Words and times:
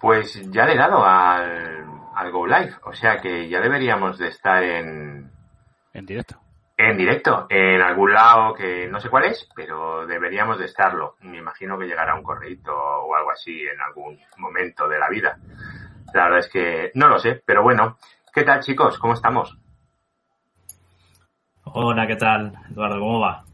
Pues 0.00 0.40
ya 0.50 0.64
le 0.64 0.74
he 0.74 0.76
dado 0.76 1.04
al, 1.04 1.84
al 2.14 2.30
Go 2.30 2.46
Live, 2.46 2.74
o 2.84 2.92
sea 2.92 3.18
que 3.18 3.48
ya 3.48 3.60
deberíamos 3.60 4.18
de 4.18 4.28
estar 4.28 4.62
en... 4.62 5.30
En 5.92 6.06
directo. 6.06 6.36
En 6.76 6.96
directo, 6.96 7.46
en 7.50 7.82
algún 7.82 8.12
lado 8.12 8.54
que 8.54 8.86
no 8.86 9.00
sé 9.00 9.08
cuál 9.08 9.24
es, 9.24 9.48
pero 9.56 10.06
deberíamos 10.06 10.58
de 10.58 10.66
estarlo. 10.66 11.16
Me 11.20 11.38
imagino 11.38 11.76
que 11.76 11.86
llegará 11.86 12.14
un 12.14 12.22
correito 12.22 12.72
o 12.72 13.16
algo 13.16 13.32
así 13.32 13.62
en 13.62 13.80
algún 13.80 14.20
momento 14.36 14.86
de 14.86 14.98
la 14.98 15.08
vida. 15.08 15.38
La 16.14 16.24
verdad 16.24 16.38
es 16.38 16.48
que 16.48 16.92
no 16.94 17.08
lo 17.08 17.18
sé, 17.18 17.42
pero 17.44 17.64
bueno. 17.64 17.98
¿Qué 18.32 18.44
tal 18.44 18.60
chicos? 18.60 18.98
¿Cómo 19.00 19.14
estamos? 19.14 19.58
Hola, 21.64 22.06
¿qué 22.06 22.14
tal? 22.14 22.52
Eduardo, 22.70 23.00
¿cómo 23.00 23.20
va? 23.20 23.44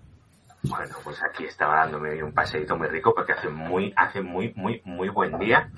Bueno, 0.64 0.94
pues 1.02 1.22
aquí 1.22 1.44
estaba 1.44 1.76
dándome 1.76 2.22
un 2.22 2.32
paseito 2.32 2.76
muy 2.76 2.88
rico 2.88 3.14
porque 3.14 3.32
hace 3.32 3.48
muy, 3.48 3.92
hace 3.96 4.20
muy, 4.20 4.52
muy, 4.56 4.82
muy 4.84 5.08
buen 5.08 5.38
día. 5.38 5.70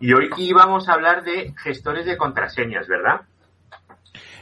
Y 0.00 0.12
hoy 0.12 0.30
íbamos 0.36 0.88
a 0.88 0.94
hablar 0.94 1.22
de 1.24 1.52
gestores 1.62 2.06
de 2.06 2.16
contraseñas, 2.16 2.86
¿verdad? 2.88 3.22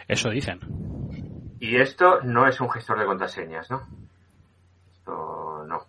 Eso 0.09 0.31
dicen. 0.31 0.61
Y 1.59 1.77
esto 1.81 2.21
no 2.23 2.47
es 2.47 2.61
un 2.61 2.71
gestor 2.71 2.99
de 2.99 3.07
contraseñas, 3.07 3.71
¿no? 3.71 3.83
Esto 4.93 5.65
no. 5.67 5.81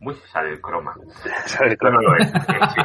Uy, 0.00 0.14
sale 0.26 0.50
el 0.50 0.60
croma. 0.60 0.94
Sale 1.46 1.66
el 1.66 1.72
Esto 1.74 1.90
no 1.90 1.98
croma. 1.98 2.16
lo 2.16 2.16
es. 2.16 2.28
Sí. 2.30 2.80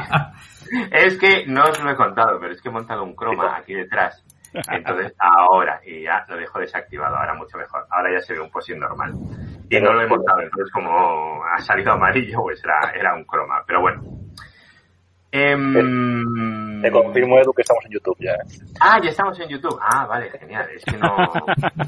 Es 0.92 1.18
que 1.18 1.46
no 1.46 1.64
os 1.64 1.82
lo 1.82 1.90
he 1.90 1.96
contado, 1.96 2.38
pero 2.38 2.52
es 2.52 2.60
que 2.60 2.68
he 2.68 2.72
montado 2.72 3.02
un 3.02 3.16
croma 3.16 3.56
aquí 3.56 3.72
detrás. 3.72 4.22
Entonces 4.70 5.14
ahora, 5.18 5.80
y 5.84 6.02
ya 6.02 6.26
lo 6.28 6.36
dejo 6.36 6.58
desactivado, 6.58 7.16
ahora 7.16 7.34
mucho 7.34 7.56
mejor. 7.56 7.86
Ahora 7.90 8.12
ya 8.12 8.20
se 8.20 8.34
ve 8.34 8.40
un 8.40 8.50
posing 8.50 8.78
normal. 8.78 9.14
Y 9.70 9.80
no 9.80 9.92
lo 9.94 10.02
he 10.02 10.06
montado, 10.06 10.40
entonces 10.40 10.70
como 10.72 11.42
ha 11.44 11.58
salido 11.60 11.92
amarillo, 11.92 12.40
pues 12.42 12.62
era, 12.62 12.90
era 12.94 13.14
un 13.14 13.24
croma. 13.24 13.62
Pero 13.66 13.80
bueno. 13.80 14.02
Em, 15.30 16.80
Te 16.80 16.90
confirmo, 16.90 17.38
Edu, 17.38 17.52
que 17.52 17.62
estamos 17.62 17.84
en 17.84 17.92
YouTube 17.92 18.16
ya. 18.18 18.32
¿eh? 18.32 18.64
Ah, 18.80 18.98
ya 19.02 19.10
estamos 19.10 19.38
en 19.40 19.48
YouTube. 19.48 19.78
Ah, 19.82 20.06
vale, 20.06 20.30
genial. 20.30 20.68
Es 20.74 20.84
que 20.84 20.96
no, 20.96 21.14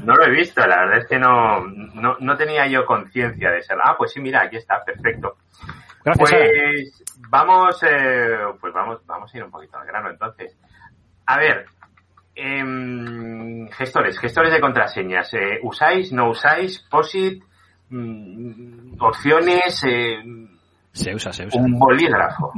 no 0.05 0.15
lo 0.15 0.25
he 0.25 0.31
visto, 0.31 0.61
la 0.67 0.81
verdad 0.81 0.97
es 0.99 1.07
que 1.07 1.17
no, 1.17 1.61
no, 1.65 2.17
no 2.19 2.37
tenía 2.37 2.67
yo 2.67 2.85
conciencia 2.85 3.49
de 3.51 3.61
ser. 3.63 3.77
Ah, 3.83 3.95
pues 3.97 4.11
sí, 4.13 4.19
mira, 4.19 4.43
aquí 4.43 4.57
está, 4.57 4.83
perfecto. 4.83 5.37
Gracias, 6.03 6.29
Sara. 6.29 6.43
Pues 6.43 7.03
vamos, 7.29 7.83
eh, 7.83 8.37
pues 8.59 8.73
vamos, 8.73 9.05
vamos 9.05 9.33
a 9.33 9.37
ir 9.37 9.43
un 9.43 9.51
poquito 9.51 9.77
al 9.77 9.87
grano 9.87 10.09
entonces. 10.09 10.55
A 11.25 11.37
ver, 11.37 11.65
em, 12.35 13.67
gestores, 13.69 14.19
gestores 14.19 14.51
de 14.53 14.59
contraseñas. 14.61 15.33
Eh, 15.33 15.59
¿Usáis, 15.63 16.11
no 16.11 16.29
usáis? 16.29 16.79
¿POSIT? 16.89 17.43
Mm, 17.89 19.01
¿Opciones? 19.01 19.83
Eh, 19.87 20.21
Se 20.91 21.13
usa, 21.15 21.31
se 21.31 21.45
usa. 21.47 21.61
¿Un 21.61 21.77
bolígrafo? 21.79 22.51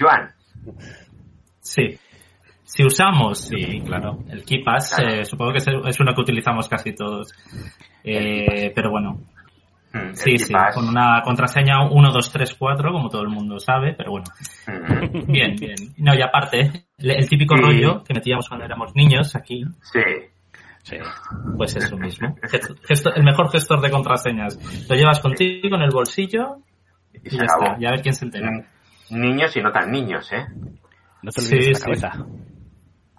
Joan, 0.00 0.30
Sí. 1.60 1.98
Si 2.64 2.84
usamos, 2.84 3.38
sí, 3.48 3.80
claro. 3.84 4.18
El 4.28 4.44
KeePass, 4.44 4.94
Claro. 4.94 5.14
eh, 5.14 5.24
supongo 5.24 5.52
que 5.52 5.58
es 5.58 6.00
uno 6.00 6.14
que 6.14 6.20
utilizamos 6.20 6.68
casi 6.68 6.94
todos. 6.94 7.32
Eh, 8.04 8.72
pero 8.74 8.90
bueno, 8.90 9.20
mm, 9.92 10.12
sí, 10.14 10.38
sí, 10.38 10.54
con 10.74 10.88
una 10.88 11.20
contraseña 11.24 11.82
1, 11.90 12.12
2, 12.12 12.32
3, 12.32 12.54
4, 12.54 12.92
como 12.92 13.08
todo 13.08 13.22
el 13.22 13.28
mundo 13.28 13.58
sabe, 13.58 13.94
pero 13.94 14.12
bueno. 14.12 14.26
Mm, 14.68 15.26
Bien, 15.32 15.56
bien. 15.56 15.74
No, 15.98 16.14
y 16.14 16.22
aparte, 16.22 16.84
el, 16.98 17.10
el 17.10 17.28
típico 17.28 17.56
Sí. 17.56 17.62
rollo 17.62 18.04
que 18.04 18.14
metíamos 18.14 18.48
cuando 18.48 18.64
éramos 18.66 18.94
niños 18.94 19.34
aquí, 19.34 19.64
Sí, 19.82 20.00
Sí. 20.84 20.96
pues 21.56 21.74
eso 21.76 21.96
mismo. 21.98 22.36
Gesto- 22.88 23.12
el 23.14 23.24
mejor 23.24 23.50
gestor 23.50 23.80
de 23.80 23.90
contraseñas. 23.90 24.56
Lo 24.88 24.94
llevas 24.96 25.18
contigo 25.20 25.76
en 25.76 25.82
el 25.82 25.90
bolsillo 25.90 26.58
y 27.12 27.30
ya 27.36 27.42
está. 27.44 27.76
Y 27.80 27.84
a 27.84 27.90
ver 27.90 28.00
quién 28.02 28.14
se 28.14 28.24
entera. 28.26 28.50
Mm, 28.50 28.64
Niños 29.10 29.56
y 29.56 29.62
no 29.62 29.72
tan 29.72 29.90
niños, 29.90 30.30
¿eh? 30.32 30.46
No 31.22 31.30
te 31.30 31.40
olvides 31.40 31.64
Sí, 31.64 31.72
la 31.72 31.78
sí. 31.78 31.82
cabeza. 31.84 32.12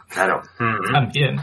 Claro. 0.10 0.42
Mm. 0.60 0.92
También. 0.94 1.36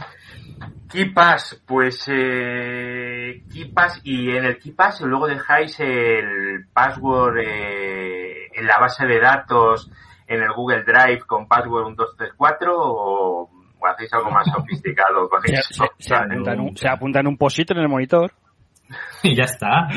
KeePass, 0.90 1.62
pues 1.66 2.04
eh, 2.10 3.42
KeePass 3.52 4.00
y 4.04 4.30
en 4.30 4.44
el 4.46 4.58
KeePass 4.58 5.02
luego 5.02 5.26
dejáis 5.26 5.78
el 5.80 6.66
password 6.72 7.38
eh, 7.40 8.46
en 8.54 8.66
la 8.66 8.78
base 8.78 9.06
de 9.06 9.20
datos 9.20 9.90
en 10.26 10.42
el 10.42 10.52
Google 10.52 10.82
Drive 10.84 11.20
con 11.26 11.46
password 11.46 11.88
1234 11.88 12.74
o, 12.74 13.50
o 13.80 13.86
hacéis 13.86 14.12
algo 14.14 14.30
más 14.30 14.46
sofisticado 14.50 15.28
con 15.28 15.40
Se, 15.42 15.54
eso. 15.54 15.84
se- 15.98 16.08
se 16.08 16.14
apunta 16.14 16.52
en 16.54 16.60
un, 16.60 16.76
se 16.76 16.88
apunta 16.88 17.20
en 17.20 17.26
un 17.28 17.36
posito 17.36 17.74
en 17.74 17.80
el 17.80 17.88
monitor. 17.88 18.32
Y 19.22 19.36
ya 19.36 19.44
está. 19.44 19.88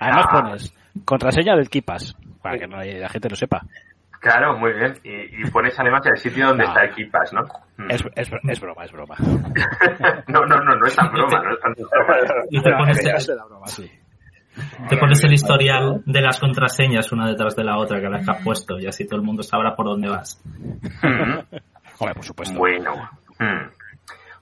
Además 0.00 0.26
Ah. 0.28 0.32
pones 0.32 0.74
contraseña 1.04 1.56
del 1.56 1.68
KeePass. 1.70 2.14
Para 2.44 2.58
que 2.58 2.66
no- 2.66 2.76
la 2.82 3.08
gente 3.08 3.30
lo 3.30 3.36
sepa. 3.36 3.62
Claro, 4.20 4.56
muy 4.58 4.72
bien. 4.74 4.94
Y, 5.02 5.42
y 5.46 5.50
pones 5.50 5.78
además 5.80 6.02
el 6.04 6.16
sitio 6.18 6.46
donde 6.48 6.64
Ah. 6.66 6.68
está 6.84 6.94
KeePass, 6.94 7.32
¿no? 7.32 7.40
Mm. 7.78 7.90
Es, 7.90 8.04
es, 8.16 8.30
es 8.50 8.60
broma, 8.60 8.84
es 8.84 8.92
broma. 8.92 9.14
no, 10.28 10.40
no, 10.46 10.56
no, 10.62 10.76
no 10.76 10.86
es 10.86 10.94
tan 10.94 11.10
broma, 11.10 11.42
no 11.42 11.54
es 11.54 11.60
tan 11.60 11.72
broma. 11.72 12.16
Y 12.50 12.62
te 12.62 12.70
pones, 12.72 13.02
Ya 13.04 13.18
sé 13.18 13.34
la 13.34 13.44
broma, 13.46 13.66
sí. 13.66 13.90
te 14.90 14.96
pones 14.98 15.24
el 15.24 15.32
historial 15.32 16.02
de 16.04 16.20
las 16.20 16.38
contraseñas 16.38 17.10
una 17.12 17.28
detrás 17.28 17.56
de 17.56 17.64
la 17.64 17.78
otra 17.78 17.98
que 18.00 18.08
las 18.10 18.28
has 18.28 18.42
puesto 18.44 18.78
y 18.78 18.86
así 18.86 19.06
todo 19.06 19.16
el 19.16 19.22
mundo 19.26 19.42
sabrá 19.42 19.74
por 19.74 19.86
dónde 19.86 20.08
vas. 20.10 20.38
Mm. 21.02 21.38
Hombre, 21.98 22.14
por 22.14 22.24
supuesto. 22.24 22.58
Bueno. 22.58 22.94
mm. 23.38 23.70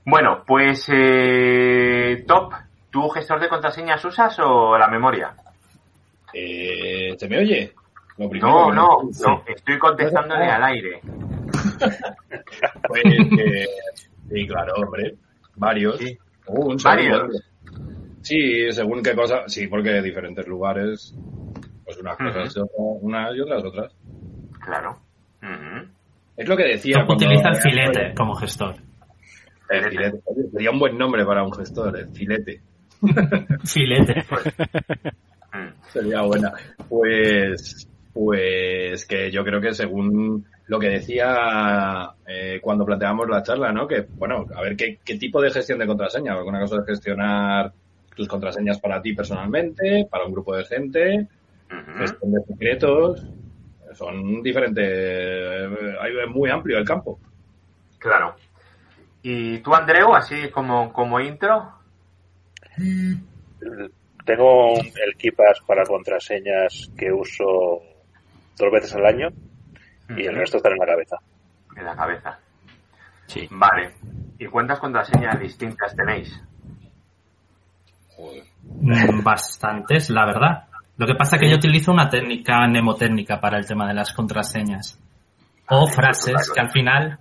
Bueno, 0.07 0.43
pues 0.45 0.89
eh, 0.93 2.25
Top, 2.27 2.53
¿tú 2.91 3.09
gestor 3.11 3.39
de 3.41 3.49
contraseñas 3.49 4.05
usas 4.05 4.37
o 4.41 4.77
la 4.77 4.89
memoria? 4.89 5.35
Eh, 6.35 7.15
¿Se 7.19 7.29
me 7.29 7.39
oye? 7.39 7.73
Lo 8.19 8.29
primero 8.29 8.53
No, 8.53 8.73
no, 8.75 8.99
no, 9.27 9.43
estoy 9.47 9.79
contestándole 9.79 10.45
al 10.45 10.63
aire. 10.65 11.01
Pues, 12.89 13.03
eh, 13.05 13.67
sí, 14.31 14.47
claro, 14.47 14.75
hombre. 14.77 15.15
Varios. 15.57 15.99
Sí. 15.99 16.19
Uh, 16.47 16.71
un 16.73 16.77
Varios. 16.83 17.17
segundo. 17.19 17.39
Sí, 18.23 18.73
según 18.73 19.03
qué 19.03 19.15
cosa. 19.15 19.43
Sí, 19.49 19.67
porque 19.67 20.01
diferentes 20.03 20.47
lugares. 20.47 21.15
Pues 21.85 21.99
unas 21.99 22.17
cosas, 22.17 22.57
otras- 22.57 22.71
unas 23.01 23.35
y 23.35 23.41
otras 23.41 23.65
otras. 23.65 23.93
Claro. 24.61 24.97
Es 26.37 26.49
lo 26.49 26.57
que 26.57 26.65
decía. 26.65 27.05
Utiliza 27.09 27.49
el 27.49 27.57
filete 27.57 28.15
como 28.17 28.35
gestor. 28.35 28.77
El 29.69 29.91
filete. 29.91 30.21
Sería 30.53 30.71
un 30.71 30.79
buen 30.79 30.97
nombre 30.99 31.25
para 31.25 31.43
un 31.43 31.53
gestor, 31.53 31.99
el 31.99 32.09
filete. 32.13 32.61
Filete. 33.65 34.25
Sería 35.93 36.23
buena. 36.23 36.53
Pues, 36.89 37.89
pues 38.13 39.07
que 39.07 39.31
yo 39.31 39.43
creo 39.45 39.61
que 39.61 39.73
según 39.75 40.47
lo 40.67 40.79
que 40.79 40.89
decía 40.89 42.11
eh, 42.27 42.59
cuando 42.63 42.85
planteamos 42.85 43.29
la 43.29 43.43
charla, 43.43 43.73
¿no? 43.73 43.87
Que, 43.87 44.03
bueno, 44.17 44.47
a 44.55 44.63
ver 44.63 44.77
qué, 44.77 44.99
qué 45.05 45.17
tipo 45.19 45.41
de 45.41 45.51
gestión 45.51 45.79
de 45.79 45.87
contraseña. 45.87 46.35
Porque 46.35 46.49
una 46.51 46.61
cosa 46.61 46.77
es 46.81 46.87
gestionar 46.87 47.73
tus 48.15 48.29
contraseñas 48.29 48.79
para 48.81 49.01
ti 49.03 49.15
personalmente, 49.15 50.07
para 50.11 50.25
un 50.27 50.33
grupo 50.33 50.55
de 50.57 50.65
gente, 50.65 51.27
gestión 51.99 52.33
de 52.33 52.43
secretos. 52.47 53.27
Son 53.95 54.43
diferentes. 54.43 54.85
eh, 54.89 55.69
hay- 56.01 56.13
Es 56.25 56.29
muy 56.31 56.49
amplio 56.51 56.79
el 56.79 56.85
campo. 56.85 57.19
Claro. 57.99 58.35
¿Y 59.23 59.59
tú, 59.59 59.75
Andreu, 59.75 60.15
así 60.15 60.49
como, 60.51 60.93
como 60.93 61.21
intro? 61.21 61.73
Tengo 64.25 64.75
un- 64.75 64.87
el 64.87 65.17
KeePass 65.19 65.61
para 65.67 65.85
contraseñas 65.85 66.91
que 66.97 67.13
uso 67.13 67.83
dos 68.63 68.73
veces 68.73 68.95
al 68.95 69.07
año 69.07 69.29
y 70.09 70.25
el 70.25 70.37
resto 70.37 70.59
están 70.59 70.73
en 70.73 70.79
la 70.79 70.87
cabeza. 70.87 71.17
En 71.77 71.85
la 71.85 71.97
cabeza. 71.97 72.39
Sí. 73.27 73.49
Vale. 73.51 73.95
¿Y 74.39 74.47
cuántas 74.47 74.79
contraseñas 74.79 75.39
distintas 75.41 75.95
tenéis? 75.97 76.41
Mm, 78.65 79.23
Bastantes, 79.23 80.11
la 80.11 80.27
verdad. 80.27 80.65
Lo 80.97 81.07
que 81.07 81.15
pasa 81.15 81.37
es 81.37 81.43
que 81.43 81.51
yo 81.51 81.57
utilizo 81.57 81.93
una 81.93 82.09
técnica 82.09 82.67
mnemotécnica 82.67 83.41
para 83.41 83.59
el 83.59 83.67
tema 83.67 83.89
de 83.89 83.95
las 83.95 84.13
contraseñas. 84.13 84.99
O 85.69 85.87
frases 85.87 86.53
que 86.55 86.61
al 86.61 86.71
final, 86.71 87.19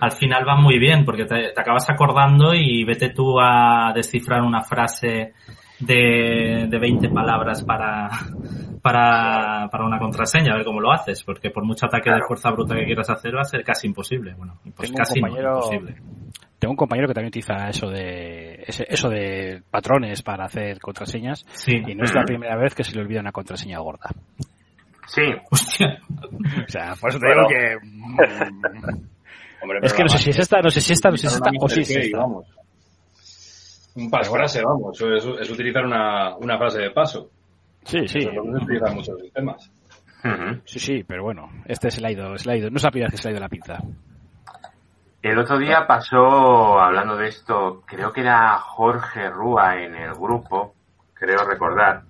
al 0.00 0.12
final 0.12 0.44
van 0.44 0.62
muy 0.62 0.78
bien 0.78 1.04
porque 1.04 1.24
te, 1.24 1.52
te 1.54 1.60
acabas 1.60 1.88
acordando 1.88 2.52
y 2.52 2.84
vete 2.84 3.10
tú 3.10 3.38
a 3.40 3.92
descifrar 3.94 4.42
una 4.42 4.62
frase 4.62 5.34
de, 5.78 6.66
de 6.68 6.78
20 6.78 7.08
palabras 7.10 7.62
para, 7.62 8.08
para, 8.84 9.66
para 9.70 9.86
una 9.86 9.98
contraseña, 9.98 10.52
a 10.52 10.56
ver 10.56 10.64
cómo 10.66 10.78
lo 10.78 10.92
haces, 10.92 11.24
porque 11.24 11.48
por 11.50 11.64
mucho 11.64 11.86
ataque 11.86 12.10
de 12.10 12.20
fuerza 12.28 12.50
bruta 12.50 12.74
que 12.76 12.84
quieras 12.84 13.08
hacer 13.08 13.34
va 13.34 13.40
a 13.40 13.44
ser 13.44 13.64
casi 13.64 13.86
imposible. 13.86 14.34
Bueno, 14.34 14.58
pues 14.76 14.90
Tengo 14.90 14.98
casi 14.98 15.20
compañero- 15.20 15.54
imposible. 15.54 15.94
Tengo 16.58 16.72
un 16.72 16.76
compañero 16.76 17.08
que 17.08 17.14
también 17.14 17.28
utiliza 17.28 17.68
eso 17.70 17.88
de 17.88 18.62
ese- 18.66 18.86
eso 18.88 19.08
de 19.08 19.62
patrones 19.70 20.22
para 20.22 20.44
hacer 20.44 20.80
contraseñas 20.80 21.46
Sí. 21.54 21.72
y 21.86 21.94
no 21.94 22.04
es 22.04 22.14
la 22.14 22.24
primera 22.24 22.56
vez 22.56 22.74
que 22.74 22.84
se 22.84 22.94
le 22.94 23.00
olvida 23.00 23.20
una 23.20 23.32
contraseña 23.32 23.78
gorda. 23.78 24.10
Sí. 25.06 25.22
Hostia. 25.50 25.98
O 26.66 26.68
sea, 26.68 26.94
por 27.00 27.08
eso 27.10 27.18
te 27.18 27.26
Bueno. 27.26 27.48
digo 27.48 27.48
que 27.48 27.76
mm, 27.86 29.06
Hombre, 29.62 29.78
es 29.82 29.94
que 29.94 30.02
no 30.02 30.08
sé 30.10 30.18
si 30.18 30.28
es 30.30 30.38
esta, 30.38 30.60
no 30.60 30.68
sé 30.68 30.82
si 30.82 30.92
esta, 30.92 31.08
no 31.10 31.16
sé 31.16 31.22
si 31.22 31.26
es 31.28 31.34
esta 31.34 31.50
o 31.58 31.68
si 31.70 31.80
es 31.80 31.90
esta. 31.90 32.18
vamos. 32.18 32.46
Un 33.96 34.10
pasfrase, 34.10 34.62
vamos. 34.62 35.00
Es, 35.00 35.24
es 35.40 35.50
utilizar 35.50 35.86
una, 35.86 36.36
una 36.36 36.58
frase 36.58 36.80
de 36.82 36.90
paso. 36.90 37.30
Sí, 37.84 38.08
sí. 38.08 38.18
Es 38.18 38.34
lo 38.34 38.42
que 38.44 38.50
se 38.50 38.64
utiliza 38.64 38.88
en 38.88 38.94
muchos 38.94 39.20
sistemas. 39.20 39.72
Sí, 40.64 40.78
sí, 40.78 41.04
pero 41.06 41.22
bueno, 41.22 41.50
este 41.66 41.88
es 41.88 41.98
el 41.98 42.10
ido, 42.10 42.34
es 42.34 42.46
el 42.46 42.56
ido. 42.56 42.70
No 42.70 42.78
es 42.78 42.82
la 42.82 42.90
primera 42.90 43.08
vez 43.08 43.16
que 43.16 43.22
se 43.22 43.28
ha 43.28 43.32
ido 43.32 43.40
la 43.40 43.48
pinza. 43.48 43.78
El 45.22 45.38
otro 45.38 45.58
día 45.58 45.86
pasó, 45.86 46.78
hablando 46.78 47.16
de 47.16 47.28
esto, 47.28 47.82
creo 47.86 48.12
que 48.12 48.20
era 48.20 48.58
Jorge 48.58 49.30
Rúa 49.30 49.76
en 49.76 49.94
el 49.94 50.12
grupo, 50.12 50.74
creo 51.14 51.38
recordar, 51.46 52.02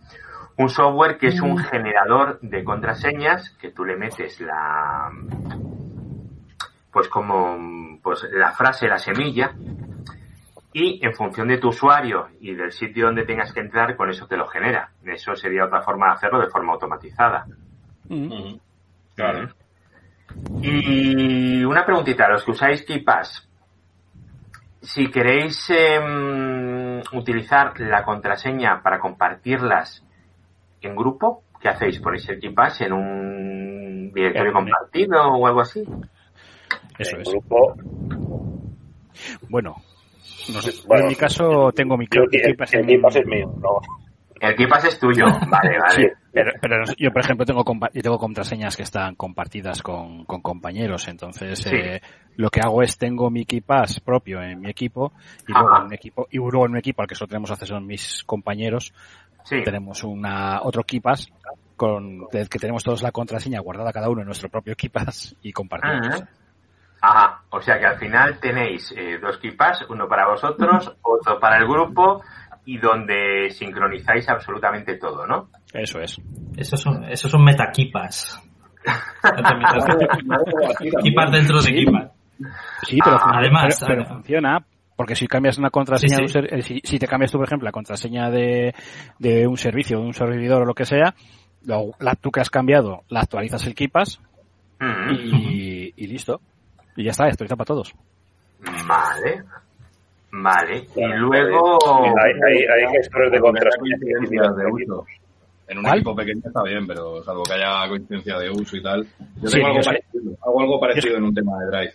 un 0.58 0.68
software 0.68 1.18
que 1.18 1.28
es 1.28 1.40
un 1.40 1.56
generador 1.58 2.40
de 2.40 2.64
contraseñas 2.64 3.50
que 3.60 3.70
tú 3.70 3.84
le 3.84 3.96
metes 3.96 4.40
la, 4.40 5.10
pues 6.92 7.08
como, 7.08 7.98
pues 8.02 8.26
la 8.32 8.52
frase, 8.52 8.86
la 8.86 8.98
semilla, 8.98 9.52
y 10.76 10.98
en 11.06 11.14
función 11.14 11.46
de 11.46 11.58
tu 11.58 11.68
usuario 11.68 12.30
y 12.40 12.52
del 12.52 12.72
sitio 12.72 13.06
donde 13.06 13.24
tengas 13.24 13.52
que 13.52 13.60
entrar, 13.60 13.96
con 13.96 14.10
eso 14.10 14.26
te 14.26 14.36
lo 14.36 14.48
genera. 14.48 14.90
Eso 15.04 15.36
sería 15.36 15.64
otra 15.64 15.82
forma 15.82 16.08
de 16.08 16.12
hacerlo 16.14 16.40
de 16.40 16.50
forma 16.50 16.72
automatizada. 16.72 17.46
Ujú. 18.10 18.60
Claro. 19.14 19.50
Y 20.60 21.62
una 21.64 21.86
preguntita, 21.86 22.28
los 22.28 22.44
que 22.44 22.50
usáis 22.50 22.84
KeePass, 22.84 23.48
si 24.82 25.08
queréis 25.12 25.70
em, 25.70 27.00
utilizar 27.12 27.78
la 27.78 28.02
contraseña 28.02 28.82
para 28.82 28.98
compartirlas 28.98 30.04
en 30.80 30.96
grupo, 30.96 31.44
¿qué 31.60 31.68
hacéis? 31.68 32.00
¿Ponéis 32.00 32.28
el 32.28 32.40
KeePass 32.40 32.80
en 32.80 32.92
un 32.94 34.12
directorio 34.12 34.52
compartido 34.52 35.22
o 35.22 35.46
algo 35.46 35.60
así? 35.60 35.84
Eso 36.98 37.16
es. 37.16 37.28
grupo, 37.28 37.76
Bueno, 39.48 39.76
no 40.52 40.60
sé. 40.62 40.72
Yo 40.72 40.82
Bueno, 40.86 41.04
en 41.04 41.08
mi 41.08 41.14
caso 41.16 41.70
tengo 41.72 41.96
mi 41.96 42.06
yo, 42.10 42.22
el, 42.30 42.42
Keepass 42.56 42.74
es 43.16 43.26
mío, 43.26 43.52
no. 43.60 43.80
El 44.40 44.56
KeePass 44.56 44.84
es 44.86 44.98
tuyo. 44.98 45.24
Vale, 45.48 45.78
Sí, 45.90 46.02
vale. 46.02 46.12
pero, 46.32 46.50
pero 46.60 46.84
yo, 46.98 47.10
por 47.12 47.22
ejemplo, 47.22 47.46
tengo, 47.46 47.64
compa- 47.64 47.90
yo 47.94 48.02
tengo 48.02 48.18
contraseñas 48.18 48.76
que 48.76 48.82
están 48.82 49.14
compartidas 49.14 49.80
con, 49.82 50.24
con 50.26 50.42
compañeros. 50.42 51.08
Entonces, 51.08 51.60
Sí. 51.60 51.70
eh, 51.72 52.00
lo 52.36 52.50
que 52.50 52.60
hago 52.60 52.82
es 52.82 52.98
tengo 52.98 53.30
mi 53.30 53.46
KeePass 53.46 54.00
propio 54.00 54.42
en 54.42 54.60
mi 54.60 54.68
equipo 54.70 55.12
y 55.48 55.52
Ajá. 55.52 55.60
luego 55.62 55.76
en 55.78 55.82
un 55.84 55.94
equipo, 55.94 56.26
y 56.30 56.36
luego 56.38 56.66
en 56.66 56.72
un 56.72 56.78
equipo 56.78 57.00
al 57.00 57.08
que 57.08 57.14
solo 57.14 57.28
tenemos 57.28 57.50
acceso 57.52 57.80
mis 57.80 58.22
compañeros, 58.24 58.92
Sí. 59.44 59.62
tenemos 59.64 60.02
una, 60.04 60.60
otro 60.62 60.82
KeePass 60.84 61.30
con, 61.76 62.26
del 62.32 62.48
que 62.48 62.58
tenemos 62.58 62.82
todos 62.84 63.02
la 63.02 63.12
contraseña 63.12 63.60
guardada 63.60 63.92
cada 63.92 64.08
uno 64.10 64.20
en 64.22 64.26
nuestro 64.26 64.48
propio 64.50 64.74
KeePass 64.76 65.36
y 65.42 65.52
compartimos. 65.52 66.06
Ajá. 66.22 66.28
Ajá, 67.06 67.42
o 67.50 67.60
sea 67.60 67.78
que 67.78 67.86
al 67.86 67.98
final 67.98 68.38
tenéis 68.40 68.92
eh, 68.96 69.18
dos 69.20 69.36
KeePass, 69.38 69.84
uno 69.90 70.08
para 70.08 70.26
vosotros, 70.28 70.96
otro 71.02 71.38
para 71.38 71.58
el 71.58 71.66
grupo 71.68 72.22
y 72.64 72.78
donde 72.78 73.50
sincronizáis 73.50 74.26
absolutamente 74.30 74.96
todo, 74.96 75.26
¿no? 75.26 75.48
Eso 75.72 76.00
es. 76.00 76.16
Eso 76.56 76.76
son, 76.78 77.04
eso 77.04 77.28
son 77.28 77.44
metaquipas. 77.44 78.40
Kipas 81.02 81.30
dentro 81.32 81.60
de 81.62 81.74
kipas. 81.74 82.10
Sí, 82.82 82.98
pero, 83.02 83.16
Ah, 83.16 83.20
funciona- 83.20 83.38
además, 83.38 83.84
pero- 83.86 84.04
funciona 84.06 84.64
porque 84.96 85.16
si 85.16 85.26
cambias 85.26 85.58
una 85.58 85.70
contraseña, 85.70 86.16
Sí, 86.16 86.16
de 86.16 86.22
un 86.22 86.28
ser- 86.28 86.54
eh, 86.54 86.62
si, 86.62 86.80
si 86.84 86.98
te 86.98 87.06
cambias 87.06 87.30
tú, 87.32 87.38
por 87.38 87.46
ejemplo, 87.46 87.66
la 87.66 87.72
contraseña 87.72 88.30
de, 88.30 88.74
de 89.18 89.46
un 89.46 89.56
servicio, 89.56 89.98
de 89.98 90.04
un 90.06 90.14
servidor 90.14 90.62
o 90.62 90.64
lo 90.66 90.74
que 90.74 90.84
sea, 90.84 91.14
lo- 91.64 91.92
la, 91.98 92.14
tú 92.14 92.30
que 92.30 92.40
has 92.40 92.50
cambiado, 92.50 93.02
la 93.08 93.20
actualizas 93.20 93.66
el 93.66 93.74
KeePass 93.74 94.20
Mm, 94.80 95.10
y, 95.14 95.92
y 95.96 96.06
listo. 96.08 96.40
Y 96.96 97.04
ya 97.04 97.10
está, 97.10 97.24
actualiza 97.24 97.56
para 97.56 97.66
todos. 97.66 97.94
Vale. 98.86 99.42
Vale. 100.32 100.78
Y 100.78 100.86
Claro, 100.86 101.16
luego... 101.18 101.78
Hay, 102.18 102.32
hay, 102.32 102.64
hay 102.86 102.92
gestores 102.96 103.32
de 103.32 103.40
contraseñas 103.40 104.00
de 104.56 104.66
uso. 104.70 105.06
En 105.66 105.78
un 105.78 105.84
¿Cuál? 105.84 105.96
equipo 105.96 106.14
pequeño 106.14 106.40
está 106.44 106.62
bien, 106.62 106.86
pero 106.86 107.22
salvo 107.24 107.42
que 107.44 107.54
haya 107.54 107.88
coincidencia 107.88 108.38
de 108.38 108.50
uso 108.50 108.76
y 108.76 108.82
tal. 108.82 109.06
Yo 109.40 109.48
Sí, 109.48 109.54
tengo 109.56 109.68
algo 109.68 109.80
yo 109.80 109.84
parecido, 109.86 110.32
hago 110.42 110.60
algo 110.60 110.80
parecido 110.80 111.16
en 111.16 111.24
un 111.24 111.34
tema 111.34 111.52
de 111.58 111.66
Drive. 111.66 111.92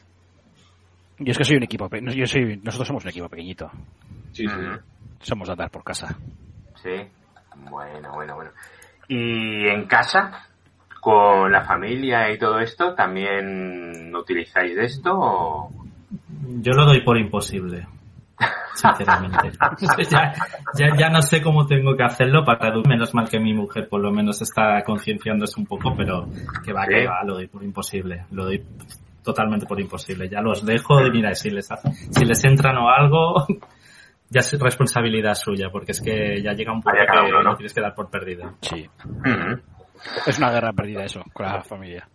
Yo 1.19 1.31
es 1.31 1.37
que 1.37 1.43
soy 1.43 1.57
un 1.57 1.63
equipo, 1.63 1.89
yo 2.15 2.25
soy, 2.25 2.57
nosotros 2.63 2.87
somos 2.87 3.03
un 3.03 3.09
equipo 3.09 3.29
pequeñito. 3.29 3.69
Sí, 4.31 4.47
sí. 4.47 4.55
Somos 5.21 5.47
de 5.49 5.51
andar 5.51 5.69
por 5.69 5.83
casa. 5.83 6.15
Sí. 6.81 6.89
Bueno, 7.69 8.11
bueno, 8.13 8.35
bueno. 8.35 8.51
¿Y 9.07 9.67
en 9.67 9.85
casa? 9.85 10.47
¿Con 11.01 11.51
la 11.51 11.61
familia 11.63 12.31
y 12.31 12.37
todo 12.37 12.59
esto? 12.59 12.93
¿También 12.93 14.13
utilizáis 14.15 14.75
de 14.75 14.85
esto? 14.85 15.11
o- 15.13 15.71
Yo 16.61 16.73
lo 16.73 16.85
doy 16.85 17.01
por 17.01 17.17
imposible. 17.17 17.87
Sinceramente. 18.75 19.51
ya, 20.09 20.33
ya, 20.75 20.95
ya 20.97 21.09
no 21.09 21.21
sé 21.21 21.41
cómo 21.41 21.65
tengo 21.67 21.95
que 21.95 22.03
hacerlo 22.03 22.43
para 22.45 22.71
menos 22.87 23.13
mal 23.13 23.29
que 23.29 23.39
mi 23.39 23.53
mujer 23.53 23.87
por 23.89 24.01
lo 24.01 24.11
menos 24.11 24.41
está 24.41 24.81
concienciándose 24.85 25.59
un 25.59 25.65
poco, 25.65 25.93
pero 25.97 26.27
que 26.63 26.71
va, 26.73 26.85
Sí. 26.85 26.93
que 26.93 27.07
va, 27.07 27.23
lo 27.23 27.33
doy 27.35 27.47
por 27.47 27.63
imposible. 27.63 28.25
Lo 28.31 28.45
doy 28.45 28.63
totalmente 29.23 29.65
por 29.65 29.79
imposible. 29.79 30.29
Ya 30.29 30.41
los 30.41 30.65
dejo 30.65 31.01
y 31.05 31.11
mira, 31.11 31.33
si 31.35 31.49
les 31.49 31.69
hace- 31.71 31.91
si 31.91 32.23
les 32.25 32.43
entran 32.45 32.77
o 32.77 32.89
algo, 32.89 33.45
ya 34.29 34.39
es 34.39 34.57
responsabilidad 34.59 35.33
suya, 35.35 35.69
porque 35.71 35.91
es 35.91 36.01
que 36.01 36.41
ya 36.41 36.53
llega 36.53 36.71
un 36.71 36.81
punto 36.81 36.97
que 36.99 37.19
uno, 37.19 37.43
¿no? 37.43 37.51
lo 37.51 37.55
tienes 37.57 37.73
que 37.73 37.81
dar 37.81 37.93
por 37.95 38.09
perdido. 38.09 38.53
Sí. 38.61 38.87
Es 40.25 40.37
una 40.37 40.51
guerra 40.51 40.73
perdida 40.73 41.03
eso, 41.03 41.23
con 41.33 41.45
la 41.45 41.61
familia. 41.63 42.07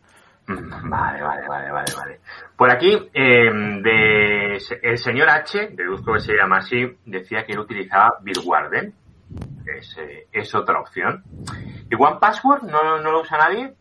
Mm, 0.46 0.90
Vale, 0.90 1.22
vale, 1.22 1.48
vale, 1.48 1.70
vale, 1.72 1.92
vale. 1.96 2.20
Por 2.56 2.70
aquí, 2.70 2.92
eh, 3.14 3.50
de, 3.82 4.58
el 4.82 4.98
señor 4.98 5.30
H, 5.30 5.70
deduzco 5.72 6.12
que 6.12 6.20
se 6.20 6.34
llama 6.34 6.58
así, 6.58 6.84
decía 7.06 7.44
que 7.44 7.52
él 7.52 7.60
utilizaba 7.60 8.18
Bitwarden. 8.22 8.92
Es, 9.78 9.96
eh, 9.98 10.26
es 10.32 10.54
otra 10.54 10.80
opción. 10.80 11.22
¿Y 11.90 11.94
One 11.94 12.18
Password 12.20 12.64
no, 12.64 12.98
no 13.00 13.10
lo 13.10 13.22
usa 13.22 13.38
nadie? 13.38 13.74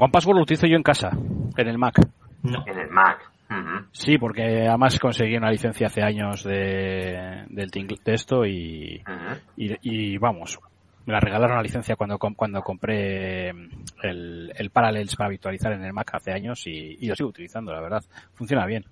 OnePassword 0.00 0.36
lo 0.36 0.42
utilizo 0.42 0.66
yo 0.66 0.76
en 0.76 0.82
casa, 0.82 1.10
en 1.56 1.68
el 1.68 1.76
Mac. 1.76 2.00
No. 2.42 2.64
En 2.66 2.78
el 2.78 2.88
Mac. 2.88 3.30
Sí, 3.92 4.16
porque 4.16 4.66
además 4.68 4.98
conseguí 4.98 5.36
una 5.36 5.50
licencia 5.50 5.88
hace 5.88 6.02
años 6.02 6.44
de, 6.44 7.44
del 7.48 7.68
de 7.68 8.14
esto 8.14 8.46
y, 8.46 9.02
y 9.56 10.18
vamos, 10.18 10.58
me 11.06 11.12
la 11.12 11.20
regalaron 11.20 11.56
la 11.56 11.62
licencia 11.62 11.96
cuando 11.96 12.18
cuando 12.18 12.62
compré 12.62 13.48
el, 14.02 14.52
el 14.54 14.70
Parallels 14.70 15.16
para 15.16 15.30
virtualizar 15.30 15.72
en 15.72 15.84
el 15.84 15.92
Mac 15.92 16.10
hace 16.14 16.32
años 16.32 16.66
y, 16.66 16.96
y 17.00 17.06
lo 17.06 17.16
sigo 17.16 17.28
utilizando, 17.30 17.72
la 17.72 17.80
verdad. 17.80 18.02
Funciona 18.34 18.66
bien. 18.66 18.84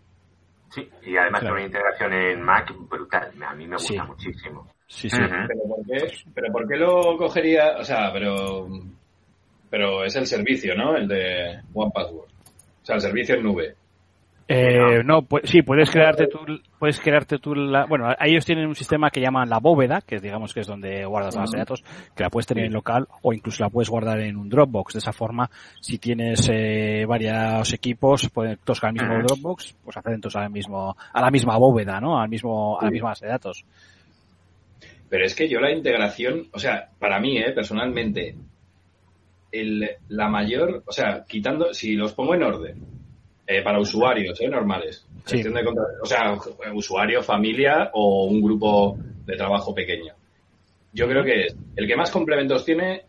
Sí, 0.71 0.87
y 1.07 1.17
además 1.17 1.41
Claro. 1.41 1.55
con 1.55 1.63
una 1.63 1.67
integración 1.67 2.13
en 2.13 2.43
Mac 2.43 2.75
brutal. 2.91 3.31
A 3.43 3.55
mí 3.55 3.67
me 3.67 3.77
gusta 3.77 3.93
Sí. 3.95 4.01
muchísimo. 4.07 4.69
Sí, 4.87 5.09
sí. 5.11 5.17
Pero 5.19 5.61
¿por 5.69 5.87
qué? 5.87 6.13
Pero 6.35 6.53
¿por 6.53 6.69
qué 6.69 6.77
lo 6.77 7.17
cogería? 7.19 7.77
O 7.79 7.85
sea, 7.85 8.11
pero 8.13 8.69
pero 9.71 10.05
es 10.05 10.17
el 10.17 10.27
servicio, 10.27 10.75
¿no? 10.75 10.97
El 10.97 11.07
de 11.09 11.61
One 11.75 11.91
Password. 11.95 12.29
O 12.29 12.85
sea, 12.85 12.95
el 12.97 13.01
servicio 13.03 13.35
en 13.35 13.43
nube. 13.43 13.75
Eh, 14.51 15.03
no, 15.05 15.21
pues, 15.23 15.51
sí, 15.51 15.61
puedes 15.61 15.91
crearte 15.91 16.27
tú, 16.27 16.39
puedes 16.79 16.99
crearte 16.99 17.39
tú 17.39 17.55
la, 17.55 17.85
bueno, 17.85 18.09
ellos 18.19 18.47
tienen 18.47 18.67
un 18.67 18.75
sistema 18.75 19.11
que 19.11 19.21
llaman 19.21 19.51
la 19.51 19.59
bóveda, 19.59 20.01
que 20.01 20.21
digamos 20.21 20.55
que 20.55 20.61
es 20.61 20.67
donde 20.67 21.05
guardas 21.05 21.35
la 21.35 21.43
base 21.43 21.59
de 21.59 21.61
datos, 21.61 21.85
que 22.17 22.23
la 22.23 22.31
puedes 22.31 22.47
tener 22.47 22.65
en 22.65 22.73
local 22.73 23.07
o 23.21 23.35
incluso 23.35 23.63
la 23.63 23.69
puedes 23.69 23.91
guardar 23.91 24.21
en 24.21 24.39
un 24.39 24.49
Dropbox. 24.49 24.95
De 24.95 25.01
esa 25.01 25.13
forma, 25.13 25.51
si 25.83 25.99
tienes 25.99 26.49
eh, 26.51 27.05
varios 27.07 27.75
equipos, 27.75 28.31
pueden 28.31 28.59
todos 28.65 28.83
al 28.85 28.95
mismo. 28.95 29.19
Dropbox, 29.23 29.77
pues 29.85 29.97
acceden 29.99 30.23
todos 30.23 30.37
al 30.37 30.49
mismo, 30.49 30.97
a 31.13 31.21
la 31.21 31.31
misma 31.31 31.59
bóveda, 31.59 32.01
¿no? 32.01 32.19
Al 32.19 32.31
mismo, 32.31 32.81
a 32.81 32.87
la 32.87 32.91
misma 32.91 33.11
base 33.11 33.27
de 33.27 33.33
datos. 33.33 33.67
Pero 35.11 35.27
es 35.27 35.35
que 35.35 35.47
yo 35.47 35.61
la 35.61 35.73
integración, 35.73 36.47
o 36.55 36.59
sea, 36.59 36.89
para 36.99 37.21
mí, 37.21 37.37
eh, 37.37 37.53
personalmente, 37.53 38.35
el, 39.53 39.91
la 40.09 40.29
mayor, 40.29 40.83
o 40.87 40.93
sea, 40.93 41.25
quitando, 41.29 41.75
si 41.75 41.97
los 41.97 42.15
pongo 42.15 42.35
en 42.35 42.43
orden, 42.43 42.98
eh, 43.49 43.63
para 43.63 43.81
usuarios, 43.81 44.39
eh, 44.43 44.49
normales, 44.49 45.07
Sí. 45.25 45.43
de 45.43 45.51
o 46.03 46.07
sea, 46.07 46.37
usuario, 46.75 47.23
familia 47.23 47.91
o 47.95 48.27
un 48.27 48.43
grupo 48.43 48.99
de 49.25 49.37
trabajo 49.37 49.75
pequeño. 49.75 50.13
Yo 50.93 51.09
creo 51.09 51.25
que 51.25 51.47
es 51.47 51.57
el 51.77 51.87
que 51.87 51.97
más 51.97 52.11
complementos 52.11 52.65
tiene, 52.65 53.03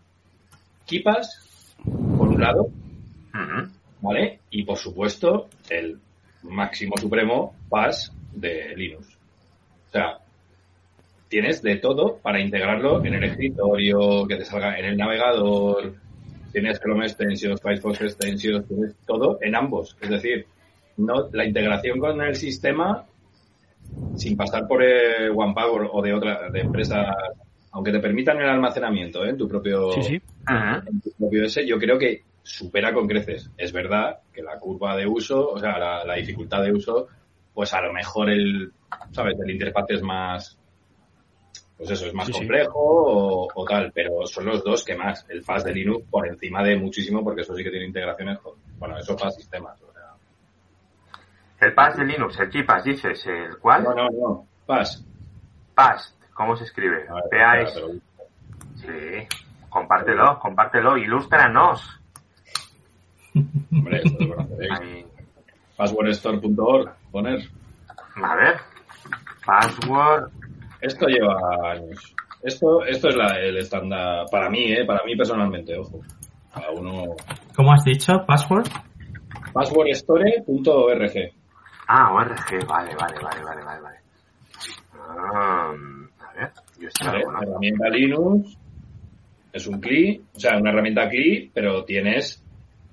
Kipas, 0.86 1.76
por 2.18 2.30
un 2.30 2.42
lado. 2.42 2.70
¿vale? 4.02 4.40
Y 4.50 4.64
por 4.64 4.78
supuesto, 4.78 5.50
el 5.70 6.00
máximo 6.44 6.96
supremo 6.98 7.56
PAS 7.70 8.14
de 8.34 8.76
Linux. 8.76 9.08
O 9.88 9.92
sea, 9.92 10.20
tienes 11.28 11.62
de 11.62 11.78
todo 11.78 12.18
para 12.18 12.40
integrarlo 12.40 13.04
en 13.04 13.14
el 13.16 13.24
escritorio, 13.26 14.26
que 14.28 14.38
te 14.38 14.46
salga 14.46 14.78
en 14.80 14.86
el 14.86 14.98
navegador, 14.98 15.96
tienes 16.52 16.80
Chrome 16.80 17.06
Extensions, 17.06 17.62
Firefox 17.62 18.02
Extensions, 18.02 18.68
tienes 18.68 18.96
todo 19.06 19.40
en 19.42 19.56
ambos. 19.56 19.96
Es 20.02 20.10
decir, 20.10 20.46
no 20.98 21.30
la 21.32 21.46
integración 21.46 22.00
con 22.00 22.22
el 22.22 22.36
sistema 22.36 23.06
sin 24.16 24.38
pasar 24.38 24.68
por 24.68 24.84
eh, 24.84 25.30
OnePower 25.30 25.90
o 25.92 26.02
de 26.02 26.14
otra 26.14 26.50
de 26.52 26.60
empresas, 26.62 27.08
aunque 27.72 27.92
te 27.92 28.00
permitan 28.00 28.40
el 28.40 28.50
almacenamiento 28.50 29.26
¿eh? 29.26 29.30
en 29.30 29.38
tu 29.38 29.48
propio 29.48 29.92
Sí, 30.02 30.22
en 30.48 31.02
tu 31.02 31.12
propio 31.18 31.46
ese, 31.46 31.66
yo 31.66 31.78
creo 31.80 31.98
que 31.98 32.24
supera 32.44 32.94
con 32.94 33.08
creces. 33.08 33.50
Es 33.58 33.72
verdad 33.72 34.20
que 34.34 34.42
la 34.42 34.58
curva 34.58 34.96
de 34.96 35.08
uso, 35.08 35.50
o 35.50 35.60
sea, 35.60 35.78
la, 35.78 36.04
la 36.06 36.16
dificultad 36.16 36.64
de 36.64 36.72
uso, 36.72 37.08
pues 37.54 37.74
a 37.74 37.82
lo 37.82 37.94
mejor 37.94 38.30
el, 38.30 38.72
¿sabes? 39.12 39.38
El 39.44 39.52
interfaz 39.52 39.86
es 39.90 40.02
más, 40.02 40.59
pues 41.80 41.92
eso, 41.92 42.06
es 42.08 42.14
más 42.14 42.28
Sí, 42.28 42.34
sí. 42.34 42.40
complejo 42.40 42.74
o, 42.78 43.48
o 43.56 43.66
tal, 43.66 43.92
pero 43.94 44.28
son 44.28 44.46
los 44.46 44.62
dos 44.64 44.84
que 44.84 44.96
más. 44.96 45.26
El 45.30 45.42
PAS 45.44 45.64
de 45.64 45.74
Linux 45.74 46.06
por 46.10 46.28
encima 46.28 46.62
de 46.62 46.76
muchísimo, 46.76 47.24
porque 47.24 47.42
eso 47.42 47.56
sí 47.56 47.64
que 47.64 47.72
tiene 47.72 47.86
integraciones 47.88 48.38
con, 48.40 48.54
bueno, 48.78 48.98
eso 49.00 49.16
para 49.16 49.32
sistemas. 49.32 49.82
o 49.82 49.92
sea. 49.94 50.04
El 51.62 51.74
PAS 51.74 51.98
de 51.98 52.04
Linux, 52.06 52.38
el 52.40 52.50
KeePass, 52.50 52.84
dices, 52.84 53.26
¿el 53.28 53.58
cuál? 53.60 53.84
No, 53.84 53.94
no, 53.96 54.10
no, 54.12 54.48
PAS. 54.66 55.04
PAS, 55.74 56.14
¿cómo 56.34 56.56
se 56.58 56.66
escribe? 56.66 57.06
A 57.08 57.14
ver, 57.16 57.24
PAS. 57.24 57.24
espera, 57.24 57.74
te 57.74 57.80
lo 57.80 57.88
busco. 57.88 58.04
Sí, 58.76 59.28
compártelo, 59.70 60.38
compártelo, 60.40 60.98
ilústranos. 60.98 62.00
Hombre, 63.72 64.02
esto 64.04 64.26
lo 64.26 64.36
conoceréis. 64.36 64.72
Ahí. 64.82 65.06
Passwordstore.org, 65.78 66.92
poner. 67.12 67.40
A 68.22 68.36
ver, 68.36 68.58
password, 69.46 70.30
Esto 70.82 71.08
lleva 71.08 71.36
años. 71.72 72.16
Esto, 72.42 72.86
esto 72.86 73.10
es 73.10 73.16
la- 73.16 73.38
el 73.40 73.58
estándar, 73.58 74.26
para 74.32 74.50
mí, 74.50 74.72
eh, 74.72 74.86
para 74.86 75.04
mí 75.04 75.16
personalmente, 75.16 75.78
ojo. 75.78 76.00
Cada 76.54 76.72
uno. 76.72 77.16
¿Cómo 77.56 77.74
has 77.74 77.84
dicho? 77.84 78.14
¿Password? 78.26 78.68
Passwordstore.org. 79.54 81.32
Ah, 81.88 82.14
ORG, 82.14 82.66
vale, 82.68 82.96
vale, 82.96 83.16
vale, 83.22 83.44
vale, 83.44 83.64
vale, 83.64 83.82
vale. 83.82 83.98
Ah, 85.34 85.72
a 86.20 86.34
ver, 86.40 86.52
yo 86.80 86.88
¿vale? 87.06 87.24
conozco. 87.24 87.44
herramienta 87.44 87.90
Linux 87.90 88.58
es 89.52 89.68
un 89.68 89.82
CLI, 89.82 90.22
o 90.36 90.40
sea, 90.40 90.58
una 90.58 90.70
herramienta 90.72 91.10
CLI, 91.10 91.52
pero 91.54 91.84
tienes, 91.84 92.44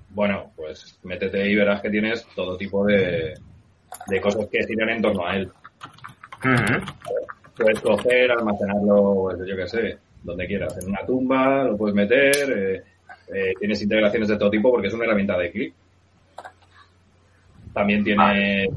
bueno, 0.09 0.51
pues 0.55 0.99
métete 1.03 1.47
y 1.49 1.55
verás 1.55 1.81
que 1.81 1.89
tienes 1.91 2.25
todo 2.35 2.57
tipo 2.57 2.83
de, 2.85 3.35
de 4.07 4.21
cosas 4.21 4.47
que 4.51 4.65
giran 4.65 4.89
en 4.89 5.01
torno 5.01 5.25
a 5.27 5.35
él. 5.35 5.51
Ujú. 6.43 6.85
Puedes 7.57 7.81
coger, 7.81 8.31
almacenarlo, 8.31 9.13
pues, 9.35 9.39
yo 9.47 9.55
qué 9.55 9.67
sé, 9.67 9.97
donde 10.23 10.45
quieras, 10.47 10.77
en 10.81 10.89
una 10.89 11.05
tumba, 11.05 11.63
lo 11.63 11.77
puedes 11.77 11.95
meter, 11.95 12.33
eh, 12.51 12.83
eh, 13.33 13.53
tienes 13.59 13.81
integraciones 13.81 14.29
de 14.29 14.37
todo 14.37 14.49
tipo 14.51 14.71
porque 14.71 14.87
es 14.87 14.93
una 14.93 15.05
herramienta 15.05 15.37
de 15.37 15.51
clic. 15.51 15.73
También 17.73 18.03
tiene, 18.03 18.67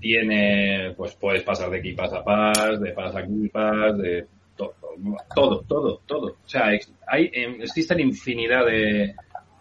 tiene, 0.00 0.92
pues 0.96 1.14
puedes 1.14 1.42
pasar 1.42 1.70
de 1.70 1.80
KeePass 1.82 2.12
a 2.14 2.24
Pass, 2.24 2.80
de 2.80 2.92
Pass 2.92 3.14
a 3.16 3.22
KeePass, 3.22 3.98
de 3.98 4.26
to- 4.56 4.74
todo, 5.34 5.60
todo, 5.68 6.00
todo. 6.06 6.26
O 6.44 6.48
sea, 6.48 6.66
hay, 7.06 7.30
em, 7.32 7.62
existen 7.62 8.00
infinidad 8.00 8.66
de 8.66 9.14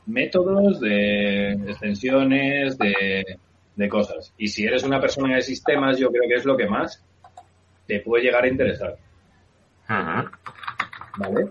métodos, 0.07 0.79
de 0.79 1.51
extensiones, 1.51 2.77
de, 2.79 3.37
de 3.75 3.89
cosas. 3.89 4.33
Y 4.37 4.47
si 4.47 4.65
eres 4.65 4.83
una 4.83 4.99
persona 4.99 5.35
de 5.35 5.41
sistemas, 5.41 5.99
yo 5.99 6.09
creo 6.09 6.27
que 6.27 6.35
es 6.35 6.45
lo 6.45 6.57
que 6.57 6.67
más 6.67 7.03
te 7.89 7.99
puede 8.01 8.23
llegar 8.25 8.43
a 8.43 8.47
interesar. 8.47 8.95
Ujú. 9.89 10.29
¿Vale? 11.17 11.49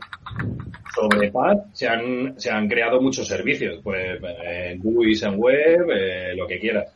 Sobre 0.94 1.32
PAD 1.32 1.56
se 1.72 1.88
han, 1.88 2.40
se 2.40 2.50
han 2.50 2.68
creado 2.68 3.00
muchos 3.00 3.26
servicios, 3.26 3.80
pues 3.82 4.20
en 4.22 4.78
GUIs, 4.78 5.24
en 5.24 5.34
web, 5.36 5.90
eh, 5.90 6.34
lo 6.36 6.46
que 6.46 6.60
quieras. 6.60 6.94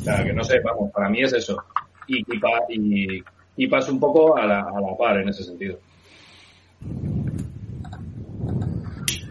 sea, 0.00 0.22
que 0.24 0.32
no 0.32 0.44
sé, 0.44 0.60
vamos, 0.60 0.92
para 0.92 1.08
mí 1.08 1.22
es 1.22 1.32
eso. 1.32 1.62
Y 2.06 2.24
y 3.56 3.66
un 3.88 4.00
poco 4.00 4.36
a 4.36 4.46
la, 4.46 4.60
a 4.60 4.80
la 4.80 4.96
par 4.96 5.18
en 5.18 5.28
ese 5.28 5.42
sentido. 5.42 5.78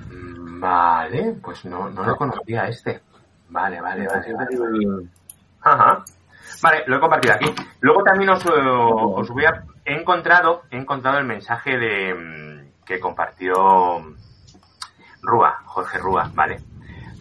Mm, 0.09 0.59
Vale, 0.59 1.35
pues 1.41 1.63
no, 1.65 1.89
no 1.89 2.03
lo 2.03 2.15
conocía 2.17 2.67
este. 2.67 2.99
Vale, 3.49 3.79
vale, 3.79 4.07
vale, 4.07 4.33
vale. 4.33 5.07
Ajá. 5.61 6.03
Vale, 6.63 6.85
lo 6.87 6.95
he 6.95 6.99
compartido 7.01 7.33
aquí. 7.33 7.53
Luego 7.81 8.03
también 8.03 8.29
os, 8.29 8.45
eh, 8.45 8.49
os 8.49 9.29
voy 9.29 9.43
a... 9.43 9.63
He 9.83 9.99
encontrado, 9.99 10.63
he 10.71 10.77
encontrado 10.77 11.17
el 11.17 11.25
mensaje 11.25 11.77
de 11.77 12.13
mm, 12.13 12.85
que 12.85 13.01
compartió 13.01 13.53
Rúa, 15.21 15.61
Jorge 15.65 15.97
Rúa, 15.97 16.31
¿vale? 16.33 16.61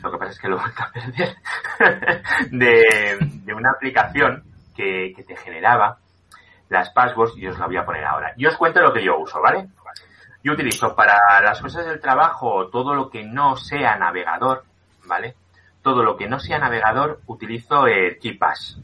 Lo 0.00 0.12
que 0.12 0.18
pasa 0.18 0.30
es 0.30 0.38
que 0.38 0.46
lo 0.46 0.60
vuelto 0.60 0.82
a 0.84 0.92
perder. 0.92 1.36
de, 2.52 3.18
de 3.20 3.54
una 3.54 3.72
aplicación 3.72 4.44
que, 4.76 5.12
que 5.16 5.24
te 5.24 5.34
generaba 5.34 5.98
las 6.68 6.90
passwords 6.90 7.36
y 7.36 7.48
os 7.48 7.58
la 7.58 7.66
voy 7.66 7.78
a 7.78 7.84
poner 7.84 8.04
ahora. 8.04 8.34
Yo 8.36 8.48
os 8.48 8.56
cuento 8.56 8.80
lo 8.80 8.92
que 8.92 9.04
yo 9.04 9.18
uso, 9.18 9.40
¿vale? 9.40 9.66
Yo 10.44 10.52
utilizo 10.52 10.94
para 10.94 11.18
las 11.40 11.60
cosas 11.60 11.84
del 11.84 12.00
trabajo 12.00 12.68
todo 12.68 12.94
lo 12.94 13.10
que 13.10 13.24
no 13.24 13.56
sea 13.56 13.96
navegador, 13.96 14.62
¿vale? 15.04 15.34
Todo 15.82 16.04
lo 16.04 16.16
que 16.16 16.28
no 16.28 16.38
sea 16.38 16.60
navegador 16.60 17.20
utilizo 17.26 17.88
el 17.88 18.20
KeePass, 18.20 18.80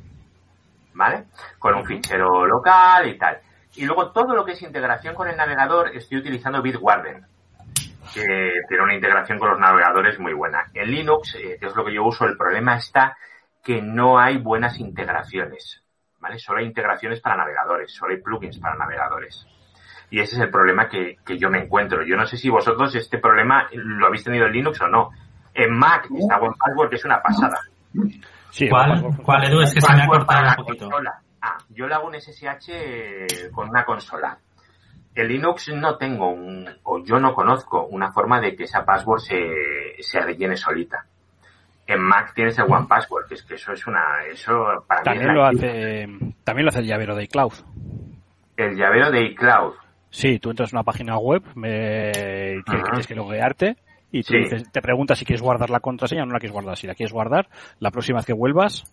¿vale? 0.98 1.26
Con 1.58 1.76
un 1.76 1.86
fichero 1.86 2.44
local 2.44 3.08
y 3.08 3.16
tal. 3.16 3.38
Y 3.76 3.86
luego 3.86 4.10
todo 4.10 4.34
lo 4.34 4.44
que 4.44 4.52
es 4.52 4.62
integración 4.62 5.14
con 5.14 5.28
el 5.28 5.36
navegador 5.36 5.94
estoy 5.94 6.18
utilizando 6.18 6.60
Bitwarden, 6.60 7.24
que 8.12 8.52
tiene 8.68 8.82
una 8.82 8.94
integración 8.94 9.38
con 9.38 9.50
los 9.50 9.60
navegadores 9.60 10.18
muy 10.18 10.34
buena. 10.34 10.66
En 10.74 10.90
Linux, 10.90 11.36
eh, 11.36 11.56
que 11.60 11.66
es 11.66 11.76
lo 11.76 11.84
que 11.84 11.94
yo 11.94 12.04
uso, 12.04 12.26
el 12.26 12.36
problema 12.36 12.76
está 12.76 13.16
que 13.62 13.80
no 13.80 14.18
hay 14.18 14.38
buenas 14.38 14.80
integraciones, 14.80 15.84
¿vale? 16.18 16.38
Solo 16.38 16.58
hay 16.58 16.66
integraciones 16.66 17.20
para 17.20 17.36
navegadores, 17.36 17.92
solo 17.94 18.14
hay 18.14 18.20
plugins 18.20 18.58
para 18.58 18.74
navegadores. 18.74 19.46
Y 20.10 20.20
ese 20.20 20.34
es 20.34 20.42
el 20.42 20.50
problema 20.50 20.88
que, 20.88 21.16
que 21.24 21.38
yo 21.38 21.48
me 21.48 21.58
encuentro. 21.58 22.02
Yo 22.02 22.16
no 22.16 22.26
sé 22.26 22.36
si 22.36 22.48
vosotros 22.48 22.94
este 22.96 23.18
problema 23.18 23.68
lo 23.72 24.06
habéis 24.06 24.24
tenido 24.24 24.46
en 24.46 24.52
Linux 24.52 24.80
o 24.80 24.88
no. 24.88 25.10
En 25.54 25.78
Mac 25.78 26.08
está 26.10 26.38
buen 26.38 26.54
password, 26.54 26.88
que 26.88 26.96
es 26.96 27.04
una 27.04 27.22
pasada. 27.22 27.60
Sí, 28.50 28.68
¿Cuál? 28.68 29.02
¿Cuál, 29.22 29.44
Edu? 29.44 29.60
Es 29.60 29.74
que 29.74 29.80
se 29.80 29.94
me 29.94 30.02
ha 30.02 30.06
cortado 30.06 30.40
un 30.40 30.46
la 30.46 30.56
poquito. 30.56 30.84
consola. 30.86 31.20
Ah, 31.42 31.58
yo 31.70 31.86
le 31.86 31.94
hago 31.94 32.08
un 32.08 32.14
SSH 32.20 33.50
con 33.52 33.68
una 33.68 33.84
consola. 33.84 34.38
En 35.14 35.28
Linux 35.28 35.68
no 35.74 35.96
tengo 35.96 36.30
un, 36.30 36.68
o 36.84 37.02
yo 37.04 37.18
no 37.18 37.34
conozco 37.34 37.86
una 37.86 38.12
forma 38.12 38.40
de 38.40 38.54
que 38.54 38.64
esa 38.64 38.84
password 38.84 39.20
se, 39.20 39.36
se 40.00 40.20
rellene 40.20 40.56
solita. 40.56 41.04
En 41.86 42.00
Mac 42.02 42.34
tienes 42.34 42.58
el 42.58 42.66
One 42.70 42.86
Password, 42.88 43.26
que 43.28 43.34
es 43.34 43.42
que 43.42 43.54
eso 43.54 43.72
es 43.72 43.86
una, 43.86 44.24
eso 44.30 44.84
para 44.86 45.02
También 45.02 45.34
lo 45.34 45.44
hace, 45.44 46.06
también 46.44 46.66
lo 46.66 46.68
hace 46.70 46.80
el 46.80 46.86
llavero 46.86 47.16
de 47.16 47.24
iCloud. 47.24 47.52
el 48.56 48.76
llavero 48.76 49.10
de 49.10 49.22
iCloud. 49.22 49.74
Sí, 50.10 50.38
tú 50.38 50.50
entras 50.50 50.72
en 50.72 50.76
una 50.78 50.84
página 50.84 51.18
web 51.18 51.42
me, 51.54 52.12
que 52.12 52.62
Ajá. 52.66 52.82
tienes 52.84 53.06
que 53.06 53.14
loguearte 53.14 53.76
y 54.12 54.22
tú 54.22 54.32
Sí. 54.32 54.38
dices- 54.38 54.70
te 54.72 54.80
preguntas 54.80 55.18
si 55.18 55.24
quieres 55.24 55.42
guardar 55.42 55.70
la 55.70 55.80
contraseña 55.80 56.22
o 56.22 56.26
no 56.26 56.32
la 56.32 56.38
quieres 56.38 56.52
guardar. 56.52 56.76
Si 56.76 56.86
la 56.86 56.94
quieres 56.94 57.12
guardar, 57.12 57.48
la 57.80 57.90
próxima 57.90 58.18
vez 58.18 58.26
que 58.26 58.32
vuelvas 58.32 58.84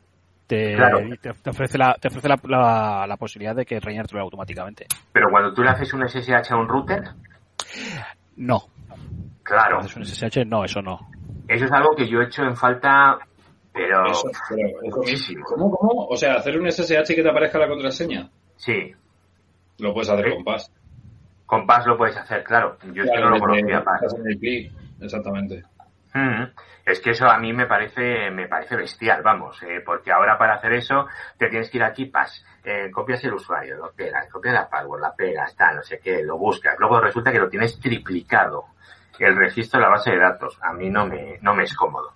te, 0.48 0.76
Claro. 0.76 1.00
te, 1.22 1.34
te 1.34 1.50
ofrece, 1.50 1.78
la, 1.78 1.96
te 2.00 2.08
ofrece 2.10 2.28
la, 2.28 2.40
la, 2.44 3.06
la 3.08 3.18
posibilidad 3.18 3.56
de 3.56 3.66
que 3.66 3.80
rellenártelo 3.80 4.22
automáticamente. 4.22 4.86
Pero 5.12 5.30
cuando 5.32 5.54
tú 5.54 5.64
le 5.64 5.70
haces 5.72 5.92
un 5.94 6.04
SSH 6.08 6.52
a 6.54 6.58
un 6.58 6.68
router, 6.68 7.02
No, 8.38 8.60
claro, 9.44 9.80
haces 9.80 9.96
un 9.96 10.04
SSH, 10.06 10.46
no, 10.46 10.64
eso 10.66 10.82
no. 10.82 11.00
eso 11.48 11.66
es 11.66 11.72
algo 11.72 11.96
que 11.96 12.08
yo 12.08 12.20
he 12.22 12.26
hecho 12.26 12.44
en 12.44 12.56
falta, 12.56 13.18
pero 13.74 14.06
Eso, 14.12 14.30
pero 14.50 14.68
eso 14.84 14.98
muchísimo. 14.98 15.44
¿Cómo, 15.46 15.72
cómo? 15.72 16.06
O 16.08 16.16
sea, 16.16 16.36
hacer 16.36 16.60
un 16.60 16.68
SSH 16.68 17.16
que 17.16 17.24
te 17.24 17.30
aparezca 17.30 17.58
la 17.60 17.68
contraseña. 17.68 18.30
Sí, 18.58 18.92
Lo 19.80 19.94
puedes 19.94 20.10
hacer 20.10 20.26
Sí. 20.30 20.32
con 20.36 20.44
PAS. 20.46 20.72
con 21.46 21.66
Pass 21.68 21.86
lo 21.86 21.98
puedes 21.98 22.16
hacer, 22.18 22.44
claro. 22.44 22.78
Yo 22.94 23.04
es 23.04 23.12
que 23.12 23.20
no 23.20 23.30
lo 23.32 23.40
conocía, 23.40 23.84
Pass. 23.84 24.16
El 25.00 25.06
exactamente. 25.06 25.64
Mm, 26.14 26.44
Es 26.86 27.00
que 27.02 27.12
eso 27.12 27.28
a 27.30 27.38
mí 27.40 27.52
me 27.52 27.66
parece, 27.66 28.30
me 28.32 28.48
parece 28.48 28.76
bestial, 28.76 29.22
vamos, 29.24 29.62
eh, 29.64 29.82
porque 29.86 30.12
ahora 30.12 30.38
para 30.38 30.56
hacer 30.56 30.74
eso 30.74 31.08
te 31.38 31.50
tienes 31.50 31.70
que 31.70 31.78
ir 31.78 31.84
aquí, 31.84 32.06
pas, 32.06 32.46
eh, 32.64 32.90
copias 32.92 33.24
el 33.24 33.34
usuario, 33.34 33.76
lo 33.76 33.92
pegas, 33.92 34.30
copias 34.32 34.54
la 34.54 34.70
password, 34.70 35.02
la 35.02 35.14
pegas, 35.16 35.56
tal, 35.56 35.78
no 35.78 35.84
sé 35.84 36.00
qué, 36.00 36.24
lo 36.24 36.38
buscas, 36.38 36.76
luego 36.80 37.02
resulta 37.02 37.32
que 37.32 37.40
lo 37.40 37.50
tienes 37.50 37.80
triplicado 37.80 38.66
el 39.20 39.36
registro 39.36 39.80
de 39.80 39.86
la 39.86 39.92
base 39.92 40.12
de 40.12 40.20
datos. 40.20 40.58
A 40.62 40.74
mí 40.74 40.90
no 40.90 41.06
me, 41.06 41.38
no 41.42 41.54
me 41.56 41.64
es 41.64 41.76
cómodo. 41.76 42.14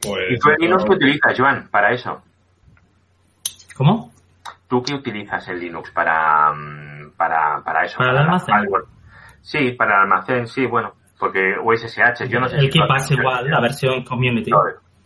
Pues, 0.00 0.24
¿Y 0.30 0.38
tú 0.38 0.50
el 0.50 0.56
Linux 0.58 0.84
qué 0.84 0.92
utilizas, 0.92 1.38
Joan, 1.38 1.68
para 1.68 1.92
eso? 1.92 2.22
¿Cómo? 3.76 4.12
¿Tú 4.68 4.82
qué 4.82 4.94
utilizas 4.94 5.46
el 5.48 5.60
Linux 5.60 5.90
para, 5.90 6.52
mm, 6.52 7.12
para, 7.16 7.62
para 7.62 7.84
eso? 7.84 7.98
¿Para 7.98 8.10
el 8.10 8.16
la 8.16 8.22
almacén? 8.22 8.54
Sí, 9.46 9.70
para 9.78 9.94
el 9.94 10.00
almacén, 10.02 10.46
sí, 10.48 10.66
bueno, 10.66 10.94
porque 11.20 11.54
o 11.62 11.72
SSH, 11.72 12.28
yo 12.28 12.40
no 12.40 12.48
sé 12.48 12.56
El 12.56 12.62
si 12.72 12.78
KeePass 12.80 13.12
igual, 13.12 13.48
la 13.48 13.60
versión 13.60 14.02
community. 14.02 14.50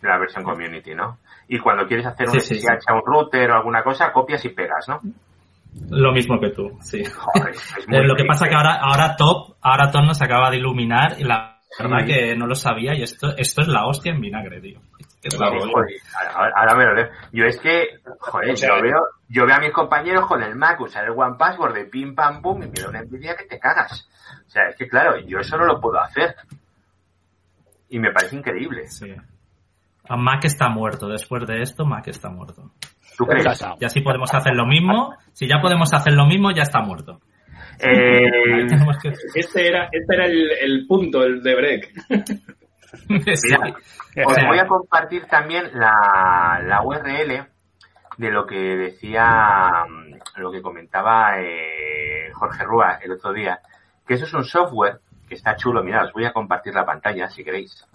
la 0.01 0.17
versión 0.17 0.43
community, 0.43 0.95
¿no? 0.95 1.19
Y 1.47 1.59
cuando 1.59 1.85
quieres 1.85 2.07
hacer 2.07 2.27
un 2.27 2.39
Sí, 2.39 2.55
SSH 2.55 2.89
a 2.89 2.95
un 2.95 3.01
router 3.05 3.51
o 3.51 3.55
alguna 3.57 3.83
cosa, 3.83 4.11
copias 4.11 4.43
y 4.45 4.49
pegas, 4.49 4.87
¿no? 4.89 4.99
Lo 5.91 6.11
mismo 6.11 6.39
que 6.39 6.49
tú, 6.49 6.71
sí. 6.81 7.03
Joder, 7.05 7.51
es 7.53 7.75
muy 7.87 7.97
Eh, 7.99 8.03
lo 8.03 8.15
que 8.15 8.25
pasa 8.25 8.47
que 8.49 8.55
ahora, 8.55 8.79
ahora 8.81 9.15
Top, 9.15 9.55
ahora 9.61 9.91
Top 9.91 10.03
nos 10.05 10.19
acaba 10.23 10.49
de 10.49 10.57
iluminar 10.57 11.15
y 11.19 11.23
la 11.23 11.50
verdad 11.79 11.99
Sí. 12.05 12.13
que 12.13 12.35
no 12.35 12.47
lo 12.47 12.55
sabía 12.55 12.93
y 12.93 13.03
esto, 13.03 13.35
esto 13.37 13.61
es 13.61 13.67
la 13.67 13.85
hostia 13.85 14.11
en 14.13 14.21
vinagre, 14.21 14.59
tío. 14.61 14.79
La 15.23 15.37
Claro. 15.37 15.59
Joder, 15.71 15.87
ahora, 16.35 16.53
ahora 16.55 16.75
me 16.75 16.85
lo 16.85 16.95
leo. 16.95 17.09
Yo 17.31 17.45
es 17.45 17.59
que, 17.59 17.99
joder, 18.19 18.51
O 18.51 18.55
sea, 18.55 18.69
yo, 18.75 18.81
veo, 18.81 18.99
yo 19.29 19.45
veo 19.45 19.55
a 19.55 19.59
mis 19.59 19.71
compañeros 19.71 20.25
con 20.27 20.41
el 20.41 20.55
Mac 20.55 20.79
usar 20.81 21.05
el 21.05 21.11
One 21.11 21.35
Password 21.37 21.75
de 21.75 21.85
pim 21.85 22.15
pam 22.15 22.41
pum 22.41 22.63
y 22.63 22.67
me 22.67 22.73
da 22.81 22.89
una 22.89 22.99
envidia 22.99 23.35
que 23.35 23.45
te 23.45 23.59
cagas. 23.59 24.09
O 24.47 24.49
sea, 24.49 24.67
es 24.69 24.75
que 24.75 24.87
claro, 24.87 25.19
yo 25.19 25.37
eso 25.39 25.57
no 25.57 25.65
lo 25.65 25.79
puedo 25.79 25.99
hacer. 25.99 26.35
Y 27.89 27.99
me 27.99 28.11
parece 28.11 28.35
increíble. 28.37 28.87
Sí. 28.87 29.13
A 30.09 30.17
Mac 30.17 30.43
está 30.45 30.69
muerto. 30.69 31.07
Después 31.07 31.45
de 31.45 31.61
esto, 31.61 31.85
Mac 31.85 32.07
está 32.07 32.29
muerto. 32.29 32.71
¿Tú 33.17 33.25
crees? 33.25 33.43
Casado. 33.45 33.75
Y 33.79 33.85
así 33.85 34.01
podemos 34.01 34.33
hacer 34.33 34.55
lo 34.55 34.65
mismo. 34.65 35.15
Si 35.33 35.47
ya 35.47 35.59
podemos 35.61 35.93
hacer 35.93 36.13
lo 36.13 36.25
mismo, 36.25 36.51
ya 36.51 36.63
está 36.63 36.79
muerto. 36.81 37.19
Eh. 37.79 38.67
Este 39.33 39.67
era, 39.67 39.89
este 39.91 40.15
era 40.15 40.25
el, 40.25 40.51
el 40.51 40.87
punto, 40.87 41.23
el 41.23 41.41
de 41.41 41.55
break. 41.55 41.91
Os 44.25 44.47
voy 44.47 44.59
a 44.59 44.67
compartir 44.67 45.25
también 45.25 45.71
la, 45.73 46.61
la 46.63 46.81
URL 46.83 47.47
de 48.17 48.29
lo 48.29 48.45
que 48.45 48.55
decía, 48.55 49.85
lo 50.35 50.51
que 50.51 50.61
comentaba 50.61 51.39
eh, 51.39 52.29
Jorge 52.33 52.63
Rúa 52.63 52.99
el 53.01 53.13
otro 53.13 53.33
día, 53.33 53.59
que 54.05 54.15
eso 54.15 54.25
es 54.25 54.33
un 54.33 54.43
software 54.43 54.99
que 55.27 55.35
está 55.35 55.55
chulo. 55.55 55.83
Mirad, 55.83 56.05
os 56.05 56.13
voy 56.13 56.25
a 56.25 56.33
compartir 56.33 56.73
la 56.73 56.85
pantalla 56.85 57.29
si 57.29 57.43
queréis. 57.43 57.87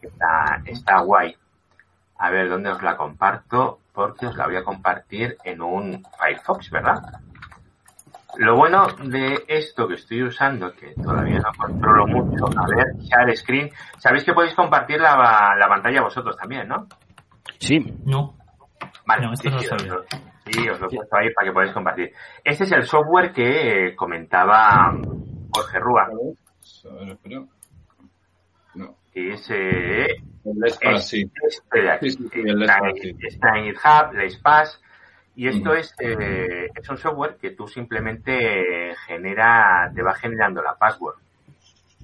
Está, 0.00 0.60
está 0.66 1.00
guay. 1.00 1.36
A 2.18 2.30
ver, 2.30 2.48
¿dónde 2.48 2.70
os 2.70 2.82
la 2.82 2.96
comparto? 2.96 3.78
Porque 3.92 4.26
os 4.26 4.36
la 4.36 4.46
voy 4.46 4.56
a 4.56 4.64
compartir 4.64 5.36
en 5.44 5.62
un 5.62 6.04
Firefox, 6.18 6.70
¿verdad? 6.70 7.02
Lo 8.38 8.56
bueno 8.56 8.86
de 9.04 9.44
esto 9.46 9.86
que 9.86 9.94
estoy 9.94 10.22
usando, 10.22 10.72
que 10.72 10.94
todavía 10.94 11.38
no 11.38 11.50
controlo 11.56 12.06
mucho, 12.06 12.46
a 12.46 12.66
ver, 12.74 12.86
share 13.00 13.36
screen. 13.36 13.70
Sabéis 13.98 14.24
que 14.24 14.32
podéis 14.32 14.54
compartir 14.54 15.00
la, 15.00 15.54
la 15.58 15.68
pantalla 15.68 16.00
vosotros 16.02 16.36
también, 16.36 16.66
¿no? 16.68 16.86
Sí, 17.58 17.78
No. 18.04 18.34
Vale, 19.06 19.26
No, 19.26 19.32
esto 19.32 19.50
no 19.50 19.56
lo 19.56 19.60
os 19.62 19.66
sabía. 19.68 19.92
lo- 19.92 20.04
sí, 20.50 20.68
os 20.68 20.80
lo 20.80 20.86
he 20.86 20.96
puesto 20.96 21.16
ahí 21.16 21.30
para 21.34 21.46
que 21.46 21.52
podáis 21.52 21.72
compartir. 21.72 22.12
Este 22.44 22.64
es 22.64 22.72
el 22.72 22.84
software 22.84 23.32
que 23.32 23.88
eh, 23.88 23.96
comentaba 23.96 24.92
Jorge 25.52 25.78
Rúa, 25.78 26.04
A 26.04 26.94
ver, 26.94 27.08
espera. 27.10 27.42
No. 28.74 28.96
que 29.12 29.32
es, 29.34 29.50
eh, 29.50 30.06
El 30.44 30.64
es 30.64 31.06
sí. 31.06 31.30
este 31.46 31.80
de 31.82 31.90
aquí. 31.90 32.08
Está 33.28 33.58
en 33.58 33.64
GitHub, 33.66 34.12
LacePass, 34.14 34.80
y 35.34 35.48
esto 35.48 35.72
es, 35.72 35.94
eh, 35.98 36.68
es 36.74 36.88
un 36.90 36.98
software 36.98 37.36
que 37.40 37.52
tú 37.52 37.66
simplemente 37.66 38.94
genera, 39.06 39.90
te 39.94 40.02
va 40.02 40.14
generando 40.14 40.62
la 40.62 40.74
password. 40.74 41.16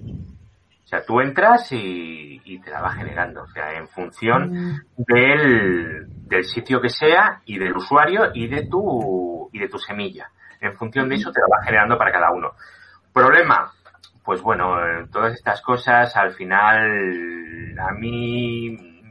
O 0.01 0.87
sea, 0.89 1.05
tú 1.05 1.21
entras 1.21 1.71
y, 1.73 2.41
y 2.45 2.59
te 2.61 2.71
la 2.71 2.81
va 2.81 2.93
generando, 2.93 3.43
o 3.43 3.47
sea, 3.49 3.75
en 3.75 3.89
función 3.89 4.81
del, 4.97 6.07
del 6.27 6.45
sitio 6.45 6.81
que 6.81 6.89
sea 6.89 7.43
y 7.45 7.59
del 7.59 7.77
usuario 7.77 8.31
y 8.33 8.47
de 8.49 8.67
tu 8.67 9.51
y 9.53 9.59
de 9.59 9.69
tu 9.69 9.79
semilla. 9.79 10.31
En 10.61 10.75
función 10.75 11.09
de 11.11 11.17
eso 11.17 11.31
te 11.31 11.41
la 11.41 11.59
va 11.59 11.63
generando 11.63 11.99
para 11.99 12.11
cada 12.11 12.33
uno. 12.33 12.53
Problema, 13.13 13.71
pues 14.25 14.41
bueno, 14.41 14.79
eh, 14.83 15.07
todas 15.13 15.35
estas 15.35 15.61
cosas 15.61 16.17
al 16.17 16.33
final 16.33 17.79
a 17.79 17.93
mí 17.93 19.05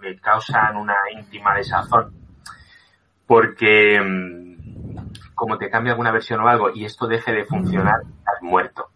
me 0.00 0.18
causan 0.20 0.76
una 0.76 0.96
íntima 1.14 1.54
desazón 1.54 2.17
porque 3.28 4.00
mm, 4.00 5.34
como 5.34 5.58
te 5.58 5.70
cambia 5.70 5.92
alguna 5.92 6.10
versión 6.10 6.40
o 6.40 6.48
algo 6.48 6.70
y 6.74 6.84
esto 6.86 7.06
deje 7.06 7.30
de 7.30 7.44
funcionar, 7.44 8.00
estás 8.00 8.42
muerto. 8.42 8.88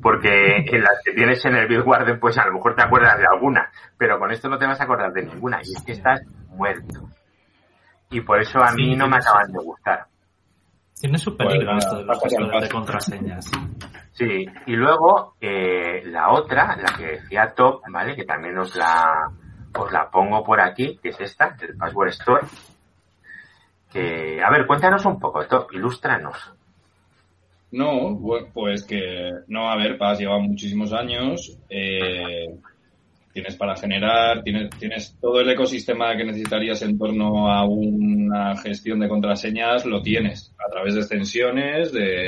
Porque 0.00 0.56
en 0.58 0.82
las 0.82 1.00
que 1.04 1.12
tienes 1.12 1.44
en 1.44 1.56
el 1.56 1.66
Build 1.66 1.86
Warden, 1.86 2.20
pues 2.20 2.38
a 2.38 2.46
lo 2.46 2.52
mejor 2.52 2.76
te 2.76 2.82
acuerdas 2.82 3.18
de 3.18 3.26
alguna, 3.26 3.70
pero 3.98 4.18
con 4.18 4.30
esto 4.30 4.48
no 4.48 4.58
te 4.58 4.66
vas 4.66 4.80
a 4.80 4.84
acordar 4.84 5.12
de 5.12 5.24
ninguna 5.24 5.58
y 5.64 5.72
es 5.72 5.82
que 5.84 5.92
estás 5.92 6.20
muerto. 6.48 7.08
Y 8.10 8.20
por 8.20 8.40
eso 8.40 8.60
a 8.60 8.72
mí 8.72 8.90
Sí, 8.92 8.96
no 8.96 9.08
me 9.08 9.16
acaban 9.16 9.50
de 9.50 9.64
gustar. 9.64 10.06
Tiene 11.00 11.16
su 11.16 11.34
peligro 11.34 11.72
Pues, 11.72 11.84
esto 11.84 11.96
de 11.96 12.04
los 12.04 12.22
gestores 12.22 12.62
de 12.62 12.68
contraseñas. 12.68 13.50
Sí, 14.12 14.46
y 14.66 14.76
luego 14.76 15.36
eh, 15.40 16.02
la 16.04 16.30
otra, 16.30 16.76
la 16.76 16.96
que 16.96 17.06
decía 17.06 17.54
Top, 17.56 17.82
¿vale? 17.90 18.14
Que 18.14 18.24
también 18.24 18.58
os 18.58 18.76
la, 18.76 19.30
os 19.74 19.92
la 19.92 20.10
pongo 20.10 20.44
por 20.44 20.60
aquí, 20.60 20.98
que 21.02 21.08
es 21.08 21.20
esta, 21.20 21.50
del 21.58 21.76
Password 21.76 22.08
Store. 22.10 22.46
Que, 23.92 24.40
a 24.42 24.50
ver, 24.50 24.66
cuéntanos 24.66 25.04
un 25.04 25.18
poco, 25.18 25.44
Top, 25.46 25.72
ilústranos. 25.72 26.36
No, 27.72 28.18
pues 28.52 28.84
que, 28.84 29.30
no, 29.48 29.70
a 29.70 29.76
ver, 29.76 29.96
Paz 29.96 30.18
lleva 30.18 30.38
muchísimos 30.38 30.92
años, 30.92 31.56
eh, 31.68 32.52
tienes 33.32 33.56
para 33.56 33.76
generar, 33.76 34.42
tienes, 34.42 34.70
tienes 34.70 35.16
todo 35.20 35.40
el 35.40 35.50
ecosistema 35.50 36.16
que 36.16 36.24
necesitarías 36.24 36.82
en 36.82 36.98
torno 36.98 37.50
a 37.50 37.64
una 37.64 38.56
gestión 38.56 38.98
de 38.98 39.08
contraseñas, 39.08 39.86
lo 39.86 40.02
tienes, 40.02 40.52
a 40.58 40.70
través 40.70 40.94
de 40.94 41.00
extensiones, 41.00 41.92
de, 41.92 42.26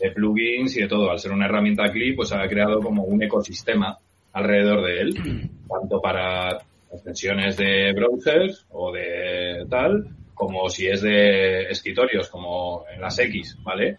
de 0.00 0.10
plugins 0.12 0.76
y 0.76 0.82
de 0.82 0.88
todo. 0.88 1.10
Al 1.10 1.18
ser 1.18 1.32
una 1.32 1.44
herramienta 1.44 1.90
CLI, 1.90 2.14
pues 2.14 2.32
ha 2.32 2.46
creado 2.48 2.80
como 2.80 3.04
un 3.04 3.22
ecosistema 3.22 3.98
alrededor 4.32 4.84
de 4.84 5.00
él, 5.00 5.50
tanto 5.68 6.00
para 6.00 6.58
extensiones 6.90 7.56
de 7.56 7.92
browsers 7.92 8.66
o 8.70 8.92
de 8.92 9.66
tal, 9.68 10.08
como 10.34 10.68
si 10.68 10.86
es 10.86 11.02
de 11.02 11.62
escritorios, 11.70 12.28
como 12.28 12.84
en 12.92 13.00
las 13.00 13.18
X, 13.18 13.58
¿vale? 13.62 13.98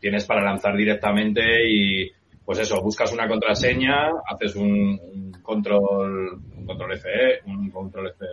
Tienes 0.00 0.24
para 0.24 0.42
lanzar 0.42 0.76
directamente 0.76 1.42
y, 1.68 2.10
pues 2.44 2.58
eso, 2.58 2.80
buscas 2.80 3.12
una 3.12 3.28
contraseña, 3.28 4.10
haces 4.26 4.56
un, 4.56 5.00
un 5.00 5.32
control, 5.42 6.40
un 6.56 6.66
control 6.66 6.92
F, 6.94 7.40
un 7.46 7.70
control 7.70 8.08
F, 8.08 8.24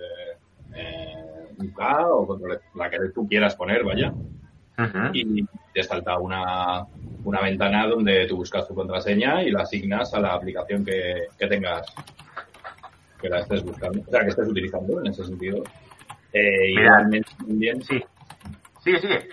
eh, 0.76 1.66
UK 1.66 1.82
o 2.12 2.28
control 2.28 2.60
la 2.76 2.90
que 2.90 2.98
tú 3.14 3.28
quieras 3.28 3.56
poner, 3.56 3.84
vaya 3.84 4.14
y 5.14 5.44
te 5.74 5.84
salta 5.84 6.18
una, 6.18 6.86
una 7.24 7.42
ventana 7.42 7.88
donde 7.88 8.26
tú 8.28 8.38
buscas 8.38 8.68
tu 8.68 8.74
contraseña 8.74 9.44
y 9.44 9.52
la 9.52 9.64
asignas 9.64 10.14
a 10.14 10.20
la 10.20 10.34
aplicación 10.34 10.86
que, 10.86 11.28
que 11.38 11.48
tengas 11.48 11.94
que 13.20 13.28
la 13.28 13.40
estés 13.40 13.64
buscando, 13.64 14.00
o 14.00 14.10
sea, 14.10 14.22
que 14.22 14.30
estés 14.30 14.48
utilizando 14.48 15.00
en 15.02 15.08
ese 15.08 15.26
sentido. 15.26 15.62
Eh, 16.34 16.72
igualmente, 16.72 17.30
también, 17.38 17.82
Sí. 17.84 18.00
Sigue, 18.84 19.00
sigue. 19.00 19.30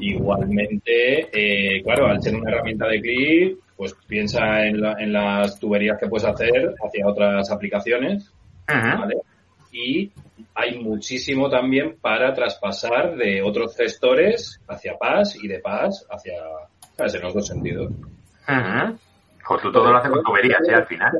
igualmente 0.00 1.28
eh, 1.76 1.82
claro, 1.82 2.06
al 2.08 2.22
ser 2.22 2.34
una 2.36 2.50
herramienta 2.50 2.86
de 2.88 3.00
clic, 3.00 3.58
pues 3.76 3.94
piensa 4.06 4.64
en, 4.66 4.80
la- 4.80 4.96
en 4.98 5.12
las 5.12 5.58
tuberías 5.58 5.98
que 5.98 6.06
puedes 6.08 6.26
hacer 6.26 6.74
hacia 6.84 7.06
otras 7.06 7.50
aplicaciones 7.50 8.30
Ujú. 8.68 8.98
¿vale? 9.00 9.16
Y 9.72 10.10
hay 10.54 10.78
muchísimo 10.80 11.50
también 11.50 11.96
para 12.00 12.32
traspasar 12.32 13.16
de 13.16 13.42
otros 13.42 13.76
gestores 13.76 14.60
hacia 14.68 14.96
PAS 14.96 15.36
y 15.42 15.48
de 15.48 15.58
PAS 15.58 16.06
hacia, 16.08 16.34
¿sabes? 16.96 17.14
En 17.16 17.22
los 17.22 17.34
dos 17.34 17.46
sentidos. 17.48 17.90
Tú 19.62 19.72
todo 19.72 19.90
lo 19.90 19.98
haces 19.98 20.10
con 20.12 20.22
tuberías, 20.22 20.60
¿eh? 20.68 20.74
Al 20.74 20.86
final. 20.86 21.10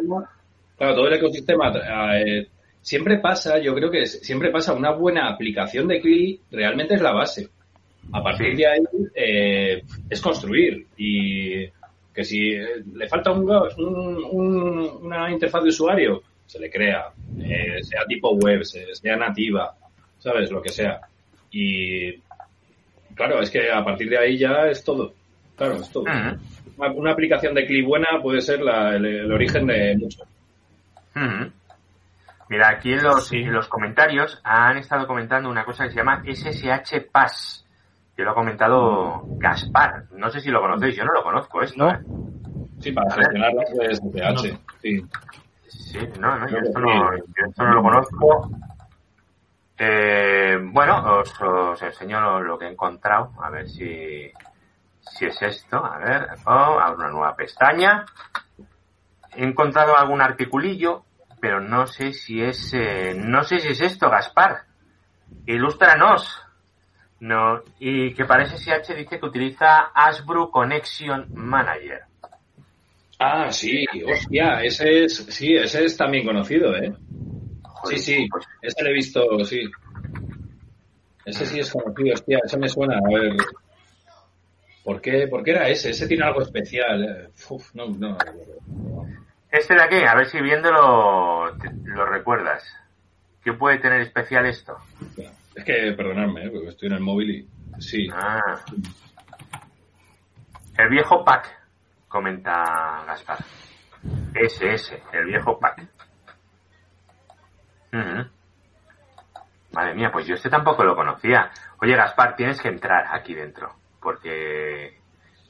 Claro, 0.79 0.95
todo 0.95 1.09
el 1.09 1.15
ecosistema 1.15 1.73
eh, 2.17 2.47
siempre 2.85 3.19
pasa, 3.19 3.59
yo 3.59 3.75
creo 3.75 3.91
que 3.91 4.07
siempre 4.07 4.51
pasa 4.51 4.75
una 4.75 4.91
buena 4.93 5.29
aplicación 5.29 5.89
de 5.89 6.01
CLI, 6.01 6.41
realmente 6.53 6.95
es 6.95 7.01
la 7.01 7.13
base. 7.13 7.49
A 8.13 8.23
partir 8.23 8.55
de 8.55 8.67
ahí 8.67 8.81
eh, 9.15 9.83
es 10.11 10.21
construir 10.21 10.87
y 10.99 11.65
que 12.15 12.23
si 12.23 12.51
eh, 12.53 12.67
le 12.95 13.09
falta 13.09 13.33
un, 13.33 13.51
un- 13.51 14.25
un- 14.31 14.99
una 15.03 15.31
interfaz 15.33 15.63
de 15.63 15.71
usuario, 15.71 16.23
se 16.47 16.59
le 16.61 16.71
crea, 16.71 17.07
eh, 17.43 17.83
sea 17.83 18.05
tipo 18.07 18.35
web, 18.37 18.63
se- 18.63 18.95
sea 18.95 19.17
nativa, 19.17 19.75
¿sabes? 20.19 20.51
Lo 20.51 20.61
que 20.61 20.69
sea. 20.69 21.01
Y 21.51 22.13
claro, 23.15 23.41
es 23.41 23.51
que 23.51 23.71
a 23.73 23.83
partir 23.83 24.11
de 24.11 24.19
ahí 24.19 24.37
ya 24.39 24.67
es 24.69 24.85
todo. 24.85 25.15
Claro, 25.57 25.77
es 25.77 25.91
todo. 25.91 26.05
Una, 26.77 26.93
una 26.93 27.13
aplicación 27.13 27.55
de 27.55 27.65
CLI 27.67 27.83
buena 27.83 28.09
puede 28.23 28.43
ser 28.43 28.61
la- 28.61 28.95
el, 28.97 29.07
el 29.07 29.33
origen 29.33 29.67
de 29.67 29.97
mucho. 29.97 30.25
Mira, 32.55 32.69
aquí 32.69 32.93
en 32.93 33.03
los, 33.03 33.27
Sí. 33.27 33.39
en 33.39 33.53
los 33.53 33.67
comentarios 33.67 34.41
han 34.45 34.77
estado 34.77 35.09
comentando 35.09 35.51
una 35.51 35.65
cosa 35.65 35.83
que 35.85 35.91
se 35.91 35.97
llama 35.97 36.23
SSH 36.25 37.01
Pass, 37.11 37.67
que 38.17 38.23
lo 38.23 38.31
ha 38.31 38.35
comentado 38.35 39.23
Gaspar. 39.39 40.05
No 40.13 40.31
sé 40.31 40.39
si 40.41 40.51
lo 40.51 40.61
conocéis, 40.61 40.95
yo 40.95 41.05
no 41.05 41.13
lo 41.13 41.25
conozco 41.25 41.63
esto. 41.63 41.77
¿No? 41.85 41.91
¿eh? 41.91 41.99
Sí, 42.79 42.93
para 42.93 43.13
gestionar 43.13 43.53
las 43.55 43.71
de 43.75 43.95
SSH. 43.97 44.59
Sí. 44.81 45.05
Sí, 45.67 45.99
no, 46.21 46.39
no, 46.39 46.49
yo 46.49 46.59
esto 46.59 46.79
no, 46.79 47.17
yo 47.17 47.25
esto 47.49 47.65
no 47.65 47.75
lo 47.75 47.83
conozco. 47.83 48.51
Eh, 49.77 50.57
bueno, 50.63 51.19
os, 51.19 51.41
os 51.41 51.83
enseño 51.83 52.21
lo, 52.21 52.41
lo 52.41 52.57
que 52.57 52.67
he 52.67 52.71
encontrado, 52.71 53.33
a 53.43 53.51
ver 53.51 53.69
si, 53.69 54.31
si 55.01 55.27
es 55.27 55.43
esto. 55.43 55.85
A 55.85 55.99
ver, 55.99 56.29
oh, 56.47 56.79
abro 56.79 56.99
una 57.01 57.09
nueva 57.11 57.35
pestaña. 57.35 58.05
He 59.35 59.43
encontrado 59.45 59.99
algún 59.99 60.21
articulillo, 60.21 61.03
pero 61.45 61.61
no 61.61 61.87
sé 61.87 62.15
si 62.15 62.41
es, 62.41 62.73
eh, 62.73 63.13
no 63.15 63.45
sé 63.45 63.59
si 63.59 63.69
es 63.69 63.81
esto, 63.83 64.09
Gaspar. 64.09 64.63
Ilústranos. 65.45 66.41
No, 67.21 67.61
y 67.79 68.15
que 68.15 68.25
para 68.25 68.47
SSH 68.47 68.95
dice 68.95 69.21
que 69.21 69.27
utiliza 69.27 69.91
Ashbrew 69.95 70.51
Connection 70.51 71.29
Manager. 71.35 72.01
Ah, 73.19 73.53
sí, 73.53 73.85
hostia, 74.11 74.63
ese 74.63 75.05
es, 75.05 75.17
sí, 75.29 75.55
ese 75.55 75.85
es 75.85 75.99
también 75.99 76.25
conocido, 76.25 76.75
¿eh? 76.77 76.95
Joder, 77.63 77.99
Sí, 77.99 78.15
sí, 78.15 78.29
pues, 78.31 78.47
ese 78.63 78.83
lo 78.83 78.89
he 78.89 78.95
visto, 78.95 79.45
sí. 79.45 79.71
Ese 81.27 81.45
sí 81.45 81.59
es 81.61 81.71
conocido, 81.71 82.15
hostia, 82.15 82.39
ese 82.43 82.59
me 82.59 82.71
suena, 82.71 82.97
a 82.97 83.21
ver. 83.21 83.37
¿Por 84.83 84.99
qué, 85.03 85.29
¿Por 85.29 85.45
qué 85.45 85.51
era 85.51 85.69
ese? 85.69 85.91
Ese 85.91 86.09
tiene 86.09 86.25
algo 86.25 86.41
especial. 86.41 87.05
eh. 87.05 87.29
Uf, 87.51 87.75
no, 87.75 87.89
no. 87.89 88.17
Este 89.55 89.75
de 89.75 89.83
aquí, 89.85 90.03
a 90.05 90.15
ver 90.17 90.27
si 90.27 90.41
viéndolo 90.41 91.57
te- 91.59 91.71
lo 91.85 92.05
recuerdas. 92.07 92.65
¿Qué 93.43 93.53
puede 93.53 93.79
tener 93.79 94.01
especial 94.01 94.47
esto? 94.47 94.77
Es 95.55 95.65
que, 95.65 95.93
perdonadme, 95.97 96.47
¿eh? 96.47 96.51
porque 96.51 96.69
estoy 96.71 96.89
en 96.89 96.95
el 96.95 97.01
móvil 97.01 97.31
y... 97.31 97.81
Sí. 97.81 98.09
Ah. 98.13 98.41
El 100.77 100.89
viejo 100.89 101.25
pack, 101.25 101.47
comenta 102.09 103.05
Gaspar. 103.07 103.39
Ese, 104.35 104.73
ese, 104.75 105.03
el 105.13 105.27
viejo 105.27 105.59
pack. 105.61 105.87
Madre 109.73 109.95
mía, 109.95 110.11
pues 110.13 110.27
yo 110.27 110.35
este 110.35 110.51
tampoco 110.51 110.83
lo 110.83 110.97
conocía. 110.97 111.51
Oye, 111.81 111.95
Gaspar, 111.95 112.35
tienes 112.35 112.61
que 112.61 112.69
entrar 112.69 113.07
aquí 113.15 113.35
dentro, 113.35 113.73
porque 114.01 114.99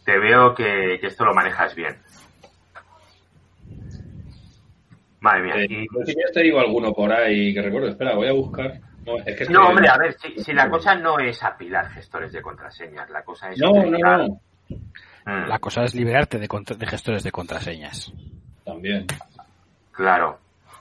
te 0.04 0.18
veo 0.18 0.54
que, 0.54 0.98
que 1.00 1.06
esto 1.06 1.24
lo 1.24 1.32
manejas 1.34 1.74
bien. 1.74 2.02
Madre 5.24 5.42
mía. 5.42 5.54
Eh, 5.56 5.66
y- 5.70 5.86
no 5.90 6.04
sé 6.04 6.12
si 6.12 6.18
ya 6.18 6.32
te 6.32 6.42
digo 6.42 6.60
alguno 6.60 6.92
por 6.92 7.10
ahí 7.10 7.54
que 7.54 7.62
recuerdo. 7.62 7.88
Espera, 7.88 8.14
voy 8.14 8.28
a 8.28 8.32
buscar. 8.32 8.78
No, 9.06 9.16
es 9.18 9.24
que 9.24 9.44
No, 9.46 9.60
estoy- 9.60 9.66
hombre, 9.70 9.88
a 9.88 9.96
ver, 9.98 10.14
si, 10.18 10.38
si 10.44 10.52
la 10.52 10.68
cosa 10.68 10.94
no 10.94 11.18
es 11.18 11.42
apilar 11.42 11.88
gestores 11.90 12.30
de 12.32 12.42
contraseñas, 12.42 13.08
la 13.10 13.22
cosa 13.22 13.50
es... 13.50 13.58
No, 13.58 13.70
no, 13.72 13.80
utilizar- 13.80 14.28
no. 14.28 14.40
Mm, 15.26 15.48
La 15.48 15.58
cosa 15.58 15.84
es 15.84 15.94
liberarte 15.94 16.38
de, 16.38 16.46
gestores 16.86 17.22
de 17.22 17.30
contraseñas. 17.32 18.12
También. 18.64 19.06
Claro. 19.92 20.38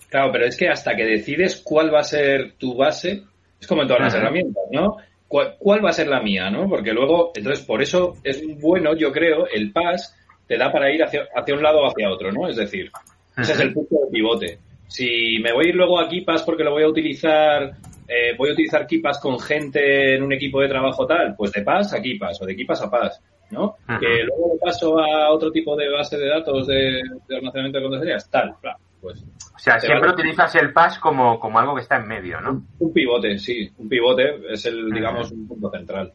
Claro, 0.10 0.32
pero 0.32 0.46
es 0.46 0.58
que 0.58 0.70
hasta 0.70 0.96
que 0.96 1.06
decides 1.06 1.62
cuál 1.64 1.94
va 1.94 2.00
a 2.02 2.04
ser 2.04 2.54
tu 2.58 2.76
base, 2.76 3.24
es 3.60 3.68
como 3.68 3.82
en 3.84 3.88
todas 3.88 4.04
las 4.04 4.14
herramientas, 4.14 4.64
¿no? 4.72 4.98
¿Cuál, 5.28 5.56
cuál 5.58 5.84
va 5.84 5.90
a 5.90 5.94
ser 5.94 6.08
la 6.08 6.22
mía, 6.22 6.50
no? 6.52 6.68
Porque 6.70 6.92
luego, 6.94 7.32
entonces, 7.34 7.66
por 7.66 7.82
eso 7.82 8.16
es 8.24 8.42
bueno, 8.60 8.94
yo 8.96 9.12
creo, 9.12 9.48
el 9.48 9.72
pass 9.72 10.16
te 10.48 10.58
da 10.58 10.72
para 10.72 10.92
ir 10.92 11.04
hacia, 11.04 11.28
hacia 11.36 11.56
un 11.56 11.64
lado 11.64 11.80
o 11.80 11.88
hacia 11.88 12.10
otro, 12.12 12.32
¿no? 12.32 12.48
Es 12.48 12.56
decir, 12.58 12.92
ese 13.38 13.54
es 13.54 13.60
el 13.60 13.74
punto 13.74 13.96
de 13.96 14.12
pivote. 14.12 14.60
Si 14.88 15.40
me 15.42 15.52
voy 15.54 15.66
a 15.66 15.70
ir 15.70 15.76
luego 15.76 16.00
a 16.00 16.08
KeePass 16.08 16.44
porque 16.44 16.64
lo 16.64 16.72
voy 16.72 16.84
a 16.84 16.88
utilizar, 16.88 17.72
eh, 18.08 18.36
voy 18.38 18.50
a 18.50 18.54
utilizar 18.54 18.86
KeePass 18.86 19.20
con 19.20 19.40
gente 19.40 20.16
en 20.16 20.24
un 20.24 20.34
equipo 20.34 20.62
de 20.62 20.68
trabajo 20.70 21.06
tal, 21.08 21.36
pues 21.36 21.52
de 21.52 21.64
Pass 21.64 21.94
a 21.94 22.02
KeePass 22.02 22.42
o 22.42 22.46
de 22.46 22.56
KeePass 22.56 22.82
a 22.84 22.92
Pass, 22.92 23.22
¿no? 23.52 23.78
Ajá. 23.88 24.00
Que 24.00 24.24
luego 24.24 24.58
paso 24.62 25.00
a 25.00 25.32
otro 25.32 25.52
tipo 25.52 25.76
de 25.76 25.90
base 25.90 26.18
de 26.18 26.28
datos 26.28 26.68
de, 26.68 27.02
de 27.28 27.36
almacenamiento 27.36 27.80
de 27.80 27.84
contraseñas, 27.84 28.30
tal, 28.30 28.56
pues 29.02 29.24
O 29.56 29.60
sea, 29.60 29.80
siempre 29.80 30.02
vale. 30.10 30.14
utilizas 30.14 30.56
el 30.56 30.72
pass 30.72 31.00
como, 31.00 31.40
como 31.40 31.60
algo 31.60 31.76
que 31.76 31.82
está 31.82 31.98
en 31.98 32.08
medio, 32.08 32.40
¿no? 32.40 32.52
Un, 32.52 32.68
un 32.80 32.94
pivote, 32.94 33.38
sí. 33.38 33.70
Un 33.78 33.90
pivote 33.90 34.42
es 34.50 34.66
el, 34.66 34.90
digamos, 34.92 35.32
un 35.32 35.48
punto 35.48 35.72
central. 35.72 36.14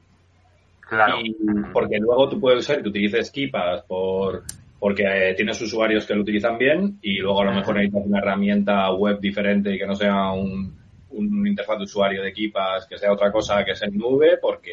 Claro. 0.81 1.19
Y 1.23 1.35
porque 1.73 1.99
luego 1.99 2.29
tú 2.29 2.41
puedes 2.41 2.65
ser 2.65 2.83
que 2.83 2.89
utilices 2.89 3.31
Keepas 3.31 3.83
por, 3.83 4.43
porque 4.79 5.03
eh, 5.05 5.35
tienes 5.35 5.61
usuarios 5.61 6.07
que 6.07 6.15
lo 6.15 6.23
utilizan 6.23 6.57
bien 6.57 6.99
y 7.03 7.19
luego 7.19 7.43
a 7.43 7.47
lo 7.47 7.53
mejor 7.53 7.75
necesitas 7.77 8.07
una 8.07 8.19
herramienta 8.19 8.91
web 8.93 9.19
diferente 9.19 9.75
y 9.75 9.79
que 9.79 9.87
no 9.87 9.95
sea 9.95 10.31
un, 10.31 10.79
un 11.11 11.47
interfaz 11.47 11.79
de 11.79 11.85
usuario 11.85 12.23
de 12.23 12.33
Keepas, 12.33 12.87
que 12.87 12.99
sea 12.99 13.13
otra 13.13 13.33
cosa 13.33 13.65
que 13.65 13.75
sea 13.75 13.89
en 13.89 13.99
nube, 13.99 14.39
porque 14.41 14.73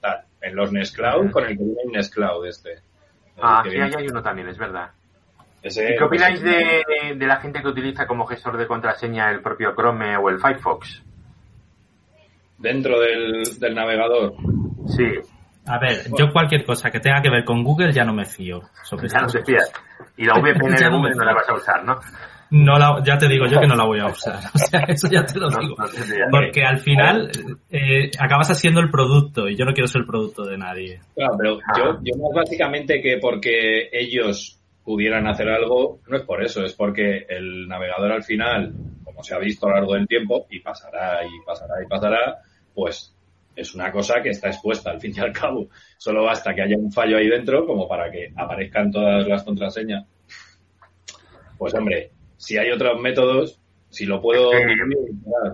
tal, 0.00 0.22
en 0.40 0.54
los 0.54 0.72
Nest 0.72 0.94
Cloud, 0.94 1.30
con 1.30 1.44
el 1.44 1.56
que 1.56 1.64
viene 1.64 1.80
el 1.84 1.92
Nest 1.92 2.14
Cloud 2.14 2.46
este. 2.46 2.76
Ah, 3.40 3.62
sí, 3.68 3.76
ahí 3.76 3.90
hay 3.96 4.06
uno 4.06 4.22
también, 4.22 4.48
es 4.48 4.58
verdad. 4.58 4.90
ese, 5.62 5.94
¿Y 5.94 5.96
qué 5.96 6.04
opináis 6.04 6.40
pues, 6.40 6.52
de, 6.52 7.14
de 7.16 7.26
la 7.26 7.36
gente 7.38 7.62
que 7.62 7.68
utiliza 7.68 8.06
como 8.06 8.26
gestor 8.26 8.56
de 8.56 8.66
contraseña 8.66 9.30
el 9.30 9.40
propio 9.40 9.74
Chrome 9.74 10.16
o 10.16 10.28
el 10.28 10.38
Firefox? 10.38 11.02
Dentro 12.58 13.00
del, 13.00 13.42
del 13.58 13.74
navegador. 13.74 14.34
Sí, 14.86 15.04
A 15.66 15.78
ver, 15.78 16.04
yo 16.18 16.32
cualquier 16.32 16.64
cosa 16.64 16.90
que 16.90 16.98
tenga 16.98 17.22
que 17.22 17.30
ver 17.30 17.44
con 17.44 17.62
Google 17.62 17.92
ya 17.92 18.04
no 18.04 18.12
me 18.12 18.24
fío 18.24 18.62
sobre 18.82 19.08
ya 19.08 19.20
no 19.20 19.28
te 19.28 19.44
fías. 19.44 19.72
Y 20.16 20.24
la 20.24 20.34
VPN 20.34 20.76
de 20.78 20.88
Google 20.88 21.14
no 21.14 21.24
la 21.24 21.34
vas 21.34 21.48
a 21.48 21.54
usar, 21.54 21.84
¿no? 21.84 21.98
No 22.50 22.78
la, 22.78 23.02
ya 23.02 23.16
te 23.16 23.28
digo 23.28 23.46
yo 23.46 23.60
que 23.60 23.66
no 23.66 23.76
la 23.76 23.86
voy 23.86 24.00
a 24.00 24.06
usar. 24.06 24.40
O 24.54 24.58
sea, 24.58 24.80
eso 24.88 25.08
ya 25.08 25.24
te 25.24 25.38
lo 25.38 25.48
digo. 25.48 25.74
no 25.78 25.86
te 25.86 26.02
fías. 26.02 26.28
Porque 26.30 26.64
al 26.64 26.78
final 26.78 27.30
eh, 27.70 28.10
acabas 28.18 28.50
haciendo 28.50 28.80
el 28.80 28.90
producto 28.90 29.48
y 29.48 29.56
yo 29.56 29.64
no 29.64 29.72
quiero 29.72 29.86
ser 29.86 30.00
el 30.00 30.06
producto 30.06 30.44
de 30.44 30.58
nadie. 30.58 31.00
Claro, 31.14 31.34
pero 31.38 31.58
yo, 31.78 31.98
yo 32.02 32.22
más 32.22 32.32
básicamente 32.34 33.00
que 33.00 33.18
porque 33.18 33.88
ellos 33.92 34.58
pudieran 34.84 35.28
hacer 35.28 35.48
algo, 35.48 36.00
no 36.08 36.16
es 36.16 36.24
por 36.24 36.42
eso, 36.42 36.64
es 36.64 36.74
porque 36.74 37.24
el 37.28 37.68
navegador 37.68 38.12
al 38.12 38.24
final, 38.24 38.74
como 39.04 39.22
se 39.22 39.34
ha 39.34 39.38
visto 39.38 39.66
a 39.66 39.70
lo 39.70 39.76
largo 39.76 39.94
del 39.94 40.08
tiempo, 40.08 40.46
y 40.50 40.60
pasará 40.60 41.24
y 41.24 41.46
pasará 41.46 41.74
y 41.82 41.86
pasará, 41.86 42.38
pues 42.74 43.14
es 43.54 43.74
una 43.74 43.90
cosa 43.92 44.22
que 44.22 44.30
está 44.30 44.48
expuesta 44.48 44.90
al 44.90 45.00
fin 45.00 45.12
y 45.16 45.20
al 45.20 45.32
cabo. 45.32 45.68
Solo 45.98 46.24
basta 46.24 46.54
que 46.54 46.62
haya 46.62 46.76
un 46.76 46.92
fallo 46.92 47.16
ahí 47.16 47.28
dentro 47.28 47.66
como 47.66 47.88
para 47.88 48.10
que 48.10 48.32
aparezcan 48.36 48.90
todas 48.90 49.26
las 49.26 49.42
contraseñas. 49.42 50.06
Pues 51.58 51.74
hombre, 51.74 52.10
si 52.36 52.58
hay 52.58 52.70
otros 52.70 53.00
métodos, 53.00 53.60
si 53.88 54.06
lo 54.06 54.20
puedo 54.20 54.50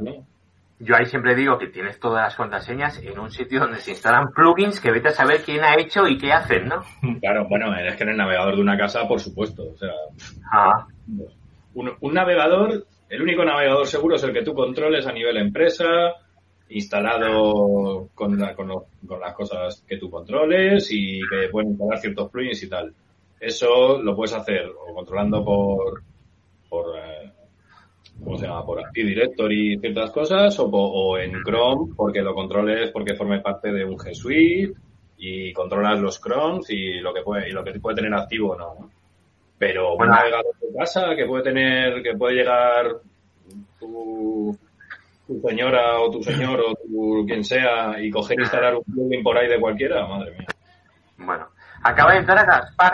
¿no? 0.01 0.27
Yo 0.81 0.95
ahí 0.95 1.07
siempre 1.07 1.35
digo 1.35 1.59
que 1.59 1.67
tienes 1.67 1.99
todas 1.99 2.23
las 2.23 2.37
contraseñas 2.37 3.03
en 3.03 3.19
un 3.19 3.33
sitio 3.33 3.59
donde 3.59 3.81
se 3.81 3.91
instalan 3.91 4.31
plugins 4.33 4.81
que 4.81 4.93
vete 4.93 5.09
a 5.09 5.13
saber 5.13 5.43
quién 5.43 5.65
ha 5.65 5.75
hecho 5.75 6.07
y 6.07 6.17
qué 6.17 6.33
hacen, 6.33 6.69
¿no? 6.69 6.85
Claro, 7.21 7.49
bueno, 7.49 7.77
es 7.77 7.97
que 7.97 8.05
en 8.05 8.11
el 8.11 8.17
navegador 8.17 8.55
de 8.55 8.63
una 8.63 8.79
casa, 8.79 9.09
por 9.09 9.19
supuesto. 9.19 9.71
O 9.73 9.77
sea, 9.77 9.91
Ah, 10.53 10.87
un, 11.75 11.93
un 12.01 12.15
navegador, 12.15 12.87
el 13.09 13.23
único 13.23 13.45
navegador 13.45 13.89
seguro 13.89 14.17
es 14.17 14.23
el 14.23 14.33
que 14.33 14.45
tú 14.45 14.55
controles 14.55 15.05
a 15.07 15.13
nivel 15.13 15.37
empresa, 15.39 15.85
instalado 16.71 18.09
con, 18.15 18.39
la- 18.39 18.55
con, 18.55 18.69
lo- 18.69 18.87
con 19.07 19.21
las 19.21 19.35
cosas 19.35 19.83
que 19.87 19.97
tú 19.97 20.11
controles 20.11 20.89
y 20.91 21.21
que 21.29 21.49
pueden 21.51 21.71
instalar 21.71 21.99
ciertos 21.99 22.31
plugins 22.31 22.63
y 22.63 22.69
tal. 22.69 22.93
Eso 23.41 23.99
lo 24.03 24.15
puedes 24.17 24.35
hacer 24.35 24.67
o 24.69 24.95
controlando 24.95 25.45
por, 25.45 26.03
por 26.69 26.97
eh, 26.99 27.31
¿cómo 28.23 28.37
se 28.37 28.47
llama? 28.47 28.67
Por 28.67 28.81
Active 28.85 29.09
Directory 29.09 29.75
y 29.75 29.79
ciertas 29.79 30.11
cosas 30.11 30.57
o, 30.59 31.19
en 31.19 31.43
Chrome 31.45 31.93
porque 31.97 32.21
lo 32.21 32.35
controles 32.35 32.91
porque 32.91 33.15
forme 33.15 33.41
parte 33.41 33.71
de 33.73 33.85
un 33.85 33.97
G 33.97 34.13
Suite 34.15 34.73
y 35.19 35.53
controlas 35.53 35.99
los 36.01 36.21
Chromes 36.21 36.69
y 36.71 36.95
lo 37.01 37.13
que 37.15 37.23
puede, 37.23 37.49
y 37.49 37.53
lo 37.53 37.65
que 37.65 37.79
puede 37.81 37.97
tener 37.97 38.15
activo 38.15 38.53
o 38.53 38.57
no, 38.59 38.75
¿no? 38.79 38.91
Pero 39.59 39.95
un 39.95 40.07
navegador 40.09 40.55
de 40.61 40.79
casa 40.79 41.17
que 41.17 41.27
puede 41.27 41.43
tener, 41.43 42.01
que 42.03 42.17
puede 42.17 42.37
llegar 42.37 42.87
tu, 43.81 44.57
tu 45.29 45.41
señora 45.47 46.01
o 46.01 46.11
tu 46.11 46.23
señor 46.23 46.59
o 46.61 46.75
tu, 46.75 47.25
quien 47.27 47.45
sea 47.45 48.01
y 48.01 48.11
coger 48.11 48.39
e 48.41 48.43
instalar 48.43 48.75
un 48.75 48.83
plugin 48.85 49.23
por 49.23 49.37
ahí 49.39 49.47
de 49.49 49.61
cualquiera, 49.61 50.07
madre 50.09 50.33
mía. 50.33 50.47
bueno. 51.19 51.47
Acaba 51.85 52.13
de 52.15 52.19
entrar 52.19 52.39
a 52.39 52.45
Gaspar. 52.45 52.93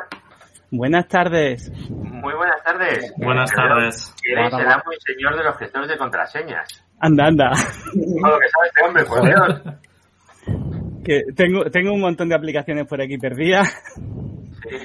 Buenas 0.70 1.06
tardes. 1.08 1.70
Muy 1.88 2.34
buenas 2.34 2.62
tardes. 2.64 3.12
Buenas 3.16 3.50
tardes. 3.52 4.14
Eres 4.30 4.52
el 4.52 4.66
amo 4.68 4.82
y 4.92 5.00
señor 5.00 5.36
de 5.38 5.44
los 5.44 5.56
gestores 5.56 5.88
de 5.88 5.96
contraseñas. 5.96 6.84
Anda, 6.98 7.26
anda. 7.28 7.50
Todo 7.50 8.30
lo 8.30 8.38
que 8.38 8.48
sabe 8.48 8.66
este 8.66 8.84
hombre, 8.86 9.04
por 9.04 9.24
Dios. 9.24 9.78
Que 11.04 11.20
tengo, 11.36 11.64
tengo 11.70 11.92
un 11.92 12.00
montón 12.00 12.30
de 12.30 12.34
aplicaciones 12.34 12.86
por 12.86 13.00
aquí 13.02 13.18
perdidas 13.18 13.68
Sí. 14.62 14.76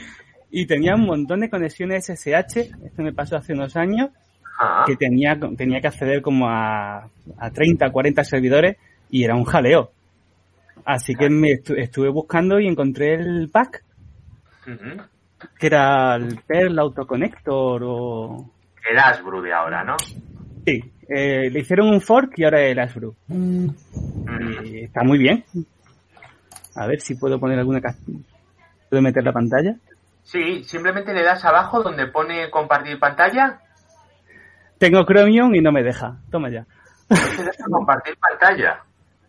y 0.51 0.67
tenía 0.67 0.95
un 0.95 1.05
montón 1.05 1.39
de 1.39 1.49
conexiones 1.49 2.05
SSH. 2.07 2.57
Esto 2.85 3.01
me 3.03 3.13
pasó 3.13 3.37
hace 3.37 3.53
unos 3.53 3.77
años 3.77 4.09
Que 4.85 4.95
tenía, 4.95 5.37
tenía 5.57 5.79
que 5.81 5.87
acceder 5.87 6.21
como 6.21 6.47
a, 6.49 7.07
a 7.37 7.51
30, 7.51 7.89
40 7.91 8.23
servidores 8.23 8.77
y 9.09 9.23
era 9.23 9.35
un 9.35 9.45
jaleo. 9.45 9.91
Así 10.85 11.15
que 11.15 11.29
me 11.29 11.49
estu- 11.49 11.77
estuve 11.77 12.09
buscando 12.09 12.59
y 12.59 12.67
encontré 12.67 13.13
el 13.15 13.49
pack 13.51 13.83
que 15.57 15.67
era 15.67 16.15
el 16.15 16.39
Perl 16.45 16.77
Autoconnector 16.79 17.81
o... 17.85 18.51
El 18.89 18.97
Asbru 18.99 19.41
de 19.41 19.53
ahora, 19.53 19.83
¿no? 19.83 19.95
Sí, 20.65 20.79
eh, 21.07 21.49
le 21.49 21.59
hicieron 21.59 21.87
un 21.89 22.01
fork 22.01 22.33
y 22.37 22.43
ahora 22.43 22.61
el 22.61 22.77
Asbru. 22.79 23.15
Mm. 23.27 23.67
Y 24.65 24.83
está 24.83 25.03
muy 25.03 25.17
bien. 25.17 25.43
A 26.75 26.85
ver 26.87 26.99
si 27.01 27.15
puedo 27.15 27.39
poner 27.39 27.57
alguna... 27.59 27.81
¿Puedo 28.89 29.01
meter 29.01 29.23
la 29.23 29.33
pantalla? 29.33 29.75
Sí, 30.23 30.63
simplemente 30.63 31.13
le 31.13 31.23
das 31.23 31.43
abajo 31.45 31.81
donde 31.81 32.07
pone 32.07 32.49
compartir 32.49 32.99
pantalla. 32.99 33.59
Tengo 34.79 35.05
Chromium 35.05 35.53
y 35.55 35.61
no 35.61 35.71
me 35.71 35.83
deja. 35.83 36.17
Toma 36.31 36.49
ya. 36.49 36.65
Te 37.07 37.15
deja 37.43 37.63
compartir 37.69 38.17
pantalla. 38.17 38.79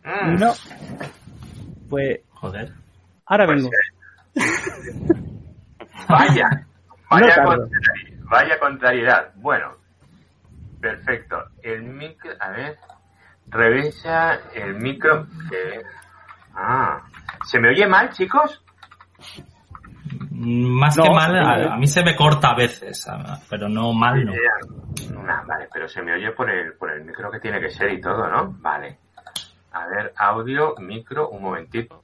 Mm. 0.04 0.38
No. 0.38 0.52
Pues 1.90 2.20
Joder. 2.30 2.72
ahora 3.26 3.46
Pues, 3.46 3.56
vengo. 3.62 3.70
eh, 4.36 4.40
Vaya, 6.08 6.48
vaya, 7.10 7.34
tardo. 7.34 7.66
contrari- 7.68 8.24
vaya 8.30 8.58
contrariedad. 8.58 9.32
Bueno, 9.36 9.72
perfecto. 10.80 11.36
El 11.62 11.82
micro, 11.84 12.32
a 12.40 12.50
ver, 12.50 12.78
revisa 13.48 14.38
el 14.54 14.74
micro. 14.74 15.26
ah, 16.54 17.02
¿se 17.46 17.60
me 17.60 17.68
oye 17.70 17.86
mal, 17.86 18.10
chicos? 18.10 18.64
Más 20.42 20.96
No, 20.96 21.02
que 21.04 21.10
mal, 21.10 21.36
a, 21.36 21.74
a 21.74 21.76
mí 21.76 21.86
se 21.86 22.02
me 22.02 22.16
corta 22.16 22.52
a 22.52 22.56
veces, 22.56 23.06
pero 23.50 23.68
no 23.68 23.92
mal 23.92 24.24
no. 24.24 24.32
Eh, 24.32 24.38
nah, 25.22 25.44
vale, 25.46 25.68
pero 25.72 25.86
se 25.86 26.00
me 26.00 26.14
oye 26.14 26.32
por 26.32 26.48
el, 26.50 26.72
por 26.74 26.90
el 26.90 27.04
micro 27.04 27.30
que 27.30 27.40
tiene 27.40 27.60
que 27.60 27.68
ser 27.68 27.92
y 27.92 28.00
todo, 28.00 28.26
¿no? 28.28 28.54
Vale. 28.60 28.96
A 29.72 29.86
ver, 29.86 30.12
audio, 30.16 30.74
micro, 30.78 31.28
un 31.28 31.42
momentito. 31.42 32.02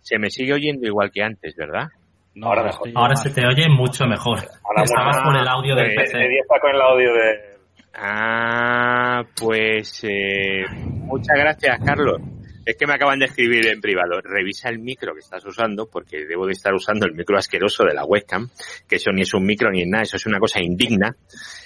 Se 0.00 0.18
me 0.18 0.28
sigue 0.30 0.52
oyendo 0.52 0.86
igual 0.86 1.10
que 1.10 1.22
antes, 1.22 1.56
¿verdad? 1.56 1.88
No, 2.34 2.48
Ahora 2.48 2.64
mejor. 2.64 2.88
Ahora 2.94 3.16
se 3.16 3.30
te 3.30 3.46
oye 3.46 3.66
mucho 3.68 4.04
mejor. 4.06 4.38
Ahora 4.64 4.82
Estabas 4.84 5.22
por 5.22 5.34
el 5.36 5.48
audio 5.48 5.74
del 5.74 5.90
Eh, 5.90 5.94
PC. 5.96 6.18
Está 6.40 6.60
con 6.60 6.70
el 6.74 6.80
audio 6.82 7.12
de... 7.14 7.58
Ah, 7.94 9.22
pues 9.40 10.04
eh, 10.04 10.64
Muchas 10.84 11.36
gracias, 11.36 11.78
Carlos. 11.84 12.20
Es 12.68 12.76
que 12.76 12.86
me 12.86 12.92
acaban 12.92 13.18
de 13.18 13.24
escribir 13.24 13.66
en 13.68 13.80
privado. 13.80 14.20
Revisa 14.22 14.68
el 14.68 14.78
micro 14.78 15.14
que 15.14 15.20
estás 15.20 15.42
usando, 15.46 15.88
porque 15.90 16.26
debo 16.26 16.44
de 16.44 16.52
estar 16.52 16.74
usando 16.74 17.06
el 17.06 17.14
micro 17.14 17.38
asqueroso 17.38 17.82
de 17.84 17.94
la 17.94 18.04
webcam, 18.04 18.50
que 18.86 18.96
eso 18.96 19.10
ni 19.10 19.22
es 19.22 19.32
un 19.32 19.46
micro 19.46 19.70
ni 19.70 19.80
es 19.80 19.88
nada, 19.88 20.02
eso 20.02 20.18
es 20.18 20.26
una 20.26 20.38
cosa 20.38 20.60
indigna. 20.60 21.16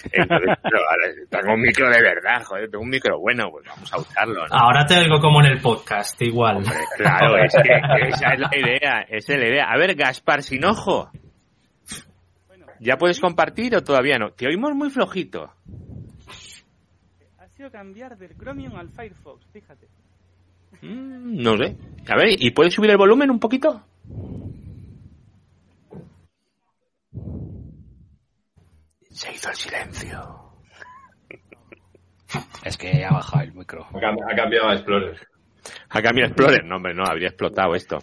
Entonces, 0.09 0.57
pero, 0.63 0.77
ahora, 0.77 1.13
tengo 1.29 1.55
un 1.55 1.61
micro 1.61 1.89
de 1.89 2.01
verdad, 2.01 2.41
joder, 2.45 2.69
tengo 2.69 2.85
un 2.85 2.89
micro 2.89 3.19
bueno, 3.19 3.51
pues 3.51 3.65
vamos 3.67 3.91
a 3.91 3.97
usarlo. 3.97 4.47
¿no? 4.47 4.55
Ahora 4.55 4.85
te 4.85 4.97
oigo 4.97 5.19
como 5.19 5.41
en 5.41 5.51
el 5.51 5.59
podcast, 5.59 6.21
igual. 6.21 6.59
Hombre, 6.59 6.77
claro, 6.95 7.35
es 7.43 7.53
que 7.53 8.07
esa 8.07 8.33
es 8.35 8.39
la 8.39 8.57
idea, 8.57 9.01
esa 9.09 9.33
es 9.33 9.39
la 9.41 9.47
idea. 9.49 9.65
A 9.65 9.77
ver, 9.77 9.95
Gaspar, 9.95 10.41
sin 10.41 10.63
ojo. 10.63 11.11
¿Ya 12.79 12.95
puedes 12.95 13.19
compartir 13.19 13.75
o 13.75 13.83
todavía 13.83 14.17
no? 14.17 14.31
Te 14.31 14.47
oímos 14.47 14.73
muy 14.73 14.89
flojito. 14.89 15.51
Ha 17.39 17.47
sido 17.49 17.69
cambiar 17.69 18.17
del 18.17 18.37
Chromium 18.37 18.77
al 18.77 18.87
Firefox, 18.89 19.45
fíjate. 19.51 19.89
Mm, 20.83 21.41
no 21.41 21.57
sé. 21.57 21.75
A 22.09 22.15
ver, 22.17 22.35
¿y 22.37 22.51
puedes 22.51 22.73
subir 22.73 22.91
el 22.91 22.97
volumen 22.97 23.31
un 23.31 23.39
poquito? 23.39 23.81
Se 29.11 29.31
hizo 29.31 29.49
el 29.49 29.55
silencio. 29.55 30.39
Es 32.63 32.77
que 32.77 33.05
ha 33.05 33.11
bajado 33.11 33.43
el 33.43 33.53
micro. 33.53 33.85
Ha, 33.85 33.93
cam- 33.99 34.17
ha 34.31 34.35
cambiado 34.35 34.69
a 34.69 34.73
Explorer. 34.73 35.19
Ha 35.89 36.01
cambiado 36.01 36.29
Explorer. 36.31 36.65
No, 36.65 36.77
hombre, 36.77 36.93
no, 36.95 37.03
habría 37.05 37.27
explotado 37.27 37.75
esto. 37.75 37.99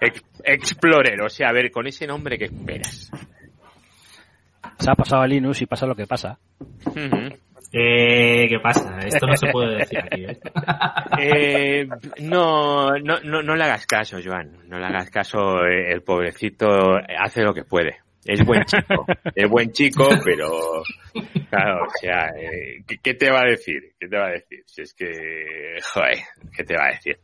Ex- 0.00 0.22
Explorer, 0.44 1.20
o 1.22 1.28
sea, 1.28 1.48
a 1.48 1.52
ver, 1.52 1.70
con 1.72 1.86
ese 1.88 2.06
nombre, 2.06 2.38
¿qué 2.38 2.44
esperas? 2.44 3.10
Se 4.78 4.90
ha 4.90 4.94
pasado 4.94 5.22
a 5.22 5.26
Linux 5.26 5.60
y 5.62 5.66
pasa 5.66 5.86
lo 5.86 5.96
que 5.96 6.06
pasa. 6.06 6.38
Eh, 7.72 8.46
¿Qué 8.48 8.58
pasa? 8.60 8.98
Esto 9.06 9.26
no 9.26 9.36
se 9.36 9.50
puede 9.50 9.76
decir 9.78 9.98
aquí. 9.98 10.24
¿eh? 10.24 10.38
Eh, 11.18 11.88
no, 12.20 12.90
no, 12.98 13.20
no, 13.20 13.42
no 13.42 13.56
le 13.56 13.64
hagas 13.64 13.86
caso, 13.86 14.18
Joan. 14.24 14.68
No 14.68 14.78
le 14.78 14.86
hagas 14.86 15.10
caso. 15.10 15.64
eh, 15.66 15.92
El 15.92 16.02
pobrecito 16.02 16.66
hace 17.18 17.42
lo 17.42 17.54
que 17.54 17.64
puede. 17.64 17.96
Es 18.24 18.44
buen 18.44 18.64
chico. 18.64 19.04
Es 19.34 19.50
buen 19.50 19.72
chico, 19.72 20.08
pero 20.24 20.48
claro, 21.50 21.84
o 21.86 21.90
sea, 22.00 22.28
eh, 22.38 22.82
¿qué, 22.86 22.98
qué 23.02 23.14
te 23.14 23.30
va 23.30 23.40
a 23.40 23.46
decir? 23.50 23.94
¿Qué 23.98 24.06
te 24.06 24.16
va 24.16 24.26
a 24.28 24.30
decir? 24.32 24.62
Si 24.66 24.82
es 24.82 24.94
que, 24.94 25.76
joder, 25.92 26.18
¿qué 26.56 26.62
te 26.62 26.76
va 26.76 26.84
a 26.86 26.90
decir? 26.92 27.18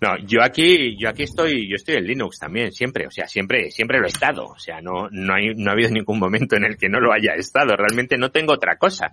No, 0.00 0.16
yo 0.26 0.42
aquí, 0.42 0.96
yo 0.98 1.08
aquí 1.08 1.22
estoy, 1.22 1.68
yo 1.68 1.76
estoy 1.76 1.94
en 1.96 2.04
Linux 2.04 2.38
también, 2.38 2.70
siempre, 2.72 3.06
o 3.06 3.10
sea, 3.10 3.26
siempre, 3.26 3.70
siempre 3.70 3.98
lo 3.98 4.04
he 4.04 4.08
estado, 4.08 4.44
o 4.44 4.58
sea, 4.58 4.80
no, 4.82 5.08
no 5.10 5.34
hay, 5.34 5.54
no 5.54 5.70
ha 5.70 5.72
habido 5.72 5.90
ningún 5.90 6.18
momento 6.18 6.54
en 6.56 6.64
el 6.64 6.76
que 6.76 6.88
no 6.88 7.00
lo 7.00 7.12
haya 7.12 7.32
estado, 7.34 7.74
realmente 7.76 8.16
no 8.18 8.30
tengo 8.30 8.52
otra 8.52 8.76
cosa, 8.76 9.12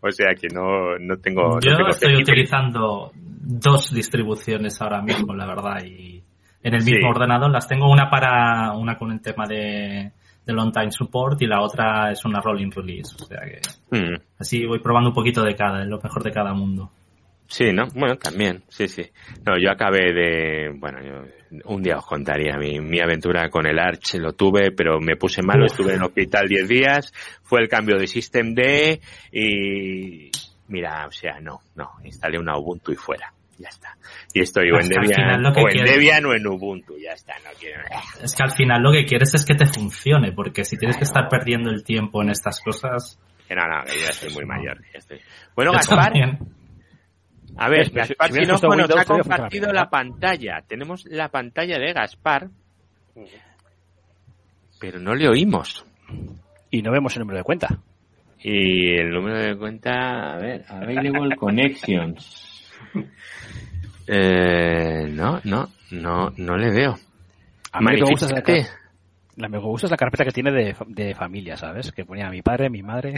o 0.00 0.10
sea 0.10 0.28
que 0.40 0.48
no, 0.54 0.96
no 1.00 1.16
tengo, 1.16 1.42
no 1.56 1.60
Yo 1.60 1.76
tengo 1.76 1.88
estoy 1.90 2.14
utilizando 2.16 3.10
dos 3.14 3.90
distribuciones 3.92 4.80
ahora 4.80 5.02
mismo, 5.02 5.34
la 5.34 5.46
verdad, 5.46 5.82
y 5.84 6.22
en 6.62 6.74
el 6.74 6.84
mismo 6.84 7.00
Sí. 7.00 7.06
ordenador 7.08 7.50
las 7.50 7.66
tengo 7.66 7.90
una 7.90 8.08
para 8.08 8.72
una 8.72 8.96
con 8.96 9.10
el 9.10 9.20
tema 9.20 9.46
de, 9.48 10.12
de 10.46 10.52
long 10.52 10.70
time 10.72 10.90
support 10.92 11.40
y 11.42 11.46
la 11.46 11.60
otra 11.60 12.12
es 12.12 12.24
una 12.24 12.40
rolling 12.40 12.70
release, 12.70 13.16
o 13.20 13.24
sea 13.24 13.40
que 13.40 13.60
Mm. 13.90 14.14
así 14.38 14.64
voy 14.64 14.78
probando 14.78 15.08
un 15.10 15.14
poquito 15.14 15.42
de 15.42 15.56
cada, 15.56 15.84
lo 15.84 15.98
mejor 16.00 16.22
de 16.22 16.30
cada 16.30 16.52
mundo. 16.54 16.90
Sí, 17.50 17.72
¿no? 17.72 17.88
Bueno, 17.96 18.16
también, 18.16 18.62
sí, 18.68 18.86
sí. 18.86 19.02
No, 19.44 19.58
yo 19.58 19.72
acabé 19.72 20.12
de, 20.12 20.70
bueno, 20.78 20.98
yo 21.02 21.24
un 21.64 21.82
día 21.82 21.96
os 21.96 22.06
contaría 22.06 22.56
mi, 22.56 22.78
mi 22.78 23.00
aventura 23.00 23.50
con 23.50 23.66
el 23.66 23.76
Arch, 23.76 24.14
lo 24.14 24.34
tuve, 24.34 24.70
pero 24.70 25.00
me 25.00 25.16
puse 25.16 25.42
malo, 25.42 25.66
estuve 25.66 25.94
en 25.94 25.96
el 25.96 26.04
hospital 26.04 26.46
10 26.46 26.68
días, 26.68 27.12
fue 27.42 27.60
el 27.60 27.68
cambio 27.68 27.98
de 27.98 28.06
System 28.06 28.54
D 28.54 29.00
y, 29.32 30.30
mira, 30.68 31.06
o 31.08 31.10
sea, 31.10 31.40
no, 31.40 31.58
no, 31.74 31.90
instalé 32.04 32.38
una 32.38 32.56
Ubuntu 32.56 32.92
y 32.92 32.94
fuera, 32.94 33.32
ya 33.58 33.68
está. 33.68 33.96
Y 34.32 34.42
estoy 34.42 34.70
o 34.70 34.80
en 34.80 34.88
Debian, 34.88 35.44
o 35.44 35.48
en 35.48 35.66
quieres. 35.66 35.90
Debian 35.90 36.24
o 36.26 36.34
en 36.34 36.46
Ubuntu, 36.46 36.96
ya 36.98 37.14
está, 37.14 37.34
no 37.44 37.50
quiero, 37.58 37.80
Es 38.22 38.32
que 38.32 38.44
al 38.44 38.52
final 38.52 38.80
lo 38.80 38.92
que 38.92 39.04
quieres 39.04 39.34
es 39.34 39.44
que 39.44 39.56
te 39.56 39.66
funcione, 39.66 40.30
porque 40.30 40.64
si 40.64 40.76
tienes 40.76 40.96
que 40.96 41.04
estar 41.04 41.28
perdiendo 41.28 41.68
el 41.70 41.82
tiempo 41.82 42.22
en 42.22 42.30
estas 42.30 42.60
cosas... 42.60 43.18
no, 43.48 43.56
no, 43.56 43.84
yo 43.86 44.00
ya 44.04 44.10
estoy 44.10 44.32
muy 44.34 44.44
mayor, 44.44 44.80
ya 44.92 45.00
estoy. 45.00 45.18
Bueno, 45.56 45.72
Gaspar. 45.72 46.12
A 47.56 47.68
ver, 47.68 47.90
Pues, 47.90 48.08
si- 48.08 48.14
Gaspar 48.14 48.32
si 48.32 48.46
puesto 48.46 48.68
nos 48.76 48.96
ha 48.96 49.04
compartido 49.04 49.72
la 49.72 49.90
pantalla. 49.90 50.62
Tenemos 50.66 51.04
la 51.06 51.28
pantalla 51.28 51.78
de 51.78 51.92
Gaspar, 51.92 52.48
pero 54.78 54.98
no 54.98 55.14
le 55.14 55.28
oímos. 55.28 55.84
Y 56.70 56.82
no 56.82 56.92
vemos 56.92 57.14
el 57.16 57.20
número 57.20 57.38
de 57.38 57.44
cuenta. 57.44 57.78
Y 58.42 58.94
el 58.94 59.10
número 59.10 59.38
de 59.38 59.56
cuenta, 59.56 60.32
a 60.32 60.36
ver, 60.38 60.64
Available 60.68 61.36
Connections. 61.36 62.72
Eh, 64.12 65.06
no, 65.08 65.40
no, 65.44 65.68
no, 65.92 66.30
no 66.36 66.56
le 66.56 66.70
veo. 66.72 66.96
A 67.70 67.80
mí 67.80 67.96
la, 67.96 69.48
me 69.48 69.58
gusta 69.60 69.86
es 69.86 69.90
la 69.92 69.96
carpeta 69.96 70.24
que 70.24 70.32
tiene 70.32 70.50
de, 70.50 70.74
de 70.88 71.14
familia, 71.14 71.56
¿sabes? 71.56 71.92
Que 71.92 72.04
ponía 72.04 72.28
mi 72.28 72.42
padre, 72.42 72.68
mi 72.70 72.82
madre. 72.82 73.14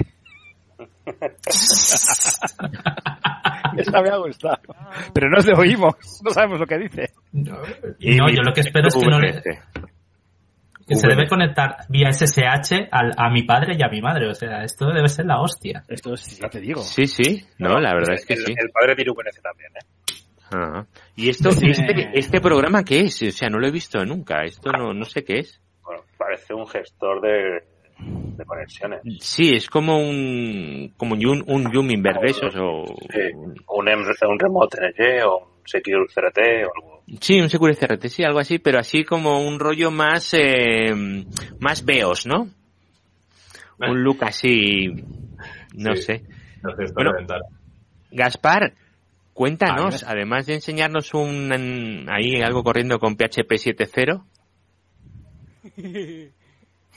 Esa 3.76 4.02
me 4.02 4.10
ha 4.10 4.16
gustado. 4.16 4.58
Pero 5.14 5.28
no 5.30 5.38
le 5.38 5.52
oímos, 5.54 5.94
no 6.24 6.30
sabemos 6.30 6.60
lo 6.60 6.66
que 6.66 6.78
dice. 6.78 7.10
Y 7.32 8.16
no, 8.16 8.26
mi 8.26 8.36
yo 8.36 8.42
lo 8.42 8.52
que 8.52 8.60
espero 8.60 8.88
es 8.88 8.94
que 8.94 9.06
no 9.06 9.18
le, 9.18 9.42
que 10.86 10.96
se 10.96 11.06
debe 11.08 11.28
conectar 11.28 11.76
vía 11.88 12.08
SSH 12.12 12.88
al- 12.90 13.14
a 13.16 13.30
mi 13.30 13.44
padre 13.44 13.76
y 13.78 13.82
a 13.82 13.88
mi 13.88 14.00
madre. 14.00 14.28
O 14.28 14.34
sea, 14.34 14.62
esto 14.64 14.86
debe 14.92 15.08
ser 15.08 15.26
la 15.26 15.40
hostia. 15.40 15.84
Esto 15.88 16.14
es, 16.14 16.38
ya 16.40 16.48
te 16.48 16.60
digo. 16.60 16.80
Sí, 16.82 17.06
sí, 17.06 17.44
no, 17.58 17.78
la 17.80 17.94
verdad 17.94 18.14
es 18.14 18.26
que 18.26 18.34
el, 18.34 18.40
sí. 18.40 18.52
El 18.56 18.70
padre 18.70 18.96
tiene 18.96 19.12
VNC 19.12 19.42
también, 19.42 19.70
¿eh? 19.76 19.86
Ajá. 20.54 20.86
¿Y 21.16 21.30
esto, 21.30 21.48
este, 21.48 22.10
este 22.12 22.40
programa 22.40 22.84
qué 22.84 23.00
es? 23.02 23.22
O 23.22 23.30
sea, 23.30 23.48
no 23.48 23.58
lo 23.58 23.68
he 23.68 23.70
visto 23.70 24.04
nunca. 24.04 24.42
Esto 24.44 24.70
no, 24.72 24.92
no 24.92 25.04
sé 25.04 25.24
qué 25.24 25.38
es. 25.38 25.60
Bueno, 25.82 26.02
parece 26.18 26.52
un 26.52 26.66
gestor 26.66 27.20
de, 27.22 27.64
de 27.98 28.44
conexiones. 28.44 29.00
Sí, 29.20 29.50
es 29.54 29.68
como 29.68 29.98
un, 29.98 30.92
como 30.96 31.14
un, 31.14 31.44
un 31.46 31.72
Yum 31.72 31.90
Inver 31.90 32.18
de 32.20 32.30
esos 32.30 32.54
o... 32.56 32.84
Sí, 33.12 33.20
un, 33.68 33.88
em- 33.88 34.00
un 34.28 34.38
Remote 34.38 34.78
NG 34.80 35.26
o 35.26 35.38
un 35.38 35.68
Secure 35.68 36.06
CRT 36.12 36.38
o 36.38 36.72
algo. 36.74 37.02
Sí, 37.20 37.40
un 37.40 37.50
Secure 37.50 37.74
CRT, 37.76 38.06
sí, 38.06 38.24
algo 38.24 38.38
así, 38.38 38.58
pero 38.58 38.78
así 38.78 39.04
como 39.04 39.40
un 39.46 39.58
rollo 39.58 39.90
más, 39.90 40.32
eh, 40.34 40.94
más 41.60 41.84
veos, 41.84 42.26
¿no? 42.26 42.48
Un 43.78 44.02
look 44.02 44.18
así, 44.22 44.88
no 45.74 45.96
Sí. 45.96 46.02
sé. 46.02 46.22
Bueno. 46.94 47.12
Gaspar, 48.12 48.74
cuéntanos, 49.34 50.04
Ah, 50.04 50.10
además 50.10 50.46
de 50.46 50.54
enseñarnos 50.54 51.12
un, 51.14 52.06
ahí 52.08 52.40
algo 52.40 52.62
corriendo 52.62 52.98
con 53.00 53.16
PHP 53.16 53.50
7.0. 53.58 54.22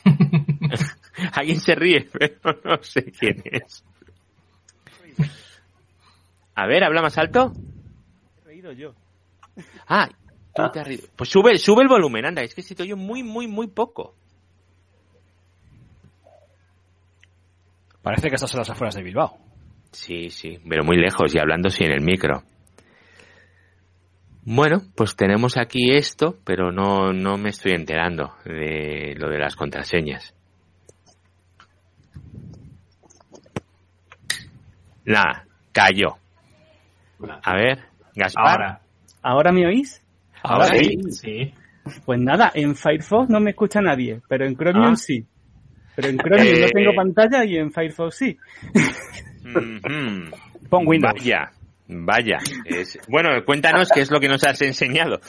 Alguien 1.33 1.59
se 1.59 1.75
ríe, 1.75 2.07
pero 2.11 2.59
no 2.63 2.83
sé 2.83 3.11
quién 3.11 3.41
es. 3.45 3.83
A 6.55 6.67
ver, 6.67 6.83
habla 6.83 7.01
más 7.01 7.17
alto. 7.17 7.51
He 8.41 8.45
reído 8.45 8.71
yo. 8.71 8.93
Ah, 9.87 10.09
tú 10.53 10.63
te 10.71 10.79
has 10.79 10.87
reído. 10.87 11.07
Pues 11.15 11.29
sube, 11.29 11.57
sube 11.57 11.83
el 11.83 11.89
volumen, 11.89 12.25
anda, 12.25 12.41
es 12.41 12.53
que 12.55 12.61
se 12.61 12.75
te 12.75 12.83
oye 12.83 12.95
muy, 12.95 13.23
muy, 13.23 13.47
muy 13.47 13.67
poco. 13.67 14.15
Parece 18.01 18.29
que 18.29 18.35
estás 18.35 18.53
en 18.53 18.59
las 18.59 18.69
afueras 18.69 18.95
de 18.95 19.03
Bilbao. 19.03 19.37
Sí, 19.91 20.29
sí, 20.29 20.59
pero 20.67 20.83
muy 20.83 20.97
lejos 20.97 21.33
y 21.33 21.39
hablando 21.39 21.69
sin 21.69 21.91
el 21.91 22.01
micro. 22.01 22.43
Bueno, 24.45 24.81
pues 24.95 25.15
tenemos 25.15 25.57
aquí 25.57 25.91
esto, 25.91 26.37
pero 26.45 26.71
no, 26.71 27.11
no 27.13 27.37
me 27.37 27.49
estoy 27.49 27.71
enterando 27.73 28.35
de 28.45 29.15
lo 29.17 29.29
de 29.29 29.39
las 29.39 29.55
contraseñas. 29.55 30.33
Nada, 35.05 35.45
cayó. 35.71 36.17
A 37.43 37.55
ver, 37.55 37.79
Gaspar. 38.15 38.45
Ahora. 38.61 38.81
¿Ahora 39.21 39.51
me 39.51 39.65
oís? 39.67 40.01
Ahora 40.43 40.65
sí. 40.67 40.99
Sí. 41.11 41.53
Pues 42.05 42.19
nada, 42.19 42.51
en 42.53 42.75
Firefox 42.75 43.29
no 43.29 43.39
me 43.39 43.51
escucha 43.51 43.81
nadie, 43.81 44.21
pero 44.27 44.45
en 44.45 44.55
Chromium 44.55 44.93
Ah. 44.93 44.95
sí. 44.95 45.25
Pero 45.95 46.09
en 46.09 46.17
Chromium 46.17 46.59
no 46.59 46.65
Eh. 46.65 46.71
tengo 46.73 46.93
pantalla 46.95 47.45
y 47.45 47.57
en 47.57 47.71
Firefox 47.71 48.15
sí. 48.15 48.37
Ujú. 49.43 49.49
Pon 50.69 50.87
Windows. 50.87 51.13
Vaya, 51.19 51.51
vaya. 51.87 52.37
Es- 52.65 52.97
Bueno, 53.07 53.29
cuéntanos 53.45 53.89
qué 53.93 54.01
es 54.01 54.11
lo 54.11 54.19
que 54.19 54.27
nos 54.27 54.43
has 54.43 54.61
enseñado. 54.61 55.19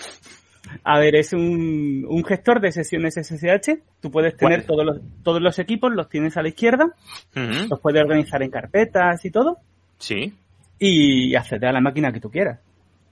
A 0.82 0.98
ver, 0.98 1.14
es 1.14 1.32
un, 1.32 2.04
un 2.08 2.24
gestor 2.24 2.60
de 2.60 2.72
sesiones 2.72 3.14
SSH. 3.16 3.78
Tú 4.00 4.10
puedes 4.10 4.36
tener 4.36 4.64
¿Cuál? 4.64 4.66
todos 4.66 4.84
los, 4.84 5.00
todos 5.22 5.40
los 5.40 5.58
equipos, 5.60 5.92
los 5.94 6.08
tienes 6.08 6.36
a 6.36 6.42
la 6.42 6.48
izquierda, 6.48 6.86
los 7.34 7.80
puedes 7.80 8.02
organizar 8.02 8.42
en 8.42 8.50
carpetas 8.50 9.24
y 9.24 9.30
todo, 9.30 9.58
Sí, 9.98 10.34
y 10.78 11.34
acceder 11.36 11.66
a 11.68 11.72
la 11.72 11.80
máquina 11.80 12.10
que 12.12 12.20
tú 12.20 12.30
quieras. 12.30 12.60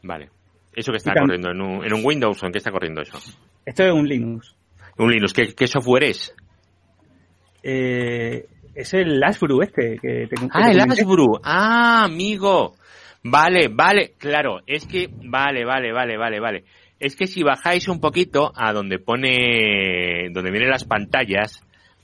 vale. 0.03 0.31
Eso 0.77 0.91
que 0.91 0.97
está 0.99 1.13
Y 1.13 1.21
corriendo 1.21 1.53
en 1.53 1.61
un, 1.61 1.85
en 1.85 1.95
un 1.95 2.05
Windows 2.05 2.43
o 2.43 2.47
en 2.47 2.51
qué 2.53 2.59
está 2.59 2.73
corriendo 2.73 3.01
eso. 3.01 3.17
Esto 3.65 3.85
es 3.85 3.93
un 3.93 4.09
Linux. 4.09 4.57
Un 4.99 5.13
Linux, 5.13 5.33
¿qué, 5.33 5.55
qué 5.55 5.69
software 5.69 6.03
es? 6.03 6.35
Eh, 7.63 8.47
es 8.75 8.95
el 8.95 9.23
Ashbrew 9.23 9.63
este 9.63 9.97
que 10.03 10.27
te 10.27 10.35
que 10.35 10.49
Ah, 10.51 10.65
te 10.67 10.73
el. 10.73 10.81
Ashbrew. 10.81 11.39
Ah, 11.45 12.05
amigo. 12.07 12.75
Vale, 13.25 13.69
vale, 13.69 14.13
claro, 14.19 14.61
es 14.67 14.87
que, 14.87 15.09
vale, 15.25 15.65
vale, 15.65 15.93
vale, 15.93 16.19
vale, 16.19 16.41
vale. 16.41 16.65
Es 17.01 17.17
que 17.17 17.27
si 17.27 17.43
bajáis 17.43 17.89
un 17.89 17.99
poquito 18.01 18.53
a 18.55 18.73
donde 18.73 18.99
pone, 18.99 20.29
donde 20.31 20.51
vienen 20.51 20.71
las 20.71 20.85
pantallas, 20.85 21.63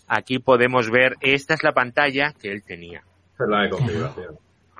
aquí 0.08 0.38
podemos 0.38 0.90
ver, 0.90 1.16
esta 1.20 1.54
es 1.54 1.62
la 1.62 1.72
pantalla 1.72 2.32
que 2.40 2.50
él 2.50 2.62
tenía. 2.64 3.02
Es 3.38 3.48
la 3.48 3.62
de 3.62 3.70
configuración. 3.70 4.34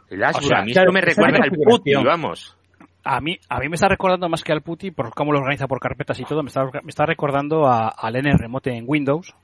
El 0.09 0.24
Ashburn, 0.24 0.44
O 0.44 0.48
sea, 0.48 0.59
a 0.59 0.64
mí 0.64 0.72
claro, 0.72 0.90
esto 0.90 0.94
me 0.94 1.00
recuerda 1.03 1.38
al. 1.44 1.50
PuTTY, 1.50 2.05
vamos. 2.05 2.57
A 3.05 3.20
mí, 3.20 3.38
a 3.48 3.59
mí 3.61 3.68
me 3.68 3.74
está 3.76 3.88
recordando 3.88 4.29
más 4.29 4.42
que 4.42 4.53
al 4.53 4.62
PuTTY, 4.62 4.90
por 4.90 5.11
cómo 5.14 5.33
lo 5.33 5.38
organiza 5.38 5.66
por 5.68 5.79
carpetas 5.79 6.18
y 6.20 6.24
todo, 6.24 6.42
me 6.42 6.48
está, 6.48 6.64
me 6.64 6.88
está 6.88 7.07
recordando 7.07 7.66
a- 7.66 7.88
al 7.88 8.16
N 8.16 8.31
Remote 8.37 8.76
en 8.76 8.85
Windows, 8.87 9.35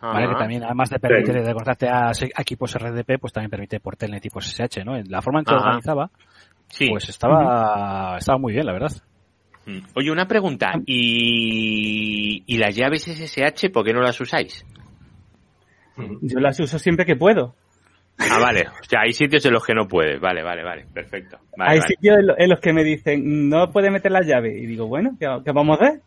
¿vale? 0.00 0.28
Que 0.28 0.34
también 0.34 0.62
además 0.64 0.90
de 0.90 0.98
permitir 0.98 1.34
de 1.34 1.52
conectarte 1.52 1.88
a, 1.88 2.12
equipos 2.38 2.74
RDP, 2.76 3.18
pues 3.18 3.32
también 3.32 3.50
permite 3.50 3.80
por 3.80 3.96
telnet 3.96 4.22
tipo 4.22 4.40
SSH, 4.40 4.84
¿no? 4.84 4.96
En 4.96 5.10
la 5.10 5.22
forma 5.22 5.40
en 5.40 5.46
que 5.46 5.52
lo 5.52 5.58
Ajá. 5.58 5.66
organizaba, 5.68 6.10
Sí. 6.72 6.88
pues 6.90 7.08
estaba, 7.08 8.16
estaba 8.18 8.38
muy 8.38 8.52
bien, 8.54 8.64
la 8.66 8.72
verdad. 8.72 8.92
Mm. 9.66 9.78
Oye, 9.94 10.10
una 10.10 10.26
pregunta. 10.26 10.72
¿Y, 10.86 12.42
¿Y 12.46 12.58
las 12.58 12.74
llaves 12.74 13.04
SSH 13.04 13.70
por 13.70 13.84
qué 13.84 13.92
no 13.92 14.00
las 14.00 14.20
usáis? 14.20 14.64
Yo 16.22 16.40
las 16.40 16.58
uso 16.58 16.78
siempre 16.78 17.04
que 17.04 17.16
puedo. 17.16 17.54
Ah, 18.18 18.38
vale. 18.40 18.62
O 18.68 18.84
sea, 18.88 19.00
hay 19.02 19.12
sitios 19.12 19.44
en 19.46 19.52
los 19.52 19.64
que 19.64 19.74
no 19.74 19.86
puedes. 19.86 20.20
Vale, 20.20 20.42
vale, 20.42 20.62
vale. 20.62 20.86
Perfecto. 20.92 21.38
Vale, 21.56 21.72
Hay 21.72 21.78
vale. 21.78 21.88
sitios 21.88 22.18
en 22.18 22.26
lo- 22.26 22.38
en 22.38 22.48
los 22.50 22.60
que 22.60 22.72
me 22.72 22.84
dicen, 22.84 23.48
no 23.48 23.70
puede 23.70 23.90
meter 23.90 24.10
la 24.12 24.22
llave. 24.22 24.56
Y 24.58 24.66
digo, 24.66 24.86
bueno, 24.86 25.10
¿qué, 25.18 25.26
qué 25.44 25.52
vamos 25.52 25.78
a 25.80 25.84
ver? 25.84 26.00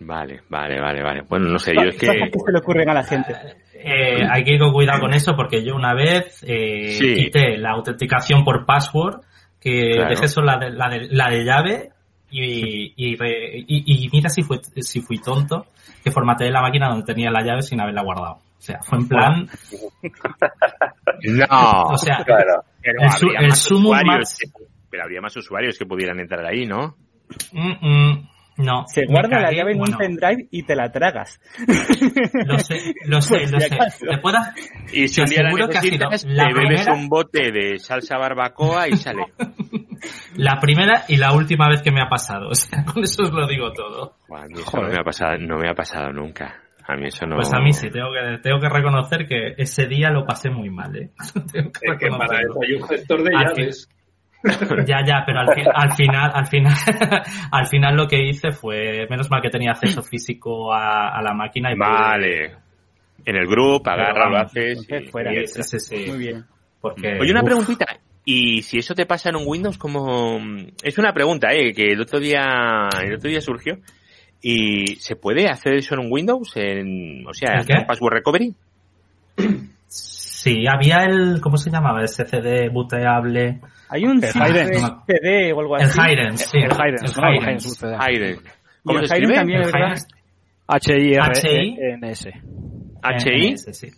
Vale, 0.00 0.40
vale, 0.48 0.80
vale, 0.80 1.02
vale. 1.02 1.22
Bueno, 1.28 1.48
no 1.50 1.58
sé, 1.58 1.72
yo 1.74 1.88
es 1.88 1.96
que... 1.96 2.06
Que 2.06 2.12
se 2.38 2.52
le 2.52 2.58
ocurren 2.58 2.88
a 2.88 2.94
la 2.94 3.04
gente. 3.04 3.34
Eh, 3.74 4.22
hay 4.30 4.44
que 4.44 4.54
ir 4.54 4.58
con 4.60 4.72
cuidado 4.72 5.00
con 5.00 5.12
eso 5.12 5.34
porque 5.36 5.62
yo 5.64 5.74
una 5.74 5.94
vez 5.94 6.42
eh, 6.46 6.92
Sí. 6.98 7.14
quité 7.14 7.58
la 7.58 7.72
autenticación 7.72 8.42
por 8.44 8.64
password, 8.64 9.20
que 9.60 9.92
Claro. 9.94 10.10
dejé 10.10 10.28
solo 10.28 10.46
la 10.46 10.58
de, 10.58 10.70
la 10.70 10.88
de, 10.88 11.08
la 11.10 11.30
de 11.30 11.44
llave 11.44 11.90
y, 12.30 12.92
y, 12.96 13.16
re- 13.16 13.58
y- 13.66 14.04
y 14.06 14.08
mira 14.12 14.28
si 14.30 14.42
fui, 14.42 14.58
si 14.76 15.00
fui 15.00 15.18
tonto 15.18 15.66
que 16.02 16.10
formateé 16.10 16.50
la 16.50 16.62
máquina 16.62 16.88
donde 16.88 17.04
tenía 17.04 17.30
la 17.30 17.42
llave 17.42 17.62
sin 17.62 17.80
haberla 17.80 18.02
guardado. 18.02 18.34
O 18.36 18.62
sea, 18.62 18.80
fue 18.82 18.98
en 18.98 19.08
plan, 19.08 19.48
No. 21.22 21.82
o 21.88 21.96
sea, 21.98 22.22
Claro. 22.24 22.62
pero 22.82 23.02
el 23.02 23.10
su- 23.12 23.26
habría 23.26 23.40
el 23.40 23.48
más 23.48 23.70
usuarios 23.70 24.38
pero 24.90 25.02
habría 25.04 25.20
más 25.20 25.36
usuarios 25.36 25.78
que 25.78 25.86
pudieran 25.86 26.18
entrar 26.20 26.44
ahí, 26.44 26.66
¿no? 26.66 26.96
mm, 27.52 27.86
mm, 27.86 28.28
no. 28.60 28.84
Se 28.86 29.06
guarda 29.06 29.40
la 29.40 29.50
llave 29.52 29.72
en 29.72 29.78
bueno, 29.78 29.94
un 29.94 29.98
pendrive 29.98 30.48
y 30.50 30.62
te 30.64 30.74
la 30.76 30.90
tragas. 30.90 31.40
Lo 32.46 32.58
sé, 32.58 32.94
lo 33.06 33.20
sé, 33.20 33.38
Por 33.40 33.52
lo 33.52 33.60
sé. 33.60 33.78
Te 34.08 34.18
puedas, 34.18 34.54
Y 34.92 35.08
si 35.08 35.16
Te 35.16 35.22
un 35.22 35.28
día 35.30 35.42
la 35.42 35.66
necesitas, 35.66 36.24
la 36.24 36.44
te 36.46 36.54
bebes 36.54 36.66
primera- 36.68 36.92
un 36.94 37.08
bote 37.08 37.50
de 37.52 37.78
salsa 37.78 38.16
barbacoa 38.18 38.88
y 38.88 38.96
sale. 38.96 39.24
la 40.36 40.58
primera 40.60 41.04
y 41.08 41.16
la 41.16 41.32
última 41.32 41.68
vez 41.68 41.82
que 41.82 41.90
me 41.92 42.00
ha 42.02 42.08
pasado. 42.08 42.48
O 42.48 42.54
sea, 42.54 42.84
con 42.92 43.02
eso 43.02 43.22
os 43.24 43.32
lo 43.32 43.46
digo 43.46 43.72
todo. 43.72 44.16
Buah, 44.28 44.42
a 44.42 44.46
mí 44.46 44.54
eso 44.60 44.76
no 44.80 44.88
me, 44.88 44.94
ha 45.00 45.04
pasado, 45.04 45.38
no 45.38 45.58
me 45.58 45.68
ha 45.68 45.74
pasado 45.74 46.12
nunca. 46.12 46.62
A 46.86 46.96
mí 46.96 47.06
eso 47.06 47.24
no... 47.26 47.36
Pues 47.36 47.52
a 47.52 47.60
mí 47.60 47.72
sí, 47.72 47.88
tengo 47.90 48.08
que, 48.12 48.38
tengo 48.42 48.58
que 48.58 48.68
reconocer 48.68 49.26
que 49.28 49.54
ese 49.58 49.86
día 49.86 50.10
lo 50.10 50.24
pasé 50.26 50.50
muy 50.50 50.70
mal, 50.70 50.96
¿eh? 50.96 51.10
Tengo 51.52 51.70
que 51.70 51.86
Es 51.92 51.98
que 51.98 52.08
para 52.08 52.40
eso 52.40 52.58
hay 52.62 52.72
un 52.74 52.88
gestor 52.88 53.22
de 53.22 53.30
llaves. 53.30 53.88
Ya, 54.86 55.04
ya, 55.04 55.22
pero 55.26 55.40
al, 55.40 55.54
fin- 55.54 55.68
al 55.74 55.92
final, 55.92 56.30
al 56.34 56.46
final, 56.46 56.72
al 57.52 57.66
final 57.66 57.96
lo 57.96 58.08
que 58.08 58.22
hice 58.28 58.52
fue, 58.52 59.06
menos 59.10 59.30
mal 59.30 59.42
que 59.42 59.50
tenía 59.50 59.72
acceso 59.72 60.02
físico 60.02 60.72
a, 60.72 61.08
a 61.16 61.22
la 61.22 61.34
máquina 61.34 61.70
y 61.72 61.74
pude- 61.74 61.78
Vale. 61.88 62.54
En 63.26 63.36
el 63.36 63.46
grupo, 63.46 63.90
agarra, 63.90 64.30
lo 64.30 64.38
haces... 64.38 64.78
entonces 64.78 65.02
y- 65.02 65.10
fuera. 65.10 65.34
y- 65.34 65.46
Sí, 65.46 65.62
sí, 65.62 65.78
sí. 65.80 66.04
Muy 66.08 66.18
bien. 66.18 66.44
Porque, 66.80 67.18
Oye, 67.20 67.30
una 67.30 67.40
uf, 67.40 67.46
preguntita. 67.46 67.86
Y 68.24 68.62
si 68.62 68.78
eso 68.78 68.94
te 68.94 69.04
pasa 69.06 69.28
en 69.28 69.36
un 69.36 69.44
Windows, 69.46 69.76
como 69.76 70.38
es 70.82 70.96
una 70.98 71.12
pregunta, 71.12 71.52
eh, 71.52 71.72
que 71.74 71.92
el 71.92 72.00
otro 72.00 72.18
día, 72.18 72.88
el 73.02 73.14
otro 73.14 73.28
día 73.28 73.40
surgió. 73.42 73.78
¿Y 74.42 74.94
se 74.96 75.16
puede 75.16 75.48
hacer 75.48 75.74
eso 75.74 75.94
en 75.94 76.00
un 76.00 76.08
Windows? 76.10 76.56
En, 76.56 77.26
o 77.26 77.34
sea, 77.34 77.56
hacer 77.58 77.84
password 77.86 78.14
recovery. 78.14 78.54
Sí, 80.42 80.64
había 80.66 81.04
el, 81.04 81.38
¿cómo 81.42 81.58
se 81.58 81.70
llamaba? 81.70 82.02
Ese 82.02 82.24
CD 82.24 82.70
booteable. 82.70 83.60
Hay 83.90 84.04
un 84.04 84.22
CD 84.22 85.52
o 85.52 85.60
algo 85.60 85.76
El 85.76 85.82
así. 85.82 86.00
Sí. 86.36 86.56
el 86.56 86.72
Hirens, 86.72 87.16
¿no? 87.18 87.28
El. 87.28 87.96
Hayden. 88.00 88.38
Y 88.38 88.82
¿Cómo 88.82 88.98
se 89.00 89.04
escribe? 89.04 89.34
también, 89.34 89.60
El 89.60 89.70
¿verdad? 89.70 89.98
H-I-R-E-N-S. 90.66 92.32
H-I 93.02 93.56
sí. 93.58 93.88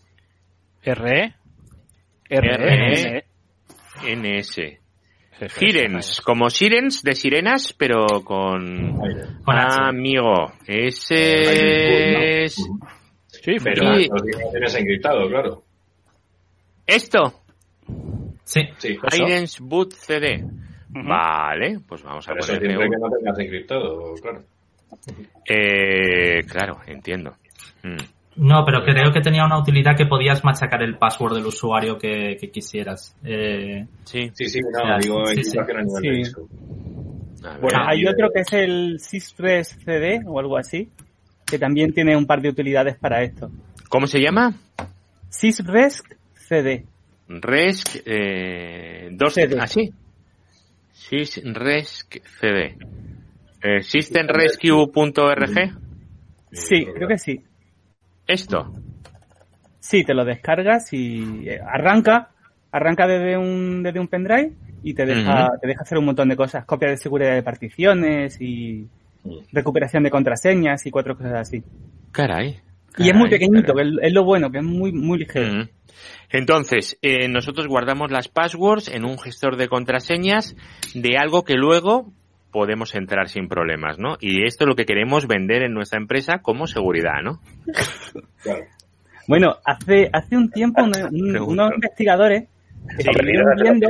R-E. 0.83 1.35
R-E. 2.29 3.25
N-S. 4.09 4.81
Hirens, 5.61 6.21
como 6.23 6.51
sirens 6.51 7.05
de 7.05 7.13
sirenas, 7.13 7.73
pero 7.73 8.05
con... 8.25 8.97
Con. 8.97 9.57
Ah, 9.57 9.91
amigo, 9.91 10.53
ese 10.67 12.43
es... 12.43 12.57
Sí, 13.29 13.53
Pero-. 13.63 13.95
Sí. 13.95 14.09
Los 14.11 14.23
tienes 14.51 14.75
encriptado, 14.75 15.29
claro. 15.29 15.63
Esto, 16.95 17.41
Sí. 18.45 18.63
Sí. 18.79 18.99
Boot 19.61 19.93
CD. 19.95 20.45
Vale, 20.91 21.79
pues 21.89 22.03
vamos 22.03 22.27
a 22.29 22.33
Por 22.33 22.39
eso 22.41 22.49
ponerle 22.53 22.69
siempre 22.69 22.87
un- 22.87 22.93
que 22.93 22.99
no 22.99 23.17
tengas 23.17 23.39
encriptado, 23.39 24.15
claro. 24.21 24.41
Eh, 25.49 26.43
claro, 26.47 26.79
entiendo. 26.87 27.33
Mm. 27.83 27.97
No, 28.37 28.65
pero 28.65 28.83
creo 28.85 29.13
que 29.13 29.21
tenía 29.21 29.45
una 29.45 29.59
utilidad 29.59 29.97
que 29.97 30.07
podías 30.07 30.43
machacar 30.45 30.83
el 30.83 30.97
password 30.97 31.35
del 31.37 31.47
usuario 31.47 31.99
que, 31.99 32.37
que 32.41 32.51
quisieras. 32.51 33.17
Eh, 33.25 33.87
Sí. 34.05 34.31
Sí, 34.35 34.47
sí, 34.49 34.61
no, 34.61 34.69
O 34.83 34.87
sea, 34.87 34.99
digo 34.99 35.27
sí, 35.27 35.45
sí. 35.45 35.59
encriptación 35.59 35.79
a 35.79 35.83
nivel 35.83 36.03
de 36.03 36.11
Sí. 36.11 36.17
disco. 36.19 36.49
Ver. 37.43 37.61
Bueno, 37.61 37.79
hay 37.87 38.07
otro 38.07 38.29
que 38.33 38.41
es 38.41 38.53
el 38.53 38.99
Syspress 39.01 39.79
CD 39.85 40.21
o 40.27 40.39
algo 40.39 40.57
así, 40.57 40.89
que 41.47 41.59
también 41.59 41.93
tiene 41.93 42.17
un 42.17 42.27
par 42.27 42.41
de 42.41 42.49
utilidades 42.51 42.97
para 42.97 43.23
esto. 43.23 43.51
¿Cómo 43.89 44.07
se 44.07 44.21
llama? 44.21 44.55
Sysresc 45.29 46.15
CD. 46.53 46.85
Resc, 47.29 48.03
eh, 48.05 49.09
dos, 49.13 49.33
CD. 49.33 49.57
¿ah, 49.59 49.67
sí? 49.67 49.91
Sys 50.93 51.41
Resc 51.45 52.19
CD. 52.39 52.77
Eh, 53.63 53.81
systemrescue.org. 53.81 55.73
Sí, 56.53 56.85
creo 56.95 57.09
que 57.09 57.17
sí. 57.17 57.41
Esto. 58.27 58.75
Sí, 59.81 60.05
te 60.05 60.13
lo 60.13 60.27
descargas 60.27 60.93
y 60.93 61.49
eh, 61.49 61.59
arranca, 61.59 62.29
arranca 62.71 63.07
desde 63.07 63.39
un, 63.39 63.83
desde 63.83 63.99
un 63.99 64.09
pendrive 64.09 64.53
y 64.83 64.93
te 64.93 65.07
deja, 65.07 65.53
te 65.59 65.69
deja 65.69 65.81
hacer 65.81 65.97
un 65.97 66.05
montón 66.05 66.29
de 66.29 66.37
cosas, 66.37 66.67
copia 66.67 66.91
de 66.91 66.99
seguridad 66.99 67.35
de 67.35 67.43
particiones 67.43 68.39
y 68.43 68.87
recuperación 69.53 70.03
de 70.03 70.11
contraseñas 70.11 70.85
y 70.85 70.91
cuatro 70.91 71.17
cosas 71.17 71.33
así. 71.35 71.63
Caray. 72.11 72.61
Y 72.99 73.09
es 73.09 73.15
muy 73.15 73.31
pequeñito, 73.31 73.75
que 73.75 73.83
es, 74.03 74.13
lo 74.13 74.25
bueno, 74.25 74.51
que 74.51 74.59
es 74.59 74.65
muy, 74.65 74.93
muy 74.93 75.19
ligero. 75.19 75.53
Mm. 75.55 75.69
Entonces, 76.31 76.99
eh, 77.03 77.29
nosotros 77.29 77.67
guardamos 77.69 78.11
las 78.11 78.29
passwords 78.29 78.89
en 78.89 79.05
un 79.05 79.19
gestor 79.19 79.57
de 79.57 79.69
contraseñas 79.69 80.57
de 80.95 81.17
algo 81.19 81.45
que 81.45 81.55
luego 81.55 82.13
podemos 82.51 82.95
entrar 82.95 83.29
sin 83.29 83.49
problemas, 83.49 83.99
¿no? 83.99 84.17
Y 84.21 84.45
esto 84.45 84.65
es 84.65 84.69
lo 84.69 84.75
que 84.77 84.85
queremos 84.85 85.27
vender 85.27 85.63
en 85.63 85.73
nuestra 85.73 85.99
empresa 85.99 86.39
como 86.43 86.67
seguridad, 86.67 87.23
¿no? 87.23 87.41
Claro. 88.43 88.65
Bueno, 89.29 89.57
hace, 89.65 90.11
hace 90.13 90.37
un 90.37 90.51
tiempo 90.51 90.83
uno- 90.83 91.47
unos 91.47 91.73
investigadores 91.75 92.49
estuvieron 92.99 93.57
viendo, 93.57 93.89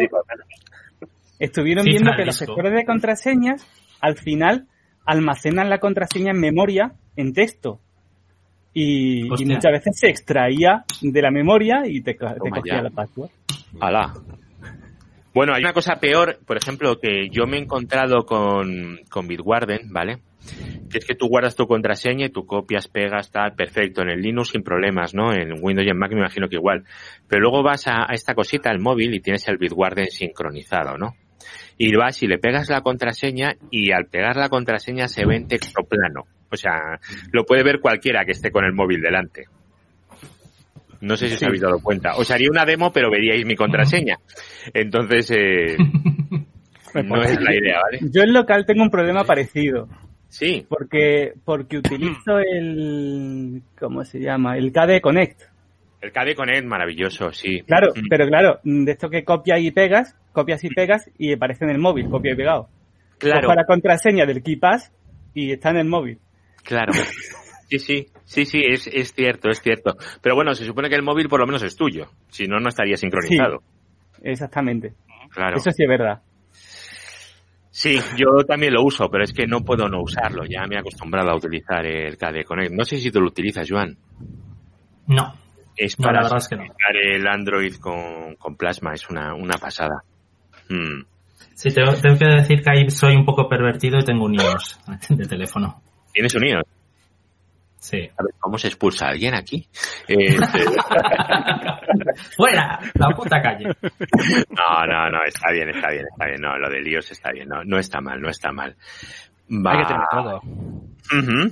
estuvieron 1.38 1.84
viendo 1.84 2.10
que 2.16 2.24
los 2.24 2.38
gestores 2.38 2.72
de 2.72 2.84
contraseñas 2.84 3.66
al 4.00 4.16
final 4.16 4.66
almacenan 5.06 5.70
la 5.70 5.78
contraseña 5.78 6.32
en 6.32 6.40
memoria 6.40 6.92
en 7.16 7.32
texto. 7.32 7.80
Y, 8.74 9.26
y 9.26 9.44
muchas 9.44 9.72
veces 9.72 9.98
se 9.98 10.08
extraía 10.08 10.84
de 11.00 11.22
la 11.22 11.30
memoria 11.30 11.82
y 11.84 12.00
te, 12.00 12.14
te 12.14 12.50
cogía 12.50 12.76
ya. 12.76 12.82
la 12.82 12.90
password. 12.90 13.30
Alá. 13.80 14.14
Bueno, 15.34 15.54
hay 15.54 15.62
una 15.62 15.72
cosa 15.72 15.96
peor, 15.96 16.38
por 16.46 16.58
ejemplo, 16.58 16.98
que 16.98 17.28
yo 17.30 17.46
me 17.46 17.56
he 17.56 17.60
encontrado 17.60 18.26
con, 18.26 19.00
con 19.08 19.26
Bitwarden, 19.26 19.90
¿vale? 19.90 20.18
Que 20.90 20.98
es 20.98 21.06
que 21.06 21.14
tú 21.14 21.28
guardas 21.28 21.56
tu 21.56 21.66
contraseña 21.66 22.26
y 22.26 22.30
tú 22.30 22.44
copias, 22.44 22.88
pegas, 22.88 23.30
tal, 23.30 23.54
perfecto. 23.54 24.02
En 24.02 24.10
el 24.10 24.20
Linux 24.20 24.50
sin 24.50 24.62
problemas, 24.62 25.14
¿no? 25.14 25.32
En 25.32 25.52
Windows 25.62 25.86
y 25.86 25.90
en 25.90 25.98
Mac 25.98 26.12
me 26.12 26.18
imagino 26.18 26.48
que 26.48 26.56
igual. 26.56 26.84
Pero 27.28 27.42
luego 27.42 27.62
vas 27.62 27.86
a, 27.86 28.02
a 28.02 28.14
esta 28.14 28.34
cosita, 28.34 28.68
al 28.70 28.80
móvil, 28.80 29.14
y 29.14 29.20
tienes 29.20 29.48
el 29.48 29.56
Bitwarden 29.56 30.10
sincronizado, 30.10 30.98
¿no? 30.98 31.14
Y 31.78 31.94
vas 31.96 32.22
y 32.22 32.26
le 32.26 32.38
pegas 32.38 32.68
la 32.68 32.82
contraseña 32.82 33.54
y 33.70 33.92
al 33.92 34.06
pegar 34.06 34.36
la 34.36 34.50
contraseña 34.50 35.08
se 35.08 35.24
ve 35.24 35.36
en 35.36 35.48
texto 35.48 35.82
plano. 35.82 36.26
O 36.52 36.56
sea, 36.56 37.00
lo 37.32 37.44
puede 37.44 37.62
ver 37.62 37.80
cualquiera 37.80 38.24
que 38.24 38.32
esté 38.32 38.50
con 38.50 38.64
el 38.64 38.72
móvil 38.72 39.00
delante. 39.00 39.44
No 41.00 41.16
sé 41.16 41.28
si 41.28 41.34
os 41.34 41.42
habéis 41.42 41.62
dado 41.62 41.80
cuenta. 41.80 42.14
Os 42.16 42.30
haría 42.30 42.48
una 42.50 42.64
demo, 42.64 42.92
pero 42.92 43.10
veríais 43.10 43.44
mi 43.44 43.56
contraseña. 43.56 44.18
Entonces, 44.72 45.30
eh, 45.32 45.76
no 47.04 47.22
es 47.22 47.40
la 47.40 47.54
idea, 47.54 47.80
¿vale? 47.82 47.98
Yo 48.12 48.22
en 48.22 48.32
local 48.32 48.64
tengo 48.66 48.82
un 48.82 48.90
problema 48.90 49.24
parecido, 49.24 49.88
Sí. 50.28 50.64
porque, 50.68 51.32
porque 51.44 51.78
utilizo 51.78 52.38
el, 52.38 53.62
¿cómo 53.78 54.04
se 54.04 54.20
llama? 54.20 54.56
El 54.56 54.72
KDE 54.72 55.00
Connect. 55.00 55.40
El 56.00 56.12
KD 56.12 56.34
Connect, 56.36 56.66
maravilloso, 56.66 57.32
sí. 57.32 57.62
Claro, 57.62 57.88
Mm, 57.96 58.08
pero 58.08 58.26
claro, 58.26 58.60
de 58.62 58.92
esto 58.92 59.08
que 59.10 59.24
copias 59.24 59.60
y 59.60 59.70
pegas, 59.70 60.16
copias 60.32 60.62
y 60.64 60.68
pegas 60.68 61.10
y 61.18 61.32
aparece 61.32 61.64
en 61.64 61.70
el 61.70 61.78
móvil, 61.78 62.08
copia 62.08 62.32
y 62.32 62.36
pegado. 62.36 62.68
Claro, 63.18 63.42
Cojo 63.42 63.54
la 63.54 63.64
contraseña 63.64 64.24
del 64.26 64.42
KeePass 64.42 64.92
y 65.34 65.52
está 65.52 65.70
en 65.70 65.76
el 65.78 65.86
móvil. 65.88 66.18
Claro. 66.62 66.92
Sí, 67.68 67.78
sí, 67.78 68.06
sí, 68.24 68.44
sí, 68.44 68.60
es, 68.66 68.86
es 68.86 69.14
cierto, 69.14 69.48
es 69.48 69.62
cierto. 69.62 69.96
Pero 70.20 70.34
bueno, 70.34 70.54
se 70.54 70.66
supone 70.66 70.90
que 70.90 70.94
el 70.94 71.02
móvil 71.02 71.28
por 71.28 71.40
lo 71.40 71.46
menos 71.46 71.62
es 71.62 71.74
tuyo. 71.74 72.06
Si 72.28 72.46
no, 72.46 72.58
no 72.58 72.68
estaría 72.68 72.96
sincronizado. 72.96 73.62
Exactamente. 74.22 74.94
Claro. 75.30 75.56
Eso 75.56 75.70
sí 75.70 75.82
es 75.82 75.88
verdad. 75.88 76.20
Sí, 77.70 77.98
yo 78.18 78.44
también 78.46 78.74
lo 78.74 78.82
uso, 78.82 79.08
pero 79.10 79.24
es 79.24 79.32
que 79.32 79.46
no 79.46 79.60
puedo 79.62 79.88
no 79.88 80.02
usarlo. 80.02 80.44
Ya 80.44 80.66
me 80.66 80.76
he 80.76 80.78
acostumbrado 80.78 81.30
a 81.30 81.36
utilizar 81.36 81.86
el 81.86 82.18
KD 82.18 82.44
Connect. 82.44 82.72
No 82.72 82.84
sé 82.84 82.98
si 82.98 83.10
tú 83.10 83.20
lo 83.20 83.28
utilizas, 83.28 83.66
Joan. 83.68 83.96
No. 85.06 85.34
Es 85.74 85.98
No, 85.98 86.04
para 86.04 86.18
la 86.18 86.24
verdad 86.24 86.38
es 86.38 86.48
que 86.48 86.56
no. 86.56 86.64
el 86.92 87.26
Android 87.26 87.74
con, 87.76 88.36
con 88.36 88.56
Plasma. 88.56 88.92
Es 88.92 89.08
una, 89.08 89.34
una 89.34 89.56
pasada. 89.56 90.04
Mm. 90.68 91.04
Sí, 91.54 91.70
tengo, 91.70 91.94
tengo 91.94 92.18
que 92.18 92.26
decir 92.26 92.62
que 92.62 92.70
ahí 92.70 92.90
soy 92.90 93.16
un 93.16 93.24
poco 93.24 93.48
pervertido 93.48 93.98
y 93.98 94.04
tengo 94.04 94.26
un 94.26 94.34
iOS 94.34 94.78
de 95.08 95.26
teléfono. 95.26 95.80
¿Tienes 96.12 96.34
un 96.34 96.44
iOS? 96.46 96.64
Sí. 97.78 98.08
A 98.16 98.22
ver, 98.22 98.34
¿cómo 98.38 98.58
se 98.58 98.68
expulsa 98.68 99.06
a 99.06 99.10
alguien 99.10 99.34
aquí? 99.34 99.66
Eh, 100.06 100.36
¡Fuera! 102.36 102.78
La 102.94 103.08
puta 103.10 103.40
calle. 103.42 103.64
no, 103.64 104.86
no, 104.86 105.10
no, 105.10 105.24
está 105.24 105.50
bien, 105.50 105.68
está 105.70 105.90
bien, 105.90 106.04
está 106.10 106.26
bien. 106.26 106.40
No, 106.40 106.56
lo 106.58 106.70
del 106.70 106.86
iOS 106.86 107.10
está 107.10 107.32
bien. 107.32 107.48
No, 107.48 107.64
no 107.64 107.78
está 107.78 108.00
mal, 108.00 108.20
no 108.20 108.28
está 108.30 108.52
mal. 108.52 108.76
Va. 109.50 109.72
Hay 109.72 109.78
que 109.78 109.84
tener 109.86 110.06
todo. 110.10 110.40
Ujú. 110.42 111.50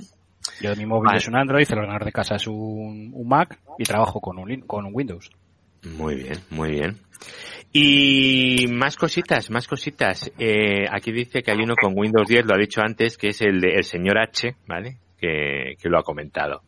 Yo 0.61 0.75
mi 0.75 0.85
móvil 0.85 1.07
Vale. 1.07 1.17
es 1.17 1.27
un 1.27 1.35
Android, 1.35 1.67
el 1.69 1.77
ordenador 1.77 2.05
de 2.05 2.11
casa 2.11 2.35
es 2.35 2.47
un, 2.47 3.11
un 3.13 3.27
Mac 3.27 3.59
y 3.77 3.83
trabajo 3.83 4.19
con 4.21 4.39
un, 4.39 4.61
con 4.61 4.85
un 4.85 4.91
Windows. 4.95 5.29
Muy 5.83 6.15
bien, 6.15 6.39
muy 6.49 6.71
bien. 6.71 6.97
Y 7.73 8.65
más 8.69 8.97
cositas, 8.97 9.49
más 9.49 9.67
cositas. 9.67 10.31
Eh, 10.37 10.85
aquí 10.91 11.11
dice 11.11 11.41
que 11.41 11.51
hay 11.51 11.59
uno 11.59 11.75
con 11.75 11.97
Windows 11.97 12.27
10, 12.27 12.45
lo 12.45 12.55
ha 12.55 12.57
dicho 12.57 12.81
antes, 12.81 13.17
que 13.17 13.29
es 13.29 13.41
el 13.41 13.61
de 13.61 13.75
el 13.75 13.83
señor 13.83 14.17
H, 14.17 14.55
¿vale? 14.67 14.97
Que, 15.17 15.75
que 15.81 15.89
lo 15.89 15.97
ha 15.97 16.03
comentado. 16.03 16.63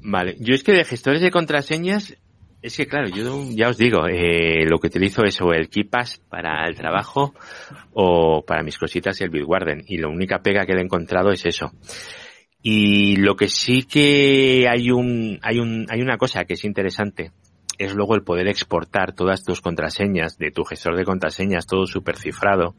Vale, 0.00 0.36
yo 0.40 0.54
es 0.54 0.62
que 0.62 0.72
de 0.72 0.84
gestores 0.84 1.20
de 1.20 1.30
contraseñas, 1.30 2.16
es 2.62 2.76
que 2.76 2.86
claro, 2.86 3.08
yo 3.08 3.44
ya 3.50 3.68
os 3.68 3.78
digo, 3.78 4.06
eh, 4.08 4.64
lo 4.66 4.78
que 4.78 4.88
utilizo 4.88 5.22
es 5.22 5.40
o 5.40 5.52
el 5.52 5.68
KeePass 5.68 6.22
para 6.28 6.66
el 6.66 6.74
trabajo 6.74 7.34
o 7.92 8.42
para 8.44 8.62
mis 8.62 8.78
cositas 8.78 9.20
el 9.20 9.30
Bitwarden. 9.30 9.84
Y 9.86 9.98
la 9.98 10.08
única 10.08 10.40
pega 10.40 10.66
que 10.66 10.72
he 10.72 10.80
encontrado 10.80 11.30
es 11.30 11.44
eso. 11.46 11.70
Y 12.70 13.16
lo 13.16 13.34
que 13.34 13.48
sí 13.48 13.84
que 13.84 14.68
hay 14.68 14.90
un, 14.90 15.38
hay 15.40 15.58
un, 15.58 15.86
hay 15.88 16.02
una 16.02 16.18
cosa 16.18 16.44
que 16.44 16.52
es 16.52 16.66
interesante, 16.66 17.32
es 17.78 17.94
luego 17.94 18.14
el 18.14 18.22
poder 18.22 18.46
exportar 18.46 19.14
todas 19.14 19.42
tus 19.42 19.62
contraseñas 19.62 20.36
de 20.36 20.50
tu 20.50 20.64
gestor 20.64 20.94
de 20.94 21.06
contraseñas, 21.06 21.66
todo 21.66 21.86
super 21.86 22.18
cifrado, 22.18 22.74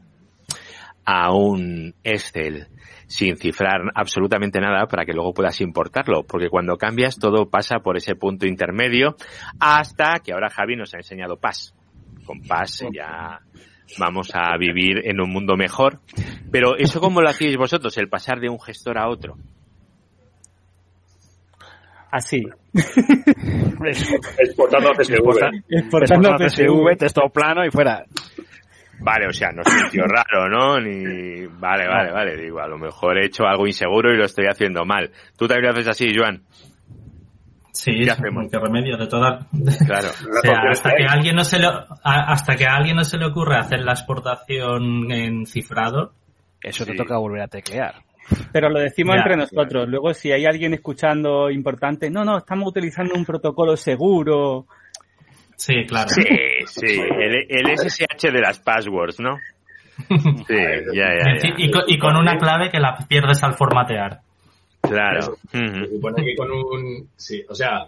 a 1.04 1.34
un 1.34 1.96
Excel 2.04 2.68
sin 3.08 3.36
cifrar 3.36 3.80
absolutamente 3.96 4.60
nada 4.60 4.86
para 4.86 5.04
que 5.04 5.12
luego 5.12 5.34
puedas 5.34 5.60
importarlo, 5.60 6.22
porque 6.22 6.50
cuando 6.50 6.76
cambias 6.76 7.18
todo 7.18 7.50
pasa 7.50 7.80
por 7.80 7.96
ese 7.96 8.14
punto 8.14 8.46
intermedio 8.46 9.16
hasta 9.58 10.20
que 10.24 10.32
ahora 10.32 10.50
Javi 10.50 10.76
nos 10.76 10.94
ha 10.94 10.98
enseñado 10.98 11.36
PAS. 11.36 11.74
Con 12.24 12.42
PAS 12.42 12.84
ya 12.94 13.40
vamos 13.98 14.30
a 14.34 14.56
vivir 14.56 15.00
en 15.02 15.20
un 15.20 15.32
mundo 15.32 15.56
mejor. 15.56 15.98
Pero 16.52 16.76
eso 16.76 17.00
cómo 17.00 17.20
lo 17.20 17.28
hacéis 17.28 17.56
vosotros, 17.56 17.98
el 17.98 18.08
pasar 18.08 18.38
de 18.38 18.48
un 18.48 18.60
gestor 18.60 18.96
a 18.96 19.08
otro. 19.08 19.36
Así. 22.10 22.42
Exportando 24.38 24.90
a 24.90 24.94
CSV. 24.94 25.14
Exportando 25.68 26.36
CSV, 26.36 26.96
texto 26.98 27.22
plano 27.32 27.64
y 27.64 27.70
fuera. 27.70 28.04
Vale, 29.02 29.28
o 29.28 29.32
sea, 29.32 29.50
no 29.50 29.62
es 29.62 29.84
un 29.84 29.90
tío 29.90 30.04
raro, 30.04 30.48
¿no? 30.48 30.78
Ni... 30.78 31.46
Vale, 31.46 31.88
vale, 31.88 32.12
vale. 32.12 32.36
Digo, 32.36 32.60
a 32.60 32.68
lo 32.68 32.78
mejor 32.78 33.16
he 33.18 33.26
hecho 33.26 33.44
algo 33.46 33.66
inseguro 33.66 34.12
y 34.12 34.18
lo 34.18 34.24
estoy 34.24 34.46
haciendo 34.46 34.84
mal. 34.84 35.10
¿Tú 35.38 35.48
también 35.48 35.66
lo 35.66 35.70
haces 35.72 35.88
así, 35.88 36.12
Joan? 36.14 36.42
Sí, 37.72 37.92
¿Qué 38.04 38.10
hacemos? 38.10 38.46
qué 38.50 38.58
remedio 38.58 38.98
de 38.98 39.06
todas. 39.06 39.46
Claro. 39.86 40.08
O 40.28 40.42
sea, 40.42 40.54
hasta 40.70 40.94
que 40.94 41.04
a 41.04 41.12
alguien 41.12 41.36
no 41.36 41.44
se 41.44 41.58
le, 41.58 41.68
hasta 42.02 42.56
que 42.56 42.66
a 42.66 42.74
alguien 42.74 42.96
no 42.96 43.04
se 43.04 43.16
le 43.16 43.26
ocurre 43.26 43.56
hacer 43.56 43.80
la 43.80 43.92
exportación 43.92 45.10
en 45.10 45.46
cifrado, 45.46 46.12
Eso 46.60 46.84
te 46.84 46.94
toca 46.94 47.16
volver 47.16 47.42
a 47.42 47.48
teclear. 47.48 47.94
Pero 48.52 48.68
lo 48.70 48.80
decimos 48.80 49.16
Ya, 49.16 49.22
entre 49.22 49.36
nosotros. 49.36 49.88
Luego, 49.88 50.12
si 50.14 50.32
hay 50.32 50.44
alguien 50.46 50.74
escuchando 50.74 51.50
importante, 51.50 52.10
no, 52.10 52.24
no, 52.24 52.38
estamos 52.38 52.68
utilizando 52.68 53.14
un 53.14 53.24
protocolo 53.24 53.76
seguro. 53.76 54.66
sí, 55.56 55.84
claro. 55.86 56.08
Sí, 56.10 56.22
sí. 56.66 57.00
El, 57.00 57.46
el 57.48 57.78
SSH 57.78 58.30
de 58.32 58.40
las 58.40 58.58
passwords, 58.60 59.20
¿no? 59.20 59.36
Sí, 60.08 60.56
ya, 60.94 61.08
ya, 61.12 61.36
ya. 61.42 61.48
Y, 61.58 61.66
y 61.66 61.70
con, 61.70 61.82
y 61.86 61.98
con 61.98 62.16
una 62.16 62.38
clave 62.38 62.70
que 62.70 62.80
la 62.80 62.96
pierdes 63.06 63.42
al 63.44 63.54
formatear. 63.54 64.20
Claro. 64.80 65.36
Se 65.50 65.58
Ujú. 65.58 65.96
supone 65.96 66.24
que 66.24 66.34
con 66.36 66.50
un... 66.50 67.08
Sí, 67.16 67.44
o 67.46 67.54
sea, 67.54 67.86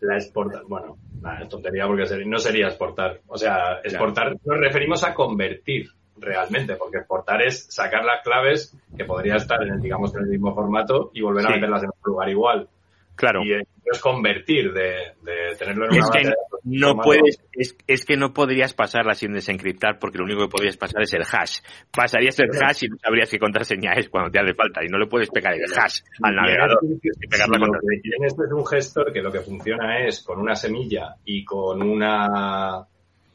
la 0.00 0.14
exportar... 0.16 0.62
Bueno, 0.68 0.96
nada, 1.20 1.40
es 1.42 1.48
tontería 1.48 1.86
porque 1.88 2.04
no 2.24 2.38
sería 2.38 2.68
exportar. 2.68 3.20
O 3.26 3.36
sea, 3.36 3.80
exportar 3.82 4.36
nos 4.44 4.58
referimos 4.60 5.02
a 5.02 5.12
convertir 5.12 5.88
realmente, 6.20 6.76
porque 6.76 6.98
exportar 6.98 7.42
es 7.42 7.66
sacar 7.72 8.04
las 8.04 8.22
claves 8.22 8.76
que 8.96 9.04
podría 9.04 9.36
estar 9.36 9.62
en 9.62 9.74
el, 9.74 9.80
digamos, 9.80 10.14
en 10.14 10.22
el 10.22 10.28
mismo 10.28 10.54
formato 10.54 11.10
y 11.14 11.22
volver 11.22 11.46
a 11.46 11.50
meterlas 11.50 11.82
en 11.82 11.88
otro 11.88 12.12
lugar 12.12 12.28
igual. 12.28 12.68
Claro. 13.16 13.42
Y 13.44 13.52
eh, 13.52 13.62
es 13.84 13.98
convertir, 13.98 14.72
de, 14.72 15.12
de 15.22 15.54
tenerlo 15.58 15.86
en 15.86 15.90
Es 15.92 15.98
una 15.98 16.10
que 16.10 16.18
base 16.18 16.18
de 16.20 16.30
datos 16.30 16.60
no 16.64 16.96
puedes, 16.96 17.38
es, 17.52 17.76
es 17.86 18.04
que 18.06 18.16
no 18.16 18.32
podrías 18.32 18.72
pasarla 18.72 19.12
sin 19.14 19.32
desencriptar 19.34 19.98
porque 19.98 20.16
lo 20.18 20.24
único 20.24 20.42
que 20.42 20.48
podrías 20.48 20.76
pasar 20.78 21.02
es 21.02 21.12
el 21.12 21.22
hash. 21.22 21.60
Pasarías 21.90 22.38
el 22.38 22.48
hash 22.62 22.84
y 22.84 22.88
no 22.88 22.96
sabrías 22.96 23.28
qué 23.28 23.38
contraseña 23.38 23.92
es 23.94 24.08
cuando 24.08 24.30
te 24.30 24.38
hace 24.40 24.54
falta 24.54 24.82
y 24.84 24.88
no 24.88 24.96
le 24.98 25.06
puedes 25.06 25.28
pegar 25.28 25.52
el 25.54 25.64
hash 25.64 26.00
al 26.22 26.32
Y 26.32 26.36
navegador. 26.36 26.78
que 27.02 27.10
pegar 27.28 27.48
que 27.50 28.00
tienes 28.00 28.32
es 28.32 28.52
un 28.52 28.66
gestor 28.66 29.12
que 29.12 29.20
lo 29.20 29.30
que 29.32 29.40
funciona 29.40 30.06
es 30.06 30.22
con 30.22 30.38
una 30.38 30.54
semilla 30.54 31.16
y 31.24 31.44
con 31.44 31.82
una 31.82 32.84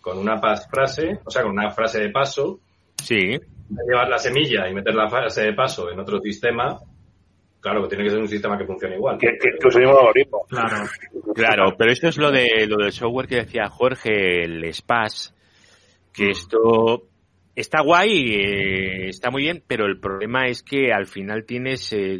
con 0.01 0.17
una 0.19 0.39
pas- 0.39 0.67
frase, 0.69 1.19
o 1.25 1.31
sea, 1.31 1.41
con 1.43 1.51
una 1.51 1.71
frase 1.71 1.99
de 1.99 2.09
paso, 2.09 2.59
Sí, 3.03 3.39
llevar 3.87 4.09
la 4.09 4.17
semilla 4.17 4.67
y 4.69 4.73
meter 4.73 4.95
la 4.95 5.09
frase 5.09 5.43
de 5.43 5.53
paso 5.53 5.91
en 5.91 5.99
otro 5.99 6.19
sistema, 6.21 6.79
claro, 7.59 7.83
que 7.83 7.89
tiene 7.89 8.03
que 8.05 8.09
ser 8.11 8.19
un 8.19 8.27
sistema 8.27 8.57
que 8.57 8.65
funcione 8.65 8.95
igual. 8.95 9.17
Que, 9.17 9.37
que, 9.39 9.49
que 9.59 9.79
mismo 9.79 9.97
algoritmo. 9.99 10.45
Claro. 10.49 10.85
claro, 11.33 11.75
pero 11.77 11.91
esto 11.91 12.07
es 12.07 12.17
lo 12.17 12.31
de 12.31 12.65
lo 12.67 12.77
del 12.77 12.91
software 12.91 13.27
que 13.27 13.35
decía 13.37 13.67
Jorge, 13.69 14.43
el 14.43 14.73
SPAS, 14.73 15.33
que 16.13 16.29
esto 16.31 17.03
está 17.55 17.81
guay, 17.81 18.35
eh, 18.35 19.09
está 19.09 19.29
muy 19.31 19.43
bien, 19.43 19.63
pero 19.67 19.85
el 19.85 19.99
problema 19.99 20.47
es 20.47 20.63
que 20.63 20.91
al 20.91 21.05
final 21.05 21.45
tienes 21.45 21.91
eh, 21.93 22.19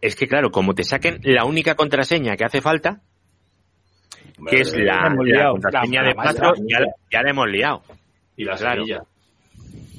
es 0.00 0.16
que 0.16 0.26
claro, 0.26 0.50
como 0.50 0.74
te 0.74 0.84
saquen 0.84 1.20
la 1.22 1.44
única 1.44 1.74
contraseña 1.74 2.36
que 2.36 2.44
hace 2.44 2.60
falta, 2.60 3.02
que 4.48 4.60
es 4.60 4.76
la, 4.76 5.14
contraseña 5.50 6.02
La- 6.02 6.08
de 6.08 6.14
paso, 6.14 6.52
ya, 6.68 6.80
la- 6.80 6.92
ya 7.10 7.22
la 7.22 7.30
hemos 7.30 7.48
liado. 7.48 7.82
Y 8.36 8.44
la 8.44 8.56
Claro. 8.56 8.82
semilla. 8.84 9.02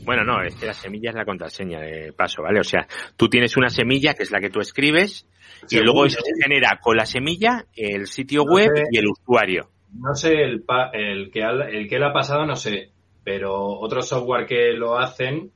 Bueno, 0.05 0.23
no, 0.23 0.41
es 0.43 0.55
que 0.55 0.65
la 0.65 0.73
semilla 0.73 1.09
es 1.11 1.15
la 1.15 1.25
contraseña 1.25 1.79
de 1.79 2.11
paso, 2.13 2.41
¿vale? 2.43 2.59
O 2.59 2.63
sea, 2.63 2.85
tú 3.15 3.29
tienes 3.29 3.55
una 3.57 3.69
semilla 3.69 4.13
que 4.13 4.23
es 4.23 4.31
la 4.31 4.39
que 4.39 4.49
tú 4.49 4.59
escribes 4.59 5.27
y 5.69 5.77
luego 5.79 6.05
eso 6.05 6.19
se 6.21 6.43
genera 6.43 6.79
con 6.81 6.97
la 6.97 7.05
semilla 7.05 7.65
el 7.75 8.07
sitio 8.07 8.43
No 8.45 8.53
web 8.53 8.69
sé. 8.75 8.83
y 8.91 8.97
el 8.97 9.07
usuario. 9.07 9.69
No 9.97 10.13
sé 10.15 10.33
el, 10.33 10.63
pa- 10.63 10.89
el 10.93 11.31
que 11.31 11.43
ha- 11.43 11.51
el 11.69 11.87
que 11.87 11.99
le 11.99 12.05
ha 12.05 12.11
pasado, 12.13 12.45
no 12.45 12.55
sé, 12.55 12.89
pero 13.23 13.53
otros 13.63 14.07
software 14.09 14.45
que 14.45 14.73
lo 14.73 14.97
hacen 14.97 15.51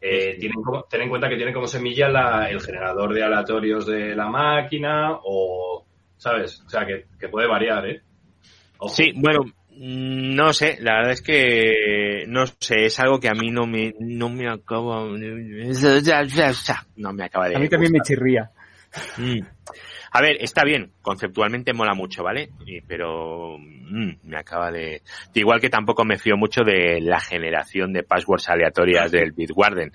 eh, 0.00 0.36
tienen 0.40 0.60
como, 0.62 0.82
ten 0.84 1.02
en 1.02 1.08
cuenta 1.08 1.28
que 1.28 1.36
tienen 1.36 1.54
como 1.54 1.66
semilla 1.68 2.08
la- 2.08 2.50
el 2.50 2.60
generador 2.60 3.14
de 3.14 3.22
aleatorios 3.22 3.86
de 3.86 4.16
la 4.16 4.26
máquina 4.28 5.12
o, 5.22 5.84
¿sabes? 6.16 6.60
O 6.66 6.68
sea, 6.68 6.84
que, 6.84 7.04
que 7.20 7.28
puede 7.28 7.46
variar, 7.46 7.86
¿eh? 7.88 8.00
Ojo. 8.78 8.92
Sí, 8.92 9.12
bueno, 9.14 9.44
no 9.76 10.52
sé, 10.52 10.78
la 10.80 10.96
verdad 10.96 11.12
es 11.12 11.22
que 11.22 12.24
no 12.28 12.46
sé, 12.46 12.84
es 12.86 13.00
algo 13.00 13.18
que 13.18 13.28
a 13.28 13.34
mí 13.34 13.50
no 13.50 13.66
me 13.66 13.94
no 14.00 14.28
me 14.28 14.48
acaba 14.48 15.04
no 16.96 17.12
me 17.12 17.24
acaba 17.24 17.48
de 17.48 17.56
A 17.56 17.58
mí 17.58 17.68
también 17.68 17.92
me 17.92 18.00
chirría. 18.00 18.50
Mm. 19.16 19.40
A 20.14 20.20
ver, 20.20 20.36
está 20.40 20.64
bien, 20.64 20.92
conceptualmente 21.00 21.72
mola 21.72 21.94
mucho, 21.94 22.22
¿vale? 22.22 22.50
Y- 22.66 22.82
pero 22.82 23.56
mm, 23.58 24.10
me 24.24 24.36
acaba 24.36 24.70
de... 24.70 25.00
Igual 25.32 25.60
que 25.60 25.70
tampoco 25.70 26.04
me 26.04 26.18
fío 26.18 26.36
mucho 26.36 26.62
de 26.64 27.00
la 27.00 27.18
generación 27.18 27.94
de 27.94 28.02
passwords 28.02 28.50
aleatorias 28.50 29.10
del 29.10 29.32
Bitwarden. 29.32 29.92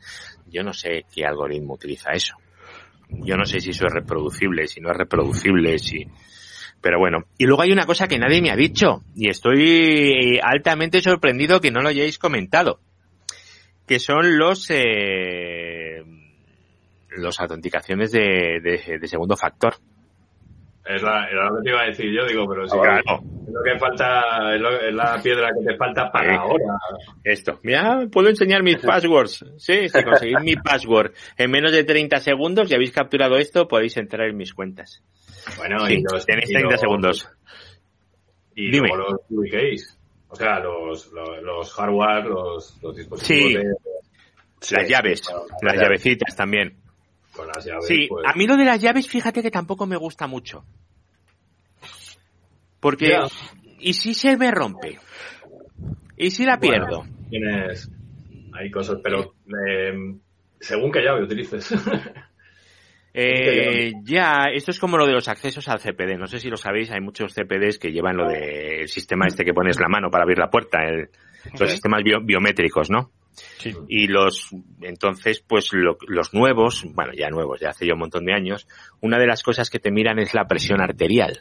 Yo 0.47 0.63
no 0.63 0.73
sé 0.73 1.05
qué 1.13 1.23
algoritmo 1.25 1.75
utiliza 1.75 2.11
eso. 2.13 2.35
Yo 3.09 3.37
no 3.37 3.45
sé 3.45 3.59
si 3.59 3.69
eso 3.69 3.85
es 3.85 3.93
reproducible, 3.93 4.67
si 4.67 4.81
no 4.81 4.89
es 4.89 4.97
reproducible, 4.97 5.77
si... 5.77 6.07
Pero 6.81 6.99
bueno. 6.99 7.25
Y 7.37 7.45
luego 7.45 7.63
hay 7.63 7.71
una 7.71 7.85
cosa 7.85 8.07
que 8.07 8.17
nadie 8.19 8.41
me 8.41 8.51
ha 8.51 8.55
dicho, 8.55 9.01
y 9.15 9.29
estoy 9.29 10.39
altamente 10.43 11.01
sorprendido 11.01 11.59
que 11.59 11.71
no 11.71 11.81
lo 11.81 11.89
hayáis 11.89 12.17
comentado, 12.19 12.79
que 13.87 13.99
son 13.99 14.37
los... 14.37 14.69
Eh, 14.69 16.03
los 17.09 17.39
autenticaciones 17.39 18.11
de, 18.11 18.59
de- 18.61 18.99
de 18.99 19.07
segundo 19.07 19.35
factor. 19.35 19.73
Es 20.85 21.01
la, 21.01 21.27
lo 21.31 21.57
que 21.57 21.63
te 21.63 21.69
iba 21.71 21.81
a 21.81 21.85
decir 21.87 22.05
yo, 22.15 22.25
digo, 22.27 22.47
pero 22.47 22.67
sí, 22.67 22.77
Claro. 22.79 23.01
es 23.47 23.53
lo 23.53 23.63
que 23.63 23.79
falta, 23.79 24.53
es, 24.55 24.61
lo- 24.61 24.79
es 24.79 24.93
la 24.93 25.19
piedra 25.21 25.49
que 25.57 25.65
te 25.65 25.75
falta 25.77 26.11
para 26.11 26.33
Eh. 26.33 26.37
ahora. 26.37 26.77
Esto. 27.23 27.59
Mira, 27.63 28.05
puedo 28.11 28.29
enseñar 28.29 28.61
mis 28.61 28.77
passwords. 28.85 29.43
Sí, 29.57 29.89
si 29.89 30.03
conseguís 30.03 30.37
mi 30.43 30.55
password 30.57 31.11
en 31.37 31.49
menos 31.51 31.71
de 31.71 31.83
30 31.83 32.17
segundos 32.19 32.69
y 32.69 32.75
habéis 32.75 32.91
capturado 32.91 33.35
esto, 33.37 33.67
podéis 33.67 33.97
entrar 33.97 34.29
en 34.29 34.37
mis 34.37 34.53
cuentas. 34.53 35.03
Bueno, 35.57 35.85
Sí, 35.87 35.93
y 35.95 36.03
los, 36.03 36.25
tenéis 36.25 36.49
y 36.49 36.53
30 36.53 36.71
los- 36.71 36.81
segundos. 36.81 37.29
Y 38.55 38.71
Dime. 38.71 38.87
luego 38.89 39.11
los 39.11 39.21
VKs. 39.29 39.97
O 40.29 40.35
sea, 40.35 40.59
los, 40.59 41.07
los, 41.11 41.41
los 41.43 41.73
hardware, 41.73 42.25
los, 42.25 42.77
los 42.81 42.95
dispositivos 42.95 43.51
Sí. 43.51 43.53
de- 43.55 43.63
Las 43.63 44.87
Bueno, 45.31 45.45
las 45.49 45.59
claro. 45.59 45.81
llavecitas 45.81 46.35
también. 46.35 46.77
con 47.31 47.47
las 47.47 47.63
llaves. 47.63 47.85
Sí, 47.85 48.07
pues, 48.09 48.25
a 48.27 48.33
mí 48.35 48.47
lo 48.47 48.57
de 48.57 48.65
las 48.65 48.81
llaves, 48.81 49.07
fíjate 49.07 49.43
que 49.43 49.51
tampoco 49.51 49.85
me 49.85 49.95
gusta 49.95 50.25
mucho. 50.25 50.65
Porque. 52.79 53.17
¿y 53.79 53.93
si 53.93 54.13
se 54.15 54.35
me 54.37 54.49
rompe? 54.51 54.97
¿Y 56.17 56.31
si 56.31 56.45
la 56.45 56.57
Bueno. 56.57 56.87
pierdo? 56.87 57.05
Tienes, 57.29 57.91
hay 58.53 58.71
cosas, 58.71 58.97
pero 59.03 59.33
eh, 59.67 59.93
según 60.59 60.91
qué 60.91 61.01
llave 61.01 61.23
utilices. 61.23 61.69
Eh, 63.19 63.93
ya, 64.03 64.43
esto 64.53 64.69
es 64.71 64.79
como 64.79 64.95
lo 64.97 65.07
de 65.07 65.13
los 65.13 65.27
accesos 65.27 65.67
al 65.69 65.79
CPD. 65.79 66.17
No 66.17 66.27
sé 66.27 66.39
si 66.39 66.49
lo 66.49 66.57
sabéis, 66.57 66.91
hay 66.91 67.01
muchos 67.01 67.33
CPDs 67.33 67.79
que 67.79 67.91
llevan 67.91 68.15
lo 68.17 68.27
del 68.27 68.87
sistema 68.87 69.25
este 69.27 69.43
que 69.43 69.53
pones 69.53 69.79
la 69.79 69.87
mano 69.87 70.09
para 70.11 70.23
abrir 70.23 70.37
la 70.37 70.49
puerta, 70.51 70.83
el- 70.83 71.09
los 71.59 71.71
sistemas 71.71 72.03
bio- 72.03 72.21
biométricos, 72.23 72.89
¿no? 72.91 73.09
Sí. 73.33 73.73
Y 73.87 74.07
los, 74.07 74.49
entonces, 74.81 75.43
pues 75.47 75.69
lo- 75.73 75.97
los 76.07 76.33
nuevos, 76.33 76.85
bueno, 76.93 77.11
ya 77.13 77.29
nuevos, 77.29 77.59
ya 77.59 77.69
hace 77.69 77.87
ya 77.87 77.93
un 77.93 77.99
montón 77.99 78.25
de 78.25 78.33
años, 78.33 78.67
una 79.01 79.17
de 79.17 79.27
las 79.27 79.41
cosas 79.43 79.69
que 79.69 79.79
te 79.79 79.91
miran 79.91 80.19
es 80.19 80.33
la 80.33 80.45
presión 80.47 80.81
arterial. 80.81 81.39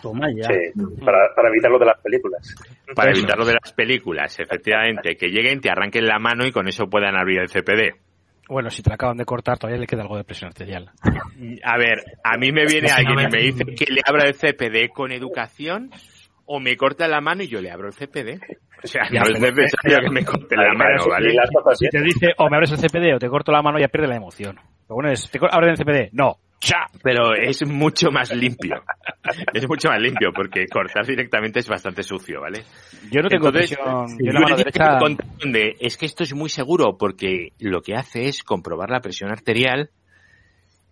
Toma 0.00 0.26
ya. 0.34 0.48
Sí, 0.48 0.80
para, 1.04 1.32
para 1.36 1.48
evitar 1.48 1.70
lo 1.70 1.78
de 1.78 1.86
las 1.86 2.00
películas. 2.00 2.54
Para 2.94 3.12
Eso. 3.12 3.20
evitar 3.20 3.38
lo 3.38 3.44
de 3.44 3.54
las 3.62 3.72
películas, 3.72 4.38
efectivamente, 4.40 5.16
que 5.16 5.28
lleguen, 5.28 5.60
te 5.60 5.70
arranquen 5.70 6.06
la 6.06 6.18
mano 6.18 6.44
y 6.46 6.50
con 6.52 6.66
eso 6.66 6.88
puedan 6.88 7.16
abrir 7.16 7.38
el 7.40 7.48
CPD. 7.48 7.94
Bueno, 8.52 8.68
si 8.70 8.82
te 8.82 8.90
la 8.90 8.94
acaban 8.96 9.16
de 9.16 9.24
cortar, 9.24 9.58
todavía 9.58 9.80
le 9.80 9.86
queda 9.86 10.02
algo 10.02 10.16
de 10.16 10.24
presión 10.24 10.48
arterial. 10.48 10.90
A 11.64 11.78
ver, 11.78 12.04
a 12.22 12.36
mí 12.36 12.52
me 12.52 12.66
viene 12.66 12.88
alguien 12.90 13.18
y 13.20 13.26
me- 13.32 13.42
dice 13.42 13.64
que 13.64 13.92
le 13.92 14.02
abra 14.04 14.26
el 14.28 14.34
CPD 14.34 14.90
con 14.92 15.10
educación 15.10 15.90
o 16.44 16.60
me 16.60 16.76
corta 16.76 17.08
la 17.08 17.20
mano 17.20 17.42
y 17.42 17.48
yo 17.48 17.60
le 17.62 17.70
abro 17.70 17.88
el 17.88 17.94
CPD. 17.94 18.40
O 18.84 18.86
sea, 18.86 19.04
Ya, 19.10 19.20
no 19.22 19.30
es 19.30 19.40
necesario 19.40 20.00
que 20.00 20.10
me 20.10 20.24
corte 20.24 20.56
la 20.56 20.74
mano, 20.74 21.04
¿vale? 21.08 21.32
y 21.32 21.36
Si 21.76 21.88
te 21.88 22.02
dice, 22.02 22.34
o 22.36 22.50
me 22.50 22.56
abres 22.56 22.72
el 22.72 22.78
CPD 22.78 23.14
o 23.14 23.18
te 23.18 23.28
corto 23.28 23.52
la 23.52 23.62
mano, 23.62 23.78
ya 23.78 23.88
pierde 23.88 24.08
la 24.08 24.16
emoción. 24.16 24.56
Lo 24.88 24.96
bueno 24.96 25.10
es, 25.10 25.30
¿te 25.30 25.38
abres 25.50 25.78
el 25.78 25.86
CPD? 25.86 26.10
No. 26.12 26.36
¡Cha! 26.62 26.86
Pero 27.02 27.34
es 27.34 27.66
mucho 27.66 28.12
más 28.12 28.32
limpio. 28.32 28.84
Es 29.52 29.68
mucho 29.68 29.88
más 29.88 30.00
limpio 30.00 30.30
porque 30.32 30.66
cortar 30.68 31.04
directamente 31.04 31.58
es 31.58 31.68
bastante 31.68 32.04
sucio, 32.04 32.40
¿vale? 32.40 32.62
Yo 33.10 33.20
no 33.20 33.28
tengo 33.28 33.48
Entonces. 33.48 33.76
Yo 33.76 34.32
la 34.32 34.40
mano 34.40 34.56
derecha. 34.56 34.96
de, 35.44 35.74
es 35.80 35.96
que 35.96 36.06
esto 36.06 36.22
es 36.22 36.32
muy 36.34 36.48
seguro 36.48 36.96
porque 36.96 37.48
lo 37.58 37.82
que 37.82 37.96
hace 37.96 38.26
es 38.26 38.44
comprobar 38.44 38.90
la 38.90 39.00
presión 39.00 39.32
arterial 39.32 39.90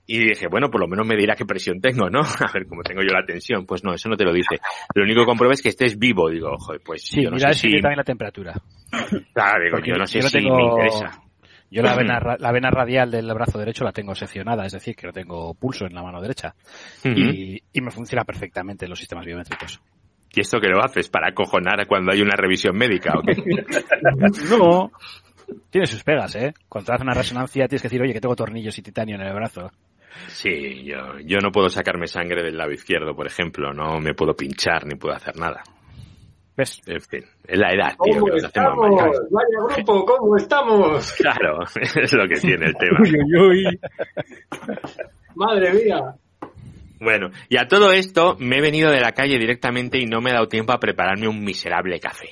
y 0.07 0.19
dije, 0.31 0.49
bueno, 0.51 0.71
por 0.73 0.81
lo 0.81 0.89
menos 0.89 1.07
me 1.07 1.15
dirá 1.17 1.37
qué 1.37 1.47
presión 1.47 1.81
tengo, 1.81 2.11
¿no? 2.11 2.19
A 2.41 2.51
ver 2.53 2.67
cómo 2.67 2.83
tengo 2.83 3.03
yo 3.03 3.13
la 3.15 3.25
tensión. 3.25 3.65
Pues 3.65 3.85
no, 3.85 3.95
eso 3.95 4.09
no 4.09 4.17
te 4.17 4.25
lo 4.25 4.33
dice. 4.33 4.59
Lo 4.97 5.05
único 5.05 5.21
que 5.21 5.27
comprueba 5.27 5.55
es 5.55 5.63
que 5.63 5.69
estés 5.69 5.97
vivo. 5.97 6.29
Digo, 6.31 6.57
joder, 6.59 6.81
pues 6.85 7.05
Sí, 7.05 7.23
yo 7.23 7.31
no 7.31 7.37
mira, 7.37 7.53
sé 7.53 7.69
si... 7.69 7.81
también 7.81 7.97
la 7.99 8.03
temperatura. 8.03 8.55
Claro, 9.33 9.63
digo, 9.65 9.77
Porque 9.77 9.91
yo 9.91 9.97
no 9.97 10.07
sé 10.09 10.19
yo 10.19 10.25
no 10.25 10.29
si 10.31 10.41
me 10.41 10.65
interesa. 10.65 11.23
Yo 11.71 11.83
la 11.83 11.95
vena, 11.95 12.19
la 12.39 12.53
vena 12.53 12.71
radial 12.71 13.11
del 13.11 13.33
brazo 13.33 13.59
derecho 13.59 13.85
la 13.85 13.93
tengo 13.93 14.15
seccionada, 14.15 14.67
es 14.67 14.73
decir, 14.73 14.97
que 14.97 15.07
no 15.07 15.13
tengo 15.13 15.55
pulso 15.55 15.87
en 15.87 15.95
la 15.95 16.03
mano 16.03 16.21
derecha. 16.21 16.55
Y, 17.05 17.63
y 17.73 17.81
me 17.81 17.91
funciona 17.91 18.25
perfectamente 18.25 18.89
los 18.89 18.99
sistemas 18.99 19.25
biométricos. 19.25 19.81
¿Y 20.33 20.41
esto 20.41 20.61
que 20.61 20.69
lo 20.69 20.83
haces? 20.85 21.09
¿Para 21.09 21.29
acojonar 21.31 21.87
cuando 21.87 22.13
hay 22.13 22.23
una 22.23 22.37
revisión 22.37 22.77
médica 22.77 23.13
o 23.19 23.23
qué? 23.23 23.35
No. 24.49 24.93
Tiene 25.69 25.87
sus 25.87 26.05
pegas, 26.05 26.37
¿eh? 26.37 26.55
Cuando 26.69 26.87
te 26.87 26.93
hacen 26.93 27.09
una 27.09 27.15
resonancia 27.15 27.67
tienes 27.67 27.83
que 27.83 27.89
decir, 27.89 28.03
oye, 28.03 28.13
que 28.13 28.21
tengo 28.21 28.37
tornillos 28.37 28.79
y 28.79 28.83
titanio 28.83 29.17
en 29.17 29.23
el 29.23 29.35
brazo. 29.35 29.73
Sí, 30.29 30.85
yo, 30.85 31.19
yo 31.25 31.39
no 31.39 31.51
puedo 31.51 31.69
sacarme 31.69 32.07
sangre 32.07 32.43
del 32.45 32.57
lado 32.57 32.71
izquierdo, 32.71 33.17
por 33.17 33.27
ejemplo. 33.27 33.73
No 33.73 33.99
me 34.01 34.15
puedo 34.15 34.35
pinchar 34.35 34.87
ni 34.87 34.95
puedo 34.95 35.15
hacer 35.15 35.37
nada. 35.37 35.63
¿Ves? 36.57 36.81
En 36.87 37.01
fin, 37.01 37.25
es 37.47 37.59
la 37.59 37.73
edad, 37.73 37.95
tío, 38.03 38.21
¿Cómo 38.21 38.35
estamos? 38.35 38.91
Vaya 39.31 39.75
grupo, 39.75 40.05
¿cómo 40.05 40.37
estamos? 40.37 41.13
Claro, 41.19 41.61
es 42.03 42.13
lo 42.13 42.27
que 42.29 42.37
tiene 42.41 42.67
el 42.67 42.75
tema. 42.77 42.99
Uy, 43.01 43.15
uy, 43.15 43.67
uy. 43.67 43.81
Madre 45.35 45.73
mía. 45.73 46.15
Bueno, 47.01 47.31
y 47.49 47.57
a 47.57 47.67
todo 47.67 47.93
esto 47.93 48.37
me 48.39 48.59
he 48.59 48.61
venido 48.61 48.91
de 48.91 49.01
la 49.01 49.13
calle 49.13 49.39
directamente 49.39 49.99
y 49.99 50.05
no 50.07 50.21
me 50.21 50.31
he 50.31 50.35
dado 50.35 50.49
tiempo 50.49 50.73
a 50.73 50.79
prepararme 50.81 51.29
un 51.29 51.43
miserable 51.43 51.99
café. 51.99 52.29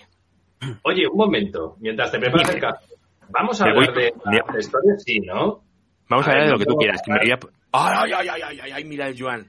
Oye, 0.83 1.07
un 1.11 1.17
momento, 1.17 1.77
mientras 1.81 2.11
te 2.13 2.19
preparas 2.19 2.55
el 2.55 2.61
café. 2.61 2.85
Vamos 3.31 3.61
a 3.63 3.67
Me 3.67 3.75
voy- 3.75 3.87
hablar 3.87 4.13
de 4.47 4.53
la 4.53 4.59
historia, 4.59 4.93
sí, 4.99 5.21
¿no? 5.21 5.63
Vamos 6.11 6.27
a 6.27 6.31
A 6.31 6.33
hablar 6.33 6.47
de 6.49 6.53
lo 6.53 6.59
que 6.59 6.65
tú 6.67 6.75
quieras. 6.77 7.01
Que 7.03 7.13
me 7.13 7.19
puedo 7.21 7.39
voy 7.39 7.51
a- 7.53 8.03
¡Ay, 8.03 8.13
ay, 8.15 8.29
ay, 8.29 8.41
ay, 8.43 8.59
ay, 8.63 8.71
ay! 8.73 8.85
Mira 8.85 9.07
el 9.09 9.17
Joan. 9.19 9.47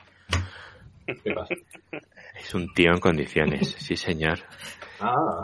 ¿Qué 1.06 1.34
pasa? 1.34 1.56
Es 2.40 2.54
un 2.56 2.74
tío 2.74 2.92
en 2.92 3.00
condiciones, 3.00 3.70
sí 3.80 3.96
señor. 3.96 4.40
Ah, 5.02 5.44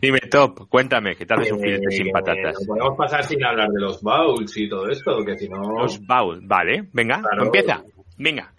Dime, 0.00 0.20
Top, 0.30 0.68
cuéntame, 0.68 1.16
que 1.16 1.26
tal 1.26 1.40
vez 1.40 1.50
un 1.50 1.58
filete 1.60 1.86
Eh, 1.88 1.96
sin 1.96 2.12
patatas. 2.12 2.54
No 2.60 2.66
podemos 2.74 2.96
pasar 2.96 3.24
sin 3.24 3.44
hablar 3.44 3.68
de 3.70 3.80
los 3.80 4.00
bowls 4.00 4.56
y 4.56 4.68
todo 4.68 4.88
esto, 4.88 5.24
que 5.24 5.36
si 5.36 5.48
no... 5.48 5.60
Los 5.80 6.04
baúl, 6.06 6.40
vale, 6.44 6.88
venga, 6.92 7.20
Claro. 7.20 7.44
empieza. 7.46 7.82
Venga. 8.18 8.52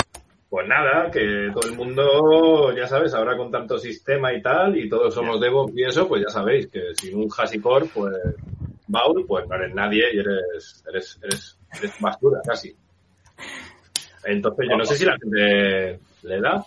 Pues 0.50 0.68
nada, 0.68 1.10
que 1.10 1.50
todo 1.54 1.68
el 1.70 1.78
mundo, 1.78 2.76
ya 2.76 2.86
sabes, 2.88 3.14
ahora 3.14 3.38
con 3.38 3.50
tanto 3.52 3.78
sistema 3.80 4.34
y 4.34 4.42
tal, 4.42 4.78
y 4.78 4.88
todos 4.90 5.14
somos 5.14 5.40
DevOps 5.40 5.74
y 5.78 5.84
eso, 5.84 6.08
pues 6.08 6.22
ya 6.28 6.30
sabéis 6.30 6.68
que 6.68 6.94
sin 6.94 7.16
un 7.18 7.30
HashiCorp, 7.30 7.90
pues 7.94 8.14
Baul, 8.88 9.26
pues 9.26 9.48
no 9.48 9.56
eres 9.56 9.74
nadie 9.74 10.04
y 10.14 10.20
eres, 10.20 10.84
eres, 10.90 11.20
eres, 11.24 11.58
eres 11.80 12.00
basura 12.02 12.40
casi. 12.46 12.76
Entonces 14.26 14.68
yo 14.70 14.78
no 14.78 14.86
sé 14.86 14.96
si 14.96 15.06
la 15.06 15.18
gente 15.18 16.00
le 16.24 16.42
da 16.42 16.64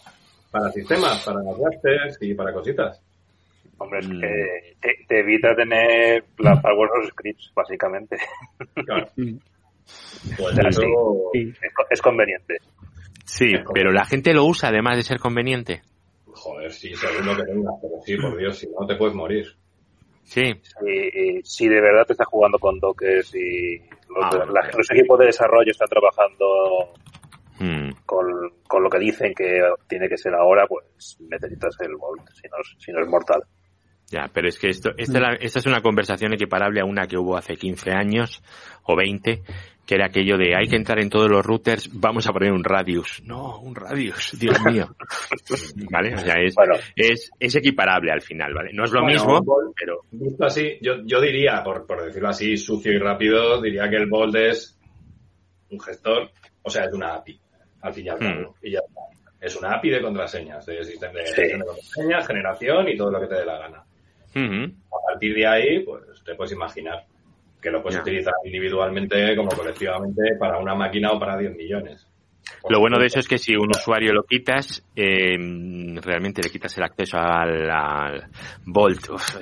para 0.50 0.70
sistemas, 0.72 1.24
para 1.24 1.40
clusters 1.40 2.18
y 2.20 2.34
para 2.34 2.52
cositas. 2.52 3.00
Hombre, 3.78 3.98
es 4.00 4.08
Mm. 4.08 4.20
que 4.20 4.76
te, 4.80 5.04
te 5.06 5.20
evita 5.20 5.54
tener 5.54 6.24
las 6.38 6.60
firewalls 6.62 6.92
los 6.98 7.08
scripts, 7.08 7.52
básicamente. 7.54 8.16
Claro. 8.84 9.06
Mm. 9.16 9.38
Pues 10.36 10.56
Ya, 10.56 10.68
eso, 10.68 10.80
Sí. 11.32 11.52
Es, 11.62 11.72
es 11.90 12.02
conveniente. 12.02 12.56
Sí, 13.24 13.52
pero 13.72 13.92
la 13.92 14.04
gente 14.04 14.32
lo 14.34 14.44
usa 14.44 14.70
además 14.70 14.96
de 14.96 15.02
ser 15.04 15.18
conveniente. 15.20 15.82
joder, 16.26 16.72
sí, 16.72 16.92
según 16.96 17.26
lo 17.26 17.36
que 17.36 17.44
tengas, 17.44 17.74
pero 17.80 17.94
sí, 18.04 18.16
por 18.16 18.36
Dios, 18.36 18.58
si 18.58 18.66
no 18.68 18.84
te 18.86 18.96
puedes 18.96 19.14
morir. 19.14 19.46
Sí, 20.24 20.42
Si, 20.62 21.40
si 21.44 21.68
de 21.68 21.80
verdad 21.80 22.04
te 22.04 22.14
estás 22.14 22.26
jugando 22.26 22.58
con 22.58 22.80
Dockers 22.80 23.32
y 23.36 23.78
los, 24.08 24.24
Ah, 24.24 24.44
la- 24.52 24.70
los 24.76 24.90
equipos 24.90 25.18
de 25.20 25.26
desarrollo 25.26 25.70
están 25.70 25.88
trabajando 25.88 26.92
Mm, 27.58 27.90
con, 28.04 28.26
con 28.68 28.82
lo 28.82 28.90
que 28.90 28.98
dicen 28.98 29.32
que 29.34 29.60
tiene 29.88 30.08
que 30.08 30.16
ser 30.18 30.34
ahora, 30.34 30.66
pues 30.66 31.16
necesitas 31.20 31.76
el 31.80 31.96
Volt, 31.96 32.28
si 32.32 32.48
no, 32.48 32.56
es- 32.60 32.76
si 32.78 32.92
no 32.92 33.00
es 33.02 33.08
mortal. 33.08 33.42
ya, 34.08 34.28
pero 34.32 34.48
es 34.48 34.58
que 34.58 34.68
esto, 34.68 34.90
esta, 34.96 35.18
la- 35.20 35.34
esta 35.34 35.58
es 35.58 35.66
una 35.66 35.80
conversación 35.82 36.32
equiparable 36.34 36.80
a 36.80 36.84
una 36.84 37.06
que 37.06 37.16
hubo 37.18 37.36
hace 37.36 37.56
15 37.56 37.90
años 37.92 38.42
o 38.84 38.94
20, 38.94 39.42
que 39.86 39.94
era 39.94 40.06
aquello 40.06 40.36
de 40.36 40.54
hay 40.56 40.68
que 40.68 40.76
entrar 40.76 41.00
en 41.00 41.08
todos 41.08 41.28
los 41.30 41.44
routers, 41.46 41.88
vamos 41.92 42.26
a 42.28 42.32
poner 42.32 42.52
un 42.52 42.62
radius. 42.64 43.22
No, 43.24 43.58
un 43.60 43.74
radius, 43.74 44.36
Dios 44.38 44.60
mío. 44.64 44.88
¿Vale? 45.90 46.14
O 46.14 46.18
sea, 46.18 46.34
es, 46.42 46.54
Bueno, 46.54 46.74
es, 46.94 47.30
es 47.38 47.54
equiparable 47.56 48.10
al 48.12 48.20
final, 48.20 48.52
¿vale? 48.54 48.70
No 48.72 48.84
es 48.84 48.92
lo 48.92 49.02
Bueno, 49.02 49.12
mismo, 49.24 49.72
pero 49.78 50.00
Visto 50.10 50.44
así, 50.44 50.78
yo, 50.82 50.94
yo 51.04 51.20
diría, 51.20 51.62
por, 51.64 51.86
por 51.86 52.04
decirlo 52.04 52.28
así, 52.28 52.56
sucio 52.56 52.92
y 52.92 52.98
rápido, 52.98 53.60
diría 53.62 53.88
que 53.88 53.96
el 53.96 54.06
Bold 54.08 54.36
es 54.36 54.78
un 55.70 55.80
gestor, 55.80 56.30
o 56.62 56.70
sea, 56.70 56.84
es 56.84 56.92
una 56.92 57.14
API, 57.14 57.40
al 57.86 57.94
fin 57.94 58.06
y 58.06 58.08
al 58.08 58.18
cabo. 58.18 58.54
Y 58.62 58.70
ya 58.72 58.80
está. 58.80 59.00
Es 59.40 59.54
una 59.56 59.74
API 59.74 59.90
de 59.90 60.00
contraseñas, 60.02 60.64
de 60.66 60.82
sistema 60.84 61.12
de, 61.12 61.26
Sí. 61.26 61.34
gestión 61.34 61.60
de 61.60 61.66
contraseñas, 61.66 62.26
generación 62.26 62.88
y 62.88 62.96
todo 62.96 63.10
lo 63.10 63.20
que 63.20 63.26
te 63.26 63.34
dé 63.36 63.44
la 63.44 63.58
gana. 63.58 63.84
A 64.34 65.12
partir 65.12 65.34
de 65.34 65.46
ahí, 65.46 65.84
pues 65.84 66.22
te 66.24 66.34
puedes 66.34 66.52
imaginar 66.52 67.04
que 67.60 67.70
lo 67.70 67.82
puedes 67.82 67.98
utilizar 68.00 68.34
individualmente 68.44 69.34
como 69.36 69.48
colectivamente 69.50 70.22
para 70.38 70.58
una 70.58 70.74
máquina 70.74 71.10
o 71.12 71.18
para 71.18 71.36
10 71.38 71.56
millones. 71.56 72.06
Por 72.62 72.70
Lo 72.72 72.80
bueno 72.80 72.98
de 72.98 73.06
eso 73.06 73.18
es 73.18 73.26
que 73.26 73.38
si 73.38 73.56
un 73.56 73.70
usuario 73.70 74.12
lo 74.12 74.22
quitas, 74.24 74.84
eh, 74.94 75.36
realmente 76.00 76.42
le 76.42 76.50
quitas 76.50 76.76
el 76.78 76.84
acceso 76.84 77.16
al, 77.18 77.68
al 77.70 78.28
Vault. 78.66 79.08
Uf, 79.10 79.36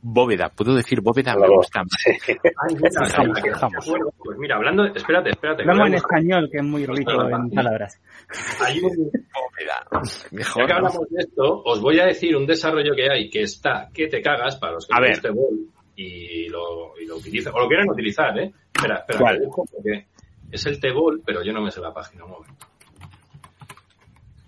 bóveda, 0.00 0.48
¿puedo 0.50 0.74
decir 0.74 1.00
bóveda? 1.00 1.34
Me 1.36 1.48
gusta. 1.48 1.82
Que. 2.24 2.36
Pues 4.18 4.38
mira, 4.38 4.56
hablando, 4.56 4.84
espérate, 4.86 5.30
espérate. 5.30 5.62
que 5.64 5.70
Hablamos 5.70 5.88
en 5.88 5.94
español, 5.94 6.48
que 6.50 6.58
es 6.58 6.64
muy 6.64 6.86
rico 6.86 7.10
en 7.28 7.50
palabras. 7.50 8.00
Hay 8.64 8.78
un, 8.80 8.90
Bóveda. 9.10 9.86
Ya 9.92 10.28
Mejor. 10.32 10.66
que 10.66 10.68
¿no? 10.72 10.76
hablamos 10.76 11.08
de 11.10 11.20
esto, 11.22 11.62
os 11.64 11.80
voy 11.80 11.98
a 12.00 12.06
decir 12.06 12.36
un 12.36 12.46
desarrollo 12.46 12.94
que 12.94 13.10
hay 13.10 13.28
que 13.30 13.42
está 13.42 13.88
que 13.92 14.06
te 14.08 14.20
cagas 14.22 14.56
para 14.56 14.74
los 14.74 14.86
que 14.86 14.94
A 14.94 15.06
este 15.06 15.30
Ball 15.30 15.66
y 15.96 16.48
lo, 16.48 16.96
y 16.98 17.06
lo 17.06 17.16
utilizan, 17.16 17.52
o 17.54 17.60
lo 17.60 17.68
quieran 17.68 17.88
utilizar, 17.90 18.38
¿eh? 18.38 18.52
Espera, 18.74 18.98
espera, 18.98 19.18
¿Cuál? 19.18 19.38
que 19.40 19.46
porque 19.72 20.06
es 20.52 20.66
el 20.66 20.78
T-Ball, 20.80 21.22
pero 21.26 21.42
yo 21.42 21.52
no 21.52 21.60
me 21.60 21.70
sé 21.72 21.80
la 21.80 21.92
página, 21.92 22.24
un 22.24 22.30
momento. 22.30 22.66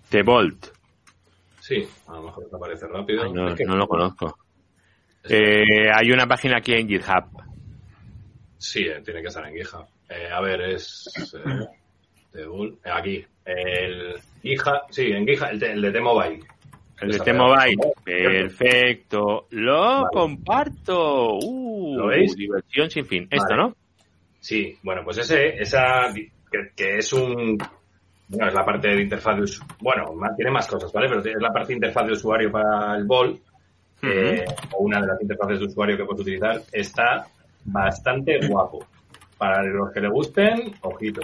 T-Bolt. 0.09 0.67
Sí, 1.59 1.87
a 2.07 2.13
lo 2.15 2.23
mejor 2.23 2.45
te 2.49 2.55
aparece 2.55 2.87
rápido. 2.87 3.23
Ay, 3.23 3.33
no, 3.33 3.49
Es 3.49 3.55
que- 3.55 3.65
no 3.65 3.75
lo 3.75 3.87
conozco. 3.87 4.37
Eh, 5.29 5.89
hay 5.93 6.11
una 6.11 6.27
página 6.27 6.57
aquí 6.57 6.73
en 6.73 6.87
GitHub. 6.87 7.25
Sí, 8.57 8.83
eh, 8.85 9.01
tiene 9.03 9.21
que 9.21 9.27
estar 9.27 9.47
en 9.47 9.55
GitHub. 9.55 9.85
Eh, 10.09 10.29
a 10.31 10.41
ver, 10.41 10.61
es... 10.61 11.09
eh, 11.35 11.65
de 12.33 12.45
Bull- 12.47 12.77
aquí. 12.83 13.25
El 13.45 14.15
GitHub... 14.41 14.81
Sí, 14.89 15.03
en 15.11 15.25
GitHub, 15.25 15.49
el 15.51 15.59
de, 15.59 15.71
el 15.73 15.81
de 15.81 15.91
T-Mobile. 15.91 16.39
El 17.01 17.11
de. 17.11 17.19
T-Mobile. 17.19 17.77
Perfecto. 18.03 19.47
Lo 19.51 19.81
Vale. 20.03 20.07
comparto. 20.13 21.37
Uh, 21.43 21.97
¿Lo 21.97 22.07
veis? 22.07 22.35
Diversión 22.35 22.89
sin 22.91 23.05
fin. 23.05 23.27
Esto, 23.31 23.45
Vale. 23.55 23.61
¿no? 23.63 23.75
Sí, 24.39 24.77
bueno, 24.83 25.01
pues 25.03 25.19
ese, 25.19 25.61
esa, 25.61 26.07
que, 26.51 26.71
que 26.75 26.97
es 26.97 27.13
un, 27.13 27.57
bueno, 28.27 28.47
es 28.47 28.53
la 28.53 28.65
parte 28.65 28.87
de 28.89 29.01
interfaz 29.03 29.35
de 29.35 29.43
usuario, 29.43 29.75
bueno, 30.13 30.33
tiene 30.35 30.49
más 30.51 30.67
cosas, 30.67 30.91
¿vale? 30.91 31.07
Pero 31.09 31.19
es 31.21 31.41
la 31.41 31.51
parte 31.53 31.67
de 31.67 31.73
interfaz 31.75 32.07
de 32.07 32.13
usuario 32.13 32.51
para 32.51 32.95
el 32.97 33.05
Eh, 34.03 34.45
o 34.73 34.83
una 34.83 34.99
de 34.99 35.07
las 35.07 35.21
interfaces 35.21 35.59
de 35.59 35.65
usuario 35.65 35.97
que 35.97 36.05
puedes 36.05 36.21
utilizar, 36.21 36.61
está 36.71 37.27
bastante 37.65 38.39
guapo. 38.47 38.85
Para 39.37 39.63
los 39.63 39.91
que 39.91 40.01
le 40.01 40.09
gusten, 40.09 40.73
ojito. 40.81 41.21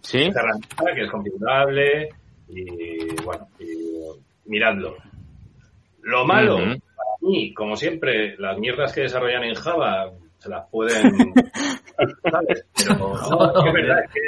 Sí. 0.00 0.22
Es 0.22 0.36
herramienta 0.36 0.94
que 0.94 1.02
es 1.02 1.10
configurable 1.10 2.08
y, 2.48 3.22
bueno, 3.22 3.48
y, 3.58 4.50
miradlo. 4.50 4.96
Lo 6.02 6.24
malo, 6.26 6.56
Ujú. 6.56 6.64
para 6.64 7.10
mí, 7.22 7.54
como 7.54 7.76
siempre, 7.76 8.36
las 8.38 8.58
mierdas 8.58 8.92
que 8.92 9.02
desarrollan 9.02 9.44
en 9.44 9.54
Java 9.54 10.10
se 10.38 10.50
las 10.50 10.68
pueden 10.68 11.02
¿sabes? 12.30 12.66
Pero 12.76 12.98
no, 12.98 13.66
es 13.66 13.72
verdad, 13.72 14.04
es 14.04 14.10
que, 14.10 14.20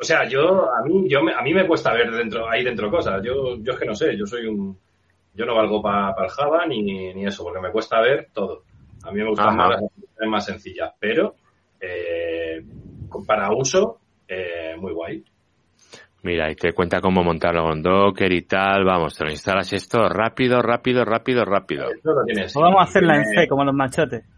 o 0.00 0.04
sea, 0.04 0.28
yo 0.28 0.70
a 0.70 0.82
mí 0.82 1.08
yo 1.08 1.22
me, 1.22 1.32
a 1.32 1.40
mí 1.40 1.54
me 1.54 1.66
cuesta 1.66 1.94
ver 1.94 2.10
dentro 2.10 2.48
ahí 2.48 2.62
dentro 2.62 2.90
cosas. 2.90 3.22
Yo 3.22 3.56
yo 3.58 3.72
es 3.72 3.78
que 3.78 3.86
no 3.86 3.94
sé, 3.94 4.16
yo 4.16 4.26
soy 4.26 4.46
un 4.46 4.78
yo 5.34 5.46
no 5.46 5.54
valgo 5.54 5.82
para 5.82 6.14
el 6.24 6.30
Java 6.30 6.66
ni, 6.66 6.82
ni 7.12 7.26
eso, 7.26 7.42
porque 7.42 7.60
me 7.60 7.70
cuesta 7.70 8.00
ver 8.00 8.28
todo. 8.32 8.62
A 9.04 9.10
mí 9.10 9.20
me 9.20 9.28
gustan 9.28 9.48
Ajá. 9.48 9.56
más 9.56 9.68
las 9.70 9.82
aplicaciones 9.84 10.30
más 10.30 10.44
sencillas, 10.46 10.92
pero 10.98 11.34
eh, 11.80 12.64
para 13.26 13.52
uso 13.52 14.00
eh, 14.28 14.74
muy 14.78 14.92
guay. 14.92 15.24
Mira, 16.22 16.50
y 16.50 16.54
te 16.54 16.72
cuenta 16.72 17.02
cómo 17.02 17.22
montarlo 17.22 17.64
con 17.64 17.82
Docker 17.82 18.32
y 18.32 18.42
tal. 18.42 18.84
Vamos, 18.84 19.14
te 19.14 19.24
lo 19.24 19.30
instalas 19.30 19.70
esto 19.74 20.08
rápido, 20.08 20.62
rápido, 20.62 21.04
rápido, 21.04 21.44
rápido. 21.44 21.90
Esto 21.90 22.12
lo 22.12 22.24
tienes. 22.24 22.52
Pues 22.54 22.62
vamos 22.62 22.80
a 22.80 22.84
hacerla 22.84 23.16
en 23.16 23.24
C, 23.26 23.46
como 23.46 23.64
los 23.64 23.74
machotes. 23.74 24.24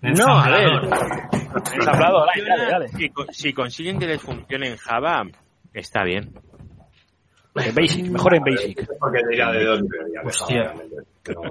No, 0.00 0.38
a 0.38 0.48
ver. 0.48 0.88
Dale, 1.84 2.70
dale. 2.70 2.88
Si, 2.88 3.10
si 3.30 3.52
consiguen 3.52 3.98
que 3.98 4.06
les 4.06 4.22
funcione 4.22 4.68
en 4.68 4.76
Java, 4.76 5.24
está 5.72 6.04
bien. 6.04 6.32
En 7.56 7.74
Basic, 7.74 8.06
mejor 8.08 8.34
en 8.34 8.42
Basic. 8.44 8.88
Porque 8.98 9.20
diría 9.28 9.50
de 9.52 9.64
dos 9.64 9.80
librerías. 9.80 10.22
que 10.22 10.28
Hostia. 10.28 10.62
Java, 10.64 10.74
realmente, 10.74 10.96
pero 11.22 11.42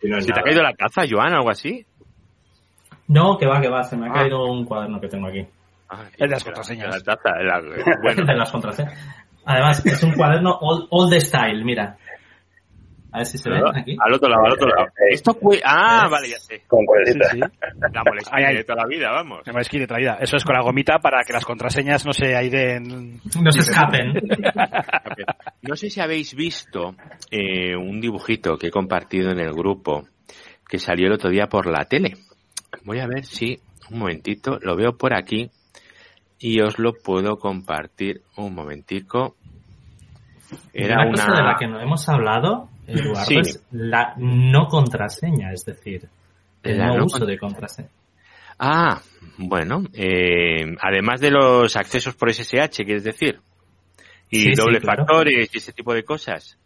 si 0.00 0.08
no 0.08 0.18
es 0.18 0.24
¿Se 0.26 0.32
te 0.32 0.40
ha 0.40 0.42
caído 0.42 0.62
la 0.62 0.72
taza, 0.74 1.02
Joan, 1.08 1.32
o 1.34 1.36
algo 1.36 1.50
así? 1.50 1.86
No, 3.06 3.36
que 3.38 3.46
va, 3.46 3.60
que 3.60 3.68
va, 3.68 3.84
se 3.84 3.96
me 3.96 4.08
ha 4.08 4.12
caído 4.12 4.44
un 4.46 4.64
cuaderno 4.64 5.00
que 5.00 5.08
tengo 5.08 5.28
aquí. 5.28 5.46
Ah, 5.88 6.02
El 6.16 6.28
de 6.28 6.34
las 6.34 6.42
contraseñas. 6.44 6.96
La 7.04 7.14
taza, 7.14 7.30
la- 7.42 7.60
bueno, 8.02 8.24
de 8.24 8.34
las 8.34 8.50
contraseñas. 8.50 8.94
Además, 9.44 9.84
es 9.86 10.02
un 10.02 10.12
cuaderno 10.14 10.56
old, 10.60 10.86
old 10.90 11.12
style, 11.20 11.64
mira. 11.64 11.96
A 13.14 13.18
ver 13.18 13.26
si 13.26 13.38
se 13.38 13.48
ve 13.48 13.60
aquí. 13.72 13.96
al 14.04 14.12
otro 14.12 14.28
lado, 14.28 14.44
al 14.44 14.52
otro 14.54 14.66
lado. 14.68 14.88
Esto 15.08 15.34
fue... 15.34 15.60
Ah, 15.64 16.08
vale, 16.10 16.30
ya 16.30 16.38
sé. 16.38 16.62
Con 16.66 16.80
Sí, 16.80 16.86
cuerdita. 16.86 17.28
sí. 17.30 17.38
La 17.92 18.02
molestia 18.04 18.48
de 18.48 18.64
toda 18.64 18.82
la 18.82 18.88
vida, 18.88 19.10
vamos. 19.12 19.40
Me 19.54 19.60
esquí 19.60 19.78
de 19.78 19.86
traída. 19.86 20.18
Eso 20.20 20.36
es 20.36 20.44
con 20.44 20.54
la 20.56 20.62
gomita 20.62 20.98
para 20.98 21.22
que 21.24 21.32
las 21.32 21.44
contraseñas 21.44 22.04
no 22.04 22.12
se 22.12 22.34
airen. 22.34 23.20
No 23.40 23.52
se 23.52 23.60
escapen. 23.60 24.14
No 25.62 25.76
sé 25.76 25.88
si 25.88 26.00
habéis 26.00 26.34
visto 26.34 26.94
eh, 27.30 27.74
un 27.74 28.00
dibujito 28.00 28.58
que 28.58 28.66
he 28.66 28.70
compartido 28.70 29.30
en 29.30 29.38
el 29.38 29.52
grupo 29.52 30.06
que 30.68 30.78
salió 30.78 31.06
el 31.06 31.14
otro 31.14 31.30
día 31.30 31.46
por 31.46 31.66
la 31.66 31.84
tele. 31.86 32.14
Voy 32.84 32.98
a 32.98 33.06
ver 33.06 33.24
si, 33.24 33.58
un 33.90 34.00
momentito, 34.00 34.58
lo 34.60 34.76
veo 34.76 34.96
por 34.98 35.14
aquí 35.14 35.50
y 36.38 36.60
os 36.60 36.78
lo 36.78 36.92
puedo 36.92 37.36
compartir 37.38 38.20
un 38.36 38.54
momentico. 38.54 39.36
Era 40.74 41.02
una 41.06 41.10
cosa 41.12 41.32
de 41.32 41.42
la 41.42 41.56
que 41.58 41.66
no 41.66 41.80
hemos 41.80 42.06
hablado, 42.10 42.68
Eduardo, 42.86 43.24
Sí. 43.26 43.38
es 43.38 43.64
la 43.72 44.14
no 44.16 44.66
contraseña, 44.68 45.52
es 45.52 45.64
decir, 45.64 46.08
el 46.62 46.78
La 46.78 46.88
no, 46.88 46.96
no 46.98 47.04
uso 47.06 47.24
de 47.24 47.38
contraseña. 47.38 47.88
Ah, 48.58 49.00
bueno, 49.38 49.82
eh, 49.94 50.74
además 50.80 51.20
de 51.20 51.30
los 51.30 51.74
accesos 51.76 52.14
por 52.14 52.30
SSH, 52.30 52.84
quieres 52.84 53.04
decir, 53.04 53.40
y 54.30 54.38
Sí, 54.40 54.44
sí, 54.50 54.54
doble 54.54 54.80
claro. 54.80 55.04
factores 55.06 55.50
y 55.54 55.58
ese 55.58 55.72
tipo 55.72 55.92
de 55.94 56.04
cosas. 56.04 56.56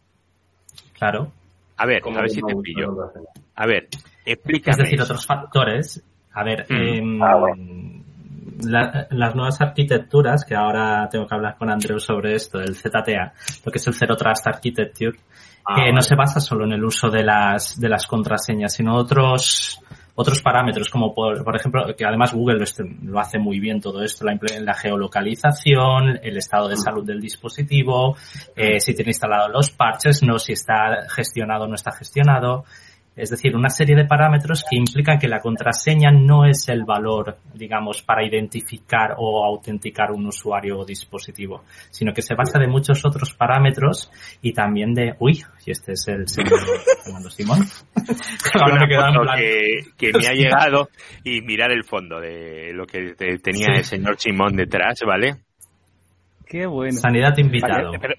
Claro. 0.99 1.33
A 1.77 1.87
ver, 1.87 2.03
a 2.05 2.21
ver 2.21 2.31
si 2.31 2.41
te 2.43 2.55
pillo. 2.57 2.95
A 3.55 3.66
ver, 3.66 3.89
Es 3.93 4.05
explícame. 4.27 4.83
decir, 4.85 5.01
otros 5.01 5.25
factores. 5.27 6.03
A 6.33 6.45
ver, 6.45 6.66
Mm. 6.69 6.75
em, 6.75 7.23
Ah, 7.23 7.35
la- 8.64 9.07
las 9.11 9.35
nuevas 9.37 9.61
arquitecturas, 9.61 10.45
que 10.45 10.55
ahora 10.57 11.09
tengo 11.11 11.27
que 11.29 11.35
hablar 11.35 11.57
con 11.57 11.71
Andreu 11.71 12.01
sobre 12.01 12.35
esto, 12.35 12.59
el 12.61 12.75
ZTA, 12.75 13.33
lo 13.64 13.71
que 13.73 13.79
es 13.79 13.87
el 13.87 13.95
Zero 13.95 14.16
Trust 14.16 14.47
Architecture, 14.49 15.16
Ah, 15.71 15.75
que 15.75 15.81
vale. 15.83 15.93
no 15.93 16.01
se 16.03 16.14
basa 16.16 16.41
solo 16.41 16.64
en 16.64 16.73
el 16.73 16.85
uso 16.85 17.11
de 17.11 17.23
las, 17.23 17.79
de 17.79 17.89
las 17.91 18.07
contraseñas, 18.07 18.73
sino 18.73 18.95
otros, 18.97 19.79
otros 20.14 20.41
parámetros, 20.41 20.89
como 20.89 21.12
por, 21.14 21.45
por 21.45 21.55
ejemplo, 21.55 21.85
que 21.95 22.07
además 22.07 22.33
Google 22.33 22.57
lo, 22.57 22.64
est- 22.64 22.81
lo 23.03 23.21
hace 23.21 23.39
muy 23.39 23.61
bien 23.61 23.79
todo 23.81 24.03
esto, 24.03 24.25
la, 24.25 24.39
la 24.61 24.75
geolocalización, 24.75 26.19
el 26.23 26.37
estado 26.39 26.69
de 26.69 26.77
salud 26.77 27.05
del 27.05 27.21
dispositivo, 27.21 28.16
eh, 28.57 28.81
si 28.81 28.95
tiene 28.95 29.11
instalado 29.11 29.49
los 29.49 29.71
parches, 29.71 30.23
no 30.23 30.39
si 30.39 30.53
está 30.53 31.07
gestionado 31.09 31.64
o 31.64 31.69
no 31.69 31.75
está 31.75 31.93
gestionado. 31.93 32.64
Es 33.19 33.31
decir, 33.31 33.57
una 33.57 33.69
serie 33.69 33.97
de 33.97 34.05
parámetros 34.05 34.64
que 34.71 34.77
implican 34.77 35.19
que 35.19 35.27
la 35.29 35.41
contraseña 35.41 36.11
no 36.12 36.45
es 36.45 36.69
el 36.69 36.85
valor, 36.85 37.37
digamos, 37.53 38.01
para 38.03 38.25
identificar 38.25 39.14
o 39.19 39.45
autenticar 39.45 40.12
un 40.12 40.27
usuario 40.27 40.79
o 40.79 40.85
dispositivo, 40.85 41.64
sino 41.91 42.12
que 42.12 42.23
se 42.23 42.35
basa 42.35 42.59
de 42.59 42.69
muchos 42.69 43.05
otros 43.05 43.35
parámetros 43.35 44.11
y 44.41 44.53
también 44.53 44.95
de, 44.95 45.14
uy, 45.19 45.43
y 45.66 45.71
este 45.71 45.93
es 45.93 46.07
el 46.09 46.29
señor 46.29 46.61
Fernando 47.05 47.29
Simón. 47.31 47.59
Ahora 48.55 48.87
me 48.87 49.37
que, 49.37 49.73
que 49.97 50.19
me 50.19 50.27
ha 50.27 50.33
llegado 50.33 50.89
y 51.25 51.41
mirar 51.43 51.73
el 51.73 51.85
fondo 51.85 52.21
de 52.21 52.73
lo 52.73 52.87
que 52.87 53.14
te- 53.14 53.39
tenía 53.39 53.66
Sí. 53.66 53.79
el 53.79 53.85
señor 53.85 54.16
Simón 54.19 54.57
detrás, 54.57 55.01
¿vale? 55.07 55.37
Qué 56.47 56.66
bueno. 56.66 56.93
Sanidad 56.99 57.37
invitado. 57.37 57.91
Pero, 58.01 58.14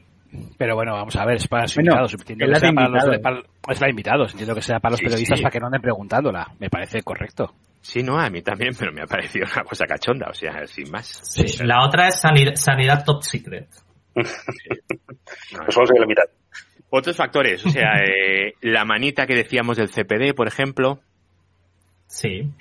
pero 0.57 0.75
bueno, 0.75 0.93
vamos 0.93 1.15
a 1.15 1.25
ver, 1.25 1.37
es 1.37 1.47
para 1.47 1.63
los 1.63 1.75
Bueno, 1.75 1.91
invitados. 1.91 2.13
Entiendo 2.13 2.45
es 2.45 2.59
que 2.59 2.65
sea 2.67 2.73
para 2.73 2.89
los, 2.89 3.19
para- 3.19 3.43
es 3.73 3.81
la 3.81 3.89
invitados. 3.89 4.31
Entiendo 4.31 4.55
que 4.55 4.61
sea 4.61 4.79
para 4.79 4.91
los 4.91 4.99
Sí, 4.99 5.05
periodistas 5.05 5.37
sí. 5.39 5.43
para 5.43 5.51
que 5.51 5.59
no 5.59 5.65
anden 5.67 5.81
preguntándola. 5.81 6.47
Me 6.59 6.69
parece 6.69 7.01
correcto. 7.01 7.53
Sí, 7.81 8.03
no, 8.03 8.19
a 8.19 8.29
mí 8.29 8.41
también, 8.41 8.73
pero 8.77 8.91
me 8.91 9.01
ha 9.01 9.05
parecido 9.07 9.45
una 9.51 9.63
cosa 9.63 9.85
cachonda, 9.85 10.27
o 10.29 10.33
sea, 10.33 10.67
sin 10.67 10.91
más. 10.91 11.07
Sí. 11.07 11.63
La 11.63 11.85
otra 11.85 12.09
es 12.09 12.19
sanidad, 12.19 12.55
sanidad 12.55 13.03
top 13.05 13.23
secret. 13.23 13.67
Pues 14.15 15.75
vamos 15.75 15.89
a 15.91 15.93
ir 15.93 15.99
a 15.99 16.01
la 16.01 16.07
mitad. 16.07 16.23
Otros 16.89 17.15
factores, 17.15 17.65
o 17.65 17.69
sea, 17.69 17.93
eh, 18.03 18.53
la 18.61 18.83
manita 18.85 19.25
que 19.27 19.35
decíamos 19.35 19.77
del 19.77 19.89
CPD, 19.89 20.33
por 20.35 20.47
ejemplo. 20.47 20.99
Sí. 22.07 22.51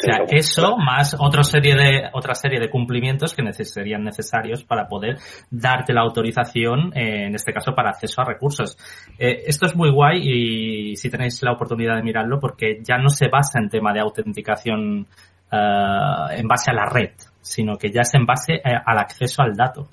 O 0.00 0.04
sea, 0.04 0.24
eso 0.28 0.76
más 0.76 1.16
otra 1.18 1.42
serie 1.42 1.74
de 1.74 2.02
otra 2.12 2.34
serie 2.34 2.60
de 2.60 2.70
cumplimientos 2.70 3.34
que 3.34 3.42
neces- 3.42 3.64
serían 3.72 4.04
necesarios 4.04 4.62
para 4.62 4.86
poder 4.86 5.16
darte 5.50 5.92
la 5.92 6.02
autorización, 6.02 6.92
eh, 6.96 7.26
en 7.26 7.34
este 7.34 7.52
caso 7.52 7.72
para 7.74 7.90
acceso 7.90 8.20
a 8.20 8.24
recursos. 8.24 8.76
Eh, 9.18 9.42
esto 9.46 9.66
es 9.66 9.74
muy 9.74 9.90
guay 9.90 10.20
y 10.92 10.96
si 10.96 11.10
tenéis 11.10 11.42
la 11.42 11.52
oportunidad 11.52 11.96
de 11.96 12.02
mirarlo 12.02 12.38
porque 12.38 12.78
ya 12.82 12.96
no 12.98 13.08
se 13.08 13.28
basa 13.28 13.58
en 13.58 13.68
tema 13.68 13.92
de 13.92 14.00
autenticación 14.00 15.06
eh, 15.50 16.36
en 16.36 16.46
base 16.46 16.70
a 16.70 16.74
la 16.74 16.86
red, 16.86 17.10
sino 17.40 17.76
que 17.76 17.90
ya 17.90 18.02
es 18.02 18.14
en 18.14 18.26
base 18.26 18.54
eh, 18.56 18.60
al 18.84 18.98
acceso 18.98 19.42
al 19.42 19.54
dato. 19.56 19.82
O 19.82 19.88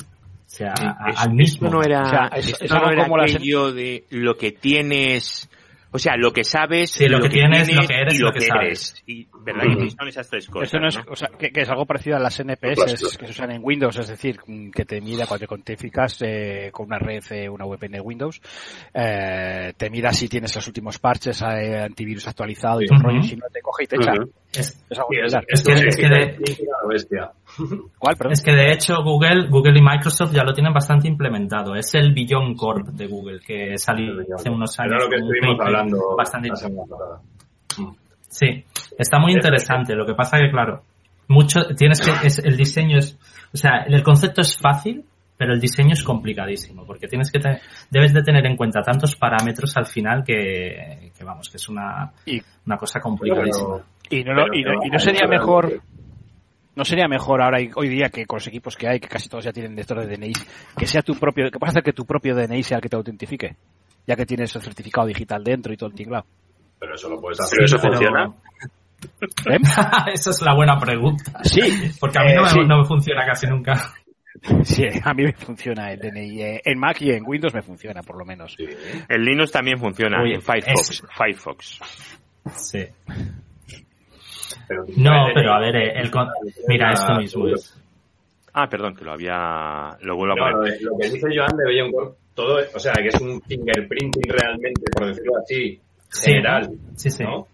sea, 0.57 0.73
a- 0.77 1.09
Eso- 1.11 1.19
al 1.21 1.33
mismo. 1.33 1.67
Esto 1.67 1.77
no 1.77 1.83
era, 1.83 2.01
O 2.01 2.05
sea, 2.05 2.29
es- 2.35 2.47
esto 2.49 2.65
es 2.65 2.71
no 2.71 2.91
era 2.91 3.03
como 3.03 3.21
aquello 3.21 3.71
de 3.73 4.03
lo 4.11 4.35
que 4.37 4.51
tienes, 4.51 5.49
o 5.95 5.99
sea, 5.99 6.17
lo 6.17 6.33
que 6.33 6.43
sabes, 6.43 6.91
Sí, 6.91 7.07
lo 7.07 7.21
que 7.21 7.29
tienes, 7.29 7.73
lo 7.73 7.87
que 7.87 7.93
eres 7.93 8.15
y 8.15 8.17
lo 8.17 8.27
lo 8.27 8.33
que 8.33 8.39
que 8.39 8.45
sabes. 8.47 8.65
eres. 8.65 9.03
Y, 9.05 9.27
¿verdad? 9.45 9.63
Y 9.65 9.89
son 9.91 10.07
esas 10.09 10.29
tres 10.29 10.49
cosas. 10.49 10.65
Esto 10.67 10.79
no 10.79 10.89
es, 10.89 10.97
¿no? 10.97 11.03
o 11.07 11.15
sea, 11.15 11.29
que, 11.29 11.51
que 11.51 11.61
es 11.61 11.69
algo 11.69 11.85
parecido 11.85 12.17
a 12.17 12.19
las 12.19 12.37
NPS 12.37 13.17
que 13.17 13.25
se 13.27 13.31
usan 13.31 13.51
en 13.51 13.61
Windows, 13.63 13.97
es 13.97 14.09
decir, 14.09 14.37
que 14.73 14.83
te 14.83 14.99
mida 14.99 15.25
cuando 15.25 15.43
te 15.43 15.47
contificas 15.47 16.17
eh, 16.21 16.69
con 16.73 16.87
una 16.87 16.99
red, 16.99 17.23
eh, 17.29 17.47
una 17.47 17.65
VPN 17.65 17.93
de 17.93 18.01
Windows, 18.01 18.41
eh, 18.93 19.71
te 19.77 19.89
mira 19.89 20.11
si 20.11 20.27
tienes 20.27 20.53
los 20.53 20.67
últimos 20.67 20.99
parches, 20.99 21.41
eh, 21.41 21.79
antivirus 21.79 22.27
actualizado 22.27 22.81
y 22.81 22.85
Ujú. 22.91 23.01
rollo, 23.01 23.23
si 23.23 23.37
no 23.37 23.45
te 23.49 23.61
coge 23.61 23.85
y 23.85 23.87
te 23.87 23.95
echa. 23.95 24.13
Es 25.47 25.63
que- 25.63 25.73
que, 25.97 26.07
es 28.31 28.41
que 28.43 28.51
de- 28.51 28.71
hecho 28.71 28.95
Google, 29.03 29.47
Google 29.49 29.77
y 29.79 29.81
Microsoft 29.81 30.33
ya 30.33 30.43
lo 30.43 30.53
tienen 30.53 30.73
bastante 30.73 31.07
implementado. 31.07 31.75
Es 31.75 31.93
el 31.95 32.13
Beyond 32.13 32.57
Corp 32.57 32.87
de 32.89 33.07
Google 33.07 33.39
que 33.45 33.77
salió 33.77 34.13
hace 34.35 34.49
unos 34.49 34.79
años. 34.79 34.93
Era 34.93 35.03
lo 35.03 35.09
que 35.09 35.15
estuvimos 35.17 35.57
hablando 35.65 36.15
bastante. 36.17 36.49
Sí, 38.29 38.65
está 38.97 39.19
muy 39.19 39.31
interesante. 39.33 39.95
Lo 39.95 40.05
que 40.05 40.13
pasa 40.13 40.37
que 40.37 40.49
claro, 40.51 40.81
mucho 41.27 41.61
tienes 41.77 42.01
que 42.01 42.11
es, 42.27 42.39
el 42.39 42.57
diseño 42.57 42.97
es, 42.97 43.17
o 43.53 43.57
sea, 43.57 43.83
el 43.87 44.03
concepto 44.03 44.41
es 44.41 44.57
fácil, 44.57 45.05
pero 45.37 45.53
el 45.53 45.59
diseño 45.61 45.93
es 45.93 46.03
complicadísimo 46.03 46.85
porque 46.85 47.07
tienes 47.07 47.31
que 47.31 47.39
te- 47.39 47.61
debes 47.89 48.13
de 48.13 48.21
tener 48.23 48.45
en 48.45 48.55
cuenta 48.57 48.81
tantos 48.81 49.15
parámetros 49.15 49.75
al 49.77 49.85
final 49.85 50.23
que, 50.25 51.11
que 51.17 51.23
vamos 51.23 51.49
que 51.49 51.57
es 51.57 51.67
una, 51.69 52.11
una 52.65 52.77
cosa 52.77 52.99
complicadísima. 52.99 53.75
Y 54.09 54.23
no, 54.23 54.33
lo- 54.33 54.53
y 54.53 54.63
no- 54.63 54.83
y 54.85 54.89
no 54.89 54.99
sería 54.99 55.27
mejor, 55.27 55.81
no 56.75 56.83
sería 56.85 57.07
mejor 57.07 57.41
ahora 57.41 57.59
hoy 57.75 57.89
día 57.89 58.09
que 58.09 58.25
con 58.25 58.37
los 58.37 58.47
equipos 58.47 58.75
que 58.75 58.87
hay, 58.87 58.99
que 58.99 59.07
casi 59.07 59.29
todos 59.29 59.43
ya 59.45 59.51
tienen 59.53 59.75
lectores 59.75 60.07
de 60.07 60.15
DNI, 60.17 60.33
que 60.77 60.87
sea 60.87 61.01
tu 61.01 61.15
propio, 61.15 61.49
que 61.49 61.57
hacer 61.61 61.83
que 61.83 61.93
tu 61.93 62.05
propio 62.05 62.35
DNI 62.35 62.63
sea 62.63 62.77
el 62.77 62.81
que 62.83 62.89
te 62.89 62.95
autentifique, 62.95 63.55
ya 64.05 64.15
que 64.15 64.25
tienes 64.25 64.55
el 64.55 64.61
certificado 64.61 65.07
digital 65.07 65.43
dentro 65.43 65.73
y 65.73 65.77
todo 65.77 65.89
el 65.89 65.95
tinglado. 65.95 66.25
Pero 66.79 66.95
eso 66.95 67.09
lo 67.09 67.19
puedes 67.21 67.39
hacer. 67.39 67.57
Pero 67.57 67.65
eso 67.65 67.77
Pero- 67.81 67.93
funciona. 67.93 68.33
¿Eh? 69.51 69.57
Esa 70.13 70.29
es 70.31 70.41
la 70.41 70.53
buena 70.55 70.77
pregunta. 70.79 71.39
Sí, 71.43 71.61
Porque 71.99 72.17
a 72.19 72.23
mí 72.23 72.31
Eh, 72.31 72.35
no, 72.35 72.41
me, 72.43 72.49
sí. 72.49 72.59
no 72.65 72.77
me 72.79 72.85
funciona 72.85 73.25
casi 73.25 73.47
nunca. 73.47 73.73
sí, 74.63 74.83
a 75.03 75.13
mí 75.13 75.23
me 75.23 75.33
funciona 75.33 75.91
el 75.91 75.99
DNI. 75.99 76.41
eh, 76.41 76.61
En 76.65 76.79
Mac 76.79 77.01
y 77.01 77.11
en 77.11 77.23
Windows 77.25 77.53
me 77.53 77.61
funciona, 77.61 78.01
por 78.01 78.17
lo 78.17 78.25
menos. 78.25 78.55
En 78.59 79.23
Linux 79.23 79.51
también 79.51 79.77
funciona, 79.79 80.21
Uy, 80.23 80.33
en 80.33 80.41
Firefox. 80.41 80.89
es- 80.91 81.03
Firefox. 81.15 81.79
Sí. 82.55 82.85
No, 84.97 85.27
pero 85.33 85.53
a 85.53 85.59
ver, 85.59 85.75
eh, 85.75 85.87
eh, 85.87 86.01
el, 86.01 86.07
el 86.07 86.13
mira, 86.67 86.91
esto 86.91 87.13
ah, 87.13 87.17
mismo 87.19 87.47
es. 87.47 87.81
Ah, 88.53 88.67
perdón, 88.69 88.95
que 88.95 89.05
lo 89.05 89.11
había. 89.11 89.97
Lo 90.01 90.15
vuelvo 90.15 90.33
a 90.33 90.51
poner. 90.51 90.73
Eh, 90.73 90.77
lo 90.81 90.97
que 90.97 91.09
dice 91.09 91.27
Joan 91.35 91.57
de 91.57 91.65
Beyond 91.65 92.15
todo, 92.33 92.57
o 92.73 92.79
sea, 92.79 92.93
que 92.93 93.07
es 93.07 93.21
un 93.21 93.41
fingerprinting 93.41 94.23
realmente, 94.27 94.81
por 94.91 95.07
decirlo 95.07 95.37
así, 95.37 95.79
general. 96.11 96.69
Sí, 96.95 97.09
sí. 97.09 97.23
¿no? 97.23 97.47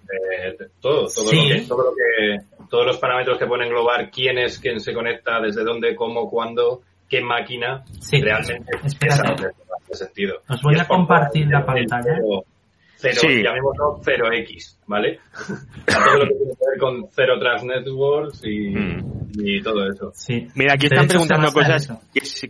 Todo, 0.79 1.07
todo. 1.07 1.25
Lo 1.25 1.31
que, 1.31 1.65
todo 1.67 1.83
lo 1.83 1.91
que. 1.91 2.67
Todos 2.69 2.85
los 2.85 2.97
parámetros 2.97 3.37
que 3.37 3.45
pueden 3.45 3.67
englobar 3.67 4.09
quién 4.09 4.37
es 4.37 4.59
quién 4.59 4.79
se 4.79 4.93
conecta, 4.93 5.39
desde 5.41 5.63
dónde, 5.63 5.93
cómo, 5.93 6.29
cuándo, 6.29 6.81
qué 7.09 7.21
máquina, 7.21 7.83
sí, 7.99 8.21
realmente 8.21 8.71
es, 8.83 8.97
esa 9.01 9.23
no 9.23 9.35
tiene 9.35 9.53
sentido. 9.91 10.37
Os 10.47 10.61
voy 10.61 10.79
a 10.79 10.87
compartir 10.87 11.47
la 11.47 11.65
pantalla. 11.65 12.17
0, 13.01 13.15
sí. 13.19 13.43
llamémoslo 13.43 13.99
0X, 14.03 14.77
¿vale? 14.85 15.19
Todo 15.87 16.17
lo 16.19 16.27
que 16.27 16.35
tiene 16.35 16.53
que 16.53 16.65
ver 16.69 16.79
con 16.79 17.07
0 17.09 17.39
Trust 17.39 17.65
Networks 17.65 18.41
y, 18.45 18.69
mm. 18.69 19.31
y 19.43 19.61
todo 19.61 19.87
eso. 19.87 20.11
Sí. 20.13 20.47
Mira, 20.55 20.73
aquí 20.73 20.85
están 20.85 21.07
preguntando 21.07 21.51
cosas 21.51 21.91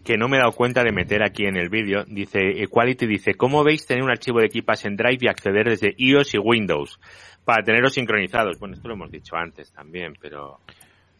que, 0.04 0.18
no 0.18 0.28
me 0.28 0.38
he 0.38 0.40
dado 0.40 0.52
cuenta 0.52 0.84
de 0.84 0.92
meter 0.92 1.24
aquí 1.24 1.46
en 1.46 1.56
el 1.56 1.70
vídeo. 1.70 2.04
Dice, 2.06 2.40
eh, 2.40 2.64
Equality 2.64 3.08
dice, 3.08 3.36
¿cómo 3.36 3.64
veis 3.64 3.86
tener 3.88 4.04
un 4.04 4.12
archivo 4.12 4.40
de 4.40 4.48
equipas 4.48 4.84
en 4.84 4.98
Drive 4.98 5.20
y 5.22 5.28
acceder 5.30 5.70
desde 5.70 5.96
iOS 5.98 6.34
y 6.36 6.38
Windows? 6.38 7.00
Para 7.46 7.64
tenerlos 7.64 7.94
sincronizados. 7.94 8.60
Bueno, 8.60 8.76
esto 8.76 8.90
lo 8.90 8.96
hemos 8.96 9.12
dicho 9.12 9.36
antes 9.36 9.72
también, 9.72 10.14
pero... 10.20 10.60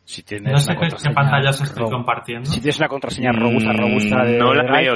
Si 0.04 0.24
tienes 0.24 0.52
no 0.52 0.58
sé 0.58 0.74
qué 0.74 1.14
pantallas 1.14 1.62
estoy 1.62 1.90
compartiendo. 1.90 2.50
Si 2.50 2.60
tienes 2.60 2.80
una 2.80 2.90
contraseña 2.90 3.32
robusta, 3.32 3.72
robusta 3.72 4.24
mm, 4.24 4.38
No 4.38 4.54
la 4.54 4.64
veo. 4.64 4.96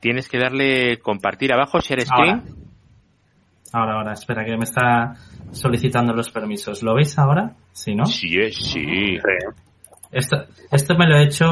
Tienes 0.00 0.28
que 0.28 0.38
darle 0.38 0.98
compartir 0.98 1.52
abajo, 1.52 1.78
share 1.78 2.00
screen. 2.00 2.40
Ahora. 2.40 2.61
Ahora, 3.72 3.94
ahora, 3.94 4.12
espera, 4.12 4.44
que 4.44 4.56
me 4.56 4.64
está 4.64 5.14
solicitando 5.50 6.12
los 6.12 6.30
permisos. 6.30 6.82
¿Lo 6.82 6.94
veis 6.94 7.18
ahora? 7.18 7.52
Sí, 7.72 7.94
¿no? 7.94 8.04
Sí, 8.52 8.52
sí. 8.52 9.18
Esto, 10.10 10.36
esto 10.70 10.94
me 10.94 11.06
lo 11.06 11.16
he 11.16 11.22
hecho, 11.24 11.46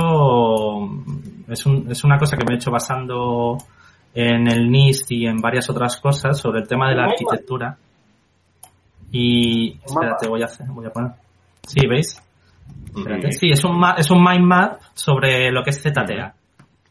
es, 1.49 1.64
un- 1.64 1.91
es 1.91 2.05
una 2.05 2.18
cosa 2.18 2.37
que 2.37 2.45
me 2.45 2.53
he 2.55 2.57
hecho 2.57 2.71
basando 2.71 3.57
en 4.14 4.49
el 4.49 4.71
NIST 4.71 5.12
y 5.12 5.27
en 5.27 5.39
varias 5.39 5.71
otras 5.71 5.97
cosas 5.99 6.39
sobre 6.39 6.61
el 6.61 6.68
tema 6.68 6.91
de 6.91 6.97
la 6.97 7.05
arquitectura. 7.05 7.79
Y, 9.12 9.79
espérate, 9.85 10.29
voy 10.29 10.43
a 10.43 10.45
hacer, 10.45 10.66
voy 10.68 10.87
a 10.87 10.91
poner. 10.91 11.12
Sí, 11.66 11.87
¿veis? 11.87 12.23
Espérate. 12.97 13.33
Sí, 13.33 13.51
es 13.51 13.64
un, 13.64 13.79
ma- 13.79 13.95
es 13.99 14.11
un 14.11 14.23
mind 14.23 14.45
map 14.45 14.81
sobre 14.95 15.51
lo 15.51 15.62
que 15.64 15.71
es 15.71 15.83
ZTA. 15.83 16.35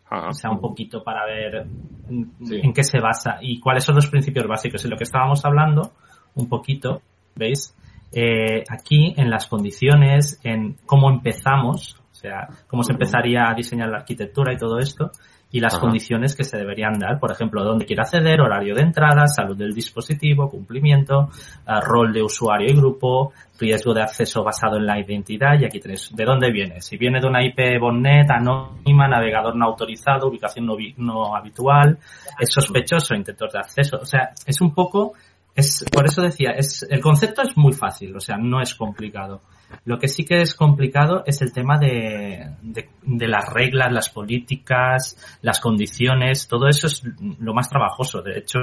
Ajá. 0.10 0.30
O 0.30 0.34
sea, 0.34 0.50
un 0.52 0.60
poquito 0.60 1.04
para 1.04 1.26
ver 1.26 1.68
en, 2.10 2.32
Sí. 2.44 2.60
en 2.64 2.74
qué 2.74 2.84
se 2.84 3.00
basa 3.00 3.38
y 3.42 3.60
cuáles 3.60 3.84
son 3.84 3.96
los 3.96 4.08
principios 4.08 4.48
básicos. 4.48 4.84
Y 4.86 4.88
lo 4.90 4.98
que 4.98 5.04
estábamos 5.04 5.46
hablando, 5.46 5.92
un 6.36 6.50
poquito, 6.50 7.02
¿veis? 7.36 7.76
Eh, 8.12 8.64
aquí 8.70 9.14
en 9.18 9.30
las 9.30 9.46
condiciones, 9.46 10.40
en 10.44 10.78
cómo 10.86 11.12
empezamos, 11.12 12.02
o 12.12 12.16
sea, 12.16 12.48
cómo 12.68 12.82
se 12.84 12.94
empezaría 12.94 13.50
a 13.50 13.54
diseñar 13.54 13.90
la 13.90 13.98
arquitectura 13.98 14.52
y 14.52 14.58
todo 14.58 14.80
esto, 14.80 15.12
y 15.52 15.60
las 15.60 15.74
Ajá. 15.74 15.82
condiciones 15.82 16.36
que 16.36 16.44
se 16.44 16.58
deberían 16.58 16.94
dar, 17.00 17.20
por 17.20 17.32
ejemplo, 17.32 17.64
dónde 17.64 17.86
quiere 17.86 18.04
acceder, 18.04 18.40
horario 18.40 18.76
de 18.76 18.82
entrada, 18.82 19.26
salud 19.28 19.58
del 19.58 19.74
dispositivo, 19.74 20.50
cumplimiento, 20.50 21.30
ah, 21.66 21.82
rol 21.82 22.14
de 22.14 22.22
usuario 22.22 22.70
y 22.70 22.76
grupo, 22.76 23.34
riesgo 23.60 23.94
de 23.94 24.04
acceso 24.04 24.44
basado 24.44 24.78
en 24.78 24.86
la 24.86 25.00
identidad, 25.00 25.60
y 25.60 25.66
aquí 25.66 25.80
tenéis 25.80 26.16
de 26.16 26.24
dónde 26.24 26.52
viene. 26.52 26.82
Si 26.82 26.98
viene 26.98 27.20
de 27.20 27.28
una 27.28 27.44
IP 27.44 27.80
botnet, 27.80 28.30
anónima, 28.30 29.08
navegador 29.08 29.56
no 29.56 29.66
autorizado, 29.66 30.28
ubicación 30.28 30.66
no, 30.66 30.76
no 30.98 31.36
habitual, 31.36 31.98
es 32.40 32.50
sospechoso, 32.52 33.16
intentos 33.16 33.52
de 33.52 33.60
acceso. 33.60 33.98
O 34.02 34.06
sea, 34.06 34.30
es 34.46 34.62
un 34.62 34.74
poco, 34.74 35.14
es, 35.56 35.86
por 35.92 36.06
eso 36.06 36.22
decía, 36.22 36.52
es, 36.52 36.86
el 36.90 37.02
concepto 37.02 37.42
es 37.42 37.58
muy 37.58 37.74
fácil, 37.74 38.16
o 38.16 38.20
sea, 38.20 38.38
no 38.38 38.62
es 38.62 38.76
complicado. 38.76 39.42
Lo 39.86 40.00
que 40.00 40.08
sí 40.08 40.26
que 40.26 40.42
es 40.42 40.56
complicado 40.56 41.24
es 41.26 41.42
el 41.42 41.52
tema 41.52 41.78
de, 41.78 42.56
de, 42.62 42.90
de 43.04 43.28
las 43.28 43.48
reglas, 43.54 43.92
las 43.92 44.10
políticas, 44.10 45.18
las 45.42 45.60
condiciones, 45.60 46.48
todo 46.48 46.68
eso 46.68 46.88
es 46.88 47.04
lo 47.40 47.54
más 47.54 47.70
trabajoso. 47.70 48.22
De 48.22 48.40
hecho, 48.40 48.60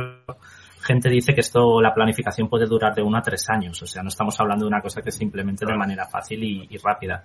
gente 0.87 1.11
dice 1.11 1.35
que 1.35 1.41
esto, 1.41 1.81
la 1.81 1.93
planificación 1.93 2.49
puede 2.49 2.67
durar 2.67 2.95
de 2.95 3.03
uno 3.03 3.19
a 3.19 3.23
tres 3.23 3.49
años. 3.51 3.81
O 3.83 3.87
sea, 3.87 4.03
no 4.03 4.09
estamos 4.09 4.39
hablando 4.41 4.65
de 4.65 4.69
una 4.69 4.81
cosa 4.81 5.03
que 5.03 5.11
simplemente 5.11 5.67
de 5.67 5.77
manera 5.77 6.07
fácil 6.07 6.43
y, 6.43 6.67
y 6.71 6.79
rápida. 6.79 7.25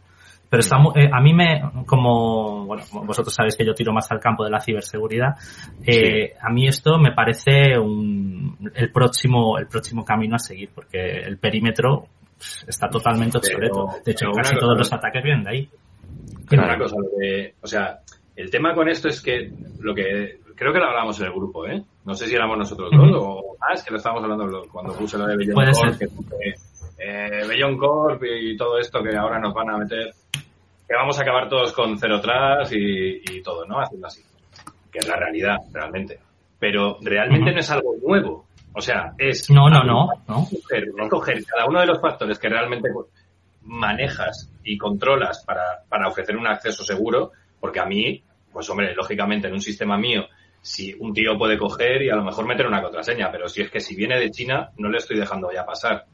Pero 0.51 0.59
está 0.59 0.75
eh, 0.95 1.09
a 1.11 1.21
mí 1.21 1.33
me, 1.33 1.61
como, 1.85 2.65
bueno, 2.65 2.83
vosotros 3.05 3.33
sabéis 3.33 3.55
que 3.55 3.65
yo 3.65 3.73
tiro 3.73 3.93
más 3.93 4.11
al 4.11 4.19
campo 4.19 4.43
de 4.43 4.49
la 4.51 4.59
ciberseguridad, 4.59 5.29
eh, 5.87 6.33
a 6.41 6.49
mí 6.51 6.67
esto 6.67 6.99
me 6.99 7.13
parece 7.13 7.79
un, 7.79 8.69
el 8.75 8.91
próximo, 8.91 9.57
el 9.57 9.67
próximo 9.67 10.03
camino 10.03 10.35
a 10.35 10.39
seguir, 10.39 10.69
porque 10.75 11.21
el 11.21 11.37
perímetro 11.37 12.05
está 12.67 12.89
totalmente 12.89 13.37
obsoleto. 13.37 13.85
Pero- 13.87 14.03
De 14.03 14.11
hecho, 14.11 14.25
casi 14.35 14.57
todos 14.57 14.77
los 14.77 14.91
ataques 14.91 15.23
vienen 15.23 15.43
de 15.45 15.49
ahí. 15.51 15.69
Una 16.51 16.77
cosa, 16.77 16.97
lo 16.97 17.17
de- 17.17 17.55
o 17.61 17.67
sea, 17.67 17.99
el 18.35 18.49
tema 18.51 18.73
con 18.75 18.89
esto 18.89 19.07
es 19.07 19.21
que 19.21 19.51
lo 19.79 19.95
que 19.95 20.39
creo 20.55 20.73
que 20.73 20.79
lo 20.79 20.85
hablamos 20.87 21.17
en 21.21 21.27
el 21.27 21.31
grupo, 21.31 21.65
¿eh? 21.65 21.81
No 22.03 22.13
sé 22.13 22.27
si 22.27 22.35
éramos 22.35 22.57
nosotros 22.57 22.91
dos 22.91 23.09
o 23.15 23.55
más, 23.57 23.83
que 23.85 23.91
lo 23.91 23.97
estábamos 23.97 24.23
hablando 24.23 24.67
cuando 24.71 24.93
puse 24.95 25.17
lo 25.17 25.27
de 25.27 25.37
Bellon 25.37 25.53
Puede 25.55 25.71
Corp, 25.71 25.93
ser. 25.93 26.09
que 26.09 26.53
eh, 26.99 27.47
Bellon 27.47 27.77
Corp 27.77 28.21
y 28.23 28.57
todo 28.57 28.77
esto 28.79 29.01
que 29.01 29.15
ahora 29.15 29.39
nos 29.39 29.53
van 29.53 29.69
a 29.69 29.77
meter, 29.77 30.11
que 30.91 30.97
vamos 30.97 31.17
a 31.17 31.21
acabar 31.21 31.47
todos 31.47 31.71
con 31.73 31.97
cero 31.97 32.17
atrás 32.17 32.71
y, 32.73 33.21
y 33.23 33.41
todo, 33.41 33.65
¿no? 33.65 33.79
Haciendo 33.79 34.07
así. 34.07 34.21
Que 34.91 34.99
es 34.99 35.07
la 35.07 35.15
realidad, 35.15 35.55
realmente. 35.71 36.19
Pero 36.59 36.97
realmente 37.01 37.51
no 37.53 37.59
es 37.59 37.71
algo 37.71 37.95
nuevo. 38.05 38.45
O 38.73 38.81
sea, 38.81 39.13
es 39.17 39.49
No, 39.49 39.69
no, 39.69 39.83
no, 39.83 40.07
no. 40.27 40.47
coger, 41.09 41.43
cada 41.45 41.65
uno 41.65 41.79
de 41.79 41.85
los 41.87 42.01
factores 42.01 42.37
que 42.39 42.49
realmente 42.49 42.89
manejas 43.63 44.49
y 44.63 44.77
controlas 44.77 45.43
para, 45.45 45.83
para 45.87 46.07
ofrecer 46.07 46.35
un 46.37 46.47
acceso 46.47 46.83
seguro, 46.83 47.31
porque 47.59 47.79
a 47.79 47.85
mí, 47.85 48.23
pues 48.51 48.69
hombre, 48.69 48.93
lógicamente 48.95 49.47
en 49.47 49.53
un 49.53 49.61
sistema 49.61 49.97
mío, 49.97 50.25
si 50.61 50.93
un 50.99 51.13
tío 51.13 51.37
puede 51.37 51.57
coger 51.57 52.01
y 52.03 52.09
a 52.09 52.15
lo 52.15 52.23
mejor 52.23 52.45
meter 52.47 52.67
una 52.67 52.81
contraseña, 52.81 53.31
pero 53.31 53.47
si 53.47 53.61
es 53.61 53.69
que 53.71 53.79
si 53.79 53.95
viene 53.95 54.19
de 54.19 54.29
China, 54.31 54.69
no 54.77 54.89
le 54.89 54.97
estoy 54.97 55.17
dejando 55.19 55.51
ya 55.51 55.65
pasar. 55.65 56.05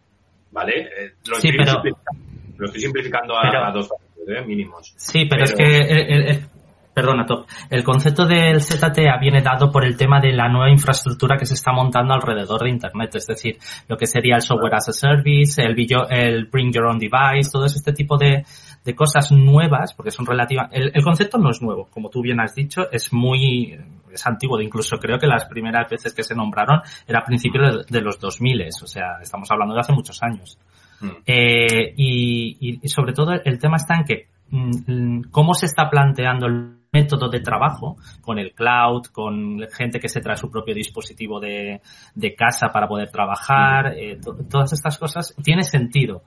¿Vale? 0.51 0.81
Eh, 0.81 1.11
lo, 1.27 1.35
Sí, 1.35 1.49
estoy 1.49 1.57
pero- 1.57 1.71
simplificando, 1.73 2.25
lo 2.57 2.65
estoy 2.67 2.81
simplificando 2.81 3.37
a, 3.37 3.41
Pero- 3.41 3.65
a 3.65 3.71
dos 3.71 3.87
factores 3.89 4.06
¿eh? 4.27 4.43
mínimos. 4.45 4.93
Sí, 4.97 5.25
pero, 5.29 5.43
es 5.43 5.53
que, 5.53 5.63
el- 5.63 6.11
el- 6.11 6.27
el- 6.29 6.45
perdona, 6.93 7.25
Top, 7.27 7.45
el 7.69 7.83
concepto 7.83 8.25
del 8.25 8.59
ZTA 8.59 9.17
viene 9.21 9.41
dado 9.41 9.71
por 9.71 9.85
el 9.85 9.95
tema 9.95 10.19
de 10.19 10.33
la 10.33 10.47
nueva 10.49 10.71
infraestructura 10.71 11.37
que 11.37 11.45
se 11.45 11.53
está 11.53 11.71
montando 11.71 12.13
alrededor 12.15 12.63
de 12.63 12.69
Internet, 12.71 13.13
es 13.15 13.27
decir, 13.27 13.57
lo 13.87 13.95
que 13.97 14.07
sería 14.07 14.35
el 14.35 14.41
software 14.41 14.73
as 14.75 14.89
a 14.89 14.93
service, 14.93 15.61
el, 15.61 15.75
billo- 15.75 16.07
el 16.09 16.45
bring 16.47 16.71
your 16.73 16.85
own 16.87 16.97
device, 16.97 17.51
todo 17.51 17.65
este 17.65 17.93
tipo 17.93 18.17
de, 18.17 18.43
de 18.83 18.95
cosas 18.95 19.31
nuevas, 19.31 19.93
porque 19.93 20.09
son 20.09 20.25
relativas, 20.25 20.69
el, 20.71 20.91
el 20.91 21.03
concepto 21.03 21.37
no 21.37 21.51
es 21.51 21.61
nuevo, 21.61 21.87
como 21.91 22.09
tú 22.09 22.21
bien 22.23 22.39
has 22.39 22.55
dicho, 22.55 22.89
es 22.91 23.13
muy, 23.13 23.77
es 24.11 24.25
antiguo, 24.25 24.59
incluso 24.59 24.97
creo 24.97 25.19
que 25.19 25.27
las 25.27 25.45
primeras 25.45 25.87
veces 25.91 26.15
que 26.15 26.23
se 26.23 26.33
nombraron 26.33 26.81
era 27.07 27.19
a 27.19 27.23
principios 27.25 27.85
de, 27.85 27.99
de 27.99 28.01
los 28.03 28.19
2000, 28.19 28.69
o 28.83 28.87
sea, 28.87 29.19
estamos 29.21 29.51
hablando 29.51 29.75
de 29.75 29.81
hace 29.81 29.93
muchos 29.93 30.23
años. 30.23 30.57
Mm. 31.01 31.07
Eh, 31.25 31.93
y, 31.95 32.79
y- 32.81 32.87
sobre 32.89 33.13
todo 33.13 33.33
el 33.33 33.59
tema 33.59 33.77
está 33.77 33.95
en 33.95 34.03
que 34.03 34.27
mm, 34.49 35.29
cómo 35.31 35.53
se 35.53 35.65
está 35.67 35.89
planteando 35.89 36.47
el 36.47 36.77
método 36.91 37.29
de 37.29 37.41
trabajo 37.41 37.97
con 38.21 38.39
el 38.39 38.53
cloud, 38.53 39.03
con 39.11 39.59
gente 39.71 39.99
que 39.99 40.09
se 40.09 40.21
trae 40.21 40.37
su 40.37 40.49
propio 40.49 40.73
dispositivo 40.73 41.39
de, 41.39 41.81
de 42.15 42.35
casa 42.35 42.69
para 42.73 42.87
poder 42.87 43.09
trabajar, 43.11 43.93
eh, 43.97 44.17
to- 44.23 44.37
todas 44.49 44.71
estas 44.73 44.97
cosas, 44.97 45.35
tiene 45.43 45.63
sentido. 45.63 46.23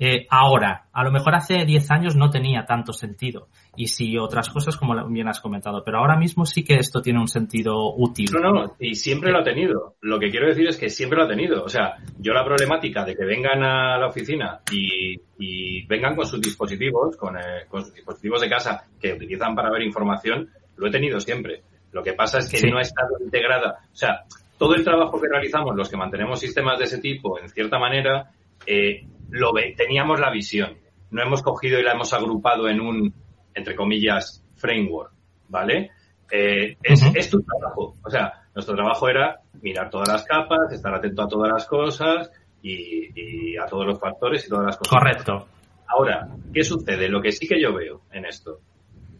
Eh, 0.00 0.26
ahora, 0.30 0.84
a 0.92 1.02
lo 1.04 1.10
mejor 1.10 1.34
hace 1.34 1.64
10 1.64 1.90
años 1.90 2.16
no 2.16 2.30
tenía 2.30 2.64
tanto 2.64 2.92
sentido. 2.92 3.48
Y 3.76 3.88
sí, 3.88 4.16
otras 4.16 4.48
cosas 4.50 4.76
como 4.76 4.94
bien 5.08 5.28
has 5.28 5.40
comentado. 5.40 5.82
Pero 5.84 5.98
ahora 5.98 6.16
mismo 6.16 6.44
sí 6.46 6.62
que 6.64 6.74
esto 6.76 7.00
tiene 7.02 7.20
un 7.20 7.28
sentido 7.28 7.94
útil. 7.96 8.28
No, 8.32 8.52
no, 8.52 8.74
y 8.78 8.94
siempre 8.94 9.32
lo 9.32 9.40
ha 9.40 9.44
tenido. 9.44 9.94
Lo 10.00 10.18
que 10.18 10.30
quiero 10.30 10.46
decir 10.48 10.68
es 10.68 10.76
que 10.76 10.88
siempre 10.88 11.18
lo 11.18 11.24
ha 11.24 11.28
tenido. 11.28 11.64
O 11.64 11.68
sea, 11.68 11.96
yo 12.18 12.32
la 12.32 12.44
problemática 12.44 13.04
de 13.04 13.14
que 13.16 13.24
vengan 13.24 13.62
a 13.62 13.98
la 13.98 14.06
oficina 14.06 14.60
y, 14.72 15.14
y 15.38 15.86
vengan 15.86 16.14
con 16.14 16.26
sus 16.26 16.40
dispositivos, 16.40 17.16
con, 17.16 17.36
eh, 17.36 17.66
con 17.68 17.84
sus 17.84 17.94
dispositivos 17.94 18.40
de 18.40 18.48
casa 18.48 18.84
que 19.00 19.12
utilizan 19.12 19.54
para 19.54 19.70
ver 19.70 19.82
información, 19.82 20.48
lo 20.76 20.86
he 20.86 20.90
tenido 20.90 21.18
siempre. 21.20 21.62
Lo 21.92 22.02
que 22.02 22.12
pasa 22.12 22.38
es 22.38 22.50
que 22.50 22.58
Sí. 22.58 22.70
no 22.70 22.78
ha 22.78 22.82
estado 22.82 23.16
integrada. 23.20 23.78
O 23.92 23.96
sea, 23.96 24.24
todo 24.58 24.74
el 24.74 24.84
trabajo 24.84 25.20
que 25.20 25.28
realizamos, 25.28 25.74
los 25.76 25.88
que 25.88 25.96
mantenemos 25.96 26.38
sistemas 26.40 26.78
de 26.78 26.84
ese 26.84 26.98
tipo, 26.98 27.38
en 27.40 27.48
cierta 27.48 27.78
manera, 27.78 28.30
eh, 28.66 29.06
lo 29.30 29.52
ve, 29.52 29.74
teníamos 29.76 30.20
la 30.20 30.30
visión. 30.30 30.78
No 31.10 31.22
hemos 31.22 31.42
cogido 31.42 31.78
y 31.78 31.82
la 31.82 31.92
hemos 31.92 32.12
agrupado 32.12 32.68
en 32.68 32.80
un, 32.80 33.14
entre 33.54 33.74
comillas, 33.74 34.44
framework, 34.56 35.12
¿vale? 35.48 35.90
Eh, 36.30 36.76
es, 36.82 37.02
es 37.14 37.30
tu 37.30 37.40
trabajo. 37.42 37.94
O 38.04 38.10
sea, 38.10 38.46
nuestro 38.54 38.74
trabajo 38.74 39.08
era 39.08 39.40
mirar 39.62 39.88
todas 39.88 40.08
las 40.08 40.24
capas, 40.24 40.72
estar 40.72 40.94
atento 40.94 41.22
a 41.22 41.28
todas 41.28 41.50
las 41.50 41.66
cosas 41.66 42.30
y, 42.62 43.08
y 43.14 43.56
a 43.56 43.66
todos 43.66 43.86
los 43.86 43.98
factores 43.98 44.46
y 44.46 44.48
todas 44.48 44.66
las 44.66 44.76
cosas. 44.76 44.98
Correcto. 44.98 45.48
Ahora, 45.86 46.28
¿qué 46.52 46.62
sucede? 46.62 47.08
Lo 47.08 47.22
que 47.22 47.32
sí 47.32 47.48
que 47.48 47.60
yo 47.60 47.72
veo 47.72 48.02
en 48.12 48.26
esto, 48.26 48.60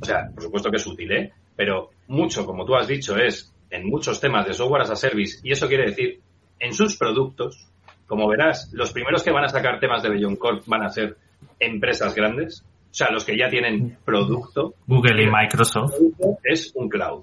o 0.01 0.05
sea, 0.05 0.29
por 0.35 0.43
supuesto 0.43 0.71
que 0.71 0.77
es 0.77 0.87
útil, 0.87 1.11
¿eh? 1.13 1.33
Pero 1.57 1.91
mucho, 2.09 2.45
como 2.45 2.65
tú 2.65 2.77
has 2.77 2.87
dicho, 2.87 3.17
es 3.17 3.53
en 3.71 3.89
muchos 3.89 4.21
temas 4.21 4.47
de 4.47 4.53
software 4.53 4.83
as 4.83 4.91
a 4.91 4.97
service, 4.97 5.41
y 5.43 5.53
eso 5.53 5.67
quiere 5.67 5.87
decir, 5.87 6.21
en 6.59 6.73
sus 6.75 6.97
productos, 6.97 7.69
como 8.09 8.27
verás, 8.27 8.73
los 8.73 8.93
primeros 8.93 9.23
que 9.23 9.31
van 9.31 9.45
a 9.45 9.49
sacar 9.49 9.79
temas 9.79 10.03
de 10.03 10.09
Beyond 10.09 10.39
Corp 10.39 10.63
van 10.67 10.83
a 10.83 10.89
ser 10.89 11.17
empresas 11.61 12.15
grandes, 12.15 12.65
o 12.91 12.95
sea, 12.95 13.11
los 13.13 13.25
que 13.25 13.37
ya 13.37 13.49
tienen 13.49 13.99
producto, 14.05 14.75
Google 14.87 15.23
y 15.23 15.27
Microsoft. 15.31 15.95
es 16.43 16.73
un 16.75 16.89
cloud. 16.89 17.23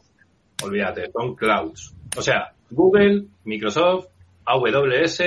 Olvídate, 0.63 1.11
son 1.11 1.35
clouds. 1.35 1.93
O 2.15 2.21
sea, 2.21 2.53
Google, 2.69 3.25
Microsoft, 3.45 4.05
AWS, 4.45 5.21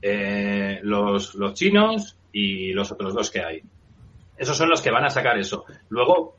eh, 0.00 0.80
los, 0.82 1.34
los 1.34 1.54
chinos 1.54 2.16
y 2.32 2.72
los 2.72 2.90
otros 2.90 3.14
dos 3.14 3.30
que 3.30 3.42
hay. 3.42 3.62
Esos 4.38 4.56
son 4.56 4.70
los 4.70 4.80
que 4.80 4.90
van 4.90 5.04
a 5.04 5.10
sacar 5.10 5.38
eso. 5.38 5.66
Luego 5.90 6.36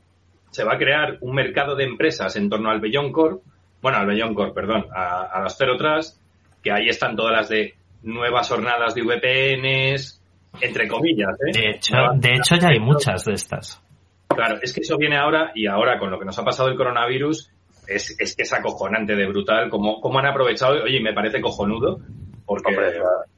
se 0.50 0.64
va 0.64 0.74
a 0.74 0.78
crear 0.78 1.18
un 1.20 1.34
mercado 1.34 1.76
de 1.76 1.84
empresas 1.84 2.34
en 2.34 2.50
torno 2.50 2.70
al 2.70 2.80
Beyond 2.80 3.12
Corp, 3.12 3.42
bueno, 3.80 3.98
al 3.98 4.06
Beyond 4.06 4.34
Corp, 4.34 4.54
perdón, 4.54 4.86
a, 4.94 5.22
a 5.22 5.42
las 5.42 5.56
Zero 5.56 5.76
Trust, 5.76 6.20
que 6.62 6.72
ahí 6.72 6.88
están 6.88 7.14
todas 7.14 7.32
las 7.32 7.48
de 7.48 7.77
nuevas 8.02 8.48
jornadas 8.48 8.94
de 8.94 9.02
VPNs, 9.02 10.22
entre 10.60 10.88
comillas, 10.88 11.34
¿eh? 11.46 11.52
De 11.52 11.70
hecho, 11.70 11.94
Nuevas- 11.96 12.20
de 12.20 12.34
hecho 12.34 12.54
ya 12.56 12.68
hay 12.68 12.80
muchas 12.80 13.24
de 13.24 13.32
estas. 13.34 13.82
Claro, 14.28 14.58
es 14.62 14.72
que 14.72 14.80
eso 14.80 14.96
viene 14.96 15.16
ahora 15.16 15.52
y 15.54 15.66
ahora 15.66 15.98
con 15.98 16.10
lo 16.10 16.18
que 16.18 16.24
nos 16.24 16.38
ha 16.38 16.44
pasado 16.44 16.68
el 16.68 16.76
coronavirus 16.76 17.50
es, 17.86 18.16
es 18.20 18.36
que 18.36 18.42
es 18.42 18.52
acojonante 18.52 19.14
de 19.16 19.26
brutal 19.26 19.68
cómo, 19.70 20.00
cómo 20.00 20.18
han 20.18 20.26
aprovechado, 20.26 20.82
oye, 20.84 21.00
me 21.00 21.12
parece 21.14 21.40
cojonudo, 21.40 21.98
porque 22.46 22.68
Hombre, 22.68 22.88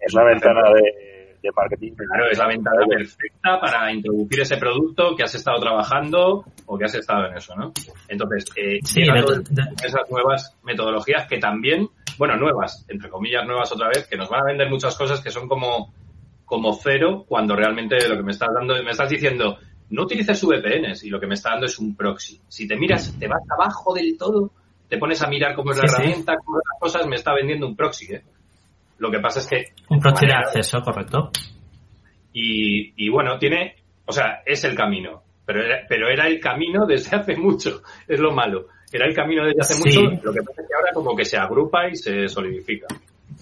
es 0.01 0.13
la- 0.15 0.25
ventana 0.25 0.63
de, 0.75 1.37
de 1.43 1.49
marketing. 1.57 1.93
claro, 1.97 2.31
es 2.31 2.39
la 2.39 2.47
ventana 2.49 2.85
perfecta 2.89 3.61
para 3.61 3.93
introducir 3.93 4.41
ese 4.41 4.57
producto 4.57 5.15
que 5.17 5.23
has 5.23 5.35
estado 5.35 5.61
trabajando 5.61 6.45
o 6.67 6.79
que 6.79 6.85
has 6.85 6.95
estado 6.95 7.27
en 7.29 7.37
eso, 7.37 7.55
¿no? 7.57 7.73
Entonces, 8.09 8.45
eh, 8.57 8.79
Sí, 8.85 9.03
esas 9.85 10.11
nuevas 10.11 10.57
metodologías 10.65 11.27
que 11.29 11.39
también, 11.39 11.89
bueno, 12.21 12.37
nuevas, 12.37 12.85
entre 12.89 13.09
comillas 13.09 13.47
nuevas 13.47 13.73
otra 13.73 13.89
vez, 13.89 14.07
que 14.07 14.19
nos 14.19 14.29
van 14.29 14.43
a 14.43 14.45
vender 14.45 14.69
muchas 14.69 14.95
cosas 14.95 15.23
que 15.23 15.31
son 15.31 15.49
como, 15.49 15.91
como 16.45 16.75
cero, 16.75 17.25
cuando 17.27 17.57
realmente 17.57 17.97
lo 18.07 18.17
que 18.17 18.23
me 18.23 18.33
estás 18.33 18.51
dando, 18.55 18.75
me 18.85 18.91
estás 18.91 19.09
diciendo, 19.09 19.57
no 19.89 20.03
utilices 20.03 20.45
VPNs 20.45 21.03
y 21.05 21.09
lo 21.09 21.19
que 21.19 21.27
me 21.27 21.33
está 21.35 21.53
dando 21.53 21.65
es 21.65 21.79
un 21.79 21.97
proxy. 21.97 22.39
Si 22.47 22.69
te 22.69 22.77
miras, 22.77 23.19
te 23.19 23.27
vas 23.27 23.41
abajo 23.51 23.95
del 23.95 24.19
todo, 24.19 24.51
te 24.87 24.99
pones 24.99 25.23
a 25.23 25.29
mirar 25.29 25.55
cómo 25.55 25.71
es 25.73 25.79
la 25.79 25.89
Sí, 25.89 25.89
sí. 25.89 25.95
herramienta, 26.03 26.37
cómo 26.45 26.59
las 26.59 26.79
cosas, 26.79 27.07
me 27.07 27.17
está 27.17 27.33
vendiendo 27.33 27.67
un 27.67 27.75
proxy, 27.75 28.13
¿eh? 28.13 28.23
Lo 28.99 29.11
que 29.11 29.19
pasa 29.21 29.39
es 29.41 29.47
que 29.47 29.65
Un 29.89 29.99
proxy 29.99 30.27
de 30.27 30.35
acceso, 30.35 30.83
correcto. 30.83 31.31
y, 32.35 32.93
y 33.03 33.09
bueno, 33.09 33.39
tiene, 33.39 33.77
o 34.05 34.13
sea, 34.13 34.43
es 34.45 34.63
el 34.65 34.75
camino, 34.77 35.23
pero 35.47 35.65
era, 35.65 35.87
pero 35.89 36.09
era 36.09 36.27
el 36.27 36.39
camino 36.39 36.85
desde 36.87 37.17
hace 37.17 37.37
mucho, 37.37 37.83
es 38.07 38.21
lo 38.21 38.33
malo. 38.33 38.67
Era 38.93 39.07
el 39.07 39.15
camino 39.15 39.45
desde 39.45 39.61
hace 39.61 39.75
Sí. 39.75 39.99
mucho, 40.03 40.21
lo 40.25 40.33
que 40.33 40.41
pasa 40.43 40.63
es 40.63 40.69
que 40.69 40.75
ahora 40.75 40.91
como 40.95 41.15
que 41.17 41.25
se 41.25 41.37
agrupa 41.37 41.89
y 41.89 41.95
se 41.97 42.29
solidifica. 42.29 42.87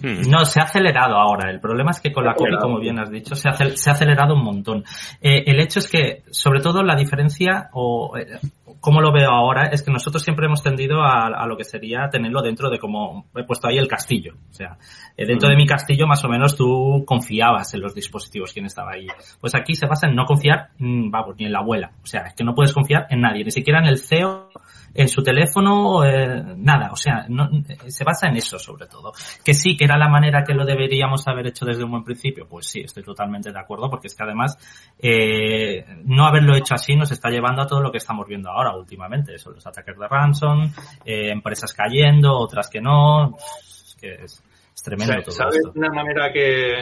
Hmm. 0.01 0.29
No, 0.29 0.45
se 0.45 0.61
ha 0.61 0.65
acelerado 0.65 1.15
ahora. 1.15 1.49
El 1.51 1.59
problema 1.59 1.91
es 1.91 1.99
que 1.99 2.11
con 2.13 2.23
la 2.23 2.33
COVID, 2.35 2.59
como 2.61 2.79
bien 2.79 2.99
has 2.99 3.09
dicho, 3.09 3.35
se 3.35 3.49
ha, 3.49 3.53
acel- 3.53 3.75
se 3.75 3.89
ha 3.89 3.93
acelerado 3.93 4.35
un 4.35 4.43
montón. 4.43 4.83
Eh, 5.19 5.43
el 5.47 5.59
hecho 5.59 5.79
es 5.79 5.89
que, 5.89 6.21
sobre 6.29 6.61
todo, 6.61 6.83
la 6.83 6.95
diferencia, 6.95 7.69
o 7.73 8.15
eh, 8.17 8.39
como 8.79 9.01
lo 9.01 9.11
veo 9.11 9.29
ahora, 9.31 9.63
es 9.73 9.81
que 9.81 9.91
nosotros 9.91 10.23
siempre 10.23 10.45
hemos 10.45 10.61
tendido 10.63 11.01
a, 11.01 11.27
a 11.27 11.45
lo 11.47 11.57
que 11.57 11.63
sería 11.65 12.07
tenerlo 12.09 12.41
dentro 12.41 12.69
de 12.69 12.77
como 12.77 13.25
he 13.35 13.43
puesto 13.43 13.67
ahí 13.67 13.77
el 13.77 13.87
castillo. 13.89 14.35
O 14.49 14.53
sea, 14.53 14.77
eh, 15.17 15.25
dentro 15.25 15.49
de 15.49 15.55
mi 15.57 15.65
castillo, 15.65 16.05
más 16.07 16.23
o 16.23 16.29
menos, 16.29 16.55
tú 16.55 17.03
confiabas 17.05 17.73
en 17.73 17.81
los 17.81 17.93
dispositivos, 17.95 18.53
quien 18.53 18.67
estaba 18.67 18.91
ahí. 18.93 19.07
Pues 19.41 19.53
aquí 19.55 19.73
se 19.73 19.87
basa 19.87 20.07
en 20.07 20.15
no 20.15 20.23
confiar, 20.25 20.69
mm, 20.77 21.09
vamos, 21.09 21.35
ni 21.39 21.45
en 21.47 21.51
la 21.51 21.59
abuela. 21.59 21.91
O 22.03 22.05
sea, 22.05 22.21
es 22.27 22.35
que 22.35 22.43
no 22.45 22.53
puedes 22.53 22.71
confiar 22.73 23.07
en 23.09 23.21
nadie, 23.21 23.43
ni 23.43 23.51
siquiera 23.51 23.79
en 23.79 23.87
el 23.87 23.97
CEO, 23.97 24.49
en 24.93 25.07
su 25.07 25.21
teléfono, 25.23 26.03
eh, 26.03 26.43
nada. 26.57 26.91
O 26.91 26.95
sea, 26.95 27.25
no, 27.29 27.49
se 27.87 28.03
basa 28.03 28.27
en 28.27 28.37
eso, 28.37 28.57
sobre 28.59 28.87
todo. 28.87 29.13
Que 29.43 29.53
sí, 29.53 29.77
que 29.77 29.85
era 29.85 29.97
la 29.97 30.09
manera 30.09 30.43
que 30.43 30.53
lo 30.53 30.65
deberíamos 30.65 31.27
haber 31.27 31.47
hecho 31.47 31.65
desde 31.65 31.83
un 31.83 31.91
buen 31.91 32.03
principio, 32.03 32.47
pues 32.47 32.67
sí, 32.67 32.81
estoy 32.81 33.03
totalmente 33.03 33.51
de 33.51 33.59
acuerdo, 33.59 33.89
porque 33.89 34.07
es 34.07 34.15
que 34.15 34.23
además 34.23 34.57
eh, 34.99 35.85
no 36.05 36.25
haberlo 36.25 36.55
hecho 36.55 36.73
así 36.75 36.95
nos 36.95 37.11
está 37.11 37.29
llevando 37.29 37.61
a 37.61 37.67
todo 37.67 37.81
lo 37.81 37.91
que 37.91 37.97
estamos 37.97 38.27
viendo 38.27 38.49
ahora 38.49 38.75
últimamente, 38.75 39.35
eso, 39.35 39.51
los 39.51 39.65
ataques 39.65 39.97
de 39.97 40.07
ransom, 40.07 40.71
eh, 41.05 41.31
empresas 41.31 41.73
cayendo, 41.73 42.37
otras 42.37 42.69
que 42.69 42.81
no, 42.81 43.35
es 43.37 43.95
que 43.99 44.13
es, 44.13 44.43
es 44.75 44.83
tremendo 44.83 45.13
Sa- 45.13 45.21
todo 45.21 45.31
¿Sabes 45.31 45.55
esto. 45.57 45.71
una 45.75 45.89
manera 45.93 46.31
que, 46.33 46.73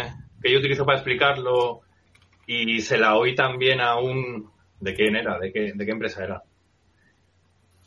que 0.41 0.51
yo 0.51 0.59
utilizo 0.59 0.85
para 0.85 0.97
explicarlo 0.97 1.81
y 2.45 2.79
se 2.81 2.97
la 2.97 3.15
oí 3.17 3.35
también 3.35 3.81
a 3.81 3.97
un... 3.97 4.49
¿De 4.79 4.93
quién 4.93 5.15
era? 5.15 5.39
¿De 5.39 5.51
qué, 5.51 5.71
de 5.73 5.85
qué 5.85 5.91
empresa 5.91 6.23
era? 6.23 6.43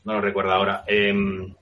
No 0.05 0.15
lo 0.15 0.21
recuerdo 0.21 0.53
ahora. 0.53 0.85
Em, 0.87 1.55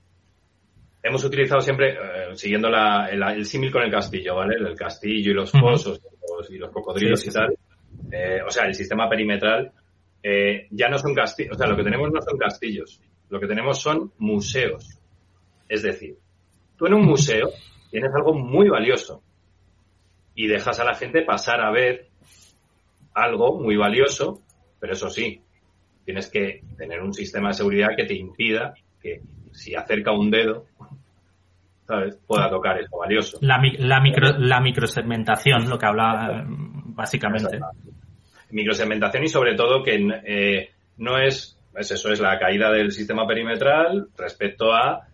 hemos 1.03 1.23
utilizado 1.23 1.61
siempre, 1.61 1.91
eh, 1.93 2.35
siguiendo 2.35 2.69
la- 2.69 3.07
el, 3.09 3.21
el 3.23 3.45
símil 3.45 3.71
con 3.71 3.83
el 3.83 3.91
castillo, 3.91 4.35
¿vale? 4.35 4.55
El 4.55 4.75
castillo 4.75 5.31
y 5.31 5.33
los 5.33 5.51
fosos 5.51 5.99
y 5.99 6.37
los, 6.37 6.51
y 6.51 6.57
los 6.57 6.71
cocodrilos 6.71 7.19
Sí, 7.21 7.31
sí, 7.31 7.31
y 7.31 7.33
tal. 7.39 7.55
Eh, 8.11 8.41
o 8.45 8.49
sea, 8.51 8.65
el 8.65 8.73
sistema 8.75 9.09
perimetral 9.09 9.71
eh, 10.23 10.67
ya 10.71 10.89
no 10.89 10.97
son 10.97 11.13
castillos. 11.13 11.55
O 11.55 11.57
sea, 11.57 11.67
lo 11.67 11.75
que 11.75 11.83
tenemos 11.83 12.11
no 12.11 12.21
son 12.21 12.37
castillos. 12.37 13.01
Lo 13.29 13.39
que 13.39 13.47
tenemos 13.47 13.79
son 13.81 14.11
museos. 14.17 14.97
Es 15.67 15.83
decir, 15.83 16.17
tú 16.77 16.87
en 16.87 16.93
un 16.95 17.05
museo 17.05 17.49
tienes 17.91 18.11
algo 18.15 18.33
muy 18.33 18.69
valioso 18.69 19.21
y 20.35 20.47
dejas 20.47 20.79
a 20.79 20.83
la 20.85 20.95
gente 20.95 21.21
pasar 21.23 21.61
a 21.61 21.71
ver 21.71 22.07
algo 23.13 23.59
muy 23.59 23.75
valioso, 23.75 24.41
pero 24.79 24.93
eso 24.93 25.09
sí, 25.09 25.41
tienes 26.09 26.27
que 26.31 26.61
tener 26.75 27.03
un 27.03 27.13
sistema 27.13 27.49
de 27.49 27.53
seguridad 27.53 27.89
que 27.95 28.03
te 28.03 28.15
impida 28.15 28.73
que 28.99 29.21
si 29.51 29.75
acerca 29.75 30.11
un 30.11 30.31
dedo, 30.31 30.65
¿sabes? 31.85 32.17
pueda 32.25 32.49
tocar 32.49 32.79
eso 32.79 32.97
valioso. 32.97 33.37
La, 33.41 33.59
mi- 33.59 33.77
la, 33.77 33.99
micro, 34.01 34.31
la 34.39 34.59
microsegmentación, 34.59 35.69
lo 35.69 35.77
que 35.77 35.85
habla 35.85 36.39
eh, 36.39 36.43
básicamente. 36.47 37.59
Microsegmentación 38.49 39.23
y 39.23 39.27
sobre 39.27 39.53
todo 39.53 39.83
que 39.83 39.95
eh, 40.25 40.69
no 40.97 41.19
es, 41.19 41.55
es 41.75 41.91
eso, 41.91 42.11
es 42.11 42.19
la 42.19 42.39
caída 42.39 42.71
del 42.71 42.91
sistema 42.91 43.27
perimetral 43.27 44.07
respecto 44.17 44.73
a 44.73 45.05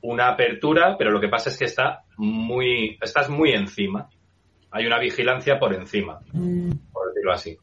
una 0.00 0.28
apertura, 0.30 0.96
pero 0.96 1.10
lo 1.10 1.20
que 1.20 1.28
pasa 1.28 1.50
es 1.50 1.58
que 1.58 1.66
está 1.66 2.04
muy, 2.16 2.96
estás 3.02 3.28
muy 3.28 3.50
encima. 3.52 4.08
Hay 4.70 4.86
una 4.86 4.98
vigilancia 4.98 5.58
por 5.58 5.74
encima, 5.74 6.20
por 6.94 7.08
decirlo 7.08 7.32
así. 7.34 7.58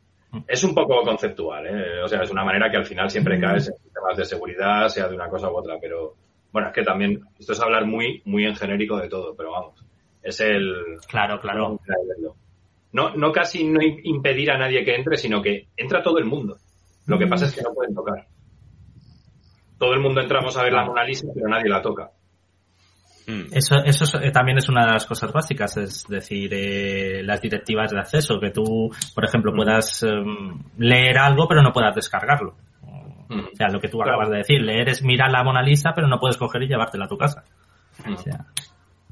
Es 0.48 0.64
un 0.64 0.76
poco 0.76 1.02
conceptual, 1.04 1.66
¿eh? 1.68 2.02
o 2.04 2.08
sea, 2.08 2.22
es 2.22 2.30
una 2.30 2.44
manera 2.44 2.70
que 2.70 2.78
al 2.78 2.86
final 2.86 3.10
siempre 3.10 3.40
caes 3.40 3.70
en 3.70 3.76
sistemas 3.76 4.18
de 4.18 4.26
seguridad, 4.26 4.88
sea 4.90 5.08
de 5.08 5.16
una 5.16 5.30
cosa 5.30 5.50
u 5.50 5.56
otra, 5.58 5.76
pero 5.82 6.16
bueno, 6.52 6.68
es 6.68 6.74
que 6.74 6.84
también 6.84 7.22
esto 7.40 7.54
es 7.54 7.60
hablar 7.62 7.86
muy, 7.86 8.22
muy 8.26 8.46
en 8.46 8.56
genérico 8.56 8.98
de 8.98 9.08
todo, 9.10 9.36
pero 9.36 9.52
vamos, 9.52 9.84
es 10.22 10.40
el, 10.42 10.98
Claro, 11.08 11.40
claro. 11.40 11.80
no, 12.92 13.16
no 13.16 13.32
casi 13.32 13.64
no 13.64 13.80
im- 13.80 14.02
impedir 14.04 14.52
a 14.52 14.58
nadie 14.58 14.84
que 14.84 14.96
entre, 14.96 15.18
sino 15.18 15.42
que 15.42 15.68
entra 15.78 16.04
todo 16.04 16.18
el 16.20 16.26
mundo. 16.26 16.58
Lo 17.06 17.18
que 17.18 17.28
pasa 17.28 17.46
es 17.46 17.56
que 17.56 17.62
no 17.62 17.74
pueden 17.74 17.96
tocar. 17.96 18.28
Todo 19.80 19.94
el 19.94 20.00
mundo 20.02 20.22
entramos 20.22 20.58
a 20.58 20.64
ver 20.64 20.74
la 20.74 20.86
Mona 20.86 21.04
Lisa, 21.04 21.28
pero 21.34 21.48
nadie 21.48 21.70
la 21.70 21.82
toca. 21.82 22.12
Hmm. 23.28 23.44
Eso, 23.52 23.76
eso 23.84 24.06
es- 24.06 24.14
eh, 24.16 24.32
también 24.32 24.58
es 24.58 24.70
una 24.70 24.86
de 24.86 24.94
las 24.94 25.06
cosas 25.06 25.34
básicas, 25.34 25.76
es 25.76 26.08
decir, 26.08 26.50
eh, 26.54 27.22
las 27.24 27.42
directivas 27.42 27.92
de 27.92 28.00
acceso, 28.00 28.40
que 28.40 28.52
tú, 28.52 28.90
por 29.14 29.26
ejemplo, 29.26 29.52
puedas 29.54 30.02
em, 30.04 30.58
leer 30.78 31.18
algo 31.18 31.46
pero 31.48 31.62
no 31.62 31.74
puedas 31.74 31.94
descargarlo. 31.94 32.56
O 33.30 33.56
sea, 33.56 33.68
lo 33.68 33.82
que 33.82 33.90
tú 33.90 33.98
Claro. 33.98 34.12
acabas 34.14 34.30
de 34.30 34.38
decir, 34.38 34.62
leer 34.62 34.88
es 34.88 35.04
mirar 35.04 35.30
la 35.30 35.44
Mona 35.44 35.62
Lisa 35.62 35.92
pero 35.94 36.08
no 36.08 36.18
puedes 36.20 36.38
coger 36.38 36.64
y 36.64 36.68
llevártela 36.68 37.04
a 37.06 37.10
tu 37.10 37.18
casa. 37.18 37.44
O 38.10 38.16
sea, 38.16 38.46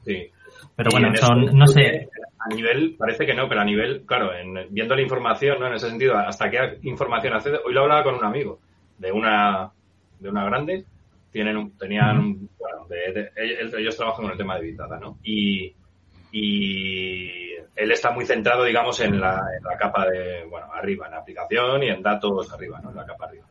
Sí. 0.06 0.30
pero 0.78 0.90
bueno, 0.94 1.10
en 1.10 1.18
son, 1.18 1.44
eso, 1.44 1.54
no 1.54 1.68
sé, 1.68 2.08
A 2.40 2.54
nivel, 2.54 2.96
parece 2.98 3.26
que 3.26 3.34
no, 3.34 3.50
pero 3.50 3.62
a 3.62 3.66
nivel, 3.66 4.04
claro, 4.06 4.32
en, 4.34 4.68
viendo 4.70 4.96
la 4.96 5.02
información, 5.02 5.60
¿no? 5.60 5.66
En 5.68 5.74
ese 5.74 5.90
sentido, 5.90 6.16
hasta 6.16 6.48
qué 6.50 6.78
información 6.84 7.34
accede. 7.34 7.60
Hoy 7.66 7.74
lo 7.74 7.82
hablaba 7.82 8.04
con 8.04 8.14
un 8.16 8.24
amigo 8.24 8.60
de 9.00 9.12
una, 9.12 9.72
de 10.20 10.30
una 10.30 10.46
grande. 10.46 10.86
Tienen 11.36 11.58
un- 11.58 11.78
tenían, 11.78 12.48
bueno, 12.58 12.86
de- 12.88 13.12
de- 13.12 13.32
ellos, 13.36 13.74
ellos 13.78 13.98
trabajan 13.98 14.22
con 14.24 14.32
el 14.32 14.38
tema 14.38 14.56
de 14.56 14.62
Big 14.68 14.78
Data, 14.78 14.98
¿no? 14.98 15.18
Y, 15.22 15.76
y 16.32 17.52
él 17.76 17.92
está 17.92 18.12
muy 18.12 18.26
centrado, 18.26 18.64
digamos, 18.64 19.02
en 19.02 19.20
la, 19.20 19.34
en 19.58 19.64
la 19.66 19.78
capa 19.78 20.08
de, 20.10 20.46
bueno, 20.50 20.68
arriba, 20.74 21.08
en 21.08 21.12
la 21.12 21.18
aplicación 21.20 21.84
y 21.84 21.90
en 21.90 22.02
datos 22.02 22.54
arriba, 22.54 22.80
¿no? 22.82 22.92
En 22.92 22.96
la 22.96 23.06
capa 23.06 23.26
arriba. 23.26 23.46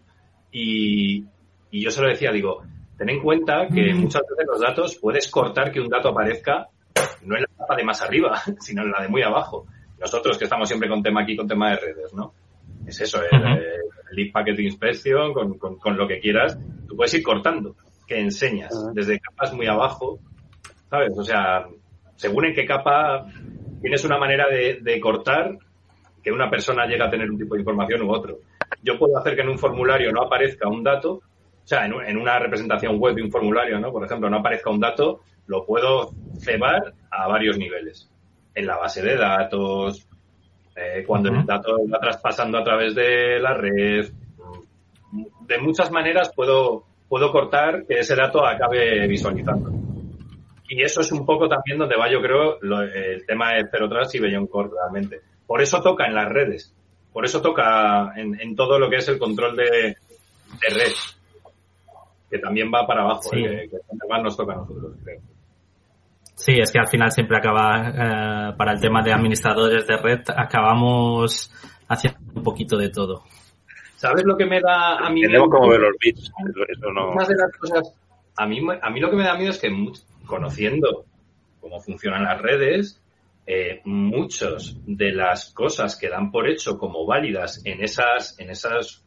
Y, 0.50 1.24
y 1.70 1.84
yo 1.84 1.90
se 1.90 2.00
lo 2.00 2.08
decía, 2.08 2.32
digo, 2.32 2.62
ten 2.96 3.10
en 3.10 3.20
cuenta 3.20 3.66
que 3.68 3.92
muchas 3.92 4.22
veces 4.22 4.46
los 4.46 4.60
datos 4.62 4.98
puedes 4.98 5.30
cortar 5.30 5.70
que 5.70 5.80
un 5.80 5.88
dato 5.90 6.08
aparezca 6.08 6.68
no 7.22 7.36
en 7.36 7.42
la 7.42 7.48
capa 7.58 7.76
de 7.76 7.84
más 7.84 8.00
arriba, 8.00 8.40
sino 8.60 8.80
en 8.82 8.92
la 8.92 9.02
de 9.02 9.08
muy 9.08 9.20
abajo. 9.22 9.66
Nosotros 9.98 10.38
que 10.38 10.44
estamos 10.44 10.68
siempre 10.68 10.88
con 10.88 11.02
tema 11.02 11.22
aquí, 11.22 11.36
con 11.36 11.46
tema 11.46 11.70
de 11.72 11.76
redes, 11.76 12.14
¿no? 12.14 12.32
Es 12.86 13.00
eso, 13.00 13.20
el, 13.22 13.38
Ujú. 13.40 13.48
eh, 13.48 13.60
el 14.10 14.16
Lead 14.16 14.32
Packet 14.32 14.58
Inspection, 14.60 15.32
con, 15.32 15.58
con- 15.58 15.76
con 15.76 15.96
lo 15.96 16.06
que 16.06 16.20
quieras, 16.20 16.58
tú 16.88 16.96
puedes 16.96 17.14
ir 17.14 17.22
cortando, 17.22 17.74
que 18.06 18.18
enseñas, 18.20 18.72
desde 18.94 19.18
capas 19.20 19.52
muy 19.54 19.66
abajo, 19.66 20.18
¿sabes? 20.90 21.12
O 21.16 21.24
sea, 21.24 21.66
según 22.16 22.44
en 22.46 22.54
qué 22.54 22.66
capa 22.66 23.26
tienes 23.80 24.04
una 24.04 24.18
manera 24.18 24.48
de, 24.48 24.78
de 24.82 25.00
cortar 25.00 25.56
que 26.22 26.30
una 26.32 26.48
persona 26.50 26.86
llega 26.86 27.06
a 27.06 27.10
tener 27.10 27.30
un 27.30 27.38
tipo 27.38 27.54
de 27.54 27.60
información 27.60 28.02
u 28.02 28.10
otro. 28.12 28.38
Yo 28.82 28.98
puedo 28.98 29.18
hacer 29.18 29.34
que 29.34 29.42
en 29.42 29.48
un 29.48 29.58
formulario 29.58 30.10
no 30.12 30.22
aparezca 30.22 30.68
un 30.68 30.82
dato, 30.82 31.14
o 31.14 31.66
sea, 31.66 31.84
en, 31.86 31.94
en 32.06 32.16
una 32.18 32.38
representación 32.38 32.98
web 32.98 33.14
de 33.14 33.22
un 33.22 33.30
formulario, 33.30 33.78
¿no? 33.80 33.90
Por 33.92 34.04
ejemplo, 34.04 34.28
no 34.30 34.38
aparezca 34.38 34.70
un 34.70 34.80
dato, 34.80 35.20
lo 35.46 35.64
puedo 35.66 36.12
cebar 36.38 36.94
a 37.10 37.28
varios 37.28 37.58
niveles. 37.58 38.10
En 38.54 38.66
la 38.66 38.76
base 38.76 39.02
de 39.02 39.16
datos, 39.16 40.06
eh, 40.76 41.04
cuando 41.06 41.28
el 41.30 41.44
dato 41.46 41.76
va 41.92 41.98
traspasando 42.00 42.58
a 42.58 42.64
través 42.64 42.94
de 42.94 43.38
la 43.40 43.54
red. 43.54 44.10
De 45.46 45.58
muchas 45.58 45.90
maneras 45.90 46.32
puedo, 46.34 46.84
puedo 47.08 47.30
cortar 47.30 47.84
que 47.86 48.00
ese 48.00 48.16
dato 48.16 48.44
acabe 48.44 49.06
visualizando. 49.06 49.70
Y 50.68 50.82
eso 50.82 51.02
es 51.02 51.12
un 51.12 51.24
poco 51.26 51.48
también 51.48 51.78
donde 51.78 51.96
va, 51.96 52.10
yo 52.10 52.20
creo, 52.20 52.58
lo- 52.62 52.82
el 52.82 53.24
tema 53.26 53.52
de 53.54 53.68
Zero 53.70 53.88
Trust 53.88 54.14
y 54.14 54.20
Beyond 54.20 54.48
Core 54.48 54.70
realmente. 54.80 55.20
Por 55.46 55.60
eso 55.60 55.80
toca 55.82 56.06
en 56.06 56.14
las 56.14 56.28
redes. 56.28 56.74
Por 57.12 57.24
eso 57.24 57.40
toca 57.40 58.12
en, 58.16 58.40
en 58.40 58.56
todo 58.56 58.78
lo 58.78 58.88
que 58.90 58.96
es 58.96 59.08
el 59.08 59.18
control 59.18 59.54
de, 59.56 59.64
de 59.70 60.68
red. 60.74 60.92
Que 62.30 62.38
también 62.38 62.72
va 62.74 62.86
para 62.86 63.02
abajo, 63.02 63.22
Sí. 63.30 63.44
eh, 63.44 63.68
que, 63.70 63.76
que 63.76 64.08
más 64.08 64.22
nos 64.22 64.36
toca 64.36 64.54
a 64.54 64.56
nosotros, 64.56 64.96
creo. 65.04 65.20
Sí, 66.34 66.52
es 66.58 66.72
que 66.72 66.80
al 66.80 66.88
final 66.88 67.10
siempre 67.10 67.36
acaba, 67.38 67.88
eh, 67.88 68.54
para 68.56 68.72
el 68.72 68.80
tema 68.80 69.02
de 69.02 69.12
administradores 69.12 69.86
de 69.86 69.96
red, 69.96 70.20
acabamos 70.36 71.52
haciendo 71.88 72.18
un 72.34 72.42
poquito 72.42 72.76
de 72.76 72.90
todo. 72.90 73.22
¿Sabes 73.96 74.24
lo 74.24 74.36
que 74.36 74.44
me 74.44 74.60
da 74.60 74.96
a 74.98 75.10
mí? 75.10 75.20
Entendemos 75.20 75.48
cómo 75.50 75.68
ver 75.68 75.80
los 75.80 75.96
bits. 75.98 76.32
Eso, 76.68 76.92
no. 76.92 77.14
Más 77.14 77.28
de 77.28 77.36
las 77.36 77.56
cosas, 77.56 77.94
a 78.36 78.46
mí, 78.46 78.60
a 78.82 78.90
mí 78.90 79.00
lo 79.00 79.10
que 79.10 79.16
me 79.16 79.24
da 79.24 79.36
miedo 79.36 79.50
es 79.50 79.58
que 79.58 79.70
conociendo 80.26 81.04
cómo 81.60 81.80
funcionan 81.80 82.24
las 82.24 82.42
redes, 82.42 83.00
eh, 83.46 83.80
muchos 83.84 84.78
de 84.86 85.12
las 85.12 85.52
cosas 85.52 85.96
que 85.96 86.08
dan 86.08 86.30
por 86.30 86.48
hecho 86.48 86.78
como 86.78 87.06
válidas 87.06 87.64
en 87.64 87.82
esas, 87.82 88.38
en 88.38 88.50
esas, 88.50 89.04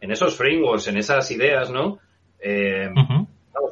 en 0.00 0.12
esos 0.12 0.36
frameworks, 0.36 0.88
en 0.88 0.98
esas 0.98 1.30
ideas, 1.30 1.70
¿no? 1.70 1.98
Eh, 2.38 2.88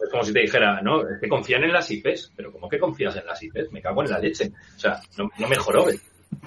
es 0.07 0.13
como 0.13 0.25
si 0.25 0.33
te 0.33 0.41
dijera, 0.41 0.81
no, 0.83 1.03
es 1.03 1.21
que 1.21 1.29
confían 1.29 1.65
en 1.65 1.73
las 1.73 1.91
IPs, 1.91 2.33
pero 2.37 2.53
¿cómo 2.53 2.69
que 2.69 2.79
confías 2.79 3.17
en 3.17 3.27
las 3.27 3.43
IPs? 3.43 3.73
Me 3.73 3.83
cago 3.83 4.03
en 4.03 4.11
la 4.11 4.19
leche. 4.19 4.53
O 4.77 4.79
sea, 4.79 5.01
no, 5.19 5.29
no 5.39 5.49
me 5.49 5.57
jorobes. 5.57 6.01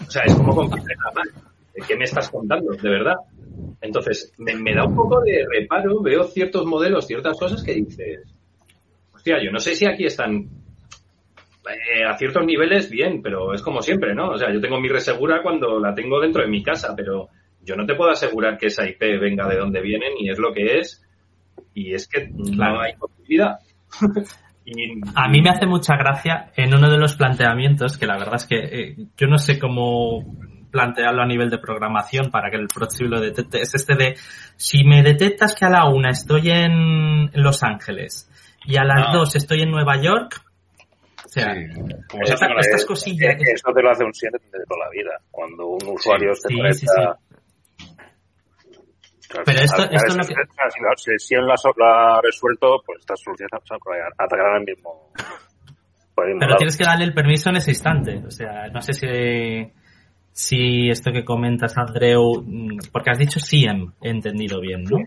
O 0.07 0.10
sea, 0.10 0.24
es 0.24 0.34
como 0.34 0.55
confiar 0.55 0.91
en 0.91 0.99
la 1.03 1.12
Mac. 1.12 1.30
¿De 1.74 1.82
¿Qué 1.88 1.95
me 1.95 2.05
estás 2.05 2.30
contando? 2.30 2.72
De 2.72 2.89
verdad. 2.89 3.16
Entonces, 3.82 4.34
me, 4.38 4.55
me 4.55 4.74
da 4.74 4.86
un 4.86 4.95
poco 4.95 5.22
de 5.22 5.45
reparo, 5.49 6.01
veo 6.01 6.24
ciertos 6.24 6.66
modelos, 6.66 7.05
ciertas 7.05 7.38
cosas 7.38 7.64
que 7.64 7.74
dices, 7.74 8.22
hostia, 9.14 9.43
yo 9.43 9.51
no 9.51 9.60
sé 9.60 9.76
si 9.76 9.86
aquí 9.86 10.05
están 10.05 10.49
eh, 11.70 12.03
a 12.03 12.18
ciertos 12.18 12.45
niveles 12.45 12.89
bien, 12.89 13.22
pero 13.22 13.53
es 13.53 13.62
como 13.62 13.82
siempre, 13.82 14.16
¿no? 14.16 14.30
O 14.30 14.38
sea, 14.38 14.51
yo 14.53 14.62
tengo 14.62 14.80
mi 14.80 14.88
resegura 14.88 15.41
cuando 15.43 15.80
la 15.80 15.93
tengo 15.93 16.20
dentro 16.20 16.41
de 16.41 16.49
mi 16.49 16.64
casa, 16.64 16.93
pero 16.95 17.30
yo 17.62 17.76
no 17.76 17.86
te 17.86 17.95
puedo 17.95 18.10
asegurar 18.10 18.57
que 18.57 18.68
esa 18.68 18.88
IP 18.88 19.01
venga 19.20 19.47
de 19.47 19.57
donde 19.57 19.82
viene 19.82 20.07
ni 20.14 20.30
es 20.30 20.39
lo 20.39 20.53
que 20.53 20.80
es, 20.80 21.05
y 21.74 21.93
es 21.93 22.07
que 22.07 22.28
no 22.30 22.43
Claro. 22.55 22.82
hay 22.82 22.93
posibilidad. 22.95 23.59
y, 24.65 24.99
A 25.15 25.28
mí 25.30 25.41
me 25.41 25.49
hace 25.49 25.65
mucha 25.65 25.95
gracia 25.95 26.51
en 26.55 26.74
uno 26.74 26.89
de 26.89 26.97
los 26.97 27.15
planteamientos, 27.15 27.97
que 27.97 28.05
la 28.05 28.17
verdad 28.17 28.36
es 28.36 28.45
que 28.45 28.57
eh, 28.57 28.95
yo 29.17 29.28
no 29.28 29.38
sé 29.38 29.57
cómo 29.59 30.24
plantearlo 30.72 31.24
a 31.24 31.26
nivel 31.26 31.49
de 31.49 31.57
programación 31.57 32.30
para 32.30 32.51
que 32.51 32.57
el 32.57 32.67
próximo 32.67 33.09
lo 33.09 33.20
detecte, 33.20 33.59
es 33.61 33.74
este 33.74 33.95
de, 33.95 34.15
si 34.55 34.84
me 34.84 35.01
detectas 35.01 35.55
que 35.55 35.65
a 35.65 35.70
la 35.72 35.88
una 35.89 36.09
estoy 36.11 36.51
en 36.51 37.32
Los 37.34 37.63
Ángeles 37.63 38.30
y 38.65 38.78
a 38.78 38.84
las 38.84 39.07
Ah. 39.07 39.11
dos 39.13 39.36
estoy 39.36 39.61
en 39.63 39.72
Nueva 39.72 39.99
York, 39.99 40.39
o 41.26 41.28
sea, 41.32 41.47
como 42.07 42.24
se 42.26 42.34
esta- 42.34 42.47
estas 42.59 42.86
cosillas... 42.86 43.36
Eso 43.39 43.72
te 43.74 43.82
lo 43.82 43.89
hace 43.91 44.03
un 44.03 44.13
7 44.13 44.38
de 44.38 44.63
toda 44.67 44.86
la 44.86 44.89
vida. 44.91 45.11
Cuando 45.32 45.67
un 45.67 45.80
usuario 45.88 46.34
se 46.36 46.47
sí, 46.49 46.55
sí, 46.72 46.86
sí. 46.88 47.01
Claro, 49.30 49.43
Pero 49.45 49.59
esto- 49.59 49.84
esto 49.84 50.07
es 50.07 50.15
lo 50.17 50.23
que- 50.23 50.34
Si 50.34 50.82
la 50.82 50.95
sesión 50.97 51.47
la, 51.47 51.55
so- 51.55 51.73
la 51.77 52.15
ha 52.17 52.21
resuelto, 52.21 52.82
pues 52.86 52.99
estas 52.99 53.21
soluciones 53.21 53.51
atacarán 54.17 54.55
al 54.55 54.63
mismo. 54.65 55.11
Pero 56.15 56.38
lado. 56.39 56.57
tienes 56.57 56.77
que 56.77 56.84
darle 56.84 57.05
el 57.05 57.13
permiso 57.13 57.49
en 57.49 57.57
ese 57.57 57.71
instante. 57.71 58.21
O 58.25 58.32
sea, 58.32 58.67
no 58.73 58.82
sé 58.82 58.93
si, 58.93 59.71
si 60.32 60.89
esto 60.89 61.11
que 61.11 61.23
comentas, 61.23 61.77
Andreu, 61.77 62.43
mm, 62.45 62.77
porque 62.91 63.11
has 63.11 63.19
dicho 63.19 63.39
SIEM, 63.39 63.93
he 64.01 64.09
entendido 64.09 64.59
bien, 64.59 64.84
¿no? 64.84 64.97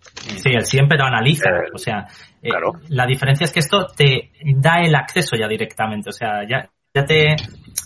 Sí, 0.00 0.50
el 0.54 0.64
SIEM 0.64 0.88
pero 0.88 1.04
analiza. 1.04 1.50
Eh, 1.50 1.70
O 1.74 1.78
sea, 1.78 2.06
eh, 2.40 2.48
claro. 2.48 2.72
la 2.88 3.04
diferencia 3.06 3.44
es 3.44 3.52
que 3.52 3.58
esto 3.60 3.86
te 3.96 4.30
da 4.54 4.78
el 4.80 4.94
acceso 4.94 5.36
ya 5.36 5.46
directamente. 5.48 6.08
O 6.08 6.12
sea, 6.12 6.46
ya, 6.48 6.70
ya 6.96 7.04
te, 7.04 7.36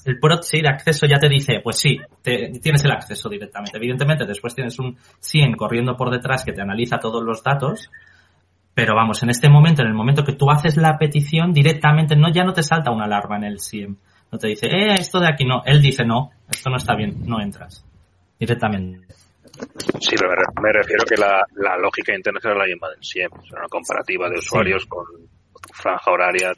el 0.04 0.18
proxy 0.20 0.60
de 0.62 0.68
acceso 0.68 1.04
ya 1.06 1.18
te 1.18 1.28
dice, 1.28 1.60
pues 1.62 1.78
sí, 1.78 1.98
te- 2.22 2.50
tienes 2.62 2.84
el 2.84 2.92
acceso 2.92 3.28
directamente. 3.28 3.76
Evidentemente, 3.76 4.24
después 4.24 4.54
tienes 4.54 4.78
un 4.78 4.96
SIEM 5.18 5.54
corriendo 5.56 5.96
por 5.96 6.10
detrás 6.10 6.44
que 6.44 6.52
te 6.52 6.62
analiza 6.62 6.98
todos 6.98 7.22
los 7.24 7.42
datos. 7.42 7.90
Pero 8.72 8.94
vamos, 8.94 9.22
en 9.24 9.30
este 9.30 9.48
momento, 9.48 9.82
en 9.82 9.88
el 9.88 9.94
momento 9.94 10.22
que 10.22 10.34
tú 10.34 10.48
haces 10.50 10.76
la 10.76 10.96
petición, 10.96 11.52
directamente 11.52 12.14
no, 12.14 12.32
ya 12.32 12.44
no 12.44 12.52
te 12.52 12.62
salta 12.62 12.92
una 12.92 13.04
alarma 13.06 13.36
en 13.36 13.44
el 13.44 13.58
SIEM. 13.58 13.96
No 14.30 14.38
te 14.38 14.46
dice, 14.46 14.66
eh, 14.68 14.94
esto 14.94 15.18
de 15.18 15.26
aquí 15.28 15.44
no. 15.44 15.62
Él 15.66 15.82
dice, 15.82 16.04
no, 16.04 16.30
esto 16.48 16.70
no 16.70 16.76
está 16.76 16.94
bien, 16.94 17.16
no 17.26 17.40
entras. 17.40 17.84
Directamente. 18.38 19.12
Sí, 19.98 20.14
pero 20.16 20.30
me, 20.30 20.36
re- 20.36 20.62
me 20.62 20.72
refiero 20.72 21.04
que 21.04 21.16
la, 21.16 21.42
la 21.56 21.76
lógica 21.76 22.14
interna 22.14 22.38
será 22.40 22.54
la 22.54 22.64
misma 22.66 22.88
del 22.90 23.02
SIEM. 23.04 23.30
Sea, 23.42 23.58
una 23.58 23.68
comparativa 23.68 24.30
de 24.30 24.38
usuarios 24.38 24.86
con 24.86 25.04
franja 25.74 26.10
horaria, 26.10 26.52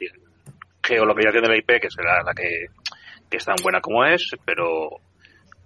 geolocalización 0.83 1.43
de 1.43 1.49
la 1.49 1.57
IP, 1.57 1.81
que 1.81 1.89
será 1.89 2.23
la 2.23 2.33
que, 2.33 2.67
que 3.29 3.37
es 3.37 3.45
tan 3.45 3.55
buena 3.61 3.81
como 3.81 4.05
es, 4.05 4.31
pero 4.45 4.89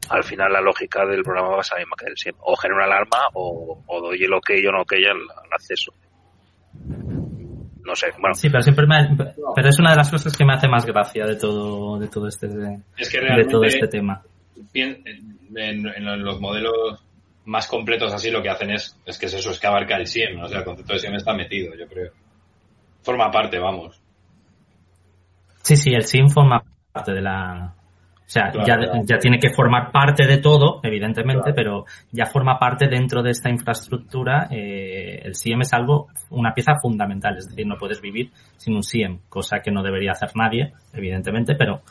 al 0.10 0.24
final 0.24 0.54
la 0.54 0.62
lógica 0.62 1.06
del 1.06 1.24
programa 1.24 1.50
va 1.50 1.60
a 1.60 1.64
ser 1.64 1.78
la 1.78 1.84
misma 1.84 1.96
que 1.98 2.06
del 2.06 2.18
SIEM. 2.18 2.36
O 2.40 2.56
genera 2.56 2.86
una 2.86 2.96
alarma 2.96 3.18
o, 3.34 3.84
o 3.86 4.02
doy 4.02 4.24
el 4.24 4.34
ok 4.34 4.52
o 4.68 4.72
no 4.72 4.82
ok 4.82 4.94
al, 4.94 5.22
al 5.22 5.54
acceso. 5.54 5.94
No 7.84 7.96
sé, 7.96 8.08
bueno, 8.20 8.34
Sí, 8.36 8.50
pero 8.50 8.62
siempre 8.62 8.86
me, 8.86 9.16
pero 9.56 9.70
es 9.70 9.80
una 9.80 9.92
de 9.92 9.96
las 9.96 10.12
cosas 10.12 10.36
que 10.36 10.44
me 10.44 10.54
hace 10.54 10.68
más 10.68 10.86
gracia 10.86 11.26
de 11.26 11.38
todo, 11.38 11.98
de 11.98 12.10
todo 12.10 12.28
este, 12.28 12.48
de, 12.48 12.80
Es 12.98 13.10
que 13.10 13.20
todo 13.50 13.64
este 13.64 13.88
tema. 13.88 14.22
en, 14.74 15.04
en 15.56 16.24
los 16.24 16.40
modelos 16.42 17.02
más 17.48 17.66
completos 17.68 18.14
así 18.14 18.30
lo 18.30 18.44
que 18.44 18.50
hacen 18.50 18.72
es, 18.72 19.00
es 19.06 19.18
que 19.18 19.28
es 19.28 19.34
eso, 19.34 19.52
es 19.52 19.60
que 19.60 19.68
abarca 19.68 19.96
el 19.96 20.06
SIEM, 20.06 20.42
o 20.42 20.48
sea, 20.50 20.60
el 20.60 20.66
concepto 20.66 20.94
de 20.94 21.00
SIEM 21.00 21.16
está 21.16 21.34
metido, 21.34 21.74
yo 21.76 21.88
creo. 21.88 22.12
Forma 23.04 23.32
parte, 23.32 23.58
vamos. 23.58 24.02
Sí, 25.68 25.76
sí, 25.76 25.94
el 25.94 26.06
SIM 26.06 26.30
forma 26.30 26.64
parte 26.94 27.12
de 27.12 27.22
la... 27.22 27.76
O 28.28 28.30
sea, 28.30 28.52
Claro, 28.52 28.68
ya, 28.68 28.76
claro. 28.76 29.02
ya 29.06 29.18
tiene 29.20 29.40
que 29.40 29.54
formar 29.54 29.90
parte 29.90 30.28
de 30.28 30.40
todo, 30.40 30.82
evidentemente, 30.84 31.54
Claro. 31.54 31.56
pero 31.56 31.86
ya 32.12 32.26
forma 32.26 32.60
parte 32.60 32.88
dentro 32.90 33.24
de 33.24 33.32
esta 33.32 33.50
infraestructura. 33.50 34.50
eh, 34.52 35.22
el 35.24 35.34
SIEM 35.34 35.62
es 35.62 35.74
algo, 35.74 36.08
una 36.32 36.54
pieza 36.54 36.74
fundamental, 36.82 37.38
es 37.38 37.48
decir, 37.48 37.66
no 37.66 37.78
puedes 37.78 38.02
vivir 38.02 38.32
sin 38.58 38.76
un 38.76 38.84
SIEM, 38.84 39.20
cosa 39.30 39.60
que 39.60 39.72
no 39.72 39.82
debería 39.82 40.12
hacer 40.12 40.30
nadie, 40.36 40.74
evidentemente, 40.94 41.56
pero 41.56 41.82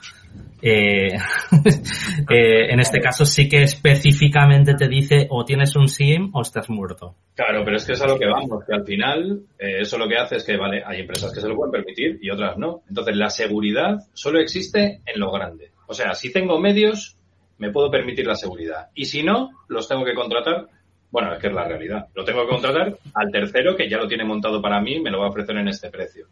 eh, 0.60 1.14
eh, 2.30 2.72
en 2.72 2.80
este 2.80 3.00
caso 3.00 3.24
sí 3.24 3.48
que 3.48 3.62
específicamente 3.62 4.74
te 4.74 4.88
dice 4.88 5.26
o 5.30 5.44
tienes 5.44 5.74
un 5.76 5.88
SIEM 5.88 6.30
o 6.34 6.42
estás 6.42 6.68
muerto. 6.68 7.14
Claro, 7.34 7.62
pero 7.64 7.76
es 7.76 7.84
que 7.86 7.92
es 7.92 8.02
a 8.02 8.06
lo 8.06 8.18
que 8.18 8.26
vamos, 8.26 8.64
que 8.66 8.74
al 8.74 8.84
final 8.84 9.40
eh, 9.58 9.80
eso 9.80 9.98
lo 9.98 10.08
que 10.08 10.16
hace 10.16 10.36
es 10.36 10.44
que, 10.44 10.56
vale, 10.56 10.82
hay 10.84 11.00
empresas 11.00 11.32
que 11.32 11.40
se 11.40 11.48
lo 11.48 11.56
pueden 11.56 11.72
permitir 11.72 12.18
y 12.20 12.30
otras 12.30 12.56
no. 12.58 12.82
Entonces, 12.88 13.16
la 13.16 13.30
seguridad 13.30 13.98
solo 14.12 14.38
existe 14.40 15.00
en 15.04 15.20
lo 15.20 15.30
grande. 15.30 15.70
O 15.86 15.94
sea, 15.94 16.14
si 16.14 16.32
tengo 16.32 16.58
medios, 16.58 17.16
me 17.58 17.70
puedo 17.70 17.90
permitir 17.90 18.26
la 18.26 18.34
seguridad. 18.34 18.88
Y 18.94 19.04
si 19.06 19.22
no, 19.22 19.50
los 19.68 19.88
tengo 19.88 20.04
que 20.04 20.14
contratar. 20.14 20.66
Bueno, 21.10 21.32
es 21.32 21.38
que 21.40 21.46
es 21.46 21.52
la 21.54 21.64
realidad. 21.66 22.08
Lo 22.14 22.24
tengo 22.24 22.42
que 22.42 22.48
contratar 22.48 22.94
al 23.14 23.30
tercero 23.30 23.76
que 23.76 23.88
ya 23.88 23.96
lo 23.96 24.08
tiene 24.08 24.24
montado 24.24 24.60
para 24.60 24.80
mí, 24.80 25.00
me 25.00 25.10
lo 25.10 25.20
va 25.20 25.26
a 25.26 25.30
ofrecer 25.30 25.56
en 25.56 25.68
este 25.68 25.88
precio. 25.90 26.26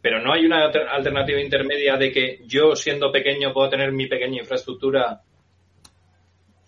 Pero 0.00 0.22
no 0.22 0.32
hay 0.32 0.46
una 0.46 0.64
alter- 0.64 0.88
alternativa 0.88 1.40
intermedia 1.40 1.96
de 1.96 2.10
que 2.10 2.40
yo, 2.46 2.74
siendo 2.74 3.12
pequeño, 3.12 3.52
puedo 3.52 3.68
tener 3.68 3.92
mi 3.92 4.06
pequeña 4.06 4.40
infraestructura 4.40 5.20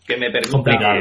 que 0.06 0.16
me 0.16 0.30
permita. 0.30 0.50
Complicado. 0.52 1.00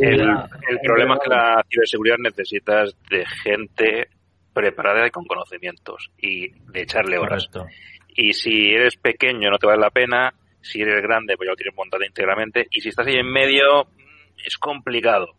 el, 0.00 0.20
el 0.20 0.78
problema 0.82 1.14
es 1.14 1.20
que 1.22 1.30
la 1.30 1.64
ciberseguridad 1.70 2.16
necesitas 2.18 2.94
de 3.08 3.24
gente 3.44 4.08
preparada 4.52 5.06
y 5.06 5.10
con 5.10 5.24
conocimientos 5.24 6.10
y 6.18 6.48
de 6.72 6.82
echarle 6.82 7.16
horas. 7.16 7.46
Correcto. 7.50 7.72
Y 8.14 8.32
si 8.32 8.72
eres 8.72 8.96
pequeño 8.96 9.50
no 9.50 9.58
te 9.58 9.68
vale 9.68 9.80
la 9.80 9.90
pena, 9.90 10.34
si 10.62 10.80
eres 10.82 11.02
grande 11.02 11.36
pues 11.36 11.46
ya 11.46 11.52
lo 11.52 11.56
tienes 11.56 11.76
montado 11.76 12.04
íntegramente 12.04 12.66
y 12.70 12.80
si 12.80 12.88
estás 12.88 13.06
ahí 13.06 13.16
en 13.16 13.30
medio 13.30 13.84
mm, 13.84 14.46
es 14.46 14.58
complicado, 14.58 15.34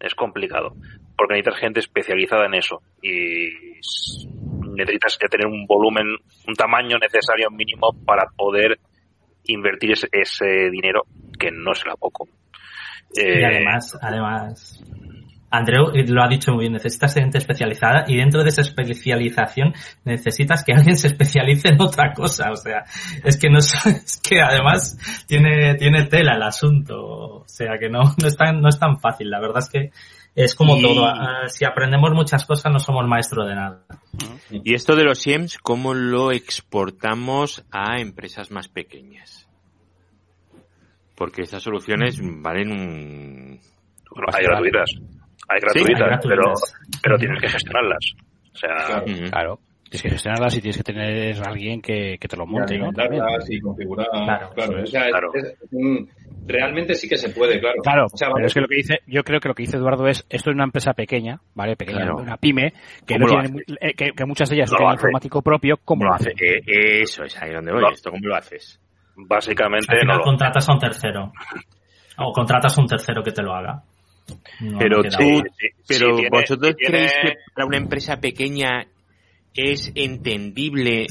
es 0.00 0.14
complicado, 0.14 0.74
porque 1.16 1.34
necesitas 1.34 1.60
gente 1.60 1.80
especializada 1.80 2.46
en 2.46 2.54
eso 2.54 2.82
y 3.02 3.50
necesitas 4.76 5.18
ya 5.20 5.28
tener 5.28 5.46
un 5.46 5.66
volumen, 5.66 6.06
un 6.46 6.54
tamaño 6.54 6.98
necesario 6.98 7.50
mínimo 7.50 7.92
para 8.04 8.26
poder 8.36 8.78
invertir 9.44 9.92
ese, 9.92 10.08
ese 10.12 10.70
dinero, 10.70 11.04
que 11.38 11.50
no 11.50 11.74
será 11.74 11.94
poco. 11.96 12.28
y 13.14 13.20
Eh, 13.20 13.44
además, 13.44 13.98
además, 14.00 14.84
Andreu 15.50 15.86
lo 15.94 16.22
ha 16.22 16.28
dicho 16.28 16.52
muy 16.52 16.62
bien, 16.64 16.74
necesitas 16.74 17.14
gente 17.14 17.38
especializada 17.38 18.04
y 18.06 18.16
dentro 18.16 18.42
de 18.42 18.50
esa 18.50 18.60
especialización 18.60 19.72
necesitas 20.04 20.62
que 20.64 20.72
alguien 20.76 20.96
se 20.96 21.06
especialice 21.08 21.68
en 21.68 21.80
otra 21.80 22.12
cosa. 22.12 22.50
O 22.52 22.56
sea, 22.56 22.84
es 23.24 23.38
que 23.38 23.48
no 23.48 23.58
es, 23.58 24.20
que 24.22 24.40
además 24.42 24.98
tiene, 25.26 25.74
tiene 25.76 26.04
tela 26.04 26.34
el 26.34 26.42
asunto. 26.42 26.96
O 26.98 27.44
sea, 27.48 27.78
que 27.80 27.88
no, 27.88 28.00
no 28.20 28.28
es 28.28 28.36
tan, 28.36 28.60
no 28.60 28.68
es 28.68 28.78
tan 28.78 29.00
fácil. 29.00 29.30
La 29.30 29.40
verdad 29.40 29.58
es 29.58 29.70
que 29.70 29.90
es 30.34 30.54
como 30.54 30.76
Y- 30.76 30.82
todo. 30.82 31.06
Ah, 31.06 31.48
Si 31.48 31.64
aprendemos 31.64 32.12
muchas 32.12 32.44
cosas 32.44 32.70
no 32.72 32.78
somos 32.78 33.06
maestros 33.08 33.48
de 33.48 33.54
nada. 33.54 33.84
Y 34.50 34.74
esto 34.74 34.94
de 34.96 35.04
los 35.04 35.18
SIEMs, 35.18 35.58
¿cómo 35.58 35.94
lo 35.94 36.30
exportamos 36.30 37.64
a 37.70 37.98
empresas 38.00 38.50
más 38.50 38.68
pequeñas? 38.68 39.48
Porque 41.16 41.42
estas 41.42 41.62
soluciones 41.62 42.20
valen 42.22 42.70
un... 42.70 43.60
bueno, 44.14 44.28
hay 44.32 44.44
gratuitas. 44.44 44.90
Hay 45.48 45.60
Sí, 45.60 45.66
gratuitas, 45.66 46.02
hay 46.02 46.18
pero, 46.28 46.42
gratuitas. 46.42 46.74
pero 47.02 47.18
tienes 47.18 47.40
que 47.40 47.48
gestionarlas. 47.48 48.12
O 48.52 48.56
sea, 48.56 49.02
Claro. 49.30 49.58
Tienes 49.90 50.02
que 50.02 50.10
gestionarlas 50.10 50.54
y 50.54 50.60
tienes 50.60 50.76
que 50.76 50.82
tener 50.82 51.36
a 51.38 51.48
alguien 51.50 51.80
que, 51.80 52.18
que 52.20 52.28
te 52.28 52.36
lo 52.36 52.44
monte, 52.46 52.76
¿no? 52.76 52.92
También. 52.92 53.22
alimentarlas 53.22 53.50
y 53.50 53.58
configurar. 53.60 54.06
Claro, 54.10 54.50
Claro, 54.54 54.72
eso 54.72 54.78
es. 54.80 54.88
o 54.88 54.92
sea, 54.92 55.04
es- 55.06 55.10
Claro. 55.10 55.28
es 55.34 55.56
un- 55.72 56.10
realmente 56.46 56.94
sí 56.94 57.08
que 57.08 57.16
se 57.16 57.30
puede, 57.30 57.58
claro. 57.58 57.76
Claro, 57.82 58.04
O 58.12 58.16
sea, 58.16 58.28
pero 58.34 58.46
es 58.46 58.52
que 58.52 58.60
lo 58.60 58.68
que 58.68 58.74
dice, 58.76 58.98
yo 59.06 59.24
creo 59.24 59.40
que 59.40 59.48
lo 59.48 59.54
que 59.54 59.62
dice 59.62 59.78
Eduardo 59.78 60.06
es, 60.06 60.26
esto 60.28 60.50
es 60.50 60.54
una 60.54 60.64
empresa 60.64 60.92
pequeña, 60.92 61.40
¿vale? 61.54 61.74
Pequeña, 61.76 62.00
Claro. 62.00 62.16
una 62.18 62.36
pyme, 62.36 62.74
que 63.06 63.14
¿Cómo 63.14 63.28
no 63.28 63.36
lo 63.36 63.40
tiene, 63.48 63.62
eh, 63.80 63.94
que, 63.94 64.10
que 64.12 64.24
muchas 64.26 64.50
de 64.50 64.56
ellas 64.56 64.70
No 64.72 64.76
no 64.76 64.78
lo 64.78 64.88
tienen 64.88 64.98
informático 64.98 65.40
propio, 65.40 65.78
¿cómo 65.82 66.04
lo 66.04 66.12
hace? 66.12 66.32
Eh, 66.32 67.00
eso 67.00 67.24
es 67.24 67.40
ahí 67.40 67.52
donde 67.54 67.72
voy. 67.72 67.80
No. 67.80 67.88
¿Esto 67.90 68.10
cómo 68.10 68.26
lo 68.26 68.36
haces? 68.36 68.78
básicamente 69.16 69.86
Al 69.90 69.96
no 69.96 70.00
final 70.02 70.18
lo 70.18 70.22
contratas 70.24 70.68
a 70.68 70.72
un 70.74 70.78
tercero. 70.78 71.32
O 72.18 72.32
contratas 72.32 72.76
a 72.76 72.80
un 72.82 72.86
tercero 72.88 73.22
que 73.22 73.32
te 73.32 73.42
lo 73.42 73.54
haga. 73.54 73.82
No 74.60 74.78
Pero 74.78 75.02
tú. 75.02 75.10
Sí, 75.10 75.42
sí, 75.58 75.66
pero 75.86 76.14
tiene- 76.16 76.28
vosotros 76.30 76.70
sí 76.70 76.76
tiene- 76.78 76.92
creéis 77.08 77.12
que 77.22 77.34
para 77.54 77.66
una 77.66 77.76
empresa 77.76 78.20
pequeña 78.20 78.86
es 79.54 79.90
entendible 79.94 81.06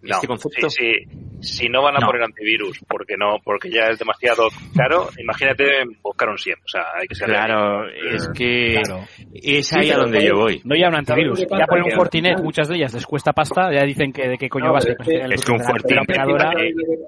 No, 0.00 0.14
este 0.14 0.26
concepto. 0.28 0.70
Si, 0.70 0.92
si- 1.40 1.58
si 1.64 1.68
no 1.68 1.82
van 1.82 1.96
a 1.96 1.98
No. 2.00 2.06
poner 2.06 2.22
antivirus, 2.22 2.78
porque 2.88 3.16
no, 3.18 3.38
porque 3.44 3.68
ya 3.70 3.88
es 3.90 3.98
demasiado 3.98 4.48
caro, 4.76 5.08
imagínate 5.18 5.64
buscar 6.02 6.28
un 6.28 6.38
SIEM. 6.38 6.56
O 6.64 6.68
sea, 6.68 6.82
hay 7.00 7.06
que 7.08 7.14
ser 7.16 7.26
Claro, 7.28 7.88
es 7.88 8.28
que 8.34 8.80
Claro. 8.84 9.04
es 9.34 9.72
ahí 9.72 9.86
Sí, 9.86 9.90
a 9.90 9.96
donde 9.96 10.24
yo 10.24 10.36
voy. 10.36 10.60
No 10.64 10.76
ya 10.76 10.88
un 10.88 10.94
antivirus, 10.94 11.38
¿Sabes 11.40 11.50
lo 11.50 11.56
que 11.56 11.60
ya 11.62 11.66
ponen 11.66 11.84
un 11.84 11.90
Fortinet, 11.92 12.38
muchas 12.40 12.68
de 12.68 12.76
ellas 12.76 12.94
les 12.94 13.06
cuesta 13.06 13.32
pasta, 13.32 13.72
ya 13.72 13.82
dicen 13.84 14.12
que 14.12 14.28
de 14.28 14.38
qué 14.38 14.48
coño 14.48 14.66
No, 14.66 14.72
vas 14.74 14.86
a 14.86 14.90
es 14.90 14.96
que- 14.98 15.34
Es 15.34 15.44
que 15.44 15.52
un 15.52 15.60
Fortinet 15.60 16.04
es 16.08 16.16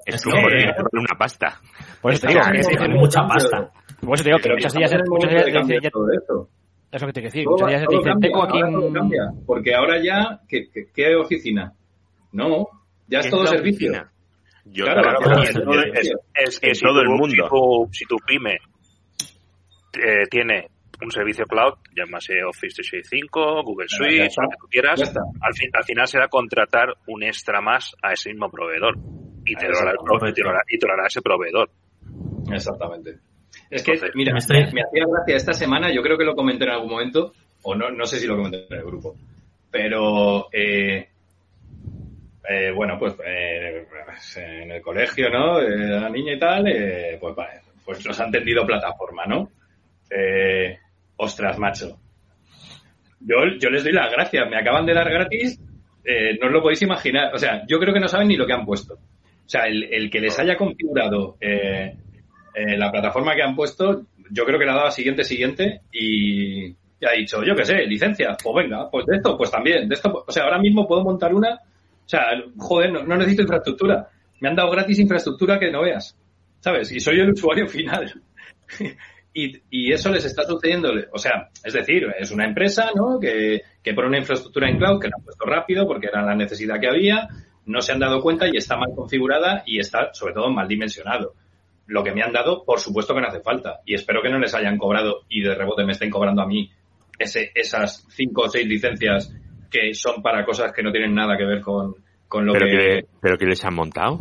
Es 0.05 0.23
que 0.23 0.29
un 0.29 0.41
Fortinet 0.41 0.75
una 0.91 1.17
pasta. 1.17 1.59
Por 2.01 2.13
eso 2.13 2.27
te 2.27 2.33
digo, 2.33 2.89
mucha 2.99 3.21
pasta. 3.25 3.71
Por 4.05 4.15
eso 4.15 4.23
te 4.23 4.29
digo 4.29 4.39
que 4.39 4.49
muchas 4.49 4.75
el 4.75 5.03
muchas 5.09 5.31
esto. 5.33 6.49
es 6.91 7.01
lo 7.01 7.07
que 7.07 7.13
te 7.13 7.21
quiero 7.21 7.31
decir, 7.33 7.43
Todo, 7.45 7.53
muchas 7.53 7.69
ellas 7.69 7.85
todo 7.85 7.97
dicen, 7.97 8.11
cambia, 8.13 8.29
tengo 8.29 8.43
aquí 8.43 8.63
un... 8.63 8.93
cambia, 8.93 9.23
porque 9.45 9.73
ahora 9.75 10.01
ya, 10.03 10.39
¿qué, 10.47 10.69
qué, 10.73 10.87
qué 10.93 11.15
oficina? 11.15 11.73
No, 12.33 12.65
¿Qué 12.65 13.15
ya 13.15 13.19
es 13.19 13.29
todo 13.29 13.45
servicio. 13.47 13.89
oficina? 13.91 14.11
Yo 14.65 14.85
Claro, 14.85 15.01
claro, 15.01 15.19
claro, 15.19 15.43
es, 15.43 15.53
todo 15.53 15.81
es- 15.81 16.13
es- 16.35 16.59
que 16.59 16.75
si 16.75 16.85
todo 16.85 16.99
el 17.01 17.07
tu- 17.07 17.11
mundo. 17.13 17.43
Si 17.43 17.49
tu, 17.49 17.89
si 17.93 18.05
tu 18.05 18.15
pyme 18.27 18.57
eh, 20.03 20.23
tiene 20.29 20.67
un 21.03 21.11
servicio 21.11 21.45
cloud, 21.45 21.73
llámase 21.95 22.43
Office 22.43 22.75
365, 22.81 23.63
Google 23.63 23.87
Suite, 23.89 24.17
lo 24.37 24.49
que 24.49 24.57
tú 24.59 24.67
quieras, 24.69 25.01
al, 25.01 25.53
fin- 25.55 25.71
al 25.73 25.83
final 25.83 26.07
será 26.07 26.27
contratar 26.27 26.93
un 27.07 27.23
extra 27.23 27.59
más 27.59 27.91
a 28.03 28.13
ese 28.13 28.29
mismo 28.29 28.49
proveedor. 28.49 28.97
Y 29.45 29.55
te, 29.55 29.65
te 29.65 29.71
lo 29.71 29.79
hará- 29.79 30.61
y 30.69 30.77
te 30.77 30.87
lo 30.87 30.93
hará 30.93 31.07
ese 31.07 31.21
proveedor. 31.21 31.69
Exactamente. 32.51 33.17
Es 33.71 33.83
que, 33.83 33.93
Entonces, 33.93 34.15
mira, 34.15 34.33
me 34.33 34.39
estoy- 34.39 34.65
me, 34.65 34.71
me 34.73 34.81
hacía 34.81 35.05
gracia 35.09 35.35
esta 35.37 35.53
semana, 35.53 35.91
yo 35.93 36.01
creo 36.03 36.17
que 36.17 36.25
lo 36.25 36.35
comenté 36.35 36.65
en 36.65 36.71
algún 36.71 36.89
momento, 36.91 37.33
o 37.63 37.73
no, 37.73 37.89
no 37.89 38.05
sé 38.05 38.17
si 38.19 38.27
lo 38.27 38.35
comenté 38.35 38.65
en 38.69 38.77
el 38.79 38.83
grupo, 38.85 39.15
pero 39.71 40.47
eh, 40.51 41.07
eh, 42.49 42.71
bueno, 42.75 42.97
pues 42.99 43.15
eh, 43.25 43.87
en 44.37 44.71
el 44.71 44.81
colegio, 44.81 45.29
¿no? 45.29 45.59
Eh, 45.61 45.69
la 45.99 46.09
niña 46.09 46.33
y 46.33 46.39
tal, 46.39 46.67
eh, 46.67 47.17
pues 47.19 47.35
vale, 47.35 47.61
pues 47.85 48.05
nos 48.05 48.19
han 48.19 48.31
tendido 48.31 48.65
plataforma, 48.65 49.25
¿no? 49.25 49.49
Eh, 50.09 50.77
ostras, 51.17 51.57
macho. 51.57 51.97
Yo, 53.21 53.35
yo 53.59 53.69
les 53.69 53.83
doy 53.83 53.93
las 53.93 54.11
gracias, 54.11 54.49
me 54.49 54.57
acaban 54.57 54.85
de 54.85 54.93
dar 54.93 55.09
gratis, 55.09 55.59
eh, 56.03 56.37
no 56.41 56.47
os 56.47 56.53
lo 56.53 56.61
podéis 56.61 56.81
imaginar. 56.81 57.33
O 57.33 57.37
sea, 57.37 57.61
yo 57.67 57.79
creo 57.79 57.93
que 57.93 57.99
no 57.99 58.07
saben 58.07 58.27
ni 58.27 58.35
lo 58.35 58.45
que 58.47 58.53
han 58.53 58.65
puesto. 58.65 58.95
O 58.95 59.49
sea, 59.51 59.65
el, 59.67 59.83
el 59.93 60.09
que 60.09 60.19
les 60.19 60.37
haya 60.39 60.55
configurado 60.57 61.37
eh, 62.53 62.77
la 62.77 62.91
plataforma 62.91 63.35
que 63.35 63.43
han 63.43 63.55
puesto, 63.55 64.03
yo 64.29 64.45
creo 64.45 64.59
que 64.59 64.65
le 64.65 64.71
ha 64.71 64.75
dado 64.75 64.91
siguiente, 64.91 65.23
siguiente 65.23 65.81
y, 65.91 66.67
y 66.67 67.05
ha 67.05 67.11
dicho, 67.11 67.43
yo 67.43 67.55
qué 67.55 67.65
sé, 67.65 67.85
licencia, 67.85 68.35
pues 68.41 68.63
venga, 68.63 68.89
pues 68.89 69.05
de 69.05 69.17
esto, 69.17 69.37
pues 69.37 69.49
también, 69.49 69.87
de 69.87 69.95
esto, 69.95 70.23
o 70.27 70.31
sea, 70.31 70.43
ahora 70.43 70.59
mismo 70.59 70.87
puedo 70.87 71.03
montar 71.03 71.33
una, 71.33 71.55
o 71.55 72.09
sea, 72.09 72.25
joder, 72.57 72.91
no, 72.91 73.03
no 73.03 73.17
necesito 73.17 73.43
infraestructura, 73.43 74.07
me 74.39 74.49
han 74.49 74.55
dado 74.55 74.71
gratis 74.71 74.99
infraestructura 74.99 75.59
que 75.59 75.71
no 75.71 75.81
veas, 75.81 76.17
¿sabes? 76.59 76.91
Y 76.91 76.99
soy 76.99 77.19
el 77.19 77.31
usuario 77.31 77.67
final. 77.67 78.21
y, 79.33 79.61
y 79.69 79.93
eso 79.93 80.09
les 80.09 80.25
está 80.25 80.43
sucediendo, 80.43 80.91
o 81.11 81.17
sea, 81.17 81.49
es 81.63 81.73
decir, 81.73 82.07
es 82.19 82.31
una 82.31 82.45
empresa, 82.45 82.89
¿no? 82.95 83.19
Que, 83.19 83.61
que 83.81 83.93
pone 83.93 84.09
una 84.09 84.19
infraestructura 84.19 84.69
en 84.69 84.77
cloud 84.77 84.99
que 84.99 85.07
la 85.07 85.15
han 85.17 85.23
puesto 85.23 85.45
rápido 85.45 85.87
porque 85.87 86.07
era 86.07 86.21
la 86.21 86.35
necesidad 86.35 86.79
que 86.79 86.87
había, 86.87 87.29
no 87.65 87.81
se 87.81 87.93
han 87.93 87.99
dado 87.99 88.21
cuenta 88.21 88.47
y 88.47 88.57
está 88.57 88.75
mal 88.77 88.89
configurada 88.95 89.63
y 89.65 89.79
está, 89.79 90.13
sobre 90.13 90.33
todo, 90.33 90.49
mal 90.49 90.67
dimensionado 90.67 91.35
lo 91.87 92.03
que 92.03 92.13
me 92.13 92.21
han 92.23 92.31
dado, 92.31 92.63
por 92.63 92.79
supuesto 92.79 93.13
que 93.13 93.21
no 93.21 93.27
hace 93.27 93.41
falta. 93.41 93.79
Y 93.85 93.95
espero 93.95 94.21
que 94.21 94.29
no 94.29 94.39
les 94.39 94.53
hayan 94.55 94.77
cobrado 94.77 95.21
y 95.29 95.41
de 95.41 95.55
rebote 95.55 95.83
me 95.85 95.91
estén 95.91 96.09
cobrando 96.09 96.41
a 96.41 96.47
mí 96.47 96.69
ese, 97.19 97.51
esas 97.53 98.05
cinco 98.09 98.43
o 98.43 98.49
seis 98.49 98.65
licencias 98.67 99.33
que 99.69 99.93
son 99.93 100.21
para 100.21 100.45
cosas 100.45 100.71
que 100.73 100.83
no 100.83 100.91
tienen 100.91 101.13
nada 101.13 101.37
que 101.37 101.45
ver 101.45 101.61
con, 101.61 101.95
con 102.27 102.45
lo 102.45 102.53
pero, 102.53 102.65
que... 102.65 102.71
que, 102.77 103.05
pero 103.21 103.37
que 103.37 103.45
les 103.45 103.63
han 103.63 103.75
montado. 103.75 104.19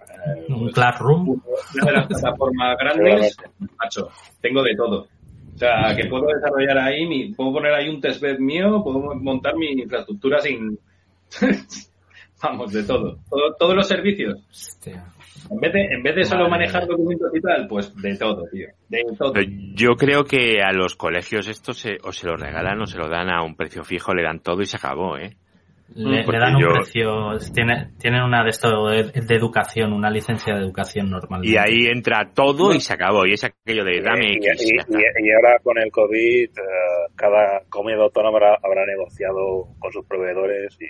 eh, 0.00 0.44
Un 0.48 0.60
pues, 0.60 0.74
Classroom. 0.74 1.28
una 1.28 1.86
de 1.86 1.92
las 1.92 2.06
plataformas 2.06 2.76
grandes, 2.78 3.36
macho, 3.78 4.08
tengo 4.40 4.62
de 4.62 4.74
todo. 4.76 5.08
O 5.54 5.58
sea, 5.60 5.94
que 5.94 6.08
puedo 6.08 6.26
desarrollar 6.26 6.78
ahí, 6.78 7.06
mi, 7.06 7.34
puedo 7.34 7.52
poner 7.52 7.74
ahí 7.74 7.88
un 7.88 8.00
testbed 8.00 8.38
mío, 8.38 8.82
puedo 8.82 9.14
montar 9.16 9.56
mi 9.56 9.72
infraestructura 9.72 10.40
sin... 10.40 10.78
Vamos, 12.42 12.72
de 12.72 12.82
todo. 12.84 13.18
todo. 13.28 13.54
Todos 13.58 13.74
los 13.76 13.86
servicios. 13.88 14.38
Hostia. 14.50 15.04
En 15.50 15.58
vez 15.58 15.72
de, 15.72 15.80
en 15.84 16.02
vez 16.02 16.14
de 16.14 16.24
solo 16.24 16.42
Madre 16.48 16.50
manejar 16.66 16.82
mía. 16.82 16.90
documentos 16.90 17.30
y 17.34 17.40
tal, 17.40 17.66
pues 17.68 17.94
de 17.96 18.16
todo, 18.16 18.44
tío. 18.52 18.68
De 18.88 19.02
todo. 19.18 19.32
Pero 19.32 19.50
yo 19.74 19.90
creo 19.96 20.24
que 20.24 20.60
a 20.62 20.72
los 20.72 20.96
colegios 20.96 21.48
esto 21.48 21.72
se, 21.72 21.96
o 22.04 22.12
se 22.12 22.26
lo 22.26 22.36
regalan 22.36 22.80
o 22.80 22.86
se 22.86 22.98
lo 22.98 23.08
dan 23.08 23.30
a 23.30 23.42
un 23.42 23.56
precio 23.56 23.82
fijo, 23.84 24.14
le 24.14 24.22
dan 24.22 24.40
todo 24.40 24.60
y 24.62 24.66
se 24.66 24.76
acabó, 24.76 25.16
¿eh? 25.18 25.36
Le, 25.92 26.24
le 26.24 26.38
dan 26.38 26.54
un 26.54 26.62
yo- 26.62 26.68
precio, 26.74 27.36
tiene, 27.52 27.90
tienen 27.98 28.22
una 28.22 28.44
de 28.44 28.50
esto 28.50 28.86
de, 28.90 29.10
de 29.10 29.34
educación, 29.34 29.92
una 29.92 30.08
licencia 30.08 30.54
de 30.54 30.60
educación 30.60 31.10
normal. 31.10 31.44
Y 31.44 31.56
ahí 31.56 31.86
entra 31.92 32.30
todo 32.32 32.72
y 32.72 32.80
se 32.80 32.94
acabó. 32.94 33.26
Y 33.26 33.32
es 33.32 33.42
aquello 33.42 33.82
de 33.84 34.00
dame 34.00 34.34
y, 34.34 34.36
X. 34.36 34.70
y- 34.70 34.74
y- 34.76 35.26
y 35.26 35.32
ahora 35.32 35.58
con 35.64 35.78
el 35.78 35.90
COVID, 35.90 36.44
eh, 36.48 36.62
cada 37.16 37.62
comunidad 37.68 38.04
autónoma 38.04 38.38
habrá, 38.38 38.58
habrá 38.62 38.86
negociado 38.86 39.66
con 39.80 39.90
sus 39.92 40.06
proveedores 40.06 40.78
y, 40.80 40.86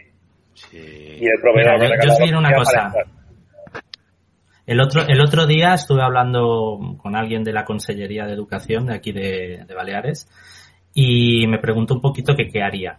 Sí. 0.70 0.78
y 1.20 1.24
el 1.26 1.40
proveedor 1.40 1.80
Mira, 1.80 1.96
yo- 1.96 2.06
yo 2.06 2.12
os 2.12 2.18
diré 2.18 2.36
una 2.36 2.54
cosa. 2.54 2.92
El 4.66 4.80
otro, 4.80 5.02
el 5.08 5.20
otro 5.20 5.46
día 5.46 5.74
estuve 5.74 6.02
hablando 6.02 6.78
con 6.98 7.16
alguien 7.16 7.42
de 7.42 7.52
la 7.52 7.64
Consellería 7.64 8.24
de 8.26 8.34
Educación 8.34 8.86
de 8.86 8.94
aquí 8.94 9.10
de, 9.12 9.64
de 9.66 9.74
Baleares 9.74 10.28
y 10.94 11.46
me 11.48 11.58
preguntó 11.58 11.94
un 11.94 12.00
poquito 12.00 12.34
que 12.36 12.46
qué 12.48 12.62
haría. 12.62 12.98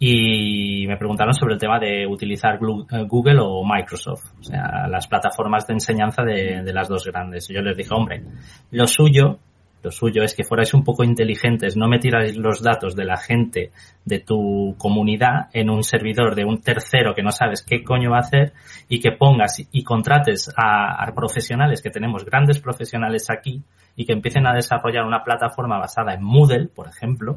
Y 0.00 0.86
me 0.86 0.96
preguntaron 0.96 1.34
sobre 1.34 1.54
el 1.54 1.60
tema 1.60 1.80
de 1.80 2.06
utilizar 2.06 2.54
eh, 2.54 3.04
Google 3.08 3.40
o 3.42 3.64
Microsoft, 3.64 4.26
o 4.38 4.42
sea, 4.44 4.86
las 4.88 5.08
plataformas 5.08 5.66
de 5.66 5.74
enseñanza 5.74 6.22
de, 6.22 6.62
de 6.62 6.72
las 6.72 6.88
dos 6.88 7.04
grandes. 7.04 7.50
Y 7.50 7.54
yo 7.54 7.62
les 7.62 7.76
dije, 7.76 7.90
hombre, 7.92 8.22
lo 8.70 8.86
suyo, 8.86 9.40
lo 9.82 9.90
suyo 9.90 10.22
es 10.22 10.34
que 10.34 10.44
fuerais 10.44 10.74
un 10.74 10.84
poco 10.84 11.04
inteligentes, 11.04 11.76
no 11.76 11.88
me 11.88 11.98
tiráis 11.98 12.36
los 12.36 12.62
datos 12.62 12.96
de 12.96 13.04
la 13.04 13.16
gente 13.16 13.70
de 14.04 14.20
tu 14.20 14.74
comunidad 14.78 15.48
en 15.52 15.70
un 15.70 15.82
servidor 15.82 16.34
de 16.34 16.44
un 16.44 16.60
tercero 16.60 17.14
que 17.14 17.22
no 17.22 17.30
sabes 17.30 17.62
qué 17.62 17.84
coño 17.84 18.10
va 18.10 18.18
a 18.18 18.20
hacer 18.20 18.52
y 18.88 19.00
que 19.00 19.12
pongas 19.12 19.60
y 19.70 19.84
contrates 19.84 20.52
a, 20.56 21.12
profesionales, 21.14 21.82
que 21.82 21.90
tenemos 21.90 22.24
grandes 22.24 22.58
profesionales 22.58 23.28
aquí, 23.30 23.62
y 23.98 24.06
que 24.06 24.12
empiecen 24.12 24.46
a 24.46 24.54
desarrollar 24.54 25.04
una 25.04 25.24
plataforma 25.24 25.76
basada 25.76 26.14
en 26.14 26.22
Moodle, 26.22 26.68
por 26.68 26.86
ejemplo, 26.86 27.36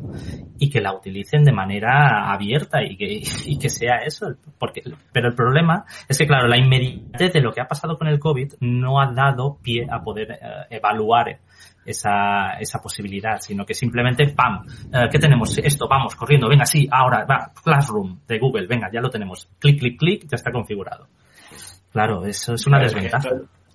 y 0.59 0.69
que 0.69 0.79
la 0.79 0.93
utilicen 0.93 1.43
de 1.43 1.51
manera 1.51 2.31
abierta 2.31 2.83
y 2.83 2.95
que, 2.95 3.23
y 3.45 3.57
que 3.57 3.67
sea 3.67 3.95
eso. 4.05 4.27
Porque, 4.59 4.83
pero 5.11 5.29
el 5.29 5.33
problema 5.33 5.85
es 6.07 6.19
que, 6.19 6.27
claro, 6.27 6.47
la 6.47 6.59
inmediatez 6.59 7.33
de 7.33 7.41
lo 7.41 7.51
que 7.51 7.61
ha 7.61 7.67
pasado 7.67 7.97
con 7.97 8.07
el 8.07 8.19
COVID 8.19 8.53
no 8.59 9.01
ha 9.01 9.11
dado 9.11 9.57
pie 9.63 9.87
a 9.89 10.03
poder 10.03 10.33
eh, 10.33 10.37
evaluar 10.69 11.39
esa, 11.85 12.53
esa 12.59 12.79
posibilidad, 12.79 13.39
sino 13.39 13.65
que 13.65 13.73
simplemente, 13.73 14.33
¡pam! 14.35 14.63
Eh, 14.93 15.09
¿Qué 15.11 15.19
tenemos? 15.19 15.57
Esto, 15.57 15.87
vamos, 15.89 16.15
corriendo, 16.15 16.47
venga, 16.47 16.65
sí, 16.65 16.87
ahora, 16.91 17.25
va, 17.25 17.51
Classroom 17.63 18.19
de 18.27 18.39
Google, 18.39 18.67
venga, 18.67 18.89
ya 18.91 19.01
lo 19.01 19.09
tenemos. 19.09 19.49
Clic, 19.59 19.79
clic, 19.79 19.99
clic, 19.99 20.21
ya 20.27 20.35
está 20.35 20.51
configurado. 20.51 21.07
Claro, 21.91 22.25
eso 22.25 22.53
es 22.53 22.65
una 22.67 22.79
desventaja. 22.79 23.29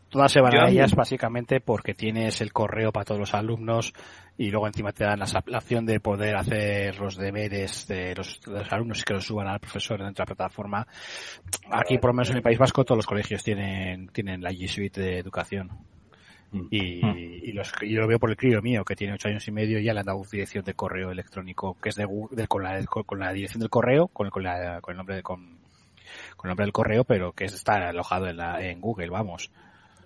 Todas 0.09 0.31
se 0.31 0.41
van 0.41 0.55
a 0.55 0.69
ellas 0.69 0.95
básicamente 0.95 1.61
porque 1.61 1.93
tienes 1.93 2.41
el 2.41 2.53
correo 2.53 2.93
para 2.93 3.05
todos 3.05 3.19
los 3.19 3.35
alumnos 3.35 3.93
y 4.39 4.51
luego 4.51 4.69
encima 4.69 4.93
te 4.93 5.05
dan 5.05 5.19
la, 5.19 5.59
opción 5.59 5.85
de 5.85 5.99
poder 5.99 6.37
hacer 6.37 6.99
los 7.01 7.17
deberes 7.17 7.89
de 7.89 8.15
los, 8.15 8.41
de 8.41 8.61
los 8.61 8.73
alumnos 8.73 9.01
y 9.01 9.03
que 9.03 9.15
los 9.15 9.27
suban 9.27 9.49
al 9.49 9.59
profesor 9.59 9.99
dentro 10.03 10.25
de 10.25 10.31
la 10.31 10.37
plataforma. 10.37 10.87
Aquí, 11.73 11.99
por 11.99 12.11
lo 12.11 12.15
menos 12.15 12.31
en 12.31 12.37
el 12.37 12.43
País 12.43 12.59
Vasco, 12.59 12.85
todos 12.85 12.99
los 12.99 13.07
colegios 13.07 13.43
tienen, 13.43 14.09
tienen 14.09 14.43
la 14.43 14.53
G 14.53 14.69
Suite 14.69 15.01
de 15.01 15.19
educación. 15.19 15.71
Y, 16.71 17.05
y, 17.49 17.53
los, 17.53 17.73
yo 17.83 18.01
lo 18.01 18.07
veo 18.07 18.19
por 18.19 18.31
el 18.31 18.37
crío 18.37 18.63
mío, 18.63 18.85
que 18.85 18.97
tiene 18.97 19.15
ocho 19.15 19.29
años 19.29 19.47
y 19.47 19.53
medio, 19.53 19.79
ya 19.79 19.93
le 19.93 20.01
han 20.01 20.07
dado 20.07 20.23
dirección 20.31 20.65
de 20.65 20.75
correo 20.75 21.11
electrónico, 21.11 21.77
que 21.83 21.91
es 21.91 21.97
de, 21.97 22.05
Google, 22.05 22.47
con, 22.47 22.63
la, 22.63 22.83
con, 22.87 23.19
la 23.19 23.33
dirección 23.33 23.61
del 23.61 23.71
correo, 23.71 24.09
con, 24.09 24.31
con, 24.31 24.43
la, 24.43 24.81
con 24.81 24.93
el 24.93 24.97
nombre 24.97 25.17
de, 25.17 25.23
con, 25.23 25.59
con 26.37 26.47
el 26.47 26.49
nombre 26.49 26.65
del 26.65 26.73
correo, 26.73 27.05
pero 27.05 27.33
que 27.33 27.45
está 27.45 27.89
alojado 27.89 28.29
en, 28.29 28.37
la, 28.37 28.65
en 28.65 28.81
Google, 28.81 29.11
vamos. 29.11 29.51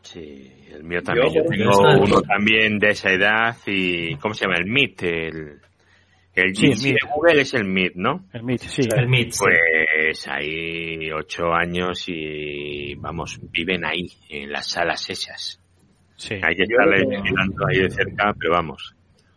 Sí, 0.02 0.50
el 0.70 0.82
mío 0.82 1.02
también. 1.02 1.32
Yo, 1.32 1.44
tengo 1.44 2.02
uno 2.02 2.22
también 2.22 2.78
de 2.78 2.88
esa 2.88 3.10
edad 3.10 3.56
y, 3.66 4.16
¿cómo 4.16 4.34
se 4.34 4.46
llama? 4.46 4.56
El 4.58 4.66
Meet, 4.66 5.02
el, 5.02 5.60
el 6.34 6.56
Sí, 6.56 6.92
de 6.92 6.98
Google 7.14 7.42
es 7.42 7.54
el 7.54 7.64
Meet, 7.64 7.94
¿no? 7.96 8.24
El 8.32 8.44
Meet, 8.44 8.60
sí. 8.60 8.82
El 8.82 9.32
sí. 9.32 9.40
Pues 9.44 10.28
ahí 10.28 11.10
ocho 11.10 11.52
años 11.52 12.04
y, 12.06 12.94
vamos, 12.94 13.38
viven 13.50 13.84
ahí, 13.84 14.06
en 14.28 14.50
las 14.50 14.70
salas 14.70 15.10
esas. 15.10 15.60
Sí. 16.20 16.34
Hay 16.42 16.54
que 16.54 16.64
estarle 16.64 17.06
vigilando 17.06 17.66
ahí 17.66 17.78
de 17.78 17.90
cerca, 17.90 18.34
pero 18.38 18.52
vamos. 18.52 18.94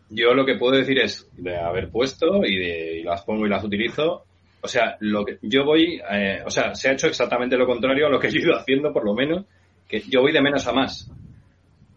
Yo 0.10 0.34
lo 0.34 0.45
que 0.45 0.55
puedo 0.55 0.76
decir 0.76 0.99
es 0.99 1.30
de 1.38 1.55
haber 1.55 1.89
puesto 1.89 2.43
y, 2.45 2.57
de, 2.57 2.99
y 2.99 3.03
las 3.03 3.23
pongo 3.23 3.45
y 3.45 3.49
las 3.49 3.64
utilizo. 3.64 4.26
O 4.60 4.68
sea, 4.68 4.97
lo 4.99 5.23
que 5.23 5.38
yo 5.43 5.64
voy, 5.64 6.01
eh, 6.11 6.41
o 6.45 6.49
sea, 6.49 6.76
se 6.76 6.89
ha 6.89 6.91
hecho 6.91 7.07
exactamente 7.07 7.55
lo 7.55 7.65
contrario 7.65 8.07
a 8.07 8.10
lo 8.10 8.19
que 8.19 8.30
yo 8.30 8.39
he 8.39 8.43
ido 8.43 8.57
haciendo, 8.57 8.91
por 8.91 9.05
lo 9.05 9.14
menos, 9.14 9.45
que 9.88 10.01
yo 10.01 10.19
voy 10.22 10.34
de 10.34 10.41
menos 10.41 10.68
a 10.68 10.73
más. 10.73 11.10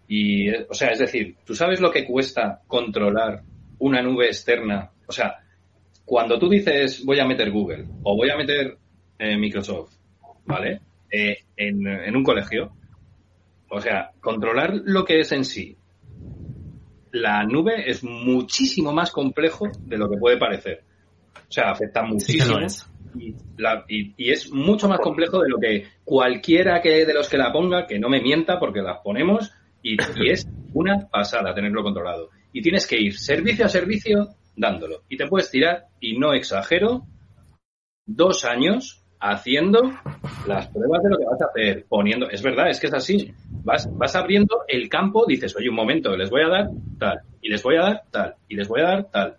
Y, 0.06 0.50
o 0.54 0.72
sea, 0.72 0.90
es 0.90 1.00
decir, 1.00 1.34
¿tú 1.44 1.56
sabes 1.56 1.80
lo 1.80 1.90
que 1.90 2.04
cuesta 2.04 2.60
controlar 2.68 3.42
una 3.80 4.00
nube 4.02 4.26
externa? 4.26 4.88
O 5.04 5.12
sea, 5.12 5.34
cuando 6.04 6.38
tú 6.38 6.48
dices 6.48 7.04
voy 7.04 7.18
a 7.18 7.26
meter 7.26 7.50
Google 7.50 7.86
o 8.04 8.16
voy 8.16 8.30
a 8.30 8.36
meter 8.36 8.76
eh, 9.18 9.36
Microsoft, 9.36 9.96
¿vale? 10.44 10.80
Eh, 11.10 11.38
en, 11.56 11.84
en 11.88 12.14
un 12.14 12.22
colegio, 12.22 12.75
o 13.70 13.80
sea, 13.80 14.10
controlar 14.20 14.74
lo 14.84 15.04
que 15.04 15.20
es 15.20 15.32
en 15.32 15.44
sí 15.44 15.76
la 17.12 17.44
nube 17.44 17.88
es 17.90 18.04
muchísimo 18.04 18.92
más 18.92 19.10
complejo 19.10 19.68
de 19.80 19.96
lo 19.96 20.08
que 20.10 20.18
puede 20.18 20.36
parecer. 20.36 20.84
O 21.48 21.50
sea, 21.52 21.70
afecta 21.70 22.02
muchísimo. 22.02 22.58
es. 22.66 22.86
Y, 23.18 23.34
la- 23.56 23.84
y- 23.88 24.12
y 24.18 24.30
es 24.30 24.52
mucho 24.52 24.86
más 24.88 24.98
complejo 25.00 25.40
de 25.40 25.48
lo 25.48 25.58
que 25.58 25.86
cualquiera 26.04 26.82
que 26.82 27.06
de 27.06 27.14
los 27.14 27.28
que 27.28 27.38
la 27.38 27.52
ponga, 27.52 27.86
que 27.86 27.98
no 27.98 28.10
me 28.10 28.20
mienta 28.20 28.58
porque 28.58 28.82
las 28.82 28.98
ponemos, 28.98 29.50
y, 29.82 29.94
y 29.94 30.30
es 30.30 30.46
una 30.74 31.08
pasada 31.08 31.54
tenerlo 31.54 31.82
controlado. 31.82 32.28
Y 32.52 32.60
tienes 32.60 32.86
que 32.86 33.00
ir 33.00 33.16
servicio 33.16 33.64
a 33.64 33.68
servicio 33.68 34.28
dándolo. 34.54 35.02
Y 35.08 35.16
te 35.16 35.26
puedes 35.26 35.50
tirar, 35.50 35.86
y 36.00 36.18
no 36.18 36.34
exagero, 36.34 37.06
dos 38.04 38.44
años 38.44 39.02
haciendo 39.20 39.92
las 40.46 40.68
pruebas 40.68 41.02
de 41.02 41.10
lo 41.10 41.18
que 41.18 41.24
vas 41.24 41.40
a 41.40 41.46
hacer, 41.46 41.84
poniendo, 41.88 42.28
es 42.30 42.42
verdad, 42.42 42.70
es 42.70 42.80
que 42.80 42.86
es 42.86 42.94
así, 42.94 43.32
vas, 43.64 43.88
vas 43.96 44.14
abriendo 44.14 44.62
el 44.68 44.88
campo, 44.88 45.24
dices, 45.26 45.54
oye, 45.56 45.68
un 45.68 45.76
momento, 45.76 46.16
les 46.16 46.30
voy 46.30 46.42
a 46.42 46.48
dar 46.48 46.70
tal, 46.98 47.20
y 47.40 47.48
les 47.48 47.62
voy 47.62 47.76
a 47.76 47.82
dar 47.82 48.02
tal, 48.10 48.34
y 48.48 48.56
les 48.56 48.68
voy 48.68 48.80
a 48.80 48.84
dar 48.84 49.04
tal, 49.10 49.36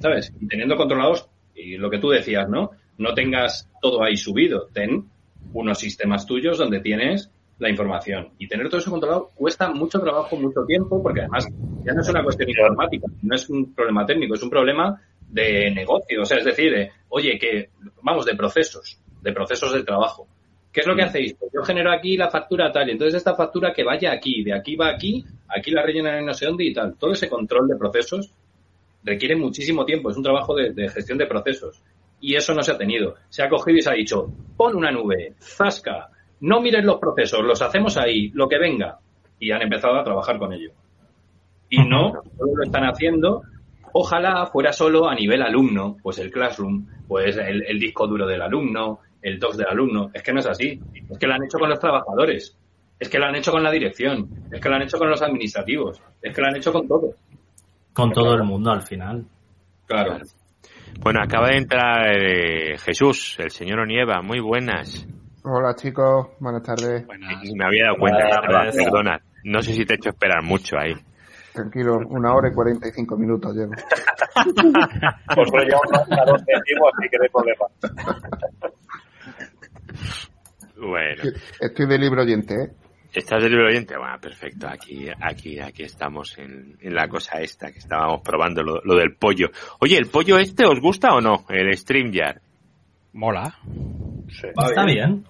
¿sabes? 0.00 0.32
Y 0.40 0.46
teniendo 0.46 0.76
controlados, 0.76 1.28
y 1.54 1.76
lo 1.76 1.90
que 1.90 1.98
tú 1.98 2.10
decías, 2.10 2.48
¿no? 2.48 2.70
No 2.98 3.14
tengas 3.14 3.70
todo 3.80 4.02
ahí 4.02 4.16
subido, 4.16 4.68
ten 4.72 5.04
unos 5.52 5.78
sistemas 5.78 6.26
tuyos 6.26 6.58
donde 6.58 6.80
tienes 6.80 7.30
la 7.58 7.70
información. 7.70 8.30
Y 8.38 8.48
tener 8.48 8.68
todo 8.68 8.78
eso 8.78 8.90
controlado 8.90 9.30
cuesta 9.34 9.70
mucho 9.70 10.00
trabajo, 10.00 10.36
mucho 10.36 10.64
tiempo, 10.66 11.02
porque 11.02 11.20
además 11.20 11.46
ya 11.84 11.92
no 11.92 12.00
es 12.00 12.08
una 12.08 12.22
cuestión 12.22 12.48
informática, 12.48 13.06
no 13.22 13.34
es 13.34 13.48
un 13.48 13.72
problema 13.74 14.04
técnico, 14.04 14.34
es 14.34 14.42
un 14.42 14.50
problema 14.50 15.00
de 15.28 15.70
negocio. 15.70 16.22
O 16.22 16.24
sea, 16.24 16.38
es 16.38 16.44
decir, 16.44 16.72
de, 16.72 16.90
oye, 17.08 17.38
que 17.38 17.70
vamos, 18.02 18.26
de 18.26 18.34
procesos, 18.34 18.98
de 19.24 19.32
procesos 19.32 19.72
del 19.72 19.84
trabajo. 19.84 20.28
¿Qué 20.72 20.80
es 20.80 20.86
lo 20.86 20.94
que 20.94 21.02
hacéis? 21.02 21.34
Pues 21.34 21.52
yo 21.52 21.62
genero 21.62 21.92
aquí 21.92 22.16
la 22.16 22.30
factura 22.30 22.70
tal, 22.70 22.88
y 22.88 22.92
entonces 22.92 23.14
esta 23.14 23.34
factura 23.34 23.72
que 23.72 23.84
vaya 23.84 24.12
aquí, 24.12 24.42
de 24.42 24.52
aquí 24.52 24.76
va 24.76 24.88
aquí, 24.88 25.24
aquí 25.48 25.70
la 25.70 25.82
rellenan 25.82 26.18
en 26.18 26.26
no 26.26 26.34
sé 26.34 26.46
dónde 26.46 26.64
y 26.64 26.74
tal. 26.74 26.96
Todo 26.96 27.12
ese 27.12 27.28
control 27.28 27.68
de 27.68 27.76
procesos 27.76 28.32
requiere 29.02 29.36
muchísimo 29.36 29.84
tiempo, 29.84 30.10
es 30.10 30.16
un 30.16 30.22
trabajo 30.24 30.54
de, 30.54 30.72
de 30.72 30.88
gestión 30.88 31.18
de 31.18 31.26
procesos. 31.26 31.82
Y 32.20 32.34
eso 32.34 32.54
no 32.54 32.62
se 32.62 32.72
ha 32.72 32.78
tenido. 32.78 33.14
Se 33.28 33.42
ha 33.42 33.48
cogido 33.48 33.78
y 33.78 33.82
se 33.82 33.90
ha 33.90 33.94
dicho, 33.94 34.32
pon 34.56 34.74
una 34.74 34.90
nube, 34.90 35.34
zasca, 35.40 36.08
no 36.40 36.60
mires 36.60 36.84
los 36.84 36.98
procesos, 36.98 37.44
los 37.44 37.62
hacemos 37.62 37.96
ahí, 37.96 38.30
lo 38.34 38.48
que 38.48 38.58
venga. 38.58 38.98
Y 39.38 39.52
han 39.52 39.62
empezado 39.62 39.96
a 39.98 40.04
trabajar 40.04 40.38
con 40.38 40.52
ello. 40.52 40.72
Y 41.70 41.78
no, 41.86 42.12
solo 42.36 42.56
lo 42.56 42.64
están 42.64 42.84
haciendo. 42.84 43.42
Ojalá 43.92 44.46
fuera 44.46 44.72
solo 44.72 45.08
a 45.08 45.14
nivel 45.14 45.42
alumno, 45.42 45.96
pues 46.02 46.18
el 46.18 46.30
Classroom, 46.30 46.86
pues 47.06 47.36
el, 47.36 47.62
el 47.64 47.78
disco 47.78 48.06
duro 48.06 48.26
del 48.26 48.42
alumno, 48.42 49.00
el 49.24 49.38
docs 49.38 49.56
del 49.56 49.66
alumno. 49.66 50.10
Es 50.12 50.22
que 50.22 50.32
no 50.32 50.40
es 50.40 50.46
así. 50.46 50.78
Es 51.10 51.18
que 51.18 51.26
lo 51.26 51.34
han 51.34 51.42
hecho 51.42 51.58
con 51.58 51.70
los 51.70 51.80
trabajadores. 51.80 52.56
Es 53.00 53.08
que 53.08 53.18
lo 53.18 53.26
han 53.26 53.34
hecho 53.34 53.50
con 53.50 53.62
la 53.62 53.70
dirección. 53.70 54.28
Es 54.52 54.60
que 54.60 54.68
lo 54.68 54.76
han 54.76 54.82
hecho 54.82 54.98
con 54.98 55.08
los 55.08 55.22
administrativos. 55.22 56.00
Es 56.20 56.34
que 56.34 56.42
lo 56.42 56.48
han 56.48 56.56
hecho 56.56 56.72
con 56.72 56.86
todo. 56.86 57.14
Con 57.94 58.12
todo 58.12 58.34
el 58.34 58.44
mundo 58.44 58.70
al 58.70 58.82
final. 58.82 59.24
Claro. 59.86 60.18
Bueno, 61.00 61.20
acaba 61.22 61.48
de 61.48 61.56
entrar 61.56 62.06
eh, 62.14 62.78
Jesús, 62.78 63.36
el 63.38 63.50
señor 63.50 63.80
Onieva. 63.80 64.20
Muy 64.20 64.40
buenas. 64.40 65.06
Hola 65.42 65.74
chicos, 65.74 66.28
buenas 66.38 66.62
tardes. 66.62 67.06
Me 67.06 67.64
había 67.64 67.84
dado 67.84 67.96
cuenta. 67.98 68.40
Buenas 68.46 68.76
perdona. 68.76 69.20
No 69.44 69.62
sé 69.62 69.72
si 69.72 69.84
te 69.84 69.94
he 69.94 69.96
hecho 69.96 70.10
esperar 70.10 70.42
mucho 70.42 70.76
ahí. 70.78 70.94
Tranquilo, 71.52 71.98
una 72.08 72.34
hora 72.34 72.48
y 72.48 72.54
45 72.54 73.16
minutos 73.16 73.54
llevo. 73.54 73.72
Pues 75.34 75.50
lo 75.52 75.62
llevamos 75.62 75.92
a 76.10 76.24
12 76.24 76.44
antiguo, 76.54 76.88
así 76.88 77.08
que 77.08 77.16
no 77.16 77.22
hay 77.22 77.30
problema. 77.30 78.74
Bueno, 80.76 81.22
Estoy 81.60 81.86
de 81.86 81.98
libro 81.98 82.22
oyente, 82.22 82.54
¿eh? 82.54 82.68
¿estás 83.12 83.42
del 83.42 83.52
libro 83.52 83.68
oyente? 83.68 83.96
Bueno, 83.96 84.18
perfecto. 84.20 84.66
Aquí, 84.68 85.06
aquí, 85.20 85.60
aquí 85.60 85.84
estamos 85.84 86.36
en, 86.38 86.76
en 86.80 86.94
la 86.94 87.06
cosa 87.08 87.40
esta 87.40 87.70
que 87.70 87.78
estábamos 87.78 88.22
probando 88.22 88.62
lo, 88.62 88.80
lo 88.84 88.96
del 88.96 89.14
pollo. 89.14 89.50
Oye, 89.80 89.96
¿el 89.96 90.06
pollo 90.06 90.36
este 90.38 90.66
os 90.66 90.80
gusta 90.80 91.14
o 91.14 91.20
no? 91.20 91.44
El 91.48 91.72
StreamYard. 91.76 92.40
Mola. 93.12 93.56
Está 94.28 94.84
bien. 94.84 95.24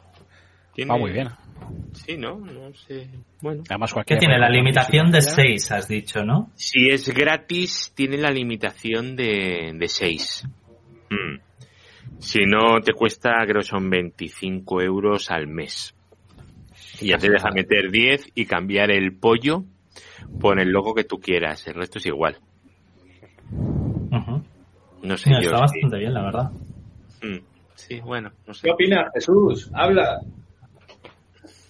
Tiene- 0.73 0.91
Va 0.91 0.99
muy 0.99 1.13
bien. 1.13 1.29
Sí, 1.93 2.17
¿no? 2.17 2.37
No 2.39 2.73
sé. 2.75 3.09
Bueno. 3.41 3.63
Además, 3.69 3.95
¿Qué 4.07 4.17
tiene? 4.17 4.39
La 4.39 4.49
limitación 4.49 5.11
de 5.11 5.19
música. 5.19 5.35
6, 5.37 5.73
has 5.73 5.89
dicho, 5.89 6.25
¿no? 6.25 6.51
Si 6.55 6.89
es 6.89 7.09
gratis, 7.09 7.93
tiene 7.95 8.17
la 8.19 8.31
limitación 8.31 9.15
de, 9.17 9.73
de 9.75 9.89
6. 9.89 10.47
Si 12.19 12.41
no, 12.47 12.81
te 12.81 12.93
cuesta, 12.93 13.33
creo 13.47 13.61
que 13.61 13.67
son 13.69 13.89
25 13.91 14.81
euros 14.83 15.31
al 15.31 15.47
mes. 15.47 15.95
Y 17.01 17.09
ya 17.09 17.19
te 17.19 17.31
deja 17.31 17.51
meter 17.51 17.91
10 17.91 18.31
y 18.35 18.47
cambiar 18.47 18.91
el 18.91 19.17
pollo 19.17 19.65
por 20.41 20.59
el 20.61 20.71
logo 20.71 20.95
que 20.95 21.05
tú 21.05 21.19
quieras. 21.21 21.67
El 21.67 21.75
resto 21.75 21.99
es 21.99 22.07
igual. 22.07 22.39
No 25.03 25.19
sé 25.19 25.29
Mira, 25.31 25.43
yo. 25.43 25.51
está 25.51 25.69
sí. 25.69 25.75
bastante 25.81 25.99
bien, 25.99 26.15
la 26.15 26.23
verdad. 26.23 26.51
Mm, 27.23 27.39
Sí, 27.75 28.01
bueno, 28.01 28.31
no 28.47 28.55
sé. 28.55 28.63
¿Qué 28.63 28.71
opinas, 28.71 29.13
Jesús? 29.13 29.69
Habla. 29.75 30.21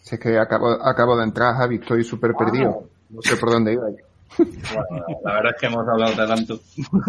Si 0.03 0.15
es 0.15 0.21
que 0.21 0.39
acabo, 0.39 0.71
acabo 0.87 1.16
de 1.16 1.25
entrar, 1.25 1.55
Javi, 1.57 1.77
estoy 1.77 2.05
súper 2.05 2.35
perdido. 2.35 2.89
No 3.09 3.23
sé 3.23 3.37
por 3.39 3.51
dónde 3.51 3.73
iba. 3.73 3.87
La 5.24 5.35
verdad 5.35 5.52
es 5.55 5.61
que 5.61 5.66
hemos 5.66 5.86
hablado 5.89 6.11
de 6.12 6.27
tanto. 6.27 6.61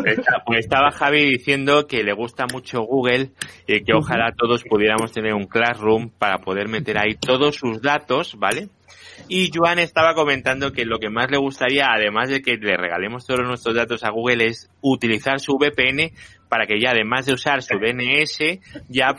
Está- 0.05 0.43
Pues 0.45 0.59
estaba 0.59 0.91
Javi 0.91 1.25
diciendo 1.31 1.87
que 1.87 2.03
le 2.03 2.13
gusta 2.13 2.45
mucho 2.51 2.81
Google 2.81 3.31
y 3.67 3.83
que 3.83 3.93
ojalá 3.93 4.33
todos 4.37 4.63
pudiéramos 4.63 5.11
tener 5.11 5.33
un 5.33 5.47
Classroom 5.47 6.09
para 6.09 6.39
poder 6.39 6.67
meter 6.67 6.97
ahí 6.97 7.15
todos 7.15 7.55
sus 7.55 7.81
datos, 7.81 8.35
¿vale? 8.37 8.69
Y 9.29 9.49
Joan 9.53 9.79
estaba 9.79 10.13
comentando 10.13 10.71
que 10.73 10.83
lo 10.85 10.99
que 10.99 11.09
más 11.09 11.31
le 11.31 11.37
gustaría, 11.37 11.87
además 11.91 12.29
de 12.29 12.41
que 12.41 12.57
le 12.57 12.75
regalemos 12.77 13.25
todos 13.25 13.45
nuestros 13.45 13.73
datos 13.73 14.03
a 14.03 14.09
Google, 14.11 14.45
es 14.47 14.69
utilizar 14.81 15.39
su 15.39 15.57
VPN 15.57 16.11
para 16.49 16.67
que 16.67 16.79
ya 16.79 16.91
además 16.91 17.25
de 17.25 17.33
usar 17.33 17.61
su 17.63 17.79
DNS, 17.79 18.59
ya 18.89 19.15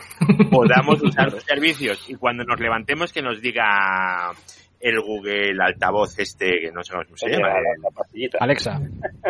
podamos 0.51 1.01
usar 1.01 1.31
los 1.31 1.43
servicios. 1.43 2.05
Y 2.09 2.13
cuando 2.15 2.43
nos 2.43 2.59
levantemos 2.59 3.11
que 3.11 3.21
nos 3.21 3.41
diga 3.41 4.31
el 4.79 5.01
Google 5.01 5.55
altavoz 5.61 6.19
este, 6.19 6.59
que 6.61 6.71
no 6.71 6.83
sé 6.83 6.93
cómo 6.93 7.17
se 7.17 7.29
llama. 7.29 7.47
la, 7.49 7.59
la 7.81 7.89
pastillita. 7.91 8.37
Alexa. 8.41 8.79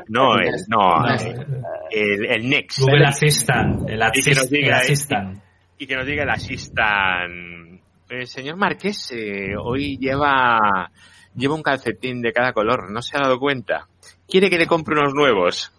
No, 0.10 0.36
el, 0.40 0.56
no, 0.68 1.08
eh, 1.10 1.46
el, 1.92 2.26
el 2.26 2.50
Next. 2.50 2.80
Google 2.80 3.06
Assistant. 3.06 3.90
El, 3.90 4.02
Y 4.14 4.22
que 4.22 4.36
nos 4.36 4.50
diga, 4.50 4.68
el 4.68 4.74
eh, 4.74 4.78
Assistant. 4.78 5.42
y 5.78 5.88
que 5.88 5.96
nos 5.96 6.06
diga 6.06 6.24
el 6.24 6.30
asistan. 6.30 7.82
El 8.10 8.28
señor 8.28 8.58
eh, 9.12 9.56
hoy 9.60 9.98
lleva 9.98 10.90
lleva 11.36 11.56
un 11.56 11.62
calcetín 11.64 12.22
de 12.22 12.34
cada 12.34 12.52
color, 12.52 12.92
no 12.92 13.02
se 13.02 13.16
ha 13.16 13.22
dado 13.22 13.40
cuenta. 13.40 13.88
Quiere 14.28 14.50
que 14.50 14.58
le 14.58 14.66
compre 14.66 15.00
unos 15.00 15.14
nuevos. 15.14 15.72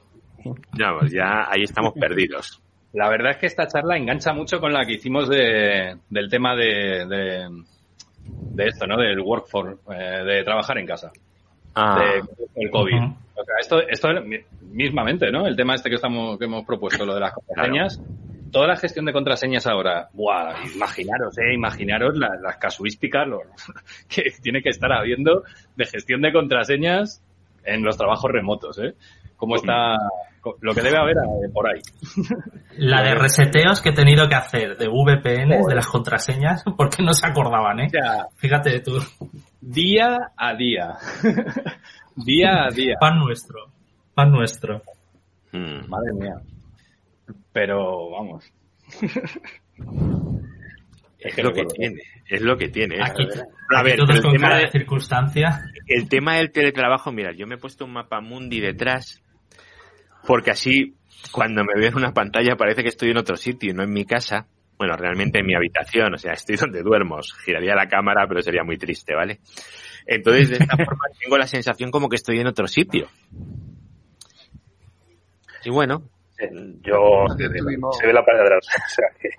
Vamos, 0.44 1.10
ya 1.10 1.46
ahí 1.50 1.64
estamos 1.64 1.94
perdidos. 1.94 2.62
La 2.92 3.08
verdad 3.10 3.32
es 3.32 3.36
que 3.38 3.46
esta 3.46 3.66
charla 3.66 3.96
engancha 3.96 4.32
mucho 4.32 4.60
con 4.60 4.72
la 4.72 4.86
que 4.86 4.94
hicimos 4.94 5.28
de, 5.28 5.96
del 6.08 6.30
tema 6.30 6.54
de, 6.54 7.06
de, 7.06 7.48
de 8.54 8.66
esto, 8.66 8.86
¿no? 8.86 8.96
Del 8.96 9.20
workforce, 9.20 9.76
eh, 9.92 10.24
de 10.24 10.44
trabajar 10.44 10.78
en 10.78 10.86
casa. 10.86 11.10
Ah, 11.74 11.98
de, 12.00 12.62
el 12.62 12.70
COVID. 12.70 12.94
O 13.34 13.44
sea, 13.44 13.54
esto, 13.60 13.80
esto 13.86 14.08
mismamente, 14.62 15.30
¿no? 15.30 15.46
El 15.46 15.54
tema 15.56 15.74
este 15.74 15.88
que 15.88 15.94
estamos, 15.96 16.38
que 16.38 16.46
hemos 16.46 16.64
propuesto, 16.64 17.04
lo 17.06 17.14
de 17.14 17.20
las 17.20 17.32
contraseñas. 17.32 18.00
Toda 18.50 18.66
la 18.66 18.76
gestión 18.76 19.04
de 19.04 19.12
contraseñas 19.12 19.66
ahora, 19.66 20.08
buah, 20.14 20.54
imaginaros, 20.74 21.36
eh, 21.38 21.52
imaginaros 21.52 22.16
la- 22.16 22.36
las 22.42 22.56
casuísticas 22.56 23.28
lo- 23.28 23.42
que 24.08 24.32
tiene 24.42 24.62
que 24.62 24.70
estar 24.70 24.90
habiendo 24.92 25.44
de 25.76 25.84
gestión 25.86 26.22
de 26.22 26.32
contraseñas 26.32 27.22
en 27.64 27.82
los 27.84 27.96
trabajos 27.98 28.30
remotos, 28.30 28.78
eh. 28.78 28.94
Cómo 29.36 29.54
está, 29.56 29.96
lo 30.60 30.74
que 30.74 30.82
debe 30.82 30.96
haber 30.98 31.16
por 31.52 31.68
ahí. 31.68 31.80
La 32.76 33.02
de 33.02 33.14
reseteos 33.14 33.80
que 33.82 33.90
he 33.90 33.94
tenido 33.94 34.28
que 34.28 34.34
hacer 34.34 34.76
de 34.76 34.88
VPN, 34.88 35.66
de 35.68 35.74
las 35.74 35.86
contraseñas, 35.86 36.62
porque 36.76 37.02
no 37.02 37.12
se 37.12 37.26
acordaban, 37.26 37.80
¿eh? 37.80 37.86
O 37.86 37.90
sea, 37.90 38.26
Fíjate 38.36 38.80
tú, 38.80 38.98
día 39.60 40.16
a 40.36 40.54
día. 40.54 40.94
día 42.16 42.64
a 42.64 42.70
día. 42.70 42.94
pan 43.00 43.18
nuestro, 43.18 43.66
pan 44.14 44.30
nuestro. 44.30 44.82
mm. 45.52 45.88
Madre 45.88 46.12
mía. 46.14 46.34
Pero 47.52 48.10
vamos. 48.10 48.44
Es 51.18 51.36
lo 51.42 51.52
que 51.52 51.64
tiene, 51.64 51.96
es 52.28 52.42
lo 52.42 52.56
que 52.56 52.68
tiene. 52.68 52.96
Aquí, 53.02 53.24
A 53.74 53.80
aquí 53.80 53.90
ver, 53.90 53.98
el 54.00 54.22
con 54.22 54.32
tema, 54.32 54.48
cada 54.50 54.60
de- 54.60 54.70
circunstancia. 54.70 55.62
el 55.88 56.08
tema 56.08 56.36
del 56.36 56.52
teletrabajo, 56.52 57.10
mira, 57.10 57.32
yo 57.32 57.44
me 57.46 57.56
he 57.56 57.58
puesto 57.58 57.84
un 57.84 57.92
mapa 57.92 58.20
mundi 58.20 58.60
detrás 58.60 59.20
porque 60.26 60.50
así 60.50 60.94
cuando 61.32 61.64
me 61.64 61.74
veo 61.74 61.88
en 61.88 61.96
una 61.96 62.12
pantalla 62.12 62.56
parece 62.56 62.82
que 62.82 62.88
estoy 62.88 63.10
en 63.10 63.18
otro 63.18 63.36
sitio, 63.36 63.74
no 63.74 63.82
en 63.82 63.92
mi 63.92 64.04
casa. 64.04 64.46
Bueno, 64.76 64.96
realmente 64.96 65.40
en 65.40 65.46
mi 65.46 65.54
habitación, 65.54 66.14
o 66.14 66.18
sea, 66.18 66.32
estoy 66.32 66.56
donde 66.56 66.82
duermo. 66.82 67.18
Giraría 67.44 67.74
la 67.74 67.88
cámara, 67.88 68.26
pero 68.28 68.42
sería 68.42 68.62
muy 68.62 68.78
triste, 68.78 69.14
¿vale? 69.14 69.40
Entonces, 70.06 70.50
de 70.50 70.56
esta 70.58 70.76
forma 70.84 71.04
tengo 71.20 71.36
la 71.36 71.46
sensación 71.46 71.90
como 71.90 72.08
que 72.08 72.16
estoy 72.16 72.38
en 72.38 72.46
otro 72.46 72.68
sitio. 72.68 73.08
Y 75.64 75.70
bueno, 75.70 76.04
Yo 76.82 77.26
se 77.36 78.06
ve 78.06 78.12
la 78.12 78.24
pared 78.24 78.38
de 78.38 78.44
atrás. 78.44 78.68
O 78.86 78.90
sea 78.90 79.08
que 79.20 79.30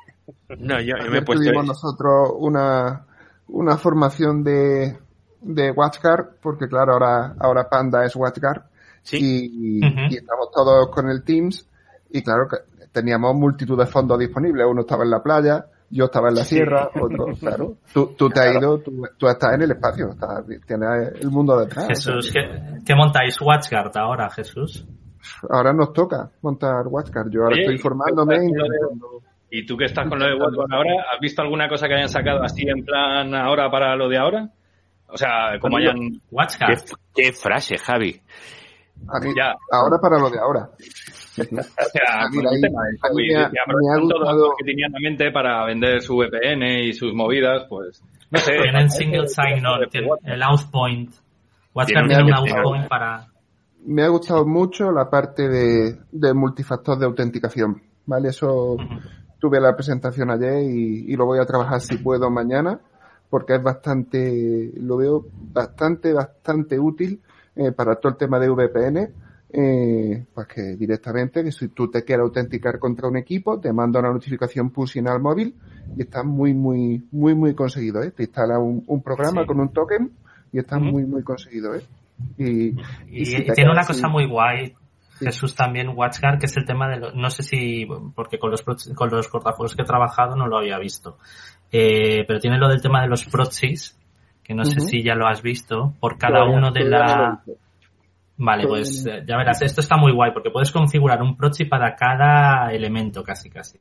no, 0.57 0.79
yo, 0.81 0.95
yo 0.97 1.11
me 1.11 1.19
he 1.19 1.21
puesto... 1.21 1.43
tuvimos 1.43 1.65
nosotros 1.65 2.31
una, 2.37 3.05
una 3.47 3.77
formación 3.77 4.43
de, 4.43 4.97
de 5.41 5.71
WatchGuard, 5.71 6.39
porque 6.41 6.67
claro, 6.67 6.93
ahora, 6.93 7.35
ahora 7.39 7.69
Panda 7.69 8.05
es 8.05 8.15
WatchGuard, 8.15 8.63
Sí, 9.03 9.17
y, 9.21 9.79
y 10.13 10.15
estamos 10.17 10.49
todos 10.53 10.89
con 10.89 11.09
el 11.09 11.23
Teams, 11.23 11.67
y 12.11 12.21
claro, 12.21 12.47
que 12.47 12.57
teníamos 12.91 13.35
multitud 13.35 13.77
de 13.77 13.85
fondos 13.85 14.19
disponibles, 14.19 14.65
uno 14.69 14.81
estaba 14.81 15.03
en 15.03 15.09
la 15.11 15.21
playa, 15.21 15.65
yo 15.91 16.05
estaba 16.05 16.29
en 16.29 16.35
la 16.35 16.43
sierra, 16.43 16.89
otro, 16.99 17.25
claro, 17.39 17.75
tú, 17.93 18.13
tú 18.17 18.29
te 18.29 18.39
has 18.41 18.55
ido, 18.55 18.79
tú, 18.79 19.03
tú 19.17 19.27
estás 19.27 19.53
en 19.55 19.61
el 19.63 19.71
espacio, 19.71 20.09
estás, 20.09 20.43
tienes 20.67 21.13
el 21.21 21.29
mundo 21.31 21.59
detrás. 21.59 21.87
Jesús, 21.87 22.31
¿qué, 22.31 22.41
qué 22.85 22.95
montáis 22.95 23.39
WatchGuard 23.41 23.97
ahora, 23.97 24.29
Jesús? 24.29 24.85
Ahora 25.49 25.73
nos 25.73 25.93
toca 25.93 26.29
montar 26.41 26.87
WatchGuard, 26.87 27.29
yo 27.31 27.43
ahora 27.43 27.55
estoy 27.59 27.75
¿y 27.75 27.79
formándome, 27.79 28.35
intentando- 28.35 29.21
¿Y 29.51 29.65
tú 29.65 29.75
que 29.77 29.85
estás 29.85 30.07
con 30.07 30.19
lo 30.19 30.25
de 30.27 30.35
WhatsApp 30.35 30.71
ahora? 30.71 30.91
¿Has 31.11 31.19
visto 31.19 31.41
alguna 31.41 31.67
cosa 31.67 31.87
que 31.87 31.95
hayan 31.95 32.07
sacado 32.09 32.43
así 32.43 32.69
en 32.69 32.85
plan 32.85 33.33
ahora 33.33 33.69
para 33.71 33.95
lo 33.95 34.07
de 34.07 34.17
ahora? 34.19 34.47
O 35.07 35.17
sea, 35.17 35.57
como 35.59 35.77
hayan... 35.77 35.97
¿Qué, 36.11 36.19
WatchGuard. 36.29 36.79
qué 37.15 37.33
frase, 37.33 37.77
Javi. 37.79 38.21
A 39.07 39.19
mí- 39.19 39.33
Ya. 39.35 39.55
ahora 39.71 39.97
para 39.99 40.17
lo 40.19 40.29
de 40.29 40.39
ahora. 40.39 40.69
Ah, 41.39 42.25
a 42.25 42.29
mí 42.29 42.37
me 42.41 43.35
ha- 43.37 43.49
gustado- 43.99 44.35
lo 44.49 44.51
que 44.57 44.65
tenían 44.65 44.91
en 44.95 45.01
mente 45.01 45.31
para 45.31 45.65
vender 45.65 46.01
su 46.01 46.17
VPN 46.17 46.83
y 46.83 46.93
sus 46.93 47.13
movidas, 47.13 47.65
pues... 47.69 48.03
No 48.31 48.39
sé. 48.39 48.53
Tienen 48.61 48.89
single 48.89 49.27
sign-on, 49.27 49.87
el 50.25 50.43
outpoint. 50.43 51.11
Tienen 51.85 52.07
tiene 52.07 52.23
un 52.25 52.33
outpoint 52.33 52.87
para... 52.89 53.25
Me 53.85 54.03
ha 54.03 54.09
gustado 54.09 54.45
mucho 54.45 54.91
la 54.91 55.09
parte 55.09 55.47
de, 55.47 55.97
de 56.11 56.33
multifactor 56.33 56.99
de 56.99 57.05
autenticación, 57.05 57.81
¿vale? 58.05 58.29
Eso 58.29 58.75
tuve 59.39 59.61
la 59.61 59.73
presentación 59.75 60.29
ayer 60.31 60.63
y, 60.63 61.05
y 61.13 61.15
lo 61.15 61.25
voy 61.25 61.39
a 61.39 61.45
trabajar 61.45 61.79
si 61.79 61.97
puedo 61.97 62.29
mañana, 62.29 62.81
porque 63.29 63.55
es 63.55 63.63
bastante, 63.63 64.71
lo 64.75 64.97
veo 64.97 65.25
bastante, 65.53 66.11
bastante 66.11 66.77
útil 66.77 67.21
eh, 67.59 67.71
para 67.71 67.95
todo 67.95 68.11
el 68.13 68.17
tema 68.17 68.39
de 68.39 68.49
VPN. 68.49 69.09
Eh, 69.51 70.25
pues 70.31 70.45
que 70.47 70.61
directamente, 70.75 71.43
que 71.43 71.51
si 71.51 71.69
tú 71.69 71.89
te 71.89 72.03
quieres 72.03 72.23
autenticar 72.23 72.77
contra 72.77 73.07
un 73.07 73.17
equipo, 73.17 73.59
te 73.59 73.73
manda 73.73 73.99
una 73.99 74.11
notificación 74.13 74.69
pushing 74.69 75.07
al 75.07 75.19
móvil 75.19 75.55
y 75.97 76.03
está 76.03 76.21
muy, 76.21 76.53
muy, 76.53 77.03
muy, 77.11 77.33
muy 77.33 77.55
conseguido, 77.55 78.03
¿eh? 78.03 78.11
Te 78.11 78.23
instala 78.23 78.59
un, 78.59 78.83
un 78.85 79.01
programa 79.01 79.41
Sí. 79.41 79.47
con 79.47 79.59
un 79.59 79.69
token 79.73 80.11
y 80.53 80.59
está 80.59 80.77
muy, 80.77 81.03
muy 81.03 81.23
conseguido, 81.23 81.73
¿eh? 81.73 81.81
Y, 82.37 82.75
Y, 83.09 83.25
si 83.25 83.43
te 83.43 83.53
tiene 83.53 83.71
una 83.71 83.81
cosa 83.85 84.01
sin- 84.01 84.11
muy 84.11 84.27
guay, 84.27 84.75
Sí. 85.17 85.25
Jesús 85.25 85.53
también, 85.55 85.89
WatchGuard, 85.97 86.39
que 86.39 86.45
es 86.45 86.55
el 86.55 86.65
tema 86.65 86.87
de 86.87 86.97
los, 86.97 87.13
no 87.15 87.29
sé 87.29 87.43
si, 87.43 87.85
porque 88.15 88.37
con 88.39 88.51
los, 88.51 88.61
con 88.61 89.09
los 89.09 89.27
cortafuegos 89.27 89.75
que 89.75 89.81
he 89.81 89.85
trabajado 89.85 90.35
no 90.37 90.47
lo 90.47 90.59
había 90.59 90.77
visto, 90.79 91.17
eh, 91.73 92.23
pero 92.25 92.39
tiene 92.39 92.57
lo 92.57 92.69
del 92.69 92.81
tema 92.81 93.01
de 93.01 93.07
los 93.09 93.25
proxies, 93.25 93.98
que 94.49 94.55
no 94.55 94.65
sé 94.65 94.79
si 94.79 95.03
ya 95.03 95.13
lo 95.13 95.27
has 95.27 95.43
visto, 95.43 95.93
por 95.99 96.17
cada 96.17 96.43
uno 96.43 96.71
de 96.71 96.83
la, 96.83 97.39
vale, 98.37 98.67
pues 98.67 99.03
ya 99.03 99.37
verás, 99.37 99.61
esto 99.61 99.79
está 99.79 99.95
muy 99.95 100.11
guay, 100.11 100.31
porque 100.33 100.49
puedes 100.49 100.71
configurar 100.71 101.21
un 101.21 101.37
proxy 101.37 101.65
para 101.65 101.95
cada 101.95 102.73
elemento 102.73 103.21
casi 103.23 103.51
casi. 103.51 103.79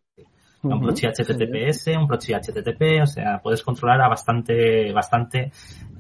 Un 0.63 0.79
proxy 0.79 1.07
HTTPS, 1.07 1.97
un 1.97 2.07
proxy 2.07 2.35
HTTP, 2.35 3.01
o 3.03 3.07
sea, 3.07 3.39
puedes 3.43 3.63
controlar 3.63 4.03
a 4.03 4.09
bastante, 4.09 4.93
bastante 4.93 5.51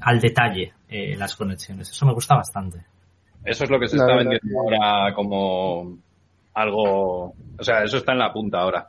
al 0.02 0.20
detalle 0.20 0.74
eh, 0.86 1.16
las 1.16 1.34
conexiones. 1.34 1.90
Eso 1.90 2.04
me 2.04 2.12
gusta 2.12 2.34
bastante. 2.34 2.84
Eso 3.42 3.64
es 3.64 3.70
lo 3.70 3.80
que 3.80 3.88
se 3.88 3.96
La 3.96 4.02
está 4.02 4.16
verdad 4.16 4.30
vendiendo 4.32 4.60
ahora 4.60 5.14
como 5.14 5.96
algo... 6.52 7.32
O 7.58 7.62
sea, 7.62 7.84
eso 7.84 7.96
está 7.96 8.12
en 8.12 8.18
la 8.18 8.30
punta 8.34 8.58
ahora. 8.58 8.86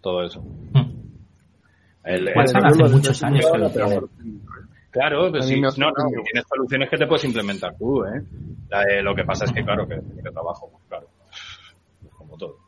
Todo 0.00 0.22
eso. 0.22 0.40
Hmm. 0.40 0.94
El- 2.04 2.26
yo 2.26 2.40
hace 2.40 2.84
muchos 2.94 3.22
años 3.24 3.50
que 3.50 3.58
lo. 3.58 3.70
Claro, 4.94 5.28
pues 5.28 5.46
sí, 5.46 5.60
no, 5.60 5.70
no, 5.76 5.92
tienes 6.22 6.44
soluciones 6.48 6.88
que 6.88 6.96
te 6.96 7.06
puedes 7.08 7.24
implementar 7.24 7.76
tú, 7.76 8.04
¿eh? 8.04 8.22
Lo 9.02 9.12
que 9.12 9.24
pasa 9.24 9.44
es 9.44 9.50
que, 9.52 9.64
claro, 9.64 9.88
que, 9.88 9.96
que 9.96 10.30
trabajo, 10.30 10.70
pues, 10.70 10.84
claro, 10.88 11.08
como 12.16 12.36
todo. 12.36 12.58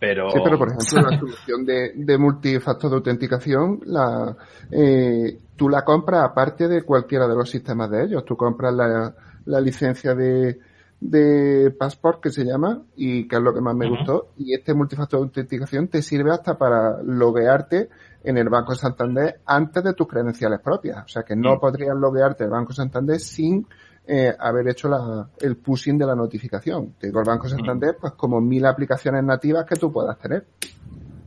Pero, 0.00 0.28
Sí, 0.30 0.40
pero 0.42 0.58
por 0.58 0.70
ejemplo, 0.70 1.08
la 1.08 1.18
solución 1.20 1.64
de, 1.64 1.92
de 1.94 2.18
multifactor 2.18 2.90
de 2.90 2.96
autenticación, 2.96 3.78
la, 3.84 4.36
eh, 4.72 5.38
tú 5.54 5.68
la 5.68 5.84
compras 5.84 6.28
aparte 6.28 6.66
de 6.66 6.82
cualquiera 6.82 7.28
de 7.28 7.36
los 7.36 7.48
sistemas 7.48 7.88
de 7.88 8.06
ellos. 8.06 8.24
Tú 8.24 8.36
compras 8.36 8.74
la, 8.74 9.14
la 9.44 9.60
licencia 9.60 10.16
de, 10.16 10.58
de 10.98 11.70
Passport, 11.78 12.20
que 12.20 12.30
se 12.30 12.44
llama, 12.44 12.82
y 12.96 13.28
que 13.28 13.36
es 13.36 13.42
lo 13.42 13.54
que 13.54 13.60
más 13.60 13.76
me 13.76 13.88
gustó. 13.88 14.32
Y 14.36 14.52
este 14.52 14.74
multifactor 14.74 15.20
de 15.20 15.26
autenticación 15.26 15.86
te 15.86 16.02
sirve 16.02 16.32
hasta 16.32 16.58
para 16.58 17.00
loguearte 17.04 17.88
en 18.24 18.38
el 18.38 18.48
Banco 18.48 18.74
Santander 18.74 19.40
antes 19.46 19.82
de 19.82 19.94
tus 19.94 20.06
credenciales 20.06 20.60
propias. 20.60 21.04
O 21.04 21.08
sea 21.08 21.22
que 21.22 21.34
no 21.36 21.56
Mm. 21.56 21.60
podrías 21.60 21.96
loguearte 21.96 22.44
el 22.44 22.50
Banco 22.50 22.72
Santander 22.72 23.18
sin 23.20 23.66
eh, 24.06 24.34
haber 24.38 24.68
hecho 24.68 24.88
la, 24.88 25.28
el 25.40 25.56
pushing 25.56 25.96
de 25.96 26.04
la 26.06 26.16
notificación. 26.16 26.94
Te 26.98 27.06
digo, 27.06 27.20
el 27.20 27.26
Banco 27.26 27.48
Santander, 27.48 27.96
pues 28.00 28.14
como 28.14 28.40
mil 28.40 28.66
aplicaciones 28.66 29.22
nativas 29.22 29.64
que 29.64 29.76
tú 29.76 29.92
puedas 29.92 30.18
tener. 30.18 30.44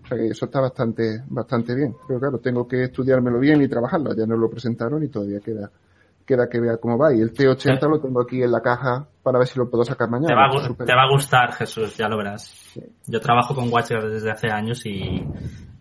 O 0.03 0.07
sea 0.07 0.17
que 0.17 0.27
eso 0.27 0.45
está 0.45 0.59
bastante, 0.59 1.23
bastante 1.27 1.73
bien. 1.73 1.95
Pero 2.07 2.19
claro, 2.19 2.37
tengo 2.39 2.67
que 2.67 2.83
estudiármelo 2.83 3.39
bien 3.39 3.61
y 3.61 3.67
trabajarlo. 3.69 4.13
Ya 4.13 4.25
nos 4.25 4.37
lo 4.37 4.49
presentaron 4.49 5.01
y 5.03 5.07
todavía 5.07 5.39
queda, 5.39 5.71
queda 6.25 6.49
que 6.49 6.59
vea 6.59 6.75
cómo 6.77 6.97
va. 6.97 7.13
Y 7.13 7.21
el 7.21 7.33
T80 7.33 7.79
Sí. 7.79 7.87
lo 7.89 7.99
tengo 8.01 8.21
aquí 8.21 8.43
en 8.43 8.51
la 8.51 8.61
caja 8.61 9.07
para 9.23 9.39
ver 9.39 9.47
si 9.47 9.57
lo 9.57 9.69
puedo 9.69 9.85
sacar 9.85 10.09
mañana. 10.09 10.27
Te 10.27 10.35
va, 10.35 10.45
a, 10.47 10.85
te 10.85 10.93
va 10.95 11.03
a 11.03 11.09
gustar, 11.11 11.53
Jesús, 11.53 11.95
ya 11.97 12.07
lo 12.09 12.17
verás. 12.17 12.77
Yo 13.07 13.19
trabajo 13.21 13.55
con 13.55 13.71
WatchGuard 13.71 14.11
desde 14.11 14.31
hace 14.31 14.49
años 14.51 14.85
y 14.85 15.25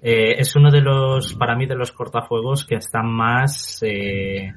eh, 0.07 0.39
es 0.39 0.55
uno 0.55 0.71
de 0.71 0.83
los, 0.83 1.33
para 1.33 1.57
mí, 1.57 1.65
de 1.65 1.75
los 1.75 1.91
cortafuegos 1.91 2.67
que 2.67 2.75
están 2.75 3.11
más 3.11 3.83
eh, 3.83 4.53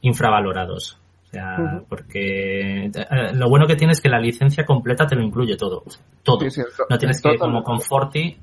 infravalorados. 0.00 0.98
O 1.22 1.30
sea, 1.30 1.82
porque 1.88 2.86
eh, 2.86 3.32
lo 3.34 3.48
bueno 3.48 3.68
que 3.68 3.76
tiene 3.76 3.92
es 3.92 4.00
que 4.00 4.08
la 4.08 4.18
licencia 4.18 4.64
completa 4.64 5.06
te 5.06 5.14
lo 5.14 5.22
incluye 5.22 5.56
todo. 5.56 5.84
Todo. 6.24 6.40
Sí, 6.40 6.50
sí, 6.50 6.62
No 6.90 6.98
tienes 6.98 7.22
que, 7.22 7.38
como 7.38 7.62
con 7.62 7.80
Forti, 7.80 8.38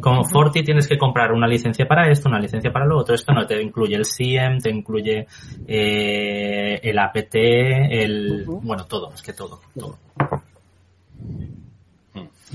como 0.00 0.24
Forti 0.24 0.64
tienes 0.64 0.88
que 0.88 0.98
comprar 0.98 1.30
una 1.30 1.46
licencia 1.46 1.86
para 1.86 2.10
esto, 2.10 2.28
una 2.28 2.40
licencia 2.40 2.72
para 2.72 2.84
lo 2.84 2.98
otro. 2.98 3.14
Esto 3.14 3.32
no 3.32 3.46
te 3.46 3.62
incluye 3.62 3.94
el 3.94 4.04
SIEM, 4.04 4.58
te 4.58 4.70
incluye 4.70 5.28
el 5.68 6.98
APT, 6.98 7.34
el, 7.34 8.44
bueno, 8.46 8.86
todo, 8.86 9.12
es 9.14 9.22
que 9.22 9.34
todo, 9.34 9.60
todo. 9.78 9.98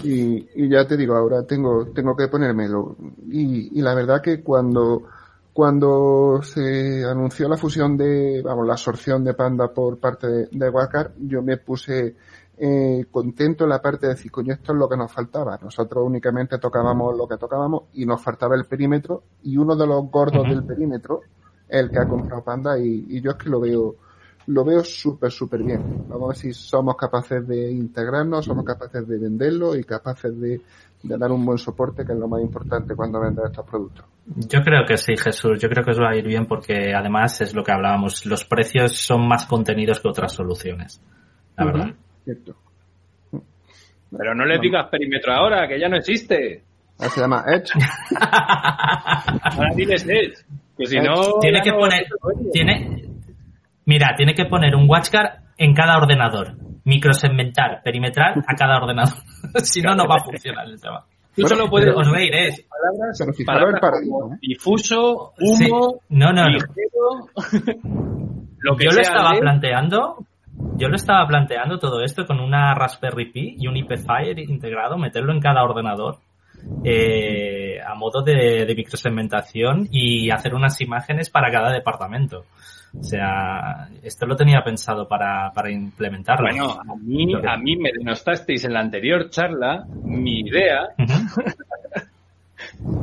Y, 0.04 0.48
y 0.56 0.70
ya 0.70 0.86
te 0.86 0.96
digo, 0.96 1.16
ahora 1.16 1.44
tengo, 1.44 1.88
tengo 1.88 2.16
que 2.16 2.28
ponérmelo. 2.28 2.96
Y, 3.30 3.80
y 3.80 3.82
la 3.82 3.96
verdad 3.96 4.22
que 4.22 4.42
cuando, 4.42 5.04
cuando 5.54 6.40
se 6.44 7.04
anunció 7.04 7.48
la 7.48 7.58
fusión 7.58 7.98
de, 7.98 8.42
vamos, 8.44 8.68
la 8.68 8.74
absorción 8.74 9.24
de 9.24 9.34
Panda 9.34 9.70
por 9.74 9.98
parte 9.98 10.28
de, 10.28 10.48
de 10.52 10.72
yo 11.20 11.42
me 11.42 11.58
puse 11.58 12.16
eh, 12.60 13.06
contento 13.12 13.64
en 13.64 13.70
la 13.70 13.82
parte 13.82 14.08
de 14.08 14.14
decir, 14.14 14.32
coño, 14.32 14.54
esto 14.54 14.74
es 14.74 14.80
lo 14.80 14.88
que 14.90 14.98
nos 14.98 15.12
faltaba. 15.12 15.58
Nosotros 15.62 16.04
únicamente 16.06 16.58
tocábamos 16.58 17.16
lo 17.18 17.28
que 17.28 17.38
tocábamos 17.38 17.84
y 17.94 18.06
nos 18.06 18.22
faltaba 18.22 18.56
el 18.56 18.66
perímetro 18.66 19.24
y 19.44 19.58
uno 19.58 19.76
de 19.76 19.88
los 19.88 20.10
gordos 20.10 20.44
del 20.48 20.64
perímetro 20.64 21.22
es 21.68 21.82
el 21.82 21.90
que 21.92 22.00
ha 22.00 22.08
comprado 22.08 22.44
Panda 22.44 22.80
y, 22.80 23.06
y 23.10 23.22
yo 23.22 23.32
es 23.32 23.38
que 23.38 23.50
lo 23.50 23.60
veo 23.60 23.96
lo 24.48 24.64
veo 24.66 24.84
súper, 24.84 25.32
súper 25.32 25.62
bien. 25.64 25.82
Vamos 26.08 26.24
a 26.24 26.28
ver 26.30 26.38
si 26.38 26.54
somos 26.54 26.96
capaces 26.96 27.46
de 27.48 27.72
integrarnos, 27.72 28.46
somos 28.46 28.64
capaces 28.66 29.08
de 29.08 29.18
venderlo 29.18 29.76
y 29.76 29.84
capaces 29.84 30.40
de, 30.40 30.62
de 31.04 31.18
dar 31.18 31.32
un 31.32 31.46
buen 31.46 31.58
soporte, 31.58 32.06
que 32.06 32.14
es 32.14 32.18
lo 32.20 32.28
más 32.28 32.42
importante 32.42 32.96
cuando 32.96 33.20
vendes 33.20 33.46
estos 33.46 33.66
productos. 33.66 34.06
Yo 34.36 34.62
creo 34.62 34.86
que 34.88 34.98
sí, 34.98 35.16
Jesús. 35.18 35.60
Yo 35.62 35.70
creo 35.70 35.84
que 35.84 35.92
os 35.92 36.00
va 36.00 36.12
a 36.12 36.16
ir 36.16 36.26
bien 36.26 36.46
porque 36.46 36.94
además 36.96 37.40
es 37.42 37.54
lo 37.54 37.64
que 37.64 37.72
hablábamos. 37.72 38.26
Los 38.26 38.46
precios 38.46 38.98
son 38.98 39.28
más 39.28 39.46
contenidos 39.46 40.00
que 40.00 40.08
otras 40.10 40.34
soluciones. 40.34 41.02
La 41.58 41.66
Ujú. 41.66 41.74
verdad. 41.78 41.94
Cierto. 42.24 42.56
Pero 44.18 44.34
no 44.36 44.46
le 44.46 44.58
digas 44.60 44.88
perímetro 44.90 45.34
ahora, 45.34 45.68
que 45.68 45.80
ya 45.80 45.90
no 45.90 45.98
existe. 45.98 46.64
Ahora 46.98 47.10
se 47.12 47.20
llama 47.22 47.44
Edge. 47.48 47.72
Ahora 49.44 49.74
diles 49.76 50.06
Edge. 50.08 50.34
Que 50.78 50.86
si 50.86 50.98
no. 51.00 51.40
tiene 51.42 51.62
que 51.62 51.72
no- 51.72 51.78
poner, 51.80 52.06
tiene, 52.54 53.04
mira, 53.88 54.14
tiene 54.16 54.36
que 54.36 54.46
poner 54.46 54.76
un 54.76 54.88
WatchGuard 54.88 55.40
en 55.58 55.74
cada 55.74 55.98
ordenador. 55.98 56.56
Microsegmentar, 56.84 57.82
perimetral 57.84 58.44
a 58.48 58.54
cada 58.56 58.78
ordenador. 58.78 59.18
si 59.64 59.82
no, 59.82 59.96
no 59.96 60.06
va 60.08 60.18
a 60.18 60.24
funcionar 60.24 60.68
el 60.68 60.80
tema. 60.80 61.04
Tú 61.36 61.48
solo 61.48 61.70
puedes 61.70 61.96
Os 61.96 62.10
reiréis. 62.10 62.66
palabras, 62.68 63.80
palabras 63.80 64.02
como 64.04 64.34
¿eh? 64.34 64.38
difuso, 64.42 65.34
humo, 65.40 66.02
No, 66.10 66.32
no, 66.34 66.44
no. 66.44 66.50
ligero, 66.50 67.30
lo 68.60 68.76
que 68.76 68.86
Yo 68.86 68.92
lo 68.92 69.02
estaba 69.02 69.38
planteando, 69.40 70.18
yo 70.78 70.88
lo 70.88 70.96
estaba 70.96 71.28
planteando 71.28 71.78
todo 71.78 72.02
esto 72.02 72.26
con 72.26 72.40
una 72.40 72.74
Raspberry 72.74 73.32
Pi 73.32 73.56
y 73.60 73.68
un 73.68 73.78
IP 73.78 73.98
Fire 73.98 74.40
integrado, 74.40 74.98
meterlo 74.98 75.32
en 75.32 75.40
cada 75.40 75.64
ordenador 75.64 76.18
eh, 76.84 77.80
a 77.86 77.94
modo 77.94 78.24
de, 78.24 78.66
de 78.66 78.76
microsegmentación 78.76 79.88
y 79.92 80.32
hacer 80.32 80.56
unas 80.56 80.82
imágenes 80.82 81.30
para 81.30 81.52
cada 81.52 81.72
departamento. 81.72 82.46
O 83.00 83.04
sea, 83.04 83.90
esto 84.04 84.26
lo 84.26 84.36
tenía 84.36 84.64
pensado 84.64 85.08
para, 85.08 85.52
para 85.54 85.72
implementarlo. 85.72 86.48
Bueno, 86.50 86.72
a 86.72 86.96
mí, 86.96 87.34
a 87.34 87.58
mí 87.58 87.78
me 87.78 87.92
denostasteis 87.92 88.66
en 88.66 88.74
la 88.74 88.80
anterior 88.80 89.30
charla 89.30 89.86
mi 90.04 90.40
idea 90.40 90.88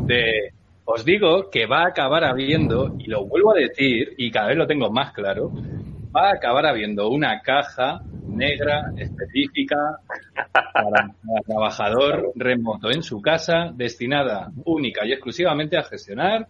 de 0.06 0.52
os 0.84 1.04
digo 1.04 1.48
que 1.50 1.66
va 1.66 1.84
a 1.84 1.88
acabar 1.88 2.24
habiendo, 2.24 2.94
y 2.98 3.06
lo 3.06 3.24
vuelvo 3.24 3.52
a 3.52 3.58
decir, 3.58 4.14
y 4.18 4.30
cada 4.30 4.48
vez 4.48 4.56
lo 4.58 4.66
tengo 4.66 4.90
más 4.90 5.12
claro, 5.12 5.50
va 6.14 6.28
a 6.28 6.34
acabar 6.34 6.66
habiendo 6.66 7.08
una 7.08 7.40
caja 7.40 8.02
negra 8.28 8.92
específica 8.96 9.76
para 10.52 11.08
cada 11.08 11.40
trabajador 11.46 12.32
remoto 12.34 12.90
en 12.90 13.02
su 13.02 13.22
casa, 13.22 13.70
destinada 13.74 14.50
única 14.64 15.06
y 15.06 15.12
exclusivamente 15.12 15.78
a 15.78 15.84
gestionar 15.84 16.46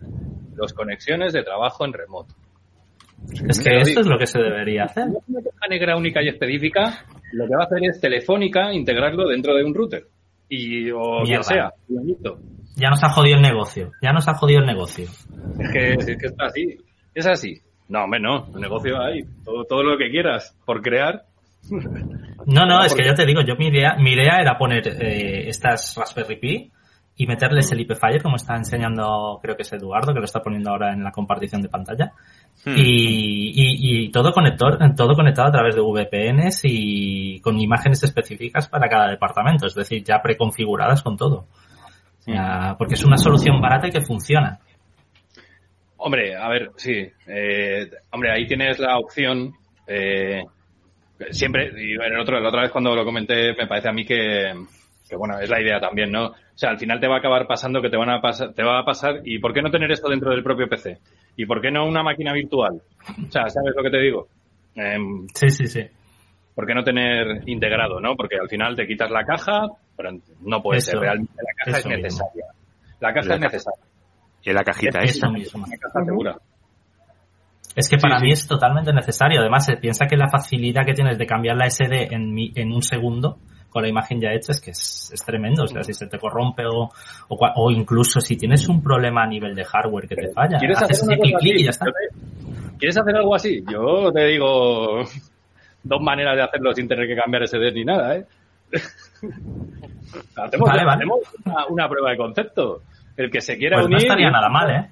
las 0.57 0.73
conexiones 0.73 1.33
de 1.33 1.43
trabajo 1.43 1.85
en 1.85 1.93
remoto. 1.93 2.35
Es 3.49 3.63
que 3.63 3.77
esto 3.77 4.01
es 4.01 4.07
lo 4.07 4.19
que 4.19 4.27
se 4.27 4.39
debería 4.39 4.85
hacer. 4.85 5.05
Una 5.09 5.41
caja 5.43 5.69
negra 5.69 5.97
única 5.97 6.23
y 6.23 6.29
específica, 6.29 7.05
lo 7.33 7.47
que 7.47 7.57
va 7.57 7.63
a 7.63 7.67
hacer 7.67 7.79
es 7.83 8.01
Telefónica 8.01 8.73
integrarlo 8.73 9.29
dentro 9.29 9.55
de 9.55 9.65
un 9.65 9.75
router. 9.75 10.05
Y, 10.49 10.91
o 10.91 11.23
Mierda. 11.23 11.43
sea, 11.43 11.71
fulanito. 11.87 12.39
Ya 12.77 12.91
nos 12.91 13.03
ha 13.03 13.09
jodido 13.09 13.37
el 13.37 13.43
negocio. 13.43 13.93
Ya 14.03 14.13
nos 14.13 14.29
ha 14.29 14.35
jodido 14.35 14.61
el 14.61 14.67
negocio. 14.67 15.07
Es 15.59 15.73
que, 15.73 15.93
es 15.95 16.19
que 16.19 16.27
está 16.27 16.47
así. 16.47 16.77
Es 17.15 17.27
así. 17.27 17.61
No, 17.89 18.05
hombre, 18.05 18.21
no. 18.21 18.47
El 18.55 18.61
negocio 18.61 19.01
hay. 19.01 19.23
Todo, 19.45 19.65
todo 19.65 19.83
lo 19.83 19.97
que 19.97 20.11
quieras 20.11 20.57
por 20.65 20.83
crear. 20.83 21.23
No, 22.47 22.67
no, 22.67 22.85
es 22.85 22.95
que 22.95 23.05
ya 23.05 23.15
te 23.15 23.25
digo, 23.25 23.41
yo 23.41 23.57
mi 23.57 23.69
idea, 23.69 23.97
mi 23.99 24.13
idea 24.13 24.39
era 24.41 24.59
poner 24.59 24.87
eh, 24.87 25.49
estas 25.49 25.97
Raspberry 25.97 26.37
Pi 26.37 26.71
y 27.17 27.27
meterles 27.27 27.71
el 27.71 27.81
IP 27.81 27.95
Fire, 27.95 28.23
como 28.23 28.37
está 28.37 28.57
enseñando, 28.57 29.39
creo 29.41 29.57
que 29.57 29.63
es 29.63 29.73
Eduardo, 29.73 30.13
que 30.13 30.19
lo 30.19 30.25
está 30.25 30.41
poniendo 30.41 30.71
ahora 30.71 30.93
en 30.93 31.05
la 31.05 31.13
compartición 31.13 31.63
de 31.63 31.69
pantalla. 31.69 32.13
Hmm. 32.65 32.75
Y, 32.77 33.51
y, 33.55 34.05
y 34.07 34.11
todo 34.11 34.33
conector, 34.33 34.79
todo 34.97 35.15
conectado 35.15 35.49
a 35.49 35.53
través 35.53 35.77
de 35.77 35.81
VPNs 35.81 36.63
y 36.65 37.41
con 37.41 37.61
imágenes 37.61 38.03
específicas 38.03 38.69
para 38.69 38.89
cada 38.89 39.11
departamento, 39.11 39.67
es 39.67 39.75
decir, 39.75 40.03
ya 40.03 40.21
preconfiguradas 40.21 41.03
con 41.03 41.17
todo. 41.17 41.47
O 42.19 42.23
sea, 42.23 42.75
porque 42.79 42.95
es 42.95 43.05
una 43.05 43.19
solución 43.19 43.61
barata 43.61 43.89
y 43.89 43.91
que 43.91 44.01
funciona. 44.01 44.59
Hombre, 45.99 46.37
a 46.37 46.49
ver, 46.49 46.71
sí. 46.77 47.07
Eh, 47.27 47.91
hombre, 48.11 48.33
ahí 48.33 48.47
tienes 48.47 48.79
la 48.79 48.99
opción. 48.99 49.53
eh, 49.87 50.43
siempre, 51.31 51.71
y 51.77 51.95
en 51.95 52.03
el 52.03 52.21
otro, 52.21 52.41
la 52.41 52.49
otra 52.49 52.63
vez 52.63 52.71
cuando 52.71 52.95
lo 52.95 53.05
comenté, 53.05 53.55
me 53.55 53.67
parece 53.67 53.89
a 53.89 53.93
mí 53.93 54.05
que, 54.05 54.53
que, 55.15 55.19
bueno, 55.19 55.39
es 55.39 55.49
la 55.49 55.61
idea 55.61 55.81
también, 55.81 56.11
¿no? 56.11 56.27
O 56.29 56.35
sea, 56.55 56.71
al 56.71 56.79
final 56.79 57.01
te 57.01 57.07
va 57.09 57.17
a 57.17 57.19
acabar 57.19 57.47
pasando 57.47 57.81
que 57.81 57.89
te 57.91 57.97
van 57.97 58.11
a 58.11 58.21
pasar, 58.21 58.53
te 58.53 58.63
va 58.63 58.81
a 58.81 58.85
pasar, 58.85 59.21
¿y 59.25 59.39
por 59.39 59.53
qué 59.55 59.63
no 59.63 59.71
tener 59.71 59.91
esto 59.91 60.09
dentro 60.09 60.31
del 60.31 60.43
propio 60.43 60.69
PC? 60.69 60.99
¿Y 61.37 61.47
por 61.47 61.61
qué 61.61 61.71
no 61.71 61.87
una 61.87 62.03
máquina 62.03 62.33
virtual? 62.33 62.81
O 63.27 63.31
sea, 63.31 63.49
¿sabes 63.49 63.73
lo 63.77 63.83
que 63.83 63.91
te 63.91 63.99
digo? 64.01 64.29
Em, 64.75 65.27
Sí, 65.35 65.49
sí, 65.51 65.67
sí. 65.67 65.83
¿Por 66.55 66.67
qué 66.67 66.75
no 66.75 66.85
tener 66.85 67.43
integrado, 67.49 68.01
no? 68.01 68.15
Porque 68.17 68.37
al 68.41 68.49
final 68.49 68.77
te 68.77 68.87
quitas 68.87 69.11
la 69.11 69.25
caja, 69.25 69.67
pero 69.97 70.11
no 70.43 70.63
puede 70.63 70.79
Eso, 70.79 70.93
ser. 70.93 71.01
Realmente 71.01 71.33
la 71.37 71.65
caja 71.65 71.79
es 71.79 71.87
mismo. 71.87 72.03
necesaria. 72.03 72.45
La 73.01 73.13
caja 73.13 73.29
La 73.29 73.35
es 73.35 73.41
necesaria. 73.41 73.85
Y 74.43 74.51
en 74.51 74.55
la 74.55 74.63
cajita 74.65 74.99
Es 75.01 75.17
esa. 75.17 75.29
Mismo. 75.31 75.65
Una 75.67 75.77
caja 75.77 76.05
segura. 76.05 76.37
Es 77.77 77.89
que 77.89 77.97
para 77.99 78.19
Sí, 78.19 78.25
mí 78.27 78.31
sí. 78.37 78.43
es 78.43 78.47
totalmente 78.49 78.93
necesario. 78.93 79.41
Además, 79.41 79.65
se 79.67 79.77
piensa 79.77 80.07
que 80.07 80.17
la 80.17 80.29
facilidad 80.29 80.85
que 80.87 80.93
tienes 80.95 81.19
de 81.19 81.27
cambiar 81.27 81.57
la 81.57 81.67
SD 81.69 82.15
en, 82.15 82.33
mi- 82.33 82.53
en 82.55 82.73
un 82.73 82.83
segundo 82.83 83.39
con 83.69 83.83
la 83.83 83.89
imagen 83.89 84.21
ya 84.21 84.31
hecha 84.31 84.53
es 84.53 84.61
que 84.61 84.71
es, 84.71 85.11
es 85.13 85.25
tremendo. 85.25 85.65
O 85.65 85.67
sea, 85.67 85.83
si 85.83 85.93
se 85.93 86.07
te 86.07 86.17
corrompe 86.19 86.65
o, 86.67 86.91
o, 87.29 87.51
o 87.57 87.71
incluso 87.73 88.21
si 88.21 88.37
tienes 88.37 88.69
un 88.69 88.81
problema 88.81 89.25
a 89.25 89.27
nivel 89.27 89.55
de 89.57 89.65
hardware 89.65 90.07
que 90.07 90.15
te 90.15 90.29
falla, 90.33 90.59
¿Quieres 90.59 90.81
haces 90.81 91.03
hacer 91.03 91.19
clic, 91.19 91.37
clic, 91.39 91.59
y 91.59 91.65
ya 91.65 91.71
está. 91.71 91.87
¿Quieres 92.79 92.97
hacer 92.97 93.17
algo 93.17 93.35
así? 93.35 93.65
Yo 93.69 94.13
te 94.13 94.25
digo 94.27 95.01
dos 95.83 96.01
maneras 96.01 96.37
de 96.37 96.43
hacerlo 96.43 96.73
sin 96.73 96.87
tener 96.87 97.09
que 97.09 97.17
cambiar 97.17 97.49
SD 97.49 97.73
ni 97.73 97.85
nada, 97.85 98.17
¿eh? 98.19 98.25
hacemos 100.37 100.69
Vale, 100.69 100.85
vale. 100.85 100.97
hacemos 100.97 101.19
una, 101.45 101.67
una 101.69 101.89
prueba 101.89 102.11
de 102.11 102.17
concepto. 102.17 102.83
El 103.17 103.31
que 103.31 103.41
se 103.41 103.57
quiera 103.57 103.77
Pues 103.77 103.89
no 103.89 103.97
unir... 103.97 104.07
estaría 104.07 104.31
nada 104.31 104.49
mal, 104.49 104.71
¿eh? 104.71 104.89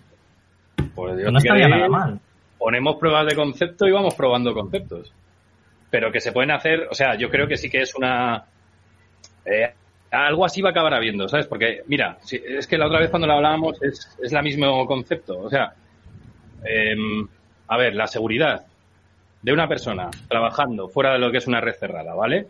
Pues 0.94 1.14
No 1.30 1.38
estaría 1.38 1.68
nada 1.68 1.88
mal. 1.88 2.20
Ponemos 2.62 2.97
pruebas 2.97 3.26
de 3.26 3.34
concepto 3.34 3.86
y 3.86 3.90
vamos 3.90 4.14
probando 4.14 4.55
conceptos. 4.55 5.12
Pero 5.90 6.10
que 6.12 6.20
se 6.20 6.32
pueden 6.32 6.52
hacer, 6.52 6.86
o 6.90 6.94
sea, 6.94 7.16
yo 7.16 7.28
creo 7.28 7.47
que 7.48 7.56
sí 7.56 7.68
que 7.68 7.82
es 7.82 7.94
una... 7.94 8.44
eh, 9.44 9.72
algo 10.10 10.44
así 10.44 10.60
va 10.62 10.68
a 10.68 10.72
acabar 10.72 10.94
habiendo, 10.94 11.26
¿sabes? 11.28 11.47
Porque, 11.47 11.82
mira, 11.86 12.18
si- 12.22 12.36
es 12.47 12.66
que 12.66 12.76
la 12.78 12.86
otra 12.86 13.01
vez 13.01 13.10
cuando 13.10 13.26
lo 13.26 13.32
hablábamos 13.34 13.82
es, 13.82 14.16
es 14.22 14.32
el 14.32 14.43
mismo 14.43 14.86
concepto. 14.86 15.39
O 15.40 15.51
sea, 15.51 15.72
em, 16.64 17.26
a 17.68 17.76
ver, 17.76 17.94
la 17.94 18.06
seguridad 18.06 18.64
de 19.43 19.52
una 19.52 19.66
persona 19.66 20.10
trabajando 20.28 20.89
fuera 20.89 21.12
de 21.14 21.18
lo 21.18 21.30
que 21.32 21.39
es 21.39 21.47
una 21.48 21.60
red 21.60 21.74
cerrada, 21.74 22.14
¿vale? 22.14 22.47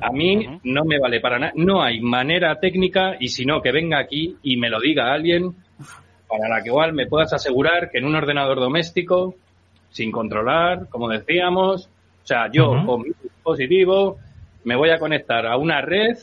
A 0.00 0.10
mí 0.12 0.46
no 0.62 0.84
me 0.84 0.98
vale 1.00 1.20
para 1.20 1.38
nada. 1.38 1.52
No 1.56 1.82
hay 1.82 2.00
manera 2.00 2.58
técnica 2.60 3.16
y 3.18 3.28
si 3.28 3.44
no, 3.44 3.60
que 3.60 3.72
venga 3.72 3.98
aquí 3.98 4.36
y 4.42 4.56
me 4.56 4.70
lo 4.70 4.80
diga 4.80 5.12
alguien 5.12 5.54
para 6.28 6.48
la 6.48 6.62
que 6.62 6.68
igual 6.68 6.92
me 6.92 7.06
puedas 7.06 7.32
asegurar 7.32 7.90
que 7.90 7.98
en 7.98 8.04
un 8.04 8.14
ordenador 8.14 8.60
doméstico, 8.60 9.34
sin 9.90 10.12
controlar, 10.12 10.88
como 10.88 11.08
decíamos, 11.08 11.88
o 12.22 12.26
sea, 12.26 12.50
yo 12.52 12.72
con 12.86 13.02
mi 13.02 13.10
dispositivo 13.22 14.18
me 14.64 14.76
voy 14.76 14.90
a 14.90 14.98
conectar 14.98 15.46
a 15.46 15.56
una 15.56 15.80
red 15.80 16.18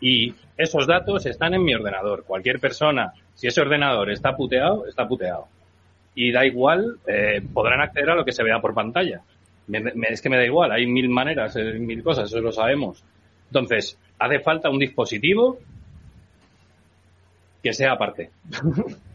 y 0.00 0.34
esos 0.58 0.86
datos 0.86 1.24
están 1.26 1.54
en 1.54 1.64
mi 1.64 1.74
ordenador. 1.74 2.24
Cualquier 2.24 2.60
persona, 2.60 3.12
si 3.34 3.46
ese 3.46 3.60
ordenador 3.62 4.10
está 4.10 4.36
puteado, 4.36 4.86
está 4.86 5.08
puteado. 5.08 5.48
Y 6.14 6.30
da 6.32 6.44
igual, 6.46 6.98
eh, 7.06 7.42
podrán 7.52 7.80
acceder 7.80 8.10
a 8.10 8.14
lo 8.14 8.24
que 8.24 8.32
se 8.32 8.42
vea 8.42 8.60
por 8.60 8.74
pantalla. 8.74 9.22
Me- 9.68 9.80
me- 9.80 10.08
es 10.08 10.20
que 10.20 10.28
me 10.30 10.36
da 10.36 10.44
igual, 10.44 10.72
hay 10.72 10.86
mil 10.86 11.08
maneras, 11.08 11.56
eh, 11.56 11.78
mil 11.78 12.02
cosas, 12.02 12.28
eso 12.30 12.40
lo 12.40 12.52
sabemos. 12.52 13.02
Entonces, 13.48 13.98
hace 14.18 14.40
falta 14.40 14.68
un 14.70 14.78
dispositivo 14.78 15.58
que 17.62 17.72
sea 17.72 17.92
aparte. 17.92 18.30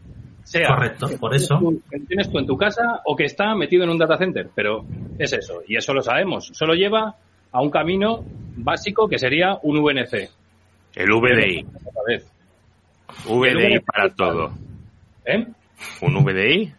sea 0.43 0.67
Correcto, 0.67 1.07
por 1.19 1.33
eso. 1.35 1.59
que 1.89 1.99
tienes 2.01 2.29
tú 2.31 2.39
en 2.39 2.45
tu 2.47 2.57
casa 2.57 3.01
o 3.05 3.15
que 3.15 3.25
está 3.25 3.53
metido 3.55 3.83
en 3.83 3.89
un 3.91 3.97
data 3.97 4.17
center, 4.17 4.49
pero 4.55 4.83
es 5.19 5.31
eso, 5.33 5.61
y 5.67 5.75
eso 5.77 5.93
lo 5.93 6.01
sabemos. 6.01 6.49
Solo 6.53 6.73
lleva 6.73 7.15
a 7.51 7.61
un 7.61 7.69
camino 7.69 8.23
básico 8.57 9.07
que 9.07 9.17
sería 9.19 9.57
un 9.63 9.81
VNC. 9.81 10.29
El 10.95 11.09
VDI. 11.11 11.65
Otra 11.85 12.01
vez. 12.07 12.31
VDI 13.25 13.79
para 13.79 14.09
todo. 14.09 14.51
¿Eh? 15.25 15.45
¿Un 16.01 16.23
VDI? 16.23 16.73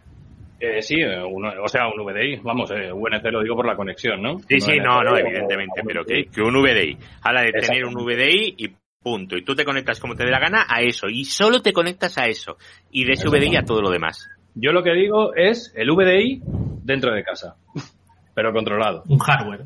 Eh, 0.61 0.81
sí, 0.81 0.97
uno- 1.03 1.53
o 1.63 1.69
sea, 1.69 1.89
un 1.89 2.05
VDI, 2.05 2.37
vamos, 2.43 2.71
eh, 2.71 2.93
VNC 2.93 3.31
lo 3.33 3.43
digo 3.43 3.57
por 3.57 3.67
la 3.67 3.75
conexión, 3.75 4.23
¿no? 4.23 4.39
Sí, 4.41 4.55
Un 4.55 4.61
sí, 4.61 4.71
VNC 4.73 4.85
no, 4.85 5.03
no, 5.03 5.17
evidentemente, 5.19 5.81
o- 5.81 5.85
pero 5.85 6.05
que, 6.05 6.25
que 6.27 6.41
un 6.41 6.55
VDI. 6.63 6.97
Habla 7.23 7.43
de 7.43 7.53
tener 7.53 7.85
un 7.85 7.95
VDI 7.95 8.55
y 8.59 8.69
punto. 9.03 9.37
Y 9.37 9.45
tú 9.45 9.55
te 9.55 9.65
conectas 9.65 10.01
como 10.01 10.15
te 10.15 10.25
dé 10.25 10.31
la 10.31 10.39
gana 10.41 10.65
a 10.69 10.81
eso. 10.83 11.09
Y 11.09 11.25
solo 11.25 11.61
te 11.61 11.73
conectas 11.73 12.17
a 12.19 12.27
eso. 12.27 12.57
Y 12.91 13.05
de 13.05 13.13
ese 13.13 13.29
VDI 13.29 13.57
a 13.57 13.65
todo 13.65 13.81
lo 13.83 13.91
demás. 13.91 14.29
Yo 14.55 14.73
lo 14.73 14.83
que 14.83 14.93
digo 14.93 15.35
es 15.35 15.73
el 15.77 15.91
VDI 15.91 16.43
dentro 16.85 17.13
de 17.15 17.23
casa, 17.25 17.57
pero 18.35 18.53
controlado. 18.53 19.03
Un 19.09 19.19
hardware. 19.19 19.65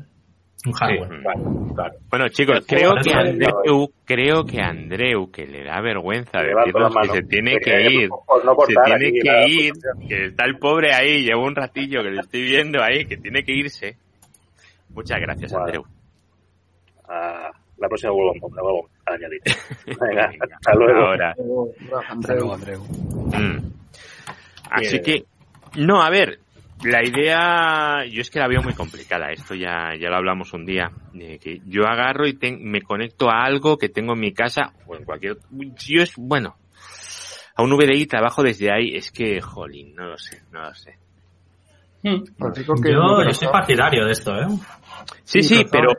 Un 0.65 0.73
hardware. 0.73 1.09
Sí, 1.09 1.21
claro, 1.21 1.73
claro. 1.75 1.93
Bueno, 2.09 2.29
chicos, 2.29 2.65
creo 2.67 2.93
que 3.03 3.13
Andreu, 3.13 3.91
creo 4.03 4.43
que 4.43 4.59
Andreu, 4.59 5.29
que 5.31 5.45
le 5.45 5.63
da 5.63 5.79
vergüenza 5.81 6.39
decirnos 6.41 6.93
que 7.03 7.07
se 7.09 7.21
tiene 7.23 7.57
Que 7.59 7.81
ir, 7.91 8.09
no 8.09 8.55
se 8.65 8.73
tiene 8.85 9.11
que 9.21 9.47
ir, 9.47 9.73
que 10.09 10.25
está 10.25 10.45
el 10.45 10.57
pobre 10.57 10.93
ahí, 10.93 11.23
llevo 11.23 11.45
un 11.45 11.55
ratillo 11.55 12.01
que 12.01 12.09
le 12.09 12.21
estoy 12.21 12.41
viendo 12.41 12.81
ahí, 12.81 13.05
que 13.05 13.17
tiene 13.17 13.43
que 13.43 13.53
irse. 13.53 13.97
Muchas 14.89 15.19
gracias. 15.21 15.53
Andreu. 15.53 15.83
Ah, 17.07 17.51
la 17.77 17.87
próxima 17.87 18.11
vuelvo, 18.11 18.31
a- 18.31 18.55
la 18.55 18.61
vuelvo 18.61 18.89
Venga, 19.85 20.31
hasta 20.55 20.73
luego. 20.75 20.99
Ahora. 20.99 21.35
Hasta 22.09 22.33
luego, 22.33 22.53
Andreu. 22.53 22.83
Mm. 22.83 23.57
Así 24.69 25.01
que, 25.01 25.23
no, 25.75 26.01
a 26.01 26.09
ver, 26.09 26.39
la 26.83 27.03
idea, 27.03 28.05
yo 28.05 28.21
es 28.21 28.29
que 28.29 28.39
la 28.39 28.47
veo 28.47 28.61
muy 28.61 28.73
complicada. 28.73 29.31
Esto 29.31 29.55
ya, 29.55 29.93
ya 29.99 30.09
lo 30.09 30.17
hablamos 30.17 30.53
un 30.53 30.65
día. 30.65 30.91
de 31.13 31.39
que 31.39 31.59
yo 31.65 31.85
agarro 31.87 32.27
y 32.27 32.33
ten- 32.33 32.63
me 32.63 32.81
conecto 32.81 33.29
a 33.29 33.43
algo 33.43 33.77
que 33.77 33.89
tengo 33.89 34.13
en 34.13 34.19
mi 34.19 34.33
casa 34.33 34.73
o 34.85 34.95
en 34.95 35.03
cualquier. 35.03 35.37
Yo 35.51 36.01
es, 36.03 36.13
bueno, 36.17 36.57
a 37.55 37.63
un 37.63 37.71
VDI 37.71 38.05
trabajo 38.05 38.43
desde 38.43 38.71
ahí. 38.71 38.95
Es 38.95 39.11
que, 39.11 39.41
jolín, 39.41 39.95
no 39.95 40.07
lo 40.09 40.17
sé, 40.17 40.41
no 40.51 40.61
lo 40.61 40.73
sé. 40.75 40.97
Que 42.01 42.91
Yo, 42.93 43.23
yo 43.25 43.33
soy 43.33 43.47
partidario 43.49 44.05
de 44.05 44.11
esto, 44.11 44.31
¿eh? 44.35 44.47
Sí, 45.23 45.41
sí, 45.41 45.65
pero, 45.71 45.89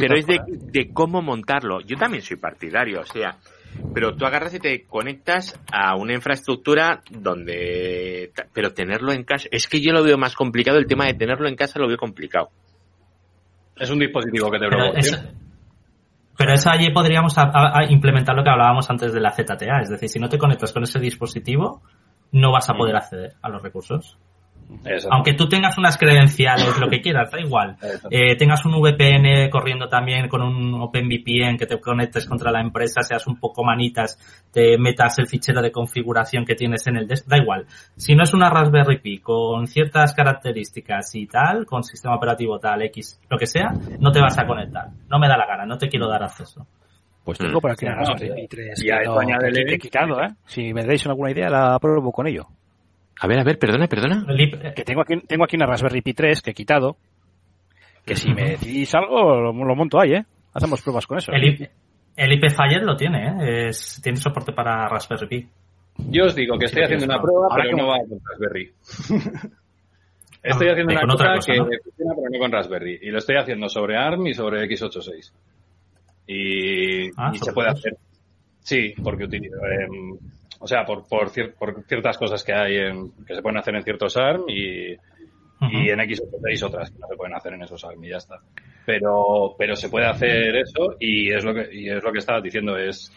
pero 0.00 0.14
es 0.16 0.26
de, 0.26 0.90
cómo 0.92 1.22
montarlo. 1.22 1.80
Yo 1.80 1.96
también 1.96 2.22
soy 2.22 2.36
partidario, 2.36 3.00
o 3.00 3.04
sea, 3.04 3.36
pero 3.94 4.14
tú 4.16 4.24
agarras 4.24 4.54
y 4.54 4.58
te 4.58 4.84
conectas 4.84 5.58
a 5.72 5.94
una 5.96 6.14
infraestructura 6.14 7.02
donde, 7.10 8.32
pero 8.52 8.72
tenerlo 8.72 9.12
en 9.12 9.24
casa, 9.24 9.48
es 9.50 9.68
que 9.68 9.80
yo 9.80 9.92
lo 9.92 10.02
veo 10.02 10.18
más 10.18 10.34
complicado, 10.34 10.78
el 10.78 10.86
tema 10.86 11.06
de 11.06 11.14
tenerlo 11.14 11.48
en 11.48 11.56
casa 11.56 11.78
lo 11.78 11.86
veo 11.88 11.96
complicado. 11.96 12.48
Es 13.76 13.90
un 13.90 13.98
dispositivo 13.98 14.50
que 14.50 14.58
te 14.58 14.68
Pero 14.68 14.78
proporciona. 14.84 15.18
eso, 15.18 15.34
pero 16.36 16.52
eso 16.54 16.70
allí 16.70 16.90
podríamos 16.92 17.36
a- 17.38 17.50
a- 17.52 17.78
a 17.80 17.84
implementar 17.90 18.34
lo 18.36 18.42
que 18.42 18.50
hablábamos 18.50 18.88
antes 18.90 19.12
de 19.12 19.20
la 19.20 19.30
ZTA. 19.32 19.80
Es 19.82 19.88
decir, 19.90 20.08
si 20.08 20.18
no 20.18 20.28
te 20.28 20.38
conectas 20.38 20.72
con 20.72 20.82
ese 20.82 20.98
dispositivo, 20.98 21.82
no 22.32 22.52
vas 22.52 22.68
a 22.70 22.74
poder 22.74 22.96
acceder 22.96 23.34
a 23.42 23.48
los 23.48 23.62
recursos. 23.62 24.18
Eso. 24.84 25.08
Aunque 25.12 25.34
tú 25.34 25.48
tengas 25.48 25.76
unas 25.78 25.96
credenciales, 25.98 26.78
lo 26.78 26.88
que 26.88 27.00
quieras, 27.00 27.30
da 27.30 27.40
igual. 27.40 27.76
Eh, 28.10 28.36
tengas 28.36 28.64
un 28.64 28.72
VPN 28.80 29.48
corriendo 29.50 29.88
también 29.88 30.28
con 30.28 30.42
un 30.42 30.74
OpenVPN 30.80 31.56
que 31.58 31.66
te 31.66 31.78
conectes 31.80 32.26
contra 32.26 32.50
la 32.50 32.60
empresa, 32.60 33.02
seas 33.02 33.26
un 33.26 33.38
poco 33.38 33.62
manitas, 33.64 34.18
te 34.52 34.76
metas 34.78 35.18
el 35.18 35.26
fichero 35.28 35.60
de 35.62 35.70
configuración 35.70 36.44
que 36.44 36.54
tienes 36.54 36.86
en 36.86 36.96
el 36.96 37.06
desk, 37.06 37.26
da 37.28 37.36
igual. 37.38 37.66
Si 37.96 38.14
no 38.14 38.22
es 38.24 38.32
una 38.34 38.50
Raspberry 38.50 38.98
Pi 38.98 39.18
con 39.18 39.66
ciertas 39.66 40.14
características 40.14 41.14
y 41.14 41.26
tal, 41.26 41.66
con 41.66 41.84
sistema 41.84 42.16
operativo 42.16 42.58
tal, 42.58 42.82
X, 42.82 43.20
lo 43.28 43.38
que 43.38 43.46
sea, 43.46 43.72
no 44.00 44.10
te 44.10 44.20
vas 44.20 44.36
a 44.38 44.46
conectar. 44.46 44.88
No 45.08 45.18
me 45.18 45.28
da 45.28 45.36
la 45.36 45.46
gana, 45.46 45.66
no 45.66 45.78
te 45.78 45.88
quiero 45.88 46.08
dar 46.08 46.22
acceso. 46.22 46.66
Pues 47.24 47.38
tengo 47.38 47.58
Mm. 47.58 47.60
por 47.60 47.70
aquí 47.70 47.84
una 47.84 47.96
No, 47.96 48.00
Raspberry 48.00 48.34
Pi 48.42 48.48
3 48.48 48.84
y 48.84 48.90
a 48.90 48.96
que, 48.96 49.02
esto 49.04 49.22
no- 49.22 49.78
quitado, 49.78 50.22
¿eh? 50.22 50.28
Si 50.46 50.72
me 50.72 50.84
dais 50.84 51.06
alguna 51.06 51.30
idea, 51.30 51.48
la 51.50 51.78
pruebo 51.78 52.10
con 52.12 52.26
ello. 52.26 52.46
A 53.20 53.26
ver, 53.26 53.38
a 53.38 53.44
ver, 53.44 53.58
perdona, 53.58 53.86
perdona. 53.86 54.24
IP 54.38 54.74
Que 54.74 54.82
tengo 54.84 55.02
aquí, 55.02 55.20
tengo 55.26 55.44
aquí 55.44 55.56
una 55.56 55.66
Raspberry 55.66 56.00
Pi 56.02 56.14
3 56.14 56.40
que 56.42 56.50
he 56.50 56.54
quitado. 56.54 56.96
Que 58.04 58.16
si 58.16 58.32
me 58.32 58.50
decís 58.52 58.94
algo, 58.94 59.36
lo, 59.40 59.52
lo 59.52 59.76
monto 59.76 60.00
ahí, 60.00 60.14
¿eh? 60.14 60.24
Hacemos 60.54 60.80
pruebas 60.82 61.06
con 61.06 61.18
eso. 61.18 61.32
el 61.32 61.44
IP 61.44 61.70
el 62.16 62.32
IP 62.32 62.50
Fire 62.50 62.82
lo 62.82 62.96
tiene, 62.96 63.28
¿eh? 63.28 63.68
Es- 63.68 64.00
tiene 64.02 64.16
soporte 64.18 64.52
para 64.52 64.88
Raspberry 64.88 65.26
Pi. 65.28 65.48
Yo 66.10 66.24
os 66.24 66.34
digo 66.34 66.58
que 66.58 66.64
estoy 66.66 66.80
Sí, 66.80 66.84
haciendo 66.84 67.04
una 67.06 67.20
prueba, 67.22 67.46
Ahora 67.50 67.62
pero 67.64 67.76
que- 67.76 67.82
no 67.82 67.88
va 67.88 67.98
con 67.98 68.18
Raspberry. 68.24 68.72
estoy 70.42 70.68
Ah, 70.68 70.72
haciendo 70.72 70.92
eh, 70.92 70.96
una 70.96 71.12
cosa, 71.12 71.34
cosa, 71.34 71.52
que 71.52 71.58
¿no? 71.58 71.64
funciona, 71.66 72.12
pero 72.16 72.30
no 72.32 72.38
con 72.38 72.52
Raspberry. 72.52 72.98
Y 73.02 73.10
lo 73.10 73.18
estoy 73.18 73.36
haciendo 73.36 73.68
sobre 73.68 73.96
ARM 73.96 74.26
y 74.26 74.34
sobre 74.34 74.64
x86. 74.66 75.32
Y, 76.26 77.10
Ah, 77.16 77.30
y 77.34 77.38
se 77.38 77.52
puede 77.52 77.68
hacer. 77.70 77.96
Sí, 78.60 78.94
porque 79.02 79.24
utilizo. 79.24 79.56
em, 79.66 80.18
o 80.60 80.66
sea, 80.68 80.84
por, 80.84 81.08
por, 81.08 81.30
cier- 81.30 81.54
por 81.58 81.82
ciertas 81.88 82.16
cosas 82.16 82.44
que 82.44 82.52
hay 82.52 82.76
en, 82.76 83.10
que 83.26 83.34
se 83.34 83.42
pueden 83.42 83.58
hacer 83.58 83.74
en 83.74 83.82
ciertos 83.82 84.16
ARM 84.16 84.44
y, 84.48 84.92
y 84.92 85.90
en 85.90 85.98
x86 85.98 86.62
otras 86.66 86.90
que 86.90 86.98
no 86.98 87.08
se 87.08 87.16
pueden 87.16 87.34
hacer 87.34 87.54
en 87.54 87.62
esos 87.62 87.82
ARM 87.84 88.04
y 88.04 88.10
ya 88.10 88.16
está. 88.18 88.36
Pero, 88.86 89.54
pero 89.58 89.74
se 89.76 89.88
puede 89.88 90.06
hacer 90.06 90.56
eso 90.56 90.96
y 91.00 91.32
es 91.32 91.44
lo 91.44 91.52
que, 91.54 91.68
y 91.72 91.88
es 91.90 92.02
lo 92.02 92.12
que 92.12 92.18
estabas 92.18 92.42
diciendo, 92.42 92.76
es 92.76 93.12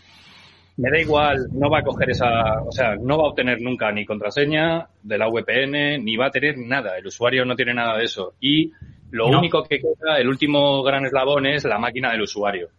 me 0.76 0.90
da 0.90 0.99
igual, 0.99 1.38
no 1.52 1.70
va 1.70 1.80
a 1.80 1.84
coger 1.84 2.10
esa, 2.10 2.61
o 2.65 2.72
sea, 2.72 2.95
no 2.95 3.18
va 3.20 3.26
a 3.26 3.30
obtener 3.30 3.61
nunca 3.61 3.91
ni 3.91 4.06
contraseña 4.06 4.88
de 5.03 5.18
la 5.20 5.28
VPN, 5.28 6.03
ni 6.03 6.15
va 6.15 6.28
a 6.28 6.32
tener 6.32 6.57
nada. 6.57 6.98
El 6.98 7.06
usuario 7.06 7.45
no 7.45 7.56
tiene 7.56 7.76
nada 7.76 7.95
de 7.98 8.06
eso. 8.06 8.34
Y 8.40 8.72
lo 9.11 9.30
No. 9.30 9.38
único 9.38 9.61
que 9.64 9.78
queda, 9.80 10.18
el 10.18 10.28
último 10.28 10.82
gran 10.82 11.06
eslabón 11.06 11.45
es 11.45 11.64
la 11.65 11.78
máquina 11.78 12.11
del 12.11 12.24
usuario. 12.24 12.70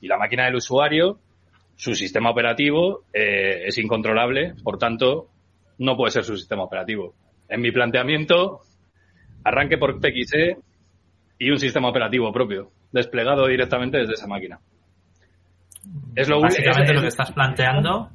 Y 0.00 0.08
la 0.08 0.16
máquina 0.16 0.46
del 0.46 0.54
usuario, 0.54 1.18
su 1.76 1.94
sistema 1.94 2.30
operativo 2.30 3.04
eh, 3.12 3.64
es 3.66 3.78
incontrolable, 3.78 4.54
por 4.62 4.78
tanto, 4.78 5.28
no 5.78 5.96
puede 5.96 6.12
ser 6.12 6.24
su 6.24 6.36
sistema 6.36 6.62
operativo. 6.62 7.14
En 7.48 7.60
mi 7.60 7.72
planteamiento, 7.72 8.60
arranque 9.44 9.76
por 9.78 10.00
PXE 10.00 10.56
y 11.38 11.50
un 11.50 11.58
sistema 11.58 11.88
operativo 11.88 12.32
propio, 12.32 12.70
desplegado 12.92 13.46
directamente 13.46 13.98
desde 13.98 14.14
esa 14.14 14.26
máquina. 14.26 14.60
Es 16.14 16.28
lo 16.28 16.36
único. 16.36 16.54
Básicamente 16.54 16.92
es- 16.92 16.94
lo 16.96 17.00
que 17.02 17.08
estás 17.08 17.32
planteando, 17.32 18.10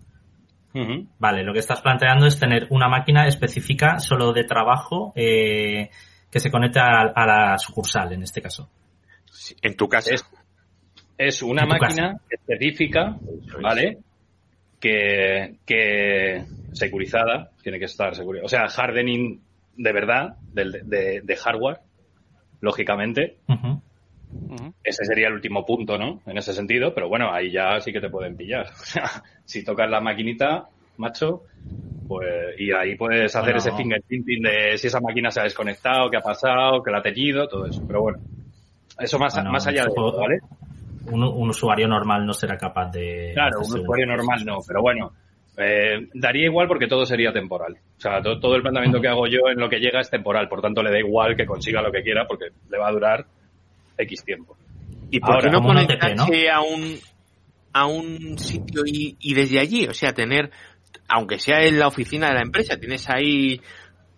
vale, 1.20 1.44
lo 1.44 1.54
que 1.54 1.60
estás 1.60 1.82
planteando 1.82 2.26
es 2.26 2.40
tener 2.40 2.68
una 2.70 2.88
máquina 2.88 3.28
específica 3.28 4.00
solo 4.00 4.32
de 4.34 4.44
trabajo 4.46 5.12
eh, 5.16 5.90
que 6.32 6.40
se 6.40 6.50
conecte 6.50 6.80
a, 6.80 7.02
a 7.14 7.26
la 7.26 7.58
sucursal, 7.58 8.14
en 8.14 8.24
este 8.24 8.42
caso. 8.42 8.70
Sí, 9.32 9.56
En 9.62 9.76
tu 9.76 9.88
casa. 9.88 10.14
Es, 10.14 10.26
es 11.20 11.44
una 11.44 11.66
máquina 11.66 12.18
específica, 12.30 13.18
¿vale? 13.62 13.98
Que, 14.80 15.56
que 15.66 16.44
securizada, 16.72 17.52
tiene 17.62 17.78
que 17.78 17.86
estar 17.86 18.16
securizada. 18.16 18.46
O 18.46 18.50
sea, 18.50 18.64
hardening 18.84 19.40
de 19.76 19.92
verdad, 19.94 20.38
del- 20.54 20.82
de, 20.90 21.22
de 21.22 21.36
hardware, 21.36 21.80
lógicamente. 22.62 23.38
Ese 24.84 25.04
sería 25.06 25.28
el 25.28 25.34
último 25.34 25.66
punto, 25.66 25.98
¿no? 25.98 26.22
En 26.26 26.38
ese 26.38 26.54
sentido, 26.54 26.94
pero 26.94 27.10
bueno, 27.10 27.34
ahí 27.34 27.52
ya 27.52 27.80
sí 27.82 27.92
que 27.92 28.00
te 28.02 28.10
pueden 28.10 28.36
pillar. 28.38 28.68
O 28.82 28.86
sea, 28.86 29.24
si 29.44 29.64
tocas 29.64 29.90
la 29.90 30.00
maquinita, 30.00 30.70
macho, 30.98 31.44
pues, 32.08 32.28
y 32.58 32.72
ahí 32.72 32.96
puedes 32.96 33.36
hacer 33.36 33.54
Bueno. 33.54 33.58
ese 33.58 33.72
fingerprinting 33.74 34.42
de 34.44 34.78
si 34.78 34.88
esa 34.88 35.00
máquina 35.02 35.32
se 35.32 35.42
ha 35.42 35.44
desconectado, 35.44 36.10
qué 36.10 36.18
ha 36.18 36.22
pasado, 36.22 36.82
qué 36.84 36.92
la 36.92 37.00
ha 37.00 37.02
teñido, 37.02 37.48
todo 37.48 37.66
eso. 37.66 37.84
Pero 37.86 38.02
bueno, 38.04 38.20
eso 39.00 39.20
más, 39.20 39.34
Bueno, 39.36 39.52
más 39.52 39.68
allá 39.68 39.84
de 39.84 39.90
eso, 39.92 40.18
¿vale? 40.18 40.40
Un, 41.06 41.24
un 41.24 41.50
usuario 41.50 41.88
normal 41.88 42.26
no 42.26 42.34
será 42.34 42.58
capaz 42.58 42.92
de... 42.92 43.32
Claro, 43.34 43.60
un 43.60 43.80
usuario 43.80 44.06
normal 44.06 44.46
no, 44.46 44.58
pero 44.68 44.82
bueno, 44.82 45.12
eh, 45.58 46.08
daría 46.14 46.46
igual 46.46 46.68
porque 46.68 46.88
todo 46.88 47.06
sería 47.06 47.32
temporal. 47.32 47.74
O 47.98 48.00
sea, 48.02 48.22
to- 48.22 48.40
todo, 48.40 48.56
el 48.56 48.62
planteamiento 48.62 49.02
que 49.02 49.08
hago 49.08 49.28
yo 49.28 49.40
en 49.52 49.60
lo 49.60 49.70
que 49.70 49.80
llega 49.80 50.00
es 50.02 50.10
temporal, 50.10 50.48
por 50.50 50.62
tanto 50.62 50.84
le 50.84 50.92
da 50.92 51.00
igual 51.00 51.36
que 51.36 51.46
consiga 51.46 51.82
lo 51.82 51.92
que 51.92 52.04
quiera 52.04 52.26
porque 52.28 52.46
le 52.70 52.78
va 52.78 52.90
a 52.90 52.92
durar 52.92 53.26
X 53.98 54.24
tiempo. 54.24 54.58
¿Y 55.12 55.20
por 55.20 55.32
Ahora, 55.32 55.42
qué 55.46 55.50
no 55.52 55.62
conectarse 55.62 56.50
a 56.50 56.62
un 56.62 56.96
a 57.72 57.86
un 57.86 58.38
sitio 58.38 58.82
y, 58.86 59.16
y 59.20 59.34
desde 59.34 59.60
allí, 59.60 59.86
o 59.88 59.94
sea, 59.94 60.14
tener, 60.14 60.52
aunque 61.08 61.38
sea 61.40 61.64
en 61.66 61.78
la 61.80 61.88
oficina 61.88 62.28
de 62.28 62.34
la 62.36 62.42
empresa, 62.42 62.78
tienes 62.78 63.10
ahí 63.10 63.62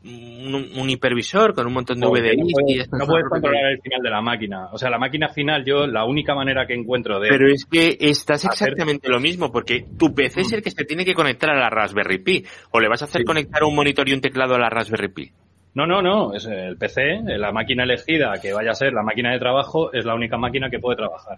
un, 0.03 0.69
un 0.77 0.89
hipervisor 0.89 1.53
con 1.53 1.67
un 1.67 1.73
montón 1.73 1.99
de 1.99 2.07
Porque 2.07 2.35
no 2.35 2.45
puedes, 2.51 2.91
no 2.91 3.05
puedes 3.05 3.29
controlar 3.29 3.71
el 3.73 3.81
final 3.81 4.01
de 4.01 4.09
la 4.09 4.21
máquina. 4.21 4.65
O 4.71 4.77
sea, 4.77 4.89
la 4.89 4.97
máquina 4.97 5.29
final, 5.29 5.63
yo 5.63 5.85
la 5.85 6.05
única 6.05 6.33
manera 6.33 6.65
que 6.65 6.73
encuentro 6.73 7.19
de... 7.19 7.29
Pero 7.29 7.47
es 7.47 7.65
que 7.65 7.97
estás 7.99 8.43
Hacer- 8.45 8.69
exactamente 8.69 9.09
lo 9.09 9.19
mismo, 9.19 9.51
porque 9.51 9.85
tu 9.99 10.13
PC 10.13 10.41
es 10.41 10.51
el 10.53 10.61
que 10.63 10.71
se 10.71 10.85
tiene 10.85 11.05
que 11.05 11.13
conectar 11.13 11.51
a 11.51 11.59
la 11.59 11.69
Raspberry 11.69 12.17
Pi, 12.17 12.43
o 12.71 12.79
le 12.79 12.87
vas 12.89 13.01
a 13.03 13.05
hacer 13.05 13.21
Sí. 13.21 13.25
conectar 13.25 13.63
un 13.63 13.75
monitor 13.75 14.09
y 14.09 14.13
un 14.13 14.21
teclado 14.21 14.55
a 14.55 14.59
la 14.59 14.69
Raspberry 14.69 15.09
Pi. 15.09 15.31
No, 15.75 15.85
no, 15.85 16.01
no, 16.01 16.33
es 16.33 16.45
el 16.47 16.75
PC, 16.77 17.21
la 17.37 17.51
máquina 17.51 17.83
elegida 17.83 18.33
que 18.41 18.51
vaya 18.53 18.71
a 18.71 18.75
ser 18.75 18.91
la 18.93 19.03
máquina 19.03 19.31
de 19.31 19.39
trabajo, 19.39 19.93
es 19.93 20.03
la 20.03 20.15
única 20.15 20.35
máquina 20.37 20.69
que 20.69 20.79
puede 20.79 20.97
trabajar. 20.97 21.37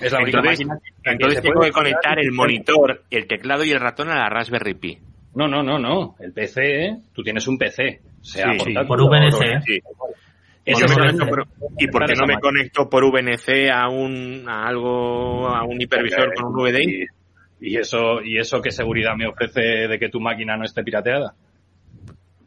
Es 0.00 0.12
la 0.12 0.20
única 0.20 0.38
Entonces, 0.38 0.66
máquina 0.66 0.80
que- 1.04 1.10
entonces 1.10 1.42
tengo 1.42 1.60
que 1.60 1.72
conectar 1.72 2.18
el 2.18 2.32
monitor, 2.32 3.02
el 3.10 3.26
teclado 3.26 3.64
y 3.64 3.72
el 3.72 3.80
ratón 3.80 4.08
a 4.10 4.16
la 4.16 4.28
Raspberry 4.28 4.74
Pi. 4.74 4.98
No, 5.34 5.46
no, 5.48 5.62
no, 5.62 5.78
no. 5.78 6.14
El 6.20 6.32
PC, 6.32 6.60
¿eh? 6.86 6.96
tú 7.14 7.22
tienes 7.22 7.46
un 7.46 7.58
PC. 7.58 8.00
Sea 8.22 8.52
Sí, 8.58 8.74
por 8.86 9.00
o- 9.00 9.08
VNC. 9.08 9.60
Sí. 9.64 9.78
Eso 10.64 10.80
¿Por 10.80 10.80
qué 10.80 10.84
es 10.84 10.96
me 10.98 11.06
el- 11.06 11.16
conecto 11.18 11.26
por- 11.28 11.46
¿Y 11.78 11.86
por 11.88 12.06
qué 12.06 12.14
no 12.14 12.26
me 12.26 12.38
conecto 12.40 12.88
por 12.90 13.04
VNC 13.04 13.70
a 13.70 13.88
un 13.88 14.44
a 14.48 14.66
algo 14.66 15.46
a 15.48 15.64
un 15.64 15.80
hipervisor 15.80 16.34
con 16.34 16.46
un 16.46 16.54
VDI? 16.62 17.06
Y, 17.60 17.70
y 17.72 17.76
eso, 17.76 18.20
¿Y 18.22 18.38
eso 18.38 18.60
qué 18.60 18.70
seguridad 18.70 19.14
me 19.16 19.26
ofrece 19.26 19.60
de 19.60 19.98
que 19.98 20.08
tu 20.08 20.20
máquina 20.20 20.56
no 20.56 20.64
esté 20.64 20.82
pirateada? 20.82 21.34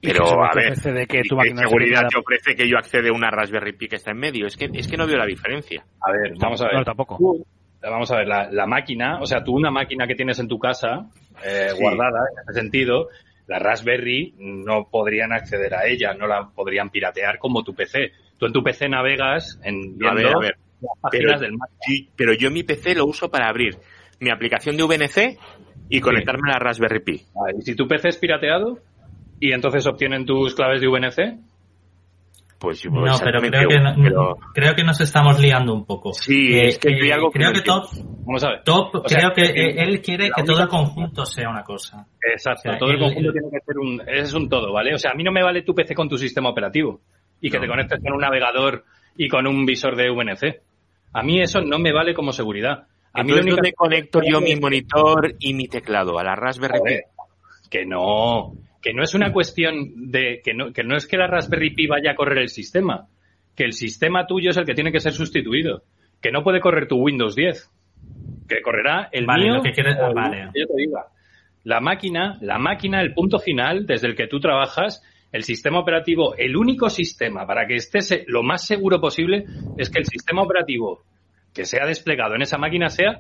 ¿Y 0.04 0.08
Pero 0.08 0.26
qué 0.26 0.32
a 0.32 0.56
ver, 0.56 0.76
de 0.76 1.08
que 1.08 1.20
¿y 1.24 1.28
tu 1.30 1.38
qué 1.38 1.56
seguridad 1.56 2.08
te 2.10 2.18
ofrece 2.20 2.56
que 2.56 2.68
yo 2.68 2.78
accede 2.78 3.10
a 3.10 3.14
una 3.14 3.30
Raspberry 3.30 3.74
Pi 3.74 3.88
que 3.88 3.96
está 3.98 4.12
en 4.12 4.18
medio? 4.18 4.48
Es 4.48 4.58
que 4.58 4.70
es 4.74 4.88
que 4.88 4.98
no 4.98 5.06
veo 5.08 5.18
la 5.18 5.26
diferencia. 5.28 5.84
A 6.02 6.12
ver, 6.12 6.34
vamos 6.40 6.60
a 6.62 6.66
ver. 6.66 6.76
No, 6.76 6.84
tampoco. 6.84 7.18
Vamos 7.82 8.12
a 8.12 8.18
ver, 8.18 8.28
la, 8.28 8.50
la 8.52 8.66
máquina, 8.68 9.20
o 9.22 9.26
sea, 9.26 9.44
tú 9.44 9.54
una 9.56 9.72
máquina 9.72 10.06
que 10.08 10.16
tienes 10.16 10.38
en 10.40 10.48
tu 10.48 10.60
casa, 10.60 11.08
eh, 11.44 11.70
Sí. 11.70 11.82
guardada, 11.82 12.20
en 12.32 12.50
ese 12.50 12.60
sentido, 12.62 13.08
la 13.48 13.58
Raspberry 13.60 14.34
no 14.38 14.88
podrían 14.90 15.34
acceder 15.34 15.74
a 15.74 15.88
ella, 15.88 16.14
no 16.14 16.28
la 16.28 16.50
podrían 16.54 16.90
piratear 16.90 17.40
como 17.40 17.64
tu 17.64 17.74
PC. 17.74 18.12
Tú 18.38 18.46
en 18.46 18.54
tu 18.54 18.64
PC 18.64 18.88
navegas 18.90 19.60
en 19.64 19.98
A 20.06 20.14
ver, 20.14 20.28
a 20.28 20.40
ver. 20.40 20.56
las 20.82 20.98
páginas 21.02 21.26
Pero, 21.34 21.40
del 21.40 21.54
Mac. 21.54 21.70
sí, 21.82 22.10
pero 22.16 22.34
yo 22.34 22.50
mi 22.52 22.64
PC 22.64 22.96
lo 22.96 23.06
uso 23.06 23.30
para 23.30 23.48
abrir 23.50 23.78
mi 24.20 24.30
aplicación 24.32 24.78
de 24.78 24.84
VNC 24.84 25.38
y 25.90 26.00
conectarme 26.02 26.50
a 26.52 26.54
la 26.54 26.60
Raspberry 26.60 27.00
Pi. 27.04 27.22
Vale, 27.34 27.58
Y 27.60 27.62
si 27.64 27.76
tu 27.76 27.88
PC 27.88 28.10
es 28.10 28.18
pirateado 28.18 28.78
y 29.40 29.52
entonces 29.54 29.86
obtienen 29.88 30.26
tus 30.26 30.54
claves 30.56 30.82
de 30.82 30.88
VNC, 30.88 31.40
Pues, 32.62 32.86
No, 32.86 33.02
pero 33.24 33.42
creo 33.42 33.68
que, 33.68 33.80
no- 33.80 33.96
pero- 34.04 34.38
creo 34.54 34.76
que 34.76 34.84
nos 34.84 35.02
estamos 35.02 35.40
liando 35.40 35.74
un 35.74 35.84
poco. 35.84 36.14
Sí, 36.14 36.54
Eh, 36.54 36.68
es 36.68 36.78
que 36.78 36.90
eh, 36.90 37.00
hay 37.02 37.12
algo 37.12 37.32
que 37.32 37.40
creo 37.40 37.52
que 37.54 37.62
Top, 37.62 37.86
vamos 38.24 38.44
a 38.44 38.50
ver. 38.50 38.64
Top 38.64 38.96
O 39.04 39.10
sea, 39.10 39.18
creo 39.18 39.34
que 39.34 39.52
que 39.54 39.62
eh, 39.70 39.76
él 39.84 40.00
quiere 40.02 40.30
que 40.30 40.44
todo 40.44 40.62
el 40.62 40.68
conjunto 40.68 41.26
sea 41.26 41.50
una 41.50 41.64
cosa. 41.64 42.06
Exacto, 42.22 42.60
O 42.60 42.72
sea, 42.72 42.78
todo 42.78 42.90
el 42.92 42.98
el- 42.98 43.02
conjunto 43.02 43.30
el- 43.30 43.34
tiene 43.34 43.50
que 43.50 43.66
ser 43.66 43.78
un, 43.80 44.02
es 44.08 44.34
un 44.36 44.48
todo, 44.48 44.72
¿vale? 44.72 44.94
O 44.94 45.00
sea, 45.00 45.10
a 45.10 45.14
mí 45.16 45.24
no 45.24 45.32
me 45.32 45.42
vale 45.42 45.64
tu 45.64 45.74
PC 45.74 45.96
con 45.96 46.08
tu 46.08 46.20
sistema 46.20 46.50
operativo 46.50 47.02
y 47.42 47.50
que 47.50 47.58
No. 47.58 47.64
te 47.64 47.68
conectes 47.68 48.00
con 48.00 48.14
un 48.14 48.20
navegador 48.22 48.84
y 49.18 49.28
con 49.28 49.48
un 49.48 49.66
visor 49.66 49.96
de 49.96 50.12
VNC. 50.12 50.62
A 51.14 51.24
mí 51.24 51.42
eso 51.42 51.62
no 51.62 51.80
me 51.80 51.92
vale 51.92 52.14
como 52.14 52.32
seguridad. 52.32 52.84
A 53.14 53.24
mí 53.24 53.32
único 53.32 53.56
¿dónde 53.56 53.74
conecto 53.74 54.22
yo 54.24 54.40
mi 54.40 54.56
monitor 54.56 55.34
y 55.40 55.56
mi 55.56 55.68
teclado? 55.68 56.20
A 56.20 56.24
la 56.24 56.36
Raspberry 56.36 56.80
Pi. 56.86 56.94
Que 57.72 57.86
no, 57.88 58.54
que 58.82 58.94
no 58.94 59.04
es 59.04 59.14
una 59.14 59.32
cuestión 59.32 60.10
de 60.12 60.42
que 60.44 60.54
no, 60.54 60.74
que 60.74 60.84
no 60.84 60.96
es 60.96 61.06
que 61.08 61.18
la 61.18 61.28
Raspberry 61.28 61.72
Pi 61.76 61.88
vaya 61.88 62.12
a 62.12 62.16
correr 62.16 62.40
el 62.40 62.50
sistema, 62.50 63.08
que 63.56 63.64
el 63.64 63.74
sistema 63.74 64.26
tuyo 64.26 64.50
es 64.50 64.58
el 64.58 64.66
que 64.66 64.74
tiene 64.74 64.92
que 64.92 65.00
ser 65.00 65.14
sustituido, 65.14 65.84
que 66.22 66.32
no 66.32 66.44
puede 66.44 66.60
correr 66.62 66.88
tu 66.88 66.98
Windows 66.98 67.36
10, 67.36 67.70
que 68.48 68.62
correrá 68.62 69.10
el 69.12 69.26
Vale, 69.26 69.44
mío. 69.46 69.54
lo 69.56 69.62
que 69.64 69.72
quieres- 69.72 69.98
o 70.00 70.14
vale. 70.14 70.46
yo 70.56 70.66
te 70.68 70.74
diga. 70.78 71.06
La 71.64 71.80
máquina, 71.80 72.38
la 72.42 72.58
máquina, 72.58 73.02
el 73.02 73.14
punto 73.14 73.38
final 73.38 73.86
desde 73.86 74.08
el 74.08 74.16
que 74.16 74.28
tú 74.28 74.40
trabajas, 74.40 75.04
el 75.32 75.44
sistema 75.44 75.80
operativo, 75.80 76.36
el 76.38 76.58
único 76.58 76.90
sistema 76.90 77.46
para 77.46 77.68
que 77.68 77.76
estés 77.76 78.24
lo 78.28 78.42
más 78.44 78.66
seguro 78.66 79.00
posible 79.00 79.46
es 79.78 79.90
que 79.90 80.00
el 80.00 80.06
sistema 80.06 80.42
operativo 80.42 81.04
que 81.54 81.66
sea 81.66 81.86
desplegado 81.86 82.34
en 82.36 82.42
esa 82.42 82.58
máquina 82.58 82.90
sea 82.90 83.18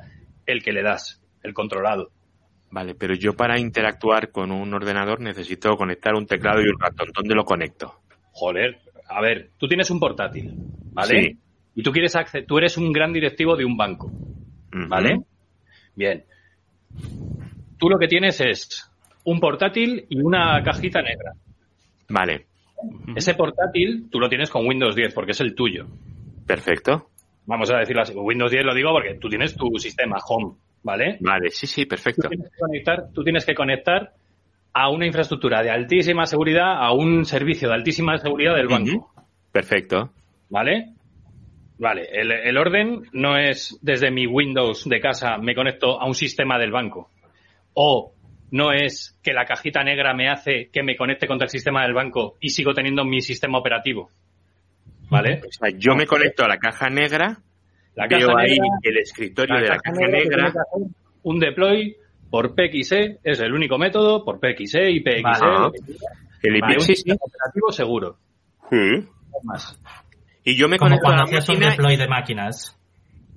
el 0.48 0.64
que 0.64 0.72
le 0.72 0.82
das, 0.82 1.22
el 1.44 1.54
controlado. 1.54 2.10
Vale, 2.72 2.96
pero 2.96 3.14
yo 3.16 3.34
para 3.34 3.60
interactuar 3.60 4.32
con 4.32 4.52
un 4.52 4.74
ordenador 4.74 5.20
necesito 5.20 5.76
conectar 5.76 6.16
un 6.16 6.26
teclado 6.26 6.62
y 6.62 6.70
un 6.70 6.80
ratón. 6.80 7.10
¿Dónde 7.14 7.36
lo 7.36 7.44
conecto? 7.44 7.96
Joder, 8.32 8.80
a 9.10 9.22
ver, 9.22 9.50
tú 9.58 9.68
tienes 9.68 9.90
un 9.92 10.00
portátil, 10.00 10.54
¿vale? 10.94 11.22
Sí. 11.22 11.38
Y 11.76 11.84
tú 11.84 11.92
quieres 11.92 12.16
tú 12.48 12.58
eres 12.58 12.78
un 12.78 12.92
gran 12.92 13.12
directivo 13.14 13.56
de 13.56 13.66
un 13.66 13.76
banco. 13.78 14.12
¿vale? 14.88 15.20
Bien. 15.96 16.24
Tú 17.78 17.90
lo 17.90 17.98
que 17.98 18.08
tienes 18.08 18.40
es 18.42 18.90
un 19.26 19.40
portátil 19.40 20.06
y 20.10 20.22
una 20.22 20.62
cajita 20.64 21.02
negra. 21.02 21.34
Vale, 22.10 22.46
Ese 23.16 23.34
portátil 23.36 24.08
tú 24.10 24.20
lo 24.20 24.30
tienes 24.30 24.50
con 24.50 24.66
Windows 24.68 24.96
10 24.96 25.14
porque 25.14 25.32
es 25.32 25.42
el 25.42 25.56
tuyo. 25.56 25.88
perfecto. 26.46 27.08
Vamos 27.46 27.72
a 27.72 27.78
decirlo 27.80 28.04
así. 28.04 28.14
Windows 28.16 28.52
10 28.52 28.64
lo 28.64 28.74
digo 28.76 28.92
porque 28.92 29.16
tú 29.16 29.28
tienes 29.28 29.56
tu 29.56 29.68
sistema 29.78 30.18
home, 30.28 30.56
¿vale? 30.84 31.18
Vale, 31.20 31.50
sí, 31.50 31.68
sí, 31.68 31.84
Tú 31.84 31.90
perfecto. 31.90 32.30
tienes 32.30 32.50
que 32.52 32.60
conectar, 32.60 33.04
tú 33.14 33.24
tienes 33.24 33.46
que 33.46 33.54
conectar 33.56 34.14
a 34.74 34.90
una 34.90 35.06
infraestructura 35.06 35.62
de 35.62 35.70
altísima 35.70 36.26
seguridad, 36.26 36.78
a 36.78 36.94
un 36.94 37.26
servicio 37.26 37.68
de 37.70 37.76
altísima 37.76 38.18
seguridad 38.18 38.56
del 38.56 38.68
banco. 38.68 39.12
Perfecto. 39.52 40.12
¿Vale? 40.50 40.94
Vale, 41.78 42.08
el, 42.12 42.32
el 42.32 42.58
orden 42.58 43.02
no 43.12 43.38
es 43.38 43.78
desde 43.82 44.12
mi 44.12 44.28
Windows 44.28 44.88
de 44.88 45.00
casa 45.00 45.38
me 45.38 45.56
conecto 45.56 46.00
a 46.00 46.06
un 46.06 46.14
sistema 46.14 46.60
del 46.60 46.72
banco. 46.72 47.10
O 47.74 48.14
no 48.52 48.72
es 48.72 49.18
que 49.24 49.34
la 49.34 49.46
cajita 49.46 49.84
negra 49.84 50.14
me 50.14 50.30
hace 50.30 50.70
que 50.72 50.84
me 50.84 50.96
conecte 50.96 51.26
contra 51.26 51.46
el 51.46 51.50
sistema 51.50 51.82
del 51.84 51.94
banco 51.94 52.36
y 52.40 52.50
sigo 52.50 52.74
teniendo 52.74 53.04
mi 53.04 53.22
sistema 53.22 53.58
operativo. 53.58 54.10
¿Vale? 55.10 55.42
O 55.48 55.52
sea, 55.52 55.70
yo 55.78 55.96
me 55.96 56.06
conecto 56.06 56.44
a 56.46 56.48
la 56.48 56.58
caja 56.58 56.90
negra, 56.90 57.40
La 57.96 58.08
veo 58.08 58.28
caja 58.30 58.40
ahí 58.42 58.52
negra- 58.52 58.78
el 58.84 58.98
escritorio 58.98 59.56
de 59.56 59.68
la 59.68 59.78
caja 59.78 60.08
negra. 60.08 60.48
hacer 60.48 60.64
un 61.24 61.40
deploy 61.40 61.96
por 62.30 62.56
PXE 62.56 63.20
es 63.24 63.40
el 63.42 63.54
único 63.54 63.78
método 63.78 64.24
por 64.24 64.40
PXE 64.40 64.90
y 64.92 65.02
PXE. 65.02 65.22
Vale. 65.22 65.72
El 66.44 66.60
Vale, 66.62 66.74
IP, 66.74 66.80
un 66.80 66.86
sistema 66.86 67.18
operativo 67.22 67.72
seguro. 67.72 68.18
Sí. 68.70 69.08
Más. 69.44 69.80
Y 70.44 70.56
yo 70.58 70.68
me 70.68 70.78
Como 70.78 70.90
conecto 70.90 71.08
a 71.08 71.10
cuando 71.10 71.24
la 71.24 71.26
hacías 71.26 71.50
un 71.50 71.56
máquina, 71.56 71.72
deploy 71.72 71.98
de 71.98 72.08
máquinas. 72.08 72.78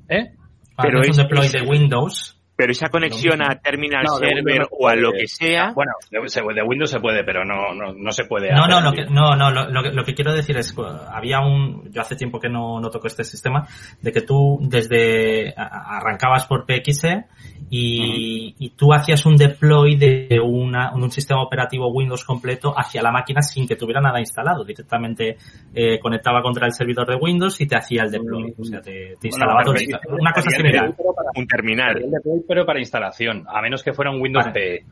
¿Eh? 0.09 0.31
Cuando 0.77 0.83
Pero 0.83 1.01
es- 1.03 1.09
un 1.11 1.17
deploy 1.17 1.49
de 1.49 1.63
Windows. 1.63 2.41
Pero 2.57 2.73
esa 2.73 2.89
conexión 2.89 3.43
a 3.43 3.59
terminal 3.61 4.05
No, 4.05 4.17
server 4.17 4.61
no 4.61 4.67
o 4.71 4.89
a 4.89 4.95
lo 4.95 5.13
que 5.13 5.27
sea, 5.27 5.73
Bueno, 5.75 5.93
de, 6.11 6.63
Windows 6.63 6.91
se 6.91 7.01
puede, 7.01 7.25
pero 7.25 7.45
no, 7.45 7.75
no, 7.75 7.93
no 7.93 8.13
se 8.13 8.25
puede. 8.25 8.53
No, 8.53 8.67
no, 8.67 8.81
lo 8.81 8.93
que, 8.93 9.05
no, 9.07 9.35
no, 9.35 9.51
lo, 9.51 9.69
lo 9.71 9.83
que, 9.83 9.91
lo 9.91 10.05
que 10.05 10.15
quiero 10.15 10.33
decir 10.33 10.57
es, 10.57 10.77
uh, 10.77 10.85
había 11.11 11.41
un, 11.41 11.91
yo 11.93 12.01
hace 12.01 12.17
tiempo 12.17 12.39
que 12.39 12.49
no, 12.49 12.81
no 12.81 12.91
toco 12.91 13.07
este 13.07 13.25
sistema, 13.25 13.67
de 14.01 14.13
que 14.13 14.21
tú 14.21 14.59
desde, 14.61 15.55
arrancabas 15.57 16.47
por 16.47 16.65
PXE 16.65 17.25
y, 17.71 18.55
y 18.59 18.71
tú 18.71 18.93
hacías 18.93 19.27
un 19.27 19.37
deploy 19.37 19.97
de 19.97 20.39
una, 20.43 20.95
un 20.95 21.11
sistema 21.11 21.43
operativo 21.43 21.91
Windows 21.91 22.25
completo 22.25 22.75
hacia 22.77 23.03
la 23.03 23.11
máquina 23.11 23.43
sin 23.43 23.67
que 23.67 23.77
tuviera 23.77 24.01
nada 24.01 24.21
instalado. 24.21 24.65
Directamente 24.65 25.37
eh, 25.75 25.99
conectaba 25.99 26.43
contra 26.43 26.67
el 26.67 26.73
servidor 26.73 27.07
de 27.09 27.17
Windows 27.17 27.61
y 27.61 27.67
te 27.67 27.77
hacía 27.77 28.03
el 28.05 28.11
deploy. 28.11 28.55
O 28.59 28.65
sea, 28.65 28.81
te, 28.81 29.15
te 29.21 29.29
instalaba 29.29 29.63
Bueno, 29.65 29.81
todo. 30.05 30.17
Una 30.17 30.33
cosa 30.33 30.51
similar. 30.51 30.95
un 31.37 31.47
terminal. 31.47 32.05
Pero 32.47 32.65
para 32.67 32.79
instalación, 32.79 33.45
a 33.49 33.61
menos 33.63 33.83
que 33.83 33.93
fuera 33.93 34.11
un 34.11 34.21
Windows 34.21 34.47
Vale. 34.47 34.55
PE, 34.61 34.85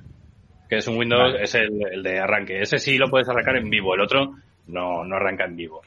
que 0.69 0.77
es 0.77 0.87
un 0.89 0.97
Windows, 0.99 1.33
Vale. 1.33 1.43
es 1.45 1.55
el, 1.55 1.71
el 1.93 2.03
de 2.03 2.19
arranque. 2.21 2.61
Ese 2.61 2.79
sí 2.79 2.97
lo 2.99 3.09
puedes 3.09 3.29
arrancar 3.29 3.57
en 3.57 3.69
vivo, 3.71 3.95
el 3.95 4.01
otro 4.01 4.35
no, 4.69 5.05
no 5.05 5.17
arranca 5.17 5.45
en 5.45 5.57
vivo. 5.57 5.83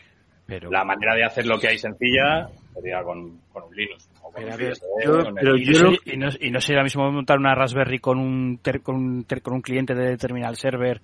Pero, 0.48 0.70
La 0.70 0.84
manera 0.84 1.16
de 1.16 1.24
hacer 1.24 1.48
lo 1.48 1.58
que 1.60 1.70
hay 1.70 1.78
sencilla 1.80 2.48
sería 2.74 3.02
con, 3.02 3.40
con 3.52 3.64
un 3.64 3.76
Linux. 3.76 4.08
O 4.22 4.32
con 4.32 4.34
Pero 4.36 4.48
un 4.48 4.54
a 4.54 4.58
ver, 4.58 4.76
FreeBSD, 4.76 5.06
yo- 5.06 5.24
con 5.24 5.28
el 5.28 5.34
pero 5.44 5.58
y, 5.58 5.66
no 5.66 5.74
sería, 5.74 5.98
y, 6.06 6.18
no, 6.18 6.30
y 6.40 6.52
no 6.52 6.62
sería 6.62 6.80
lo 6.80 6.84
mismo 6.84 7.12
montar 7.12 7.40
una 7.40 7.56
Raspberry 7.56 7.98
con 8.00 8.20
un, 8.20 8.60
ter- 8.62 8.82
con 8.82 8.96
un, 8.96 9.24
ter- 9.24 9.42
con 9.42 9.54
un 9.56 9.62
cliente 9.62 9.96
de 9.96 10.18
terminal 10.18 10.56
server 10.56 11.02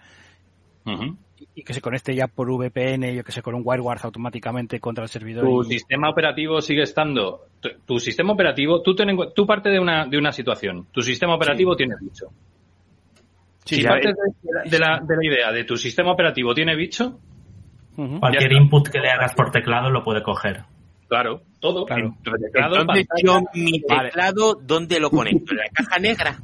Ujú. 0.85 1.17
Y 1.55 1.63
que 1.63 1.73
se 1.73 1.81
conecte 1.81 2.13
ya 2.15 2.27
por 2.27 2.49
VPN, 2.49 3.13
yo 3.13 3.23
que 3.23 3.31
sé, 3.31 3.41
con 3.41 3.55
un 3.55 3.61
WireGuard 3.65 3.99
automáticamente 4.03 4.79
contra 4.79 5.03
el 5.03 5.09
servidor. 5.09 5.43
tu 5.45 5.61
y- 5.63 5.65
sistema 5.77 6.09
operativo 6.09 6.61
sigue 6.61 6.83
estando 6.83 7.47
tu, 7.59 7.69
tu 7.85 7.99
sistema 7.99 8.33
operativo 8.33 8.81
tú 8.81 8.95
ten 8.95 9.15
tú 9.35 9.45
parte 9.45 9.69
de 9.69 9.79
una 9.79 10.05
de 10.05 10.17
una 10.17 10.31
situación 10.31 10.87
tu 10.91 11.01
sistema 11.01 11.35
operativo 11.35 11.75
tiene 11.75 11.95
bicho 12.01 12.27
Sí, 13.65 13.75
si 13.77 13.83
partes 13.83 14.15
de, 14.15 14.69
de 14.71 14.79
la, 14.79 14.99
de 14.99 15.15
la 15.15 15.23
idea 15.25 15.51
de 15.51 15.63
tu 15.63 15.77
sistema 15.77 16.11
operativo 16.11 16.53
tiene 16.53 16.75
bicho. 16.75 17.19
Cualquier 18.19 18.53
input 18.53 18.87
que 18.89 18.99
le 18.99 19.09
hagas 19.11 19.35
por 19.35 19.51
teclado 19.51 19.91
lo 19.91 20.03
puede 20.03 20.23
coger. 20.23 20.63
claro 21.07 21.41
todo 21.59 21.85
Claro. 21.85 22.05
en 22.07 22.23
tu 22.23 22.31
teclado, 22.31 22.81
Entonces 22.81 23.05
pantalla, 23.07 23.21
yo 23.23 23.39
mi 23.53 23.79
Vale. 23.87 24.09
teclado, 24.09 24.55
¿dónde 24.55 24.99
lo 24.99 25.11
conecto? 25.11 25.51
¿En 25.53 25.57
la 25.59 25.65
caja 25.71 25.99
negra? 25.99 26.39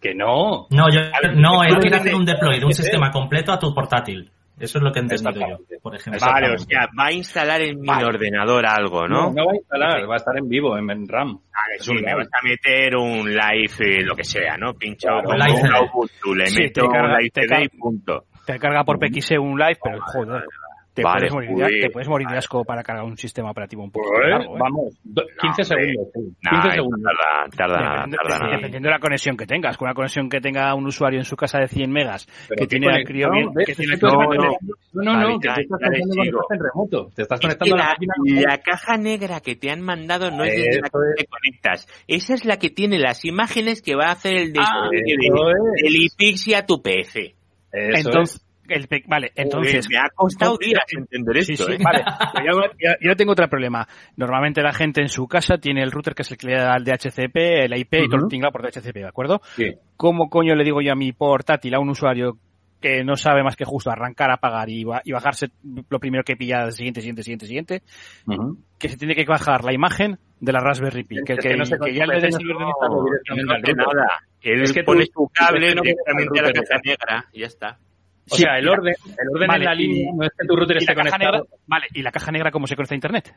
Que 0.00 0.14
no 0.14 0.66
No, 0.70 0.88
yo, 0.90 1.00
no, 1.34 1.62
él 1.64 1.78
quiere 1.78 1.96
hacer 1.96 2.14
un 2.14 2.24
deploy 2.24 2.58
de 2.60 2.66
un 2.66 2.72
sistema 2.74 3.10
completo 3.10 3.52
a 3.52 3.58
tu 3.58 3.74
portátil. 3.74 4.30
Eso 4.58 4.78
es 4.78 4.84
lo 4.84 4.90
que 4.90 5.00
he 5.00 5.02
entendido 5.02 5.48
yo, 5.50 5.58
por 5.82 5.94
ejemplo. 5.94 6.18
Vale, 6.26 6.54
o 6.54 6.58
sea, 6.58 6.88
va 6.98 7.06
a 7.08 7.12
instalar 7.12 7.60
en 7.60 7.78
mi 7.78 7.88
Vale. 7.88 8.06
ordenador 8.06 8.64
algo, 8.64 9.06
no 9.06 9.24
¿no? 9.26 9.32
no 9.34 9.44
va 9.46 9.52
a 9.52 9.56
instalar 9.56 10.08
va 10.08 10.14
a 10.14 10.16
estar 10.16 10.34
en 10.38 10.48
vivo 10.48 10.78
en, 10.78 10.90
en 10.90 11.06
RAM 11.06 11.34
Vale, 11.34 11.78
sí, 11.78 11.92
me 11.92 12.14
vas 12.14 12.26
a 12.32 12.42
meter 12.42 12.96
un 12.96 13.28
live, 13.28 13.70
eh, 13.80 14.02
lo 14.02 14.16
que 14.16 14.24
sea, 14.24 14.56
¿no? 14.56 14.72
Pincho 14.72 15.08
Claro, 15.08 15.28
un 15.28 15.38
live. 15.38 15.60
Ubuntu, 15.92 16.34
le 16.34 16.46
Sí, 16.46 16.60
meto 16.62 16.80
te 16.80 16.88
carga- 16.88 17.04
un 17.04 17.18
live 17.18 17.30
te 17.30 17.40
CD 17.42 17.48
carga- 17.54 17.64
y 17.64 17.68
punto. 17.78 18.24
Te 18.46 18.58
carga 18.58 18.84
por 18.84 18.98
PXE 18.98 19.38
un 19.38 19.58
live, 19.58 19.78
pero 19.84 20.00
joder, 20.00 20.42
te, 20.96 21.02
Vale, 21.02 21.28
puedes 21.28 21.50
morir, 21.50 21.80
te 21.82 21.90
puedes 21.90 22.08
morir 22.08 22.26
de 22.28 22.38
asco 22.38 22.64
para 22.64 22.82
cargar 22.82 23.04
un 23.04 23.18
sistema 23.18 23.50
operativo 23.50 23.84
un 23.84 23.90
poco 23.90 24.08
Pues, 24.16 24.30
largo, 24.30 24.56
¿eh? 24.56 24.58
vamos 24.58 24.94
do- 25.04 25.22
15 25.42 25.62
hombre. 25.62 25.64
segundos 25.92 26.08
sí. 26.14 26.20
15 26.20 26.36
Nah, 26.66 26.74
segundos 26.74 27.00
tarda, 27.02 27.56
tarda 27.56 27.80
nada, 27.80 27.96
Depende- 28.06 28.16
tarda 28.16 28.38
nada. 28.38 28.56
dependiendo 28.56 28.86
de 28.88 28.92
la 28.94 28.98
conexión 28.98 29.36
que 29.36 29.46
tengas. 29.46 29.76
Con 29.76 29.86
una 29.88 29.94
conexión 29.94 30.28
que 30.30 30.40
tenga 30.40 30.74
un 30.74 30.86
usuario 30.86 31.18
en 31.18 31.24
su 31.26 31.36
casa 31.36 31.58
de 31.58 31.68
100 31.68 31.90
megas, 31.92 32.26
Pero 32.48 32.56
que 32.56 32.64
¿qué 32.64 32.66
tiene 32.66 32.86
la 32.86 32.92
conexión? 33.04 33.30
crío 33.30 33.52
que 33.66 33.74
tiene 33.74 33.96
No, 34.94 35.02
no, 35.02 35.20
no, 35.32 35.38
que 35.38 35.48
ya- 35.48 35.54
tú 35.54 35.60
estás 35.60 35.78
conectando 35.82 36.46
en 36.50 36.60
remoto. 36.60 37.10
Te 37.14 37.22
estás 37.22 37.36
Es 37.36 37.40
que 37.40 37.46
conectando 37.58 37.74
a 37.74 37.78
la 37.78 37.84
la, 37.84 37.90
máquina. 38.16 38.40
la 38.50 38.58
caja 38.58 38.96
negra 38.96 39.40
que 39.40 39.56
te 39.56 39.70
han 39.70 39.82
mandado 39.82 40.30
no 40.30 40.44
es 40.44 40.54
desde 40.56 40.80
la 40.80 40.88
que 40.88 41.22
te 41.22 41.26
conectas. 41.26 41.86
Esa 42.08 42.32
es 42.34 42.44
la 42.46 42.58
que 42.58 42.70
tiene 42.70 42.98
las 42.98 43.24
imágenes 43.26 43.82
que 43.82 43.94
va 43.94 44.06
a 44.06 44.12
hacer 44.12 44.36
el 44.36 44.52
Ah, 44.58 44.88
es. 44.92 45.02
del 45.04 46.54
a 46.56 46.64
tu 46.66 46.80
PC. 46.82 47.34
Entonces, 47.72 48.45
el 48.68 48.88
pe- 48.88 49.04
vale, 49.06 49.32
entonces, 49.34 49.86
Joder, 49.86 49.90
me 49.90 49.98
ha 49.98 50.10
costado 50.14 50.56
días 50.58 50.82
entender 50.96 51.44
Sí, 51.44 51.52
esto, 51.54 51.66
sí, 51.66 51.72
¿eh? 51.72 51.78
vale. 51.82 52.02
Yo, 52.46 52.60
yo- 52.78 52.96
yo 53.00 53.16
tengo 53.16 53.32
otro 53.32 53.48
problema. 53.48 53.86
Normalmente 54.16 54.62
la 54.62 54.72
gente 54.72 55.00
en 55.00 55.08
su 55.08 55.26
casa 55.28 55.58
tiene 55.58 55.82
el 55.82 55.90
router 55.90 56.14
que 56.14 56.22
es 56.22 56.30
el 56.30 56.36
que 56.38 56.46
le 56.48 56.54
da 56.56 56.76
el 56.76 56.84
DHCP, 56.84 57.36
el 57.64 57.76
IP 57.78 57.94
y 57.94 58.06
todo 58.08 58.16
lo 58.18 58.22
Ujú. 58.24 58.28
tinglado 58.28 58.52
por 58.52 58.62
DHCP, 58.62 58.94
¿de 59.00 59.08
acuerdo? 59.08 59.40
Sí. 59.56 59.74
¿Cómo 59.96 60.28
coño 60.28 60.54
le 60.54 60.64
digo 60.64 60.80
yo 60.80 60.92
a 60.92 60.96
mi 60.96 61.12
portátil, 61.12 61.74
a 61.74 61.80
un 61.80 61.88
usuario 61.90 62.38
que 62.80 63.02
no 63.02 63.16
sabe 63.16 63.42
más 63.42 63.56
que 63.56 63.64
justo 63.64 63.90
arrancar, 63.90 64.30
apagar 64.30 64.68
y, 64.68 64.84
ba- 64.84 65.00
y 65.02 65.10
bajarse 65.10 65.48
lo 65.88 65.98
primero 65.98 66.22
que 66.24 66.36
pilla, 66.36 66.70
siguiente, 66.70 67.00
siguiente, 67.00 67.22
siguiente, 67.22 67.46
siguiente, 67.46 67.82
que 68.78 68.88
se 68.90 68.96
tiene 68.98 69.14
que 69.14 69.24
bajar 69.24 69.64
la 69.64 69.72
imagen 69.72 70.18
de 70.40 70.52
la 70.52 70.60
Raspberry 70.60 71.02
Pi? 71.04 71.16
Que, 71.24 71.36
que, 71.36 71.48
que 71.48 71.56
no 71.56 71.64
se 71.64 71.78
que 71.78 71.94
ya 71.94 72.04
le 72.06 72.20
des 72.20 72.36
no 72.38 72.54
No 73.34 73.44
nada. 73.46 74.08
Él 74.42 74.62
Es 74.62 74.72
que 74.72 74.80
tú- 74.80 74.86
pone 74.92 75.06
su 75.06 75.12
tu 75.12 75.28
cable 75.32 75.68
directamente 75.72 76.38
a 76.38 76.42
la 76.42 76.52
caja 76.52 76.80
negra 76.84 77.24
y 77.32 77.40
ya 77.40 77.46
está. 77.46 77.78
O 78.28 78.34
Sí, 78.36 78.42
sea, 78.42 78.58
el 78.58 78.68
orden, 78.68 78.94
el 79.06 79.28
orden 79.34 79.48
Vale, 79.48 79.64
en 79.64 79.64
la 79.70 79.74
y- 79.74 79.78
línea 79.86 80.12
no 80.16 80.24
es 80.24 80.30
que 80.36 80.46
tu 80.46 80.56
router 80.56 80.76
¿Y 80.76 80.80
la 80.80 80.80
esté 80.80 80.94
conectado. 80.94 81.32
negra? 81.32 81.42
Vale, 81.66 81.86
¿y 81.94 82.02
la 82.02 82.10
caja 82.10 82.32
negra 82.32 82.50
cómo 82.50 82.66
se 82.66 82.74
conecta 82.74 82.94
a 82.94 82.96
internet? 82.96 83.34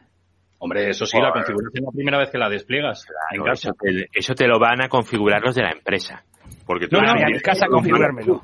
Hombre, 0.57 0.89
eso 0.89 1.05
sí, 1.05 1.17
la 1.21 1.31
configuración 1.31 1.85
la 1.85 1.91
primera 1.91 2.17
vez 2.17 2.29
que 2.31 2.37
la 2.37 2.49
despliegas 2.49 3.05
en 3.31 3.37
Claro, 3.41 3.51
casa. 3.53 3.69
eso, 3.69 3.77
te, 3.79 4.09
eso 4.19 4.33
te 4.33 4.47
lo 4.47 4.59
van 4.59 4.81
a 4.81 4.89
configurar 4.89 5.41
los 5.41 5.55
de 5.55 5.61
la 5.63 5.71
empresa. 5.71 6.23
Porque 6.65 6.87
tú 6.87 6.97
No, 6.97 7.03
no, 7.03 7.13
mi 7.25 7.39
casa 7.39 7.67
configurármelo. 7.67 8.41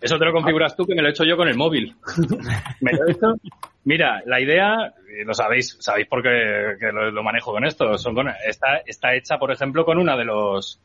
Eso 0.00 0.18
te 0.18 0.24
lo 0.24 0.32
configuras 0.32 0.76
tú, 0.76 0.84
que 0.86 0.94
me 0.94 1.02
lo 1.02 1.08
he 1.08 1.10
hecho 1.10 1.24
yo 1.24 1.36
con 1.36 1.48
el 1.48 1.56
móvil. 1.56 1.94
me 2.80 2.92
lo 2.92 3.06
he 3.06 3.12
hecho. 3.12 3.34
Mira, 3.84 4.22
la 4.26 4.40
idea, 4.40 4.74
eh, 5.08 5.24
lo 5.24 5.32
sabéis, 5.34 5.76
sabéis 5.80 6.06
por 6.08 6.22
qué 6.22 6.74
que 6.80 6.86
lo, 6.92 7.10
lo 7.10 7.22
manejo 7.22 7.52
con 7.52 7.64
esto. 7.64 7.96
Son 7.96 8.14
con- 8.14 8.28
está, 8.46 8.78
está 8.84 9.14
hecha, 9.14 9.38
por 9.38 9.52
ejemplo, 9.52 9.84
con 9.84 9.98
una 9.98 10.16
de 10.16 10.24
los, 10.24 10.80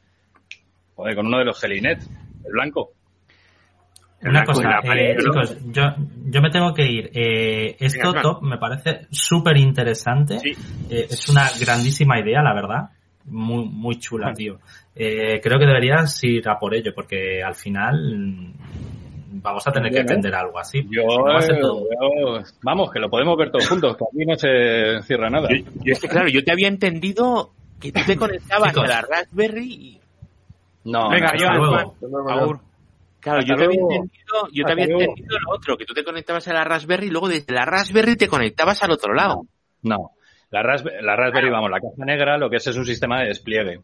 joder, 0.96 1.16
con 1.16 1.28
uno 1.28 1.40
de 1.40 1.46
los 1.46 1.60
Gelinet, 1.60 2.00
el 2.46 2.52
blanco. 2.52 2.92
Una 4.24 4.44
cosa, 4.44 4.80
eh, 4.84 5.16
chicos, 5.20 5.58
yo, 5.72 5.82
yo 6.26 6.42
me 6.42 6.50
tengo 6.52 6.74
que 6.74 6.86
ir. 6.86 7.10
Eh, 7.14 7.76
esto 7.80 8.10
Venga, 8.12 8.22
top 8.22 8.42
me 8.44 8.58
parece 8.58 9.08
súper 9.10 9.58
interesante. 9.58 10.40
Sí. 10.40 10.52
Eh, 10.90 11.08
es 11.10 11.28
una 11.30 11.48
grandísima 11.60 12.20
idea, 12.20 12.42
la 12.44 12.54
verdad. 12.54 12.90
Muy, 13.26 13.66
muy 13.66 13.98
chula, 14.00 14.34
tío. 14.34 14.60
Eh, 14.96 15.40
creo 15.42 15.58
que 15.58 15.66
deberías 15.66 16.24
ir 16.24 16.48
a 16.50 16.60
por 16.60 16.76
ello, 16.76 16.92
porque 16.94 17.42
al 17.44 17.56
final 17.56 18.54
vamos 19.34 19.66
a 19.68 19.72
tener 19.72 19.92
que 19.92 20.00
entender 20.02 20.36
algo 20.36 20.60
así. 20.60 20.84
Yo, 20.90 21.02
Si 21.02 21.18
no 21.18 21.24
va 21.24 21.38
a 21.38 21.42
ser 21.42 21.60
todo- 21.60 21.88
yo- 21.90 22.44
vamos, 22.62 22.92
que 22.92 23.00
lo 23.00 23.10
podemos 23.10 23.38
ver 23.38 23.50
todos 23.52 23.68
juntos, 23.68 23.96
que 23.98 24.04
aquí 24.04 24.26
no 24.26 24.36
se 24.36 25.02
cierra 25.04 25.30
nada. 25.30 25.48
Yo, 25.50 25.64
yo 25.84 25.94
es 25.94 26.00
que, 26.00 26.08
claro, 26.08 26.28
yo 26.30 26.44
te 26.44 26.52
había 26.52 26.68
entendido 26.68 27.52
que 27.80 27.92
tú 27.92 28.02
te 28.06 28.16
conectabas 28.18 28.70
Chicos. 28.70 28.84
a 28.84 28.88
la 28.88 29.02
Raspberry 29.02 29.74
y... 29.74 29.98
No, 30.84 31.10
Venga, 31.10 31.34
yo. 31.38 31.94
Claro, 33.22 33.42
yo 33.46 33.56
te 33.56 33.64
había 33.66 33.80
entendido, 33.80 34.48
yo 34.52 34.66
te 34.66 34.72
había 34.72 34.86
entendido 34.86 35.40
lo 35.40 35.52
otro, 35.56 35.78
que 35.78 35.86
tú 35.86 35.94
te 35.94 36.04
conectabas 36.04 36.48
a 36.48 36.54
la 36.54 36.64
Raspberry 36.64 37.08
y 37.08 37.10
luego 37.12 37.30
desde 37.30 37.54
la 37.54 37.66
Raspberry 37.66 38.16
te 38.16 38.28
conectabas 38.28 38.82
al 38.84 38.92
otro 38.92 39.14
lado. 39.14 39.44
no. 39.84 40.12
La, 40.54 40.62
Rasbe- 40.64 41.00
la 41.02 41.16
Raspberry, 41.16 41.50
vamos, 41.50 41.70
la 41.72 41.80
caja 41.80 42.04
negra 42.06 42.38
lo 42.38 42.50
que 42.50 42.58
es 42.58 42.68
es 42.68 42.76
un 42.76 42.84
sistema 42.86 43.22
de 43.22 43.28
despliegue. 43.30 43.80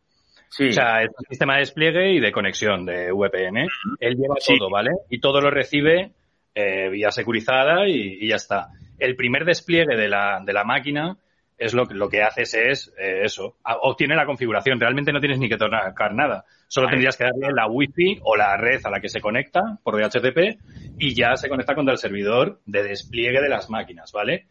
Sí. 0.49 0.67
O 0.67 0.73
sea, 0.73 1.01
es 1.01 1.07
un 1.17 1.25
sistema 1.29 1.53
de 1.53 1.59
despliegue 1.61 2.11
y 2.11 2.19
de 2.19 2.29
conexión 2.33 2.85
de 2.85 3.09
VPN. 3.13 3.67
Él 4.01 4.15
lleva 4.17 4.35
Sí. 4.39 4.57
todo, 4.57 4.69
¿vale? 4.69 4.91
Y 5.09 5.21
todo 5.21 5.39
lo 5.39 5.49
recibe 5.49 6.11
eh, 6.53 6.89
vía 6.89 7.09
securizada 7.11 7.87
y, 7.87 8.17
y 8.19 8.27
ya 8.27 8.35
está. 8.35 8.67
El 8.99 9.15
primer 9.15 9.45
despliegue 9.45 9.95
de 9.95 10.09
la, 10.09 10.41
de 10.45 10.51
la 10.51 10.65
máquina 10.65 11.15
es 11.57 11.73
lo, 11.73 11.85
que- 11.87 11.95
lo 11.95 12.07
que 12.09 12.21
haces 12.23 12.53
es 12.53 12.93
eh, 12.99 13.21
eso, 13.23 13.55
obtiene 13.81 14.15
la 14.15 14.25
configuración. 14.25 14.79
Realmente 14.79 15.11
no 15.11 15.19
tienes 15.19 15.39
ni 15.39 15.49
que 15.49 15.57
tocar 15.57 16.13
nada. 16.13 16.45
Solo 16.67 16.89
tendrías 16.89 17.15
que 17.17 17.23
darle 17.23 17.47
la 17.55 17.67
wifi 17.67 18.19
o 18.23 18.35
la 18.35 18.57
red 18.57 18.79
a 18.85 18.89
la 18.89 18.99
que 18.99 19.09
se 19.09 19.21
conecta 19.21 19.61
por 19.83 19.95
DHCP 19.95 20.59
y 20.99 21.15
ya 21.15 21.35
se 21.35 21.47
conecta 21.49 21.73
contra 21.75 21.93
el 21.93 21.97
servidor 21.97 22.59
de 22.65 22.83
despliegue 22.83 23.41
de 23.41 23.49
las 23.49 23.69
máquinas, 23.69 24.11
¿vale? 24.11 24.45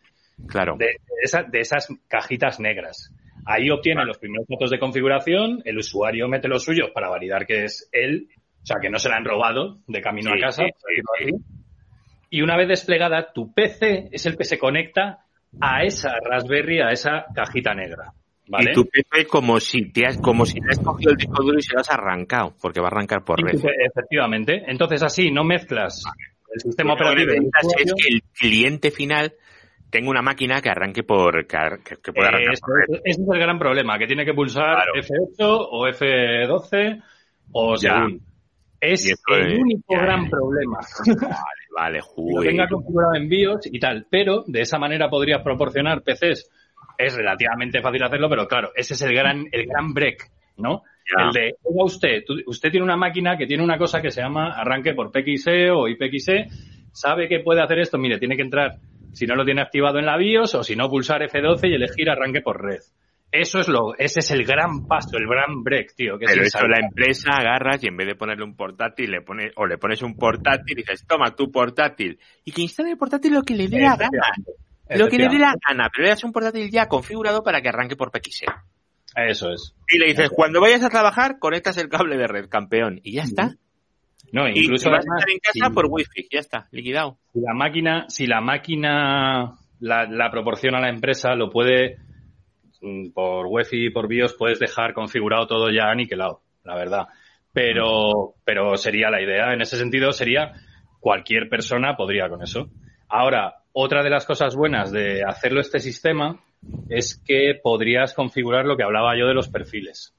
Claro. 0.49 0.77
de, 0.79 0.97
esa- 1.23 1.45
de 1.45 1.61
esas 1.61 1.89
cajitas 2.09 2.61
negras. 2.61 3.11
Ahí 3.47 3.71
obtiene 3.71 4.05
los 4.05 4.19
primeros 4.19 4.47
datos 4.49 4.71
de 4.71 4.79
configuración, 4.79 5.63
el 5.65 5.79
usuario 5.79 6.29
mete 6.29 6.49
los 6.49 6.65
suyos 6.65 6.91
para 6.91 7.09
validar 7.09 7.47
que 7.47 7.65
es 7.65 7.89
él, 7.93 8.29
o 8.63 8.67
sea, 8.67 8.77
que 8.83 8.91
no 8.91 8.99
se 8.99 9.09
la 9.09 9.17
han 9.17 9.25
robado 9.25 9.79
de 9.87 10.01
camino 10.03 10.33
Sí, 10.33 10.39
a 10.39 10.41
casa. 10.47 10.63
sí, 10.65 11.27
sí. 11.27 11.33
Y 12.29 12.43
una 12.43 12.57
vez 12.57 12.69
desplegada, 12.69 13.33
tu 13.33 13.55
PC 13.55 14.09
es 14.11 14.27
el 14.27 14.37
que 14.37 14.45
se 14.45 14.59
conecta 14.59 15.21
a 15.61 15.83
esa 15.85 16.15
Raspberry, 16.23 16.81
a 16.81 16.91
esa 16.91 17.27
cajita 17.35 17.75
negra. 17.75 18.13
¿Vale? 18.49 18.71
Y 18.71 18.75
tu 18.75 18.85
PC 18.87 19.27
como 19.27 19.59
si 19.59 19.91
te 19.91 20.07
has, 20.07 20.19
como 20.19 20.47
si 20.47 20.61
te 20.61 20.69
has 20.71 20.79
cogido 20.79 21.11
el 21.11 21.17
disco 21.17 21.43
duro 21.43 21.59
y 21.59 21.63
se 21.63 21.75
lo 21.75 21.81
has 21.81 21.91
arrancado, 21.91 22.55
porque 22.63 22.81
va 22.81 22.87
a 22.87 22.91
arrancar 22.91 23.25
por 23.25 23.43
red. 23.43 23.59
Efectivamente. 23.89 24.63
Entonces 24.69 25.03
así 25.03 25.31
no 25.33 25.43
mezclas 25.43 26.03
el 26.55 26.61
sistema 26.61 26.91
Lo 26.93 26.97
que 26.97 27.03
operativo. 27.05 27.33
del 27.33 27.43
necesitas 27.43 27.83
es 27.85 27.95
que 27.95 28.15
el 28.15 28.23
cliente 28.39 28.91
final 28.93 29.35
tenga 29.91 30.11
una 30.11 30.23
máquina 30.23 30.61
que 30.63 30.69
arranque 30.71 31.03
por 31.03 31.45
que, 31.47 31.57
que- 31.85 31.97
que 31.97 32.13
pueda 32.13 32.29
arrancar 32.29 32.53
Eso- 32.55 32.67
por 32.67 32.79
red. 32.79 33.01
ese 33.05 33.23
es 33.23 33.29
el 33.29 33.39
gran 33.41 33.59
problema, 33.59 33.99
que 33.99 34.07
tiene 34.07 34.25
que 34.25 34.35
pulsar 34.35 34.77
Claro. 34.77 34.93
F8 34.95 35.69
o 35.71 35.89
F12 35.89 37.03
o 37.53 37.75
Ya. 37.77 37.95
según. 37.95 38.21
Es 38.81 39.07
el 39.29 39.59
único 39.61 39.95
ya, 39.95 40.03
gran 40.03 40.25
ya. 40.25 40.31
problema. 40.31 40.79
Vale, 41.77 42.01
tenga 42.43 42.67
configurado 42.69 43.15
en 43.17 43.29
BIOS 43.29 43.67
y 43.71 43.79
tal, 43.79 44.07
pero 44.09 44.45
de 44.47 44.63
esa 44.63 44.79
manera 44.79 45.11
podrías 45.11 45.43
proporcionar 45.43 46.03
PCs. 46.03 46.51
Es 46.97 47.15
relativamente 47.15 47.83
fácil 47.83 48.03
hacerlo, 48.03 48.31
pero 48.31 48.49
claro, 48.49 48.71
ese 48.75 48.95
es 48.95 49.03
el 49.03 49.15
gran, 49.15 49.45
el 49.53 49.67
gran 49.67 49.93
break, 49.93 50.31
¿no? 50.57 50.85
Ya. 51.05 51.27
El 51.27 51.33
de, 51.33 51.55
oiga 51.65 51.85
usted, 51.85 52.25
usted 52.47 52.71
tiene 52.71 52.83
una 52.83 52.97
máquina 52.97 53.37
que 53.37 53.47
tiene 53.47 53.63
una 53.63 53.77
cosa 53.77 54.01
que 54.01 54.11
se 54.11 54.23
llama 54.23 54.55
arranque 54.59 54.95
por 54.95 55.13
PXE 55.13 55.71
o 55.71 55.87
IPXE, 55.87 56.47
sabe 56.93 57.29
que 57.29 57.41
puede 57.41 57.61
hacer 57.61 57.79
esto, 57.81 57.99
mire, 57.99 58.19
tiene 58.19 58.37
que 58.37 58.43
entrar, 58.43 58.77
si 59.13 59.27
no 59.27 59.35
lo 59.37 59.45
tiene 59.45 59.61
activado 59.61 59.99
en 59.99 60.07
la 60.07 60.17
BIOS 60.17 60.55
o 60.55 60.65
si 60.65 60.77
no 60.77 60.89
pulsar 60.89 61.21
F12 61.29 61.69
y 61.69 61.75
elegir 61.75 62.09
arranque 62.09 62.41
por 62.41 62.65
red. 62.65 62.81
Eso 63.33 63.59
es 63.59 63.69
lo, 63.69 63.95
ese 63.99 64.21
es 64.21 64.31
el 64.31 64.45
gran 64.45 64.87
paso, 64.87 65.17
el 65.19 65.27
gran 65.27 65.63
break, 65.63 65.95
tío. 65.95 66.19
Que 66.19 66.25
es 66.27 66.31
Pero 66.33 66.45
eso 66.47 66.67
la 66.67 66.79
empresa 66.79 67.33
agarras 67.33 67.83
y 67.85 67.89
en 67.89 67.97
vez 67.97 68.07
de 68.07 68.15
ponerle 68.15 68.45
un 68.45 68.57
portátil, 68.57 69.11
le 69.11 69.21
pones, 69.21 69.53
o 69.57 69.67
le 69.67 69.77
pones 69.79 70.01
un 70.03 70.17
portátil 70.17 70.79
y 70.79 70.83
dices, 70.83 71.05
toma 71.07 71.35
tu 71.35 71.51
portátil. 71.51 72.19
Y 72.45 72.53
que 72.53 72.63
instale 72.63 72.93
el 72.93 72.97
portátil 72.97 73.35
lo 73.35 73.43
que 73.43 73.55
le 73.55 73.69
dé 73.69 73.81
la 73.81 73.97
gana. 73.97 74.21
Lo 74.91 75.09
que 75.09 75.19
le 75.19 75.29
dé 75.29 75.39
la 75.39 75.55
gana, 75.69 75.89
pero 75.93 76.05
le 76.05 76.11
das 76.11 76.25
un 76.25 76.33
portátil 76.33 76.71
ya 76.71 76.87
configurado 76.87 77.43
para 77.43 77.61
que 77.61 77.69
arranque 77.69 77.97
por 77.97 78.11
PXE. 78.11 78.47
Eso 79.17 79.51
es. 79.51 79.75
Y 79.89 79.99
le 79.99 80.07
dices, 80.07 80.31
cuando 80.31 80.61
vayas 80.61 80.85
a 80.85 80.89
trabajar, 80.91 81.39
conectas 81.39 81.77
el 81.79 81.89
cable 81.89 82.17
de 82.17 82.27
red, 82.27 82.49
campeón. 82.49 83.01
Y 83.03 83.13
ya 83.15 83.23
está. 83.23 83.57
No, 84.33 84.49
incluso 84.49 84.91
vas 84.91 85.05
a 85.07 85.15
estar 85.19 85.31
en 85.31 85.39
casa 85.39 85.69
si- 85.69 85.75
por 85.75 85.87
wifi, 85.89 86.29
ya 86.33 86.41
está, 86.41 86.67
liquidado. 86.73 87.19
si 87.33 87.41
la 87.41 87.55
máquina, 87.55 88.05
si 88.09 88.27
la 88.27 88.41
máquina 88.41 89.57
la, 89.81 90.05
la 90.07 90.31
proporciona 90.31 90.81
la 90.81 90.89
empresa, 90.91 91.35
lo 91.35 91.51
puede 91.51 91.99
por 93.15 93.47
Wi-Fi 93.47 93.87
y 93.87 93.91
por 93.91 94.09
BIOS 94.09 94.35
puedes 94.35 94.59
dejar 94.59 94.95
configurado 94.95 95.47
todo 95.47 95.71
ya 95.71 95.91
aniquilado, 95.91 96.41
la 96.65 96.77
verdad. 96.77 97.09
Pero, 97.53 98.35
pero 98.45 98.77
sería 98.77 99.11
la 99.11 99.23
idea. 99.23 99.53
En 99.53 99.63
ese 99.63 99.77
sentido 99.77 100.13
sería 100.13 100.53
cualquier 101.01 101.49
persona 101.49 101.97
podría 101.97 102.29
con 102.29 102.43
eso. 102.43 102.69
Ahora, 103.09 103.63
otra 103.73 104.03
de 104.03 104.11
las 104.11 104.27
cosas 104.27 104.57
buenas 104.57 104.91
de 104.91 105.23
hacerlo 105.23 105.61
este 105.61 105.79
sistema 105.79 106.41
es 106.89 107.23
que 107.25 107.59
podrías 107.63 108.15
configurar 108.15 108.65
lo 108.65 108.77
que 108.77 108.83
hablaba 108.83 109.17
yo 109.19 109.27
de 109.27 109.35
los 109.35 109.49
perfiles. 109.49 110.15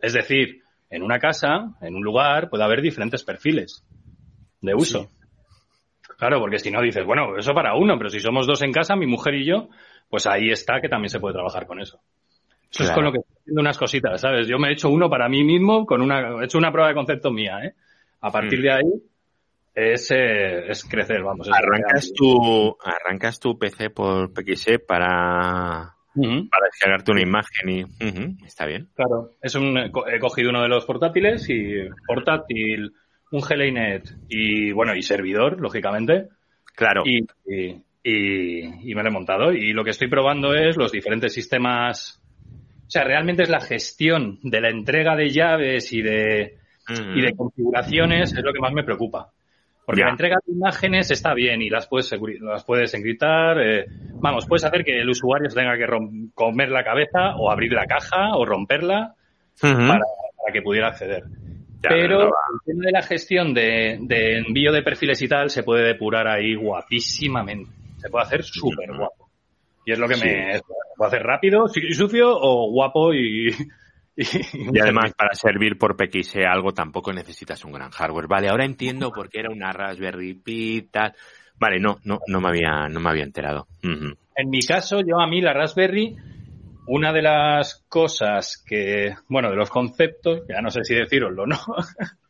Es 0.00 0.12
decir, 0.12 0.62
en 0.90 1.02
una 1.02 1.18
casa, 1.18 1.74
en 1.80 1.94
un 1.94 2.02
lugar, 2.02 2.48
puede 2.48 2.64
haber 2.64 2.82
diferentes 2.82 3.24
perfiles 3.24 3.84
de 4.60 4.74
uso. 4.74 5.08
Claro, 6.18 6.40
porque 6.40 6.58
si 6.58 6.70
no 6.70 6.82
dices, 6.82 7.04
bueno, 7.04 7.36
eso 7.36 7.54
para 7.54 7.76
uno, 7.76 7.96
pero 7.96 8.10
si 8.10 8.20
somos 8.20 8.46
dos 8.46 8.62
en 8.62 8.72
casa, 8.72 8.96
mi 8.96 9.06
mujer 9.06 9.34
y 9.34 9.44
yo, 9.44 9.68
pues 10.08 10.26
ahí 10.26 10.50
está 10.50 10.80
que 10.80 10.88
también 10.88 11.10
se 11.10 11.20
puede 11.20 11.34
trabajar 11.34 11.66
con 11.66 11.80
eso. 11.80 12.00
Eso 12.70 12.84
es 12.84 12.90
con 12.90 13.04
lo 13.04 13.12
que 13.12 13.18
estoy 13.18 13.34
haciendo 13.40 13.60
unas 13.62 13.78
cositas, 13.78 14.20
¿sabes? 14.20 14.46
Yo 14.46 14.58
me 14.58 14.68
he 14.68 14.72
hecho 14.72 14.90
uno 14.90 15.08
para 15.08 15.28
mí 15.28 15.42
mismo, 15.42 15.86
con 15.86 16.02
una, 16.02 16.42
he 16.42 16.44
hecho 16.44 16.58
una 16.58 16.70
prueba 16.70 16.88
de 16.88 16.94
concepto 16.94 17.30
mía, 17.30 17.60
¿eh? 17.64 17.74
A 18.20 18.30
partir 18.30 18.58
Mm. 18.58 18.62
de 18.62 18.72
ahí 18.72 18.92
es, 19.74 20.10
eh, 20.10 20.70
es 20.70 20.84
crecer, 20.84 21.22
vamos. 21.22 21.48
es 21.48 21.54
Arrancas 21.54 22.12
tu, 22.14 22.76
arrancas 22.84 23.38
tu 23.40 23.58
PC 23.58 23.90
por 23.90 24.32
PXE 24.34 24.80
para, 24.80 25.94
Ujú. 26.14 26.48
para 26.50 26.66
descargarte 26.66 27.12
una 27.12 27.22
imagen 27.22 27.68
y, 27.68 27.84
está 28.46 28.66
bien. 28.66 28.88
Claro, 28.94 29.30
es 29.40 29.54
un, 29.54 29.78
he 29.78 29.90
co- 29.90 30.06
he 30.08 30.18
cogido 30.18 30.50
uno 30.50 30.62
de 30.62 30.68
los 30.68 30.84
portátiles 30.84 31.48
y 31.48 31.88
portátil, 32.06 32.92
un 33.30 33.40
GLINET 33.40 34.10
y 34.28 34.72
bueno, 34.72 34.94
y 34.94 35.02
servidor, 35.02 35.60
lógicamente, 35.60 36.28
Claro. 36.74 37.02
y, 37.06 37.24
y, 37.46 37.82
y- 38.10 38.90
y 38.90 38.94
me 38.94 39.02
lo 39.02 39.08
he 39.08 39.12
montado. 39.12 39.52
Y 39.52 39.72
lo 39.72 39.84
que 39.84 39.90
estoy 39.90 40.08
probando 40.08 40.54
es 40.54 40.76
los 40.76 40.92
diferentes 40.92 41.32
sistemas. 41.32 42.22
O 42.86 42.90
sea, 42.90 43.04
realmente 43.04 43.42
es 43.42 43.50
la 43.50 43.60
gestión 43.60 44.38
de 44.42 44.60
la 44.60 44.70
entrega 44.70 45.14
de 45.16 45.28
llaves 45.30 45.92
y 45.92 46.00
de, 46.02 46.56
Ujú. 46.90 47.18
y 47.18 47.20
de 47.22 47.32
configuraciones 47.36 48.32
es 48.32 48.42
lo 48.42 48.52
que 48.52 48.60
más 48.60 48.72
me 48.72 48.82
preocupa. 48.84 49.28
Porque 49.84 50.00
Ya. 50.00 50.06
la 50.06 50.12
entrega 50.12 50.36
de 50.46 50.52
imágenes 50.52 51.10
está 51.10 51.32
bien 51.34 51.62
y 51.62 51.70
las 51.70 51.86
puedes, 51.88 52.10
las 52.40 52.64
puedes 52.64 52.92
encriptar. 52.94 53.58
eh, 53.60 53.86
vamos, 54.20 54.46
puedes 54.46 54.64
hacer 54.64 54.84
que 54.84 55.00
el 55.00 55.08
usuario 55.08 55.48
se 55.50 55.56
tenga 55.58 55.76
que 55.76 55.86
comer 56.34 56.70
la 56.70 56.84
cabeza 56.84 57.36
o 57.36 57.50
abrir 57.50 57.72
la 57.72 57.86
caja 57.86 58.36
o 58.36 58.44
romperla 58.44 59.14
para, 59.60 60.00
para 60.00 60.52
que 60.52 60.62
pudiera 60.62 60.88
acceder. 60.88 61.24
Ya, 61.82 61.90
Pero 61.90 62.24
el 62.24 62.30
tema 62.66 62.84
de 62.86 62.92
la 62.92 63.02
gestión 63.02 63.54
de, 63.54 63.98
de 64.00 64.38
envío 64.38 64.72
de 64.72 64.82
perfiles 64.82 65.22
y 65.22 65.28
tal 65.28 65.48
se 65.50 65.62
puede 65.62 65.84
depurar 65.86 66.26
ahí 66.26 66.54
guapísimamente. 66.54 67.70
Se 67.98 68.08
puede 68.10 68.24
hacer 68.24 68.42
súper 68.44 68.88
guapo. 68.96 69.28
Y 69.84 69.92
es 69.92 69.98
lo 69.98 70.08
que 70.08 70.14
Sí. 70.14 70.24
me... 70.26 70.54
Se 70.54 70.62
puede 70.96 71.08
hacer 71.08 71.22
rápido, 71.22 71.68
su- 71.68 71.80
sucio 71.94 72.30
o 72.30 72.70
guapo 72.70 73.12
y... 73.14 73.48
y, 74.16 74.26
Y 74.72 74.80
además, 74.80 75.12
para 75.16 75.32
servir 75.34 75.78
por 75.78 75.96
PXE 75.96 76.44
algo 76.44 76.72
tampoco 76.72 77.12
necesitas 77.12 77.64
un 77.64 77.72
gran 77.72 77.90
hardware. 77.90 78.26
Vale, 78.26 78.48
ahora 78.48 78.64
entiendo 78.64 79.10
por 79.12 79.28
qué 79.28 79.40
era 79.40 79.50
una 79.50 79.72
Raspberry 79.72 80.34
Pi, 80.34 80.88
tal. 80.90 81.14
Vale, 81.60 81.78
no, 81.80 81.98
no, 82.04 82.18
no 82.26 82.40
me 82.40 82.48
había, 82.48 82.88
no 82.88 83.00
me 83.00 83.10
había 83.10 83.24
enterado. 83.24 83.66
En 83.82 84.50
mi 84.50 84.60
caso, 84.62 85.00
yo 85.00 85.20
a 85.20 85.26
mí 85.26 85.40
la 85.40 85.52
Raspberry, 85.52 86.16
una 86.86 87.12
de 87.12 87.22
las 87.22 87.84
cosas 87.88 88.62
que, 88.66 89.14
bueno, 89.28 89.50
de 89.50 89.56
los 89.56 89.68
conceptos, 89.70 90.42
ya 90.48 90.60
no 90.60 90.70
sé 90.70 90.84
si 90.84 90.94
deciroslo 90.94 91.42
o 91.42 91.46
no, 91.46 91.58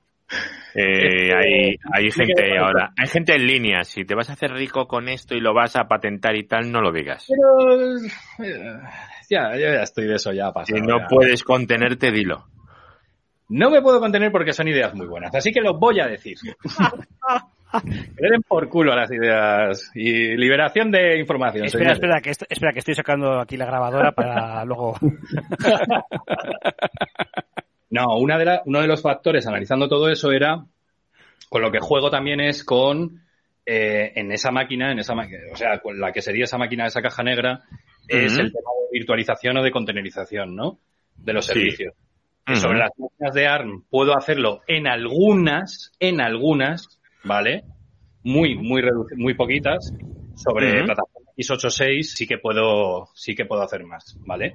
Eh, 0.75 1.33
hay, 1.35 1.77
hay 1.93 2.11
gente 2.11 2.59
ahora, 2.59 2.93
hay 2.97 3.07
gente 3.09 3.35
en 3.35 3.47
línea. 3.47 3.83
Si 3.85 4.05
te 4.05 4.15
vas 4.15 4.29
a 4.31 4.35
hacer 4.35 4.51
rico 4.53 4.87
con 4.87 5.09
esto 5.09 5.35
y 5.35 5.41
lo 5.41 5.55
vas 5.55 5.75
a 5.77 5.89
patentar 5.89 6.37
y 6.37 6.45
tal, 6.47 6.71
no 6.71 6.81
lo 6.81 6.93
digas. 6.93 7.27
Pero 7.29 7.97
eh, 8.47 8.79
ya, 9.31 9.53
yo 9.55 9.61
ya 9.73 9.83
estoy 9.83 10.07
de 10.07 10.17
eso 10.17 10.33
ya 10.33 10.53
pasado. 10.53 10.79
Si 10.79 10.87
no 10.87 10.99
ya. 11.01 11.07
puedes 11.09 11.43
contenerte, 11.43 12.11
dilo. 12.13 12.45
No 13.49 13.71
me 13.71 13.81
puedo 13.81 13.99
contener 13.99 14.31
porque 14.31 14.53
son 14.53 14.69
ideas 14.69 14.95
muy 14.95 15.07
buenas, 15.07 15.35
así 15.35 15.51
que 15.53 15.63
los 15.63 15.79
voy 15.79 16.01
a 16.01 16.07
decir. 16.07 16.37
que 17.83 18.23
le 18.23 18.31
den 18.31 18.43
por 18.47 18.69
culo 18.69 18.93
a 18.93 18.97
las 18.97 19.11
ideas 19.11 19.91
y 19.95 20.37
liberación 20.37 20.91
de 20.91 21.19
información. 21.19 21.65
Espera, 21.65 21.93
espera 21.93 22.21
que, 22.21 22.31
est- 22.31 22.45
espera, 22.51 22.73
que 22.75 22.81
estoy 22.81 22.95
sacando 22.95 23.41
aquí 23.41 23.57
la 23.57 23.65
grabadora 23.67 24.13
para 24.13 24.63
luego. 24.67 24.99
No, 27.91 28.19
una 28.19 28.39
de 28.39 28.45
la- 28.45 28.63
uno 28.67 28.81
de 28.81 28.87
los 28.87 29.01
factores 29.03 29.47
analizando 29.47 29.89
todo 29.89 30.09
eso 30.11 30.31
era 30.33 30.65
con 31.49 31.63
lo 31.63 31.71
que 31.73 31.79
juego 31.81 32.11
también 32.11 32.41
es 32.41 32.63
con 32.65 33.23
eh, 33.71 34.13
en 34.17 34.33
esa 34.33 34.51
máquina, 34.51 34.93
en 34.93 34.99
esa 34.99 35.15
máquina, 35.15 35.41
o 35.53 35.57
sea, 35.57 35.79
con 35.81 36.01
la 36.01 36.11
que 36.11 36.23
sería 36.23 36.45
esa 36.45 36.57
máquina, 36.57 36.87
esa 36.87 37.03
caja 37.03 37.23
negra, 37.23 37.65
es 38.07 38.33
el 38.39 38.51
tema 38.51 38.71
de 38.81 38.99
virtualización 38.99 39.59
o 39.59 39.63
de 39.63 39.71
containerización, 39.71 40.57
¿no? 40.57 40.79
De 41.23 41.35
los 41.35 41.45
Sí. 41.45 41.53
servicios. 41.53 41.93
Que 42.47 42.53
Ujú. 42.55 42.63
Sobre 42.63 42.79
las 42.79 42.91
máquinas 42.99 43.35
de 43.35 43.47
ARM 43.47 43.83
puedo 43.91 44.17
hacerlo 44.17 44.63
en 44.67 44.87
algunas, 44.87 45.93
en 46.01 46.23
algunas, 46.23 46.99
¿vale? 47.25 47.65
Muy, 48.23 48.55
muy 48.57 48.83
muy 49.17 49.35
poquitas. 49.35 49.93
Sobre 50.35 50.79
Ujú. 50.79 50.87
plataforma 50.87 51.31
x86 51.37 52.15
sí 52.15 52.27
que 52.27 52.39
puedo, 52.39 53.09
sí 53.15 53.35
que 53.35 53.45
puedo 53.45 53.61
hacer 53.63 53.85
más, 53.85 54.19
¿vale? 54.25 54.55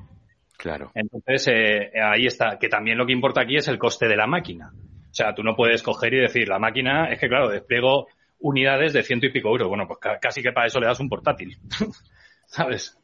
Claro. 0.58 0.92
Entonces, 0.96 1.48
eh, 1.48 1.92
ahí 2.02 2.26
está. 2.26 2.58
Que 2.60 2.70
también 2.70 2.98
lo 2.98 3.06
que 3.06 3.14
importa 3.14 3.42
aquí 3.42 3.56
es 3.58 3.68
el 3.68 3.78
coste 3.78 4.08
de 4.08 4.16
la 4.16 4.28
máquina. 4.28 4.72
O 4.76 5.14
sea, 5.16 5.34
tú 5.36 5.44
no 5.44 5.56
puedes 5.56 5.84
coger 5.84 6.14
y 6.14 6.20
decir, 6.22 6.48
la 6.48 6.60
máquina, 6.60 7.12
es 7.12 7.20
que 7.20 7.28
claro, 7.28 7.50
despliego 7.50 8.08
unidades 8.40 8.94
de 8.94 9.04
ciento 9.04 9.26
y 9.26 9.32
pico 9.32 9.50
euros. 9.50 9.68
Bueno, 9.68 9.86
pues 9.88 10.00
ca- 10.00 10.20
casi 10.20 10.42
que 10.42 10.52
para 10.52 10.68
eso 10.68 10.80
le 10.80 10.88
das 10.88 11.00
un 11.00 11.10
portátil. 11.10 11.58
¿Sabes? 12.46 12.98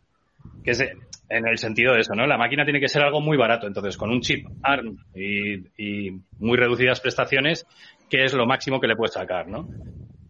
Que 0.64 0.72
es 0.72 0.82
eh, 0.82 0.92
en 1.30 1.48
el 1.48 1.58
sentido 1.58 1.94
de 1.94 2.00
eso, 2.02 2.14
¿no? 2.16 2.26
La 2.26 2.38
máquina 2.38 2.64
tiene 2.64 2.80
que 2.80 2.88
ser 2.88 3.04
algo 3.04 3.22
muy 3.22 3.38
barato. 3.38 3.68
Entonces, 3.68 3.98
con 3.98 4.10
un 4.10 4.22
chip 4.22 4.46
ARM 4.62 4.98
y, 5.14 6.08
y 6.08 6.12
muy 6.40 6.58
reducidas 6.58 7.00
prestaciones, 7.02 7.66
¿qué 8.10 8.24
es 8.24 8.34
lo 8.34 8.46
máximo 8.46 8.80
que 8.80 8.88
le 8.88 8.96
puedes 8.96 9.14
sacar, 9.14 9.48
no? 9.48 9.70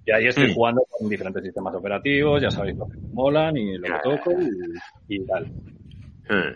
Y 0.06 0.12
ahí 0.12 0.28
estoy 0.28 0.48
Mm. 0.52 0.54
jugando 0.54 0.82
con 0.90 1.08
diferentes 1.10 1.44
sistemas 1.44 1.76
operativos, 1.76 2.42
ya 2.42 2.50
sabéis 2.50 2.78
lo 2.78 2.88
que 2.88 2.98
me 2.98 3.14
molan 3.14 3.56
y 3.58 3.78
lo 3.78 3.84
que 3.88 4.00
toco 4.04 4.32
y, 5.08 5.16
y 5.16 5.26
tal. 5.26 5.52
Mm. 6.30 6.56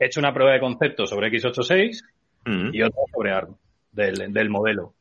He 0.00 0.06
hecho 0.06 0.18
una 0.18 0.32
prueba 0.34 0.52
de 0.54 0.60
concepto 0.60 1.06
sobre 1.06 1.28
x86 1.30 2.02
Mm. 2.46 2.70
y 2.74 2.82
otra 2.82 3.02
sobre 3.14 3.32
ARM, 3.32 3.54
del, 3.92 4.32
del 4.32 4.48
modelo. 4.48 4.94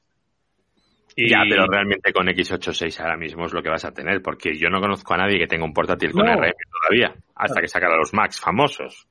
Y- 1.16 1.30
Ya, 1.30 1.42
pero 1.50 1.66
realmente 1.68 2.12
con 2.12 2.28
x86 2.28 3.00
ahora 3.00 3.16
mismo 3.18 3.46
es 3.46 3.54
lo 3.54 3.64
que 3.64 3.70
vas 3.70 3.86
a 3.86 3.94
tener, 3.94 4.22
porque 4.22 4.58
yo 4.58 4.70
no 4.70 4.82
conozco 4.82 5.14
a 5.14 5.18
nadie 5.18 5.40
que 5.40 5.48
tenga 5.48 5.64
un 5.64 5.74
portátil 5.74 6.12
con 6.12 6.26
No. 6.26 6.34
RM 6.34 6.52
todavía, 6.82 7.16
hasta 7.36 7.62
que 7.62 7.68
sacara 7.70 7.96
los 7.98 8.14
Macs 8.14 8.40
famosos. 8.42 9.08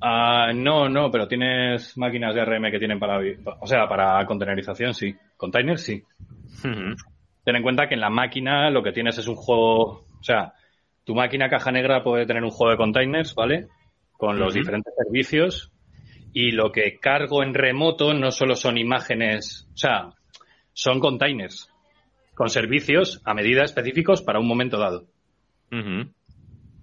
Ah, 0.00 0.52
no, 0.54 0.88
no, 0.88 1.10
pero 1.10 1.26
tienes 1.26 1.96
máquinas 1.98 2.34
de 2.36 2.40
ARM 2.42 2.70
que 2.70 2.78
tienen 2.78 3.00
para, 3.00 3.18
o 3.60 3.66
sea, 3.66 3.88
para 3.88 4.24
containerización, 4.26 4.94
sí. 4.94 5.12
Containers, 5.36 5.82
sí. 5.82 6.02
Ten 6.62 7.56
en 7.56 7.62
cuenta 7.62 7.88
que 7.88 7.94
en 7.94 8.00
la 8.00 8.10
máquina 8.10 8.70
lo 8.70 8.82
que 8.82 8.92
tienes 8.92 9.18
es 9.18 9.26
un 9.26 9.34
juego, 9.36 10.06
o 10.20 10.22
sea, 10.22 10.52
tu 11.04 11.14
máquina 11.14 11.48
caja 11.48 11.72
negra 11.72 12.02
puede 12.04 12.26
tener 12.26 12.44
un 12.44 12.50
juego 12.50 12.70
de 12.72 12.76
containers, 12.76 13.34
¿vale? 13.34 13.66
Con 14.16 14.38
los 14.38 14.54
diferentes 14.54 14.94
servicios 14.96 15.70
y 16.32 16.52
lo 16.52 16.72
que 16.72 16.98
cargo 16.98 17.42
en 17.42 17.54
remoto 17.54 18.14
no 18.14 18.30
solo 18.30 18.54
son 18.56 18.78
imágenes, 18.78 19.66
o 19.74 19.76
sea, 19.76 20.10
son 20.72 21.00
containers 21.00 21.70
con 22.34 22.50
servicios 22.50 23.22
a 23.24 23.32
medida 23.32 23.64
específicos 23.64 24.20
para 24.22 24.38
un 24.38 24.46
momento 24.46 24.78
dado. 24.78 25.04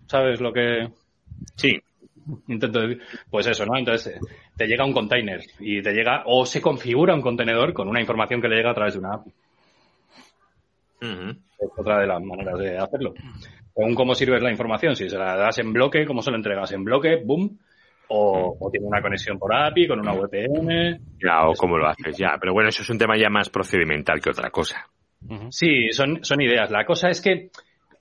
¿Sabes 0.07 0.41
lo 0.41 0.51
que 0.51 0.89
Sí. 1.55 1.79
intento 2.47 2.79
decir? 2.79 3.01
Pues 3.29 3.47
eso, 3.47 3.65
¿no? 3.65 3.77
Entonces 3.77 4.19
te 4.57 4.65
llega 4.65 4.85
un 4.85 4.93
container 4.93 5.41
y 5.59 5.81
te 5.81 5.93
llega 5.93 6.23
o 6.25 6.45
se 6.45 6.61
configura 6.61 7.13
un 7.13 7.21
contenedor 7.21 7.73
con 7.73 7.87
una 7.87 7.99
información 8.01 8.41
que 8.41 8.47
le 8.47 8.55
llega 8.55 8.71
a 8.71 8.75
través 8.75 8.93
de 8.93 8.99
una 8.99 9.13
API. 9.15 9.31
Es 11.59 11.69
otra 11.77 11.99
de 11.99 12.07
las 12.07 12.21
maneras 12.23 12.57
de 12.59 12.77
hacerlo. 12.77 13.13
Según 13.75 13.95
cómo 13.95 14.15
sirves 14.15 14.43
la 14.43 14.51
información, 14.51 14.95
si 14.95 15.09
se 15.09 15.17
la 15.17 15.35
das 15.35 15.57
en 15.59 15.73
bloque, 15.73 16.05
cómo 16.05 16.21
se 16.21 16.29
lo 16.29 16.37
entregas 16.37 16.71
en 16.71 16.83
bloque, 16.83 17.21
boom, 17.23 17.57
o, 18.09 18.55
o 18.59 18.69
tiene 18.69 18.85
una 18.85 19.01
conexión 19.01 19.39
por 19.39 19.53
API 19.53 19.87
con 19.87 19.99
una 19.99 20.13
VPN. 20.13 20.99
Ya, 21.19 21.47
o 21.47 21.53
cómo 21.53 21.77
lo 21.77 21.87
haces, 21.87 22.17
ya. 22.17 22.37
Pero 22.39 22.53
bueno, 22.53 22.69
eso 22.69 22.83
es 22.83 22.89
un 22.89 22.97
tema 22.99 23.17
ya 23.17 23.29
más 23.29 23.49
procedimental 23.49 24.21
que 24.21 24.29
otra 24.29 24.49
cosa. 24.51 24.87
Sí, 25.49 25.91
son, 25.91 26.23
son 26.23 26.41
ideas. 26.41 26.69
La 26.69 26.85
cosa 26.85 27.09
es 27.09 27.21
que, 27.21 27.49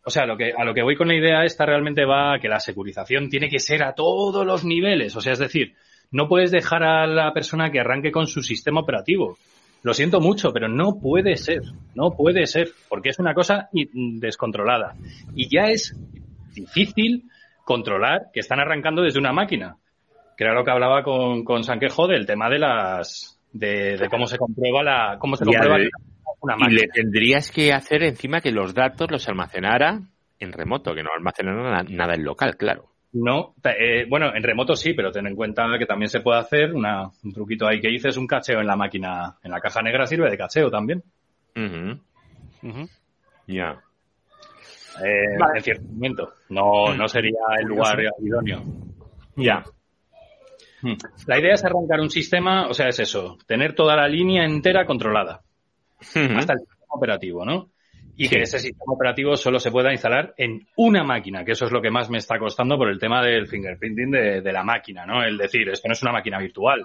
o 0.05 0.11
sea, 0.11 0.27
lo 0.27 0.36
que, 0.36 0.53
a 0.57 0.65
lo 0.65 0.74
que 0.74 0.82
voy 0.82 0.97
con 0.97 1.09
la 1.09 1.15
idea 1.15 1.44
esta 1.44 1.65
realmente 1.65 2.05
va 2.05 2.35
a 2.35 2.39
que 2.40 2.49
la 2.49 2.61
securización 2.61 3.28
tiene 3.28 3.49
que 3.49 3.61
ser 3.61 3.82
a 3.85 3.94
todos 3.94 4.44
los 4.44 4.65
niveles. 4.65 5.15
O 5.16 5.20
sea, 5.20 5.32
es 5.32 5.39
decir, 5.39 5.74
no 6.11 6.28
puedes 6.28 6.51
dejar 6.51 6.82
a 6.82 7.07
la 7.07 7.32
persona 7.32 7.70
que 7.70 7.81
arranque 7.81 8.12
con 8.12 8.27
su 8.27 8.43
sistema 8.43 8.81
operativo. 8.81 9.39
Lo 9.82 9.94
siento 9.94 10.20
mucho, 10.20 10.52
pero 10.52 10.68
no 10.68 10.98
puede 11.00 11.36
ser. 11.36 11.62
No 11.94 12.12
puede 12.16 12.46
ser. 12.46 12.68
Porque 12.88 13.09
es 13.10 13.18
una 13.18 13.34
cosa 13.34 13.68
descontrolada. 13.72 14.94
Y 15.34 15.48
ya 15.48 15.70
es 15.70 15.96
difícil 16.54 17.24
controlar 17.64 18.26
que 18.32 18.40
están 18.40 18.60
arrancando 18.60 19.02
desde 19.02 19.18
una 19.18 19.32
máquina. 19.32 19.76
Que 20.36 20.44
era 20.44 20.54
lo 20.54 20.64
que 20.64 20.70
hablaba 20.70 21.02
con, 21.02 21.44
con 21.44 21.64
Sanquejo 21.64 22.06
del 22.06 22.26
tema 22.26 22.48
de 22.48 22.59
las, 22.59 23.38
de, 23.52 23.96
de 23.96 24.09
cómo 24.09 24.26
se 24.26 24.38
comprueba 24.38 24.82
la, 24.82 25.16
cómo 25.18 25.36
se 25.36 25.44
Y 25.44 25.46
comprueba 25.46 25.76
al- 25.76 25.90
una 26.40 26.54
Y 26.56 26.60
máquina. 26.60 26.80
le 26.82 26.88
tendrías 26.88 27.50
que 27.50 27.72
hacer 27.72 28.02
encima 28.02 28.40
que 28.40 28.50
los 28.50 28.74
datos 28.74 29.10
los 29.10 29.28
almacenara 29.28 30.00
en 30.40 30.52
remoto, 30.52 30.94
que 30.94 31.02
no 31.02 31.10
almacenara 31.14 31.82
na- 31.82 31.88
nada 31.88 32.14
en 32.14 32.24
local, 32.24 32.56
claro. 32.56 32.86
No, 33.14 33.55
eh, 33.64 34.06
bueno, 34.09 34.34
en 34.34 34.43
remoto 34.43 34.74
sí, 34.74 34.94
pero 34.94 35.12
ten 35.12 35.26
en 35.26 35.36
cuenta 35.36 35.66
que 35.78 35.84
también 35.84 36.09
se 36.09 36.20
puede 36.20 36.40
hacer 36.40 36.74
una, 36.74 37.10
un 37.22 37.32
truquito 37.32 37.66
ahí 37.66 37.80
que 37.80 37.89
dices, 37.89 38.16
un 38.16 38.26
cacheo 38.26 38.60
en 38.60 38.66
la 38.66 38.76
máquina, 38.76 39.36
en 39.43 39.51
la 39.51 39.60
caja 39.60 39.82
negra 39.82 40.06
sirve 40.06 40.30
de 40.30 40.39
cacheo 40.39 40.70
también. 40.70 41.02
Ya. 43.47 43.82
eh, 45.05 45.36
Vale. 45.39 45.59
en 45.59 45.62
cierto 45.62 45.84
momento. 45.84 46.32
No, 46.48 46.94
no 46.94 47.06
sería 47.06 47.39
el 47.60 47.66
lugar 47.66 47.98
idóneo. 48.18 48.62
Ya. 49.36 49.62
Hmm. 50.80 50.94
La 51.26 51.39
idea 51.39 51.55
es 51.55 51.64
arrancar 51.64 52.01
un 52.01 52.10
sistema, 52.10 52.66
o 52.68 52.74
sea, 52.74 52.89
es 52.89 52.98
eso, 52.98 53.36
tener 53.47 53.74
toda 53.74 53.94
la 53.94 54.09
línea 54.09 54.44
entera 54.44 54.86
controlada, 54.86 55.43
hasta 56.01 56.55
el 56.55 56.59
sistema 56.60 56.94
operativo, 56.94 57.44
¿no? 57.44 57.68
Y 58.16 58.26
Sí. 58.26 58.36
que 58.36 58.43
ese 58.43 58.59
sistema 58.59 58.93
operativo 58.93 59.36
solo 59.36 59.59
se 59.59 59.70
pueda 59.70 59.90
instalar 59.90 60.34
en 60.36 60.66
una 60.76 61.02
máquina, 61.02 61.44
que 61.44 61.52
eso 61.52 61.64
es 61.64 61.72
lo 61.72 61.80
que 61.80 61.90
más 61.90 62.10
me 62.10 62.18
está 62.18 62.39
costando 62.39 62.76
por 62.76 62.89
el 62.90 62.98
tema 62.98 63.22
del 63.22 63.47
fingerprinting 63.48 64.10
de, 64.10 64.40
de 64.43 64.52
la 64.52 64.62
máquina, 64.62 65.06
¿no? 65.06 65.22
El 65.22 65.39
decir, 65.39 65.68
esto 65.70 65.89
no 65.89 65.93
es 65.93 66.02
una 66.02 66.12
máquina 66.12 66.39
virtual, 66.39 66.84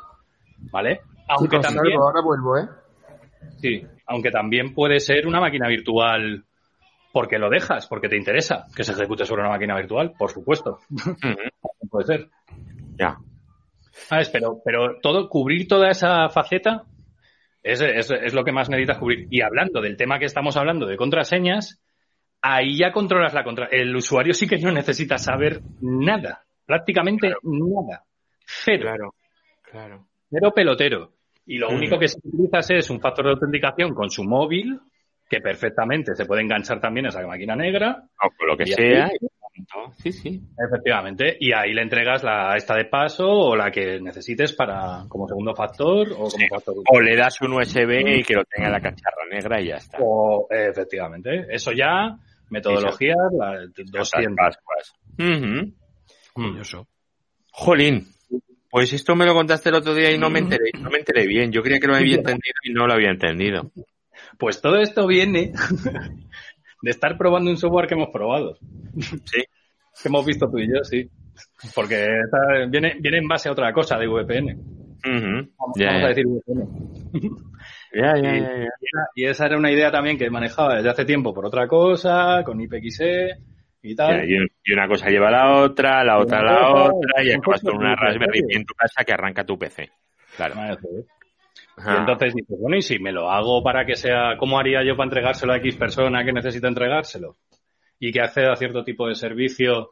¿vale? 0.71 1.01
Aunque 1.27 1.57
Chicos, 1.57 1.73
también, 1.73 1.99
ahora 1.99 2.21
vuelvo, 2.23 2.57
¿eh? 2.57 2.67
sí, 3.57 3.85
aunque 4.05 4.31
también 4.31 4.73
puede 4.73 4.99
ser 5.01 5.27
una 5.27 5.41
máquina 5.41 5.67
virtual 5.67 6.45
porque 7.11 7.37
lo 7.39 7.49
dejas, 7.49 7.87
porque 7.87 8.07
te 8.09 8.15
interesa 8.15 8.65
que 8.75 8.83
se 8.83 8.93
ejecute 8.93 9.25
sobre 9.25 9.41
una 9.41 9.51
máquina 9.51 9.75
virtual, 9.75 10.13
por 10.17 10.29
supuesto. 10.31 10.79
Puede 11.89 12.05
ser. 12.05 12.29
Ya. 12.97 13.17
¿Sabes? 13.91 14.29
Pero, 14.29 14.61
pero 14.63 14.99
todo, 15.01 15.27
cubrir 15.27 15.67
toda 15.67 15.89
esa 15.89 16.29
faceta 16.29 16.83
es, 17.71 17.81
es, 17.81 18.11
es 18.11 18.33
lo 18.33 18.43
que 18.43 18.51
más 18.51 18.69
necesitas 18.69 18.97
cubrir. 18.97 19.27
Y 19.29 19.41
hablando 19.41 19.81
del 19.81 19.97
tema 19.97 20.19
que 20.19 20.25
estamos 20.25 20.55
hablando 20.57 20.85
de 20.85 20.97
contraseñas, 20.97 21.81
ahí 22.41 22.77
ya 22.77 22.91
controlas 22.91 23.33
la 23.33 23.43
contra. 23.43 23.67
El 23.67 23.95
usuario 23.95 24.33
sí 24.33 24.47
que 24.47 24.57
no 24.59 24.71
necesita 24.71 25.17
saber 25.17 25.61
nada. 25.81 26.43
Prácticamente 26.65 27.33
nada. 27.43 28.03
Cero. 28.45 28.81
Claro. 28.83 29.13
Claro. 29.71 30.05
Cero 30.29 30.51
pelotero. 30.55 31.11
Y 31.45 31.57
lo 31.57 31.69
Mm. 31.71 31.75
único 31.75 31.99
que 31.99 32.07
sí 32.09 32.17
utilizas 32.23 32.69
es 32.71 32.89
un 32.89 32.99
factor 32.99 33.25
de 33.25 33.31
autenticación 33.31 33.93
con 33.93 34.09
su 34.09 34.23
móvil, 34.23 34.79
que 35.29 35.39
perfectamente 35.41 36.15
se 36.15 36.25
puede 36.25 36.41
enganchar 36.41 36.79
también 36.79 37.05
a 37.05 37.09
esa 37.09 37.25
máquina 37.25 37.55
negra. 37.55 38.03
O 38.21 38.29
con 38.37 38.47
lo 38.47 38.57
que 38.57 38.65
sea. 38.67 39.09
Sí, 39.97 40.11
sí. 40.11 40.41
Efectivamente. 40.57 41.37
Y 41.39 41.51
ahí 41.53 41.73
le 41.73 41.81
entregas 41.81 42.23
la 42.23 42.55
esta 42.55 42.75
de 42.75 42.85
paso 42.85 43.27
o 43.27 43.55
la 43.55 43.71
que 43.71 43.99
necesites 43.99 44.53
para 44.53 45.05
como 45.07 45.27
segundo 45.27 45.53
factor 45.55 46.11
o 46.11 46.29
como 46.29 46.47
factor. 46.49 46.75
O 46.91 46.99
le 46.99 47.15
das 47.15 47.41
un 47.41 47.53
USB 47.53 48.19
y 48.19 48.23
que 48.23 48.35
lo 48.35 48.43
tenga 48.45 48.67
en 48.67 48.73
la 48.73 48.81
cacharra 48.81 49.25
negra 49.29 49.61
y 49.61 49.67
ya 49.67 49.75
está. 49.75 49.97
O, 50.01 50.47
efectivamente. 50.49 51.47
Eso 51.49 51.71
ya, 51.71 52.17
metodologías, 52.49 53.17
la, 53.37 53.65
200. 53.75 54.35
Pascuas. 54.35 54.93
Mm. 55.17 55.73
Jolín. 57.51 58.07
Pues 58.69 58.93
esto 58.93 59.15
me 59.15 59.25
lo 59.25 59.33
contaste 59.33 59.69
el 59.69 59.75
otro 59.75 59.95
día 59.95 60.11
y 60.11 60.17
no 60.17 60.29
me 60.29 60.39
enteré, 60.39 60.71
no 60.79 60.89
me 60.89 60.99
enteré 60.99 61.25
bien. 61.25 61.51
Yo 61.51 61.63
creía 61.63 61.79
que 61.79 61.87
lo 61.87 61.95
había 61.95 62.15
entendido 62.15 62.55
y 62.63 62.73
no 62.73 62.85
lo 62.85 62.93
había 62.93 63.09
entendido. 63.09 63.71
Pues 64.37 64.61
todo 64.61 64.77
esto 64.77 65.07
viene 65.07 65.53
de 66.81 66.91
estar 66.91 67.17
probando 67.17 67.49
un 67.51 67.57
software 67.57 67.87
que 67.87 67.95
hemos 67.95 68.09
probado. 68.09 68.57
Sí. 69.25 69.43
Que 69.99 70.09
hemos 70.09 70.23
visto 70.27 70.47
tú 70.47 70.59
y 70.59 70.67
yo, 70.67 70.83
sí. 70.83 71.09
Porque 71.73 71.95
está- 72.05 72.67
viene, 72.69 72.97
viene 72.99 73.17
en 73.17 73.27
base 73.27 73.49
a 73.49 73.51
otra 73.51 73.73
cosa 73.73 73.97
de 73.97 74.05
VPN. 74.07 74.51
Ujú. 74.53 75.49
Vamos, 75.57 75.75
a 76.03 76.07
decir 76.09 76.25
VPN. 76.27 76.67
Ya, 77.95 78.13
Y, 78.17 78.67
y 79.15 79.25
esa- 79.25 79.47
era 79.47 79.57
una 79.57 79.71
idea 79.71 79.89
también 79.89 80.15
que 80.19 80.29
manejaba 80.29 80.75
desde 80.75 80.89
hace 80.91 81.03
tiempo 81.05 81.33
por 81.33 81.47
otra 81.47 81.67
cosa, 81.67 82.43
con 82.45 82.61
IPXE 82.61 83.37
y 83.81 83.95
tal. 83.95 84.29
Y, 84.29 84.37
una 84.71 84.87
cosa 84.87 85.09
lleva 85.09 85.29
a 85.29 85.31
la 85.31 85.61
otra, 85.63 86.03
la 86.03 86.19
otra 86.19 86.41
a 86.41 86.43
la 86.43 86.69
otra, 86.91 87.23
y 87.23 87.31
acabas 87.31 87.61
con 87.63 87.77
una 87.77 87.95
Raspberry 87.95 88.41
en 88.49 88.65
tu 88.65 88.75
casa 88.75 89.03
que 89.03 89.13
arranca 89.13 89.43
tu 89.45 89.57
PC. 89.57 89.89
Claro. 90.35 90.53
Ah, 90.57 90.77
Y 91.77 91.95
entonces 91.95 92.33
dices, 92.33 92.57
bueno, 92.59 92.75
¿y 92.77 92.81
si 92.81 92.97
me 92.97 93.11
lo 93.11 93.29
hago 93.29 93.61
para 93.61 93.85
que 93.85 93.95
sea, 93.95 94.35
cómo 94.39 94.57
haría 94.59 94.83
yo 94.83 94.97
para 94.97 95.05
entregárselo 95.07 95.53
a 95.53 95.57
X 95.57 95.75
persona 95.75 96.25
que 96.25 96.33
necesita 96.33 96.67
entregárselo? 96.67 97.37
Y 97.99 98.11
que 98.11 98.21
acceda 98.21 98.53
a 98.53 98.55
cierto 98.55 98.83
tipo 98.83 99.07
de 99.07 99.13
servicio 99.15 99.91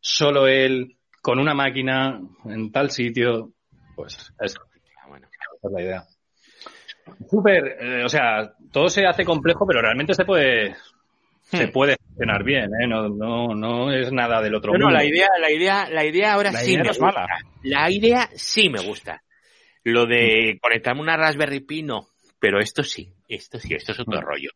solo 0.00 0.46
él, 0.46 0.96
con 1.20 1.38
una 1.38 1.52
máquina, 1.54 2.20
en 2.46 2.72
tal 2.72 2.90
sitio, 2.90 3.50
pues 3.94 4.32
es, 4.40 4.56
Ah, 5.02 5.08
bueno. 5.08 5.26
esa 5.30 5.68
es 5.68 5.72
la 5.72 5.82
idea. 5.82 6.04
Súper, 7.30 7.76
eh, 7.80 8.04
o 8.04 8.08
sea, 8.08 8.52
todo 8.72 8.88
se 8.88 9.06
hace 9.06 9.24
complejo, 9.24 9.66
pero 9.66 9.80
realmente 9.80 10.14
se 10.14 10.24
puede, 10.24 10.74
se 11.42 11.66
Hmm. 11.66 11.70
puede 11.72 11.96
gestionar 12.08 12.42
bien, 12.44 12.70
¿eh? 12.80 12.86
No, 12.88 13.08
no, 13.08 13.54
no 13.54 13.92
es 13.92 14.10
nada 14.10 14.40
del 14.42 14.54
otro 14.54 14.72
No, 14.72 14.78
no, 14.78 14.84
mundo. 14.86 14.98
la 14.98 15.04
idea, 15.04 15.28
la 15.40 15.50
idea, 15.50 15.88
la 15.90 16.04
idea 16.04 16.32
ahora 16.34 16.50
La 16.52 16.58
sí 16.60 16.72
idea 16.72 16.82
me 16.82 16.88
gusta. 16.88 17.04
mala. 17.04 17.26
La 17.62 17.90
idea 17.90 18.28
sí 18.34 18.68
me 18.70 18.80
gusta. 18.80 19.22
Lo 19.88 20.04
de 20.06 20.58
conectarme 20.60 21.00
una 21.00 21.16
Raspberry 21.16 21.60
Pi 21.60 21.82
no, 21.84 22.08
pero 22.40 22.58
esto 22.58 22.82
sí, 22.82 23.12
esto 23.28 23.58
sí, 23.60 23.72
esto 23.74 23.92
es 23.92 24.00
otro 24.00 24.20
rollo. 24.20 24.50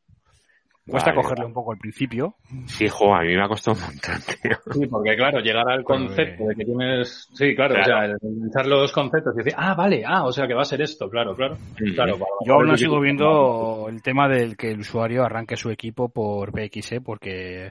Cuesta 0.89 1.11
Vale, 1.11 1.23
cogerle 1.23 1.45
un 1.45 1.53
poco 1.53 1.71
al 1.71 1.79
principio. 1.79 2.35
Sí, 2.67 2.89
jo, 2.89 3.15
a 3.15 3.21
mí 3.23 3.37
me 3.37 3.45
ha 3.45 3.47
costado 3.47 3.77
un 3.77 3.83
montón, 3.85 4.15
tío. 4.43 4.59
Sí, 4.73 4.87
porque 4.89 5.15
claro, 5.15 5.39
llegar 5.39 5.71
al 5.71 5.85
concepto 5.85 6.45
de 6.49 6.55
que 6.57 6.65
tienes, 6.65 7.29
sí, 7.33 7.55
claro, 7.55 7.75
Claro. 7.77 8.17
o 8.17 8.19
sea, 8.19 8.49
echar 8.49 8.67
los 8.67 8.91
conceptos 8.91 9.33
y 9.35 9.39
decir, 9.39 9.55
ah, 9.57 9.75
vale, 9.75 10.03
ah, 10.05 10.25
o 10.25 10.33
sea 10.33 10.49
que 10.49 10.55
va 10.55 10.63
a 10.63 10.65
ser 10.65 10.83
esto, 10.83 11.09
claro, 11.09 11.37
claro. 11.37 11.57
Claro 11.95 12.15
para- 12.19 12.31
Yo 12.45 12.55
aún 12.55 12.67
no 12.67 12.77
sigo 12.77 12.99
viendo 12.99 13.87
el 13.89 14.03
tema 14.03 14.29
del 14.29 14.57
que 14.57 14.73
el 14.73 14.81
usuario 14.81 15.23
arranque 15.23 15.57
su 15.57 15.71
equipo 15.71 16.09
por 16.09 16.51
PXE 16.51 17.01
porque 17.03 17.71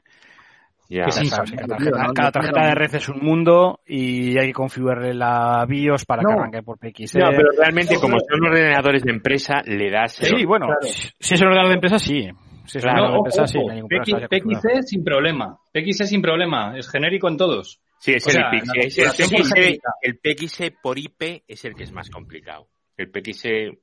Que 0.90 1.12
sí, 1.12 1.26
sabes, 1.28 1.52
cada 1.52 1.68
tarjeta, 1.68 2.04
¿no? 2.08 2.14
cada 2.14 2.28
No 2.28 2.32
tarjeta 2.32 2.54
fuera- 2.62 2.68
de 2.70 2.76
red 2.76 2.96
es 2.96 3.10
un 3.10 3.20
mundo 3.20 3.80
y 3.86 4.40
hay 4.40 4.48
que 4.48 4.54
configurarle 4.54 5.14
la 5.14 5.64
BIOS 5.68 6.06
para 6.06 6.24
que 6.24 6.34
arranque 6.34 6.64
por 6.64 6.80
PXE. 6.80 7.20
No, 7.20 7.30
pero 7.30 7.50
realmente 7.58 7.96
como 8.02 8.18
son 8.20 8.44
ordenadores 8.44 9.04
de 9.04 9.12
empresa, 9.12 9.62
le 9.66 9.92
das... 9.92 10.14
Sí, 10.14 10.46
bueno, 10.46 10.66
Claro. 10.66 10.80
si 10.82 11.34
es 11.36 11.42
un 11.42 11.48
ordenador 11.48 11.70
de 11.70 11.76
empresa, 11.76 12.00
sí. 12.00 12.30
Si 12.66 12.78
No, 12.80 13.06
ojo, 13.06 13.24
ojo, 13.28 13.88
PX. 13.88 14.28
PXE 14.30 14.82
sin 14.84 15.04
problema, 15.04 15.58
PXE 15.74 16.06
sin 16.06 16.22
problema, 16.22 16.78
es 16.78 16.90
genérico 16.90 17.28
en 17.28 17.38
todos. 17.38 17.80
Sí, 18.00 18.14
es 18.14 18.26
O 18.28 18.30
sea, 18.32 18.50
el 18.52 18.62
PXE. 18.62 19.02
el 19.02 19.12
PXE, 19.12 19.80
el 20.02 20.18
PXE 20.20 20.72
por 20.82 20.98
IP 20.98 21.44
es 21.48 21.66
el 21.66 21.76
que 21.76 21.84
es 21.84 21.92
más 21.92 22.10
complicado. 22.10 22.68
El 22.98 23.10
PXE, 23.12 23.80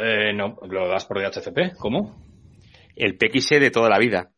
Eh, 0.00 0.32
no, 0.32 0.56
lo 0.68 0.88
das 0.88 1.04
por 1.06 1.18
DHCP, 1.20 1.76
¿cómo? 1.78 2.22
el 2.94 3.16
PXE 3.16 3.58
de 3.60 3.70
toda 3.70 3.88
la 3.90 3.98
vida. 3.98 4.30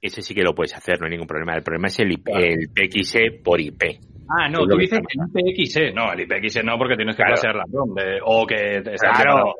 Ese 0.00 0.22
sí 0.22 0.34
que 0.34 0.42
lo 0.42 0.54
puedes 0.54 0.74
hacer, 0.74 1.00
no 1.00 1.06
hay 1.06 1.12
ningún 1.12 1.26
problema. 1.26 1.54
El 1.54 1.62
problema 1.62 1.88
es 1.88 1.98
el, 2.00 2.12
IP 2.12 2.24
Claro. 2.26 2.44
el 2.44 2.68
PXE 2.68 3.40
por 3.42 3.60
IP. 3.60 3.82
Ah, 4.28 4.48
no, 4.48 4.66
tú 4.66 4.76
que 4.76 4.82
dices 4.82 5.00
estamos 5.08 5.30
el 5.34 5.48
IPXE, 5.48 5.92
no, 5.92 6.12
el 6.12 6.20
IPXE 6.20 6.62
no, 6.64 6.76
porque 6.78 6.96
tienes 6.96 7.14
que 7.16 7.22
Claro. 7.22 7.34
pasear 7.36 7.54
la 7.56 7.64
ROM, 7.72 7.94
de- 7.94 8.18
o 8.24 8.46
que 8.46 8.82
Claro. 8.98 9.54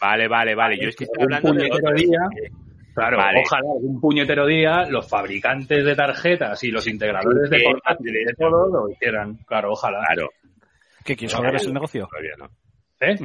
Vale, 0.00 0.28
vale, 0.28 0.54
vale. 0.54 0.76
Yo 0.80 0.88
es 0.88 0.96
que 0.96 1.04
estoy 1.04 1.24
Un 1.24 1.34
hablando 1.34 1.52
de 1.52 1.68
puñetero 1.68 1.92
otro. 1.92 1.96
día. 1.96 2.50
Claro, 2.94 3.18
Vale. 3.18 3.42
ojalá 3.44 3.68
un 3.82 4.00
puñetero 4.00 4.46
día 4.46 4.86
los 4.88 5.06
fabricantes 5.08 5.84
de 5.84 5.94
tarjetas 5.94 6.62
y 6.64 6.70
los 6.70 6.86
integradores 6.86 7.50
de 7.50 7.62
portátiles 7.62 8.26
de 8.26 8.34
todo 8.34 8.68
lo 8.68 8.90
hicieran. 8.90 9.36
Claro, 9.46 9.72
ojalá. 9.72 10.00
Claro, 10.06 10.30
¿Qué 11.04 11.14
quieres 11.14 11.34
joderles 11.34 11.66
el 11.66 11.74
negocio? 11.74 12.08
todavía 12.10 12.32
no. 12.38 12.46
¿Eh? 13.00 13.16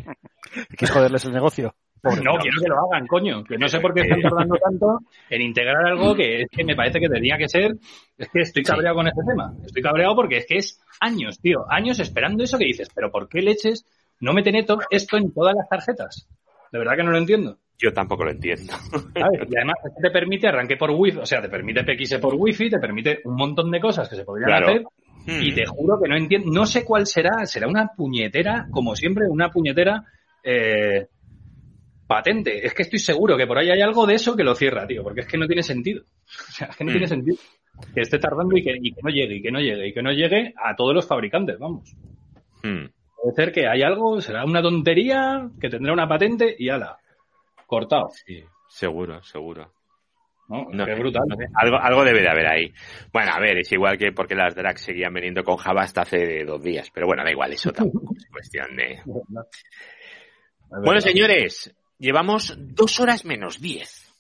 ¿Quieres 0.77 0.91
joderles 0.91 1.23
el 1.25 1.31
negocio? 1.31 1.73
No, 2.03 2.37
quiero 2.39 2.61
que 2.61 2.67
lo 2.67 2.77
hagan, 2.87 3.05
coño. 3.07 3.43
Que 3.43 3.57
no 3.57 3.67
sé 3.67 3.79
por 3.79 3.93
qué 3.93 4.01
están 4.01 4.21
tardando 4.21 4.55
tanto 4.55 4.99
en 5.29 5.41
integrar 5.41 5.85
algo 5.85 6.15
que 6.15 6.41
es 6.41 6.47
que 6.49 6.63
me 6.63 6.75
parece 6.75 6.99
que 6.99 7.09
tenía 7.09 7.37
que 7.37 7.47
ser. 7.47 7.75
Es 8.17 8.29
que 8.29 8.41
estoy 8.41 8.63
cabreado 8.63 8.95
con 8.95 9.07
este 9.07 9.21
tema. 9.27 9.53
Estoy 9.63 9.81
cabreado 9.83 10.15
porque 10.15 10.37
es 10.37 10.45
que 10.47 10.57
es 10.57 10.81
años, 10.99 11.39
tío. 11.39 11.65
Años 11.69 11.99
esperando 11.99 12.43
eso 12.43 12.57
que 12.57 12.65
dices. 12.65 12.89
Pero 12.93 13.11
¿por 13.11 13.29
qué 13.29 13.41
leches 13.41 13.85
no 14.19 14.33
meten 14.33 14.55
esto, 14.55 14.79
esto 14.89 15.17
en 15.17 15.31
todas 15.31 15.55
las 15.55 15.69
tarjetas? 15.69 16.27
De 16.71 16.79
verdad 16.79 16.95
que 16.95 17.03
no 17.03 17.11
lo 17.11 17.17
entiendo. 17.17 17.57
Yo 17.77 17.91
tampoco 17.93 18.23
lo 18.25 18.31
entiendo. 18.31 18.73
¿sabes? 18.73 19.41
Y 19.49 19.55
además 19.57 19.75
te 20.01 20.11
permite 20.11 20.47
arranque 20.47 20.77
por 20.77 20.91
Wi-Fi, 20.91 21.19
o 21.19 21.25
sea, 21.25 21.41
te 21.41 21.49
permite 21.49 21.83
PXE 21.83 22.19
por 22.19 22.35
Wi-Fi, 22.35 22.69
te 22.69 22.79
permite 22.79 23.21
un 23.25 23.35
montón 23.35 23.71
de 23.71 23.79
cosas 23.79 24.07
que 24.07 24.15
se 24.15 24.23
podrían 24.23 24.47
Claro. 24.49 24.67
hacer. 24.67 24.83
Hmm. 25.25 25.41
Y 25.43 25.53
te 25.53 25.65
juro 25.65 25.99
que 26.01 26.07
no 26.09 26.15
entiendo, 26.15 26.51
no 26.51 26.65
sé 26.65 26.83
cuál 26.85 27.05
será, 27.05 27.45
será 27.45 27.67
una 27.67 27.87
puñetera, 27.95 28.67
como 28.71 28.95
siempre, 28.95 29.25
una 29.29 29.49
puñetera 29.51 30.03
eh, 30.43 31.07
patente. 32.15 32.65
Es 32.65 32.73
que 32.73 32.83
estoy 32.83 32.99
seguro 32.99 33.37
que 33.37 33.47
por 33.47 33.57
ahí 33.57 33.69
hay 33.71 33.81
algo 33.81 34.05
de 34.05 34.15
eso 34.15 34.35
que 34.35 34.43
lo 34.43 34.53
cierra, 34.55 34.85
tío, 34.87 35.03
porque 35.03 35.21
es 35.21 35.27
que 35.27 35.37
no 35.37 35.47
tiene 35.47 35.63
sentido. 35.63 36.03
O 36.49 36.51
sea, 36.51 36.67
es 36.67 36.75
que 36.77 36.83
no 36.83 36.89
Mm. 36.91 36.93
tiene 36.93 37.07
sentido. 37.07 37.37
Que 37.95 38.01
esté 38.01 38.19
tardando 38.19 38.55
y 38.57 38.63
que, 38.63 38.75
y 38.79 38.91
que 38.93 39.01
no 39.01 39.09
llegue, 39.09 39.35
y 39.35 39.41
que 39.41 39.51
no 39.51 39.59
llegue, 39.59 39.87
y 39.87 39.93
que 39.93 40.01
no 40.03 40.11
llegue 40.11 40.53
a 40.61 40.75
todos 40.75 40.93
los 40.93 41.07
fabricantes, 41.07 41.57
vamos. 41.57 41.95
Hmm. 42.63 42.85
Puede 43.15 43.35
ser 43.35 43.51
que 43.51 43.67
hay 43.67 43.81
algo, 43.81 44.19
será 44.21 44.43
una 44.45 44.61
tontería, 44.61 45.49
que 45.59 45.69
tendrá 45.69 45.93
una 45.93 46.07
patente 46.07 46.55
y 46.59 46.69
ala, 46.69 46.97
cortado. 47.65 48.09
Sí, 48.25 48.43
seguro, 48.67 49.23
seguro. 49.23 49.71
¿no? 50.49 50.67
No, 50.71 50.85
Qué 50.85 50.95
brutal. 50.95 51.23
no 51.27 51.35
algo, 51.55 51.77
algo 51.77 52.03
debe 52.03 52.21
de 52.21 52.29
haber 52.29 52.45
ahí. 52.47 52.73
Bueno, 53.13 53.31
a 53.33 53.39
ver, 53.39 53.59
es 53.59 53.71
igual 53.71 53.97
que 53.97 54.11
porque 54.11 54.35
las 54.35 54.53
drags 54.53 54.81
seguían 54.81 55.13
veniendo 55.13 55.43
con 55.43 55.55
Java 55.55 55.81
hasta 55.83 56.01
hace 56.01 56.43
dos 56.43 56.61
días, 56.61 56.89
pero 56.93 57.07
bueno, 57.07 57.23
da 57.23 57.31
igual, 57.31 57.53
eso 57.53 57.71
tampoco 57.71 58.13
es 58.17 58.27
cuestión 58.29 58.75
de... 58.75 58.99
Bueno, 60.83 61.01
señores, 61.01 61.73
llevamos 62.01 62.55
dos 62.57 62.99
horas 62.99 63.23
menos 63.25 63.61
diez. 63.61 64.11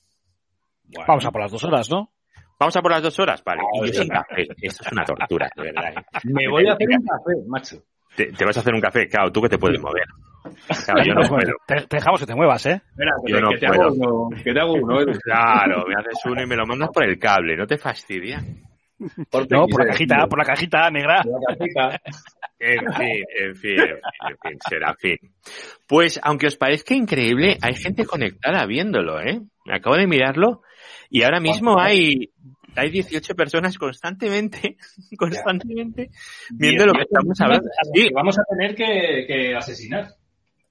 Bueno, 0.85 1.05
Vamos 1.07 1.25
a 1.25 1.31
por 1.31 1.41
las 1.41 1.51
dos 1.51 1.63
horas, 1.63 1.89
¿no? 1.89 2.11
Vamos 2.59 2.75
a 2.77 2.81
por 2.81 2.91
las 2.91 3.01
dos 3.01 3.17
horas, 3.19 3.43
vale. 3.43 3.61
Y 3.83 3.91
yo 3.91 4.07
café. 4.07 4.47
Esto 4.61 4.83
es 4.85 4.91
una 4.91 5.03
tortura, 5.03 5.49
de 5.55 5.63
verdad. 5.63 5.93
¿eh? 5.97 6.19
Me 6.25 6.47
voy 6.47 6.67
a 6.67 6.73
hacer 6.73 6.87
un 6.89 7.05
café, 7.05 7.47
macho. 7.47 7.83
Te, 8.15 8.25
te 8.33 8.45
vas 8.45 8.57
a 8.57 8.59
hacer 8.59 8.73
un 8.73 8.81
café, 8.81 9.07
claro, 9.07 9.31
tú 9.31 9.41
que 9.41 9.49
te 9.49 9.57
puedes 9.57 9.79
mover. 9.81 10.03
Claro, 10.85 11.03
yo 11.03 11.13
no 11.13 11.21
puedo. 11.29 11.51
te, 11.65 11.75
te 11.87 11.95
dejamos 11.95 12.19
que 12.19 12.25
te 12.27 12.35
muevas, 12.35 12.65
¿eh? 12.65 12.81
Espera, 12.91 13.11
que, 13.25 13.31
Yo 13.31 13.37
te- 13.37 13.41
no 13.41 13.49
que 13.51 13.57
te 13.57 13.67
puedo. 13.67 13.81
hago 13.83 13.93
uno, 14.27 14.29
que 14.43 14.53
te 14.53 14.59
hago 14.59 14.73
uno, 14.73 15.01
Edu. 15.01 15.19
Claro, 15.23 15.85
me 15.87 15.95
haces 15.95 16.19
uno 16.25 16.43
y 16.43 16.45
me 16.45 16.55
lo 16.57 16.65
mandas 16.65 16.89
por 16.93 17.03
el 17.05 17.17
cable, 17.17 17.55
no 17.55 17.65
te 17.65 17.77
fastidia. 17.77 18.43
No, 19.49 19.67
por 19.67 19.85
la 19.85 19.91
cajita, 19.91 20.27
por 20.27 20.39
la 20.39 20.45
cajita 20.45 20.89
negra. 20.91 21.23
La 21.25 21.55
cajita. 21.55 22.01
En 22.59 22.93
fin, 22.93 23.25
en 23.39 23.55
fin, 23.55 23.79
en 23.79 23.87
fin, 23.87 23.99
en 24.29 24.37
fin, 24.37 24.59
será 24.69 24.95
fin. 24.95 25.17
Pues, 25.87 26.19
aunque 26.21 26.47
os 26.47 26.57
parezca 26.57 26.93
increíble, 26.93 27.57
hay 27.61 27.73
gente 27.75 28.05
conectada 28.05 28.65
viéndolo, 28.67 29.19
¿eh? 29.19 29.41
Acabo 29.71 29.95
de 29.95 30.05
mirarlo 30.05 30.61
y 31.09 31.23
ahora 31.23 31.39
mismo 31.39 31.79
hay, 31.79 32.31
hay 32.75 32.89
18 32.89 33.35
personas 33.35 33.77
constantemente, 33.77 34.77
constantemente 35.17 36.11
viendo 36.51 36.85
lo 36.85 36.93
que 36.93 37.01
estamos 37.01 37.41
hablando. 37.41 37.69
Sí, 37.93 38.09
Vamos 38.13 38.37
a 38.37 38.43
tener 38.49 38.75
que, 38.75 39.25
que 39.27 39.55
asesinar. 39.55 40.09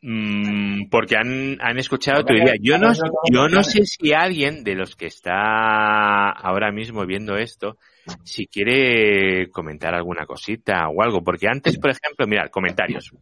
Mm, 0.03 0.89
porque 0.89 1.17
han, 1.17 1.59
han 1.61 1.79
escuchado 1.79 2.25
tu 2.25 2.33
idea. 2.33 2.55
Yo 2.61 2.79
no, 2.79 2.93
yo 3.31 3.49
no 3.49 3.63
sé 3.63 3.85
si 3.85 4.13
alguien 4.15 4.65
de 4.65 4.75
los 4.75 4.97
que 4.97 5.07
está 5.07 6.31
ahora 6.31 6.73
mismo 6.73 7.05
viendo 7.05 7.37
esto, 7.37 7.77
si 8.25 8.47
quiere 8.47 9.49
comentar 9.51 9.95
alguna 9.95 10.27
cosita 10.27 10.89
o 10.89 11.03
algo, 11.03 11.23
porque 11.23 11.49
antes, 11.49 11.79
por 11.79 11.91
ejemplo, 11.91 12.27
mirad, 12.27 12.51
comentarios. 12.51 13.13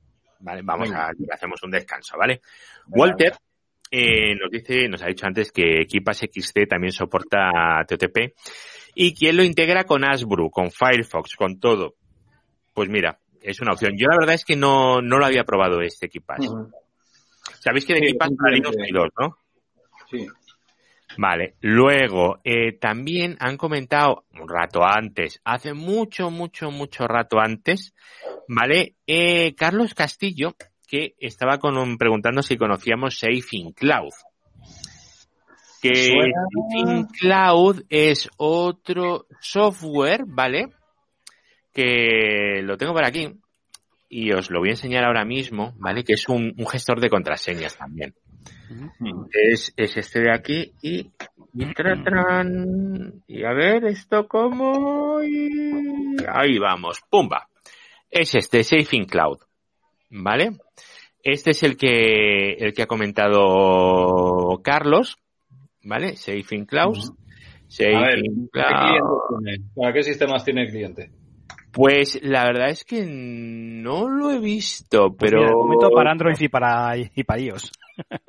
Vale, 0.41 0.63
vamos 0.63 0.91
a, 0.93 1.11
hacemos 1.33 1.63
un 1.63 1.71
descanso, 1.71 2.17
¿vale? 2.17 2.41
Walter 2.89 3.33
eh, 3.91 4.35
nos 4.35 4.51
dice, 4.51 4.89
nos 4.89 5.03
ha 5.03 5.07
dicho 5.07 5.27
antes 5.27 5.51
que 5.51 5.81
Equipas 5.81 6.19
XC 6.19 6.67
también 6.69 6.93
soporta 6.93 7.85
TOTP 7.89 8.35
y 8.95 9.15
quién 9.15 9.37
lo 9.37 9.43
integra 9.43 9.85
con 9.85 10.05
Asbru, 10.05 10.51
con 10.51 10.71
Firefox, 10.71 11.35
con 11.37 11.59
todo. 11.59 11.95
Pues 12.75 12.89
mira, 12.89 13.19
es 13.41 13.61
una 13.61 13.73
opción. 13.73 13.95
Yo 13.97 14.09
la 14.09 14.19
verdad 14.19 14.35
es 14.35 14.45
que 14.45 14.57
no, 14.57 15.01
no 15.01 15.19
lo 15.19 15.25
había 15.25 15.45
probado 15.45 15.81
este 15.81 16.07
Equipas. 16.07 16.41
Sabéis 17.61 17.87
que 17.87 17.95
de 17.95 18.01
Equipas 18.01 18.31
para 18.37 18.55
Linux 18.55 18.77
hay 18.79 18.93
dos, 18.93 19.09
¿no? 19.19 19.39
Sí. 20.11 20.27
Vale, 21.21 21.57
luego 21.63 22.39
eh, 22.45 22.79
también 22.79 23.37
han 23.41 23.57
comentado 23.57 24.25
un 24.41 24.49
rato 24.49 24.85
antes, 24.85 25.41
hace 25.43 25.75
mucho, 25.75 26.31
mucho, 26.31 26.71
mucho 26.71 27.09
rato 27.09 27.41
antes, 27.41 27.93
¿vale? 28.47 28.95
Eh, 29.05 29.53
Carlos 29.57 29.95
Castillo, 29.95 30.55
que 30.87 31.17
estaba 31.19 31.59
con 31.59 31.77
un- 31.77 31.99
preguntando 31.99 32.41
si 32.41 32.57
conocíamos 32.57 33.19
Safe 33.19 33.43
in 33.51 33.73
Cloud. 33.73 34.13
Que 35.83 36.13
in 36.77 37.07
Cloud 37.07 37.83
es 37.89 38.29
otro 38.37 39.27
software, 39.41 40.23
¿vale? 40.25 40.69
Que 41.73 42.61
lo 42.63 42.77
tengo 42.77 42.93
por 42.93 43.05
aquí 43.05 43.29
y 44.09 44.33
os 44.33 44.51
lo 44.51 44.61
voy 44.61 44.69
a 44.69 44.73
enseñar 44.73 45.03
ahora 45.05 45.25
mismo, 45.25 45.75
¿vale? 45.79 46.05
Que 46.05 46.13
es 46.13 46.29
un, 46.29 46.55
un 46.57 46.67
gestor 46.69 47.01
de 47.01 47.11
contraseñas 47.11 47.77
también 47.77 48.15
es, 49.33 49.73
es 49.77 49.97
este 49.97 50.21
de 50.21 50.33
aquí 50.33 50.73
y, 50.83 51.11
y, 51.55 51.65
tra- 51.75 52.03
tran. 52.05 53.23
y 53.27 53.45
a 53.45 53.53
ver 53.53 53.85
esto 53.87 54.27
como 54.29 55.23
y 55.23 56.17
ahí 56.29 56.59
vamos 56.59 57.01
pumba 57.11 57.49
es 58.11 58.35
este 58.35 58.63
Safe 58.63 58.97
in 58.97 59.05
Cloud 59.07 59.39
¿vale? 60.11 60.53
Este 61.23 61.51
es 61.51 61.63
el 61.63 61.77
que, 61.77 62.53
el 62.55 62.73
que 62.73 62.83
ha 62.83 62.87
comentado 62.87 64.61
Carlos, 64.63 65.17
¿vale? 65.83 66.17
Saving 66.17 66.65
Clause. 66.65 67.11
A 67.11 68.01
ver, 68.01 68.21
Saving 68.21 68.49
¿qué 68.53 68.61
Clause. 68.61 68.79
clientes 68.79 69.19
tiene? 69.45 69.71
¿Para 69.75 69.93
qué 69.93 70.03
sistemas 70.05 70.45
tiene 70.45 70.63
el 70.63 70.71
cliente? 70.71 71.11
Pues 71.73 72.21
la 72.23 72.45
verdad 72.45 72.71
es 72.71 72.85
que 72.85 73.05
no 73.05 74.09
lo 74.09 74.31
he 74.31 74.39
visto, 74.39 75.09
Pues 75.15 75.31
pero 75.33 75.39
mira, 75.41 75.51
de 75.51 75.57
momento 75.57 75.91
para 75.91 76.13
Android 76.13 76.37
y 76.41 76.49
para, 76.49 76.97
y 76.97 77.25
para 77.25 77.41
iOS. 77.43 77.73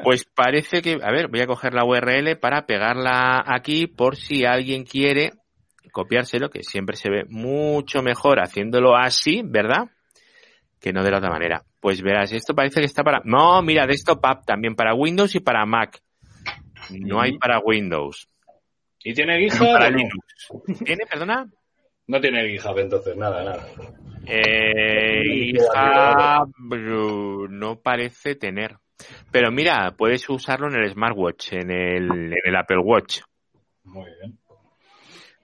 Pues 0.03 0.25
parece 0.25 0.81
que, 0.81 0.97
a 1.01 1.11
ver, 1.11 1.27
voy 1.27 1.41
a 1.41 1.47
coger 1.47 1.73
la 1.73 1.85
URL 1.85 2.37
para 2.39 2.65
pegarla 2.65 3.43
aquí 3.45 3.87
por 3.87 4.15
si 4.15 4.45
alguien 4.45 4.83
quiere 4.83 5.31
copiárselo, 5.91 6.49
que 6.49 6.63
siempre 6.63 6.95
se 6.95 7.09
ve 7.09 7.23
mucho 7.27 8.01
mejor 8.01 8.39
haciéndolo 8.39 8.95
así, 8.95 9.41
¿verdad? 9.43 9.89
Que 10.79 10.93
no 10.93 11.03
de 11.03 11.11
la 11.11 11.17
otra 11.17 11.29
manera. 11.29 11.63
Pues 11.79 12.01
verás, 12.01 12.31
esto 12.31 12.53
parece 12.53 12.79
que 12.79 12.85
está 12.85 13.03
para... 13.03 13.21
No, 13.25 13.61
mira, 13.61 13.85
Desktop 13.85 14.25
App 14.25 14.45
también 14.45 14.75
para 14.75 14.93
Windows 14.93 15.35
y 15.35 15.39
para 15.39 15.65
Mac. 15.65 16.01
No 16.89 17.21
hay 17.21 17.37
para 17.37 17.59
Windows. 17.59 18.29
¿Y 19.03 19.13
tiene 19.13 19.39
GitHub 19.39 19.67
para 19.71 19.87
o 19.87 19.91
no? 19.91 19.97
Linux. 19.97 20.83
¿Tiene, 20.85 21.05
perdona? 21.09 21.49
No 22.07 22.19
tiene 22.19 22.49
GitHub 22.49 22.77
entonces, 22.79 23.15
nada, 23.15 23.43
nada. 23.43 23.67
Eh, 24.25 25.53
GitHub 25.53 26.53
no 27.49 27.79
parece 27.81 28.35
tener. 28.35 28.77
Pero 29.31 29.51
mira, 29.51 29.91
puedes 29.97 30.27
usarlo 30.29 30.67
en 30.67 30.75
el 30.75 30.89
smartwatch, 30.91 31.53
en 31.53 31.71
el, 31.71 32.11
en 32.11 32.33
el 32.43 32.55
Apple 32.55 32.79
Watch. 32.83 33.21
Muy 33.83 34.05
bien. 34.19 34.37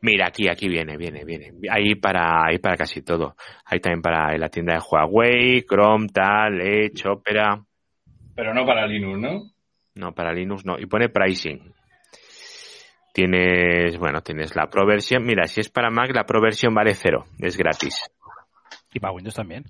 Mira, 0.01 0.27
aquí, 0.27 0.47
aquí 0.47 0.67
viene, 0.67 0.97
viene, 0.97 1.23
viene. 1.25 1.51
Ahí 1.71 1.95
para, 1.95 2.45
ahí 2.45 2.59
para 2.59 2.75
casi 2.75 3.01
todo. 3.01 3.35
Ahí 3.65 3.79
también 3.79 4.01
para 4.01 4.37
la 4.37 4.49
tienda 4.49 4.73
de 4.73 4.79
Huawei, 4.79 5.63
Chrome, 5.63 6.07
tal, 6.09 6.61
Edge, 6.61 7.07
Opera. 7.07 7.59
Pero 8.35 8.53
no 8.53 8.65
para 8.65 8.85
Linux, 8.85 9.19
¿no? 9.19 9.51
No, 9.95 10.13
para 10.13 10.33
Linux 10.33 10.65
no. 10.65 10.77
Y 10.77 10.85
pone 10.85 11.09
pricing. 11.09 11.73
Tienes, 13.13 13.97
bueno, 13.97 14.21
tienes 14.21 14.55
la 14.55 14.69
Pro 14.69 14.85
versión. 14.85 15.23
Mira, 15.23 15.47
si 15.47 15.61
es 15.61 15.69
para 15.69 15.89
Mac, 15.89 16.11
la 16.13 16.25
Pro 16.25 16.41
versión 16.41 16.73
vale 16.75 16.93
cero. 16.93 17.25
Es 17.39 17.57
gratis. 17.57 17.97
Y 18.93 18.99
para 18.99 19.13
Windows 19.13 19.35
también. 19.35 19.63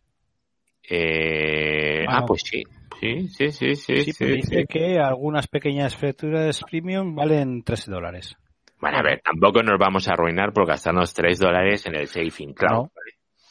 Eh, 0.89 2.05
Ah, 2.07 2.17
ah, 2.17 2.19
no. 2.21 2.25
pues 2.25 2.41
sí. 2.43 2.63
Sí, 2.99 3.27
sí, 3.29 3.51
sí, 3.51 3.75
sí. 3.75 4.11
Sí, 4.13 4.25
dice 4.25 4.59
sí. 4.61 4.65
que 4.67 4.99
algunas 4.99 5.47
pequeñas 5.47 5.95
facturas 5.95 6.61
premium 6.69 7.15
valen 7.15 7.63
13 7.63 7.91
dólares. 7.91 8.35
Bueno, 8.79 8.97
a 8.97 9.01
ver, 9.03 9.21
tampoco 9.23 9.63
nos 9.63 9.79
vamos 9.79 10.07
a 10.07 10.13
arruinar 10.13 10.53
por 10.53 10.67
gastarnos 10.67 11.13
3 11.13 11.39
dólares 11.39 11.85
en 11.85 11.95
el 11.95 12.07
Saving 12.07 12.53
Cloud. 12.53 12.83
No. 12.85 12.91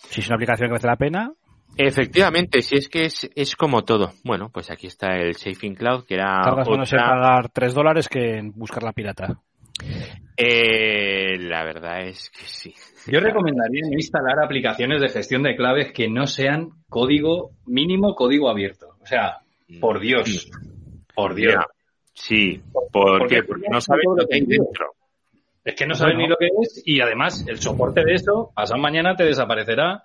Si 0.09 0.21
es 0.21 0.27
una 0.29 0.37
aplicación 0.37 0.69
que 0.69 0.73
merece 0.73 0.87
la 0.87 0.97
pena, 0.97 1.33
Efectivamente, 1.77 2.63
si 2.63 2.77
es 2.77 2.89
que 2.89 3.07
es, 3.07 3.29
es 3.35 3.57
como 3.57 3.83
todo. 3.83 4.13
Bueno, 4.23 4.49
pues 4.53 4.71
aquí 4.71 4.87
está 4.87 5.17
el 5.17 5.35
Saving 5.35 5.75
Cloud, 5.75 6.05
que 6.07 6.15
era 6.15 6.41
tardas 6.45 6.69
menos 6.69 6.93
en 6.93 7.01
otra- 7.01 7.09
pagar 7.11 7.49
3 7.49 7.75
dólares 7.75 8.09
que 8.09 8.39
en 8.39 8.53
buscar 8.53 8.85
la 8.85 8.93
pirata. 8.93 9.41
Eh, 10.37 11.37
la 11.39 11.65
verdad 11.65 12.03
es 12.07 12.31
que 12.31 12.45
sí. 12.47 12.75
Yo 13.11 13.21
recomendaría 13.21 13.83
no 13.91 13.95
instalar 13.95 14.39
aplicaciones 14.45 15.01
de 15.01 15.09
gestión 15.09 15.43
de 15.43 15.57
claves 15.57 15.93
que 15.93 16.09
no 16.09 16.27
sean 16.27 16.71
código 16.89 17.51
mínimo, 17.67 18.15
código 18.15 18.49
abierto. 18.49 18.94
O 19.05 19.07
sea, 19.07 19.39
por 19.81 20.01
Dios. 20.01 20.51
Por 21.15 21.35
Dios. 21.35 21.53
Mira, 21.55 21.67
sí. 22.13 22.61
¿Por 22.73 23.19
Porque 23.19 23.37
qué? 23.37 23.43
Porque 23.45 23.69
no 23.71 23.81
sabes 23.81 24.05
lo 24.17 24.27
que 24.27 24.35
hay 24.35 24.47
dentro. 24.47 24.95
Es 25.65 25.75
que 25.75 25.87
no 25.87 25.95
sabes 25.95 26.15
Bueno. 26.15 26.27
ni 26.27 26.31
lo 26.31 26.37
que 26.37 26.49
es 26.63 26.83
y 26.85 27.01
además 27.01 27.45
el 27.49 27.59
soporte 27.59 28.05
de 28.05 28.15
eso, 28.15 28.51
pasado 28.55 28.81
mañana 28.81 29.15
te 29.17 29.25
desaparecerá 29.25 30.03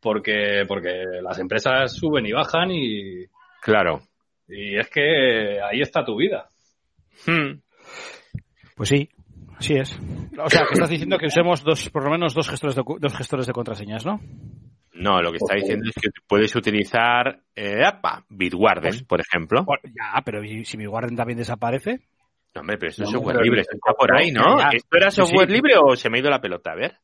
porque, 0.00 0.64
porque 0.68 1.04
las 1.22 1.38
empresas 1.38 1.92
suben 1.94 2.26
y 2.26 2.32
bajan 2.32 2.70
y, 2.70 3.24
Claro. 3.62 4.02
y 4.48 4.78
es 4.78 4.88
que 4.88 5.60
ahí 5.60 5.80
está 5.80 6.04
tu 6.04 6.16
vida. 6.16 6.46
Hmm. 7.26 7.58
Pues 8.76 8.88
sí, 8.88 9.08
así 9.58 9.74
es. 9.74 9.98
O 10.38 10.48
sea, 10.48 10.62
que 10.66 10.74
estás 10.74 10.88
diciendo 10.88 11.18
que 11.18 11.26
usemos 11.26 11.62
dos, 11.64 11.90
por 11.90 12.04
lo 12.04 12.10
menos 12.10 12.32
dos 12.32 12.48
gestores 12.48 12.76
de, 12.76 12.82
cu- 12.82 12.98
dos 13.00 13.14
gestores 13.16 13.46
de 13.46 13.52
contraseñas, 13.52 14.06
¿no? 14.06 14.20
No, 15.00 15.20
lo 15.22 15.30
que 15.30 15.38
está 15.38 15.54
diciendo 15.54 15.88
es 15.88 15.94
que 16.00 16.08
puedes 16.26 16.54
utilizar 16.54 17.40
eh, 17.54 17.84
apa, 17.84 18.24
Bitwarden, 18.28 19.04
por 19.06 19.20
ejemplo. 19.20 19.64
Ya, 19.84 20.20
pero 20.24 20.44
¿y 20.44 20.64
si 20.64 20.76
mi 20.76 20.86
Warren 20.86 21.16
también 21.16 21.38
desaparece? 21.38 22.00
No, 22.54 22.60
hombre, 22.62 22.78
pero 22.78 22.90
esto 22.90 23.02
es 23.04 23.08
No, 23.10 23.18
software 23.18 23.34
pero- 23.36 23.44
libre, 23.44 23.60
esto 23.62 23.76
está 23.76 23.92
por 23.92 24.14
ahí, 24.16 24.30
¿no? 24.32 24.58
Ya, 24.58 24.70
ya. 24.70 24.76
¿Esto 24.76 24.96
era 24.96 25.10
Sí, 25.10 25.20
sí. 25.22 25.26
software 25.26 25.50
libre 25.50 25.74
o 25.82 25.94
se 25.96 26.10
me 26.10 26.18
ha 26.18 26.20
ido 26.20 26.30
la 26.30 26.40
pelota? 26.40 26.72
A 26.72 26.74
ver. 26.76 26.96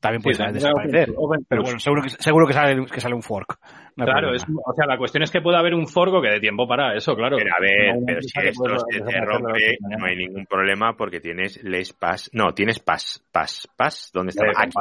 También 0.00 0.20
puede 0.22 0.36
Sí, 0.36 0.42
desaparecer. 0.52 1.08
open- 1.10 1.14
open 1.16 1.46
Pero 1.48 1.62
bueno, 1.62 1.78
seguro 1.78 2.02
que, 2.02 2.10
seguro 2.10 2.46
que, 2.46 2.52
sale, 2.52 2.84
que 2.84 3.00
sale 3.00 3.14
un 3.14 3.22
fork. 3.22 3.58
No 3.96 4.04
Claro, 4.04 4.34
es, 4.34 4.44
o 4.44 4.72
sea, 4.74 4.84
la 4.86 4.98
cuestión 4.98 5.22
es 5.22 5.30
que 5.30 5.40
puede 5.40 5.56
haber 5.56 5.72
un 5.74 5.86
forgo 5.88 6.20
que 6.20 6.28
dé 6.28 6.40
tiempo 6.40 6.68
para 6.68 6.94
eso, 6.94 7.14
claro. 7.16 7.36
Pero 7.38 7.50
a 7.56 7.60
ver, 7.60 7.94
No, 7.96 8.02
pero 8.06 8.20
si 8.20 8.28
esto 8.46 8.78
se 8.90 9.00
te 9.00 9.20
rompe, 9.24 9.78
no 9.98 10.04
hay 10.04 10.16
ningún 10.16 10.44
problema 10.44 10.94
porque 10.94 11.20
tienes 11.20 11.62
les 11.64 11.94
pass. 11.94 12.28
No, 12.34 12.52
tienes 12.52 12.80
pass, 12.80 13.24
pass, 13.32 13.66
pass. 13.76 14.10
¿Dónde 14.12 14.30
está? 14.30 14.44
Aquí. 14.54 14.72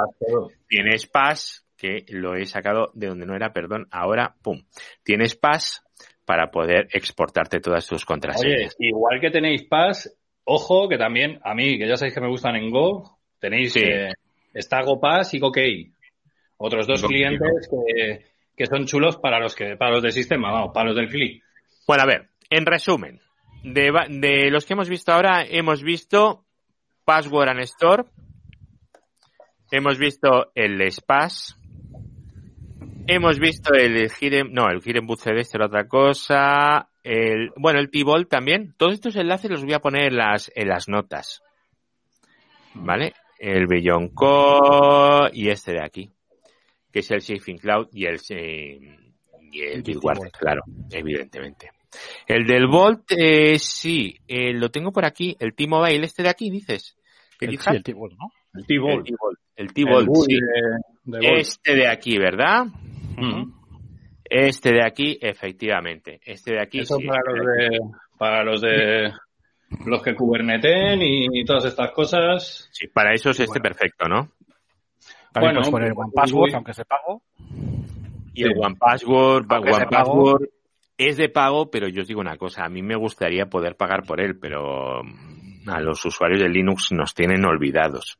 Tienes 0.67 1.07
pass, 1.07 1.62
que 1.83 2.05
lo 2.07 2.35
he 2.35 2.45
sacado 2.45 2.91
de 2.93 3.07
donde 3.07 3.25
no 3.25 3.35
era, 3.35 3.51
perdón. 3.51 3.87
Ahora, 3.91 4.35
pum. 4.41 4.63
Tienes 5.03 5.35
pass 5.35 5.83
para 6.25 6.49
poder 6.49 6.87
exportarte 6.93 7.59
todas 7.59 7.85
tus 7.85 8.03
Oye, 8.03 8.05
contraseñas. 8.07 8.75
igual 8.79 9.19
que 9.19 9.29
tenéis 9.29 9.63
Pass, 9.63 10.15
ojo 10.45 10.87
que 10.87 10.97
también, 10.97 11.41
a 11.43 11.53
mí, 11.53 11.77
que 11.77 11.85
ya 11.85 11.97
sabéis 11.97 12.13
que 12.15 12.21
me 12.21 12.29
gustan 12.29 12.55
en 12.55 12.69
Go, 12.71 13.19
tenéis 13.39 13.73
Sí. 13.73 13.81
eh, 13.83 14.13
está 14.53 14.81
GoPass 14.83 15.33
y 15.33 15.39
GoKey. 15.39 15.91
Otros 16.55 16.87
dos 16.87 17.03
clientes 17.03 17.67
que, 17.69 18.25
que 18.55 18.65
son 18.67 18.85
chulos 18.85 19.17
para 19.17 19.39
los 19.41 19.53
que 19.53 19.75
para 19.75 19.91
los 19.91 20.01
del 20.03 20.13
sistema, 20.13 20.49
vamos, 20.53 20.71
para 20.73 20.87
los 20.87 20.95
del 20.95 21.09
click. 21.09 21.43
Bueno, 21.85 22.03
a 22.03 22.05
ver, 22.05 22.29
en 22.49 22.65
resumen, 22.65 23.19
de, 23.63 23.91
de 24.09 24.49
los 24.49 24.65
que 24.65 24.73
hemos 24.73 24.87
visto 24.87 25.11
ahora, 25.11 25.43
hemos 25.45 25.83
visto 25.83 26.45
Password 27.03 27.49
and 27.49 27.59
Store, 27.63 28.03
hemos 29.71 29.97
visto 29.97 30.51
el 30.55 30.89
Spass, 30.89 31.57
hemos 33.07 33.39
visto 33.39 33.73
el 33.73 34.09
Hidden, 34.09 34.53
no, 34.53 34.69
el 34.69 34.81
CD, 34.81 34.99
este 35.39 35.57
era 35.57 35.67
otra 35.67 35.87
cosa, 35.87 36.89
el, 37.03 37.51
bueno, 37.57 37.79
el 37.79 37.89
T-Ball 37.89 38.27
también. 38.27 38.73
Todos 38.77 38.93
estos 38.93 39.15
enlaces 39.15 39.49
los 39.51 39.63
voy 39.63 39.73
a 39.73 39.79
poner 39.79 40.05
en 40.11 40.17
las, 40.17 40.51
en 40.55 40.67
las 40.69 40.87
notas. 40.87 41.41
¿Vale? 42.75 43.13
El 43.39 43.67
Beyond 43.67 44.13
Core 44.13 45.29
y 45.33 45.49
este 45.49 45.73
de 45.73 45.83
aquí, 45.83 46.09
que 46.91 46.99
es 46.99 47.11
el 47.11 47.21
Saving 47.21 47.57
Cloud 47.57 47.87
y 47.91 48.05
el, 48.05 48.19
eh, 48.29 48.79
y 49.51 49.61
el 49.61 49.83
Bitwarden, 49.83 50.31
claro, 50.31 50.61
evidentemente. 50.91 51.71
El 52.25 52.45
del 52.47 52.65
Volt, 52.67 53.11
eh, 53.11 53.59
sí, 53.59 54.17
eh, 54.27 54.53
lo 54.53 54.71
tengo 54.71 54.91
por 54.91 55.05
aquí, 55.05 55.35
el 55.39 55.53
T-Mobile, 55.53 56.03
este 56.05 56.23
de 56.23 56.29
aquí, 56.29 56.49
dices. 56.49 56.95
¿Qué 57.37 57.45
El, 57.45 57.59
sí, 57.59 57.69
el 57.71 57.83
tipo, 57.83 58.07
¿no? 58.09 58.31
El. 58.55 58.65
T-Volt, 58.65 59.07
el 59.55 59.73
T-Volt, 59.73 60.09
sí. 60.27 60.35
de- 60.35 60.39
de 61.19 61.27
Bolt. 61.27 61.39
Este 61.39 61.75
de 61.75 61.87
aquí, 61.87 62.17
¿verdad? 62.17 62.65
Mm. 63.17 63.51
Este 64.23 64.71
de 64.71 64.85
aquí, 64.85 65.17
efectivamente. 65.21 66.19
Este 66.25 66.53
de 66.53 66.61
aquí, 66.61 66.79
Eso 66.79 66.97
sí. 66.97 67.05
para 67.05 67.33
los 67.33 67.45
de 67.45 67.79
para 68.17 68.43
los 68.43 68.61
de 68.61 69.13
los 69.85 70.01
que 70.01 70.15
kuberneten 70.15 71.01
y, 71.01 71.43
todas 71.45 71.65
estas 71.65 71.91
cosas. 71.91 72.69
Sí, 72.71 72.87
para 72.87 73.13
eso 73.13 73.31
es 73.31 73.39
este 73.39 73.59
perfecto, 73.59 74.07
¿no? 74.07 74.29
También 75.31 75.55
Bueno, 75.55 75.71
poner 75.71 75.93
pues, 75.93 76.05
One 76.05 76.13
Password, 76.13 76.49
uy. 76.49 76.55
aunque 76.55 76.71
es 76.71 76.77
de 76.77 76.85
pago. 76.85 77.21
Y 78.35 78.43
el 78.43 78.53
One 78.57 78.75
Password, 78.75 79.45
Aunque 79.49 79.69
es 79.69 79.75
One 79.75 79.85
de 79.85 79.89
pago. 79.89 80.23
Password 80.23 80.49
es 80.97 81.17
de 81.17 81.29
pago, 81.29 81.69
pero 81.69 81.87
yo 81.87 82.01
os 82.01 82.07
digo 82.07 82.21
una 82.21 82.37
cosa, 82.37 82.63
a 82.65 82.69
mí 82.69 82.81
me 82.81 82.95
gustaría 82.95 83.47
poder 83.47 83.75
pagar 83.75 84.03
por 84.03 84.21
él, 84.21 84.37
pero 84.39 85.01
a 85.67 85.79
los 85.81 86.05
usuarios 86.05 86.41
de 86.41 86.49
Linux 86.49 86.91
nos 86.91 87.13
tienen 87.13 87.45
olvidados. 87.45 88.19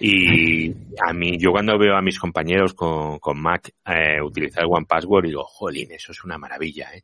Y 0.00 0.72
a 1.06 1.12
mí, 1.12 1.38
yo 1.38 1.52
cuando 1.52 1.78
veo 1.78 1.96
a 1.96 2.02
mis 2.02 2.18
compañeros 2.18 2.74
con, 2.74 3.18
con 3.18 3.40
Mac 3.40 3.70
eh, 3.86 4.20
utilizar 4.22 4.64
One 4.68 4.86
Password, 4.86 5.26
digo, 5.26 5.44
jolín, 5.44 5.92
eso 5.92 6.12
es 6.12 6.24
una 6.24 6.38
maravilla, 6.38 6.88
¿eh? 6.94 7.02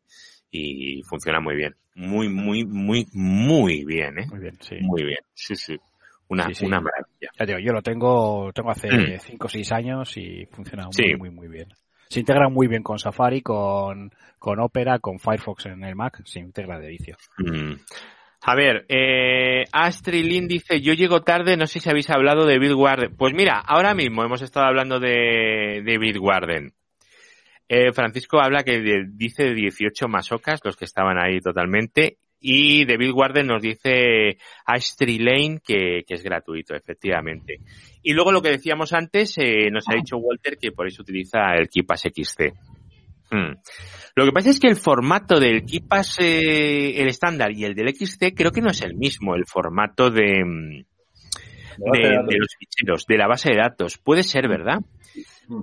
Y 0.51 1.03
funciona 1.05 1.41
muy 1.41 1.55
bien. 1.55 1.75
Muy, 1.95 2.29
muy, 2.29 2.65
muy, 2.65 3.07
muy 3.13 3.85
bien, 3.85 4.19
¿eh? 4.19 4.27
Muy 4.31 4.41
bien, 4.41 4.59
sí. 4.61 4.77
Muy 4.81 5.05
bien. 5.05 5.19
Sí, 5.35 5.55
sí. 5.55 5.77
Una, 6.29 6.47
Sí, 6.49 6.55
sí. 6.55 6.67
una 6.67 6.81
maravilla. 6.81 7.31
Ya 7.39 7.47
digo, 7.47 7.59
yo 7.59 7.73
lo 7.73 7.83
tengo, 7.83 8.53
tengo 8.53 8.71
hace 8.71 8.89
Mm. 8.89 9.19
5 9.21 9.47
o 9.47 9.51
6 9.51 9.73
años 9.73 10.17
y 10.17 10.47
funciona 10.51 10.85
muy, 10.85 10.93
Sí. 10.93 11.17
muy, 11.17 11.31
muy 11.31 11.49
bien. 11.49 11.69
Se 12.09 12.21
integra 12.21 12.49
muy 12.49 12.67
bien 12.67 12.83
con 12.83 12.99
Safari, 12.99 13.41
con, 13.41 14.11
con 14.39 14.59
Opera, 14.61 14.99
con 14.99 15.19
Firefox 15.21 15.67
en 15.67 15.85
el 15.85 15.95
Mac, 15.95 16.21
se 16.25 16.41
integra 16.41 16.79
de 16.81 16.89
vicio. 16.89 17.17
Mm. 17.39 17.75
A 18.43 18.55
ver, 18.55 18.87
eh, 18.89 19.65
Astrid 19.71 20.25
Lin 20.25 20.49
dice, 20.49 20.81
yo 20.81 20.95
llego 20.95 21.21
tarde, 21.23 21.57
no 21.57 21.67
sé 21.67 21.79
si 21.79 21.91
habéis 21.91 22.09
hablado 22.11 22.47
de 22.47 22.59
Bitwarden. 22.59 23.15
Pues 23.17 23.35
mira, 23.35 23.59
ahora 23.59 23.95
mismo 23.95 24.25
hemos 24.25 24.41
estado 24.41 24.67
hablando 24.67 24.99
de, 24.99 25.83
de 25.85 25.99
Bitwarden. 25.99 26.73
Eh, 27.69 27.93
Francisco 27.93 28.41
habla 28.41 28.65
que 28.65 28.81
de- 28.81 29.05
dice 29.13 29.45
de 29.45 29.55
18 29.55 30.09
masocas, 30.09 30.61
los 30.65 30.77
que 30.77 30.87
estaban 30.87 31.19
ahí 31.19 31.41
totalmente, 31.41 32.17
y 32.41 32.87
de 32.87 32.97
Bitwarden 32.97 33.47
nos 33.47 33.61
dice 33.63 34.39
Astrid 34.65 35.21
Lane 35.21 35.59
que, 35.63 36.03
que 36.07 36.15
es 36.15 36.23
gratuito, 36.23 36.75
efectivamente. 36.75 37.59
Y 38.03 38.15
luego 38.15 38.33
lo 38.33 38.41
que 38.41 38.49
decíamos 38.49 38.95
antes, 38.95 39.37
eh, 39.37 39.71
nos 39.71 39.87
ha 39.89 39.95
dicho 39.95 40.17
Walter 40.17 40.57
que 40.59 40.73
por 40.73 40.87
eso 40.87 41.03
utiliza 41.03 41.55
el 41.59 41.69
KeePass 41.69 42.05
XC. 42.15 42.55
Hmm. 43.31 43.55
Lo 44.17 44.25
que 44.25 44.33
pasa 44.33 44.51
es 44.51 44.59
que 44.59 44.67
el 44.67 44.77
formato 44.77 45.39
del 45.39 45.65
KeePass, 45.65 46.19
eh, 46.21 47.01
el 47.01 47.09
estándar 47.09 47.53
y 47.53 47.65
el 47.65 47.75
del 47.75 47.95
XC, 47.95 48.35
creo 48.35 48.51
que 48.51 48.61
no 48.61 48.71
es 48.71 48.83
el 48.83 48.95
mismo, 48.95 49.37
el 49.37 49.47
formato 49.47 50.11
de, 50.11 50.45
mm, 50.45 50.85
de, 51.93 52.01
de 52.01 52.39
los 52.39 52.57
ficheros, 52.59 53.07
de 53.07 53.17
la 53.17 53.29
base 53.29 53.51
de 53.51 53.59
datos. 53.59 53.99
Puede 53.99 54.25
ser, 54.25 54.49
¿verdad? 54.49 54.81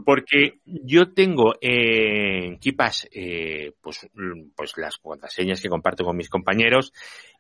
Porque 0.06 0.60
yo 0.66 1.14
tengo 1.14 1.56
eh, 1.62 2.46
en 2.46 2.60
KeePass 2.60 3.08
eh, 3.12 3.72
pues, 3.82 4.10
mm, 4.14 4.50
pues 4.56 4.74
las 4.78 4.98
contraseñas 4.98 5.62
que 5.62 5.70
comparto 5.70 6.04
con 6.04 6.18
mis 6.18 6.30
compañeros 6.30 6.92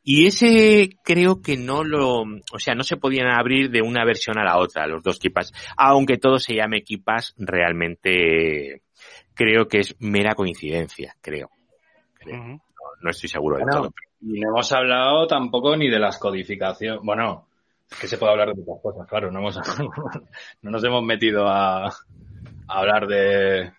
y 0.01 0.27
ese 0.27 0.89
creo 1.03 1.41
que 1.41 1.57
no 1.57 1.83
lo, 1.83 2.21
o 2.21 2.59
sea, 2.59 2.73
no 2.73 2.83
se 2.83 2.95
podían 2.95 3.27
abrir 3.27 3.69
de 3.69 3.81
una 3.81 4.05
versión 4.05 4.37
a 4.37 4.45
la 4.45 4.59
otra, 4.59 4.87
los 4.87 5.03
dos 5.03 5.19
KeePass, 5.19 5.51
aunque 5.75 6.17
todo 6.17 6.39
se 6.39 6.55
llame 6.55 6.83
KeePass, 6.83 7.33
realmente 7.37 8.83
creo 9.37 9.67
que 9.67 9.79
es 9.79 9.95
mera 9.99 10.33
coincidencia, 10.35 11.15
creo. 11.21 11.49
Creo. 12.15 12.37
no, 12.37 12.61
no 13.01 13.09
estoy 13.09 13.29
seguro 13.29 13.57
Bueno, 13.57 13.71
todo. 13.71 13.93
y 14.21 14.39
no 14.39 14.49
hemos 14.49 14.71
hablado 14.71 15.27
tampoco 15.27 15.75
ni 15.77 15.89
de 15.89 15.99
las 15.99 16.17
codificaciones. 16.17 16.99
Bueno, 17.03 17.47
es 17.89 17.99
que 17.99 18.07
se 18.07 18.17
puede 18.17 18.31
hablar 18.33 18.49
de 18.49 18.55
muchas 18.55 18.81
cosas, 18.81 19.07
claro. 19.07 19.31
No, 19.31 19.39
hemos, 19.39 19.57
no 20.61 20.71
nos 20.71 20.83
hemos 20.83 21.03
metido 21.03 21.47
a, 21.47 21.87
a 21.87 21.93
hablar 22.67 23.07
de. 23.07 23.71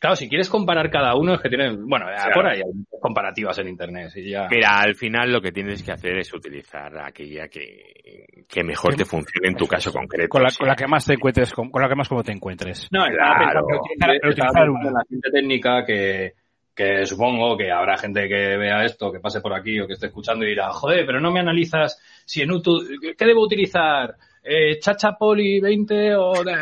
Claro, 0.00 0.14
si 0.16 0.28
quieres 0.28 0.48
comparar 0.48 0.90
cada 0.90 1.14
uno, 1.16 1.34
es 1.34 1.40
que 1.40 1.48
tienen. 1.48 1.86
Bueno, 1.86 2.06
por 2.32 2.46
ahí 2.46 2.58
hay 2.58 3.00
comparativas 3.00 3.58
en 3.58 3.68
internet. 3.68 4.10
Y 4.16 4.30
ya. 4.30 4.46
Mira, 4.50 4.78
al 4.80 4.94
final 4.94 5.32
lo 5.32 5.40
que 5.40 5.50
tienes 5.52 5.82
que 5.82 5.92
hacer 5.92 6.18
es 6.18 6.32
utilizar 6.32 6.96
aquella 6.98 7.48
que, 7.48 8.44
que 8.48 8.62
mejor 8.62 8.94
te 8.94 9.04
funcione 9.04 9.48
en 9.48 9.56
tu 9.56 9.66
caso 9.66 9.92
concreto. 9.92 10.28
Con 10.28 10.42
la, 10.42 10.50
sí. 10.50 10.58
con 10.58 10.68
la 10.68 10.76
que 10.76 10.86
más 10.86 11.04
te 11.04 11.14
encuentres, 11.14 11.52
con, 11.52 11.70
con 11.70 11.82
la 11.82 11.88
que 11.88 11.96
más 11.96 12.08
como 12.08 12.22
te 12.22 12.32
encuentres. 12.32 12.88
No, 12.92 13.04
Claro. 13.06 13.64
utilizar 13.66 14.20
pensando 14.20 14.72
una. 14.72 14.90
la 14.90 15.02
gente 15.08 15.30
técnica 15.32 15.84
que, 15.84 16.32
que 16.74 17.04
supongo 17.04 17.56
que 17.56 17.72
habrá 17.72 17.96
gente 17.98 18.28
que 18.28 18.56
vea 18.56 18.84
esto, 18.84 19.10
que 19.10 19.18
pase 19.20 19.40
por 19.40 19.52
aquí 19.52 19.80
o 19.80 19.86
que 19.86 19.94
esté 19.94 20.06
escuchando 20.06 20.44
y 20.44 20.50
dirá, 20.50 20.70
joder, 20.70 21.04
pero 21.06 21.20
no 21.20 21.32
me 21.32 21.40
analizas 21.40 22.00
si 22.24 22.42
en 22.42 22.52
Utu, 22.52 22.80
¿qué 23.16 23.24
debo 23.26 23.42
utilizar? 23.42 24.14
Eh, 24.50 24.78
Chacha 24.78 25.12
Poli 25.12 25.60
20 25.60 26.16
o 26.16 26.42
de... 26.42 26.56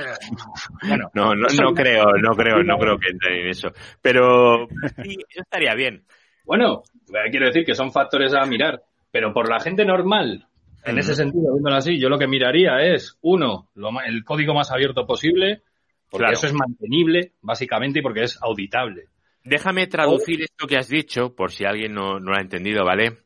Bueno, 0.88 1.10
No, 1.14 1.36
no, 1.36 1.46
no 1.46 1.72
creo, 1.72 2.04
no 2.20 2.34
creo, 2.34 2.64
no 2.64 2.78
creo 2.78 2.98
que 2.98 3.10
entren 3.10 3.40
en 3.42 3.48
eso. 3.48 3.68
Pero 4.02 4.66
sí, 5.02 5.16
estaría 5.28 5.74
bien. 5.74 6.04
Bueno, 6.44 6.82
eh, 7.08 7.30
quiero 7.30 7.46
decir 7.46 7.64
que 7.64 7.74
son 7.76 7.92
factores 7.92 8.34
a 8.34 8.44
mirar, 8.44 8.82
pero 9.12 9.32
por 9.32 9.48
la 9.48 9.60
gente 9.60 9.84
normal, 9.84 10.48
en 10.84 10.92
Ujú. 10.92 10.98
ese 11.00 11.14
sentido, 11.14 11.52
viéndolo 11.52 11.76
así, 11.76 11.98
yo 12.00 12.08
lo 12.08 12.18
que 12.18 12.26
miraría 12.26 12.80
es, 12.80 13.18
uno, 13.22 13.68
lo 13.74 13.90
el 14.04 14.24
código 14.24 14.52
más 14.52 14.72
abierto 14.72 15.06
posible, 15.06 15.62
porque 16.10 16.24
Claro. 16.24 16.32
eso 16.34 16.46
es 16.48 16.54
mantenible, 16.54 17.32
básicamente, 17.40 18.00
y 18.00 18.02
porque 18.02 18.22
es 18.22 18.38
auditable. 18.42 19.04
Déjame 19.44 19.86
traducir 19.86 20.42
esto 20.42 20.66
que 20.66 20.76
has 20.76 20.88
dicho, 20.88 21.36
por 21.36 21.52
si 21.52 21.64
alguien 21.64 21.94
no, 21.94 22.18
no 22.18 22.32
lo 22.32 22.36
ha 22.36 22.40
entendido, 22.40 22.84
¿vale? 22.84 23.18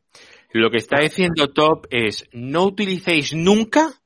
Lo 0.53 0.69
que 0.69 0.77
está 0.77 0.99
diciendo 0.99 1.51
Top 1.51 1.87
es, 1.89 2.27
no 2.33 2.65
utilicéis 2.65 3.33
nunca, 3.33 4.00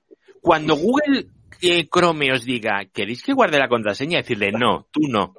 cuando 0.46 0.76
Google 0.76 1.26
eh, 1.60 1.88
Chrome 1.90 2.32
os 2.32 2.46
diga, 2.46 2.86
¿queréis 2.94 3.24
que 3.24 3.34
guarde 3.34 3.58
la 3.58 3.68
contraseña? 3.68 4.20
Decirle, 4.20 4.52
no, 4.52 4.86
tú 4.92 5.02
no. 5.10 5.34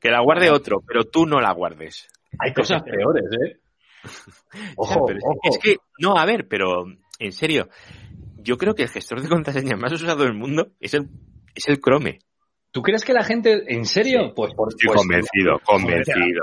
Que 0.00 0.10
la 0.10 0.20
guarde 0.20 0.50
otro, 0.50 0.82
pero 0.84 1.04
tú 1.04 1.26
no 1.26 1.40
la 1.40 1.52
guardes. 1.52 2.08
Hay 2.40 2.52
cosas 2.52 2.82
peores, 2.82 3.24
¿eh? 3.24 3.56
Ojo, 4.76 5.06
pero 5.06 5.18
es, 5.18 5.24
ojo. 5.24 5.40
es 5.44 5.58
que, 5.58 5.76
no, 6.00 6.18
a 6.18 6.26
ver, 6.26 6.48
pero 6.48 6.86
en 7.18 7.32
serio, 7.32 7.68
yo 8.38 8.58
creo 8.58 8.74
que 8.74 8.82
el 8.82 8.88
gestor 8.88 9.22
de 9.22 9.28
contraseña 9.28 9.76
más 9.76 9.92
usado 9.92 10.24
del 10.24 10.34
mundo 10.34 10.72
es 10.80 10.94
el, 10.94 11.08
es 11.54 11.68
el 11.68 11.80
Chrome. 11.80 12.18
¿Tú 12.72 12.82
crees 12.82 13.04
que 13.04 13.12
la 13.12 13.22
gente, 13.22 13.62
en 13.68 13.84
serio? 13.84 14.32
Pues, 14.34 14.54
por, 14.54 14.68
Estoy 14.68 14.88
pues, 14.88 15.00
convencido, 15.00 15.60
convencido. 15.64 16.42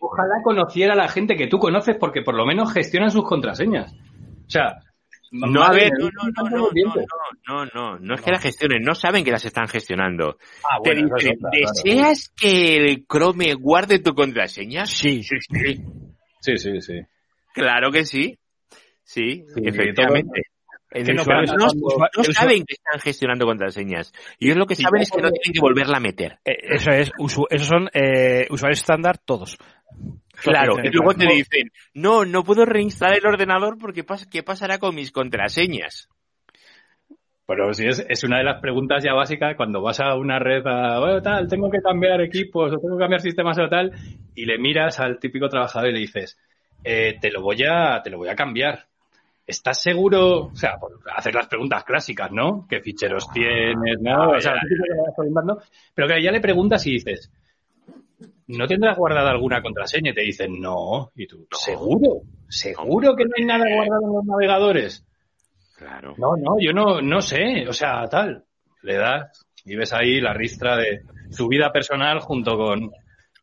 Ojalá 0.00 0.42
conociera 0.44 0.92
a 0.92 0.96
la 0.96 1.08
gente 1.08 1.36
que 1.36 1.46
tú 1.46 1.58
conoces 1.58 1.96
porque 1.98 2.22
por 2.22 2.34
lo 2.34 2.44
menos 2.44 2.72
gestionan 2.72 3.10
sus 3.10 3.24
contraseñas. 3.24 3.92
O 3.92 4.50
sea, 4.50 4.82
No, 5.30 5.62
a 5.62 5.70
ver, 5.72 5.90
no, 5.98 6.08
no, 6.08 6.48
no, 6.48 6.50
no, 6.50 6.70
no, 6.72 6.94
no, 6.94 7.64
no, 7.64 7.66
no, 7.74 7.98
no 7.98 8.14
es 8.14 8.20
que 8.22 8.30
las 8.30 8.42
gestionen, 8.42 8.82
no 8.82 8.94
saben 8.94 9.24
que 9.24 9.30
las 9.30 9.44
están 9.44 9.68
gestionando. 9.68 10.38
Ah, 10.64 10.78
Te 10.82 10.94
dicen. 10.94 11.38
¿deseas 11.52 12.32
que 12.34 12.76
el 12.76 13.06
Chrome 13.06 13.52
guarde 13.54 13.98
tu 13.98 14.14
contraseña? 14.14 14.86
Sí. 14.86 15.22
sí, 15.22 15.36
sí. 15.40 15.82
Sí, 16.40 16.56
sí, 16.56 16.80
sí. 16.80 16.94
Claro 17.52 17.90
que 17.90 18.04
sí. 18.06 18.38
Sí, 19.02 19.44
Sí, 19.54 19.60
efectivamente. 19.64 20.42
No 20.94 21.22
usuario- 21.22 21.24
pasa 21.24 21.54
No, 21.56 21.66
cuando- 21.66 21.98
no 21.98 22.04
el 22.06 22.20
usuario- 22.20 22.32
saben 22.32 22.64
que 22.64 22.74
están 22.74 23.00
gestionando 23.00 23.44
contraseñas. 23.44 24.12
Y 24.38 24.46
ellos 24.46 24.56
lo 24.58 24.66
que 24.66 24.74
saben 24.76 25.02
es 25.02 25.10
que 25.10 25.20
no 25.20 25.30
tienen 25.30 25.52
que 25.52 25.60
volverla 25.60 25.98
a 25.98 26.00
meter. 26.00 26.38
eh, 26.44 26.56
Eso 26.62 26.90
es, 26.90 27.10
esos 27.50 27.66
son 27.68 27.90
eh, 27.92 28.46
usuarios 28.50 28.80
estándar 28.80 29.18
todos. 29.18 29.58
Claro, 30.42 30.76
y 30.82 30.88
luego 30.90 31.14
te 31.14 31.26
dicen, 31.26 31.70
no, 31.94 32.24
no 32.24 32.44
puedo 32.44 32.64
reinstalar 32.64 33.18
el 33.18 33.26
ordenador 33.26 33.78
porque 33.78 34.04
pas- 34.06 34.28
¿qué 34.30 34.42
pasará 34.42 34.78
con 34.78 34.94
mis 34.94 35.10
contraseñas? 35.12 36.08
Pero 37.46 37.72
sí, 37.72 37.86
es, 37.86 38.04
es 38.08 38.24
una 38.24 38.38
de 38.38 38.44
las 38.44 38.60
preguntas 38.60 39.02
ya 39.02 39.14
básicas 39.14 39.56
cuando 39.56 39.80
vas 39.80 40.00
a 40.00 40.14
una 40.16 40.38
red 40.38 40.66
a, 40.66 41.00
bueno, 41.00 41.22
tal, 41.22 41.48
tengo 41.48 41.70
que 41.70 41.80
cambiar 41.80 42.20
equipos 42.20 42.72
o 42.72 42.78
tengo 42.78 42.96
que 42.96 43.02
cambiar 43.02 43.22
sistemas 43.22 43.58
o 43.58 43.68
tal, 43.68 43.90
y 44.34 44.44
le 44.44 44.58
miras 44.58 45.00
al 45.00 45.18
típico 45.18 45.48
trabajador 45.48 45.88
y 45.88 45.94
le 45.94 46.00
dices, 46.00 46.38
eh, 46.84 47.16
te 47.20 47.30
lo 47.30 47.40
voy 47.40 47.64
a, 47.66 48.02
te 48.02 48.10
lo 48.10 48.18
voy 48.18 48.28
a 48.28 48.36
cambiar. 48.36 48.84
¿Estás 49.46 49.80
seguro? 49.80 50.48
O 50.48 50.54
sea, 50.54 50.76
por 50.76 50.92
hacer 51.16 51.34
las 51.34 51.48
preguntas 51.48 51.82
clásicas, 51.84 52.30
¿no? 52.30 52.66
¿Qué 52.68 52.80
ficheros 52.80 53.30
tienes? 53.32 53.98
¿no? 53.98 54.32
O 54.32 54.40
sea. 54.40 54.52
Pero 55.94 56.06
que 56.06 56.22
ya 56.22 56.30
le 56.30 56.40
preguntas 56.42 56.86
y 56.86 56.90
dices, 56.92 57.32
¿no 58.48 58.66
tendrás 58.66 58.96
guardada 58.96 59.30
alguna 59.30 59.62
contraseña? 59.62 60.10
Y 60.10 60.14
te 60.14 60.22
dicen, 60.22 60.60
no. 60.60 61.10
Y 61.14 61.26
tú, 61.26 61.46
¿seguro? 61.52 62.22
¿Seguro 62.48 63.14
que 63.14 63.24
no 63.24 63.30
hay 63.36 63.44
nada 63.44 63.64
guardado 63.72 64.02
en 64.06 64.12
los 64.14 64.24
navegadores? 64.24 65.04
Claro. 65.76 66.14
No, 66.18 66.36
no, 66.36 66.56
yo 66.60 66.72
no, 66.72 67.00
no 67.00 67.20
sé, 67.20 67.66
o 67.68 67.72
sea, 67.72 68.04
tal. 68.08 68.44
Le 68.82 68.94
das 68.96 69.46
y 69.64 69.76
ves 69.76 69.92
ahí 69.92 70.20
la 70.20 70.32
ristra 70.34 70.76
de 70.76 71.02
su 71.30 71.46
vida 71.48 71.70
personal 71.72 72.20
junto 72.20 72.56
con... 72.56 72.90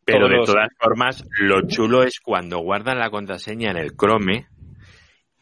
Pero 0.03 0.27
de 0.27 0.38
los- 0.38 0.45
todas 0.48 0.69
formas, 0.80 1.26
lo 1.40 1.65
chulo 1.68 2.03
es 2.03 2.19
cuando 2.19 2.60
guardan 2.60 2.99
la 2.99 3.10
contraseña 3.10 3.72
en 3.72 3.77
el 3.77 3.95
Chrome 3.95 4.48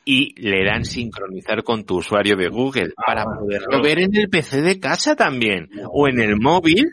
y 0.06 0.34
le 0.41 0.65
dan 0.65 0.84
sincronizar 0.85 1.64
con 1.64 1.85
tu 1.85 1.98
usuario 1.98 2.35
de 2.35 2.49
Google 2.49 2.91
Ah, 2.98 3.03
para 3.06 3.23
poderlo 3.26 3.68
claro. 3.68 3.84
ver 3.84 3.99
en 3.99 4.15
el 4.15 4.30
PC 4.30 4.61
de 4.61 4.80
casa 4.80 5.15
también 5.15 5.69
o 5.91 6.07
en 6.07 6.19
el 6.19 6.38
móvil, 6.40 6.85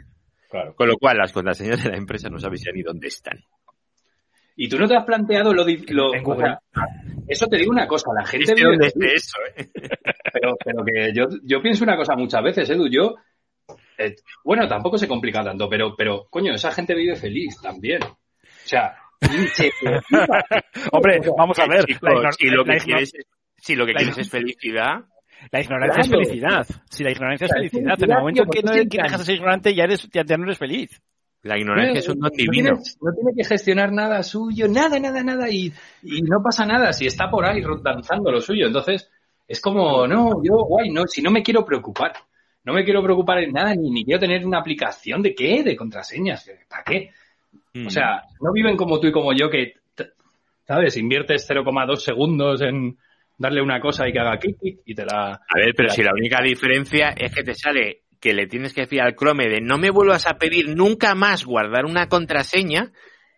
Claro. 0.50 0.74
con 0.74 0.88
lo 0.88 0.96
cual 0.96 1.16
las 1.18 1.32
contraseñas 1.32 1.84
de 1.84 1.90
la 1.90 1.96
empresa 1.96 2.28
no 2.28 2.38
sabéis 2.38 2.64
ya 2.66 2.72
ni 2.72 2.82
dónde 2.82 3.06
están. 3.08 3.38
Y 4.56 4.68
tú 4.68 4.78
no 4.78 4.86
te 4.88 4.96
has 4.96 5.04
planteado 5.04 5.54
lo... 5.54 5.64
di- 5.64 5.86
lo- 5.88 6.10
o 6.10 6.36
sea, 6.36 6.58
eso 7.28 7.46
te 7.46 7.56
digo 7.56 7.70
una 7.70 7.86
cosa, 7.86 8.10
la 8.14 8.26
gente... 8.26 8.52
Vive 8.54 8.76
dónde 8.76 9.14
eso, 9.14 9.36
¿eh? 9.56 9.70
pero, 10.32 10.56
pero 10.62 10.84
que 10.84 11.12
yo, 11.14 11.26
yo 11.44 11.62
pienso 11.62 11.84
una 11.84 11.96
cosa 11.96 12.14
muchas 12.16 12.42
veces, 12.42 12.68
Edu, 12.68 12.88
yo... 12.90 13.14
eh, 13.96 14.16
bueno, 14.44 14.66
tampoco 14.68 14.98
se 14.98 15.06
complica 15.08 15.42
tanto, 15.44 15.68
pero, 15.68 15.94
pero, 15.96 16.26
coño, 16.28 16.52
esa 16.52 16.72
gente 16.72 16.94
vive 16.94 17.14
feliz 17.16 17.56
también. 17.62 18.02
O 18.02 18.16
sea. 18.64 18.96
Hombre, 20.92 21.20
vamos 21.36 21.58
a 21.58 21.66
ver. 21.66 21.84
Chicos, 21.84 22.02
la 22.02 22.30
ignor- 22.30 22.32
si 22.38 22.46
lo 22.50 22.64
que 22.64 22.76
quieres 22.78 23.14
es, 23.14 23.26
si 23.56 23.76
lo 23.76 23.86
que 23.86 23.92
la 23.92 23.98
quieres 24.00 24.18
es 24.18 24.30
felicidad, 24.30 25.04
La 25.50 25.60
ignorancia 25.60 26.02
es 26.02 26.08
felicidad. 26.08 26.66
Si 26.88 27.04
la 27.04 27.10
ignorancia 27.10 27.46
es 27.46 27.52
Claro, 27.52 27.64
es 27.64 27.70
felicidad, 27.70 28.02
en 28.02 28.10
el 28.10 28.18
momento 28.18 28.42
en 28.42 28.50
tío, 28.50 28.60
que 28.60 28.66
no 28.66 28.72
que 28.90 29.02
dejas 29.02 29.18
de 29.18 29.24
ser 29.24 29.34
ignorante 29.36 29.74
ya, 29.74 29.84
eres, 29.84 30.08
ya, 30.12 30.24
ya 30.24 30.36
no 30.36 30.44
eres 30.44 30.58
feliz. 30.58 31.02
la 31.42 31.58
ignorancia 31.58 31.98
es 31.98 32.08
un 32.08 32.20
don 32.20 32.30
no 32.30 32.36
divino. 32.36 32.76
tiene, 32.76 32.98
no 33.00 33.12
tiene 33.12 33.32
que 33.36 33.44
gestionar 33.44 33.92
nada 33.92 34.22
suyo, 34.22 34.68
nada, 34.68 34.98
nada, 34.98 35.22
nada, 35.22 35.50
y, 35.50 35.72
y 36.02 36.22
no 36.22 36.42
pasa 36.42 36.66
nada 36.66 36.92
si 36.92 37.06
está 37.06 37.30
por 37.30 37.44
ahí 37.46 37.62
danzando 37.82 38.30
lo 38.30 38.40
suyo. 38.40 38.66
Entonces, 38.66 39.10
es 39.48 39.60
como, 39.60 40.06
no, 40.06 40.42
yo, 40.44 40.64
guay, 40.64 40.90
no, 40.90 41.06
si 41.06 41.22
no 41.22 41.30
me 41.30 41.42
quiero 41.42 41.64
preocupar. 41.64 42.12
No 42.62 42.74
me 42.74 42.84
quiero 42.84 43.02
preocupar 43.02 43.38
en 43.38 43.52
nada, 43.52 43.74
ni, 43.74 43.90
ni 43.90 44.04
quiero 44.04 44.20
tener 44.20 44.44
una 44.46 44.58
aplicación 44.58 45.22
de 45.22 45.34
qué, 45.34 45.62
de 45.62 45.74
contraseñas. 45.74 46.48
¿Para 46.68 46.84
qué? 46.84 47.10
Mm. 47.72 47.86
O 47.86 47.90
sea, 47.90 48.22
no 48.40 48.52
viven 48.52 48.76
como 48.76 49.00
tú 49.00 49.06
y 49.06 49.12
como 49.12 49.32
yo 49.32 49.48
que, 49.48 49.74
¿sabes? 50.66 50.96
Inviertes 50.96 51.48
0,2 51.48 51.96
segundos 51.96 52.60
en 52.60 52.98
darle 53.40 53.62
una 53.62 53.80
cosa 53.80 54.06
y 54.08 54.12
que 54.12 54.20
haga 54.20 54.38
clic, 54.38 54.56
y 54.84 54.94
te 54.94 55.04
la... 55.04 55.32
A 55.32 55.56
ver, 55.58 55.72
pero 55.74 55.88
la- 55.88 55.94
si 55.94 56.02
la 56.02 56.12
única 56.12 56.40
diferencia 56.42 57.08
es 57.16 57.34
que 57.34 57.42
te 57.42 57.54
sale 57.54 58.02
que 58.20 58.34
le 58.34 58.46
tienes 58.46 58.74
que 58.74 58.82
decir 58.82 59.00
al 59.00 59.16
Chrome 59.16 59.48
de 59.48 59.60
no 59.62 59.78
me 59.78 59.88
vuelvas 59.90 60.26
a 60.26 60.34
pedir 60.36 60.68
nunca 60.76 61.14
más 61.14 61.44
guardar 61.44 61.86
una 61.86 62.06
contraseña 62.08 62.92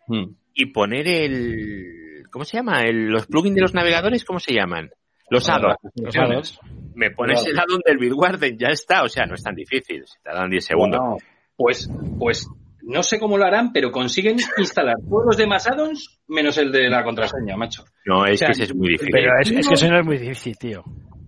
Mm. 0.08 0.34
y 0.54 0.66
poner 0.66 1.06
el... 1.06 2.24
¿Cómo 2.32 2.44
se 2.44 2.56
llama? 2.56 2.82
El- 2.82 3.06
los 3.06 3.26
plugins 3.28 3.54
de 3.54 3.60
los 3.62 3.72
navegadores, 3.74 4.24
¿cómo 4.24 4.40
se 4.40 4.52
llaman? 4.52 4.90
Los 5.30 5.46
Bueno, 5.48 5.68
add 5.68 5.68
las 5.68 5.92
funciones. 5.94 6.58
Me 6.94 7.10
pones 7.12 7.38
Claro. 7.44 7.52
el 7.52 7.58
add-on 7.60 7.80
del 7.86 7.98
Bitwarden, 7.98 8.58
ya 8.58 8.68
está. 8.68 9.04
O 9.04 9.08
sea, 9.08 9.24
no 9.26 9.34
es 9.36 9.42
tan 9.42 9.54
difícil. 9.54 10.02
Se 10.04 10.18
tardan 10.22 10.50
10 10.50 10.64
segundos. 10.64 11.00
Bueno, 11.00 11.16
pues, 11.56 11.88
pues 12.18 12.48
no 12.82 13.02
sé 13.02 13.18
cómo 13.18 13.38
lo 13.38 13.44
harán, 13.44 13.72
pero 13.72 13.90
consiguen 13.90 14.36
instalar 14.58 14.96
todos 15.08 15.24
los 15.26 15.36
demás 15.36 15.66
add-ons 15.66 16.20
menos 16.28 16.58
el 16.58 16.70
de 16.72 16.88
la 16.88 17.02
contraseña, 17.04 17.56
macho. 17.56 17.84
No, 18.06 18.26
es 18.26 18.34
O 18.34 18.36
sea, 18.38 18.46
que 18.48 18.52
ese 18.52 18.64
es 18.64 18.74
muy 18.74 18.88
difícil. 18.90 19.12
Pero 19.12 19.32
es, 19.40 19.50
es 19.50 19.68
que 19.68 19.74
eso 19.74 19.88
no 19.88 19.98
es 20.00 20.04
muy 20.06 20.18
difícil, 20.18 20.56
tío. 20.58 20.84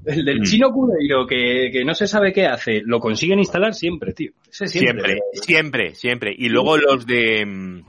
El 0.07 0.25
del 0.25 0.41
Mm. 0.41 0.45
chino 0.45 0.71
culeiro 0.71 1.27
que, 1.27 1.71
que 1.73 1.85
no 1.85 1.95
se 1.95 2.07
sabe 2.07 2.33
qué 2.33 2.47
hace, 2.47 2.83
lo 2.85 3.01
consiguen 3.01 3.39
instalar 3.39 3.73
siempre, 3.75 4.13
tío. 4.13 4.33
Ese 4.51 4.67
Siempre, 4.67 5.19
siempre, 5.33 5.95
siempre. 5.95 6.35
Y 6.37 6.49
luego 6.51 6.77
los 6.77 7.07
de 7.07 7.45
mm, 7.47 7.85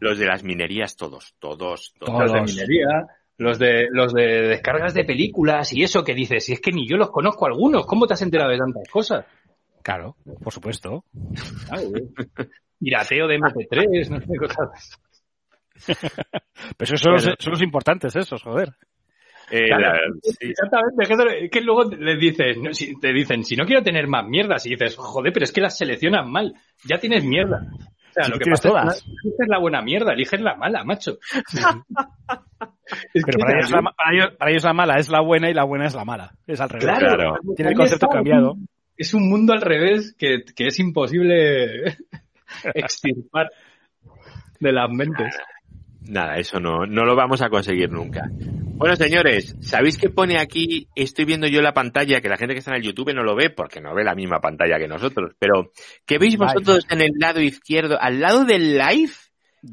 los 0.00 0.18
de 0.18 0.26
las 0.26 0.42
minerías, 0.42 0.96
todos, 0.96 1.34
todos, 1.38 1.94
todos. 1.98 2.20
Los 2.22 2.32
de 2.32 2.40
minería, 2.42 3.06
los 3.36 3.58
de, 3.58 3.86
los 3.92 4.12
de 4.12 4.48
descargas 4.48 4.94
de 4.94 5.04
películas 5.04 5.72
y 5.72 5.82
eso 5.84 6.02
que 6.02 6.14
dices, 6.14 6.44
si 6.44 6.54
es 6.54 6.60
que 6.60 6.72
ni 6.72 6.88
yo 6.88 6.96
los 6.96 7.10
conozco 7.10 7.46
algunos, 7.46 7.86
¿cómo 7.86 8.06
te 8.06 8.14
has 8.14 8.22
enterado 8.22 8.50
de 8.50 8.58
tantas 8.58 8.88
cosas? 8.90 9.24
Claro, 9.82 10.16
por 10.42 10.52
supuesto. 10.52 11.04
Pirateo 12.80 13.26
de 13.26 13.38
MP3, 13.38 14.08
no 14.10 14.20
sé, 14.20 14.36
cosas. 14.36 15.00
Pero 16.76 16.84
esos 16.94 17.00
son, 17.00 17.12
los, 17.12 17.22
son 17.38 17.50
los 17.52 17.62
importantes 17.62 18.14
esos, 18.16 18.42
joder. 18.42 18.70
Eh, 19.50 19.66
Claro, 19.66 19.82
la- 19.82 19.98
sí. 20.22 20.36
Exactamente, 20.50 21.06
que, 21.06 21.12
eso- 21.14 21.28
es 21.28 21.50
que 21.50 21.60
luego 21.62 21.84
les 21.90 22.18
dices, 22.20 22.56
no, 22.58 22.72
si, 22.74 22.98
te 23.00 23.12
dicen, 23.12 23.44
si 23.44 23.56
no 23.56 23.64
quiero 23.64 23.82
tener 23.82 24.06
más 24.06 24.26
mierdas, 24.26 24.66
y 24.66 24.70
dices, 24.70 24.96
joder, 24.96 25.32
pero 25.32 25.44
es 25.44 25.52
que 25.52 25.60
las 25.62 25.76
seleccionas 25.78 26.26
mal, 26.28 26.54
ya 26.84 26.98
tienes 26.98 27.24
mierda. 27.24 27.62
O 27.72 28.12
sea, 28.12 28.24
Si 28.24 28.32
lo 28.32 28.38
que 28.38 28.50
pasa 28.50 28.68
todas. 28.68 28.96
es 28.98 29.04
que 29.38 29.46
la 29.46 29.58
buena 29.58 29.80
mierda, 29.82 30.12
eliges 30.12 30.40
la 30.40 30.56
mala, 30.56 30.84
macho. 30.84 31.18
Es 33.12 33.22
Pero 33.24 33.38
para 33.38 33.58
ellos, 33.58 33.70
la, 33.70 33.82
para, 33.82 34.12
ellos, 34.14 34.36
para 34.38 34.50
ellos 34.50 34.64
la 34.64 34.72
mala 34.72 34.96
es 34.98 35.08
la 35.10 35.20
buena 35.20 35.50
y 35.50 35.54
la 35.54 35.64
buena 35.64 35.86
es 35.86 35.94
la 35.94 36.04
mala. 36.06 36.32
Es 36.46 36.58
al 36.60 36.70
revés. 36.70 36.86
Claro, 36.86 37.16
Claro. 37.16 37.34
Tiene 37.54 37.70
el 37.72 37.76
concepto 37.76 38.08
cambiado. 38.08 38.54
Es 38.96 39.12
un 39.12 39.28
mundo 39.28 39.52
al 39.52 39.60
revés 39.60 40.14
que, 40.18 40.42
que 40.56 40.68
es 40.68 40.78
imposible 40.80 41.98
extirpar 42.74 43.48
de 44.60 44.72
las 44.72 44.90
mentes. 44.90 45.34
Nada, 46.02 46.36
eso 46.38 46.58
no, 46.58 46.86
no 46.86 47.04
lo 47.04 47.14
vamos 47.14 47.42
a 47.42 47.50
conseguir 47.50 47.90
nunca. 47.90 48.22
Bueno, 48.30 48.96
señores, 48.96 49.56
¿sabéis 49.60 49.98
qué 49.98 50.08
pone 50.08 50.38
aquí? 50.38 50.88
Estoy 50.94 51.24
viendo 51.26 51.46
yo 51.48 51.60
la 51.60 51.74
pantalla, 51.74 52.20
que 52.20 52.28
la 52.28 52.36
gente 52.36 52.54
que 52.54 52.60
está 52.60 52.70
en 52.70 52.78
el 52.78 52.82
YouTube 52.84 53.12
no 53.12 53.22
lo 53.24 53.34
ve 53.34 53.50
porque 53.50 53.80
no 53.80 53.94
ve 53.94 54.04
la 54.04 54.14
misma 54.14 54.40
pantalla 54.40 54.78
que 54.78 54.88
nosotros, 54.88 55.32
pero 55.38 55.72
¿qué 56.06 56.16
veis 56.18 56.36
vosotros 56.38 56.86
en 56.88 57.02
el 57.02 57.10
lado 57.18 57.40
izquierdo? 57.40 57.98
Al 58.00 58.20
lado 58.20 58.44
del 58.44 58.78
live, 58.78 59.12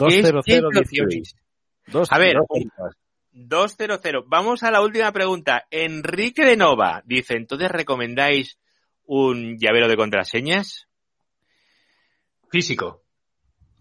¿qué 0.09 0.19
es- 0.19 0.31
qué 0.43 0.55
es 0.55 0.61
lo 0.61 0.69
que 0.71 0.79
20018. 0.79 1.05
veis? 1.07 1.35
Dos, 1.87 2.11
A 2.11 2.17
ver, 2.17 2.33
dos. 2.33 2.93
200. 3.31 4.01
Vamos 4.27 4.63
a 4.63 4.71
la 4.71 4.81
última 4.81 5.11
pregunta. 5.11 5.65
Enrique 5.69 6.43
de 6.43 6.57
Nova 6.57 7.01
dice, 7.05 7.35
¿entonces 7.35 7.69
recomendáis 7.69 8.57
un 9.05 9.57
llavero 9.59 9.87
de 9.87 9.95
contraseñas? 9.95 10.84
Físico, 12.49 13.03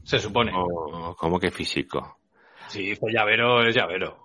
se 0.03 0.19
supone. 0.19 0.53
¿O 0.55 1.15
cómo 1.16 1.39
que 1.39 1.51
físico? 1.51 2.19
Sí, 2.69 2.95
pues 2.99 3.15
llavero 3.15 3.62
es 3.66 3.74
llavero. 3.74 4.19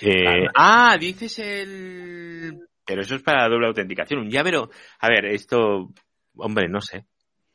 Eh, 0.00 0.46
Ah, 0.54 0.96
dices 0.98 1.38
el... 1.38 2.60
Pero 2.84 3.02
eso 3.02 3.16
es 3.16 3.22
para 3.22 3.42
la 3.42 3.48
doble 3.48 3.66
autenticación. 3.68 4.20
Un 4.20 4.30
llavero... 4.30 4.70
A 5.00 5.08
ver, 5.08 5.26
esto... 5.26 5.88
Hombre, 6.36 6.68
no 6.68 6.80
sé. 6.80 7.04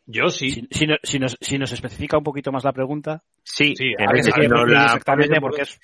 Yo 0.05 0.27
sí. 0.29 0.49
Si, 0.51 0.67
si 0.71 0.85
no- 0.87 0.97
si 1.03 1.19
nos, 1.19 1.37
si 1.39 1.57
nos 1.57 1.71
especifica 1.71 2.17
un 2.17 2.23
poquito 2.23 2.51
más 2.51 2.63
la 2.65 2.73
pregunta, 2.73 3.23
Sí, 3.43 3.73
Sí, 3.75 3.93
a 3.97 4.11
ver, 4.11 4.49
no 4.49 4.65
la- 4.65 4.85
exactamente 4.85 5.39
porque 5.39 5.61
es 5.61 5.79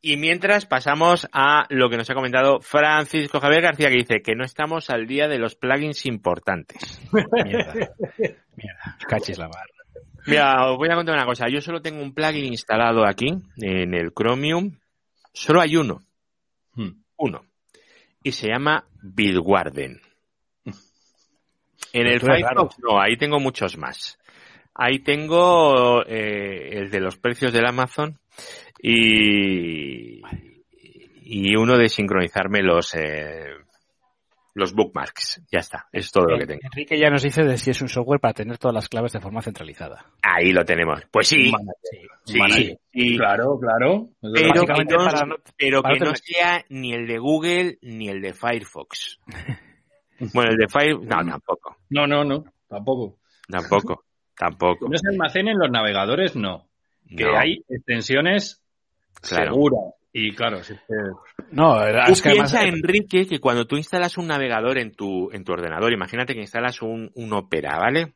Y 0.00 0.16
mientras 0.16 0.64
pasamos 0.64 1.28
a 1.32 1.66
lo 1.68 1.90
que 1.90 1.96
nos 1.98 2.08
ha 2.08 2.14
comentado 2.14 2.60
Francisco 2.60 3.40
Javier 3.40 3.62
García, 3.62 3.88
que 3.90 3.96
dice 3.96 4.22
que 4.22 4.34
no 4.34 4.44
estamos 4.44 4.88
al 4.90 5.06
día 5.06 5.28
de 5.28 5.38
los 5.38 5.54
plugins 5.56 6.06
importantes. 6.06 7.00
mierda. 7.12 7.74
Mierda, 8.56 8.98
cachis 9.06 9.36
la 9.38 9.48
mar. 9.48 9.66
Mira, 10.28 10.70
os 10.70 10.76
voy 10.76 10.90
a 10.90 10.94
contar 10.94 11.14
una 11.14 11.24
cosa. 11.24 11.48
Yo 11.48 11.60
solo 11.60 11.80
tengo 11.80 12.02
un 12.02 12.12
plugin 12.12 12.44
instalado 12.44 13.06
aquí, 13.06 13.34
en 13.56 13.94
el 13.94 14.12
Chromium. 14.12 14.78
Solo 15.32 15.60
hay 15.60 15.76
uno. 15.76 16.00
Hmm. 16.74 17.02
Uno. 17.16 17.44
Y 18.22 18.32
se 18.32 18.48
llama 18.48 18.84
Bitwarden. 19.02 20.00
En 21.92 22.06
el 22.06 22.20
Firefox 22.20 22.78
no, 22.80 23.00
ahí 23.00 23.16
tengo 23.16 23.40
muchos 23.40 23.78
más. 23.78 24.18
Ahí 24.74 24.98
tengo 25.00 26.04
eh, 26.04 26.78
el 26.78 26.90
de 26.90 27.00
los 27.00 27.16
precios 27.16 27.52
del 27.52 27.66
Amazon 27.66 28.18
y, 28.80 30.20
y 31.24 31.56
uno 31.56 31.76
de 31.78 31.88
sincronizarme 31.88 32.62
los 32.62 32.94
eh, 32.94 33.46
los 34.58 34.74
bookmarks. 34.74 35.42
Ya 35.50 35.60
está, 35.60 35.88
es 35.92 36.10
todo 36.10 36.24
lo 36.26 36.38
que 36.38 36.46
tengo. 36.46 36.60
Enrique 36.64 36.98
ya 36.98 37.08
nos 37.10 37.22
dice 37.22 37.44
de 37.44 37.56
si 37.58 37.70
es 37.70 37.80
un 37.80 37.88
software 37.88 38.20
para 38.20 38.34
tener 38.34 38.58
todas 38.58 38.74
las 38.74 38.88
claves 38.88 39.12
de 39.12 39.20
forma 39.20 39.40
centralizada. 39.42 40.04
Ahí 40.22 40.52
lo 40.52 40.64
tenemos. 40.64 41.00
Pues 41.10 41.28
sí, 41.28 41.50
sí, 42.24 42.38
Manager. 42.38 42.78
sí. 42.92 43.16
Claro, 43.16 43.58
claro. 43.60 44.08
Pero, 44.20 44.32
que 44.34 44.48
Básicamente 44.48 44.94
no, 44.96 45.04
para 45.04 45.26
no- 45.26 45.36
pero 45.56 45.82
para 45.82 45.94
que 45.94 46.04
no 46.04 46.14
sea 46.16 46.64
ni 46.68 46.92
el 46.92 47.06
de 47.06 47.18
Google 47.18 47.78
ni 47.82 48.08
el 48.08 48.20
de 48.20 48.32
Firefox. 48.34 49.18
Bueno, 50.34 50.50
el 50.50 50.56
de 50.56 50.66
Firefox, 50.68 51.06
no, 51.06 51.24
tampoco, 51.30 51.76
No, 51.90 52.06
no, 52.08 52.24
no, 52.24 52.42
tampoco. 52.68 53.18
tampoco, 53.48 54.04
tampoco. 54.36 54.86
Que 54.86 54.90
no 54.90 54.98
se 54.98 55.08
almacenen 55.10 55.56
los 55.56 55.70
navegadores, 55.70 56.34
no. 56.34 56.66
Que 57.08 57.22
No, 57.24 57.38
hay 57.38 57.64
extensiones 57.68 58.60
Claro. 59.20 59.52
seguras. 59.52 59.94
Y 60.12 60.34
claro, 60.34 60.62
si 60.64 60.72
es 60.72 60.80
que... 60.80 60.94
No, 61.52 61.74
Tú 62.06 62.12
es 62.12 62.22
que 62.22 62.30
además, 62.30 62.52
piensa, 62.52 62.62
Enrique, 62.68 63.26
que 63.26 63.40
cuando 63.40 63.66
tú 63.66 63.76
instalas 63.76 64.16
un 64.18 64.26
navegador 64.26 64.78
en 64.78 64.92
tu, 64.94 65.30
en 65.32 65.44
tu 65.44 65.52
ordenador, 65.52 65.92
imagínate 65.92 66.34
que 66.34 66.40
instalas 66.40 66.80
un, 66.82 67.10
un 67.14 67.32
Opera, 67.34 67.78
¿vale? 67.78 68.14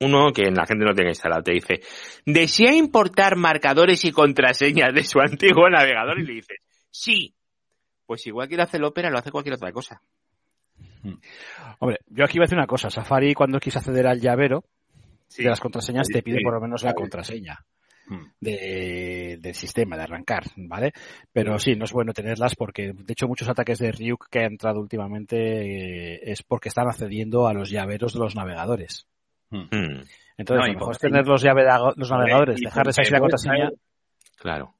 Uno 0.00 0.32
que 0.32 0.50
la 0.50 0.66
gente 0.66 0.84
no 0.84 0.94
tenga 0.94 1.10
instalado, 1.10 1.42
te 1.44 1.52
dice, 1.52 1.80
¿desea 2.26 2.74
importar 2.74 3.36
marcadores 3.36 4.04
y 4.04 4.10
contraseñas 4.10 4.92
de 4.92 5.04
su 5.04 5.20
antiguo 5.20 5.70
navegador? 5.70 6.18
Y 6.18 6.26
le 6.26 6.32
dices, 6.34 6.58
sí. 6.90 7.34
Pues 8.04 8.26
igual 8.26 8.48
que 8.48 8.56
lo 8.56 8.64
hace 8.64 8.78
el 8.78 8.84
Opera, 8.84 9.10
lo 9.10 9.18
hace 9.18 9.30
cualquier 9.30 9.54
otra 9.54 9.70
cosa. 9.72 10.02
hombre, 11.78 11.98
yo 12.08 12.24
aquí 12.24 12.38
voy 12.38 12.44
a 12.44 12.46
decir 12.46 12.58
una 12.58 12.66
cosa. 12.66 12.90
Safari 12.90 13.32
cuando 13.34 13.60
quise 13.60 13.78
acceder 13.78 14.06
al 14.06 14.20
llavero 14.20 14.64
Sí. 15.28 15.42
de 15.44 15.48
las 15.48 15.60
contraseñas 15.60 16.06
Sí, 16.08 16.12
te 16.14 16.22
pide 16.22 16.38
sí. 16.38 16.44
por 16.44 16.52
lo 16.54 16.60
menos 16.60 16.82
la 16.82 16.92
contraseña. 16.94 17.64
De, 18.40 19.38
del 19.40 19.54
sistema, 19.54 19.96
de 19.96 20.02
arrancar, 20.02 20.44
¿vale? 20.56 20.92
Pero 21.32 21.58
sí, 21.58 21.76
no 21.76 21.84
es 21.84 21.92
bueno 21.92 22.12
tenerlas 22.12 22.54
porque, 22.54 22.92
de 22.92 23.12
hecho, 23.12 23.28
muchos 23.28 23.48
ataques 23.48 23.78
de 23.78 23.92
Ryuk 23.92 24.28
que 24.30 24.40
han 24.40 24.52
entrado 24.52 24.80
últimamente 24.80 25.36
eh, 26.16 26.20
es 26.24 26.42
porque 26.42 26.68
están 26.68 26.88
accediendo 26.88 27.46
a 27.46 27.54
los 27.54 27.70
llaveros 27.70 28.12
de 28.14 28.18
los 28.20 28.34
navegadores. 28.34 29.06
Mm, 29.50 29.66
Entonces, 30.38 30.66
No, 30.66 30.66
lo 30.66 30.72
mejor 30.74 30.92
es 30.92 30.98
tener 30.98 31.26
los, 31.26 31.42
llave- 31.44 31.94
los 31.96 32.10
navegadores, 32.10 32.60
dejarles 32.60 32.98
así 32.98 33.12
la 33.12 33.20
contraseña. 33.20 33.70
claro. 34.38 34.74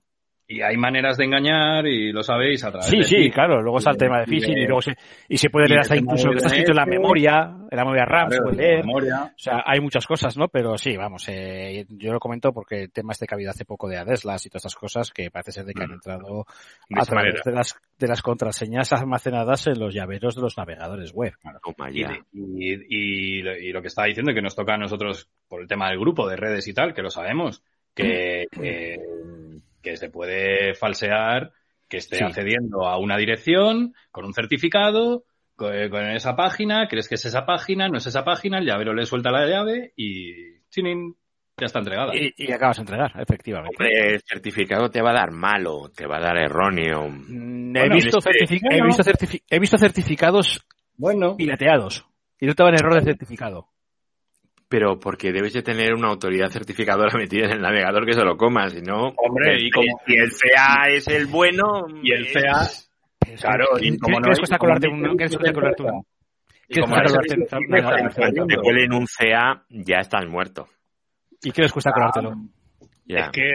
Y 0.52 0.60
hay 0.60 0.76
maneras 0.76 1.16
de 1.16 1.24
engañar 1.24 1.86
y 1.86 2.12
lo 2.12 2.22
sabéis 2.22 2.62
a 2.64 2.70
través 2.70 2.86
Sí, 2.86 2.98
de 2.98 3.04
sí, 3.04 3.14
phishing. 3.16 3.32
claro. 3.32 3.62
Luego 3.62 3.78
está 3.78 3.90
el 3.92 3.96
tema 3.96 4.20
de 4.20 4.26
phishing 4.26 4.58
y 4.58 4.66
luego 4.66 4.82
se, 4.82 4.94
y 5.28 5.38
se 5.38 5.48
puede 5.50 5.68
leer 5.68 5.80
hasta 5.80 5.96
incluso 5.96 6.26
lo 6.26 6.32
que 6.32 6.36
está 6.38 6.48
escrito 6.48 6.72
en 6.72 6.76
la 6.76 6.86
memoria, 6.86 7.54
en 7.70 7.76
la 7.76 7.84
memoria 7.84 8.04
RAM, 8.04 8.30
se 8.30 8.38
puede 8.42 8.56
de 8.56 8.62
leer. 8.62 8.84
memoria. 8.84 9.22
O 9.24 9.38
sea, 9.38 9.62
hay 9.64 9.80
muchas 9.80 10.06
cosas, 10.06 10.36
¿no? 10.36 10.48
Pero 10.48 10.76
sí, 10.76 10.96
vamos, 10.96 11.26
eh, 11.28 11.86
yo 11.88 12.12
lo 12.12 12.18
comento 12.20 12.52
porque 12.52 12.82
el 12.82 12.92
tema 12.92 13.12
este 13.12 13.26
que 13.26 13.34
ha 13.34 13.36
habido 13.36 13.50
hace 13.50 13.64
poco 13.64 13.88
de 13.88 13.96
Adeslas 13.98 14.44
y 14.44 14.50
todas 14.50 14.64
estas 14.66 14.74
cosas 14.74 15.10
que 15.10 15.30
parece 15.30 15.52
ser 15.52 15.64
de 15.64 15.72
que 15.74 15.82
han 15.84 15.92
entrado 15.92 16.44
De 16.88 17.00
a 17.00 17.04
través 17.04 17.32
manera. 17.34 17.42
de 17.44 17.52
las, 17.52 17.76
de 17.98 18.08
las 18.08 18.20
contraseñas 18.22 18.92
almacenadas 18.92 19.66
en 19.68 19.78
los 19.78 19.94
llaveros 19.94 20.34
de 20.36 20.42
los 20.42 20.58
navegadores 20.58 21.12
web. 21.12 21.32
Toma 21.64 21.90
Y, 21.90 22.00
ya. 22.00 22.18
y, 22.32 23.38
y 23.38 23.42
lo- 23.42 23.56
y 23.56 23.72
lo 23.72 23.80
que 23.80 23.88
estaba 23.88 24.08
diciendo 24.08 24.34
que 24.34 24.42
nos 24.42 24.54
toca 24.54 24.74
a 24.74 24.78
nosotros 24.78 25.30
por 25.48 25.62
el 25.62 25.68
tema 25.68 25.88
del 25.88 25.98
grupo 25.98 26.28
de 26.28 26.36
redes 26.36 26.68
y 26.68 26.74
tal, 26.74 26.92
que 26.92 27.02
lo 27.02 27.10
sabemos, 27.10 27.62
que, 27.94 28.46
que, 28.50 28.96
que 29.82 29.96
se 29.96 30.08
puede 30.10 30.74
falsear, 30.74 31.52
que 31.88 31.98
esté 31.98 32.16
Sí. 32.16 32.24
accediendo 32.24 32.86
a 32.86 32.98
una 32.98 33.16
dirección 33.16 33.94
con 34.10 34.24
un 34.24 34.32
certificado, 34.34 35.24
con, 35.56 35.72
con 35.90 36.06
esa 36.10 36.34
página, 36.36 36.88
crees 36.88 37.08
que 37.08 37.16
es 37.16 37.24
esa 37.26 37.44
página, 37.44 37.88
no 37.88 37.98
es 37.98 38.06
esa 38.06 38.24
página, 38.24 38.58
el 38.58 38.66
llavero 38.66 38.94
le 38.94 39.04
suelta 39.04 39.30
la 39.30 39.46
llave 39.46 39.92
y 39.96 40.60
¡chinin! 40.70 41.14
ya 41.60 41.66
está 41.66 41.80
entregada. 41.80 42.16
Y, 42.16 42.32
y 42.36 42.50
acabas 42.50 42.78
de 42.78 42.80
entregar, 42.82 43.12
efectivamente. 43.20 43.76
Hombre, 43.78 44.14
el 44.14 44.20
certificado 44.22 44.88
te 44.90 45.02
va 45.02 45.10
a 45.10 45.14
dar 45.14 45.30
malo, 45.32 45.90
te 45.94 46.06
va 46.06 46.16
a 46.16 46.20
dar 46.20 46.38
erróneo. 46.38 47.08
Mm, 47.10 47.76
he, 47.76 47.80
Bueno, 47.80 47.94
visto 47.94 48.18
este- 48.18 48.44
he, 48.70 48.82
visto 48.82 49.02
certifi- 49.04 49.42
he 49.50 49.58
visto 49.60 49.76
certificados 49.76 50.64
Bueno, 50.96 51.36
pirateados 51.36 52.06
y 52.40 52.46
no 52.46 52.54
te 52.54 52.62
van 52.62 52.74
error 52.74 52.94
de 52.94 53.02
certificado. 53.02 53.68
Pero 54.72 54.98
porque 54.98 55.32
debes 55.32 55.52
de 55.52 55.62
tener 55.62 55.92
una 55.94 56.08
autoridad 56.08 56.48
certificadora 56.48 57.14
metida 57.18 57.44
en 57.44 57.52
el 57.52 57.60
navegador 57.60 58.06
que 58.06 58.14
se 58.14 58.24
lo 58.24 58.36
coma, 58.38 58.68
si 58.70 58.80
no... 58.80 59.12
Hombre, 59.18 59.54
el- 59.54 59.66
y 59.66 59.70
como- 59.70 60.00
si 60.06 60.14
el 60.16 60.30
CA 60.30 60.88
es 60.88 61.06
el 61.08 61.26
bueno... 61.26 61.84
y 62.02 62.10
el 62.12 62.26
es- 62.26 62.32
CA, 62.32 62.68
Claro, 63.40 63.66
¿qué, 63.78 63.86
y 63.86 63.98
como 63.98 64.16
qué 64.16 64.20
no 64.22 64.28
les 64.30 64.38
hay- 64.38 64.40
cuesta 64.40 64.58
colarte 64.58 64.88
no 64.88 64.94
un, 64.94 65.06
hay 65.10 65.16
¿qué 65.16 65.24
les 65.24 65.36
cuesta 65.36 65.52
colarte 65.52 65.82
un, 65.84 65.88
y 66.68 66.74
¿qué 66.74 66.80
les 66.80 66.84
como 66.84 66.96
y 66.96 66.98
una- 66.98 67.88
una- 67.88 68.46
te 68.46 68.58
huelen 68.58 68.92
un 68.94 69.06
CA, 69.06 69.64
ya 69.68 69.98
estás 69.98 70.26
muerto. 70.26 70.68
¿Y 71.42 71.50
qué 71.52 71.62
les 71.62 71.72
cuesta 71.72 71.92
colártelo? 71.92 72.32
Ya. 73.04 73.18
es 73.26 73.30
que 73.30 73.50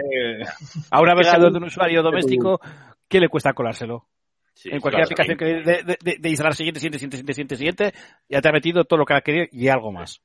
A 0.92 1.00
un 1.02 1.06
que 1.08 1.10
navegador 1.10 1.40
según- 1.42 1.52
de 1.54 1.58
un 1.58 1.64
usuario 1.66 2.04
doméstico, 2.04 2.62
¿qué 3.10 3.20
le 3.20 3.28
cuesta 3.30 3.54
colárselo? 3.54 4.06
Sí, 4.54 4.70
en 4.72 4.80
cualquier 4.82 5.06
claro. 5.08 5.24
aplicación 5.24 5.38
que 5.38 5.46
de, 5.72 5.84
de, 5.84 5.98
de- 6.02 6.18
de 6.20 6.30
instalar 6.30 6.54
siguiente, 6.56 6.80
siguiente, 6.80 7.00
siguiente, 7.00 7.34
siguiente, 7.34 7.56
siguiente, 7.56 7.94
ya 8.30 8.42
te 8.42 8.50
ha 8.50 8.52
metido 8.52 8.84
todo 8.86 9.00
lo 9.00 9.06
que 9.06 9.14
ha 9.14 9.22
querido 9.22 9.46
y 9.52 9.68
algo 9.68 9.92
más. 9.92 10.22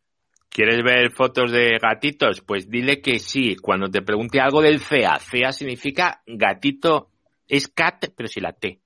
¿Quieres 0.52 0.82
ver 0.82 1.12
fotos 1.12 1.50
de 1.50 1.78
gatitos? 1.80 2.42
Pues 2.42 2.68
dile 2.68 3.00
que 3.00 3.18
sí. 3.18 3.56
Cuando 3.56 3.88
te 3.88 4.02
pregunte 4.02 4.38
algo 4.38 4.60
del 4.60 4.82
CA, 4.82 5.18
CA 5.18 5.50
significa 5.50 6.22
gatito, 6.26 7.08
es 7.48 7.68
cat, 7.68 8.04
pero 8.14 8.28
sin 8.28 8.42
la 8.42 8.52
T. 8.52 8.78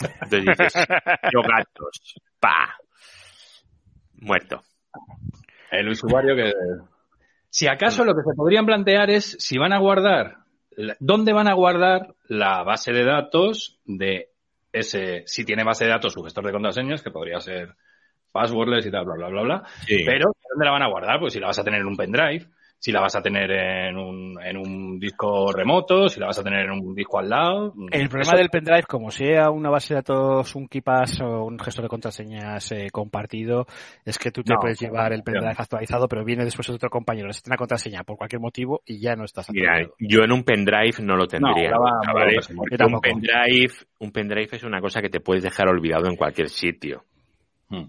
Entonces 0.00 0.44
dices, 0.46 0.72
yo 1.32 1.42
gatos, 1.42 2.14
pa, 2.40 2.78
muerto. 4.14 4.62
El 5.70 5.88
usuario 5.90 6.34
que... 6.34 6.52
Si 7.50 7.66
acaso 7.68 8.06
lo 8.06 8.14
que 8.14 8.22
se 8.22 8.34
podrían 8.34 8.64
plantear 8.64 9.10
es 9.10 9.36
si 9.38 9.58
van 9.58 9.74
a 9.74 9.78
guardar, 9.78 10.38
¿dónde 10.98 11.34
van 11.34 11.48
a 11.48 11.54
guardar 11.54 12.14
la 12.26 12.62
base 12.62 12.92
de 12.92 13.04
datos 13.04 13.78
de 13.84 14.30
ese, 14.72 15.24
si 15.26 15.44
tiene 15.44 15.62
base 15.62 15.84
de 15.84 15.90
datos 15.90 16.14
su 16.14 16.22
gestor 16.22 16.46
de 16.46 16.52
contraseñas, 16.52 17.02
que 17.02 17.10
podría 17.10 17.38
ser 17.40 17.76
passwordless 18.32 18.86
y 18.86 18.90
tal, 18.90 19.04
bla, 19.04 19.14
bla, 19.14 19.28
bla, 19.28 19.42
bla. 19.42 19.62
Sí. 19.86 20.02
Pero, 20.06 20.32
¿dónde 20.52 20.64
la 20.66 20.72
van 20.72 20.82
a 20.82 20.88
guardar? 20.88 21.18
Pues 21.20 21.32
si 21.32 21.40
la 21.40 21.48
vas 21.48 21.58
a 21.58 21.64
tener 21.64 21.80
en 21.80 21.86
un 21.86 21.96
pendrive, 21.96 22.46
si 22.78 22.90
la 22.90 23.00
vas 23.00 23.14
a 23.14 23.22
tener 23.22 23.48
en 23.52 23.96
un, 23.96 24.36
en 24.44 24.56
un 24.56 24.98
disco 24.98 25.52
remoto, 25.52 26.08
si 26.08 26.18
la 26.18 26.26
vas 26.26 26.40
a 26.40 26.42
tener 26.42 26.64
en 26.64 26.72
un 26.72 26.94
disco 26.96 27.20
al 27.20 27.28
lado. 27.28 27.72
El 27.92 28.08
problema 28.08 28.32
Eso- 28.32 28.36
del 28.38 28.48
pendrive, 28.50 28.82
como 28.88 29.12
sea 29.12 29.50
una 29.50 29.70
base 29.70 29.94
de 29.94 29.98
datos, 30.00 30.54
un 30.56 30.66
KeePass 30.66 31.20
o 31.20 31.44
un 31.44 31.60
gestor 31.60 31.84
de 31.84 31.88
contraseñas 31.88 32.72
eh, 32.72 32.88
compartido, 32.90 33.66
es 34.04 34.18
que 34.18 34.32
tú 34.32 34.42
te 34.42 34.52
No, 34.54 34.58
puedes 34.60 34.80
llevar 34.80 35.12
el 35.12 35.22
pendrive 35.22 35.52
no. 35.54 35.54
actualizado, 35.56 36.08
pero 36.08 36.24
viene 36.24 36.44
después 36.44 36.68
otro 36.70 36.90
compañero, 36.90 37.28
necesita 37.28 37.50
una 37.50 37.56
contraseña 37.56 38.02
por 38.02 38.16
cualquier 38.16 38.40
motivo 38.40 38.82
y 38.84 39.00
ya 39.00 39.14
no 39.14 39.24
estás 39.26 39.48
Mira, 39.50 39.74
actualizado. 39.74 39.96
yo 40.00 40.24
en 40.24 40.32
un 40.32 40.42
pendrive 40.42 41.02
no 41.04 41.14
lo 41.16 41.26
tendría. 41.28 41.70
Un 44.00 44.10
pendrive 44.12 44.48
es 44.56 44.64
una 44.64 44.80
cosa 44.80 45.00
que 45.00 45.08
te 45.08 45.20
puedes 45.20 45.42
dejar 45.44 45.68
olvidado 45.68 46.08
en 46.08 46.16
cualquier 46.16 46.48
sitio. 46.48 47.04
Hmm. 47.68 47.84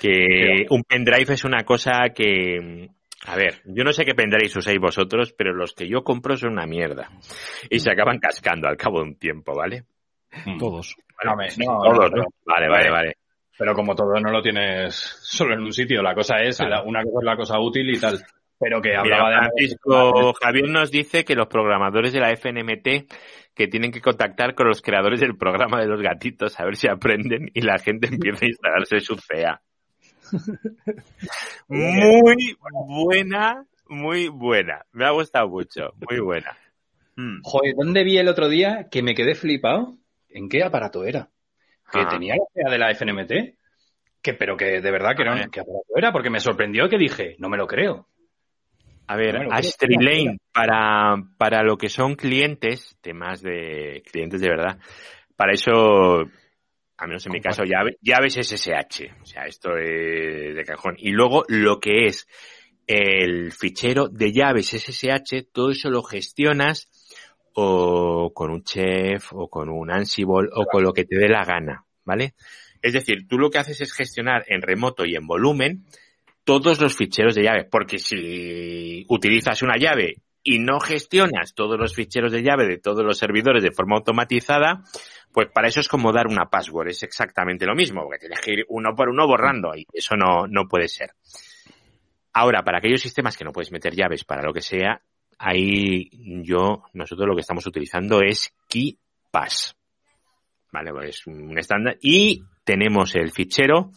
Que 0.00 0.66
un 0.70 0.82
pendrive 0.84 1.34
es 1.34 1.44
una 1.44 1.64
cosa 1.64 2.10
que, 2.14 2.88
a 3.26 3.36
ver, 3.36 3.62
yo 3.64 3.84
no 3.84 3.92
sé 3.92 4.04
qué 4.04 4.14
pendrive 4.14 4.50
usáis 4.56 4.78
vosotros, 4.78 5.32
pero 5.36 5.52
los 5.54 5.72
que 5.74 5.88
yo 5.88 6.02
compro 6.04 6.36
son 6.36 6.52
una 6.52 6.66
mierda. 6.66 7.10
Y 7.70 7.78
se 7.80 7.90
acaban 7.90 8.18
cascando 8.18 8.68
al 8.68 8.76
cabo 8.76 8.98
de 8.98 9.04
un 9.08 9.18
tiempo, 9.18 9.54
¿vale? 9.54 9.84
Hmm. 10.44 10.58
Todos. 10.58 10.94
No, 11.24 11.34
me- 11.36 11.50
Sí, 11.50 11.64
no, 11.66 11.80
todos, 11.82 12.10
no, 12.12 12.16
¿no? 12.18 12.24
Vale, 12.44 12.68
vale, 12.68 12.90
vale. 12.90 13.14
Pero 13.58 13.74
como 13.74 13.94
todo 13.96 14.20
no 14.20 14.30
lo 14.30 14.40
tienes 14.40 14.94
solo 14.94 15.54
en 15.54 15.60
un 15.62 15.72
sitio, 15.72 16.00
la 16.02 16.14
cosa 16.14 16.36
es, 16.42 16.58
Claro. 16.58 16.70
la- 16.76 16.82
una 16.82 17.02
cosa 17.02 17.18
es 17.20 17.24
la 17.24 17.36
cosa 17.36 17.58
útil 17.58 17.90
y 17.90 17.98
tal. 17.98 18.18
Pero 18.60 18.80
que 18.82 18.88
Mira, 18.90 19.00
hablaba 19.00 19.30
de... 19.30 19.36
Francisco 19.36 20.32
Javier 20.34 20.68
nos 20.68 20.90
dice 20.90 21.24
que 21.24 21.34
los 21.36 21.46
programadores 21.46 22.12
de 22.12 22.20
la 22.20 22.30
FNMT 22.32 23.06
que 23.54 23.66
tienen 23.68 23.90
que 23.92 24.00
contactar 24.00 24.54
con 24.54 24.66
los 24.68 24.82
creadores 24.82 25.20
del 25.20 25.36
programa 25.36 25.80
de 25.80 25.86
los 25.86 26.00
gatitos 26.00 26.58
a 26.60 26.64
ver 26.64 26.76
si 26.76 26.88
aprenden 26.88 27.50
y 27.54 27.60
la 27.62 27.78
gente 27.78 28.08
empieza 28.12 28.44
a 28.44 28.48
instalarse 28.48 29.00
su 29.00 29.16
CEA. 29.16 29.60
Muy 31.68 32.56
buena, 32.60 33.64
muy 33.88 34.28
buena. 34.28 34.84
Me 34.92 35.04
ha 35.06 35.10
gustado 35.10 35.48
mucho, 35.48 35.92
muy 36.08 36.20
buena. 36.20 36.56
Mm. 37.16 37.40
Joder, 37.42 37.74
¿dónde 37.76 38.04
vi 38.04 38.18
el 38.18 38.28
otro 38.28 38.48
día 38.48 38.88
que 38.90 39.02
me 39.02 39.14
quedé 39.14 39.34
flipado? 39.34 39.96
¿En 40.28 40.48
qué 40.48 40.62
aparato 40.62 41.04
era? 41.04 41.28
Que 41.90 42.00
Ah. 42.00 42.08
tenía 42.08 42.34
la 42.54 42.70
de 42.70 42.78
la 42.78 42.90
FNMT, 42.90 43.56
que, 44.22 44.34
pero 44.34 44.56
que 44.56 44.80
de 44.80 44.90
verdad 44.90 45.16
que 45.16 45.24
ver. 45.24 45.48
¿qué 45.50 45.60
aparato 45.60 45.96
era? 45.96 46.12
Porque 46.12 46.30
me 46.30 46.40
sorprendió 46.40 46.88
que 46.88 46.98
dije, 46.98 47.36
no 47.38 47.48
me 47.48 47.56
lo 47.56 47.66
creo. 47.66 48.06
A 49.06 49.16
ver. 49.16 49.34
Lane, 50.00 50.38
para, 50.52 51.16
para 51.38 51.62
lo 51.62 51.78
que 51.78 51.88
son 51.88 52.14
clientes, 52.14 52.96
temas 53.00 53.40
de 53.40 54.02
clientes 54.10 54.40
de 54.40 54.48
verdad, 54.50 54.78
para 55.34 55.52
eso, 55.52 56.24
a 56.98 57.06
menos 57.06 57.24
en 57.26 57.32
mi 57.32 57.40
caso, 57.40 57.62
llave- 57.62 57.96
llaves 58.02 58.36
SSH. 58.36 59.12
O 59.22 59.24
sea, 59.24 59.46
esto 59.46 59.76
es 59.76 60.54
de 60.56 60.64
cajón. 60.66 60.96
Y 60.98 61.10
luego 61.12 61.44
lo 61.48 61.78
que 61.78 62.06
es 62.06 62.26
el 62.86 63.52
fichero 63.52 64.08
de 64.08 64.32
llaves 64.32 64.72
SSH, 64.74 65.44
todo 65.52 65.70
eso 65.70 65.90
lo 65.90 66.02
gestionas 66.02 66.88
o 67.54 68.32
con 68.34 68.50
un 68.50 68.62
chef 68.64 69.32
o 69.32 69.48
con 69.48 69.68
un 69.68 69.90
Ansible 69.90 70.48
o 70.52 70.64
con 70.66 70.82
lo 70.82 70.92
que 70.92 71.04
te 71.04 71.16
dé 71.18 71.28
la 71.28 71.44
gana, 71.44 71.84
¿vale? 72.04 72.34
Es 72.82 72.92
decir, 72.92 73.26
tú 73.28 73.38
lo 73.38 73.50
que 73.50 73.58
haces 73.58 73.80
es 73.80 73.92
gestionar 73.92 74.44
en 74.48 74.62
remoto 74.62 75.04
y 75.04 75.16
en 75.16 75.26
volumen 75.26 75.84
todos 76.44 76.80
los 76.80 76.96
ficheros 76.96 77.34
de 77.34 77.42
llave, 77.42 77.64
porque 77.64 77.98
si 77.98 79.04
utilizas 79.08 79.62
una 79.62 79.76
llave 79.76 80.22
y 80.42 80.60
no 80.60 80.80
gestionas 80.80 81.52
todos 81.54 81.78
los 81.78 81.94
ficheros 81.94 82.32
de 82.32 82.42
llave 82.42 82.66
de 82.66 82.78
todos 82.78 83.04
los 83.04 83.18
servidores 83.18 83.62
de 83.62 83.72
forma 83.72 83.96
automatizada, 83.96 84.82
pues 85.32 85.48
para 85.52 85.68
eso 85.68 85.80
es 85.80 85.88
como 85.88 86.12
dar 86.12 86.26
una 86.26 86.46
password, 86.46 86.88
es 86.88 87.02
exactamente 87.02 87.66
lo 87.66 87.74
mismo, 87.74 88.02
porque 88.02 88.18
tienes 88.18 88.40
que 88.40 88.52
ir 88.52 88.64
uno 88.68 88.94
por 88.94 89.08
uno 89.08 89.26
borrando 89.26 89.74
y 89.76 89.86
eso 89.92 90.16
no, 90.16 90.46
no 90.46 90.66
puede 90.68 90.88
ser. 90.88 91.10
Ahora, 92.32 92.62
para 92.62 92.78
aquellos 92.78 93.00
sistemas 93.00 93.36
que 93.36 93.44
no 93.44 93.52
puedes 93.52 93.72
meter 93.72 93.94
llaves 93.94 94.24
para 94.24 94.42
lo 94.42 94.52
que 94.52 94.62
sea, 94.62 95.02
ahí 95.38 96.10
yo, 96.42 96.84
nosotros 96.92 97.28
lo 97.28 97.34
que 97.34 97.40
estamos 97.40 97.66
utilizando 97.66 98.20
es 98.22 98.52
KeyPass. 98.68 99.76
Vale, 100.70 100.92
pues 100.92 101.26
un 101.26 101.58
estándar. 101.58 101.96
Y 102.00 102.42
tenemos 102.64 103.14
el 103.14 103.30
fichero, 103.30 103.90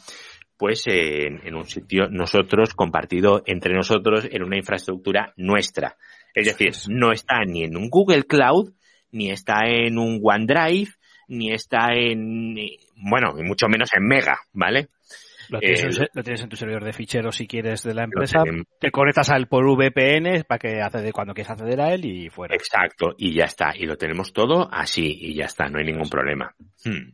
pues 0.57 0.87
en, 0.87 1.45
en 1.45 1.55
un 1.55 1.65
sitio 1.65 2.07
nosotros 2.09 2.73
compartido 2.73 3.43
entre 3.45 3.73
nosotros 3.73 4.27
en 4.31 4.43
una 4.43 4.57
infraestructura 4.57 5.33
nuestra. 5.35 5.97
Es 6.33 6.45
decir, 6.45 6.71
no 6.87 7.11
está 7.11 7.43
ni 7.45 7.63
en 7.63 7.75
un 7.75 7.89
Google 7.89 8.23
Cloud, 8.23 8.73
ni 9.11 9.29
está 9.29 9.65
en 9.65 9.97
un 9.97 10.21
OneDrive, 10.23 10.91
ni 11.31 11.51
está 11.53 11.93
en, 11.93 12.55
bueno, 12.95 13.33
y 13.37 13.43
mucho 13.43 13.67
menos 13.69 13.89
en 13.95 14.05
Mega, 14.05 14.37
¿vale? 14.53 14.89
Lo 15.49 15.59
tienes, 15.59 15.81
Eh, 15.81 15.85
en, 15.87 15.91
se- 15.93 16.07
lo 16.13 16.23
tienes 16.23 16.43
en 16.43 16.49
tu 16.49 16.55
servidor 16.55 16.83
de 16.83 16.93
ficheros 16.93 17.35
si 17.35 17.47
quieres 17.47 17.83
de 17.83 17.93
la 17.93 18.03
empresa, 18.03 18.43
te 18.79 18.91
conectas 18.91 19.29
a 19.31 19.37
él 19.37 19.47
por 19.47 19.65
VPN 19.65 20.43
para 20.45 20.59
que 20.59 20.81
accede 20.81 21.11
cuando 21.11 21.33
quieras 21.33 21.51
acceder 21.51 21.81
a 21.81 21.93
él 21.93 22.05
y 22.05 22.29
fuera. 22.29 22.53
Exacto, 22.55 23.15
y 23.17 23.33
ya 23.33 23.45
está. 23.45 23.73
Y 23.75 23.85
lo 23.85 23.97
tenemos 23.97 24.33
todo 24.33 24.69
así, 24.71 25.17
y 25.21 25.33
ya 25.35 25.45
está, 25.45 25.67
no 25.69 25.79
hay 25.79 25.85
ningún 25.85 26.09
problema. 26.09 26.53
Hmm. 26.85 27.11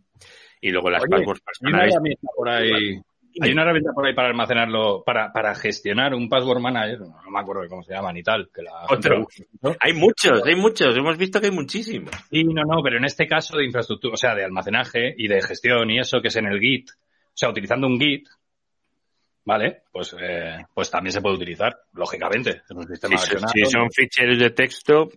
Y 0.62 0.72
luego 0.72 0.90
las 0.90 1.04
Oye, 1.04 1.10
passwords 1.12 1.42
personales. 1.42 1.96
por 2.36 2.50
ahí, 2.50 3.00
hay 3.42 3.52
una 3.52 3.62
herramienta 3.64 3.92
por 3.94 4.06
ahí 4.06 4.14
para 4.14 4.30
almacenarlo, 4.30 5.04
para, 5.06 5.32
para 5.32 5.54
gestionar 5.56 6.14
un 6.14 6.28
password 6.30 6.60
manager, 6.60 7.00
no, 7.02 7.22
no 7.24 7.32
me 7.32 7.40
acuerdo 7.40 7.62
de 7.64 7.70
cómo 7.70 7.84
se 7.84 7.94
llama 7.94 8.12
ni 8.14 8.24
tal, 8.24 8.50
que 8.54 8.62
la 8.62 8.86
Otro. 8.90 9.28
Hay 9.80 9.94
muchos, 9.94 10.44
hay 10.46 10.56
muchos. 10.56 10.96
Hemos 10.98 11.18
visto 11.18 11.40
que 11.40 11.48
hay 11.48 11.52
muchísimos. 11.52 12.12
Sí, 12.30 12.44
no, 12.44 12.64
no, 12.64 12.82
pero 12.84 12.98
en 12.98 13.06
este 13.06 13.28
caso 13.28 13.58
de 13.58 13.66
infraestructura, 13.66 14.14
o 14.14 14.18
sea, 14.18 14.36
de 14.36 14.44
almacenaje 14.46 15.14
y 15.18 15.28
de 15.28 15.42
gestión 15.42 15.90
y 15.92 16.00
eso, 16.00 16.22
que 16.22 16.30
es 16.30 16.36
en 16.36 16.46
el 16.48 16.60
Git, 16.60 16.90
o 16.92 17.32
sea, 17.34 17.50
utilizando 17.50 17.88
un 17.88 18.00
Git, 18.00 18.28
¿vale? 19.46 19.84
Pues, 19.92 20.16
eh, 20.20 20.58
pues 20.74 20.90
también 20.92 21.12
se 21.14 21.22
puede 21.22 21.36
utilizar, 21.36 21.76
lógicamente. 21.94 22.62
Es 22.70 22.72
un 22.72 22.88
sistema 22.88 23.18
Si, 23.18 23.26
son- 23.28 23.42
versionado. 23.42 23.54
si 23.54 23.66
son 23.66 23.92
ficheros 23.92 24.40
de 24.40 24.50
texto, 24.52 25.10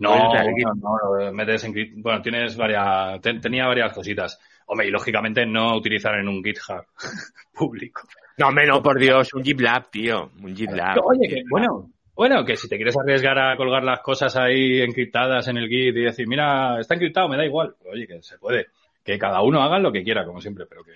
No, 0.00 0.32
no, 0.34 1.32
metes 1.32 1.64
en 1.64 1.72
Git. 1.74 1.92
Bueno, 1.96 2.20
tienes 2.20 2.56
varias, 2.56 3.20
ten- 3.22 3.40
tenía 3.40 3.66
varias 3.66 3.92
cositas. 3.94 4.38
Hombre, 4.70 4.88
y 4.88 4.90
lógicamente 4.90 5.46
no 5.46 5.76
utilizar 5.76 6.14
en 6.18 6.28
un 6.28 6.44
GitHub 6.44 6.84
público. 7.52 8.02
No, 8.36 8.50
no, 8.52 8.82
por 8.82 8.98
Dios, 8.98 9.32
un 9.34 9.42
GitLab, 9.42 9.90
tío. 9.90 10.30
Un 10.42 10.54
GitLab. 10.54 10.98
Oye, 11.04 11.28
que 11.28 11.42
bueno, 11.50 11.90
bueno, 12.14 12.44
que 12.44 12.56
si 12.56 12.68
te 12.68 12.76
quieres 12.76 12.96
arriesgar 12.98 13.38
a 13.38 13.56
colgar 13.56 13.82
las 13.82 14.00
cosas 14.00 14.36
ahí 14.36 14.80
encriptadas 14.80 15.48
en 15.48 15.56
el 15.56 15.68
Git 15.68 15.96
y 15.96 16.02
decir, 16.02 16.26
mira, 16.28 16.78
está 16.80 16.94
encriptado, 16.94 17.28
me 17.28 17.36
da 17.36 17.46
igual. 17.46 17.74
Oye, 17.90 18.06
que 18.06 18.20
se 18.22 18.38
puede. 18.38 18.66
Que 19.04 19.18
cada 19.18 19.40
uno 19.40 19.62
haga 19.62 19.78
lo 19.78 19.90
que 19.90 20.02
quiera, 20.02 20.24
como 20.24 20.40
siempre, 20.40 20.66
pero 20.68 20.82
que... 20.82 20.92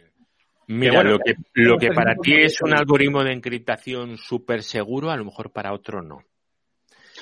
Mira, 0.66 0.90
Que 0.90 0.96
bueno, 0.96 1.10
lo 1.12 1.18
que, 1.18 1.34
lo 1.54 1.94
para 1.94 2.14
ti 2.16 2.34
es 2.34 2.60
un 2.60 2.74
algoritmo 2.74 3.24
de 3.24 3.32
encriptación 3.32 4.18
súper 4.18 4.62
seguro, 4.62 5.10
a 5.10 5.16
lo 5.16 5.24
mejor 5.24 5.52
para 5.52 5.72
otro 5.72 6.02
no. 6.02 6.24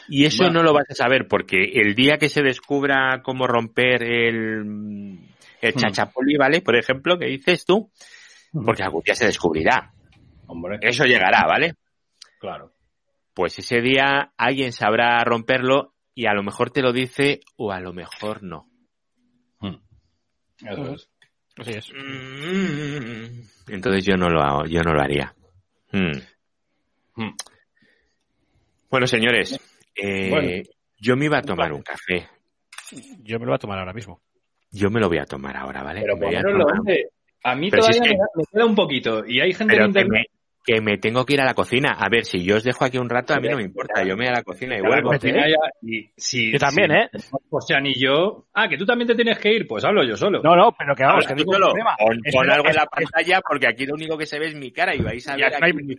Y 0.09 0.25
eso 0.25 0.45
Bueno. 0.45 0.61
no 0.61 0.65
lo 0.65 0.73
vas 0.73 0.87
a 0.91 0.95
saber 0.95 1.29
porque 1.29 1.59
el 1.75 1.95
día 1.95 2.19
que 2.19 2.29
se 2.29 2.43
descubra 2.43 3.21
cómo 3.23 3.47
romper 3.47 4.03
el, 4.03 5.19
el 5.63 5.75
Hmm. 5.75 5.79
chachapoli, 5.79 6.37
¿vale? 6.37 6.61
Por 6.63 6.77
ejemplo, 6.77 7.19
que 7.19 7.27
dices 7.27 7.65
tú, 7.65 7.91
porque 8.65 8.83
algún 8.83 9.03
día 9.03 9.15
se 9.15 9.27
descubrirá. 9.27 9.93
Hombre, 10.47 10.79
Eso 10.83 11.05
llegará, 11.05 11.47
¿vale? 11.47 11.75
claro. 12.39 12.73
Pues 13.35 13.59
ese 13.59 13.81
día 13.81 14.33
alguien 14.37 14.73
sabrá 14.73 15.23
romperlo 15.25 15.95
y 16.15 16.27
a 16.27 16.35
lo 16.35 16.43
mejor 16.43 16.71
te 16.71 16.83
lo 16.83 16.93
dice 16.93 17.41
o 17.57 17.71
a 17.73 17.81
lo 17.81 17.93
mejor 17.93 18.43
no. 18.43 18.67
Eso 20.63 20.83
Ujú. 20.83 20.95
es. 20.95 21.09
Así 21.57 21.71
es. 21.73 21.91
Mm, 21.93 23.41
Entonces 23.73 24.05
yo 24.05 24.17
no 24.17 24.29
lo 24.29 24.43
hago, 24.43 24.67
yo 24.67 24.83
no 24.83 24.93
lo 24.93 25.01
haría. 25.01 25.35
Bueno, 28.91 29.07
señores, 29.07 29.59
eh, 29.95 30.29
Bueno. 30.31 30.51
yo 30.99 31.17
me 31.17 31.27
iba 31.27 31.39
a 31.39 31.43
tomar 31.43 31.73
un 31.73 31.83
café. 31.83 32.29
Yo 33.23 33.39
me 33.39 33.45
lo 33.47 33.51
voy 33.53 33.55
a 33.57 33.59
tomar 33.59 33.79
ahora 33.79 33.93
mismo. 33.93 34.21
Yo 34.73 34.91
me 34.91 35.01
lo 35.01 35.09
voy 35.09 35.19
a 35.19 35.25
tomar 35.25 35.57
ahora, 35.57 35.83
¿vale? 35.83 36.01
Pero 36.03 36.15
a 37.43 37.55
mí 37.55 37.71
Pero 37.71 37.83
si 37.83 37.93
todavía 37.93 38.03
es 38.03 38.09
que- 38.09 38.15
me, 38.15 38.19
da- 38.19 38.31
me 38.37 38.45
queda 38.53 38.67
un 38.67 38.75
poquito. 38.75 39.27
Y 39.27 39.41
hay 39.41 39.53
gente 39.53 39.75
Pero 39.75 39.87
en 39.87 39.93
que 39.93 40.05
me, 40.05 40.25
que 40.63 40.81
me 40.83 40.99
tengo 40.99 41.25
que 41.25 41.33
ir 41.35 41.41
a 41.41 41.45
la 41.47 41.55
cocina. 41.55 41.93
A 41.99 42.09
ver, 42.11 42.25
si 42.27 42.45
yo 42.45 42.57
os 42.57 42.63
dejo 42.65 42.85
aquí 42.85 42.99
un 42.99 43.09
rato, 43.09 43.33
a 43.33 43.41
mí 43.41 43.49
no 43.49 43.57
me 43.57 43.63
importa. 43.63 44.03
Yo 44.03 44.15
me 44.15 44.25
voy 44.25 44.27
a 44.27 44.33
la 44.33 44.43
cocina 44.43 44.75
y 44.75 44.79
a 44.79 44.83
la 44.83 44.89
vuelvo. 44.89 45.11
cocina 45.11 45.49
ya, 45.49 45.57
y 45.81 46.11
si, 46.17 46.53
Yo 46.53 46.59
también, 46.59 46.93
¿eh? 46.93 47.09
O 47.49 47.61
sea, 47.63 47.81
ni 47.81 47.95
yo... 47.95 48.45
Ah, 48.53 48.69
que 48.69 48.77
tú 48.77 48.85
también 48.85 49.09
te 49.09 49.15
tienes 49.15 49.39
que 49.39 49.53
ir. 49.55 49.67
Pues 49.67 49.85
hablo 49.85 50.05
yo 50.05 50.17
solo. 50.17 50.43
No, 50.43 50.55
no, 50.55 50.71
pero 50.79 50.95
que 50.95 51.03
vamos, 51.03 51.27
que 51.27 51.35
ningún 51.35 51.57
problema. 51.57 51.97
Pon, 52.33 52.51
algo 52.51 52.69
en 52.69 52.75
la 52.77 52.87
pantalla 52.87 53.41
porque 53.41 53.67
aquí 53.69 53.87
lo 53.87 53.95
único 53.95 54.19
que 54.19 54.27
se 54.27 54.39
ve 54.39 54.49
es 54.49 54.55
mi 54.55 54.71
cara 54.71 54.95
y 54.95 55.01
vais 55.01 55.27
a 55.29 55.37
ver 55.37 55.51
no 55.59 55.67
hay, 55.67 55.73
ningún, 55.73 55.97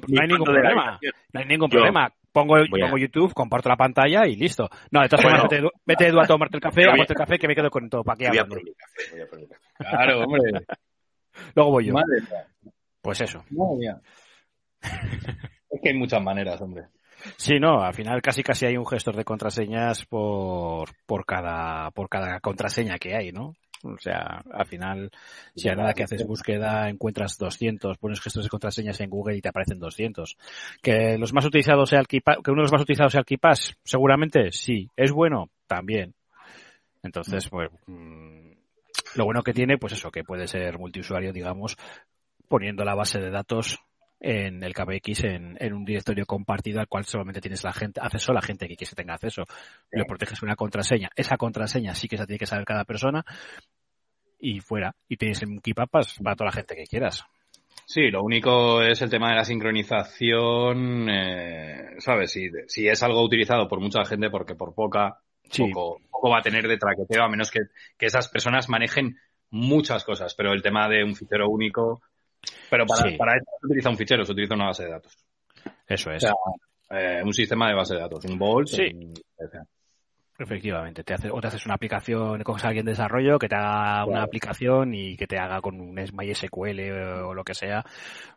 problema. 0.00 0.98
No 1.32 1.40
hay 1.40 1.46
ningún 1.46 1.70
problema. 1.70 2.12
Pongo, 2.36 2.54
Voy 2.70 2.80
a- 2.82 2.84
pongo 2.84 2.98
YouTube, 2.98 3.32
comparto 3.32 3.68
la 3.70 3.76
pantalla 3.76 4.26
y 4.26 4.36
listo. 4.36 4.68
No, 4.90 5.00
de 5.00 5.08
todas 5.08 5.22
formas, 5.22 5.42
Bueno. 5.48 5.68
vete, 5.70 5.76
vete, 5.86 6.06
Edu, 6.08 6.20
a 6.20 6.26
tomarte 6.26 6.56
el 6.58 6.62
café, 6.62 6.82
a 6.84 6.90
tomarte 6.92 7.12
el 7.14 7.18
café, 7.18 7.38
que 7.38 7.48
me 7.48 7.54
quedo 7.54 7.70
con 7.70 7.88
todo 7.88 8.04
para 8.04 8.14
aquí 8.14 8.24
Voy 8.24 8.36
voy 8.36 8.38
a 8.38 8.46
por 8.46 8.62
mi 8.62 8.72
café. 8.74 9.58
Claro, 9.78 10.20
hombre. 10.24 10.66
Luego 11.54 11.70
voy 11.70 11.86
yo. 11.86 11.94
Madre. 11.94 12.22
Pues 13.00 13.20
eso. 13.22 13.42
Madre 13.50 13.76
mía. 13.78 14.00
Es 15.70 15.80
que 15.82 15.88
hay 15.90 15.94
muchas 15.96 16.22
maneras, 16.22 16.60
hombre. 16.60 16.84
Sí, 17.38 17.58
no, 17.58 17.82
al 17.82 17.94
final 17.94 18.20
casi 18.20 18.42
casi 18.42 18.66
hay 18.66 18.76
un 18.76 18.86
gestor 18.86 19.16
de 19.16 19.24
contraseñas 19.24 20.04
por, 20.04 20.90
por 21.06 21.24
cada, 21.24 21.90
por 21.92 22.08
cada 22.08 22.40
contraseña 22.40 22.98
que 22.98 23.16
hay, 23.16 23.32
¿no? 23.32 23.54
O 23.94 23.98
sea, 23.98 24.42
al 24.52 24.66
final, 24.66 25.10
si 25.54 25.68
a 25.68 25.74
nada 25.74 25.94
que 25.94 26.04
haces 26.04 26.26
búsqueda 26.26 26.88
encuentras 26.88 27.38
200, 27.38 27.98
pones 27.98 28.20
gestores 28.20 28.46
de 28.46 28.50
contraseñas 28.50 29.00
en 29.00 29.10
Google 29.10 29.36
y 29.36 29.40
te 29.40 29.48
aparecen 29.48 29.78
200. 29.78 30.36
Que 30.82 31.18
los 31.18 31.32
más 31.32 31.44
utilizados 31.44 31.90
sea 31.90 32.00
el 32.00 32.06
KeePass, 32.06 32.38
que 32.44 32.50
uno 32.50 32.60
de 32.60 32.64
los 32.64 32.72
más 32.72 32.82
utilizados 32.82 33.12
sea 33.12 33.20
el 33.20 33.26
KeePass, 33.26 33.76
seguramente 33.84 34.52
sí. 34.52 34.90
¿Es 34.96 35.12
bueno? 35.12 35.50
También. 35.66 36.14
Entonces, 37.02 37.48
pues, 37.48 37.70
mm, 37.86 38.50
lo 39.14 39.24
bueno 39.24 39.42
que 39.42 39.52
tiene, 39.52 39.78
pues 39.78 39.92
eso, 39.92 40.10
que 40.10 40.24
puede 40.24 40.46
ser 40.46 40.78
multiusuario, 40.78 41.32
digamos, 41.32 41.76
poniendo 42.48 42.84
la 42.84 42.94
base 42.94 43.20
de 43.20 43.30
datos 43.30 43.78
en 44.20 44.62
el 44.62 44.72
KBX 44.72 45.24
en, 45.24 45.56
en 45.60 45.72
un 45.74 45.84
directorio 45.84 46.24
compartido 46.26 46.80
al 46.80 46.88
cual 46.88 47.04
solamente 47.04 47.40
tienes 47.40 47.64
la 47.64 47.72
gente, 47.72 48.00
acceso 48.02 48.32
a 48.32 48.34
la 48.34 48.42
gente 48.42 48.66
que 48.66 48.76
que 48.76 48.86
tenga 48.86 49.14
acceso. 49.14 49.44
Le 49.90 50.04
proteges 50.04 50.42
una 50.42 50.56
contraseña. 50.56 51.10
Esa 51.16 51.36
contraseña 51.36 51.94
sí 51.94 52.08
que 52.08 52.16
se 52.16 52.26
tiene 52.26 52.38
que 52.38 52.46
saber 52.46 52.64
cada 52.64 52.84
persona 52.84 53.24
y 54.48 54.60
fuera. 54.60 54.94
Y 55.08 55.16
tienes 55.16 55.40
keep 55.62 55.78
up 55.80 55.88
pues, 55.90 56.14
para 56.22 56.36
toda 56.36 56.46
la 56.50 56.52
gente 56.52 56.74
que 56.76 56.84
quieras. 56.84 57.24
Sí, 57.84 58.10
lo 58.10 58.22
único 58.22 58.82
es 58.82 59.00
el 59.02 59.10
tema 59.10 59.30
de 59.30 59.36
la 59.36 59.44
sincronización, 59.44 61.08
eh, 61.08 61.94
¿sabes? 61.98 62.32
Si, 62.32 62.48
si 62.66 62.88
es 62.88 63.02
algo 63.02 63.22
utilizado 63.22 63.68
por 63.68 63.80
mucha 63.80 64.04
gente, 64.04 64.30
porque 64.30 64.54
por 64.54 64.74
poca, 64.74 65.18
Sí. 65.48 65.62
poco, 65.72 66.00
poco 66.10 66.30
va 66.30 66.38
a 66.38 66.42
tener 66.42 66.66
de 66.66 66.76
traqueteo, 66.78 67.22
a 67.22 67.28
menos 67.28 67.50
que, 67.52 67.60
que 67.96 68.06
esas 68.06 68.28
personas 68.28 68.68
manejen 68.68 69.16
muchas 69.50 70.02
cosas. 70.04 70.34
Pero 70.34 70.52
el 70.52 70.62
tema 70.62 70.88
de 70.88 71.04
un 71.04 71.14
fichero 71.14 71.48
único, 71.48 72.02
pero 72.68 72.84
para, 72.86 73.10
Sí. 73.10 73.16
para 73.16 73.36
eso 73.36 73.44
se 73.60 73.66
utiliza 73.66 73.90
un 73.90 73.96
fichero, 73.96 74.24
se 74.24 74.32
utiliza 74.32 74.54
una 74.54 74.66
base 74.66 74.84
de 74.84 74.90
datos. 74.90 75.16
Eso 75.86 76.10
O 76.10 76.12
es. 76.14 76.22
sea, 76.22 76.32
eh, 76.90 77.22
un 77.24 77.32
sistema 77.32 77.68
de 77.68 77.74
base 77.74 77.94
de 77.94 78.00
datos, 78.00 78.24
un 78.24 78.38
Vault. 78.38 78.68
Sí. 78.68 78.82
un- 78.92 79.14
o 79.38 79.75
Efectivamente, 80.38 81.02
te 81.02 81.14
hace, 81.14 81.30
o 81.30 81.40
te 81.40 81.46
haces 81.46 81.64
una 81.64 81.76
aplicación, 81.76 82.42
coges 82.42 82.64
a 82.64 82.68
alguien 82.68 82.84
de 82.84 82.92
desarrollo 82.92 83.38
que 83.38 83.48
te 83.48 83.54
haga 83.56 84.04
una 84.04 84.22
aplicación 84.22 84.92
y 84.94 85.16
que 85.16 85.26
te 85.26 85.38
haga 85.38 85.62
con 85.62 85.80
un 85.80 85.94
MySQL 85.94 86.90
o 87.24 87.32
lo 87.32 87.42
que 87.42 87.54
sea, 87.54 87.82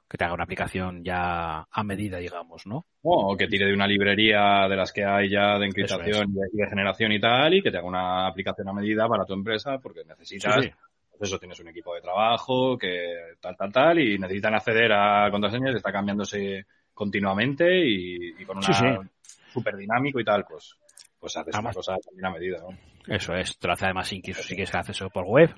que 0.08 0.18
te 0.18 0.24
haga 0.24 0.34
una 0.34 0.46
aplicación 0.46 1.04
ya 1.04 1.68
a 1.70 1.84
medida, 1.84 2.18
digamos, 2.20 2.66
¿no? 2.66 2.86
O 3.02 3.36
que 3.36 3.48
tire 3.48 3.66
de 3.66 3.74
una 3.74 3.86
librería 3.88 4.68
de 4.70 4.76
las 4.78 4.94
que 4.94 5.04
hay 5.04 5.30
ya 5.30 5.58
de 5.60 5.66
encriptación 5.66 6.30
y 6.30 6.34
de- 6.40 6.50
y 6.54 6.58
de 6.58 6.68
generación 6.70 7.12
y 7.12 7.20
tal, 7.20 7.54
y 7.54 7.62
que 7.62 7.70
te 7.72 7.78
haga 7.78 7.88
una 7.88 8.28
aplicación 8.28 8.70
a 8.70 8.74
medida 8.74 9.08
para 9.08 9.26
tu 9.26 9.34
empresa, 9.34 9.78
porque 9.80 10.06
necesitas, 10.06 10.56
Sí, 10.56 10.70
sí. 10.70 10.72
pues 11.18 11.30
eso, 11.30 11.38
tienes 11.38 11.60
un 11.60 11.68
equipo 11.68 11.94
de 11.96 12.02
trabajo, 12.02 12.78
que 12.78 13.36
tal, 13.42 13.58
tal, 13.58 13.74
tal, 13.74 14.00
y 14.00 14.18
necesitan 14.18 14.56
acceder 14.56 14.94
a 14.94 15.30
contraseñas, 15.32 15.76
está 15.76 15.92
cambiándose 15.92 16.66
continuamente 16.94 17.86
y, 17.86 18.42
y 18.42 18.46
con 18.46 18.58
una 18.58 18.68
Sí, 18.68 18.74
sí. 18.74 19.10
súper 19.52 19.76
dinámico 19.76 20.20
y 20.20 20.24
tal, 20.24 20.46
pues, 20.46 20.76
pues 21.20 21.36
haces 21.38 21.54
Además- 21.54 21.76
una 21.76 21.80
cosa 21.80 21.98
también 22.06 22.26
a 22.26 22.32
medida, 22.32 22.58
¿no? 22.60 22.78
Eso 23.14 23.34
es, 23.34 23.58
te 23.58 23.68
lo 23.68 23.74
hace 23.74 23.86
además 23.86 24.12
incluso 24.14 24.42
si 24.44 24.56
quieres 24.56 24.74
acceso 24.76 25.10
por 25.10 25.26
web, 25.26 25.54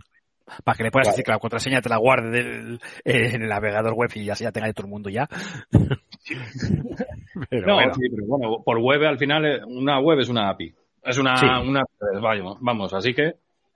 para 0.63 0.75
que 0.77 0.83
le 0.83 0.91
puedas 0.91 1.05
Claro. 1.07 1.13
decir 1.15 1.25
que 1.25 1.31
la 1.31 1.39
contraseña 1.39 1.81
te 1.81 1.89
la 1.89 1.97
guarde 1.97 2.29
del- 2.29 2.79
en 3.05 3.41
el 3.43 3.49
navegador 3.49 3.93
web 3.93 4.09
y 4.15 4.25
ya 4.25 4.35
tenga 4.51 4.67
de 4.67 4.73
todo 4.73 4.85
el 4.87 4.91
mundo 4.91 5.09
ya. 5.09 5.27
Pero 7.49 7.67
no, 7.67 7.75
bueno, 7.75 7.93
sí, 7.93 8.09
pero 8.09 8.25
bueno, 8.27 8.61
por 8.63 8.77
web 8.79 9.03
al 9.05 9.17
final, 9.17 9.45
eh, 9.45 9.61
una 9.65 9.99
web 9.99 10.19
es 10.19 10.29
una 10.29 10.49
API. 10.49 10.73
Es 11.03 11.17
una, 11.17 11.35
Sí. 11.37 11.45
una 11.45 11.81
vamos, 12.21 12.57
vamos, 12.61 12.93
así 12.93 13.13
que 13.13 13.33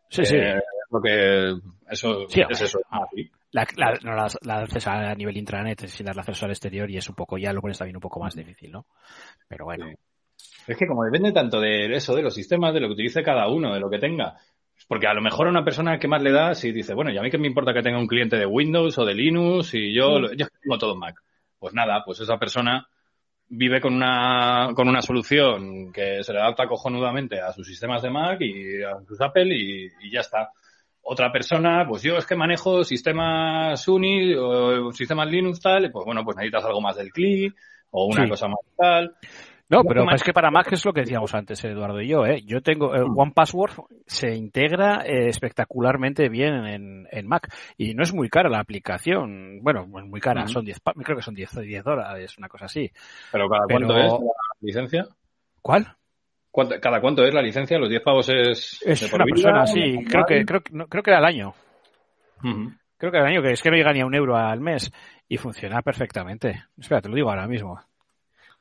sí, 0.10 0.26
sí. 0.26 0.36
eh, 0.36 0.60
lo 0.92 1.02
que 1.02 1.54
eso 1.90 2.28
Sí, 2.30 2.42
es 2.50 2.62
eso. 2.62 2.80
La, 3.52 3.66
la, 3.78 3.98
no, 4.04 4.14
la, 4.14 4.28
la 4.42 4.56
haces 4.64 4.86
a 4.88 5.16
nivel 5.16 5.38
intranet 5.38 5.88
sin 5.88 6.06
darle 6.06 6.20
acceso 6.22 6.46
al 6.46 6.52
exterior 6.52 6.90
y 6.92 6.98
es 6.98 7.08
un 7.10 7.16
poco, 7.16 7.38
ya 7.38 7.54
lo 7.54 7.62
pones 7.62 7.78
también 7.78 7.96
un 7.96 8.02
poco 8.02 8.20
más 8.20 8.36
difícil, 8.36 8.72
¿no? 8.72 8.86
Pero 9.48 9.66
bueno. 9.66 9.86
Sí. 10.66 10.72
Es 10.72 10.78
que 10.78 10.88
como 10.88 11.04
depende 11.04 11.32
tanto 11.32 11.60
de 11.60 11.94
eso, 11.96 12.16
de 12.16 12.22
los 12.24 12.34
sistemas, 12.34 12.74
de 12.74 12.80
lo 12.80 12.88
que 12.88 12.94
utilice 12.94 13.24
cada 13.24 13.48
uno, 13.50 13.74
de 13.74 13.80
lo 13.80 13.90
que 13.90 14.00
tenga. 14.00 14.36
Porque 14.88 15.08
a 15.08 15.14
lo 15.14 15.22
mejor 15.22 15.48
a 15.48 15.52
una 15.52 15.64
persona 15.64 15.98
que 16.00 16.08
más 16.08 16.22
le 16.22 16.32
da, 16.32 16.54
si 16.54 16.72
dice, 16.72 16.94
bueno, 16.94 17.12
y 17.12 17.18
a 17.18 17.22
mí 17.22 17.30
que 17.32 17.38
me 17.38 17.48
importa 17.48 17.74
que 17.74 17.82
tenga 17.82 17.98
un 18.00 18.08
cliente 18.08 18.38
de 18.38 18.46
Windows 18.46 18.98
o 18.98 19.06
de 19.06 19.14
Linux 19.14 19.74
y 19.74 19.94
yo, 19.94 20.20
lo- 20.20 20.34
yo 20.34 20.46
tengo 20.62 20.78
todo 20.78 20.96
Mac. 20.96 21.16
Pues 21.60 21.74
nada, 21.74 22.04
pues 22.06 22.20
esa 22.20 22.38
persona 22.38 22.88
vive 23.48 23.80
con 23.80 23.94
una, 23.94 24.72
con 24.76 24.88
una 24.90 25.02
solución 25.02 25.92
que 25.94 26.24
se 26.24 26.34
le 26.34 26.40
adapta 26.40 26.68
cojonudamente 26.68 27.40
a 27.40 27.52
sus 27.54 27.68
sistemas 27.68 28.02
de 28.02 28.10
Mac 28.10 28.42
y 28.42 28.82
a 28.84 29.00
sus 29.08 29.22
Apple 29.22 29.56
y, 29.56 29.86
y 30.02 30.12
ya 30.12 30.22
está. 30.22 30.50
Otra 31.08 31.32
persona, 31.32 31.86
pues 31.88 32.02
yo 32.02 32.18
es 32.18 32.26
que 32.26 32.36
manejo 32.36 32.84
sistemas 32.84 33.88
Uni 33.88 34.34
o 34.34 34.92
sistemas 34.92 35.30
Linux 35.30 35.62
tal, 35.62 35.92
pues 35.92 36.04
bueno, 36.06 36.24
pues 36.26 36.36
necesitas 36.38 36.66
algo 36.66 36.82
más 36.82 36.98
del 36.98 37.12
CLI 37.12 37.54
o 37.92 38.08
una 38.08 38.24
Sí. 38.24 38.30
cosa 38.30 38.48
más 38.48 38.60
tal. 38.76 39.16
No, 39.68 39.84
pero 39.84 40.10
es 40.12 40.22
que 40.24 40.32
para 40.32 40.52
Mac 40.52 40.72
es 40.72 40.86
lo 40.86 40.94
que 40.94 41.02
decíamos 41.02 41.34
antes, 41.34 41.64
Eduardo 41.66 42.00
y 42.00 42.08
yo, 42.08 42.24
¿eh? 42.26 42.42
Yo 42.46 42.62
tengo, 42.62 42.96
eh, 42.96 43.02
One 43.02 43.32
Password 43.34 43.72
se 44.06 44.36
integra 44.36 45.04
eh, 45.06 45.28
espectacularmente 45.28 46.30
bien 46.30 46.54
en, 46.68 47.08
en 47.12 47.28
Mac 47.28 47.52
y 47.76 47.96
no 47.96 48.04
es 48.04 48.14
muy 48.14 48.30
cara 48.30 48.48
la 48.48 48.60
aplicación. 48.60 49.60
Bueno, 49.64 49.88
no 49.88 50.00
es 50.00 50.06
muy 50.06 50.22
cara, 50.22 50.44
Ujú. 50.44 50.52
son 50.54 50.66
10, 50.66 50.80
pa- 50.82 50.94
creo 50.94 51.18
que 51.18 51.24
son 51.24 51.34
10, 51.34 51.50
10 51.62 51.84
dólares, 51.84 52.38
una 52.38 52.48
cosa 52.48 52.66
así. 52.66 52.92
Pero 53.32 53.50
cada 53.50 53.66
Pero- 53.68 53.88
cuánto 53.88 53.98
es 53.98 54.12
la 54.12 54.28
licencia? 54.62 55.08
¿Cuál? 55.64 55.88
¿Cuánto- 56.52 56.80
¿Cada 56.80 57.02
cuánto 57.02 57.24
es 57.26 57.34
la 57.34 57.42
licencia? 57.42 57.80
¿Los 57.80 57.90
10 57.90 58.02
pavos 58.04 58.30
es, 58.30 58.80
de 58.86 58.92
Es 58.94 59.10
por 59.10 59.20
una 59.22 59.26
vida? 59.26 59.34
persona, 59.36 59.66
sí, 59.66 60.06
creo 60.08 60.26
que, 60.26 60.46
creo, 60.46 60.62
no, 60.72 60.88
creo 60.88 61.02
que 61.04 61.10
era 61.10 61.18
al 61.18 61.26
año. 61.26 61.54
Creo 62.98 63.12
que 63.12 63.18
al 63.18 63.26
año, 63.26 63.42
que 63.42 63.52
es 63.52 63.62
que 63.62 63.72
no 63.72 63.76
llega 63.76 63.92
ni 63.94 64.02
a 64.02 64.06
un 64.06 64.14
euro 64.14 64.38
al 64.38 64.62
mes 64.62 64.92
y 65.28 65.38
funciona 65.38 65.82
perfectamente. 65.82 66.66
Espera, 66.78 67.02
te 67.02 67.10
lo 67.10 67.16
digo 67.16 67.30
ahora 67.30 67.48
mismo. 67.48 67.80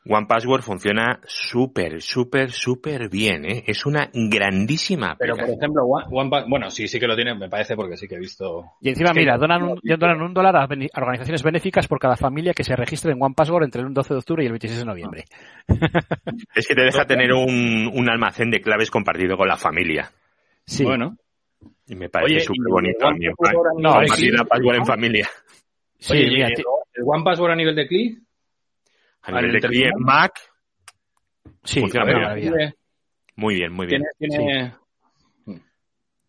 One 0.06 0.26
Password 0.26 0.60
funciona 0.62 1.18
súper, 1.24 2.02
súper, 2.02 2.52
súper 2.52 3.08
bien, 3.08 3.46
¿eh? 3.46 3.64
Es 3.66 3.86
una 3.86 4.10
grandísima 4.12 5.16
Pero, 5.18 5.34
por 5.36 5.48
ejemplo, 5.48 5.84
One, 5.84 6.04
One 6.10 6.30
Pa- 6.30 6.44
bueno, 6.46 6.70
sí, 6.70 6.88
sí 6.88 7.00
que 7.00 7.06
lo 7.06 7.16
tiene, 7.16 7.34
me 7.34 7.48
parece, 7.48 7.74
porque 7.74 7.96
sí 7.96 8.06
que 8.06 8.16
he 8.16 8.18
visto. 8.18 8.64
Y 8.82 8.90
encima, 8.90 9.10
Es 9.10 9.16
mira, 9.16 9.38
donan 9.38 9.62
un, 9.62 9.80
ya 9.82 9.96
donan 9.96 10.20
un 10.20 10.34
dólar 10.34 10.56
a 10.56 10.64
organizaciones 10.64 11.42
benéficas 11.42 11.88
por 11.88 11.98
cada 11.98 12.16
familia 12.16 12.52
que 12.52 12.64
se 12.64 12.76
registre 12.76 13.12
en 13.12 13.22
One 13.22 13.34
Password 13.34 13.64
entre 13.64 13.80
el 13.80 13.94
12 13.94 14.12
de 14.12 14.18
octubre 14.18 14.42
y 14.42 14.46
el 14.46 14.52
26 14.52 14.80
de 14.80 14.84
noviembre. 14.84 15.24
Es 16.54 16.66
que 16.66 16.74
te 16.74 16.82
deja 16.82 17.06
tener 17.06 17.32
un, 17.32 17.90
un 17.92 18.08
almacén 18.08 18.50
de 18.50 18.60
claves 18.60 18.90
compartido 18.90 19.36
con 19.36 19.48
la 19.48 19.56
familia. 19.56 20.10
Sí. 20.66 20.84
Bueno, 20.84 21.16
Y 21.86 21.94
me 21.94 22.08
parece 22.08 22.40
súper 22.40 22.70
bonito 22.70 23.08
el 23.08 23.32
No, 23.78 23.94
Compartir 23.94 24.34
la 24.34 24.44
password 24.44 24.76
en 24.76 24.86
familia. 24.86 25.28
sí, 25.98 26.12
Oye, 26.12 26.30
mira, 26.30 26.50
¿y 26.50 26.54
ti- 26.54 26.62
el 26.94 27.04
One 27.06 27.24
Password 27.24 27.52
a 27.52 27.56
nivel 27.56 27.74
de 27.74 27.86
CLI? 27.86 28.18
A 29.24 29.32
nivel 29.32 29.60
de. 29.60 29.90
Mac, 29.98 30.32
sí, 31.62 31.80
funciona 31.80 32.04
muy 32.06 32.14
bien. 32.14 32.22
maravilla. 32.22 32.74
Muy 33.36 33.54
bien, 33.54 33.72
muy 33.72 33.86
bien. 33.86 34.02
tiene, 34.18 34.36
tiene- 34.38 34.74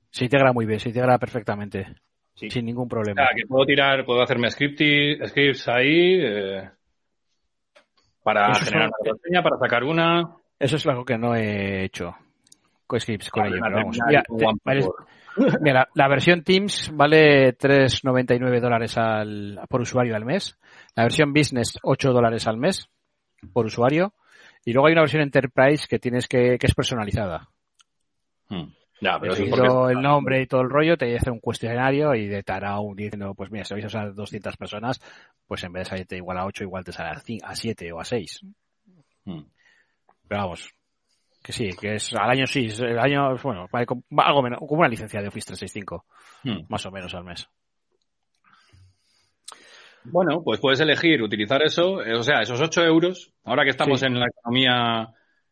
Se 0.09 0.23
integra 0.23 0.53
muy 0.53 0.65
bien, 0.65 0.79
se 0.79 0.89
integra 0.89 1.17
perfectamente. 1.17 1.87
Sí. 2.35 2.49
Sin 2.49 2.65
ningún 2.65 2.85
o 2.85 2.89
problema. 2.89 3.21
sea, 3.21 3.35
que 3.35 3.45
puedo 3.47 3.65
tirar, 3.65 4.05
puedo 4.05 4.21
hacerme 4.21 4.47
scripti- 4.49 5.25
scripts 5.27 5.67
ahí, 5.69 6.19
eh, 6.21 6.69
para 8.23 8.51
Eso 8.51 8.65
generar 8.65 8.87
una 8.89 8.97
contraseña, 8.97 9.43
para 9.43 9.57
sacar 9.57 9.83
una. 9.83 10.35
Eso 10.59 10.75
es 10.77 10.87
algo 10.87 11.05
que 11.05 11.17
no 11.17 11.35
he 11.35 11.83
hecho. 11.85 12.15
Con 12.87 12.99
scripts, 12.99 13.29
con 13.29 13.45
ello, 13.45 13.59
vamos. 13.61 13.97
Mira, 15.61 15.87
la 15.95 16.07
versión 16.07 16.43
Teams 16.43 16.91
vale 16.93 17.57
3,99 17.57 18.59
dólares 18.61 18.97
al, 18.97 19.59
por 19.69 19.81
usuario 19.81 20.15
al 20.15 20.23
mes. 20.25 20.57
La 20.95 21.03
versión 21.03 21.33
Business, 21.33 21.77
8 21.83 22.11
dólares 22.13 22.47
al 22.47 22.57
mes 22.57 22.87
por 23.53 23.65
usuario. 23.65 24.13
Y 24.63 24.73
luego 24.73 24.87
hay 24.87 24.93
una 24.93 25.01
versión 25.01 25.21
Enterprise 25.21 25.87
que 25.87 25.99
tienes 25.99 26.27
que, 26.27 26.57
que 26.57 26.65
es 26.67 26.73
personalizada. 26.73 27.49
Hmm. 28.49 28.65
Ya, 29.01 29.19
pero 29.19 29.33
eso 29.33 29.43
porque- 29.49 29.91
el 29.93 30.01
nombre 30.01 30.41
y 30.41 30.47
todo 30.47 30.61
el 30.61 30.69
rollo, 30.69 30.97
te 30.97 31.15
hace 31.15 31.29
un 31.29 31.39
cuestionario 31.39 32.15
y 32.15 32.27
de 32.27 32.41
dará 32.43 32.79
un 32.79 32.95
diciendo, 32.95 33.33
pues 33.35 33.51
mira, 33.51 33.65
si 33.65 33.73
vais 33.73 33.83
a 33.83 33.87
usar 33.87 34.13
200 34.13 34.55
personas, 34.57 35.01
pues 35.45 35.63
en 35.65 35.73
vez 35.73 35.81
de 35.83 35.89
salirte 35.89 36.15
igual 36.17 36.37
a 36.37 36.45
8, 36.45 36.63
igual 36.63 36.83
te 36.85 36.93
sale 36.93 37.09
a 37.09 37.15
cin- 37.21 37.41
a 37.43 37.55
7 37.55 37.91
o 37.91 37.99
a 37.99 38.05
6. 38.05 38.41
Hmm. 39.25 39.41
Pero 40.27 40.41
vamos, 40.41 40.73
que 41.43 41.51
sí, 41.51 41.69
que 41.79 41.95
es 41.95 42.13
al 42.13 42.29
año 42.29 42.47
sí, 42.47 42.67
el 42.79 42.97
año, 42.97 43.35
bueno, 43.43 43.67
algo 43.71 44.41
menos, 44.41 44.59
como 44.59 44.79
una 44.79 44.87
licencia 44.89 45.21
de 45.21 45.27
Office 45.27 45.47
365, 45.47 46.05
Hmm. 46.43 46.65
más 46.69 46.85
o 46.85 46.91
menos 46.91 47.13
al 47.13 47.25
mes. 47.25 47.47
Bueno, 50.11 50.41
pues 50.43 50.59
puedes 50.59 50.79
elegir 50.79 51.21
utilizar 51.21 51.61
eso, 51.63 52.03
eh, 52.03 52.15
o 52.15 52.23
sea, 52.23 52.41
esos 52.41 52.59
8 52.61 52.83
euros, 52.83 53.33
ahora 53.43 53.63
que 53.63 53.69
estamos 53.71 53.99
Sí. 53.99 54.05
en 54.05 54.19
la 54.19 54.27
economía 54.27 55.09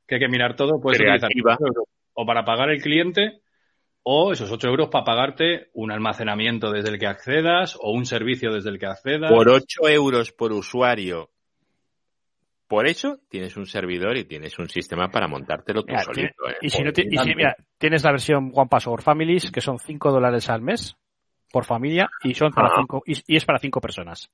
que 0.08 0.16
hay 0.16 0.22
que 0.22 0.28
mirar 0.30 0.56
todo, 0.56 0.80
puedes 0.82 1.00
Creativa. 1.00 1.28
utilizar 1.28 1.58
euros 1.62 1.86
o 2.14 2.26
para 2.26 2.44
pagar 2.46 2.70
el 2.70 2.82
cliente 2.82 3.40
o 4.04 4.34
esos 4.34 4.52
8 4.52 4.68
euros 4.68 4.90
para 4.90 5.06
pagarte 5.06 5.70
un 5.74 5.92
almacenamiento 5.92 6.72
desde 6.72 6.90
el 6.90 7.00
que 7.00 7.08
accedas 7.08 7.78
o 7.82 7.92
un 7.92 8.06
servicio 8.06 8.52
desde 8.54 8.70
el 8.70 8.78
que 8.80 8.86
accedas. 8.86 9.32
Por 9.32 9.50
8 9.50 9.88
euros 9.90 10.32
por 10.32 10.52
usuario 10.52 11.30
por 12.68 12.88
eso 12.88 13.20
tienes 13.30 13.56
un 13.56 13.66
servidor 13.68 14.18
y 14.18 14.26
tienes 14.26 14.58
un 14.58 14.68
sistema 14.68 15.10
para 15.10 15.28
montártelo 15.28 15.82
tú 15.84 15.90
Mira, 15.92 16.04
solito. 16.04 16.34
tiene- 16.44 16.54
¿eh? 16.54 16.58
y 16.62 16.70
si, 16.70 16.82
no 16.84 16.90
y 16.90 17.18
si, 17.18 17.36
mira, 17.36 17.56
tienes 17.78 18.04
la 18.04 18.12
versión 18.12 18.52
One 18.54 18.68
Password 18.70 19.02
Families, 19.04 19.52
que 19.52 19.62
son 19.62 19.78
5 19.78 20.12
dólares 20.12 20.50
al 20.50 20.62
mes 20.62 20.96
por 21.54 21.66
familia 21.66 22.10
y 22.24 22.34
son 22.34 22.52
para 22.52 22.70
Ah. 22.70 22.74
cinco, 22.78 23.04
y, 23.06 23.14
y 23.28 23.36
es 23.38 23.46
para 23.46 23.60
5 23.60 23.80
personas. 23.80 24.28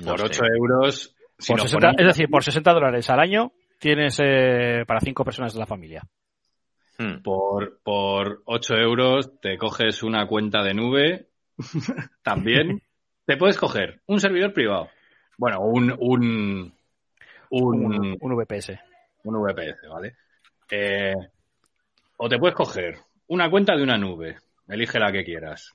no 0.00 0.10
Por 0.10 0.18
sé. 0.18 0.24
8 0.26 0.42
euros. 0.56 1.14
si 1.38 1.52
Por 1.52 1.60
nos 1.60 1.70
60 1.70 1.86
ponemos- 1.88 2.00
es 2.00 2.06
decir, 2.08 2.28
por 2.28 2.42
60 2.44 2.72
dólares 2.72 3.08
al 3.08 3.20
año 3.20 3.52
tienes 3.78 4.18
eh, 4.20 4.84
para 4.86 5.00
5 5.00 5.24
personas 5.24 5.52
de 5.54 5.60
la 5.60 5.66
familia. 5.66 6.02
Hmm. 6.98 7.22
por, 7.22 7.80
por 7.82 8.42
8 8.44 8.74
euros 8.74 9.40
te 9.40 9.56
coges 9.56 10.02
una 10.02 10.26
cuenta 10.26 10.62
de 10.62 10.74
nube. 10.74 11.28
También 12.22 12.82
te 13.24 13.36
puedes 13.36 13.56
coger 13.56 14.02
un 14.06 14.20
servidor 14.20 14.52
privado. 14.52 14.88
Bueno, 15.38 15.60
un, 15.60 15.90
un, 15.98 16.74
un, 17.50 17.84
Un, 17.94 18.18
un 18.20 18.36
VPS. 18.36 18.78
un 19.24 19.34
VPS, 19.42 19.88
¿vale? 19.88 20.16
Eh, 20.70 21.14
o 22.18 22.28
te 22.28 22.38
puedes 22.38 22.54
coger 22.56 22.98
una 23.28 23.48
cuenta 23.50 23.74
de 23.76 23.82
una 23.82 23.96
nube. 23.96 24.36
Elige 24.72 24.98
la 24.98 25.12
que 25.12 25.24
quieras. 25.24 25.72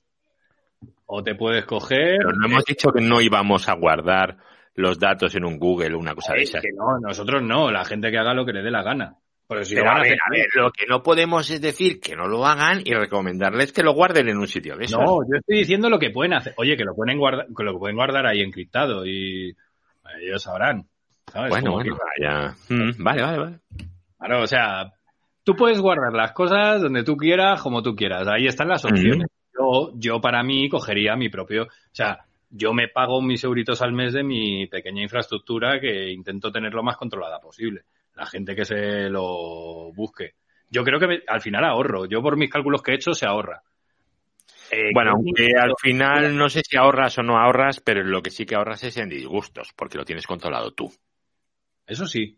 O 1.06 1.22
te 1.22 1.34
puedes 1.34 1.64
coger. 1.64 2.18
Pero 2.18 2.32
no 2.32 2.46
hemos 2.46 2.64
dicho 2.64 2.90
que 2.92 3.00
no 3.00 3.20
íbamos 3.20 3.68
a 3.68 3.74
guardar 3.74 4.36
los 4.74 4.98
datos 4.98 5.34
en 5.34 5.44
un 5.44 5.58
Google 5.58 5.94
o 5.94 5.98
una 5.98 6.14
cosa 6.14 6.34
de 6.34 6.42
esas. 6.42 6.62
que 6.62 6.70
no, 6.72 6.98
nosotros 7.00 7.42
no, 7.42 7.70
la 7.70 7.84
gente 7.84 8.10
que 8.10 8.18
haga 8.18 8.34
lo 8.34 8.44
que 8.46 8.52
le 8.52 8.62
dé 8.62 8.70
la 8.70 8.82
gana. 8.82 9.16
Pero 9.48 9.64
si 9.64 9.74
Pero 9.74 9.86
lo 9.86 9.92
van 9.92 10.00
a 10.00 10.02
ver, 10.02 10.12
a 10.12 10.30
ver, 10.30 10.46
lo 10.54 10.70
que 10.70 10.86
no 10.86 11.02
podemos 11.02 11.48
es 11.50 11.60
decir 11.62 12.00
que 12.00 12.14
no 12.14 12.28
lo 12.28 12.44
hagan 12.46 12.82
y 12.84 12.92
recomendarles 12.92 13.72
que 13.72 13.82
lo 13.82 13.94
guarden 13.94 14.28
en 14.28 14.36
un 14.36 14.46
sitio 14.46 14.76
de 14.76 14.84
esos. 14.84 15.00
No, 15.00 15.20
yo 15.22 15.38
estoy 15.38 15.58
diciendo 15.60 15.88
lo 15.88 15.98
que 15.98 16.10
pueden 16.10 16.34
hacer. 16.34 16.52
Oye, 16.58 16.76
que 16.76 16.84
lo 16.84 16.94
pueden 16.94 17.18
guardar, 17.18 17.46
que 17.56 17.64
lo 17.64 17.78
pueden 17.78 17.96
guardar 17.96 18.26
ahí 18.26 18.42
encriptado 18.42 19.06
y 19.06 19.56
ellos 20.22 20.42
sabrán. 20.42 20.86
¿sabes? 21.32 21.48
bueno, 21.50 21.70
Como 21.72 21.76
bueno, 21.82 21.96
que- 21.96 22.24
vaya. 22.26 22.54
Mm, 22.68 23.02
vale, 23.02 23.22
vale, 23.22 23.38
vale. 23.38 23.58
Claro, 24.18 24.42
o 24.42 24.46
sea, 24.46 24.92
tú 25.48 25.56
puedes 25.56 25.80
guardar 25.80 26.12
las 26.12 26.32
cosas 26.32 26.82
donde 26.82 27.04
tú 27.04 27.16
quieras, 27.16 27.62
como 27.62 27.82
tú 27.82 27.96
quieras. 27.96 28.28
Ahí 28.28 28.46
están 28.46 28.68
las 28.68 28.84
opciones. 28.84 29.28
Yo, 29.58 29.92
yo 29.94 30.20
para 30.20 30.42
mí 30.42 30.68
cogería 30.68 31.16
mi 31.16 31.30
propio, 31.30 31.62
o 31.62 31.68
sea, 31.90 32.18
yo 32.50 32.74
me 32.74 32.88
pago 32.88 33.22
mis 33.22 33.42
euritos 33.44 33.80
al 33.80 33.94
mes 33.94 34.12
de 34.12 34.22
mi 34.22 34.66
pequeña 34.66 35.02
infraestructura 35.02 35.80
que 35.80 36.10
intento 36.10 36.52
tener 36.52 36.74
lo 36.74 36.82
más 36.82 36.98
controlada 36.98 37.40
posible. 37.40 37.84
La 38.14 38.26
gente 38.26 38.54
que 38.54 38.66
se 38.66 39.08
lo 39.08 39.90
busque. 39.94 40.34
Yo 40.68 40.84
creo 40.84 41.00
que 41.00 41.06
me- 41.06 41.22
al 41.26 41.40
final 41.40 41.64
ahorro. 41.64 42.04
Yo 42.04 42.20
por 42.20 42.36
mis 42.36 42.50
cálculos 42.50 42.82
que 42.82 42.92
he 42.92 42.96
hecho 42.96 43.14
se 43.14 43.26
ahorra. 43.26 43.62
Eh, 44.70 44.90
Bueno, 44.92 45.12
que- 45.34 45.44
aunque 45.46 45.58
al 45.58 45.72
final 45.80 46.36
no 46.36 46.50
sé 46.50 46.60
si 46.62 46.76
ahorras 46.76 47.16
o 47.16 47.22
no 47.22 47.38
ahorras, 47.38 47.80
pero 47.80 48.04
lo 48.04 48.20
que 48.22 48.30
sí 48.30 48.44
que 48.44 48.54
ahorras 48.54 48.84
es 48.84 48.98
en 48.98 49.08
disgustos, 49.08 49.72
porque 49.74 49.96
lo 49.96 50.04
tienes 50.04 50.26
controlado 50.26 50.72
tú. 50.72 50.92
Eso 51.86 52.04
sí. 52.06 52.36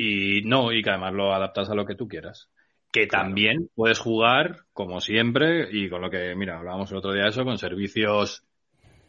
Y 0.00 0.42
no, 0.42 0.72
y 0.72 0.80
que 0.82 0.90
además 0.90 1.12
lo 1.12 1.34
adaptas 1.34 1.68
a 1.70 1.74
lo 1.74 1.84
que 1.84 1.96
tú 1.96 2.06
quieras. 2.06 2.48
Que 2.92 3.06
también 3.08 3.68
puedes 3.74 3.98
jugar, 3.98 4.60
como 4.72 5.00
siempre, 5.00 5.68
y 5.70 5.90
con 5.90 6.00
lo 6.00 6.08
que, 6.08 6.34
mira, 6.36 6.56
hablábamos 6.56 6.90
el 6.92 6.98
otro 6.98 7.12
día 7.12 7.24
de 7.24 7.30
eso, 7.30 7.44
con 7.44 7.58
servicios, 7.58 8.44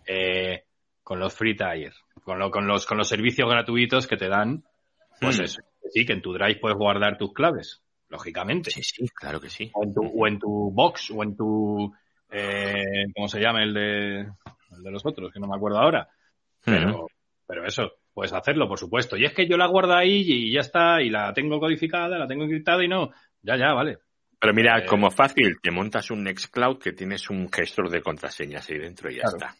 eh, 0.07 0.63
con 1.03 1.19
los 1.19 1.33
free 1.33 1.55
tier, 1.55 1.93
con, 2.23 2.39
lo- 2.39 2.49
con, 2.51 2.67
los, 2.67 2.85
con 2.87 2.97
los 2.97 3.07
servicios 3.07 3.47
gratuitos 3.49 4.07
que 4.07 4.17
te 4.17 4.27
dan, 4.27 4.63
pues 5.21 5.39
Hmm. 5.39 5.43
eso. 5.43 5.61
Sí, 5.91 6.05
que 6.05 6.13
en 6.13 6.21
tu 6.21 6.33
drive 6.33 6.59
puedes 6.59 6.77
guardar 6.77 7.17
tus 7.17 7.33
claves, 7.33 7.81
lógicamente. 8.09 8.71
Sí, 8.71 8.81
sí, 8.83 9.07
claro 9.09 9.39
que 9.39 9.49
sí. 9.49 9.69
O 9.73 9.83
en 9.83 9.93
tu, 9.93 10.01
o 10.03 10.27
en 10.27 10.39
tu 10.39 10.71
box, 10.71 11.11
o 11.11 11.23
en 11.23 11.35
tu, 11.37 11.93
eh, 12.31 13.05
¿cómo 13.15 13.27
se 13.27 13.39
llama? 13.39 13.63
El 13.63 13.73
de, 13.73 14.19
el 14.21 14.83
de 14.83 14.91
los 14.91 15.05
otros, 15.05 15.31
que 15.31 15.39
no 15.39 15.47
me 15.47 15.55
acuerdo 15.55 15.77
ahora. 15.79 16.09
Pero, 16.65 17.07
pero 17.47 17.65
eso, 17.65 17.91
puedes 18.19 18.33
hacerlo, 18.33 18.67
por 18.67 18.77
supuesto. 18.77 19.15
Y 19.15 19.23
es 19.23 19.31
que 19.33 19.47
yo 19.47 19.55
la 19.55 19.65
guardo 19.67 19.93
ahí 19.95 20.23
y 20.27 20.51
ya 20.51 20.59
está, 20.59 21.01
y 21.01 21.09
la 21.09 21.33
tengo 21.33 21.57
codificada, 21.57 22.17
la 22.17 22.27
tengo 22.27 22.43
encriptada 22.43 22.83
y 22.83 22.89
no. 22.89 23.11
Ya, 23.41 23.55
ya, 23.55 23.71
vale. 23.73 23.99
Pero 24.37 24.53
mira, 24.53 24.79
Eh, 24.79 24.85
como 24.85 25.09
fácil, 25.09 25.55
te 25.61 25.71
montas 25.71 26.11
un 26.11 26.25
Nextcloud 26.25 26.79
que 26.79 26.91
tienes 26.91 27.29
un 27.29 27.49
gestor 27.49 27.89
de 27.89 28.01
contraseñas 28.01 28.69
ahí 28.69 28.77
dentro 28.77 29.09
y 29.09 29.15
ya 29.15 29.21
Claro. 29.21 29.37
está. 29.37 29.55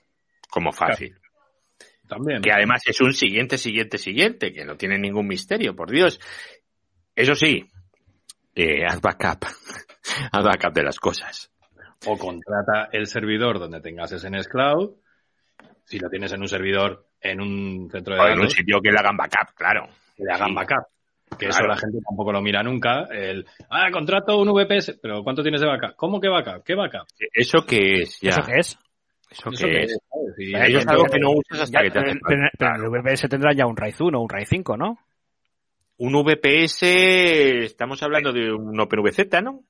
Como 0.49 0.73
fácil. 0.73 1.15
También. 2.05 2.41
Que 2.41 2.51
además 2.51 2.81
es 2.85 2.99
un 2.99 3.13
siguiente, 3.13 3.57
siguiente, 3.57 3.97
siguiente, 3.97 4.51
que 4.51 4.65
no 4.65 4.75
tiene 4.75 4.97
ningún 4.97 5.25
misterio, 5.25 5.73
por 5.73 5.89
Dios. 5.89 6.19
Eso 7.15 7.33
sí, 7.35 7.65
eh, 8.55 8.83
haz 8.85 8.99
backup. 8.99 9.45
haz 10.33 10.43
backup 10.43 10.73
de 10.73 10.83
las 10.83 10.99
cosas. 10.99 11.49
O 12.07 12.17
contrata 12.17 12.89
el 12.91 13.07
servidor 13.07 13.57
donde 13.57 13.79
tengas 13.79 14.11
ese 14.11 14.29
Nextcloud. 14.29 14.95
Si 15.89 15.97
lo 15.99 16.09
tienes 16.09 16.31
en 16.33 16.41
un 16.41 16.47
servidor, 16.47 17.05
en 17.19 17.41
un 17.41 17.89
centro 17.91 18.13
de 18.13 18.21
O 18.21 18.25
en 18.27 18.33
un 18.33 18.39
datos, 18.41 18.53
sitio 18.53 18.79
que 18.79 18.91
le 18.91 18.97
hagan 18.99 19.17
backup, 19.17 19.55
claro. 19.55 19.87
que 20.15 20.23
le 20.23 20.31
hagan 20.31 20.49
Sí. 20.49 20.53
backup. 20.55 20.85
Que 21.37 21.45
eso 21.47 21.57
Claro. 21.59 21.73
la 21.73 21.77
gente 21.79 21.97
tampoco 22.07 22.31
lo 22.31 22.41
mira 22.41 22.61
nunca. 22.63 23.03
El, 23.11 23.45
ah, 23.69 23.89
contrato 23.91 24.37
un 24.39 24.49
VPS, 24.51 24.99
pero 25.01 25.23
¿cuánto 25.23 25.41
tienes 25.43 25.61
de 25.61 25.67
backup? 25.67 25.95
¿Cómo 25.95 26.19
que 26.21 26.27
backup? 26.29 26.63
¿Qué 26.63 26.75
backup? 26.75 27.07
¿Eso 27.33 27.65
qué 27.65 28.01
es? 28.01 28.19
Ya. 28.21 28.29
¿Eso 28.29 28.41
qué 28.45 28.53
es? 28.59 28.77
¿Eso 29.31 29.49
¿Eso 29.51 29.65
qué 29.67 29.81
es? 29.83 29.91
es? 29.91 29.99
Eh, 30.39 30.67
Eso 30.67 30.77
es 30.79 30.87
algo 30.87 31.05
que 31.05 31.19
no 31.19 31.29
usas 31.31 31.61
hasta 31.61 31.79
Ya, 31.79 31.83
que 31.85 31.91
te 31.91 31.99
hace 31.99 32.19
pero, 32.27 32.41
falta. 32.41 32.49
pero- 32.57 32.75
en 32.75 32.81
el 32.83 32.89
VPS 32.89 33.27
tendrá 33.29 33.53
ya 33.53 33.65
un 33.67 33.77
RAID 33.77 33.95
1 33.99 34.19
o 34.19 34.21
un 34.23 34.29
RAID 34.29 34.45
5, 34.47 34.77
¿no? 34.77 34.97
Un 35.97 36.13
VPS, 36.13 36.81
estamos 37.65 38.01
hablando 38.03 38.31
de 38.31 38.51
un 38.53 38.79
OpenVZ, 38.79 39.41
¿no? 39.43 39.61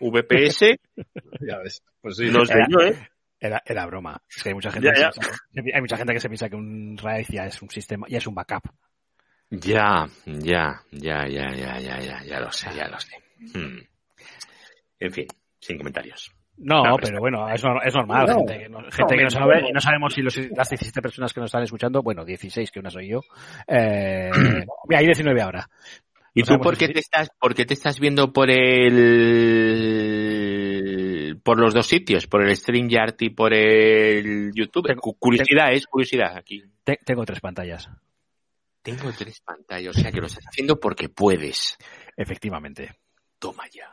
VPS, 0.00 0.76
Ya 1.40 1.58
ves. 1.58 1.82
Pues 2.02 2.16
sí. 2.16 2.28
sé 2.28 2.38
Era- 2.52 2.66
yo, 2.68 2.80
¿eh? 2.80 3.09
Era, 3.40 3.62
era 3.64 3.86
broma. 3.86 4.20
Es 4.28 4.42
que 4.42 4.50
hay 4.50 4.54
mucha 4.54 4.70
gente, 4.70 4.86
Ya, 4.88 4.92
que 4.92 5.00
ya. 5.00 5.12
se 5.12 5.20
piensa- 5.20 5.76
hay 5.76 5.80
mucha 5.80 5.96
gente 5.96 6.12
que 6.12 6.20
se 6.20 6.28
piensa 6.28 6.48
que 6.50 6.56
un 6.56 6.96
RAID 6.98 7.26
ya 7.30 7.46
es 7.46 7.62
un 7.62 7.70
sistema, 7.70 8.06
ya 8.08 8.18
es 8.18 8.26
un 8.26 8.34
backup. 8.34 8.64
Ya, 9.50 10.06
ya, 10.26 10.80
ya, 10.92 11.26
ya, 11.26 11.50
ya, 11.50 11.80
ya, 11.80 11.98
ya, 12.00 12.22
ya 12.22 12.40
lo 12.40 12.52
sé, 12.52 12.68
ya 12.76 12.86
lo 12.88 13.00
sé. 13.00 13.16
Hmm. 13.54 13.78
En 15.00 15.12
fin, 15.12 15.26
sin 15.58 15.78
comentarios. 15.78 16.30
No, 16.58 16.84
No, 16.84 16.96
pero 16.98 17.18
bueno, 17.20 17.48
es, 17.48 17.62
es 17.84 17.94
normal. 17.94 18.26
No, 18.28 18.36
gente 18.36 18.58
que 18.58 18.68
no, 18.68 18.78
gente 18.90 19.16
que 19.16 19.24
no 19.24 19.30
sabe 19.30 19.62
no. 19.62 19.68
y 19.70 19.72
no 19.72 19.80
sabemos 19.80 20.12
si 20.12 20.20
los, 20.20 20.36
las 20.50 20.68
17 20.68 21.00
personas 21.00 21.32
que 21.32 21.40
nos 21.40 21.48
están 21.48 21.62
escuchando, 21.62 22.02
bueno, 22.02 22.22
16, 22.22 22.70
que 22.70 22.78
una 22.80 22.90
soy 22.90 23.08
yo. 23.08 23.22
Eh, 23.66 24.30
hay 24.94 25.06
19 25.06 25.40
ahora. 25.40 25.66
¿Y 26.34 26.42
tú 26.44 26.58
por 26.60 26.76
qué 26.76 26.86
si- 26.88 26.92
te 26.92 27.00
estás, 27.00 27.30
por 27.40 27.54
qué 27.54 27.64
te 27.64 27.72
estás 27.74 27.98
viendo 27.98 28.30
por 28.32 28.50
el, 28.50 30.19
por 31.42 31.58
los 31.58 31.74
dos 31.74 31.86
sitios, 31.86 32.26
por 32.26 32.42
el 32.42 32.56
StreamYard 32.56 33.14
y 33.20 33.30
por 33.30 33.52
el 33.54 34.50
YouTube? 34.54 34.86
Tengo- 34.86 35.14
curiosidad, 35.18 35.72
es 35.72 35.86
curiosidad 35.86 36.36
aquí. 36.36 36.62
Te- 36.84 36.98
tengo 37.04 37.24
tres 37.24 37.40
pantallas. 37.40 37.88
Tengo 38.82 39.10
tres 39.12 39.40
pantallas, 39.40 39.96
o 39.96 40.00
sea 40.00 40.10
que 40.10 40.20
lo 40.20 40.26
estás 40.26 40.44
haciendo 40.48 40.80
porque 40.80 41.08
puedes. 41.08 41.76
Efectivamente. 42.16 42.96
Toma 43.38 43.64
ya. 43.70 43.90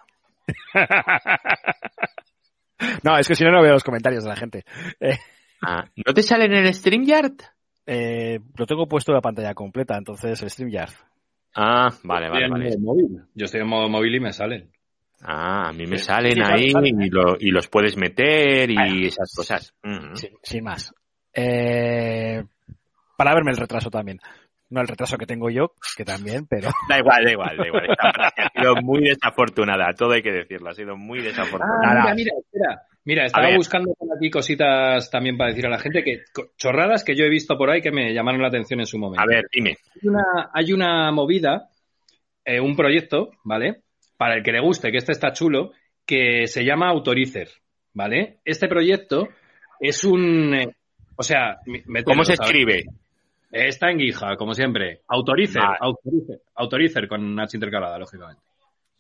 no, 3.04 3.18
es 3.18 3.28
que 3.28 3.36
si 3.36 3.44
no, 3.44 3.52
no 3.52 3.62
veo 3.62 3.74
los 3.74 3.84
comentarios 3.84 4.24
de 4.24 4.30
la 4.30 4.36
gente. 4.36 4.64
Eh, 5.00 5.18
Ah, 5.60 5.84
¿No 6.06 6.14
te 6.14 6.22
sale 6.22 6.46
en 6.46 6.54
el 6.54 6.72
StreamYard? 6.74 7.34
eh, 7.88 8.40
lo 8.56 8.66
tengo 8.68 8.88
puesto 8.88 9.12
la 9.12 9.22
pantalla 9.22 9.56
completa, 9.56 9.98
entonces 9.98 10.40
el 10.44 10.52
StreamYard. 10.52 10.92
Ah, 11.56 11.90
vale, 12.04 12.30
vale, 12.30 12.46
Estoy 12.46 12.46
en 12.46 12.52
vale. 12.52 12.78
modo 12.78 12.94
móvil. 12.96 13.22
Yo 13.34 13.46
estoy 13.46 13.62
en 13.62 13.68
modo 13.68 13.90
móvil 13.90 14.16
y 14.16 14.20
me 14.20 14.34
salen. 14.34 14.72
Ah, 15.22 15.70
a 15.70 15.74
mí 15.74 15.86
me 15.88 15.98
Sí, 15.98 16.06
salen 16.06 16.34
sí, 16.34 16.42
ahí 16.44 16.72
sale, 16.72 16.90
y, 16.90 17.10
lo- 17.10 17.38
y 17.40 17.50
los 17.52 17.68
puedes 17.68 17.98
meter 17.98 18.70
y 18.70 19.08
esas 19.08 19.34
cosas. 19.36 19.74
Sin, 20.14 20.32
sin 20.44 20.64
más. 20.64 20.94
Eh, 21.34 22.44
para 23.18 23.34
verme 23.34 23.52
el 23.52 23.58
retraso 23.58 23.90
también. 23.90 24.20
No 24.70 24.82
el 24.82 24.88
retraso 24.88 25.18
que 25.18 25.26
tengo 25.26 25.50
yo, 25.50 25.72
que 25.96 26.04
también, 26.04 26.46
pero... 26.46 26.70
Da 26.90 27.00
igual, 27.00 27.24
da 27.24 27.32
igual, 27.32 27.58
da 27.58 27.68
igual. 27.68 27.90
Esta 27.90 28.12
frase 28.12 28.42
ha 28.42 28.62
sido 28.62 28.76
muy 28.82 29.02
desafortunada, 29.02 29.94
todo 29.94 30.12
hay 30.12 30.22
que 30.22 30.32
decirlo, 30.32 30.70
ha 30.70 30.74
sido 30.74 30.98
muy 30.98 31.22
desafortunada. 31.22 32.02
Ah, 32.02 32.14
mira, 32.14 32.16
mira, 32.16 32.32
espera. 32.38 32.82
Mira, 33.06 33.26
estaba 33.26 33.56
buscando 33.56 33.94
por 33.98 34.10
aquí 34.18 34.30
cositas 34.30 35.10
también 35.10 35.38
para 35.38 35.52
decir 35.52 35.66
a 35.66 35.70
la 35.70 35.80
gente 35.80 36.04
que 36.04 36.24
chorradas 36.58 37.06
que 37.06 37.16
yo 37.16 37.24
he 37.24 37.30
visto 37.30 37.58
por 37.58 37.70
ahí 37.70 37.82
que 37.82 37.92
me 37.94 38.14
llamaron 38.14 38.42
la 38.42 38.50
atención 38.50 38.82
en 38.82 38.86
su 38.86 38.98
momento. 39.00 39.22
A 39.22 39.26
ver, 39.26 39.46
dime. 39.54 39.78
Hay 40.02 40.10
una, 40.10 40.24
hay 40.54 40.74
una 40.74 41.12
movida, 41.14 41.70
eh, 42.44 42.60
un 42.60 42.76
proyecto, 42.76 43.30
¿vale? 43.46 43.84
Para 44.18 44.36
el 44.36 44.44
que 44.44 44.52
le 44.52 44.60
guste, 44.60 44.92
que 44.92 44.98
este 44.98 45.12
está 45.12 45.32
chulo, 45.32 45.72
que 46.06 46.48
se 46.48 46.64
llama 46.66 46.90
Autorizer, 46.90 47.50
¿vale? 47.94 48.38
Este 48.44 48.68
proyecto 48.68 49.30
es 49.80 50.04
un... 50.04 50.54
eh, 50.56 50.76
o 51.16 51.24
sea, 51.24 51.58
mételo, 51.66 52.04
¿Cómo 52.06 52.24
se 52.24 52.36
¿sabes? 52.36 52.50
escribe? 52.50 52.84
Está 53.52 53.90
en 53.92 53.98
guija, 54.00 54.36
como 54.36 54.54
siempre. 54.54 55.02
Autorizer, 55.08 55.62
Vale. 55.62 55.78
autorizer, 55.80 56.42
autorizer 56.56 57.08
con 57.08 57.40
H 57.40 57.56
intercalada, 57.58 57.98
lógicamente. 57.98 58.42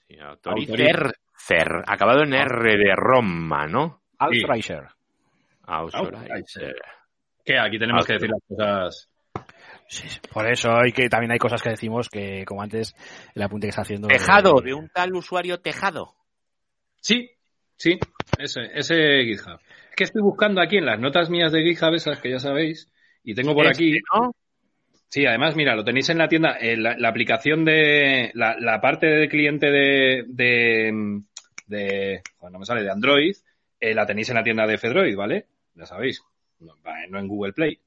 Sí, 0.07 0.17
Autorizer, 0.19 1.13
cer, 1.35 1.83
acabado 1.85 2.23
en 2.23 2.33
R 2.33 2.77
de 2.77 2.95
Roma, 2.95 3.67
¿no? 3.67 4.01
Althreiser. 4.19 4.87
Autorizer. 5.65 6.75
Que 7.43 7.59
aquí 7.59 7.77
tenemos 7.77 8.05
que 8.05 8.13
decir 8.13 8.29
las 8.29 8.41
cosas. 8.47 9.09
Sí. 9.90 10.07
Por 10.32 10.49
eso 10.51 10.75
hay 10.75 10.91
que 10.91 11.09
también 11.09 11.32
hay 11.32 11.40
cosas 11.40 11.61
que 11.61 11.69
decimos 11.69 12.09
que, 12.09 12.43
como 12.45 12.61
antes, 12.61 12.95
el 13.33 13.41
apunte 13.41 13.67
que 13.67 13.69
está 13.69 13.83
haciendo... 13.83 14.07
Tejado, 14.07 14.61
de 14.61 14.74
un 14.74 14.90
tal 14.90 15.16
usuario 15.16 15.59
Tejado. 15.59 16.14
Sí, 16.99 17.32
sí, 17.77 17.98
ese, 18.38 18.61
ese 18.74 19.24
GitHub. 19.24 19.59
Es 19.90 19.95
que 19.95 20.03
estoy 20.03 20.22
buscando 20.22 20.61
aquí 20.61 20.77
en 20.77 20.85
las 20.85 20.99
notas 20.99 21.30
mías 21.30 21.51
de 21.51 21.64
GitHub, 21.64 21.93
esas 21.93 22.19
que 22.19 22.32
ya 22.32 22.40
sabéis, 22.40 22.91
y 23.24 23.33
tengo 23.33 23.53
por 23.53 23.66
Este, 23.66 23.83
aquí, 23.83 23.99
¿no? 24.14 24.35
Sí, 25.07 25.25
además, 25.25 25.56
mira, 25.56 25.74
lo 25.74 25.85
tenéis 25.85 26.09
en 26.09 26.17
la 26.17 26.27
tienda, 26.27 26.57
eh, 26.59 26.75
la, 26.75 26.98
la 26.98 27.07
aplicación 27.07 27.64
de, 27.64 28.32
la, 28.33 28.57
la 28.59 28.82
parte 28.82 29.07
de 29.07 29.30
cliente 29.30 29.67
de, 29.67 30.25
de, 30.27 31.22
de, 31.66 32.22
joder, 32.35 32.51
no 32.51 32.59
me 32.59 32.66
sale, 32.66 32.83
de 32.83 32.91
Android, 32.91 33.35
eh, 33.80 33.93
la 33.93 34.06
tenéis 34.06 34.30
en 34.30 34.35
la 34.35 34.43
tienda 34.43 34.67
de 34.67 34.77
Fedroid, 34.77 35.16
¿vale? 35.16 35.45
Ya 35.75 35.85
sabéis, 35.85 36.22
no 36.59 37.19
en 37.19 37.27
Google 37.27 37.53
Play. 37.53 37.80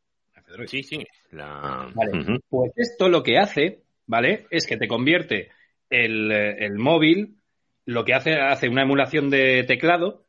Sí, 0.67 0.83
sí. 0.83 1.07
La... 1.31 1.91
Vale. 1.95 2.41
Pues 2.49 2.73
esto 2.77 3.09
lo 3.09 3.23
que 3.23 3.39
hace, 3.39 3.83
¿vale? 4.07 4.47
Es 4.51 4.67
que 4.67 4.77
te 4.77 4.89
convierte 4.89 5.51
el, 5.89 6.31
el 6.33 6.79
móvil, 6.79 7.37
lo 7.87 8.05
que 8.05 8.15
hace, 8.15 8.35
hace 8.35 8.69
una 8.69 8.83
emulación 8.83 9.31
de 9.31 9.65
teclado, 9.65 10.27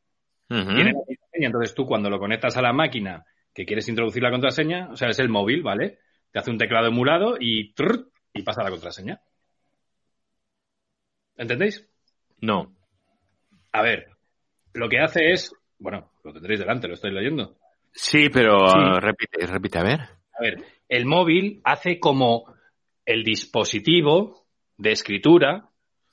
Ujú. 0.49 0.75
tiene 0.75 0.91
la 0.91 0.99
contraseña, 1.05 1.47
entonces 1.47 1.75
tú 1.75 1.85
cuando 1.85 2.09
lo 2.09 2.19
conectas 2.19 2.57
a 2.57 2.61
la 2.61 2.73
máquina 2.73 3.25
que 3.53 3.65
quieres 3.65 3.87
introducir 3.89 4.23
la 4.23 4.31
contraseña, 4.31 4.89
o 4.91 4.95
sea, 4.95 5.09
es 5.09 5.19
el 5.19 5.29
móvil, 5.29 5.61
¿vale? 5.63 5.99
Te 6.31 6.39
hace 6.39 6.51
un 6.51 6.57
teclado 6.57 6.87
emulado 6.87 7.35
y 7.39 7.73
trrr, 7.73 8.07
y 8.33 8.43
pasa 8.43 8.63
la 8.63 8.69
contraseña. 8.69 9.21
¿Entendéis? 11.35 11.87
No. 12.39 12.73
A 13.71 13.81
ver, 13.81 14.07
lo 14.73 14.89
que 14.89 14.99
hace 14.99 15.31
es, 15.31 15.53
bueno, 15.79 16.11
lo 16.23 16.33
tendréis 16.33 16.59
delante, 16.59 16.87
lo 16.87 16.93
estáis 16.93 17.13
leyendo. 17.13 17.57
Sí, 17.93 18.29
pero 18.29 18.59
Sí. 18.67 18.73
ah, 18.77 18.99
repite, 18.99 19.45
repite, 19.45 19.79
a 19.79 19.83
ver. 19.83 19.99
A 20.01 20.41
ver, 20.41 20.57
el 20.87 21.05
móvil 21.05 21.61
hace 21.63 21.99
como 21.99 22.53
el 23.05 23.23
dispositivo 23.23 24.45
de 24.77 24.91
escritura. 24.91 25.67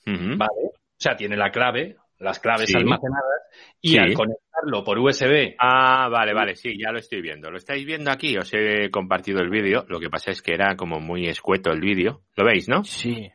¿vale? 0.06 0.70
O 0.72 0.96
sea, 0.96 1.16
tiene 1.16 1.36
la 1.36 1.50
clave, 1.50 1.96
las 2.18 2.38
claves 2.40 2.70
Sí. 2.70 2.76
almacenadas, 2.76 3.42
y 3.80 3.90
Sí. 3.90 3.98
al 3.98 4.14
conectarlo 4.14 4.82
por 4.82 4.98
USB 4.98 5.54
Ah, 5.58 6.08
vale, 6.08 6.32
vale, 6.32 6.56
sí, 6.56 6.78
ya 6.78 6.90
lo 6.90 6.98
estoy 6.98 7.20
viendo. 7.20 7.50
¿Lo 7.50 7.58
estáis 7.58 7.84
viendo 7.84 8.10
aquí? 8.10 8.36
Os 8.38 8.50
he 8.54 8.90
compartido 8.90 9.40
el 9.40 9.50
vídeo. 9.50 9.84
Lo 9.88 10.00
que 10.00 10.08
pasa 10.08 10.30
es 10.30 10.40
que 10.40 10.54
era 10.54 10.76
como 10.76 10.98
muy 10.98 11.26
escueto 11.28 11.70
el 11.70 11.80
vídeo. 11.80 12.22
¿Lo 12.36 12.44
veis, 12.46 12.68
no? 12.68 12.84
Sí. 12.84 13.30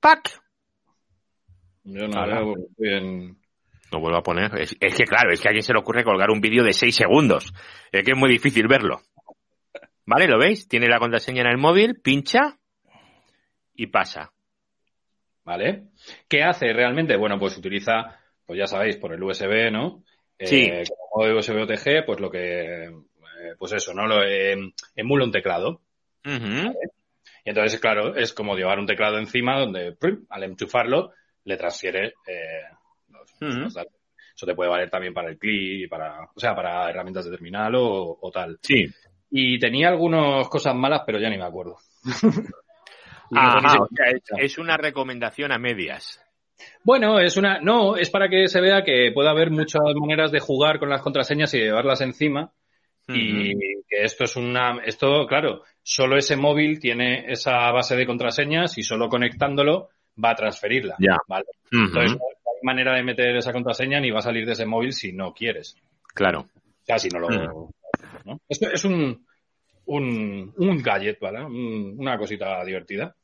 ¡Pac! 0.00 0.28
Yo 1.84 2.08
no 2.08 2.26
veo 2.26 2.54
bien. 2.76 3.38
Lo 3.92 4.00
vuelvo 4.00 4.18
a 4.18 4.22
poner. 4.22 4.58
Es, 4.58 4.76
es 4.80 4.94
que 4.94 5.04
claro, 5.04 5.32
es 5.32 5.40
que 5.40 5.48
a 5.48 5.50
alguien 5.50 5.62
se 5.62 5.72
le 5.72 5.78
ocurre 5.78 6.04
colgar 6.04 6.30
un 6.30 6.40
vídeo 6.40 6.64
de 6.64 6.72
6 6.72 6.94
segundos. 6.94 7.52
Es 7.92 8.04
que 8.04 8.12
es 8.12 8.18
muy 8.18 8.30
difícil 8.30 8.66
verlo. 8.68 9.00
¿Vale? 10.06 10.26
¿Lo 10.28 10.38
veis? 10.38 10.68
Tiene 10.68 10.88
la 10.88 10.98
contraseña 10.98 11.42
en 11.42 11.48
el 11.48 11.58
móvil, 11.58 12.00
pincha 12.00 12.58
y 13.74 13.88
pasa. 13.88 14.32
¿Vale? 15.44 15.84
¿Qué 16.28 16.42
hace 16.42 16.72
realmente? 16.72 17.16
Bueno, 17.16 17.38
pues 17.38 17.56
utiliza, 17.56 18.18
pues 18.44 18.58
ya 18.58 18.66
sabéis, 18.66 18.96
por 18.96 19.12
el 19.12 19.22
USB, 19.22 19.70
¿no? 19.70 20.02
Sí. 20.38 20.64
Eh, 20.64 20.84
como 21.10 21.26
USB 21.36 21.62
OTG, 21.62 22.04
pues 22.04 22.20
lo 22.20 22.30
que, 22.30 22.84
eh, 22.84 23.54
pues 23.58 23.72
eso, 23.72 23.94
¿no? 23.94 24.06
Lo 24.06 24.24
eh, 24.24 24.56
emula 24.94 25.24
un 25.24 25.32
teclado. 25.32 25.82
Y 26.24 27.50
entonces, 27.50 27.78
claro, 27.80 28.16
es 28.16 28.32
como 28.32 28.56
llevar 28.56 28.80
un 28.80 28.86
teclado 28.86 29.18
encima 29.18 29.60
donde, 29.60 29.96
al 30.30 30.42
enchufarlo, 30.42 31.12
le 31.44 31.56
transfiere 31.56 32.14
eh, 32.26 32.62
Eso 33.40 34.44
te 34.46 34.54
puede 34.54 34.70
valer 34.70 34.90
también 34.90 35.14
para 35.14 35.28
el 35.30 35.38
clic, 35.38 35.84
y 35.84 35.88
para, 35.88 36.24
o 36.24 36.38
sea, 36.40 36.54
para 36.54 36.90
herramientas 36.90 37.24
de 37.24 37.30
terminal 37.30 37.74
o, 37.76 38.18
o 38.20 38.30
tal. 38.30 38.58
Sí. 38.62 38.84
Y 39.30 39.58
tenía 39.58 39.88
algunas 39.88 40.48
cosas 40.48 40.74
malas, 40.74 41.02
pero 41.06 41.18
ya 41.18 41.28
ni 41.30 41.38
me 41.38 41.44
acuerdo. 41.44 41.76
Ajá, 43.32 43.60
sé 43.60 43.62
ni 43.62 43.70
si- 43.70 43.78
o 43.78 43.88
sea, 43.96 44.06
es, 44.38 44.52
es 44.52 44.58
una 44.58 44.76
recomendación 44.76 45.52
a 45.52 45.58
medias. 45.58 46.22
Bueno, 46.84 47.18
es 47.18 47.36
una, 47.36 47.60
no, 47.60 47.96
es 47.96 48.08
para 48.10 48.28
que 48.28 48.46
se 48.48 48.60
vea 48.60 48.82
que 48.84 49.10
puede 49.12 49.28
haber 49.28 49.50
muchas 49.50 49.82
maneras 50.00 50.30
de 50.30 50.40
jugar 50.40 50.78
con 50.78 50.88
las 50.88 51.02
contraseñas 51.02 51.52
y 51.54 51.58
llevarlas 51.58 52.00
encima. 52.00 52.52
Y 53.08 53.54
que 53.88 54.02
esto 54.02 54.24
es 54.24 54.34
una, 54.34 54.80
esto, 54.84 55.26
claro, 55.28 55.62
solo 55.80 56.16
ese 56.16 56.34
móvil 56.36 56.80
tiene 56.80 57.30
esa 57.30 57.70
base 57.70 57.94
de 57.94 58.04
contraseñas 58.04 58.76
y 58.78 58.82
solo 58.82 59.08
conectándolo 59.08 59.90
va 60.22 60.30
a 60.30 60.34
transferirla. 60.34 60.96
Ya. 60.98 61.16
¿vale? 61.28 61.44
Ujú. 61.70 61.84
Entonces, 61.84 62.10
no 62.18 62.24
hay 62.28 62.35
manera 62.66 62.94
de 62.94 63.02
meter 63.02 63.36
esa 63.36 63.52
contraseña 63.52 64.00
ni 64.00 64.10
va 64.10 64.18
a 64.18 64.22
salir 64.22 64.44
de 64.44 64.52
ese 64.52 64.66
móvil 64.66 64.92
si 64.92 65.12
no 65.12 65.32
quieres. 65.32 65.76
Claro. 66.14 66.40
O 66.40 66.84
sea, 66.84 66.98
si 66.98 67.08
no 67.08 67.18
lo, 67.20 67.28
Mm. 67.28 67.70
¿no? 68.24 68.40
Esto 68.48 68.70
es 68.70 68.84
un, 68.84 69.26
un, 69.86 70.52
un 70.56 70.82
gadget, 70.82 71.18
¿vale? 71.20 71.44
Un- 71.44 71.94
una 71.98 72.18
cosita 72.18 72.62
divertida. 72.64 73.14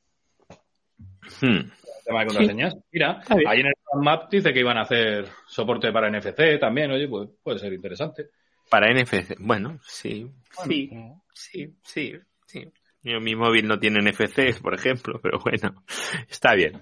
Hmm. 1.40 1.46
El 1.46 1.70
tema 2.04 2.20
de 2.20 2.26
contraseñas. 2.26 2.76
Mira, 2.92 3.20
ahí 3.46 3.60
en 3.60 3.66
el 3.66 3.72
map 4.02 4.30
dice 4.30 4.52
que 4.52 4.60
iban 4.60 4.76
a 4.78 4.82
hacer 4.82 5.26
soporte 5.46 5.92
para 5.92 6.08
NFC 6.10 6.58
también, 6.60 6.90
oye, 6.90 7.08
pues 7.08 7.28
puede 7.42 7.58
ser 7.58 7.72
interesante. 7.72 8.28
Para 8.70 8.90
NFC. 8.92 9.36
Bueno, 9.38 9.78
sí. 9.84 10.28
Sí, 10.64 10.88
Mm. 10.92 11.12
sí, 11.32 11.74
sí, 11.82 12.14
sí. 12.46 12.68
Yo, 13.04 13.20
mi 13.20 13.34
móvil 13.34 13.66
no 13.66 13.78
tiene 13.78 14.00
NFC, 14.00 14.60
por 14.60 14.74
ejemplo, 14.74 15.20
pero 15.22 15.38
bueno, 15.40 15.82
está 16.28 16.54
bien. 16.54 16.80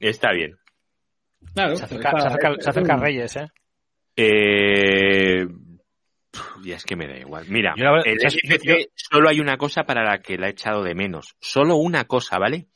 Está 0.00 0.32
bien. 0.32 0.56
Claro, 1.54 1.76
Se 1.76 1.84
acerca, 1.84 2.08
está- 2.08 2.20
se 2.20 2.26
acerca- 2.28 2.54
se 2.60 2.70
acerca 2.70 2.96
Reyes, 2.96 3.36
¿eh? 3.36 3.46
Eh, 4.16 5.46
ya 6.64 6.76
es 6.76 6.84
que 6.84 6.96
me 6.96 7.06
da 7.08 7.18
igual. 7.18 7.44
Mira, 7.48 7.74
solo 8.94 9.28
hay 9.28 9.40
una 9.40 9.56
cosa 9.56 9.84
para 9.84 10.04
la 10.04 10.18
que 10.20 10.36
la 10.38 10.48
he 10.48 10.50
echado 10.50 10.82
de 10.82 10.94
menos. 10.94 11.34
Solo 11.40 11.76
una 11.76 12.04
cosa, 12.04 12.38
¿vale? 12.38 12.66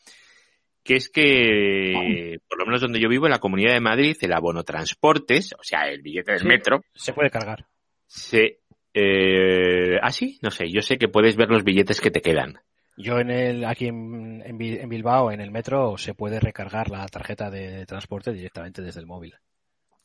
Que 0.82 0.94
es 0.96 1.08
que, 1.08 2.38
por 2.48 2.58
lo 2.60 2.66
menos 2.66 2.80
donde 2.80 3.00
yo 3.00 3.08
vivo, 3.08 3.26
en 3.26 3.32
la 3.32 3.38
Comunidad 3.40 3.72
de 3.74 3.80
Madrid, 3.80 4.16
el 4.20 4.32
abono 4.32 4.62
transportes, 4.62 5.52
o 5.58 5.62
sea, 5.62 5.88
el 5.88 6.00
billete 6.02 6.32
del 6.32 6.40
Sí. 6.42 6.46
metro, 6.46 6.80
Se 6.94 7.12
puede 7.12 7.30
cargar. 7.30 7.66
se... 8.06 8.60
Eh, 8.98 9.98
¿Ah, 10.00 10.10
sí? 10.12 10.38
No 10.42 10.50
sé, 10.50 10.70
yo 10.70 10.80
sé 10.80 10.96
que 10.96 11.08
puedes 11.08 11.36
ver 11.36 11.48
los 11.50 11.64
billetes 11.64 12.00
que 12.00 12.10
te 12.10 12.22
quedan. 12.22 12.60
Yo 12.96 13.18
en 13.18 13.30
el, 13.30 13.64
aquí 13.64 13.88
en, 13.88 14.42
en 14.44 14.56
Bi- 14.56 14.78
en 14.78 14.88
Bilbao, 14.88 15.30
en 15.30 15.40
el 15.40 15.50
metro, 15.50 15.98
se 15.98 16.14
puede 16.14 16.40
recargar 16.40 16.90
la 16.90 17.06
tarjeta 17.08 17.50
de 17.50 17.84
transporte 17.86 18.32
directamente 18.32 18.80
desde 18.82 19.00
el 19.00 19.06
móvil. 19.06 19.34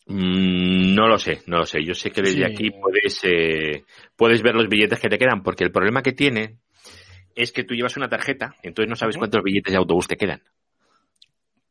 Mm, 0.07 0.93
no 0.95 1.07
lo 1.07 1.17
sé, 1.17 1.41
no 1.47 1.57
lo 1.59 1.65
sé. 1.65 1.83
Yo 1.85 1.93
sé 1.93 2.11
que 2.11 2.21
desde 2.21 2.39
Sí. 2.39 2.43
aquí 2.43 2.71
puedes, 2.71 3.19
eh, 3.23 3.85
puedes 4.15 4.41
ver 4.41 4.55
los 4.55 4.67
billetes 4.67 4.99
que 4.99 5.09
te 5.09 5.17
quedan, 5.17 5.41
porque 5.41 5.63
el 5.63 5.71
problema 5.71 6.01
que 6.03 6.11
tiene 6.11 6.57
es 7.35 7.51
que 7.53 7.63
tú 7.63 7.73
llevas 7.75 7.95
una 7.95 8.09
tarjeta, 8.09 8.55
entonces 8.61 8.89
no 8.89 8.95
sabes 8.95 9.17
cuántos 9.17 9.41
billetes 9.41 9.71
de 9.71 9.77
autobús 9.77 10.07
te 10.07 10.17
quedan. 10.17 10.41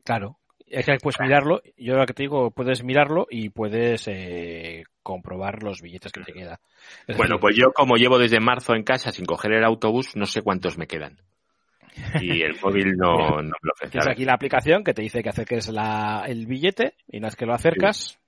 Claro. 0.04 0.38
Es 0.70 0.86
que 0.86 0.96
puedes 1.02 1.20
mirarlo, 1.20 1.60
yo 1.76 1.96
lo 1.96 2.06
que 2.06 2.14
te 2.14 2.22
digo, 2.22 2.52
puedes 2.52 2.84
mirarlo 2.84 3.26
y 3.28 3.48
puedes 3.48 4.06
eh, 4.06 4.84
comprobar 5.02 5.64
los 5.64 5.82
billetes 5.82 6.12
que 6.12 6.22
te 6.22 6.32
quedan. 6.32 6.58
Es 7.08 7.16
Bueno, 7.16 7.34
decir, 7.34 7.40
pues 7.40 7.56
yo 7.56 7.72
como 7.72 7.96
llevo 7.96 8.18
desde 8.18 8.38
marzo 8.38 8.76
en 8.76 8.84
casa 8.84 9.10
sin 9.10 9.26
coger 9.26 9.52
el 9.52 9.64
autobús, 9.64 10.14
no 10.14 10.26
sé 10.26 10.42
cuántos 10.42 10.78
me 10.78 10.86
quedan. 10.86 11.18
Y 12.20 12.42
el 12.42 12.54
móvil 12.62 12.92
no, 12.96 13.16
no 13.16 13.42
me 13.42 13.48
lo 13.62 13.72
ofrece. 13.72 13.90
tienes 13.90 14.08
aquí 14.08 14.24
la 14.24 14.34
aplicación 14.34 14.84
que 14.84 14.94
te 14.94 15.02
dice 15.02 15.24
que 15.24 15.30
acerques 15.30 15.68
la, 15.70 16.24
el 16.28 16.46
billete 16.46 16.94
y 17.08 17.18
una 17.18 17.26
vez 17.26 17.36
que 17.36 17.46
lo 17.46 17.54
acercas, 17.54 18.20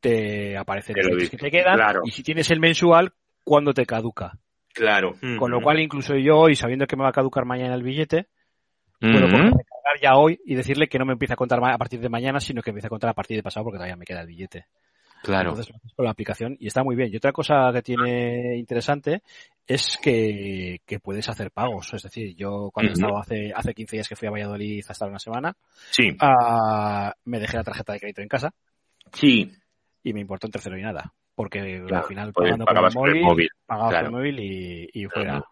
te 0.00 0.54
aparecen 0.58 0.96
los 0.96 1.06
lo 1.06 1.16
billetes 1.16 1.30
que 1.30 1.38
te 1.38 1.50
quedan 1.50 1.76
claro. 1.76 2.00
y 2.04 2.10
si 2.10 2.22
tienes 2.22 2.50
el 2.50 2.60
mensual, 2.60 3.14
cuándo 3.42 3.72
te 3.72 3.86
caduca. 3.86 4.36
Claro. 4.74 5.14
Con 5.38 5.50
lo 5.50 5.62
cual, 5.62 5.80
incluso 5.80 6.14
yo, 6.16 6.50
y 6.50 6.54
sabiendo 6.56 6.86
que 6.86 6.96
me 6.96 7.04
va 7.04 7.08
a 7.08 7.12
caducar 7.12 7.46
mañana 7.46 7.74
el 7.74 7.82
billete, 7.82 8.26
puedo 9.00 9.24
Ujú. 9.24 9.30
coger, 9.30 9.52
ya 10.00 10.14
hoy 10.16 10.40
y 10.44 10.54
decirle 10.54 10.88
que 10.88 10.98
no 10.98 11.04
me 11.04 11.12
empiece 11.12 11.34
a 11.34 11.36
contar 11.36 11.60
a 11.62 11.78
partir 11.78 12.00
de 12.00 12.08
mañana, 12.08 12.40
sino 12.40 12.62
que 12.62 12.70
empiece 12.70 12.86
a 12.86 12.90
contar 12.90 13.10
a 13.10 13.14
partir 13.14 13.36
de 13.36 13.42
pasado 13.42 13.64
porque 13.64 13.76
todavía 13.78 13.96
me 13.96 14.04
queda 14.04 14.20
el 14.20 14.26
billete. 14.26 14.66
Claro. 15.22 15.50
Entonces 15.50 15.74
con 15.94 16.04
la 16.04 16.10
aplicación 16.10 16.56
y 16.60 16.66
está 16.68 16.84
muy 16.84 16.94
bien. 16.94 17.12
Y 17.12 17.16
otra 17.16 17.32
cosa 17.32 17.70
que 17.72 17.82
tiene 17.82 18.56
interesante 18.56 19.22
es 19.66 19.98
que, 20.00 20.80
que 20.86 21.00
puedes 21.00 21.28
hacer 21.28 21.50
pagos. 21.50 21.92
Es 21.94 22.02
decir, 22.02 22.36
yo 22.36 22.70
cuando 22.72 22.92
Ujú. 22.92 23.00
estaba 23.00 23.20
hace, 23.20 23.52
hace 23.54 23.74
15 23.74 23.96
días 23.96 24.08
que 24.08 24.16
fui 24.16 24.28
a 24.28 24.30
Valladolid 24.30 24.84
a 24.88 24.92
estar 24.92 25.08
una 25.08 25.18
semana, 25.18 25.56
Sí, 25.90 26.16
ah, 26.20 27.12
me 27.24 27.40
dejé 27.40 27.56
la 27.56 27.64
tarjeta 27.64 27.92
de 27.92 28.00
crédito 28.00 28.22
en 28.22 28.28
casa 28.28 28.54
sí. 29.12 29.50
y 30.02 30.12
me 30.12 30.20
importó 30.20 30.46
un 30.46 30.52
tercero 30.52 30.78
y 30.78 30.82
nada. 30.82 31.12
Porque 31.34 31.82
Claro, 31.86 32.04
al 32.04 32.08
final 32.08 32.32
pues 32.32 32.50
pagando 32.50 32.64
por 32.64 33.08
el 33.08 33.16
móvil, 33.16 33.22
móvil, 33.22 33.48
pagabas 33.66 33.90
claro. 33.90 34.06
con 34.06 34.14
el 34.14 34.20
móvil 34.20 34.40
y, 34.40 34.90
y 34.92 35.06
fuera. 35.06 35.44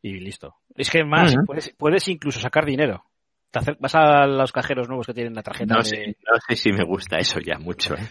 Y 0.00 0.20
listo. 0.20 0.56
Es 0.74 0.90
que 0.90 1.04
más, 1.04 1.34
puedes, 1.46 1.70
puedes 1.76 2.08
incluso 2.08 2.40
sacar 2.40 2.64
dinero. 2.64 3.04
Te 3.52 3.76
vas 3.78 3.94
a 3.94 4.26
los 4.26 4.50
cajeros 4.50 4.88
nuevos 4.88 5.06
que 5.06 5.14
tienen 5.14 5.34
la 5.34 5.42
tarjeta 5.42 5.74
No 5.74 5.82
de... 5.82 5.84
sé, 5.84 6.16
no 6.26 6.38
sé 6.48 6.56
si 6.56 6.72
me 6.72 6.84
gusta 6.84 7.18
eso 7.18 7.38
ya 7.38 7.58
mucho. 7.58 7.94
¿eh? 7.94 8.08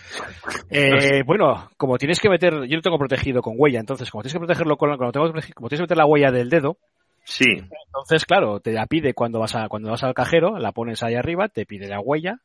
Eh, 0.70 1.24
bueno, 1.26 1.70
como 1.78 1.98
tienes 1.98 2.20
que 2.20 2.30
meter, 2.30 2.66
yo 2.68 2.76
lo 2.76 2.82
tengo 2.82 3.00
protegido 3.00 3.42
con 3.42 3.56
huella, 3.58 3.80
entonces 3.80 4.10
como 4.12 4.22
tienes 4.22 4.34
que 4.34 4.40
protegerlo 4.40 4.78
con, 4.78 4.96
como, 4.98 5.12
tienes 5.12 5.54
que 5.54 5.82
meter 5.82 5.98
la 5.98 6.06
huella 6.06 6.32
del 6.32 6.50
dedo, 6.50 6.78
Sí, 7.24 7.46
entonces 7.46 8.26
claro, 8.26 8.60
te 8.60 8.72
la 8.72 8.88
pide 8.88 9.14
cuando 9.14 9.40
vas 9.40 9.56
a, 9.56 9.68
cuando 9.68 9.92
vas 9.92 10.04
al 10.04 10.14
cajero, 10.14 10.58
la 10.58 10.72
pones 10.72 11.04
ahí 11.04 11.16
arriba, 11.16 11.50
te 11.50 11.66
pide 11.66 11.88
la 11.88 12.00
huella, 12.00 12.40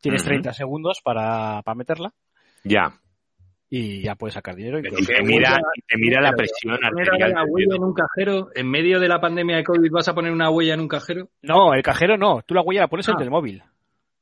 tienes 0.00 0.22
Ujú. 0.22 0.30
30 0.30 0.52
segundos 0.52 1.00
para, 1.02 1.62
para 1.62 1.74
meterla 1.74 2.12
ya. 2.64 3.00
Y 3.74 4.02
ya 4.02 4.14
puedes 4.16 4.34
sacar 4.34 4.54
dinero. 4.54 4.78
y 4.78 4.82
Pero 4.82 4.96
Y 4.98 5.04
puedes- 5.06 5.18
te 5.20 5.24
mira, 5.26 5.58
y 5.74 5.80
te 5.80 5.96
mira 5.96 6.20
la 6.20 6.32
presión 6.32 6.74
arterial. 6.84 7.30
la 7.32 7.44
huella 7.44 7.76
en 7.76 7.82
un 7.84 7.94
cajero? 7.94 8.48
¿En 8.54 8.68
medio 8.70 9.00
de 9.00 9.08
la 9.08 9.18
pandemia 9.18 9.56
de 9.56 9.64
COVID 9.64 9.90
vas 9.90 10.08
a 10.08 10.14
poner 10.14 10.30
una 10.30 10.50
huella 10.50 10.74
en 10.74 10.80
un 10.80 10.88
cajero? 10.88 11.28
No, 11.40 11.72
el 11.72 11.82
cajero 11.82 12.18
no, 12.18 12.42
tú 12.42 12.52
la 12.54 12.60
huella 12.60 12.82
la 12.82 12.88
pones 12.88 13.08
en 13.08 13.14
Ah. 13.18 13.22
el 13.22 13.30
móvil. 13.30 13.62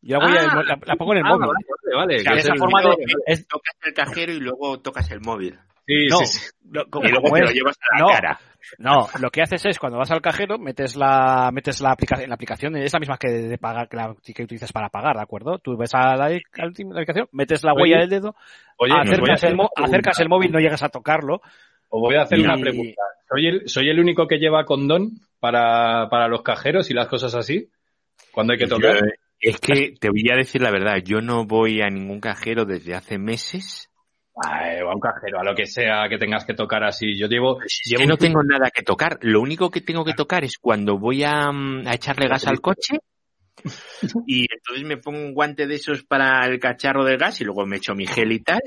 Yo 0.02 0.18
la 0.18 0.24
huella 0.24 0.48
Ah, 0.52 0.62
la, 0.62 0.78
la 0.86 0.94
pongo 0.96 1.12
en 1.14 1.18
el 1.18 1.24
Ah, 1.26 1.30
móvil. 1.30 1.48
vale, 1.48 1.96
vale. 1.96 2.16
O 2.16 2.18
sea, 2.20 2.32
esa 2.34 2.54
forma 2.54 2.80
de- 2.82 2.96
es- 3.26 3.48
Tocas 3.48 3.74
el 3.84 3.92
cajero 3.92 4.32
y 4.32 4.38
luego 4.40 4.80
tocas 4.80 5.10
el 5.10 5.20
móvil. 5.20 5.58
Sí, 5.90 6.06
no, 6.08 6.16
sí, 6.18 6.26
sí. 6.38 6.50
lo- 6.70 6.86
como- 6.88 7.06
Y 7.06 7.10
luego 7.10 7.22
como 7.24 7.34
te 7.36 7.42
lo 7.42 7.48
es- 7.48 7.54
llevas 7.54 7.76
a 7.90 7.94
la 7.98 8.00
no, 8.00 8.06
cara. 8.12 8.40
No, 8.78 9.08
lo 9.20 9.30
que 9.30 9.42
haces 9.42 9.64
es 9.66 9.78
cuando 9.78 9.98
vas 9.98 10.10
al 10.10 10.20
cajero, 10.20 10.58
metes 10.58 10.94
la, 10.94 11.50
metes 11.52 11.80
la 11.80 11.90
aplicación, 11.92 12.28
la 12.28 12.34
aplicación 12.34 12.76
es 12.76 12.92
la 12.92 12.98
misma 13.00 13.16
que 13.16 13.28
de 13.28 13.58
pagar, 13.58 13.88
que, 13.88 13.96
la, 13.96 14.14
que 14.22 14.42
utilizas 14.44 14.70
para 14.72 14.90
pagar, 14.90 15.16
¿de 15.16 15.22
acuerdo? 15.22 15.58
Tú 15.58 15.76
ves 15.76 15.92
a 15.94 16.14
la, 16.14 16.26
a 16.26 16.28
la 16.28 16.36
aplicación, 16.66 17.26
metes 17.32 17.64
la 17.64 17.72
Oye, 17.72 17.82
huella 17.82 17.98
del 18.00 18.10
dedo, 18.10 18.36
Oye, 18.76 18.92
acercas, 18.96 19.42
el, 19.44 19.56
acercas 19.76 20.20
el 20.20 20.28
móvil, 20.28 20.52
no 20.52 20.60
llegas 20.60 20.82
a 20.82 20.88
tocarlo. 20.90 21.40
Os 21.88 22.00
voy 22.00 22.14
a 22.16 22.22
hacer 22.22 22.38
Y- 22.38 22.42
una 22.44 22.56
pregunta. 22.56 23.02
¿Soy 23.28 23.46
el, 23.46 23.68
¿Soy 23.68 23.88
el 23.88 23.98
único 23.98 24.26
que 24.28 24.38
lleva 24.38 24.64
condón 24.64 25.20
para, 25.40 26.08
para 26.10 26.28
los 26.28 26.42
cajeros 26.42 26.90
y 26.90 26.94
las 26.94 27.08
cosas 27.08 27.34
así? 27.34 27.68
Cuando 28.30 28.52
hay 28.52 28.58
que 28.58 28.66
tocar. 28.66 28.96
Yo, 28.96 29.00
es 29.40 29.58
que 29.58 29.94
te 29.98 30.10
voy 30.10 30.30
a 30.30 30.36
decir 30.36 30.60
la 30.60 30.70
verdad, 30.70 30.98
yo 31.02 31.20
no 31.20 31.46
voy 31.46 31.80
a 31.80 31.88
ningún 31.88 32.20
cajero 32.20 32.64
desde 32.66 32.94
hace 32.94 33.18
meses. 33.18 33.89
A 34.36 34.94
un 34.94 35.00
cajero, 35.00 35.40
a 35.40 35.44
lo 35.44 35.54
que 35.54 35.66
sea 35.66 36.08
que 36.08 36.16
tengas 36.16 36.44
que 36.44 36.54
tocar 36.54 36.84
así. 36.84 37.18
Yo 37.18 37.26
llevo, 37.26 37.58
llevo 37.84 38.06
no 38.06 38.16
tengo 38.16 38.42
nada 38.42 38.70
que 38.70 38.82
tocar. 38.82 39.18
Lo 39.22 39.40
único 39.40 39.70
que 39.70 39.80
tengo 39.80 40.04
que 40.04 40.14
tocar 40.14 40.44
es 40.44 40.56
cuando 40.58 40.98
voy 40.98 41.24
a, 41.24 41.50
mm, 41.52 41.86
a 41.86 41.94
echarle 41.94 42.28
gas 42.28 42.46
al 42.46 42.60
coche. 42.60 42.98
Y 44.26 44.46
entonces 44.50 44.86
me 44.86 44.96
pongo 44.96 45.18
un 45.18 45.34
guante 45.34 45.66
de 45.66 45.74
esos 45.74 46.04
para 46.04 46.46
el 46.46 46.58
cacharro 46.58 47.04
del 47.04 47.18
gas 47.18 47.40
y 47.40 47.44
luego 47.44 47.66
me 47.66 47.76
echo 47.76 47.94
mi 47.94 48.06
gel 48.06 48.32
y 48.32 48.40
tal. 48.40 48.60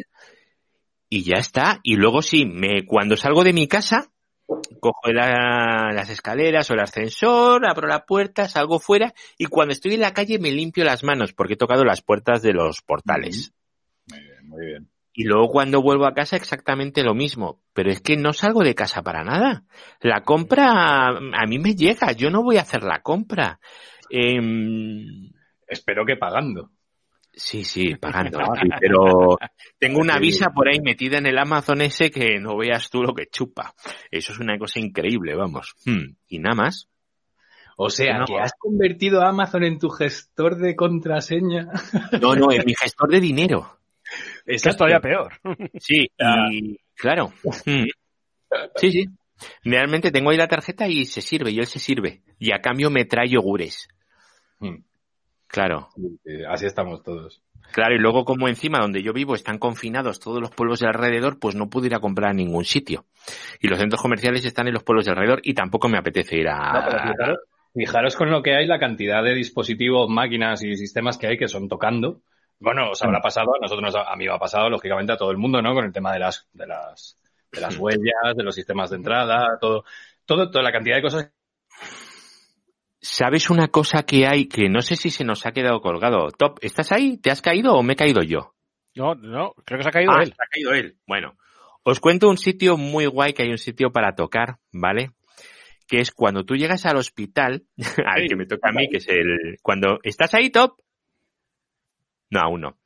Y 1.09 1.23
ya 1.23 1.37
está. 1.37 1.79
Y 1.81 1.95
luego 1.95 2.21
sí, 2.21 2.45
me, 2.45 2.85
cuando 2.85 3.17
salgo 3.17 3.43
de 3.43 3.53
mi 3.53 3.67
casa, 3.67 4.11
cojo 4.79 5.11
la- 5.11 5.91
las 5.93 6.09
escaleras 6.09 6.69
o 6.69 6.73
el 6.73 6.81
ascensor, 6.81 7.65
abro 7.65 7.87
la 7.87 8.05
puerta, 8.05 8.47
salgo 8.47 8.79
fuera 8.79 9.13
y 9.37 9.45
cuando 9.45 9.71
estoy 9.73 9.95
en 9.95 10.01
la 10.01 10.13
calle 10.13 10.37
me 10.37 10.51
limpio 10.51 10.83
las 10.83 11.03
manos 11.03 11.33
porque 11.33 11.53
he 11.53 11.57
tocado 11.57 11.83
las 11.85 12.01
puertas 12.01 12.41
de 12.43 12.53
los 12.53 12.81
portales. 12.81 13.53
Muy 14.11 14.19
bien, 14.19 14.47
muy 14.47 14.65
bien. 14.65 14.89
Y 15.15 15.25
luego 15.25 15.49
cuando 15.49 15.81
vuelvo 15.81 16.05
a 16.07 16.13
casa 16.13 16.35
exactamente 16.35 17.03
lo 17.03 17.13
mismo. 17.13 17.61
Pero 17.73 17.91
es 17.91 18.01
que 18.01 18.17
no 18.17 18.33
salgo 18.33 18.63
de 18.63 18.73
casa 18.75 19.03
para 19.03 19.23
nada. 19.23 19.63
La 20.01 20.21
compra 20.23 21.07
a 21.09 21.45
mí 21.47 21.59
me 21.59 21.75
llega. 21.75 22.11
Yo 22.13 22.29
no 22.31 22.41
voy 22.43 22.57
a 22.57 22.61
hacer 22.61 22.83
la 22.83 23.01
compra. 23.01 23.59
Em, 24.09 25.31
Espero 25.67 26.05
que 26.05 26.15
pagando. 26.17 26.69
sí, 27.31 27.63
sí, 27.63 27.95
pagando. 27.95 28.39
sí, 28.39 28.69
pero 28.79 29.37
tengo 29.79 29.99
una 29.99 30.19
visa 30.19 30.49
por 30.53 30.67
ahí 30.67 30.79
metida 30.81 31.17
en 31.17 31.25
el 31.27 31.37
Amazon 31.37 31.81
ese 31.81 32.11
que 32.11 32.39
no 32.39 32.57
veas 32.57 32.89
tú 32.89 33.01
lo 33.01 33.13
que 33.13 33.27
chupa. 33.27 33.73
Eso 34.11 34.33
es 34.33 34.39
una 34.39 34.57
cosa 34.57 34.79
increíble, 34.79 35.35
vamos. 35.35 35.73
Hmm, 35.85 36.15
Y 36.27 36.39
nada 36.39 36.55
más. 36.55 36.89
O 37.75 37.89
sea, 37.89 38.19
No. 38.19 38.25
que 38.25 38.39
has 38.39 38.53
convertido 38.59 39.21
a 39.23 39.29
Amazon 39.29 39.63
en 39.63 39.79
tu 39.79 39.89
gestor 39.89 40.57
de 40.57 40.75
contraseña. 40.75 41.67
No, 42.21 42.35
no, 42.35 42.51
en 42.51 42.63
mi 42.67 42.75
gestor 42.75 43.09
de 43.09 43.19
dinero. 43.19 43.79
Que 44.45 44.55
es 44.55 44.77
todavía 44.77 44.99
peor. 44.99 45.33
Sí, 45.79 46.07
y 46.51 46.77
claro. 46.95 47.31
Mm. 47.65 47.85
Sí, 48.75 48.91
sí. 48.91 49.05
Realmente 49.63 50.11
tengo 50.11 50.29
ahí 50.29 50.37
la 50.37 50.47
tarjeta 50.47 50.87
y 50.87 51.05
se 51.05 51.21
sirve, 51.21 51.51
y 51.51 51.59
él 51.59 51.65
se 51.65 51.79
sirve. 51.79 52.21
Y 52.39 52.51
a 52.51 52.59
cambio 52.59 52.89
me 52.89 53.05
trae 53.05 53.29
yogures. 53.29 53.87
Mm. 54.59 54.77
Claro, 55.47 55.89
Así 56.49 56.65
estamos 56.65 57.03
todos. 57.03 57.43
claro. 57.73 57.93
Y 57.93 57.99
luego 57.99 58.25
como 58.25 58.47
encima 58.47 58.79
donde 58.79 59.03
yo 59.03 59.13
vivo 59.13 59.35
están 59.35 59.59
confinados 59.59 60.19
todos 60.19 60.41
los 60.41 60.49
pueblos 60.49 60.79
de 60.79 60.87
alrededor, 60.87 61.37
pues 61.39 61.53
no 61.53 61.69
puedo 61.69 61.85
ir 61.85 61.93
a 61.93 61.99
comprar 61.99 62.31
a 62.31 62.33
ningún 62.33 62.65
sitio. 62.65 63.05
Y 63.59 63.67
los 63.67 63.77
centros 63.77 64.01
comerciales 64.01 64.43
están 64.45 64.67
en 64.67 64.73
los 64.73 64.83
pueblos 64.83 65.05
de 65.05 65.11
alrededor 65.11 65.41
y 65.43 65.53
tampoco 65.53 65.89
me 65.89 65.99
apetece 65.99 66.37
ir 66.37 66.47
a... 66.47 66.73
No, 66.73 66.85
pero 66.89 67.03
fijaros, 67.03 67.37
fijaros 67.71 68.15
con 68.15 68.31
lo 68.31 68.41
que 68.41 68.55
hay, 68.55 68.65
la 68.65 68.79
cantidad 68.79 69.23
de 69.23 69.35
dispositivos, 69.35 70.09
máquinas 70.09 70.63
y 70.63 70.75
sistemas 70.75 71.19
que 71.19 71.27
hay 71.27 71.37
que 71.37 71.47
son 71.47 71.67
tocando. 71.69 72.21
Bueno, 72.63 72.91
os 72.91 73.03
habrá 73.03 73.19
pasado, 73.19 73.55
a 73.55 73.59
nosotros, 73.61 73.83
nos 73.83 73.95
ha- 73.95 74.11
a 74.11 74.15
mí 74.15 74.25
me 74.25 74.33
ha 74.33 74.37
pasado, 74.39 74.69
lógicamente, 74.69 75.11
a 75.11 75.17
todo 75.17 75.31
el 75.31 75.37
mundo, 75.37 75.61
¿no? 75.61 75.73
Con 75.73 75.83
el 75.85 75.91
tema 75.91 76.13
de 76.13 76.19
las, 76.19 76.47
de 76.53 76.65
las, 76.65 77.19
de 77.51 77.59
las 77.61 77.77
huellas, 77.77 78.35
de 78.37 78.43
los 78.43 78.55
sistemas 78.55 78.89
de 78.89 78.95
entrada, 78.95 79.57
todo, 79.59 79.83
todo, 80.25 80.49
toda 80.49 80.63
la 80.63 80.71
cantidad 80.71 80.95
de 80.95 81.01
cosas. 81.01 81.31
¿Sabes 83.01 83.49
una 83.49 83.67
cosa 83.67 84.03
que 84.03 84.25
hay 84.27 84.47
que 84.47 84.69
no 84.69 84.81
sé 84.81 84.95
si 84.95 85.09
se 85.09 85.25
nos 85.25 85.45
ha 85.45 85.51
quedado 85.51 85.81
colgado? 85.81 86.29
Top, 86.31 86.59
¿estás 86.61 86.91
ahí? 86.93 87.17
¿Te 87.17 87.31
has 87.31 87.41
caído 87.41 87.73
o 87.73 87.83
me 87.83 87.93
he 87.93 87.97
caído 87.97 88.21
yo? 88.23 88.53
No, 88.95 89.13
no, 89.15 89.53
creo 89.65 89.79
que 89.79 89.83
se 89.83 89.89
ha 89.89 89.91
caído 89.91 90.11
Ah, 90.13 90.21
él. 90.23 90.27
se 90.29 90.33
ha 90.41 90.47
caído 90.49 90.71
él. 90.73 90.95
Bueno, 91.05 91.35
os 91.83 91.99
cuento 91.99 92.29
un 92.29 92.37
sitio 92.37 92.77
muy 92.77 93.05
guay 93.07 93.33
que 93.33 93.43
hay 93.43 93.49
un 93.49 93.57
sitio 93.57 93.91
para 93.91 94.15
tocar, 94.15 94.57
¿vale? 94.71 95.11
Que 95.85 95.99
es 95.99 96.11
cuando 96.11 96.45
tú 96.45 96.55
llegas 96.55 96.85
al 96.85 96.95
hospital, 96.95 97.63
al 98.05 98.25
que 98.27 98.35
me 98.37 98.45
toca 98.45 98.69
a 98.69 98.71
mí, 98.71 98.87
que 98.89 98.97
es 98.97 99.07
el... 99.09 99.57
Cuando 99.61 99.99
estás 100.03 100.33
ahí, 100.33 100.49
top. 100.49 100.77
No, 102.33 102.39
aún 102.39 102.61
no. 102.61 102.77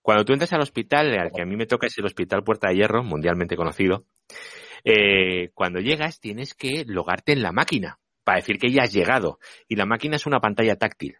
Cuando 0.00 0.24
tú 0.24 0.32
entras 0.32 0.52
al 0.54 0.62
hospital, 0.62 1.12
al 1.18 1.30
que 1.30 1.42
a 1.42 1.44
mí 1.44 1.56
me 1.56 1.66
toca 1.66 1.86
es 1.86 1.98
el 1.98 2.06
Hospital 2.06 2.42
Puerta 2.42 2.68
de 2.68 2.76
Hierro, 2.76 3.04
mundialmente 3.04 3.54
conocido. 3.54 4.06
eh, 4.82 5.50
cuando 5.54 5.80
llegas 5.80 6.20
tienes 6.20 6.54
que 6.54 6.84
logarte 6.86 7.32
en 7.32 7.42
la 7.42 7.52
máquina 7.52 7.98
para 8.22 8.38
decir 8.38 8.58
que 8.58 8.70
ya 8.70 8.82
has 8.84 8.92
llegado. 8.92 9.38
Y 9.68 9.76
la 9.76 9.84
máquina 9.86 10.16
es 10.16 10.26
una 10.26 10.40
pantalla 10.40 10.76
táctil, 10.76 11.16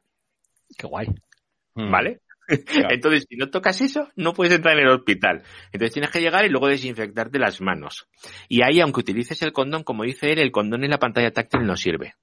Qué 0.79 0.87
guay. 0.87 1.09
¿vale? 1.75 2.21
Entonces, 2.91 3.27
si 3.29 3.37
no 3.37 3.51
tocas 3.51 3.81
eso, 3.83 4.09
no 4.17 4.33
puedes 4.33 4.55
entrar 4.55 4.79
en 4.79 4.87
el 4.87 4.93
hospital. 4.95 5.43
Entonces 5.67 5.93
tienes 5.93 6.11
que 6.11 6.21
llegar 6.21 6.45
y 6.45 6.49
luego 6.49 6.69
desinfectarte 6.69 7.39
las 7.39 7.61
manos. 7.61 8.09
Y 8.49 8.63
ahí, 8.63 8.81
aunque 8.81 9.01
utilices 9.01 9.41
el 9.43 9.53
condón, 9.53 9.83
como 9.83 10.05
dice 10.05 10.31
él, 10.33 10.39
el 10.39 10.53
condón 10.53 10.85
en 10.85 10.91
la 10.91 10.99
pantalla 10.99 11.31
táctil 11.31 11.67
no 11.67 11.77
sirve. 11.77 12.15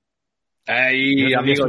Ay, 0.65 1.33
amigo, 1.33 1.65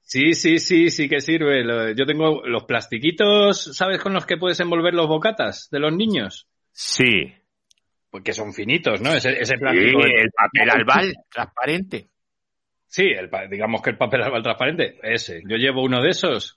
sí, 0.00 0.34
sí, 0.34 0.58
sí, 0.58 0.90
sí 0.90 1.08
que 1.08 1.20
sirve. 1.20 1.94
Yo 1.94 2.06
tengo 2.06 2.42
los 2.46 2.64
plastiquitos, 2.64 3.76
¿sabes 3.76 4.00
con 4.00 4.14
los 4.14 4.26
que 4.26 4.36
puedes 4.36 4.58
envolver 4.60 4.94
los 4.94 5.06
bocatas 5.06 5.68
de 5.70 5.78
los 5.78 5.92
niños? 5.94 6.48
Sí. 6.72 7.32
Porque 8.10 8.32
son 8.32 8.52
finitos, 8.52 9.00
¿no? 9.00 9.12
Ese, 9.14 9.30
ese 9.40 9.54
Sí, 9.54 9.60
plástico. 9.60 10.04
el 10.04 10.30
papel 10.30 10.70
albal 10.80 11.14
transparente. 11.30 12.08
Sí, 12.86 13.04
el, 13.06 13.30
digamos 13.50 13.80
que 13.80 13.90
el 13.90 13.96
papel 13.96 14.22
albal 14.22 14.42
transparente, 14.42 14.98
ese. 15.02 15.42
Yo 15.48 15.56
llevo 15.56 15.82
uno 15.82 16.02
de 16.02 16.10
esos 16.10 16.56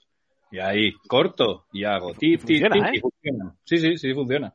y 0.50 0.58
ahí 0.58 0.92
corto 1.08 1.66
y 1.72 1.84
hago 1.84 2.12
tip, 2.12 2.40
tip, 2.44 2.60
Funciona, 2.60 2.74
tip, 2.74 2.84
¿eh? 2.84 2.90
y 2.94 3.00
funciona. 3.00 3.54
Sí, 3.64 3.76
sí, 3.78 3.96
sí, 3.96 4.12
funciona. 4.12 4.52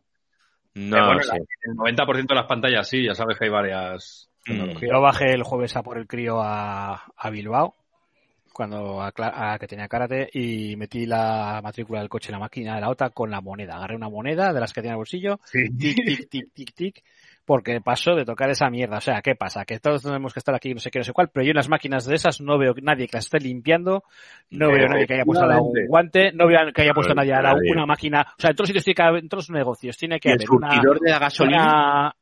No 0.75 0.98
Eh, 0.98 1.01
bueno, 1.06 1.22
la- 1.24 1.35
el 1.38 1.75
90% 1.75 2.33
de 2.33 2.40
las 2.40 2.48
pantallas 2.48 2.88
sí, 2.88 3.03
ya 3.06 3.14
sabes 3.16 3.38
que 3.38 3.45
hay 3.45 3.51
varias 3.51 4.30
Mm. 4.45 4.45
tecnologías. 4.48 4.91
Yo 4.91 5.01
bajé 5.01 5.33
el 5.33 5.43
jueves 5.43 5.75
a 5.75 5.83
por 5.83 5.98
el 5.98 6.08
crío 6.08 6.41
a, 6.41 7.03
a 7.16 7.30
Bilbao, 7.30 7.75
cuando 8.53 9.01
a, 9.01 9.14
Cla- 9.14 9.53
a 9.53 9.59
que 9.59 9.67
tenía 9.67 9.88
karate, 9.88 10.30
y 10.33 10.75
metí 10.75 11.06
la 11.06 11.59
matrícula 11.64 12.00
del 12.00 12.09
coche 12.09 12.30
en 12.30 12.33
la 12.33 12.40
máquina 12.40 12.75
de 12.75 12.82
la 12.82 12.90
OTA 12.90 13.09
con 13.11 13.30
la 13.32 13.41
moneda. 13.41 13.75
Agarré 13.75 13.95
una 13.95 14.09
moneda 14.09 14.53
de 14.53 14.59
las 14.59 14.74
que 14.74 14.82
tenía 14.82 14.91
en 14.91 14.95
el 14.95 14.98
bolsillo, 14.98 15.40
tic, 15.77 15.95
tic, 16.06 16.30
tic, 16.30 16.53
tic, 16.53 16.74
tic, 16.74 17.03
porque 17.45 17.81
pasó 17.81 18.15
de 18.15 18.23
tocar 18.25 18.49
esa 18.49 18.69
mierda. 18.69 18.97
O 18.97 19.01
sea, 19.01 19.21
¿qué 19.21 19.35
pasa? 19.35 19.65
Que 19.65 19.79
todos 19.79 20.03
tenemos 20.03 20.33
que 20.33 20.39
estar 20.39 20.53
aquí, 20.55 20.73
no 20.73 20.79
sé 20.79 20.89
qué, 20.91 20.99
no 20.99 21.03
sé 21.03 21.13
cuál, 21.13 21.29
pero 21.33 21.43
yo 21.45 21.51
en 21.51 21.57
las 21.57 21.69
máquinas 21.69 22.05
de 22.05 22.15
esas 22.15 22.39
no 22.41 22.57
veo 22.57 22.73
nadie 22.81 23.07
que 23.07 23.17
las 23.17 23.25
esté 23.25 23.39
limpiando, 23.39 24.03
no 24.51 24.71
veo 24.71 24.87
nadie 24.87 25.07
que 25.07 25.13
haya 25.15 25.25
puesto 25.25 25.45
un 25.45 25.85
guante, 25.87 26.31
no 26.33 26.47
veo 26.47 26.59
que 26.73 26.81
haya 26.81 26.93
puesto 26.93 27.13
Pues 27.13 27.27
nadie 27.27 27.41
nadie. 27.41 27.71
una 27.71 27.85
máquina. 27.85 28.21
O 28.21 28.41
sea, 28.41 28.51
en 28.51 28.55
todos 28.55 28.69
los 28.69 28.69
sitios 28.69 28.85
tiene 28.85 28.95
que 28.95 29.03
haber, 29.03 29.23
en 29.23 29.29
todos 29.29 29.49
los 29.49 29.55
negocios 29.57 29.97
tiene 29.97 30.19
que 30.19 30.29
¿Y 30.29 30.31
el 30.33 30.37
haber 30.39 30.49
una, 30.51 30.71
surtidor 30.71 30.99
de 30.99 31.09
la 31.11 31.19
gasolina? 31.19 31.63
una- 31.63 32.15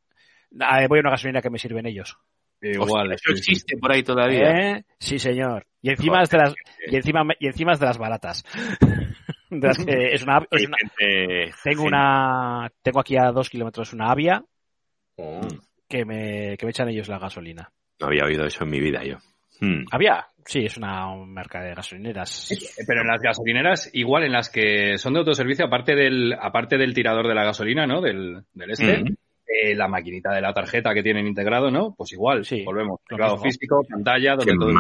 Ah, 0.62 0.88
voy 0.88 0.98
a 0.98 1.02
una 1.02 1.12
gasolina 1.12 1.42
que 1.42 1.50
me 1.52 1.60
sirven 1.60 1.86
ellos. 1.86 2.18
Igual, 2.62 3.12
Hostia, 3.12 3.16
eso 3.16 3.32
existe 3.32 3.78
por 3.78 3.92
ahí 3.94 4.04
todavía. 4.04 4.50
¿Eh? 4.52 4.84
Sí, 5.00 5.18
señor. 5.20 5.66
Y 5.82 5.92
encima 5.92 6.22
es 6.24 6.30
de 6.30 6.38
las 6.40 6.54
y 6.90 6.96
encima 6.96 7.22
y 7.40 7.48
encima 7.48 7.72
es 7.74 7.80
de 7.80 7.86
las 7.86 7.98
baratas. 7.98 8.44
De 9.52 9.68
las 9.68 9.78
que 9.80 10.14
es 10.14 10.22
una, 10.24 10.46
es 10.52 11.56
tengo 11.64 11.84
una 11.84 12.70
tengo 12.84 13.00
aquí 13.00 13.18
a 13.18 13.32
dos 13.32 13.50
kilómetros 13.50 13.94
una 13.94 14.12
avia 14.12 14.44
Oh, 15.22 15.42
que 15.88 16.06
me 16.06 16.56
que 16.58 16.66
me 16.66 16.70
echan 16.72 16.90
ellos 16.90 17.08
la 17.10 17.20
gasolina. 17.20 17.72
No 18.00 18.08
había 18.08 18.24
oído 18.26 18.46
eso 18.46 18.64
en 18.64 18.70
mi 18.70 18.80
vida 18.80 19.04
yo. 19.04 19.18
Hmm. 19.60 19.84
Avia, 19.92 20.26
sí, 20.46 20.60
es 20.66 20.78
una 20.78 21.14
marca 21.16 21.62
de 21.62 21.74
gasolineras. 21.76 22.50
Pero 22.88 23.02
en 23.02 23.08
las 23.08 23.22
gasolineras, 23.22 23.90
igual 23.94 24.24
en 24.24 24.32
las 24.32 24.50
que 24.50 24.98
son 24.98 25.14
de 25.14 25.20
autoservicio, 25.20 25.66
aparte 25.66 25.96
del, 25.96 26.32
aparte 26.34 26.78
del 26.78 26.94
tirador 26.94 27.28
de 27.28 27.36
la 27.36 27.44
gasolina, 27.44 27.86
¿no? 27.86 28.00
Del, 28.02 28.42
del 28.54 28.72
este, 28.72 29.04
Mm. 29.04 29.16
eh, 29.48 29.76
la 29.76 29.90
maquinita 29.90 30.32
de 30.34 30.40
la 30.42 30.54
tarjeta 30.54 30.94
que 30.94 31.04
tienen 31.04 31.28
integrado, 31.28 31.70
¿no? 31.70 31.94
Pues 31.98 32.14
igual, 32.14 32.46
Sí, 32.46 32.64
volvemos. 32.64 33.02
Teclado 33.06 33.38
físico, 33.40 33.82
pantalla, 33.90 34.36
donde 34.38 34.54
todo 34.58 34.70
el. 34.70 34.78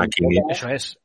Eso 0.49 0.69
es. 0.69 0.97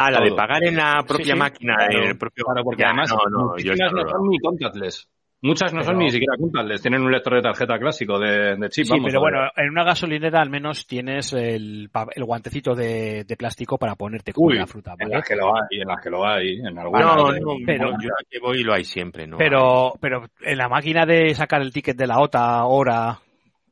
Ah, 0.00 0.10
la 0.12 0.20
de 0.20 0.32
pagar 0.32 0.62
en 0.64 0.76
la 0.76 1.02
propia 1.08 1.32
sí. 1.32 1.38
máquina, 1.38 1.74
Claro, 1.76 1.98
en 2.04 2.08
el 2.10 2.18
propio... 2.18 2.44
Claro, 2.44 2.62
porque 2.62 2.82
Ya, 2.82 2.88
además 2.90 3.10
no, 3.10 3.56
yo 3.58 3.74
no 3.74 3.90
no. 3.90 4.08
son 4.08 4.28
ni 4.28 4.38
contactless. 4.38 5.08
Muchas 5.40 5.72
no 5.72 5.84
son 5.84 5.98
ni 5.98 6.10
siquiera 6.10 6.34
contactless, 6.36 6.82
tienen 6.82 7.00
un 7.02 7.12
lector 7.12 7.34
de 7.36 7.42
tarjeta 7.42 7.78
clásico 7.78 8.18
de, 8.18 8.56
de 8.56 8.68
chip. 8.70 8.86
Sí, 8.86 8.90
vamos, 8.90 9.06
pero 9.06 9.20
bueno, 9.20 9.38
en 9.56 9.70
una 9.70 9.84
gasolinera 9.84 10.40
al 10.42 10.50
menos 10.50 10.84
tienes 10.86 11.32
el, 11.32 11.90
pa- 11.92 12.08
el 12.12 12.24
guantecito 12.24 12.74
de, 12.74 13.22
de 13.22 13.36
plástico 13.36 13.78
para 13.78 13.94
ponerte 13.94 14.32
con 14.32 14.46
Uy, 14.48 14.58
la 14.58 14.66
fruta, 14.66 14.94
en 14.98 15.08
¿vale? 15.08 15.14
las 15.20 15.28
que 15.28 15.36
lo 15.36 15.54
hay, 15.54 15.80
en 15.80 15.86
las 15.88 16.02
que 16.02 16.10
lo 16.10 16.26
hay, 16.26 16.58
en 16.58 16.76
algunas. 16.78 17.16
No, 17.16 17.30
de- 17.32 17.40
no, 17.40 17.52
pero- 17.64 17.90
yo 17.92 18.08
la 18.08 18.24
que 18.28 18.38
voy 18.40 18.64
lo 18.64 18.74
hay 18.74 18.82
siempre, 18.82 19.28
¿no? 19.28 19.36
Pero, 19.38 19.92
pero 20.00 20.24
en 20.40 20.58
la 20.58 20.68
máquina 20.68 21.06
de 21.06 21.32
sacar 21.34 21.62
el 21.62 21.72
ticket 21.72 21.96
de 21.96 22.06
la 22.08 22.18
OTA, 22.18 22.64
hora, 22.64 23.16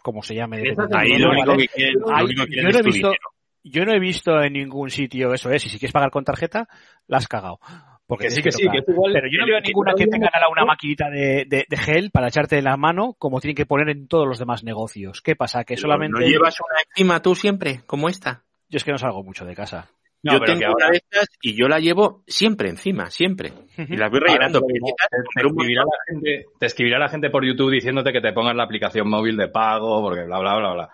como 0.03 0.23
se 0.23 0.37
llame, 0.37 0.59
Ahí 0.93 1.19
lo 1.19 1.31
único 1.31 1.57
que 1.57 1.67
quieren, 1.67 1.95
lo 1.99 2.15
Ahí- 2.15 2.25
único 2.27 2.45
que 2.45 2.49
quieren 2.51 2.71
yo 2.71 2.73
no 2.73 2.79
he 2.79 2.83
visto, 2.85 3.09
dinero. 3.09 3.29
yo 3.65 3.85
no 3.85 3.93
he 3.93 3.99
visto 3.99 4.41
en 4.41 4.53
ningún 4.53 4.91
sitio 4.91 5.35
eso 5.35 5.51
es, 5.51 5.67
y 5.67 5.69
si 5.69 5.81
quieres 5.81 5.93
pagar 5.93 6.13
con 6.13 6.23
tarjeta, 6.23 6.69
la 7.09 7.17
has 7.19 7.27
cagado. 7.27 7.59
Porque 8.07 8.27
Que 8.27 8.31
sí, 8.31 8.43
que 8.43 8.53
sí, 8.53 8.63
tocar. 8.63 8.73
que 8.73 8.79
es 8.83 8.89
igual- 8.97 9.13
Pero 9.15 9.27
yo 9.31 9.39
no 9.41 9.47
veo 9.47 9.57
que 9.61 9.69
ninguna 9.69 9.93
que 9.95 10.07
tenga 10.07 10.31
lado 10.33 10.53
una 10.53 10.65
maquinita 10.65 11.11
de, 11.11 11.45
de- 11.49 11.65
de 11.69 11.77
gel 11.77 12.11
para 12.13 12.29
echarte 12.29 12.57
en 12.59 12.65
la 12.65 12.77
mano, 12.77 13.15
como 13.19 13.41
tienen 13.41 13.57
que 13.57 13.67
poner 13.67 13.89
en 13.89 14.07
todos 14.07 14.27
los 14.29 14.39
demás 14.39 14.63
negocios. 14.63 15.21
¿Qué 15.23 15.35
pasa? 15.35 15.65
Que 15.65 15.77
solamente. 15.77 16.21
¿No 16.21 16.27
llevas 16.27 16.57
una 16.61 16.81
encima 16.89 17.21
tú 17.21 17.35
siempre, 17.35 17.81
como 17.87 18.09
esta? 18.09 18.45
Yo 18.69 18.77
es 18.77 18.85
que 18.85 18.93
no 18.93 18.99
salgo 18.99 19.25
mucho 19.25 19.45
de 19.45 19.55
casa. 19.57 19.91
No, 20.23 20.33
yo 20.33 20.39
pero 20.41 20.53
tengo 20.55 20.61
que 20.61 20.67
una 20.67 20.73
ahora- 20.87 20.91
de 20.91 20.97
estas 20.97 21.29
y 21.43 21.55
yo 21.57 21.69
la 21.69 21.79
llevo 21.79 22.23
siempre 22.27 22.69
encima, 22.69 23.11
siempre. 23.11 23.53
Y 23.77 23.97
las 23.97 24.11
voy 24.11 24.21
rellenando. 24.21 24.59
Ahora 24.61 25.09
te 25.11 25.49
escribirá 25.49 25.83
la 25.85 26.13
gente, 26.15 26.45
te 26.59 26.67
escribirá 26.67 26.99
la 26.99 27.09
gente 27.09 27.31
por 27.31 27.45
YouTube 27.45 27.71
diciéndote 27.73 28.13
que 28.13 28.21
te 28.21 28.33
pongas 28.33 28.57
la 28.57 28.65
aplicación 28.65 29.09
móvil 29.09 29.37
de 29.37 29.49
pago, 29.49 30.01
porque 30.03 30.25
bla, 30.25 30.39
bla, 30.41 30.57
bla, 30.59 30.73
bla. 30.75 30.89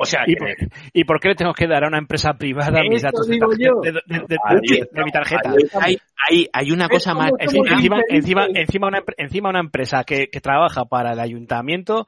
O 0.00 0.04
sea, 0.04 0.22
¿Y 0.26 0.34
que- 0.34 0.38
por, 0.38 0.48
¿Y 0.92 1.04
por 1.04 1.20
qué 1.20 1.28
le 1.28 1.34
tengo 1.34 1.52
que 1.52 1.66
dar 1.66 1.84
a 1.84 1.88
una 1.88 1.98
empresa 1.98 2.32
privada 2.34 2.80
mis 2.88 3.02
datos 3.02 3.26
de, 3.26 3.34
digo 3.34 3.48
tarjeta- 3.48 3.68
yo. 3.68 3.80
de- 3.82 3.92
de- 3.92 4.02
de- 4.06 4.26
de- 4.28 4.36
Ahí 4.44 4.56
de- 4.62 4.78
está, 4.80 4.98
de 4.98 5.04
mi 5.04 5.10
tarjeta? 5.12 5.52
Hay, 5.80 5.98
hay, 6.28 6.48
hay 6.52 6.72
una 6.72 6.88
cosa 6.88 7.14
más. 7.14 7.30
Encima, 7.38 8.00
encima, 8.08 8.44
encima, 8.54 8.86
una, 8.88 9.02
encima 9.16 9.48
una 9.50 9.60
empresa 9.60 10.04
que, 10.04 10.28
que 10.28 10.40
trabaja 10.40 10.84
para 10.84 11.12
el 11.12 11.20
ayuntamiento 11.20 12.06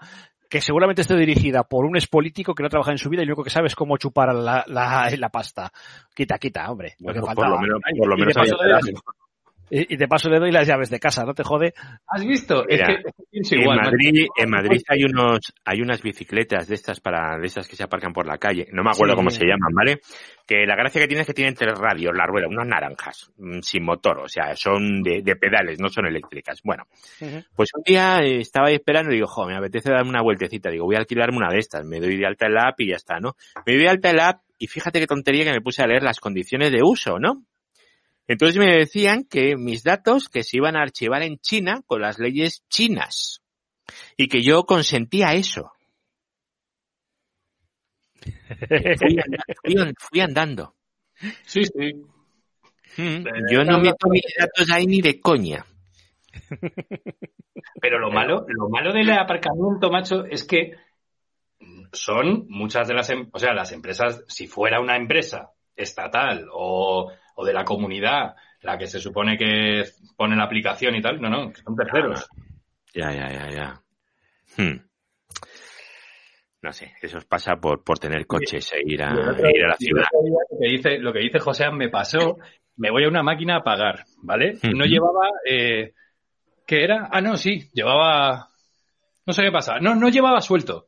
que 0.49 0.61
seguramente 0.61 1.01
esté 1.01 1.17
dirigida 1.17 1.63
por 1.65 1.87
un 1.87 1.97
expolítico 1.97 2.55
que 2.55 2.63
no 2.63 2.69
trabaja 2.69 2.91
en 2.93 2.99
su 2.99 3.09
vida 3.09 3.23
y 3.23 3.25
lo 3.25 3.31
único 3.31 3.43
que 3.45 3.49
sabe 3.49 3.69
es 3.69 3.75
cómo 3.75 3.97
chupar 3.97 4.35
la, 4.35 4.63
la, 4.67 5.09
la 5.17 5.29
pasta. 5.31 5.73
Quita, 6.15 6.37
quita, 6.39 6.71
hombre. 6.71 6.93
Lo 6.99 7.15
que 7.15 7.21
por 7.21 7.49
lo 7.49 7.59
menos, 7.59 7.81
por 7.99 8.09
lo 8.09 8.17
menos 8.19 8.37
y, 9.75 9.94
y 9.94 9.97
de 9.97 10.07
paso 10.09 10.28
le 10.28 10.39
doy 10.39 10.52
las 10.52 10.67
llaves 10.68 10.91
de 10.91 11.01
casa, 11.01 11.25
¿no 11.25 11.33
te 11.34 11.42
jode? 11.42 11.73
¿Has 12.07 12.25
visto? 12.25 12.65
Mira, 12.68 12.92
es 12.92 12.99
que 13.01 13.10
es 13.41 13.52
En 13.52 13.60
igual. 13.62 13.78
macho. 13.78 13.91
Madrid, 13.91 14.26
en 14.36 14.51
Madrid 14.51 14.81
hay 14.89 15.05
unos, 15.05 15.39
hay 15.65 15.81
unas 15.81 16.02
bicicletas 16.02 16.68
de 16.68 16.75
estas 16.75 17.01
para, 17.01 17.39
de 17.39 17.47
estas 17.47 17.67
que 17.68 17.76
se 17.76 17.83
aparcan 17.83 18.12
por 18.12 18.26
la 18.26 18.39
calle. 18.39 18.68
No 18.73 18.83
me 18.84 18.91
acuerdo 18.91 19.15
Sí. 19.15 19.17
cómo 19.17 19.31
se 19.31 19.44
llaman, 19.47 19.73
¿vale? 19.75 20.01
Que 20.47 20.67
la 20.67 20.76
gracia 20.76 21.01
que 21.01 21.07
tiene 21.09 21.23
es 21.23 21.26
que 21.26 21.33
tienen 21.34 21.55
tres 21.55 21.78
radios, 21.78 22.12
la 22.15 22.26
rueda, 22.26 22.49
unas 22.49 22.67
naranjas, 22.67 23.31
mm, 23.39 23.60
sin 23.62 23.84
motor, 23.84 24.18
o 24.18 24.28
sea, 24.28 24.55
son 24.57 25.02
de, 25.02 25.23
de 25.23 25.36
pedales, 25.36 25.81
no 25.81 25.89
son 25.89 26.07
eléctricas. 26.07 26.60
Bueno, 26.62 26.84
pues 27.57 27.70
un 27.75 27.83
día 27.84 28.20
eh, 28.23 28.41
estaba 28.41 28.68
ahí 28.68 28.75
esperando 28.75 29.10
y 29.10 29.15
digo, 29.15 29.26
jo, 29.26 29.47
me 29.47 29.57
apetece 29.57 29.91
darme 29.91 30.10
una 30.10 30.23
vueltecita. 30.23 30.68
Digo, 30.70 30.84
voy 30.84 30.97
a 30.97 30.99
alquilarme 30.99 31.39
una 31.39 31.51
de 31.51 31.59
estas. 31.59 31.84
Me 31.86 31.99
doy 31.99 32.17
de 32.18 32.26
alta 32.26 32.47
en 32.47 32.55
la 32.55 32.68
app 32.68 32.81
y 32.81 32.89
ya 32.91 32.97
está, 32.97 33.18
¿no? 33.20 33.36
Me 33.67 33.73
doy 33.75 33.83
de 33.84 33.89
alta 33.89 34.10
en 34.10 34.17
la 34.17 34.28
app 34.28 34.41
y 34.59 34.67
fíjate 34.67 35.01
qué 35.01 35.07
tontería 35.07 35.44
que 35.44 35.52
me 35.52 35.60
puse 35.60 35.83
a 35.83 35.86
leer 35.86 36.02
las 36.02 36.20
condiciones 36.20 36.70
de 36.70 36.83
uso, 36.83 37.18
¿no? 37.18 37.42
Entonces 38.28 38.57
me 38.59 38.73
decían 38.76 39.25
que 39.25 39.57
mis 39.57 39.83
datos 39.83 40.28
que 40.28 40.42
se 40.44 40.57
iban 40.59 40.76
a 40.76 40.83
archivar 40.83 41.23
en 41.23 41.39
China 41.39 41.83
con 41.86 42.01
las 42.02 42.18
leyes 42.18 42.65
chinas 42.68 43.42
y 44.17 44.28
que 44.28 44.42
yo 44.42 44.65
consentía 44.65 45.34
eso. 45.34 45.73
Fui, 48.99 49.18
anda- 49.18 49.92
fui 49.99 50.20
andando. 50.20 50.75
Sí, 51.44 51.65
sí. 51.65 51.94
Mm, 52.97 53.25
Yo 53.51 53.65
no 53.65 53.78
meto 53.81 54.09
mis 54.09 54.23
datos 54.39 54.70
ahí 54.70 54.86
ni 54.86 55.01
de 55.01 55.20
coña. 55.20 55.65
Pero 57.81 57.99
lo 57.99 58.10
malo, 58.10 58.44
lo 58.49 58.68
malo 58.68 58.92
del 58.92 59.10
aparcamiento, 59.10 59.91
macho, 59.91 60.25
es 60.26 60.44
que 60.44 60.73
son 61.92 62.47
muchas 62.49 62.89
de 62.89 62.94
las, 62.94 63.10
em- 63.10 63.28
o 63.33 63.39
sea, 63.39 63.52
las 63.55 63.73
empresas, 63.73 64.23
si 64.28 64.47
fuera 64.47 64.81
una 64.81 64.97
empresa 64.97 65.51
estatal 65.76 66.47
o, 66.52 67.10
o 67.43 67.45
de 67.45 67.53
la 67.53 67.65
comunidad, 67.65 68.35
la 68.62 68.79
que 68.79 68.87
se 68.87 69.01
supone 69.01 69.37
que 69.37 69.85
pone 70.17 70.37
la 70.37 70.45
aplicación 70.45 70.95
y 70.95 71.03
tal, 71.03 71.21
no, 71.21 71.29
no, 71.29 71.53
que 71.53 71.61
son 71.62 71.75
terceros. 71.77 72.29
Ya, 72.95 73.11
ya, 73.12 73.29
ya, 73.31 73.51
ya. 73.51 73.83
Hmm. 74.57 74.79
No 76.62 76.73
sé, 76.73 76.93
eso 77.03 77.19
os 77.19 77.25
pasa 77.25 77.57
por, 77.57 77.83
por 77.83 77.99
tener 77.99 78.27
coches 78.27 78.73
e 78.73 78.83
ir 78.87 79.03
a, 79.03 79.12
otro- 79.12 79.47
e 79.47 79.51
ir 79.59 79.65
a 79.65 79.69
la 79.69 79.77
ciudad. 79.77 80.05
Lo 80.12 80.59
que 80.61 80.69
dice, 80.69 80.99
lo 80.99 81.12
que 81.12 81.19
dice 81.19 81.41
José 81.41 81.71
me 81.73 81.89
pasó, 81.89 82.39
me 82.77 82.91
voy 82.91 83.05
a 83.05 83.09
una 83.09 83.23
máquina 83.25 83.57
a 83.57 83.65
pagar, 83.65 84.05
¿vale? 84.23 84.59
No 84.73 84.85
llevaba, 84.85 85.29
eh, 85.45 85.93
¿qué 86.67 86.85
era? 86.85 87.09
Ah, 87.11 87.21
no, 87.21 87.37
sí, 87.37 87.69
llevaba, 87.75 88.51
no 89.27 89.33
sé 89.33 89.43
qué 89.43 89.51
pasa, 89.51 89.81
no, 89.81 89.97
no 89.97 90.09
llevaba 90.09 90.41
suelto, 90.41 90.87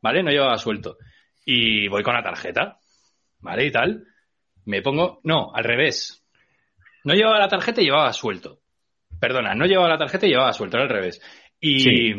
¿vale? 0.00 0.22
No 0.22 0.30
llevaba 0.30 0.56
suelto. 0.56 0.96
Y 1.44 1.88
voy 1.88 2.02
con 2.02 2.14
la 2.14 2.22
tarjeta, 2.22 2.78
¿vale? 3.40 3.66
Y 3.66 3.70
tal, 3.70 4.06
me 4.70 4.82
pongo, 4.82 5.20
no, 5.24 5.50
al 5.54 5.64
revés. 5.64 6.24
No 7.04 7.14
llevaba 7.14 7.38
la 7.38 7.48
tarjeta 7.48 7.80
y 7.80 7.84
llevaba 7.84 8.12
suelto. 8.12 8.58
Perdona, 9.20 9.54
no 9.54 9.66
llevaba 9.66 9.88
la 9.88 9.98
tarjeta 9.98 10.26
y 10.26 10.30
llevaba 10.30 10.52
suelto, 10.52 10.76
era 10.76 10.84
al 10.84 10.90
revés. 10.90 11.20
Y, 11.60 11.80
Sí. 11.80 12.14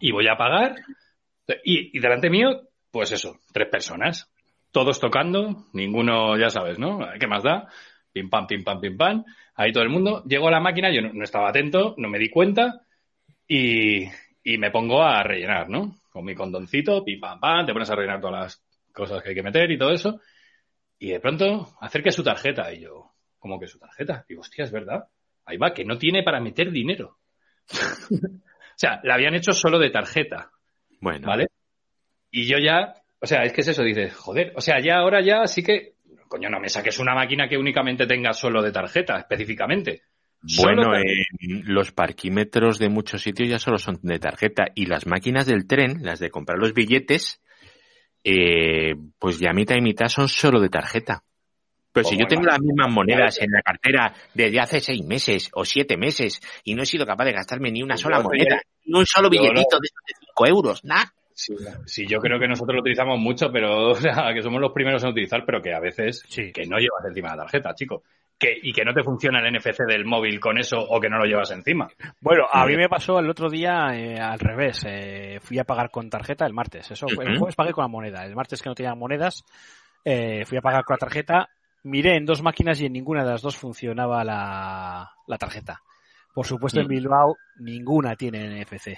y 0.00 0.10
voy 0.10 0.26
a 0.28 0.36
pagar. 0.36 0.76
Y, 1.64 1.96
y 1.96 2.00
delante 2.00 2.30
mío, 2.30 2.62
pues 2.90 3.12
eso, 3.12 3.38
tres 3.52 3.68
personas. 3.68 4.30
Todos 4.72 5.00
tocando, 5.00 5.66
ninguno, 5.72 6.36
ya 6.36 6.50
sabes, 6.50 6.78
¿no? 6.78 7.00
¿Qué 7.18 7.26
más 7.26 7.42
da? 7.42 7.68
Pim 8.12 8.28
pam, 8.28 8.46
pim 8.46 8.64
pam, 8.64 8.80
pim 8.80 8.96
pam. 8.96 9.24
Ahí 9.54 9.72
todo 9.72 9.82
el 9.82 9.90
mundo. 9.90 10.22
Llego 10.24 10.48
a 10.48 10.50
la 10.50 10.60
máquina, 10.60 10.92
yo 10.92 11.00
no, 11.02 11.12
no 11.12 11.24
estaba 11.24 11.48
atento, 11.48 11.94
no 11.98 12.08
me 12.08 12.18
di 12.18 12.28
cuenta 12.30 12.82
y, 13.46 14.04
y 14.44 14.58
me 14.58 14.70
pongo 14.70 15.02
a 15.02 15.22
rellenar, 15.22 15.68
¿no? 15.68 15.96
Con 16.10 16.24
mi 16.24 16.34
condoncito, 16.34 17.04
pim 17.04 17.18
pam, 17.20 17.40
pam, 17.40 17.66
te 17.66 17.72
pones 17.72 17.90
a 17.90 17.94
rellenar 17.94 18.20
todas 18.20 18.40
las 18.42 18.64
cosas 18.92 19.22
que 19.22 19.30
hay 19.30 19.34
que 19.34 19.42
meter 19.42 19.70
y 19.70 19.78
todo 19.78 19.90
eso. 19.92 20.20
Y 20.98 21.10
de 21.10 21.20
pronto 21.20 21.76
acerque 21.80 22.10
su 22.10 22.24
tarjeta 22.24 22.72
y 22.72 22.80
yo, 22.80 23.12
¿cómo 23.38 23.58
que 23.58 23.66
su 23.66 23.78
tarjeta? 23.78 24.24
Digo, 24.28 24.40
hostia, 24.40 24.64
es 24.64 24.72
verdad. 24.72 25.04
Ahí 25.44 25.56
va, 25.56 25.72
que 25.72 25.84
no 25.84 25.96
tiene 25.96 26.22
para 26.22 26.40
meter 26.40 26.70
dinero. 26.70 27.18
o 28.10 28.76
sea, 28.76 29.00
la 29.04 29.14
habían 29.14 29.34
hecho 29.34 29.52
solo 29.52 29.78
de 29.78 29.90
tarjeta. 29.90 30.50
Bueno, 31.00 31.28
¿Vale? 31.28 31.46
Y 32.30 32.44
yo 32.46 32.58
ya, 32.58 32.94
o 33.20 33.26
sea, 33.26 33.42
es 33.42 33.52
que 33.52 33.62
es 33.62 33.68
eso, 33.68 33.82
dices, 33.82 34.14
joder, 34.14 34.52
o 34.56 34.60
sea, 34.60 34.80
ya 34.80 34.96
ahora 34.96 35.22
ya 35.22 35.46
sí 35.46 35.62
que, 35.62 35.94
coño, 36.28 36.50
no 36.50 36.60
me 36.60 36.68
saques 36.68 36.98
una 36.98 37.14
máquina 37.14 37.48
que 37.48 37.56
únicamente 37.56 38.06
tenga 38.06 38.32
solo 38.32 38.62
de 38.62 38.72
tarjeta, 38.72 39.18
específicamente. 39.18 40.02
Bueno, 40.56 40.94
eh, 40.96 41.24
los 41.40 41.90
parquímetros 41.90 42.78
de 42.78 42.88
muchos 42.88 43.22
sitios 43.22 43.48
ya 43.48 43.58
solo 43.58 43.78
son 43.78 43.98
de 44.02 44.18
tarjeta 44.18 44.66
y 44.74 44.86
las 44.86 45.06
máquinas 45.06 45.46
del 45.46 45.66
tren, 45.66 46.02
las 46.02 46.20
de 46.20 46.30
comprar 46.30 46.58
los 46.58 46.74
billetes, 46.74 47.42
eh, 48.24 48.94
pues 49.18 49.38
ya 49.38 49.52
mitad 49.52 49.76
y 49.76 49.80
mitad 49.80 50.08
son 50.08 50.28
solo 50.28 50.60
de 50.60 50.68
tarjeta. 50.68 51.22
Pero 51.92 52.06
si 52.08 52.16
yo 52.18 52.26
tengo 52.26 52.42
la- 52.44 52.52
las 52.52 52.60
mismas 52.60 52.90
monedas 52.92 53.40
en 53.40 53.50
la 53.50 53.62
cartera 53.62 54.14
desde 54.34 54.60
hace 54.60 54.80
seis 54.80 55.02
meses 55.04 55.50
o 55.54 55.64
siete 55.64 55.96
meses 55.96 56.40
y 56.64 56.74
no 56.74 56.82
he 56.82 56.86
sido 56.86 57.06
capaz 57.06 57.24
de 57.24 57.32
gastarme 57.32 57.70
ni 57.72 57.82
una 57.82 57.94
Yo 57.96 58.02
sola 58.02 58.20
moneda, 58.20 58.60
ni 58.84 58.98
un 58.98 59.06
solo 59.06 59.30
billetito 59.30 59.78
de 59.80 59.88
cinco 60.20 60.46
euros, 60.46 60.84
nada. 60.84 61.12
Sí, 61.32 61.54
sí, 61.86 62.06
yo 62.06 62.18
creo 62.18 62.38
que 62.40 62.48
nosotros 62.48 62.74
lo 62.74 62.80
utilizamos 62.80 63.18
mucho, 63.18 63.50
pero, 63.52 63.90
o 63.90 63.94
sea, 63.94 64.32
que 64.34 64.42
somos 64.42 64.60
los 64.60 64.72
primeros 64.72 65.02
en 65.04 65.10
utilizar, 65.10 65.44
pero 65.46 65.62
que 65.62 65.72
a 65.72 65.80
veces 65.80 66.22
Sí. 66.28 66.52
que 66.52 66.66
no 66.66 66.78
llevas 66.78 67.04
encima 67.08 67.30
la 67.30 67.42
tarjeta, 67.44 67.74
chico. 67.74 68.02
Que, 68.38 68.56
y 68.62 68.72
que 68.72 68.84
no 68.84 68.94
te 68.94 69.02
funciona 69.02 69.40
el 69.40 69.52
NFC 69.52 69.80
del 69.88 70.04
móvil 70.04 70.38
con 70.38 70.58
eso 70.58 70.78
o 70.78 71.00
que 71.00 71.08
no 71.08 71.18
lo 71.18 71.24
llevas 71.24 71.50
encima. 71.50 71.88
Bueno, 72.20 72.44
a 72.52 72.64
mí 72.66 72.76
me 72.76 72.88
pasó 72.88 73.18
el 73.18 73.28
otro 73.28 73.50
día 73.50 73.88
eh, 73.94 74.16
al 74.20 74.38
revés. 74.38 74.84
Eh, 74.86 75.38
fui 75.42 75.58
a 75.58 75.64
pagar 75.64 75.90
con 75.90 76.08
tarjeta 76.08 76.46
el 76.46 76.52
martes. 76.52 76.88
Eso 76.90 77.08
fue, 77.08 77.24
el 77.24 77.36
jueves 77.38 77.56
pagué 77.56 77.72
con 77.72 77.82
la 77.82 77.88
moneda. 77.88 78.24
El 78.24 78.36
martes 78.36 78.62
que 78.62 78.68
no 78.68 78.76
tenía 78.76 78.94
monedas, 78.94 79.44
eh, 80.04 80.44
fui 80.44 80.56
a 80.56 80.60
pagar 80.60 80.84
con 80.84 80.94
la 80.94 80.98
tarjeta. 80.98 81.48
Miré 81.82 82.16
en 82.16 82.26
dos 82.26 82.42
máquinas 82.42 82.80
y 82.80 82.86
en 82.86 82.92
ninguna 82.92 83.24
de 83.24 83.30
las 83.30 83.42
dos 83.42 83.56
funcionaba 83.56 84.22
la, 84.22 85.10
la 85.26 85.36
tarjeta. 85.38 85.80
Por 86.32 86.46
supuesto, 86.46 86.78
en 86.78 86.86
Mm. 86.86 86.90
Bilbao 86.90 87.36
ninguna 87.58 88.14
tiene 88.14 88.62
NFC. 88.62 88.96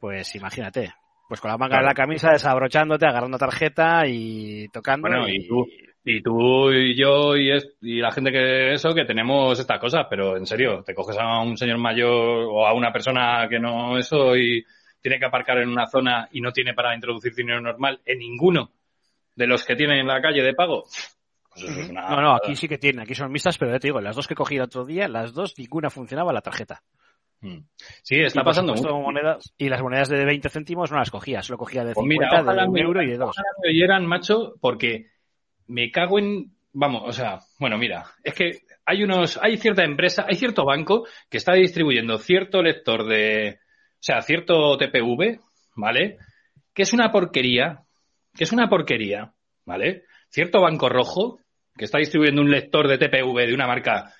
Pues 0.00 0.32
imagínate. 0.36 0.92
Pues 1.28 1.40
con 1.40 1.50
la 1.50 1.58
manga 1.58 1.76
de 1.78 1.84
la 1.84 1.94
camisa, 1.94 2.30
desabrochándote, 2.32 3.06
agarrando 3.06 3.36
tarjeta 3.38 4.06
y 4.06 4.66
tocando. 4.68 5.08
Bueno, 5.08 5.28
y 5.28 5.46
tú, 5.46 5.66
y 6.04 6.22
tú 6.22 6.72
y 6.72 6.96
yo 6.96 7.36
y, 7.36 7.50
es- 7.52 7.76
y 7.82 8.00
la 8.00 8.10
gente 8.10 8.32
que 8.32 8.72
eso, 8.72 8.94
que 8.94 9.04
tenemos 9.04 9.60
estas 9.60 9.78
cosas, 9.78 10.06
pero 10.08 10.38
en 10.38 10.46
serio, 10.46 10.82
te 10.84 10.94
coges 10.94 11.18
a 11.20 11.40
un 11.42 11.56
señor 11.58 11.76
mayor 11.78 12.46
o 12.50 12.66
a 12.66 12.72
una 12.72 12.90
persona 12.92 13.46
que 13.48 13.58
no 13.60 13.98
eso 13.98 14.34
y 14.36 14.64
tiene 15.02 15.18
que 15.18 15.26
aparcar 15.26 15.58
en 15.58 15.68
una 15.68 15.86
zona 15.86 16.28
y 16.32 16.40
no 16.40 16.50
tiene 16.50 16.72
para 16.72 16.94
introducir 16.94 17.34
dinero 17.34 17.60
normal 17.60 18.00
en 18.06 18.18
ninguno 18.18 18.70
de 19.36 19.46
los 19.46 19.64
que 19.66 19.76
tienen 19.76 19.98
en 19.98 20.06
la 20.06 20.22
calle 20.22 20.42
de 20.42 20.54
pago. 20.54 20.84
Pues 21.50 21.62
eso 21.62 21.80
es 21.80 21.90
una... 21.90 22.08
No, 22.08 22.22
no, 22.22 22.34
aquí 22.36 22.56
sí 22.56 22.66
que 22.68 22.78
tienen, 22.78 23.02
aquí 23.02 23.14
son 23.14 23.30
mixtas, 23.30 23.58
pero 23.58 23.70
ya 23.70 23.78
te 23.78 23.88
digo, 23.88 24.00
las 24.00 24.16
dos 24.16 24.26
que 24.26 24.34
cogí 24.34 24.56
el 24.56 24.62
otro 24.62 24.84
día, 24.86 25.08
las 25.08 25.34
dos, 25.34 25.54
ninguna 25.58 25.90
funcionaba 25.90 26.32
la 26.32 26.40
tarjeta. 26.40 26.82
Mm. 27.40 27.58
Sí, 28.02 28.16
está 28.20 28.40
Y, 28.40 28.44
pasando 28.44 28.74
mucho. 28.74 28.96
monedas, 28.98 29.54
y 29.56 29.68
las 29.68 29.80
monedas 29.82 30.08
de 30.08 30.24
20 30.24 30.48
céntimos 30.48 30.90
no 30.90 30.98
las 30.98 31.10
cogía, 31.10 31.42
solo 31.42 31.56
cogía 31.58 31.84
de 31.84 31.94
Pues 31.94 32.02
50, 32.04 32.26
mira, 32.30 32.42
ojalá 32.42 32.62
de 32.62 32.68
un 32.68 32.74
me- 32.74 32.80
euro 32.80 33.02
y 33.02 33.06
de 33.06 33.16
dos. 33.16 33.30
ojalá 33.30 33.48
me 33.62 33.70
oyeran, 33.70 34.06
macho, 34.06 34.54
porque 34.60 35.06
me 35.68 35.90
cago 35.90 36.18
en... 36.18 36.52
Vamos, 36.72 37.02
o 37.06 37.12
sea, 37.12 37.38
bueno, 37.58 37.78
mira, 37.78 38.04
es 38.22 38.34
que 38.34 38.60
hay 38.84 39.02
unos, 39.02 39.38
hay 39.42 39.56
cierta 39.56 39.84
empresa, 39.84 40.26
hay 40.28 40.36
cierto 40.36 40.64
banco 40.64 41.06
que 41.30 41.38
está 41.38 41.54
distribuyendo 41.54 42.18
cierto 42.18 42.62
lector 42.62 43.06
de, 43.06 43.58
o 43.60 43.98
sea, 44.00 44.20
cierto 44.20 44.76
TPV, 44.76 45.40
¿vale? 45.76 46.18
Que 46.74 46.82
es 46.82 46.92
una 46.92 47.10
porquería, 47.10 47.82
que 48.36 48.44
es 48.44 48.52
una 48.52 48.68
porquería, 48.68 49.32
¿vale? 49.64 50.04
Cierto 50.28 50.60
banco 50.60 50.88
rojo 50.88 51.40
que 51.76 51.84
está 51.86 51.98
distribuyendo 51.98 52.42
un 52.42 52.50
lector 52.50 52.86
de 52.86 52.98
TPV 52.98 53.46
de 53.46 53.54
una 53.54 53.66
marca 53.66 54.12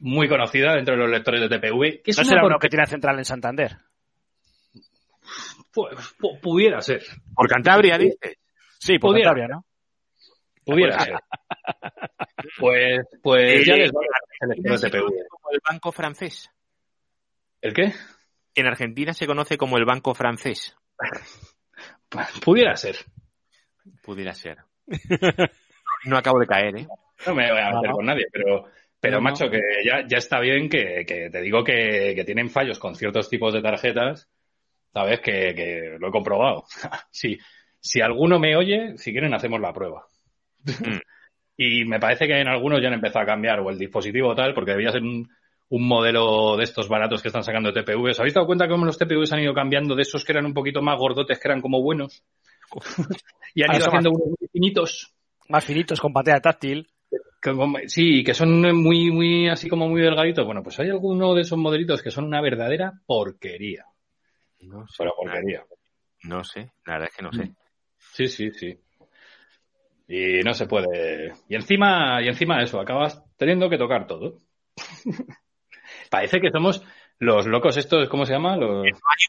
muy 0.00 0.28
conocida 0.28 0.74
dentro 0.74 0.94
de 0.94 1.00
los 1.00 1.10
lectores 1.10 1.40
de 1.40 1.48
TPV, 1.48 2.02
que 2.02 2.10
es 2.10 2.18
¿No 2.18 2.22
una 2.22 2.28
será 2.30 2.44
uno 2.46 2.58
que 2.58 2.68
tiene 2.68 2.86
central 2.86 3.18
en 3.18 3.24
Santander? 3.24 3.76
Pu- 5.74 5.90
pu- 6.18 6.40
pudiera 6.40 6.80
ser, 6.80 7.02
Por 7.34 7.48
Cantabria, 7.48 7.98
dices. 7.98 8.36
Sí, 8.78 8.98
por 8.98 9.10
Pudiera. 9.10 9.30
Cantabria, 9.30 9.48
¿no? 9.56 9.64
pudiera 10.64 10.98
ser. 11.00 11.14
Pues, 12.58 13.00
pues 13.22 13.66
ya 13.66 13.74
Eh, 13.74 13.78
les 13.78 13.90
va 13.90 14.00
a 14.00 14.06
dar 14.12 14.20
¿Argentina 14.40 14.76
selección 14.76 14.78
se 14.78 14.86
de 14.86 14.90
conoce 15.02 15.16
TPV. 15.16 15.28
como 15.28 15.50
el 15.50 15.60
banco 15.68 15.92
francés? 15.92 16.50
¿El 17.60 17.74
qué? 17.74 17.92
En 18.54 18.66
Argentina 18.66 19.12
se 19.12 19.26
conoce 19.26 19.56
como 19.58 19.76
el 19.78 19.84
banco 19.84 20.14
francés. 20.14 20.76
Pudiera 22.44 22.76
ser. 22.76 22.96
Pudiera 24.02 24.32
ser. 24.34 24.58
No 26.04 26.16
acabo 26.16 26.38
de 26.38 26.46
caer, 26.46 26.76
¿eh? 26.76 26.86
No 27.26 27.34
me 27.34 27.50
voy 27.50 27.60
a 27.60 27.64
meter 27.70 27.74
No, 27.74 27.82
no. 27.82 27.92
con 27.96 28.06
nadie, 28.06 28.26
pero, 28.30 28.66
pero 29.00 29.18
No, 29.18 29.22
no. 29.22 29.22
macho, 29.22 29.50
que 29.50 29.60
ya, 29.84 30.06
ya 30.08 30.18
está 30.18 30.40
bien 30.40 30.68
que, 30.68 31.04
que 31.06 31.30
te 31.30 31.40
digo 31.42 31.62
que, 31.64 32.12
que 32.16 32.24
tienen 32.24 32.50
fallos 32.50 32.78
con 32.78 32.94
ciertos 32.94 33.28
tipos 33.28 33.52
de 33.54 33.62
tarjetas, 33.62 34.28
¿sabes? 34.92 35.20
Que, 35.20 35.54
que 35.54 35.96
lo 35.98 36.08
he 36.08 36.12
comprobado. 36.12 36.64
si, 37.10 37.38
si 37.80 38.00
alguno 38.00 38.38
me 38.38 38.56
oye, 38.56 38.96
si 38.98 39.12
quieren 39.12 39.34
hacemos 39.34 39.60
la 39.60 39.72
prueba. 39.72 40.06
Mm. 40.82 40.98
y 41.56 41.84
me 41.84 42.00
parece 42.00 42.26
que 42.26 42.40
en 42.40 42.48
algunos 42.48 42.80
ya 42.82 42.88
han 42.88 42.94
empezado 42.94 43.22
a 43.22 43.26
cambiar 43.26 43.60
o 43.60 43.70
el 43.70 43.78
dispositivo 43.78 44.30
o 44.30 44.34
tal, 44.34 44.54
porque 44.54 44.72
debía 44.72 44.92
ser 44.92 45.02
un, 45.02 45.28
un 45.68 45.88
modelo 45.88 46.56
de 46.56 46.64
estos 46.64 46.88
baratos 46.88 47.22
que 47.22 47.28
están 47.28 47.42
sacando 47.44 47.72
TPV. 47.72 48.10
¿Os 48.10 48.20
habéis 48.20 48.34
dado 48.34 48.46
cuenta 48.46 48.68
cómo 48.68 48.84
los 48.86 48.98
TPVs 48.98 49.32
han 49.32 49.40
ido 49.40 49.54
cambiando 49.54 49.94
de 49.94 50.02
esos 50.02 50.24
que 50.24 50.32
eran 50.32 50.46
un 50.46 50.54
poquito 50.54 50.82
más 50.82 50.98
gordotes, 50.98 51.38
que 51.38 51.48
eran 51.48 51.60
como 51.60 51.82
buenos? 51.82 52.24
y 53.54 53.62
han 53.62 53.70
Ah, 53.70 53.76
ido 53.76 53.86
haciendo 53.86 54.10
unos 54.10 54.28
muy 54.40 54.48
finitos. 54.52 55.14
Más 55.48 55.64
finitos 55.64 56.00
con 56.00 56.12
pantalla 56.12 56.40
táctil. 56.40 56.88
Que 57.46 57.88
Sí, 57.88 58.24
que 58.24 58.34
son 58.34 58.60
muy, 58.76 59.10
muy, 59.12 59.48
así 59.48 59.68
como 59.68 59.88
muy 59.88 60.00
delgaditos. 60.00 60.44
Bueno, 60.44 60.62
pues 60.62 60.80
hay 60.80 60.90
alguno 60.90 61.34
de 61.34 61.42
esos 61.42 61.58
modelitos 61.58 62.02
que 62.02 62.10
son 62.10 62.24
una 62.24 62.40
verdadera 62.40 62.92
porquería. 63.06 63.84
No 64.60 64.86
sé. 64.88 64.94
Pero 64.98 65.12
porquería. 65.16 65.64
No 66.24 66.42
sé, 66.42 66.72
la 66.84 66.94
verdad 66.94 67.08
es 67.10 67.16
que 67.16 67.22
no 67.22 67.32
sé. 67.32 67.54
Sí, 67.98 68.26
sí, 68.26 68.50
sí. 68.50 68.78
Y 70.08 70.40
no 70.42 70.54
se 70.54 70.66
puede. 70.66 71.34
Y 71.48 71.54
encima, 71.54 72.20
y 72.22 72.28
encima 72.28 72.58
de 72.58 72.64
eso, 72.64 72.80
acabas 72.80 73.22
teniendo 73.36 73.70
que 73.70 73.78
tocar 73.78 74.06
todo. 74.06 74.38
Parece 76.10 76.40
que 76.40 76.50
somos 76.50 76.82
los 77.18 77.46
locos 77.46 77.76
estos, 77.76 78.08
¿cómo 78.08 78.24
se 78.24 78.32
llama? 78.32 78.56
Los... 78.56 78.86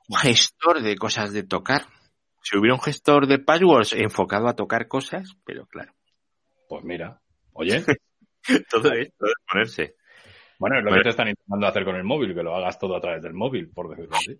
Un 0.09 0.17
gestor 0.17 0.81
de 0.81 0.95
cosas 0.95 1.33
de 1.33 1.43
tocar. 1.43 1.83
Si 2.41 2.57
hubiera 2.57 2.75
un 2.75 2.81
gestor 2.81 3.27
de 3.27 3.39
passwords 3.39 3.93
enfocado 3.93 4.47
a 4.47 4.55
tocar 4.55 4.87
cosas, 4.87 5.35
pero 5.45 5.67
claro, 5.67 5.93
Pues 6.69 6.83
mira, 6.83 7.19
oye, 7.53 7.83
todo 8.69 8.91
esto 8.93 9.25
es 9.25 9.33
ponerse. 9.51 9.95
bueno, 10.59 10.77
es 10.79 10.83
lo 10.83 10.89
Bueno. 10.89 11.01
que 11.01 11.03
te 11.03 11.09
están 11.09 11.27
intentando 11.29 11.67
hacer 11.67 11.85
con 11.85 11.95
el 11.95 12.03
móvil, 12.03 12.33
que 12.33 12.43
lo 12.43 12.55
hagas 12.55 12.79
todo 12.79 12.95
a 12.95 13.01
través 13.01 13.21
del 13.23 13.33
móvil, 13.33 13.69
por 13.73 13.89
decirlo 13.89 14.15
así. 14.15 14.35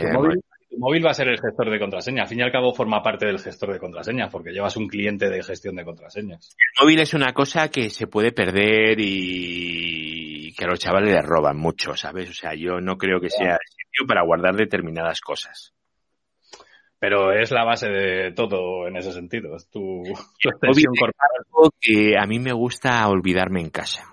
Tu 0.00 0.08
móvil, 0.12 0.40
tu 0.70 0.78
móvil 0.78 1.06
va 1.06 1.10
a 1.10 1.14
ser 1.14 1.28
el 1.28 1.38
gestor 1.40 1.70
de 1.70 1.78
contraseña. 1.78 2.22
Al 2.22 2.28
fin 2.28 2.40
y 2.40 2.42
al 2.42 2.52
cabo 2.52 2.74
forma 2.74 3.02
parte 3.02 3.26
del 3.26 3.38
gestor 3.38 3.72
de 3.72 3.78
contraseñas, 3.78 4.30
porque 4.30 4.50
llevas 4.52 4.76
un 4.76 4.88
cliente 4.88 5.28
de 5.30 5.42
gestión 5.42 5.76
de 5.76 5.84
contraseñas. 5.84 6.56
El 6.58 6.84
móvil 6.84 7.00
es 7.00 7.14
una 7.14 7.32
cosa 7.32 7.70
que 7.70 7.88
se 7.90 8.06
puede 8.08 8.32
perder 8.32 8.98
y 9.00 10.52
que 10.54 10.64
a 10.64 10.68
los 10.68 10.78
chavales 10.80 11.12
les 11.14 11.24
roban 11.24 11.56
mucho, 11.56 11.94
¿sabes? 11.94 12.30
O 12.30 12.34
sea, 12.34 12.54
yo 12.54 12.80
no 12.80 12.96
creo 12.96 13.20
que 13.20 13.30
sea 13.30 13.52
el 13.52 13.68
sitio 13.68 14.06
para 14.06 14.22
guardar 14.24 14.56
determinadas 14.56 15.20
cosas. 15.20 15.72
Pero 17.08 17.30
es 17.32 17.52
la 17.52 17.62
base 17.62 17.88
de 17.88 18.32
todo 18.32 18.88
en 18.88 18.96
ese 18.96 19.12
sentido. 19.12 19.54
Es 19.54 19.70
tu, 19.70 20.02
tu 20.40 20.48
extensión 20.50 20.92
corporal. 20.98 21.30
algo 21.46 21.70
que 21.80 22.18
a 22.18 22.26
mí 22.26 22.40
me 22.40 22.52
gusta 22.52 23.06
olvidarme 23.08 23.60
en 23.60 23.70
casa. 23.70 24.12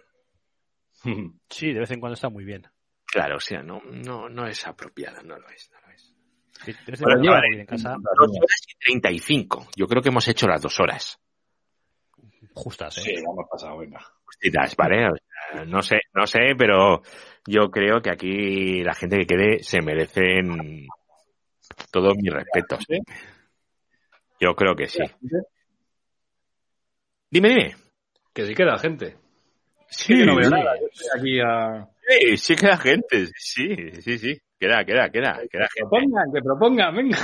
Sí, 1.49 1.73
de 1.73 1.79
vez 1.79 1.91
en 1.91 1.99
cuando 1.99 2.13
está 2.13 2.29
muy 2.29 2.43
bien. 2.45 2.67
Claro, 3.05 3.37
o 3.37 3.39
sea, 3.39 3.61
no, 3.63 3.81
no, 3.91 4.29
no 4.29 4.47
es 4.47 4.65
apropiado, 4.67 5.21
no 5.23 5.37
lo 5.37 5.47
es, 5.49 5.69
no 5.71 5.79
lo 5.81 5.93
es. 5.93 6.15
Sí, 6.63 6.71
De 6.85 6.95
lleva- 7.21 7.41
en 7.45 7.65
casa. 7.65 7.95
Dos 7.99 8.29
horas 8.37 8.61
y 8.67 8.77
treinta 8.85 9.11
y 9.11 9.19
cinco. 9.19 9.67
Yo 9.75 9.85
creo 9.87 10.01
que 10.01 10.09
hemos 10.09 10.27
hecho 10.27 10.47
las 10.47 10.61
dos 10.61 10.79
horas. 10.79 11.19
Justas, 12.53 12.97
¿eh? 12.99 13.01
Sí, 13.01 13.11
lo 13.15 13.33
hemos 13.33 13.49
pasado, 13.51 13.77
venga. 13.79 13.99
Justitas, 14.25 14.75
¿vale? 14.75 15.07
O 15.09 15.15
sea, 15.51 15.65
no 15.65 15.81
sé, 15.81 15.97
no 16.13 16.25
sé, 16.27 16.39
pero 16.57 17.01
yo 17.47 17.69
creo 17.71 18.01
que 18.01 18.11
aquí 18.11 18.83
la 18.83 18.93
gente 18.93 19.17
que 19.19 19.25
quede 19.25 19.63
se 19.63 19.81
merecen 19.81 20.87
todos 21.91 22.15
mis 22.17 22.31
respetos. 22.33 22.83
¿Sí? 22.87 22.99
Yo 24.39 24.55
creo 24.55 24.75
que 24.75 24.87
sí. 24.87 25.03
Dime, 27.29 27.49
dime. 27.49 27.75
Que 28.33 28.45
sí 28.45 28.53
queda 28.55 28.77
gente. 28.77 29.17
Sí, 29.89 30.17
Yo 30.19 30.25
no 30.25 30.35
veo 30.35 30.45
sí. 30.45 30.51
nada. 30.51 30.73
Yo 30.79 30.87
estoy 30.91 31.19
aquí 31.19 31.39
a... 31.39 31.87
Sí, 32.07 32.37
sí 32.37 32.55
queda 32.55 32.77
gente. 32.77 33.27
Sí, 33.37 33.91
sí, 34.01 34.17
sí. 34.17 34.37
Queda, 34.59 34.83
queda, 34.85 35.09
queda, 35.09 35.33
queda 35.49 35.67
Que 35.73 35.79
gente. 35.81 35.89
propongan, 35.89 36.31
que 36.33 36.41
propongan, 36.41 36.95
venga. 36.95 37.17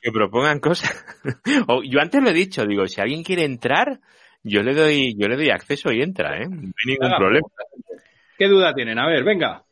Que 0.00 0.10
propongan 0.12 0.60
cosas. 0.60 1.04
O, 1.68 1.82
yo 1.82 2.00
antes 2.00 2.22
lo 2.22 2.30
he 2.30 2.34
dicho, 2.34 2.64
digo, 2.64 2.86
si 2.86 3.00
alguien 3.00 3.22
quiere 3.22 3.44
entrar, 3.44 4.00
yo 4.42 4.62
le 4.62 4.74
doy, 4.74 5.14
yo 5.18 5.28
le 5.28 5.36
doy 5.36 5.50
acceso 5.50 5.90
y 5.92 6.00
entra, 6.02 6.36
¿eh? 6.38 6.46
No 6.48 6.56
hay 6.56 6.86
ningún 6.86 7.06
Haga 7.06 7.18
problema. 7.18 7.48
¿Qué 8.38 8.46
duda 8.46 8.72
tienen? 8.74 8.98
A 8.98 9.06
ver, 9.08 9.24
venga. 9.24 9.64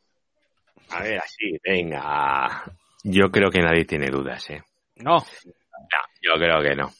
A 0.91 1.03
ver, 1.03 1.19
así, 1.19 1.59
venga. 1.65 2.65
Yo 3.09 3.31
creo 3.31 3.51
que 3.51 3.61
nadie 3.61 3.85
tiene 3.85 4.11
dudas, 4.11 4.51
¿eh? 4.51 4.63
No, 4.97 5.19
No, 5.19 5.99
yo 6.23 6.33
creo 6.39 6.61
que 6.63 6.75
no. 6.75 6.91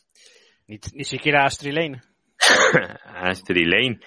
ni, 0.69 0.79
ni 0.95 1.05
siquiera 1.05 1.45
Astrid 1.45 1.73
Lane. 1.73 2.01
Astrid 3.05 3.67
Lane. 3.67 3.99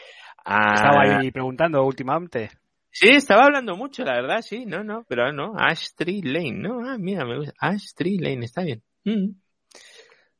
Ah, 0.45 0.73
Estaba 0.75 1.19
ahí 1.19 1.31
preguntando 1.31 1.83
últimamente. 1.83 2.49
Sí, 2.91 3.09
estaba 3.09 3.43
hablando 3.45 3.75
mucho, 3.75 4.03
la 4.03 4.13
verdad, 4.13 4.41
sí, 4.41 4.65
no, 4.65 4.83
no, 4.83 5.05
pero 5.07 5.31
no, 5.33 5.53
Astrid 5.57 6.23
Lane, 6.25 6.53
no, 6.53 6.79
ah, 6.89 6.97
mira, 6.97 7.25
me 7.25 7.37
gusta, 7.37 7.53
Astrid 7.59 8.19
Lane, 8.21 8.45
está 8.45 8.63
bien. 8.63 8.81
Mm. 9.03 9.31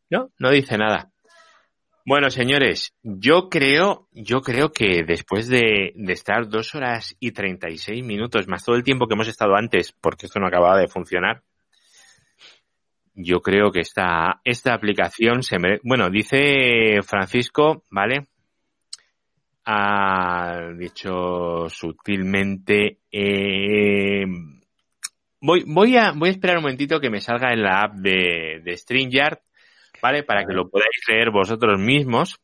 No, 0.09 0.31
no 0.39 0.49
dice 0.49 0.77
nada. 0.77 1.11
Bueno, 2.05 2.29
señores, 2.31 2.95
yo 3.03 3.49
creo, 3.49 4.07
yo 4.13 4.41
creo 4.41 4.71
que 4.71 5.03
después 5.05 5.47
de, 5.47 5.91
de 5.93 6.13
estar 6.13 6.47
dos 6.47 6.73
horas 6.73 7.15
y 7.19 7.33
treinta 7.33 7.69
y 7.69 7.77
seis 7.77 8.03
minutos, 8.03 8.47
más 8.47 8.63
todo 8.65 8.75
el 8.77 8.83
tiempo 8.83 9.05
que 9.07 9.13
hemos 9.13 9.27
estado 9.27 9.55
antes, 9.55 9.91
porque 9.91 10.25
esto 10.25 10.39
no 10.39 10.47
acababa 10.47 10.79
de 10.79 10.87
funcionar, 10.87 11.43
yo 13.21 13.41
creo 13.41 13.71
que 13.71 13.81
esta, 13.81 14.39
esta 14.45 14.73
aplicación 14.73 15.43
se 15.43 15.59
merece, 15.59 15.81
bueno, 15.83 16.09
dice 16.09 17.01
Francisco, 17.03 17.83
¿vale? 17.91 18.27
ha 19.71 20.71
dicho 20.75 21.69
sutilmente 21.69 23.01
eh, 23.11 24.25
voy 25.41 25.63
voy 25.67 25.95
a 25.95 26.11
voy 26.11 26.29
a 26.29 26.31
esperar 26.31 26.57
un 26.57 26.63
momentito 26.63 26.99
que 26.99 27.11
me 27.11 27.19
salga 27.19 27.53
en 27.53 27.61
la 27.61 27.83
app 27.83 27.93
de, 27.95 28.61
de 28.63 28.77
StreamYard 28.77 29.37
vale 30.01 30.23
para 30.23 30.43
que 30.45 30.55
lo 30.55 30.69
podáis 30.69 31.03
leer 31.07 31.29
vosotros 31.29 31.79
mismos 31.79 32.39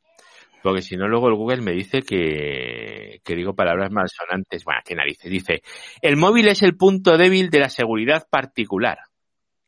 porque 0.62 0.84
si 0.84 0.98
no 0.98 1.08
luego 1.08 1.30
el 1.30 1.36
Google 1.36 1.62
me 1.62 1.72
dice 1.72 2.04
que 2.04 3.22
que 3.24 3.36
digo 3.36 3.56
palabras 3.56 3.92
malsonantes. 3.92 4.64
Bueno 4.64 4.82
qué 4.86 4.94
narices 4.94 5.32
dice 5.32 5.64
el 6.04 6.18
móvil 6.18 6.48
es 6.50 6.62
el 6.62 6.78
punto 6.78 7.18
débil 7.18 7.50
de 7.50 7.60
la 7.60 7.70
seguridad 7.70 8.28
particular 8.30 9.00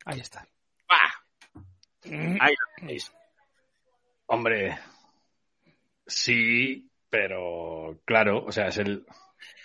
Ahí 0.08 0.22
está. 0.22 0.48
¡Bah! 2.12 2.38
ahí 2.42 2.54
lo 2.54 2.76
tenéis 2.78 3.14
Hombre, 4.28 4.78
sí, 6.06 6.90
pero 7.10 8.00
claro, 8.06 8.44
o 8.46 8.52
sea, 8.52 8.68
es 8.68 8.78
el... 8.78 9.06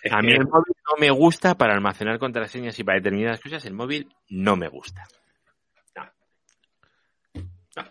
es 0.03 0.12
a 0.12 0.21
que- 0.21 0.27
mí 0.27 0.33
el 0.33 0.45
móvil 0.47 0.75
no 0.87 1.01
me 1.01 1.11
gusta 1.11 1.57
para 1.57 1.75
almacenar 1.75 2.19
contraseñas 2.19 2.79
y 2.79 2.85
para 2.85 2.99
determinadas 2.99 3.41
cosas 3.41 3.65
el 3.67 3.75
móvil 3.75 4.09
no 4.29 4.57
me 4.57 4.69
gusta 4.69 5.03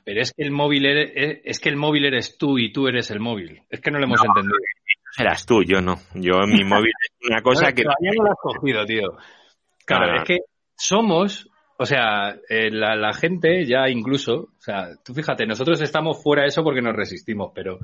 Pero 0.06 0.22
es 0.22 0.32
que 0.34 0.44
el 0.44 0.52
móvil 0.52 0.86
eres, 0.86 1.42
es- 1.44 1.60
que 1.60 1.70
el 1.70 1.76
móvil 1.76 2.06
eres 2.06 2.38
tú 2.38 2.58
y 2.60 2.72
tú 2.72 2.88
eres 2.88 3.10
el 3.12 3.20
móvil. 3.20 3.64
Es 3.70 3.82
que 3.82 3.90
no 3.92 3.98
lo 3.98 4.06
hemos 4.06 4.24
entendido. 4.24 4.56
serás 5.12 5.46
tú, 5.46 5.64
yo 5.64 5.82
no. 5.82 5.96
Yo, 6.14 6.40
mi 6.48 6.64
móvil 6.64 6.92
es 7.02 7.28
una 7.30 7.42
cosa 7.42 7.74
que... 7.74 7.84
todavía 7.84 8.12
no 8.16 8.24
lo 8.26 8.32
has 8.32 8.38
cogido, 8.40 8.86
tío. 8.86 9.18
Claro, 9.86 10.18
es 10.18 10.24
que 10.26 10.40
somos, 10.78 11.50
o 11.82 11.85
sea, 11.85 12.38
eh, 12.48 12.69
la, 12.72 12.95
la 12.95 13.14
gente 13.14 13.66
ya 13.66 13.90
incluso, 13.90 14.35
o 14.58 14.61
sea, 14.61 14.90
tú 15.03 15.14
fíjate, 15.14 15.45
nosotros 15.48 15.82
estamos 15.82 16.22
fuera 16.22 16.43
de 16.43 16.50
eso 16.50 16.64
porque 16.64 16.82
nos 16.82 16.95
resistimos, 16.95 17.51
pero 17.56 17.80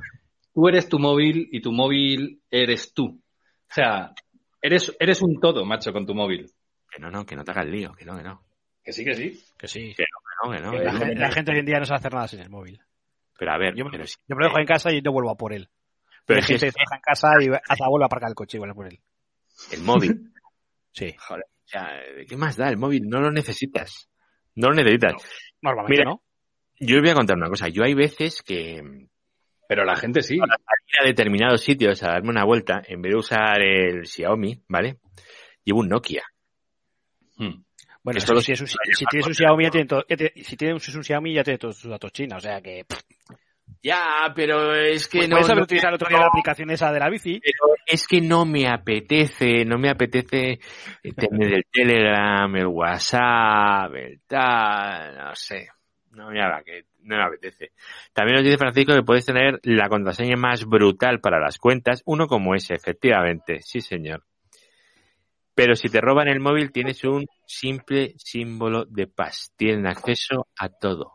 tú 0.54 0.68
eres 0.68 0.88
tu 0.88 0.98
móvil 0.98 1.48
y 1.50 1.60
tu 1.60 1.72
móvil 1.72 2.40
eres 2.50 2.94
tú. 2.94 3.06
O 3.70 3.74
sea, 3.74 4.12
eres, 4.62 4.94
eres 5.00 5.20
un 5.22 5.40
todo, 5.40 5.64
macho, 5.64 5.92
con 5.92 6.06
tu 6.06 6.14
móvil. 6.14 6.50
Que 6.90 7.00
no, 7.00 7.10
no, 7.10 7.26
que 7.26 7.34
no 7.36 7.44
te 7.44 7.50
hagas 7.50 7.66
lío, 7.66 7.92
que 7.94 8.04
no, 8.04 8.16
que 8.16 8.22
no. 8.22 8.42
Que 8.84 8.92
sí, 8.92 9.04
que 9.04 9.14
sí. 9.14 9.44
Que 9.58 9.68
sí. 9.68 9.94
Que 9.96 10.04
no, 10.44 10.50
que 10.52 10.60
no, 10.60 10.70
que 10.70 10.78
La, 10.78 10.92
no. 10.92 10.98
gente, 11.00 11.14
la 11.16 11.30
gente 11.32 11.52
hoy 11.52 11.58
en 11.58 11.66
día 11.66 11.78
no 11.80 11.84
sabe 11.84 11.98
hacer 11.98 12.14
nada 12.14 12.28
sin 12.28 12.40
el 12.40 12.48
móvil. 12.50 12.80
Pero 13.38 13.52
a 13.52 13.58
ver, 13.58 13.74
Yo, 13.74 13.84
me- 13.84 13.90
pero, 13.90 14.06
sí- 14.06 14.16
yo 14.26 14.36
me 14.36 14.42
lo 14.44 14.48
dejo 14.48 14.60
en 14.60 14.66
casa 14.66 14.92
y 14.92 15.00
no 15.02 15.12
vuelvo 15.12 15.30
a 15.30 15.36
por 15.36 15.52
él. 15.52 15.68
pero 16.24 16.40
si 16.40 16.52
gente 16.52 16.66
es 16.68 16.72
se 16.74 16.80
deja 16.80 16.96
en 16.96 17.02
casa 17.02 17.28
y 17.40 17.48
hasta 17.68 17.88
vuelve 17.88 18.04
a 18.04 18.06
aparcar 18.06 18.28
el 18.30 18.34
coche 18.34 18.56
y 18.56 18.60
vuelve 18.60 18.72
a 18.72 18.74
por 18.74 18.86
él. 18.86 19.00
el 19.72 19.82
móvil. 19.82 20.32
Sí. 20.92 21.14
Joder, 21.18 21.44
o 21.68 21.70
sea, 21.70 22.00
¿qué 22.26 22.36
más 22.36 22.56
da? 22.56 22.68
El 22.70 22.78
móvil 22.78 23.02
no 23.08 23.20
lo 23.20 23.30
necesitas. 23.30 24.08
No 24.54 24.68
lo 24.70 24.74
necesitas. 24.76 25.14
Normalmente 25.60 25.98
Mira, 26.00 26.10
no. 26.10 26.22
Yo 26.80 26.96
os 26.96 27.02
voy 27.02 27.10
a 27.10 27.14
contar 27.14 27.36
una 27.36 27.48
cosa. 27.48 27.68
Yo 27.68 27.84
hay 27.84 27.92
veces 27.94 28.42
que 28.42 28.80
Pero 29.68 29.84
la 29.84 29.96
gente 29.96 30.22
sí. 30.22 30.38
para 30.38 30.54
ir 30.54 31.02
a 31.02 31.06
determinados 31.06 31.60
sitios 31.60 32.02
a 32.02 32.08
darme 32.12 32.30
una 32.30 32.44
vuelta, 32.44 32.82
en 32.86 33.02
vez 33.02 33.12
de 33.12 33.18
usar 33.18 33.60
el 33.60 34.06
Xiaomi, 34.06 34.62
¿vale? 34.68 34.98
Llevo 35.64 35.80
un 35.80 35.88
Nokia. 35.88 36.22
Hmm. 37.36 37.62
Bueno, 38.02 38.20
si, 38.20 38.52
es 38.52 38.60
un, 38.62 38.66
si 38.66 39.04
tienes 39.10 39.26
un 39.26 39.34
Xiaomi, 39.34 39.64
ya 39.64 39.70
tiene 39.70 39.86
todo- 39.86 40.04
ya 40.08 40.16
te- 40.16 40.32
si 40.42 40.56
tienes 40.56 40.94
un 40.94 41.04
Xiaomi 41.04 41.34
ya 41.34 41.44
tiene 41.44 41.58
todos 41.58 41.78
tus 41.80 41.90
datos 41.90 42.10
chinos, 42.12 42.38
o 42.38 42.40
sea 42.40 42.62
que... 42.62 42.84
pff, 42.88 43.00
Ya, 43.82 44.32
pero 44.34 44.74
es 44.74 45.06
que 45.08 45.18
Pues 45.18 45.28
no. 45.28 45.36
puedes 45.36 45.48
no- 45.48 45.54
el 45.88 45.94
otro 45.94 46.08
día 46.08 46.18
la 46.18 46.26
aplicación 46.26 46.70
esa 46.70 46.92
de 46.92 46.98
la 46.98 47.08
bici. 47.08 47.40
pero 47.40 47.74
es 47.86 48.06
que 48.06 48.20
no 48.20 48.44
me 48.44 48.66
apetece, 48.68 49.64
no 49.64 49.78
me 49.78 49.88
apetece 49.88 50.58
tener 51.16 51.54
el 51.54 51.64
Telegram, 51.70 52.54
el 52.56 52.66
WhatsApp, 52.66 53.94
el 53.94 54.20
tal, 54.26 55.16
no 55.16 55.34
sé. 55.34 55.68
No 56.10 56.28
haga 56.30 56.62
que, 56.64 56.86
no 57.02 57.16
me 57.16 57.22
apetece. 57.22 57.70
También 58.12 58.36
nos 58.36 58.44
dice 58.44 58.58
Francisco 58.58 58.92
que 58.94 59.02
puedes 59.04 59.24
tener 59.24 59.60
la 59.62 59.88
contraseña 59.88 60.36
más 60.36 60.64
brutal 60.64 61.20
para 61.20 61.38
las 61.38 61.58
cuentas, 61.58 62.02
uno 62.06 62.26
como 62.26 62.54
ese, 62.56 62.74
efectivamente, 62.74 63.60
sí 63.60 63.80
señor. 63.80 64.24
Pero 65.54 65.74
si 65.76 65.88
te 65.88 66.00
roban 66.00 66.28
el 66.28 66.40
móvil 66.40 66.72
tienes 66.72 67.04
un 67.04 67.26
simple 67.46 68.14
símbolo 68.16 68.84
de 68.86 69.06
paz, 69.06 69.52
tienen 69.56 69.86
acceso 69.86 70.46
a 70.58 70.68
todo. 70.68 71.12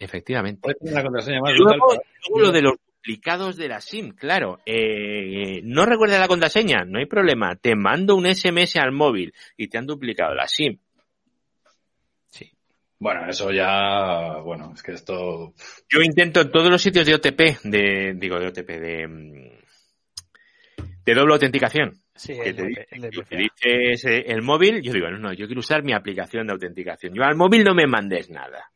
Efectivamente. 0.00 0.60
Puedes 0.62 0.78
tener 0.78 0.94
una 0.94 1.02
contraseña 1.04 1.40
más 1.40 1.52
brutal. 1.54 1.78
luego, 1.78 2.02
luego 2.28 2.40
lo 2.46 2.52
de 2.52 2.62
los 2.62 2.72
duplicados 2.96 3.56
de 3.56 3.68
la 3.68 3.80
SIM, 3.80 4.10
claro. 4.16 4.58
Eh, 4.66 5.60
no 5.62 5.86
recuerda 5.86 6.18
la 6.18 6.26
contraseña, 6.26 6.84
no 6.84 6.98
hay 6.98 7.06
problema. 7.06 7.54
Te 7.56 7.76
mando 7.76 8.16
un 8.16 8.26
SMS 8.26 8.76
al 8.76 8.92
móvil 8.92 9.32
y 9.56 9.68
te 9.68 9.78
han 9.78 9.86
duplicado 9.86 10.34
la 10.34 10.48
SIM. 10.48 10.78
Bueno, 13.02 13.26
eso 13.30 13.50
ya, 13.50 14.36
bueno, 14.44 14.72
es 14.74 14.82
que 14.82 14.92
esto, 14.92 15.54
Yo 15.88 16.02
intento 16.02 16.42
en 16.42 16.50
todos 16.50 16.68
los 16.70 16.82
sitios 16.82 17.06
de 17.06 17.14
OTP, 17.14 17.62
de, 17.64 18.12
digo 18.14 18.38
de 18.38 18.48
OTP, 18.48 18.68
de, 18.68 19.58
de 21.06 21.14
doble 21.14 21.32
autenticación. 21.32 21.94
Sí, 22.14 22.34
que 22.34 22.50
el 22.50 22.56
te, 22.56 22.66
dice- 22.66 22.86
el 22.90 23.00
de 23.00 23.10
que 23.10 23.22
te 23.22 23.36
dices 23.38 24.24
el 24.26 24.42
móvil, 24.42 24.82
yo 24.82 24.92
digo, 24.92 25.08
no, 25.08 25.16
no, 25.18 25.32
yo 25.32 25.46
quiero 25.46 25.60
usar 25.60 25.82
mi 25.82 25.94
aplicación 25.94 26.46
de 26.46 26.52
autenticación. 26.52 27.14
Yo 27.14 27.22
al 27.24 27.36
móvil 27.36 27.64
no 27.64 27.74
me 27.74 27.86
mandes 27.86 28.28
nada. 28.28 28.70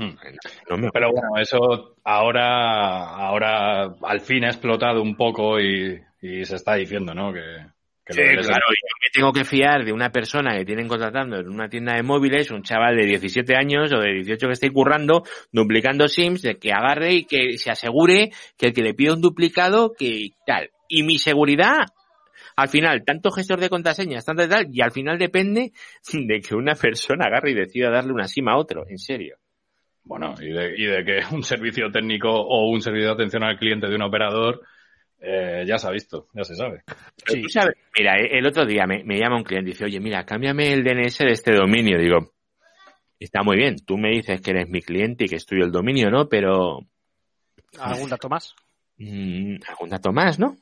Me 0.00 0.90
Pero 0.92 1.10
bueno, 1.12 1.28
eso 1.38 1.96
ahora, 2.04 3.16
ahora 3.16 3.94
al 4.02 4.20
fin 4.20 4.44
ha 4.44 4.48
explotado 4.48 5.02
un 5.02 5.16
poco 5.16 5.60
y, 5.60 6.00
y 6.22 6.44
se 6.44 6.56
está 6.56 6.74
diciendo, 6.74 7.14
¿no? 7.14 7.32
Que, 7.32 7.40
que 8.04 8.12
Sí, 8.12 8.20
claro, 8.22 8.64
yo 8.68 8.88
me 9.02 9.10
tengo 9.12 9.32
que 9.32 9.44
fiar 9.44 9.84
de 9.84 9.92
una 9.92 10.10
persona 10.10 10.56
que 10.56 10.64
tienen 10.64 10.88
contratando 10.88 11.38
en 11.38 11.48
una 11.48 11.68
tienda 11.68 11.94
de 11.94 12.02
móviles, 12.02 12.50
un 12.50 12.62
chaval 12.62 12.96
de 12.96 13.06
17 13.06 13.54
años 13.54 13.92
o 13.92 13.98
de 13.98 14.14
18 14.14 14.46
que 14.46 14.52
esté 14.52 14.70
currando, 14.70 15.22
duplicando 15.52 16.08
SIMs, 16.08 16.42
de 16.42 16.58
que 16.58 16.72
agarre 16.72 17.14
y 17.14 17.24
que 17.24 17.58
se 17.58 17.70
asegure 17.70 18.30
que 18.56 18.68
el 18.68 18.72
que 18.72 18.82
le 18.82 18.94
pida 18.94 19.12
un 19.12 19.20
duplicado, 19.20 19.92
que 19.92 20.30
tal. 20.46 20.70
Y 20.88 21.02
mi 21.02 21.18
seguridad, 21.18 21.86
al 22.56 22.68
final, 22.68 23.04
tanto 23.04 23.30
gestor 23.30 23.60
de 23.60 23.68
contraseñas, 23.68 24.24
tanto 24.24 24.42
de 24.42 24.48
tal, 24.48 24.66
y 24.72 24.80
al 24.80 24.92
final 24.92 25.18
depende 25.18 25.72
de 26.12 26.40
que 26.40 26.54
una 26.54 26.74
persona 26.74 27.26
agarre 27.26 27.52
y 27.52 27.54
decida 27.54 27.90
darle 27.90 28.12
una 28.12 28.28
SIM 28.28 28.48
a 28.48 28.56
otro, 28.56 28.84
en 28.88 28.98
serio. 28.98 29.36
Bueno, 30.04 30.34
y 30.40 30.50
de, 30.50 30.74
y 30.76 30.86
de 30.86 31.04
que 31.04 31.34
un 31.34 31.42
servicio 31.42 31.90
técnico 31.90 32.30
o 32.30 32.70
un 32.70 32.80
servicio 32.80 33.08
de 33.08 33.14
atención 33.14 33.42
al 33.44 33.58
cliente 33.58 33.88
de 33.88 33.94
un 33.94 34.02
operador 34.02 34.62
eh, 35.20 35.64
ya 35.66 35.76
se 35.76 35.86
ha 35.86 35.90
visto, 35.90 36.28
ya 36.34 36.44
se 36.44 36.54
sabe. 36.54 36.82
Sabes, 37.48 37.76
mira, 37.96 38.18
eh, 38.18 38.38
el 38.38 38.46
otro 38.46 38.64
día 38.64 38.86
me, 38.86 39.04
me 39.04 39.18
llama 39.18 39.36
un 39.36 39.44
cliente 39.44 39.70
y 39.70 39.72
dice, 39.72 39.84
oye, 39.84 40.00
mira, 40.00 40.24
cámbiame 40.24 40.72
el 40.72 40.82
DNS 40.82 41.18
de 41.18 41.32
este 41.32 41.54
dominio. 41.54 41.98
Digo, 41.98 42.32
está 43.18 43.42
muy 43.42 43.56
bien, 43.56 43.76
tú 43.84 43.98
me 43.98 44.10
dices 44.10 44.40
que 44.40 44.50
eres 44.50 44.68
mi 44.68 44.80
cliente 44.80 45.24
y 45.24 45.28
que 45.28 45.36
es 45.36 45.44
tuyo 45.44 45.64
el 45.64 45.72
dominio, 45.72 46.10
¿no? 46.10 46.28
Pero, 46.28 46.80
¿Algún 47.78 48.08
dato 48.08 48.28
más? 48.28 48.54
mm, 48.96 49.56
algún 49.68 49.90
dato 49.90 50.12
más, 50.12 50.38
¿no? 50.38 50.56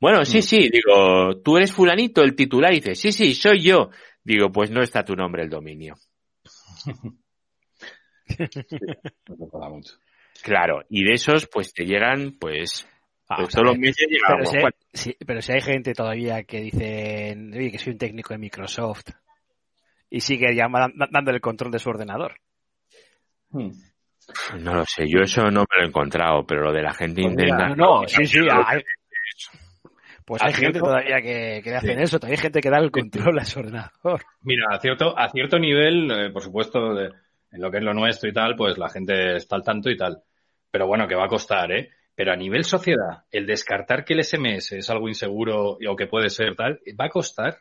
Bueno, 0.00 0.24
sí, 0.24 0.42
sí, 0.42 0.68
digo, 0.70 1.40
tú 1.42 1.56
eres 1.56 1.72
fulanito, 1.72 2.22
el 2.22 2.36
titular, 2.36 2.72
y 2.72 2.76
dice, 2.76 2.94
sí, 2.94 3.10
sí, 3.12 3.34
soy 3.34 3.62
yo. 3.62 3.90
Digo, 4.22 4.50
pues 4.52 4.70
no 4.70 4.82
está 4.82 5.04
tu 5.04 5.14
nombre 5.14 5.42
el 5.42 5.50
dominio. 5.50 5.94
Mucho. 9.70 9.94
Claro, 10.42 10.82
y 10.88 11.04
de 11.04 11.14
esos, 11.14 11.46
pues 11.46 11.72
te 11.72 11.84
llegan, 11.84 12.36
pues, 12.38 12.86
Ah, 13.28 13.36
pues 13.38 13.54
todos 13.54 13.68
los 13.68 13.78
meses 13.78 14.06
llegan 14.08 14.38
pero, 14.52 14.68
si 14.92 15.10
sí, 15.10 15.16
pero 15.26 15.40
si 15.40 15.52
hay 15.52 15.60
gente 15.62 15.94
todavía 15.94 16.44
que 16.44 16.60
dice, 16.60 17.34
oye, 17.54 17.70
que 17.70 17.78
soy 17.78 17.92
un 17.94 17.98
técnico 17.98 18.34
de 18.34 18.38
Microsoft 18.38 19.06
y 20.10 20.20
sigue 20.20 20.54
llamando, 20.54 21.06
dando 21.10 21.30
el 21.30 21.40
control 21.40 21.72
de 21.72 21.78
su 21.78 21.88
ordenador. 21.88 22.34
Hmm. 23.50 23.70
No 24.60 24.74
lo 24.74 24.84
sé, 24.84 25.04
yo 25.08 25.20
eso 25.22 25.42
no 25.50 25.60
me 25.60 25.76
lo 25.78 25.84
he 25.84 25.88
encontrado, 25.88 26.44
pero 26.46 26.64
lo 26.64 26.72
de 26.72 26.82
la 26.82 26.92
gente 26.92 27.22
Pues. 27.22 27.36
No, 27.36 27.74
no, 27.76 28.08
sí, 28.08 28.24
sí. 28.26 28.38
hay- 28.50 28.82
pues 30.26 30.42
hay 30.42 30.52
¿A 30.52 30.56
gente 30.56 30.72
cierto? 30.78 30.88
todavía 30.88 31.20
que, 31.22 31.60
que 31.62 31.74
hacen 31.74 31.98
eso, 32.00 32.18
todavía 32.18 32.38
hay 32.38 32.42
gente 32.42 32.60
que 32.60 32.70
da 32.70 32.78
el 32.78 32.90
control 32.90 33.38
a 33.38 33.44
su 33.44 33.58
ordenador. 33.60 34.22
Mira, 34.42 34.66
a 34.70 34.80
cierto, 34.80 35.18
a 35.18 35.28
cierto 35.30 35.58
nivel, 35.58 36.10
eh, 36.10 36.30
por 36.30 36.42
supuesto, 36.42 36.94
de- 36.94 37.10
en 37.54 37.60
lo 37.62 37.70
que 37.70 37.78
es 37.78 37.84
lo 37.84 37.94
nuestro 37.94 38.28
y 38.28 38.32
tal, 38.32 38.56
pues 38.56 38.76
la 38.78 38.88
gente 38.90 39.36
está 39.36 39.56
al 39.56 39.62
tanto 39.62 39.88
y 39.90 39.96
tal. 39.96 40.18
Pero 40.70 40.86
bueno, 40.86 41.06
que 41.06 41.14
va 41.14 41.24
a 41.26 41.28
costar, 41.28 41.70
¿eh? 41.72 41.90
Pero 42.16 42.32
a 42.32 42.36
nivel 42.36 42.64
sociedad, 42.64 43.24
el 43.30 43.46
descartar 43.46 44.04
que 44.04 44.14
el 44.14 44.20
SMS 44.24 44.72
es 44.78 44.90
algo 44.90 45.08
inseguro 45.08 45.78
y- 45.80 45.86
o 45.86 45.96
que 45.96 46.06
puede 46.06 46.30
ser 46.30 46.54
tal, 46.56 46.80
va 47.00 47.06
a 47.06 47.10
costar. 47.10 47.58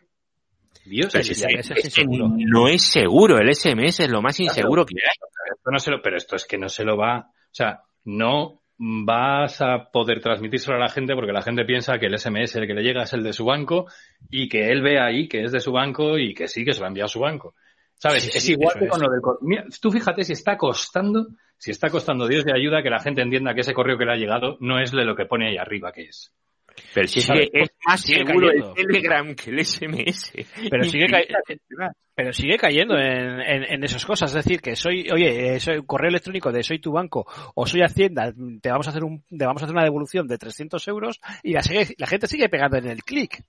Dios, 0.85 1.09
Pero 1.11 1.19
el 1.21 1.25
si 1.25 1.33
SMS 1.35 1.73
es 1.73 1.85
inseguro. 1.85 2.27
no 2.35 2.67
es 2.67 2.81
seguro, 2.83 3.37
el 3.39 3.49
SMS 3.49 4.03
es 4.03 4.09
lo 4.09 4.21
más 4.21 4.39
inseguro 4.39 4.85
que 4.85 4.95
hay. 4.95 5.55
Esto 5.55 5.71
no 5.71 5.79
se 5.79 5.91
lo, 5.91 6.01
pero 6.01 6.17
esto 6.17 6.35
es 6.35 6.45
que 6.45 6.57
no 6.57 6.69
se 6.69 6.83
lo 6.83 6.97
va, 6.97 7.19
o 7.19 7.31
sea, 7.51 7.81
no 8.05 8.61
vas 8.77 9.61
a 9.61 9.89
poder 9.91 10.19
transmitírselo 10.19 10.75
a 10.75 10.79
la 10.79 10.89
gente 10.89 11.13
porque 11.13 11.31
la 11.31 11.41
gente 11.41 11.63
piensa 11.63 11.99
que 11.99 12.07
el 12.07 12.15
SMS 12.17 12.55
el 12.57 12.67
que 12.67 12.73
le 12.73 12.81
llega 12.81 13.03
es 13.03 13.13
el 13.13 13.23
de 13.23 13.31
su 13.31 13.45
banco 13.45 13.85
y 14.29 14.49
que 14.49 14.69
él 14.71 14.81
ve 14.81 14.99
ahí 14.99 15.27
que 15.29 15.43
es 15.43 15.51
de 15.51 15.59
su 15.61 15.71
banco 15.71 16.17
y 16.17 16.33
que 16.33 16.47
sí 16.47 16.65
que 16.65 16.73
se 16.73 16.79
lo 16.79 16.85
ha 16.85 16.89
enviado 16.89 17.05
a 17.05 17.09
su 17.09 17.19
banco. 17.19 17.55
¿Sabes? 18.03 18.23
Sí, 18.23 18.31
sí, 18.31 18.37
es 18.37 18.49
igual 18.49 18.75
que 18.77 18.85
es. 18.85 18.91
con 18.91 19.01
lo 19.01 19.09
del 19.09 19.21
Mira, 19.41 19.65
tú 19.81 19.89
fíjate 19.91 20.23
si 20.25 20.33
está 20.33 20.57
costando, 20.57 21.27
si 21.57 21.71
está 21.71 21.89
costando 21.89 22.27
Dios 22.27 22.43
de 22.43 22.51
ayuda 22.53 22.83
que 22.83 22.89
la 22.89 22.99
gente 22.99 23.21
entienda 23.21 23.53
que 23.53 23.61
ese 23.61 23.73
correo 23.73 23.97
que 23.97 24.03
le 24.05 24.11
ha 24.11 24.17
llegado 24.17 24.57
no 24.59 24.79
es 24.81 24.91
de 24.91 25.05
lo 25.05 25.15
que 25.15 25.25
pone 25.25 25.47
ahí 25.49 25.57
arriba 25.57 25.91
que 25.93 26.03
es. 26.03 26.33
Pero 26.93 27.07
si 27.07 27.19
es 27.19 27.25
¿Sabes? 27.25 27.49
que 27.51 27.61
es 27.61 27.69
más 27.87 28.01
Sigue 28.01 28.25
seguro 28.25 28.47
cayendo. 28.47 28.73
el 28.75 28.85
Telegram 28.87 29.35
que 29.35 29.49
el 29.51 29.63
SMS. 29.63 30.33
Pero 30.71 30.83
sigue, 30.83 31.05
pero 32.15 32.33
sigue 32.33 32.57
cayendo 32.57 32.97
en, 32.97 33.39
en, 33.41 33.63
en 33.63 33.83
esas 33.83 34.03
cosas. 34.05 34.31
Es 34.35 34.43
decir, 34.43 34.59
que 34.59 34.75
soy, 34.75 35.07
oye, 35.13 35.53
eh, 35.55 35.59
soy 35.59 35.77
un 35.77 35.85
correo 35.85 36.09
electrónico 36.09 36.51
de 36.51 36.63
soy 36.63 36.79
tu 36.79 36.91
banco 36.91 37.25
o 37.55 37.65
soy 37.67 37.81
Hacienda, 37.83 38.33
te 38.61 38.69
vamos 38.69 38.87
a 38.87 38.89
hacer 38.89 39.03
un, 39.03 39.23
te 39.29 39.45
vamos 39.45 39.61
a 39.61 39.65
hacer 39.65 39.75
una 39.75 39.83
devolución 39.85 40.27
de 40.27 40.37
300 40.37 40.85
euros 40.87 41.21
y 41.43 41.53
la, 41.53 41.61
sigue- 41.61 41.93
la 41.97 42.07
gente 42.07 42.27
sigue 42.27 42.49
pegando 42.49 42.77
en 42.77 42.87
el 42.87 43.03
clic. 43.03 43.43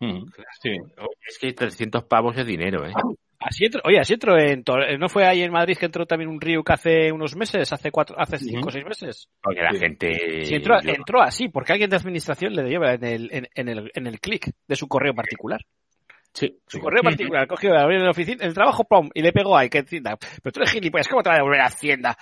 Mm, 0.00 0.26
Sí. 0.62 0.70
Es 1.26 1.38
que 1.38 1.52
300 1.54 2.04
pavos 2.04 2.36
es 2.36 2.46
dinero, 2.46 2.84
¿eh? 2.86 2.92
Así 3.44 3.64
entro, 3.64 3.80
oye, 3.84 3.98
así 3.98 4.14
entro 4.14 4.38
en, 4.38 4.62
¿no 4.98 5.08
fue 5.08 5.26
ahí 5.26 5.42
en 5.42 5.52
Madrid 5.52 5.76
que 5.76 5.86
entró 5.86 6.06
también 6.06 6.30
un 6.30 6.40
Ryuk 6.40 6.70
hace 6.70 7.10
unos 7.12 7.34
meses, 7.36 7.72
hace 7.72 7.90
cuatro, 7.90 8.16
hace 8.18 8.38
cinco 8.38 8.68
o 8.68 8.70
seis 8.70 8.84
meses? 8.84 9.28
Porque 9.42 9.60
la 9.62 9.72
Sí. 9.72 9.78
gente... 9.78 10.44
Sí, 10.44 10.54
entró, 10.54 10.80
yo- 10.80 10.92
entró 10.92 11.22
así, 11.22 11.48
porque 11.48 11.72
alguien 11.72 11.90
de 11.90 11.96
administración 11.96 12.54
le 12.54 12.62
lleva 12.68 12.94
en 12.94 13.04
el, 13.04 13.28
en, 13.32 13.48
en 13.54 13.68
el, 13.68 13.90
en 13.94 14.06
el 14.06 14.20
clic 14.20 14.50
de 14.66 14.76
su 14.76 14.86
correo 14.88 15.14
particular. 15.14 15.60
Sí. 16.32 16.58
Su 16.66 16.78
correo 16.80 17.02
particular, 17.02 17.46
cogió, 17.46 17.76
abrió 17.76 17.98
en 17.98 18.04
la 18.04 18.10
oficina, 18.10 18.44
el 18.46 18.54
trabajo, 18.54 18.84
pum, 18.84 19.10
y 19.12 19.20
le 19.22 19.32
pegó 19.32 19.56
ahí, 19.56 19.68
que 19.68 19.80
Hacienda. 19.80 20.16
Pero 20.42 20.52
tú 20.52 20.60
eres 20.60 20.72
gilipollas, 20.72 21.08
¿cómo 21.08 21.22
te 21.22 21.28
va 21.28 21.34
a 21.34 21.38
devolver 21.38 21.60
a 21.60 21.66
Hacienda? 21.66 22.16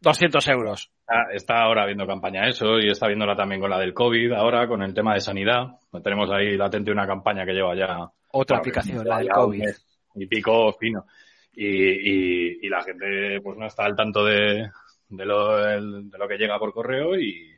200 0.00 0.46
euros. 0.48 0.90
Está, 1.00 1.14
está 1.32 1.62
ahora 1.62 1.86
viendo 1.86 2.06
campaña 2.06 2.46
eso 2.46 2.78
y 2.78 2.90
está 2.90 3.06
viéndola 3.06 3.34
también 3.34 3.60
con 3.60 3.70
la 3.70 3.78
del 3.78 3.94
COVID, 3.94 4.32
ahora 4.32 4.66
con 4.68 4.82
el 4.82 4.92
tema 4.94 5.14
de 5.14 5.20
sanidad. 5.20 5.78
Tenemos 6.02 6.30
ahí 6.30 6.56
latente 6.56 6.92
una 6.92 7.06
campaña 7.06 7.44
que 7.46 7.52
lleva 7.52 7.74
ya 7.74 7.86
Otra 7.86 8.10
Bueno, 8.32 8.56
aplicación, 8.58 9.04
la 9.06 9.18
del 9.18 9.28
un 9.28 9.32
COVID. 9.32 9.58
mes 9.60 9.86
Y 10.14 10.26
pico 10.26 10.72
fino. 10.74 11.06
Y, 11.52 11.66
y, 11.66 12.58
y 12.62 12.68
la 12.68 12.82
gente 12.82 13.40
pues 13.40 13.56
no 13.56 13.66
está 13.66 13.84
al 13.84 13.96
tanto 13.96 14.24
de, 14.24 14.68
de, 15.08 15.24
lo, 15.24 15.56
de 15.56 16.18
lo 16.18 16.28
que 16.28 16.36
llega 16.36 16.58
por 16.58 16.72
correo 16.72 17.16
y, 17.18 17.50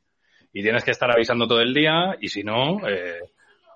y 0.53 0.63
tienes 0.63 0.85
que 0.85 0.91
estar 0.91 1.11
avisando 1.11 1.47
todo 1.47 1.61
el 1.61 1.75
día 1.75 2.17
y 2.21 2.29
si 2.29 2.43
no, 2.43 2.87
eh, 2.89 3.21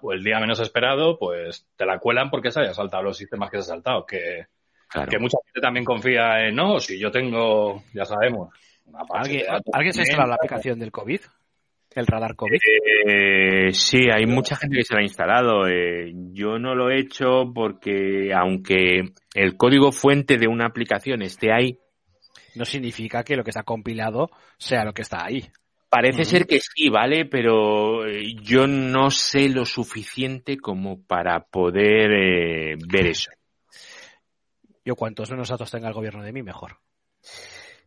o 0.02 0.12
el 0.12 0.22
día 0.24 0.40
menos 0.40 0.60
esperado, 0.60 1.18
pues 1.18 1.66
te 1.76 1.86
la 1.86 1.98
cuelan 1.98 2.30
porque 2.30 2.50
se 2.50 2.60
haya 2.60 2.74
saltado 2.74 3.02
los 3.02 3.16
sistemas 3.16 3.50
que 3.50 3.58
se 3.58 3.62
ha 3.62 3.74
saltado. 3.74 4.04
Que, 4.06 4.46
Claro. 4.90 5.08
que 5.08 5.18
mucha 5.20 5.38
gente 5.44 5.60
también 5.60 5.84
confía 5.84 6.48
en, 6.48 6.56
no, 6.56 6.80
si 6.80 6.98
yo 6.98 7.12
tengo, 7.12 7.84
ya 7.94 8.04
sabemos, 8.04 8.52
una 8.86 9.04
¿Alguien, 9.08 9.44
¿alguien 9.72 9.92
se 9.94 10.00
ha 10.00 10.02
instalado 10.02 10.30
la 10.30 10.34
aplicación 10.34 10.80
del 10.80 10.90
COVID? 10.90 11.20
El 11.94 12.06
radar 12.06 12.36
COVID. 12.36 12.58
Eh, 13.06 13.72
sí, 13.72 14.08
hay 14.12 14.24
mucha 14.26 14.54
gente 14.54 14.76
que 14.76 14.84
se 14.84 14.94
la 14.94 15.00
ha 15.00 15.02
instalado. 15.02 15.66
Eh, 15.66 16.12
yo 16.32 16.58
no 16.58 16.74
lo 16.74 16.90
he 16.90 17.00
hecho 17.00 17.50
porque 17.52 18.32
aunque 18.32 19.12
el 19.34 19.56
código 19.56 19.90
fuente 19.90 20.36
de 20.38 20.46
una 20.46 20.66
aplicación 20.66 21.22
esté 21.22 21.52
ahí, 21.52 21.78
No 22.54 22.64
significa 22.64 23.22
que 23.22 23.36
lo 23.36 23.44
que 23.44 23.50
está 23.50 23.62
compilado 23.62 24.30
sea 24.58 24.84
lo 24.84 24.92
que 24.92 25.02
está 25.02 25.24
ahí. 25.24 25.50
parece 25.88 26.24
ser 26.24 26.46
que 26.46 26.60
sí, 26.60 26.88
¿vale? 26.88 27.26
Pero 27.26 28.06
eh, 28.06 28.34
yo 28.42 28.66
no 28.66 29.10
sé 29.10 29.48
lo 29.48 29.64
suficiente 29.64 30.58
como 30.58 31.02
para 31.04 31.40
poder 31.40 32.12
eh, 32.12 32.76
ver 32.88 33.06
eso. 33.06 33.30
Yo 34.84 34.94
cuantos 34.94 35.30
menos 35.30 35.48
datos 35.48 35.70
tenga 35.70 35.88
el 35.88 35.94
gobierno 35.94 36.22
de 36.22 36.32
mí, 36.32 36.42
mejor. 36.42 36.78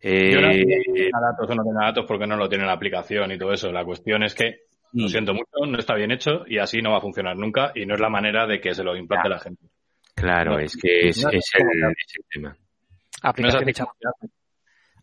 Eh, 0.06 0.33
Yo 0.33 0.41
no 0.41 0.51
sé 0.51 0.59
si 0.59 0.93
tenga 0.93 1.19
datos 1.32 1.49
o 1.49 1.56
no 1.56 1.64
tenga 1.64 1.85
datos 1.85 2.06
porque 2.06 2.27
no 2.27 2.35
lo 2.35 2.49
tiene 2.49 2.65
la 2.65 2.73
aplicación 2.73 3.32
y 3.32 3.38
todo 3.38 3.53
eso. 3.53 3.72
La 3.72 3.85
cuestión 3.85 4.22
es 4.23 4.35
que, 4.35 4.64
lo 4.91 5.06
Mm. 5.06 5.09
siento 5.09 5.33
mucho, 5.33 5.65
no 5.65 5.80
está 5.80 5.95
bien 5.95 6.11
hecho 6.11 6.43
y 6.45 6.57
así 6.59 6.82
no 6.82 6.91
va 6.91 6.98
a 6.98 7.01
funcionar 7.01 7.35
nunca 7.38 7.72
y 7.73 7.85
no 7.85 7.95
es 7.95 7.99
la 8.01 8.09
manera 8.09 8.45
de 8.45 8.59
que 8.61 8.73
se 8.75 8.83
lo 8.83 8.95
implante 8.98 9.30
la 9.30 9.40
gente. 9.40 9.65
Claro, 10.14 10.51
No, 10.51 10.59
es 10.59 10.75
que 10.77 11.07
es, 11.07 11.23
no 11.23 11.30
es 11.30 11.35
es 11.38 11.51
como 11.57 11.72
el, 11.72 11.80
que- 11.80 11.88
es 11.88 12.15
el 12.19 12.25
tema. 12.30 12.57
Aplicación 13.23 13.69
hecha. 13.69 13.85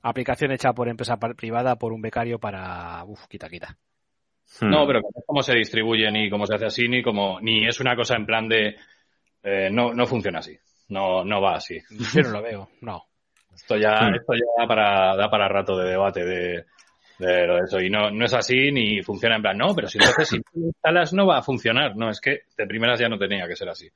Aplicación 0.02 0.56
por 0.74 0.88
empresa 0.88 1.16
privada 1.18 1.76
por 1.76 1.92
un 1.92 2.00
becario 2.00 2.38
para... 2.38 3.02
Uf, 3.04 3.26
quita, 3.28 3.48
quita. 3.48 3.76
Hmm. 4.60 4.68
No, 4.70 4.86
pero 4.86 5.00
no 5.00 5.08
es 5.14 5.24
cómo 5.26 5.42
se 5.42 5.54
distribuye, 5.54 6.10
ni 6.10 6.30
cómo 6.30 6.46
se 6.46 6.54
hace 6.54 6.66
así, 6.66 6.88
ni 6.88 7.02
como, 7.02 7.40
ni 7.40 7.66
es 7.66 7.80
una 7.80 7.94
cosa 7.96 8.16
en 8.16 8.26
plan 8.26 8.48
de, 8.48 8.76
eh, 9.42 9.68
no, 9.70 9.92
no 9.94 10.06
funciona 10.06 10.38
así. 10.40 10.56
No, 10.88 11.24
no 11.24 11.40
va 11.40 11.54
así. 11.56 11.78
Yo 12.14 12.22
no 12.22 12.30
lo 12.30 12.42
veo, 12.42 12.68
no. 12.80 13.04
Esto 13.62 13.76
ya, 13.76 14.00
Hmm. 14.08 14.14
esto 14.14 14.32
ya 14.34 14.44
da 14.62 14.66
para, 14.66 15.16
da 15.16 15.30
para 15.30 15.48
rato 15.48 15.76
de 15.78 15.90
debate 15.90 16.24
de, 16.24 16.64
de 17.18 17.46
lo 17.46 17.54
de 17.56 17.60
eso. 17.64 17.80
Y 17.80 17.90
no, 17.90 18.10
no 18.10 18.24
es 18.24 18.34
así 18.34 18.72
ni 18.72 19.02
funciona 19.02 19.36
en 19.36 19.42
plan, 19.42 19.58
no, 19.58 19.74
pero 19.74 19.88
si 19.88 19.98
entonces 19.98 20.28
si 20.28 20.38
tú 20.40 20.60
lo 20.60 20.66
instalas 20.66 21.12
no 21.12 21.26
va 21.26 21.38
a 21.38 21.42
funcionar. 21.42 21.96
No, 21.96 22.10
es 22.10 22.20
que 22.20 22.42
de 22.56 22.66
primeras 22.66 22.98
ya 22.98 23.08
no 23.08 23.18
tenía 23.18 23.46
que 23.46 23.56
ser 23.56 23.68
así. 23.68 23.88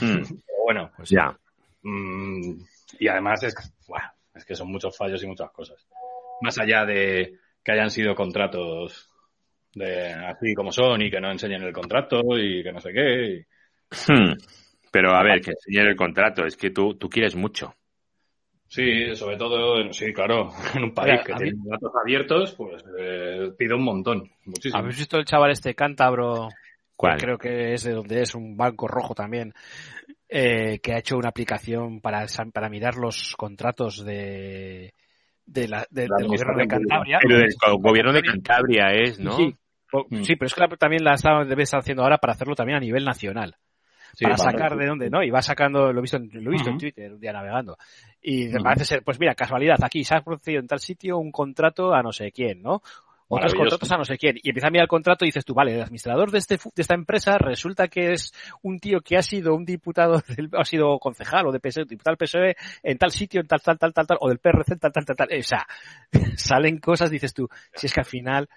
Hmm. 0.00 0.22
Pero 0.24 0.62
bueno, 0.64 0.90
Pues 0.96 1.10
Ya. 1.10 1.36
mm, 1.82 2.52
y 2.98 3.08
además 3.08 3.42
es, 3.44 3.54
buah, 3.86 4.12
es 4.34 4.44
que 4.44 4.54
son 4.54 4.68
muchos 4.72 4.96
fallos 4.96 5.22
y 5.22 5.26
muchas 5.26 5.50
cosas. 5.52 5.86
Más 6.40 6.58
allá 6.58 6.84
de 6.84 7.38
que 7.62 7.72
hayan 7.72 7.90
sido 7.90 8.14
contratos 8.14 9.08
de 9.74 10.12
así 10.12 10.54
como 10.54 10.72
son 10.72 11.00
y 11.02 11.10
que 11.10 11.20
no 11.20 11.30
enseñen 11.30 11.62
el 11.62 11.72
contrato 11.72 12.20
y 12.36 12.62
que 12.62 12.72
no 12.72 12.80
sé 12.80 12.92
qué. 12.92 13.24
y- 13.26 13.46
Hmm. 14.12 14.34
Pero 14.92 15.14
a 15.14 15.22
ver, 15.22 15.40
que 15.40 15.50
enseñar 15.50 15.86
el 15.86 15.96
contrato, 15.96 16.44
es 16.44 16.56
que 16.56 16.70
tú, 16.70 16.94
tú 16.94 17.08
quieres 17.08 17.36
mucho. 17.36 17.74
Sí, 18.70 19.16
sobre 19.16 19.36
todo, 19.36 19.92
sí, 19.92 20.12
claro, 20.12 20.50
en 20.76 20.84
un 20.84 20.94
país 20.94 21.10
Mira, 21.12 21.24
que 21.24 21.32
a 21.32 21.36
mí- 21.38 21.42
tiene 21.50 21.62
datos 21.68 21.92
abiertos, 22.00 22.54
pues 22.54 22.84
eh, 22.98 23.50
pido 23.58 23.76
un 23.76 23.82
montón, 23.82 24.30
muchísimo. 24.44 24.78
¿Habéis 24.78 24.98
visto 24.98 25.18
el 25.18 25.24
chaval 25.24 25.50
este 25.50 25.74
cántabro? 25.74 26.48
¿Cuál? 26.96 27.16
que 27.16 27.24
creo 27.24 27.38
que 27.38 27.72
es 27.72 27.82
de 27.82 27.92
donde 27.94 28.20
es, 28.22 28.34
un 28.34 28.56
banco 28.56 28.86
rojo 28.86 29.14
también, 29.14 29.54
eh, 30.28 30.78
que 30.82 30.92
ha 30.92 30.98
hecho 30.98 31.16
una 31.16 31.30
aplicación 31.30 32.00
para, 32.00 32.26
para 32.52 32.68
mirar 32.68 32.96
los 32.96 33.34
contratos 33.36 34.04
de, 34.04 34.92
de 35.46 35.66
la, 35.68 35.86
de- 35.90 36.08
La 36.08 36.16
del 36.18 36.28
gobierno 36.28 36.56
de. 36.58 36.68
Cantabria. 36.68 37.18
Pero 37.22 37.38
del 37.38 37.48
gobierno 37.80 38.12
de 38.12 38.22
Cantabria 38.22 38.90
es, 38.92 39.18
¿no? 39.18 39.32
Sí, 39.32 39.54
Mm. 39.92 40.22
sí, 40.22 40.36
pero 40.36 40.46
es 40.46 40.54
que 40.54 40.60
la- 40.60 40.68
también 40.76 41.02
la 41.02 41.14
está, 41.14 41.42
debe 41.44 41.64
estar 41.64 41.80
haciendo 41.80 42.04
ahora 42.04 42.18
para 42.18 42.34
hacerlo 42.34 42.54
también 42.54 42.76
a 42.76 42.80
nivel 42.80 43.04
nacional. 43.04 43.56
Sí, 44.14 44.24
para 44.24 44.36
vale. 44.36 44.50
sacar 44.52 44.76
de 44.76 44.86
dónde, 44.86 45.10
¿no? 45.10 45.22
Y 45.22 45.30
va 45.30 45.42
sacando, 45.42 45.92
lo 45.92 45.98
he 45.98 46.02
visto, 46.02 46.16
en, 46.16 46.30
lo 46.32 46.50
he 46.50 46.52
visto 46.52 46.70
en. 46.70 46.78
Twitter 46.78 47.12
un 47.12 47.20
día 47.20 47.32
navegando. 47.32 47.76
Y 48.22 48.48
parece 48.58 48.84
ser, 48.84 49.02
pues 49.02 49.18
mira, 49.18 49.34
casualidad, 49.34 49.78
aquí 49.82 50.04
se 50.04 50.14
ha 50.14 50.20
producido 50.20 50.60
en 50.60 50.66
tal 50.66 50.80
sitio 50.80 51.18
un 51.18 51.32
contrato 51.32 51.94
a 51.94 52.02
no 52.02 52.12
sé 52.12 52.32
quién, 52.32 52.62
¿no? 52.62 52.82
Otros 53.32 53.54
contratos 53.54 53.92
a 53.92 53.96
no 53.96 54.04
sé 54.04 54.18
quién. 54.18 54.38
Y 54.42 54.48
empieza 54.48 54.66
a 54.66 54.70
mirar 54.72 54.82
el 54.86 54.88
contrato 54.88 55.24
y 55.24 55.28
dices 55.28 55.44
tú, 55.44 55.54
vale, 55.54 55.72
el 55.72 55.80
administrador 55.82 56.32
de, 56.32 56.38
este, 56.38 56.56
de 56.56 56.82
esta 56.82 56.96
empresa 56.96 57.38
resulta 57.38 57.86
que 57.86 58.12
es 58.12 58.32
un 58.62 58.80
tío 58.80 59.00
que 59.02 59.16
ha 59.16 59.22
sido 59.22 59.54
un 59.54 59.64
diputado, 59.64 60.20
del- 60.36 60.50
ha 60.58 60.64
sido 60.64 60.98
concejal 60.98 61.46
o 61.46 61.52
de 61.52 61.60
PSOE, 61.60 61.84
diputado 61.84 62.16
del 62.18 62.26
PSOE 62.26 62.56
en 62.82 62.98
tal 62.98 63.12
sitio, 63.12 63.40
en 63.40 63.46
tal, 63.46 63.60
tal, 63.62 63.78
tal, 63.78 63.92
tal, 63.92 64.06
tal, 64.08 64.18
o 64.20 64.28
del 64.28 64.38
PRC, 64.40 64.72
en 64.72 64.78
tal, 64.80 64.90
tal, 64.92 65.04
tal, 65.04 65.16
tal. 65.16 65.28
O 65.38 65.42
sea, 65.44 65.64
salen 66.36 66.78
cosas, 66.78 67.08
dices 67.08 67.32
tú, 67.32 67.48
si 67.72 67.86
es 67.86 67.92
que 67.94 68.00
al 68.00 68.06
final 68.06 68.48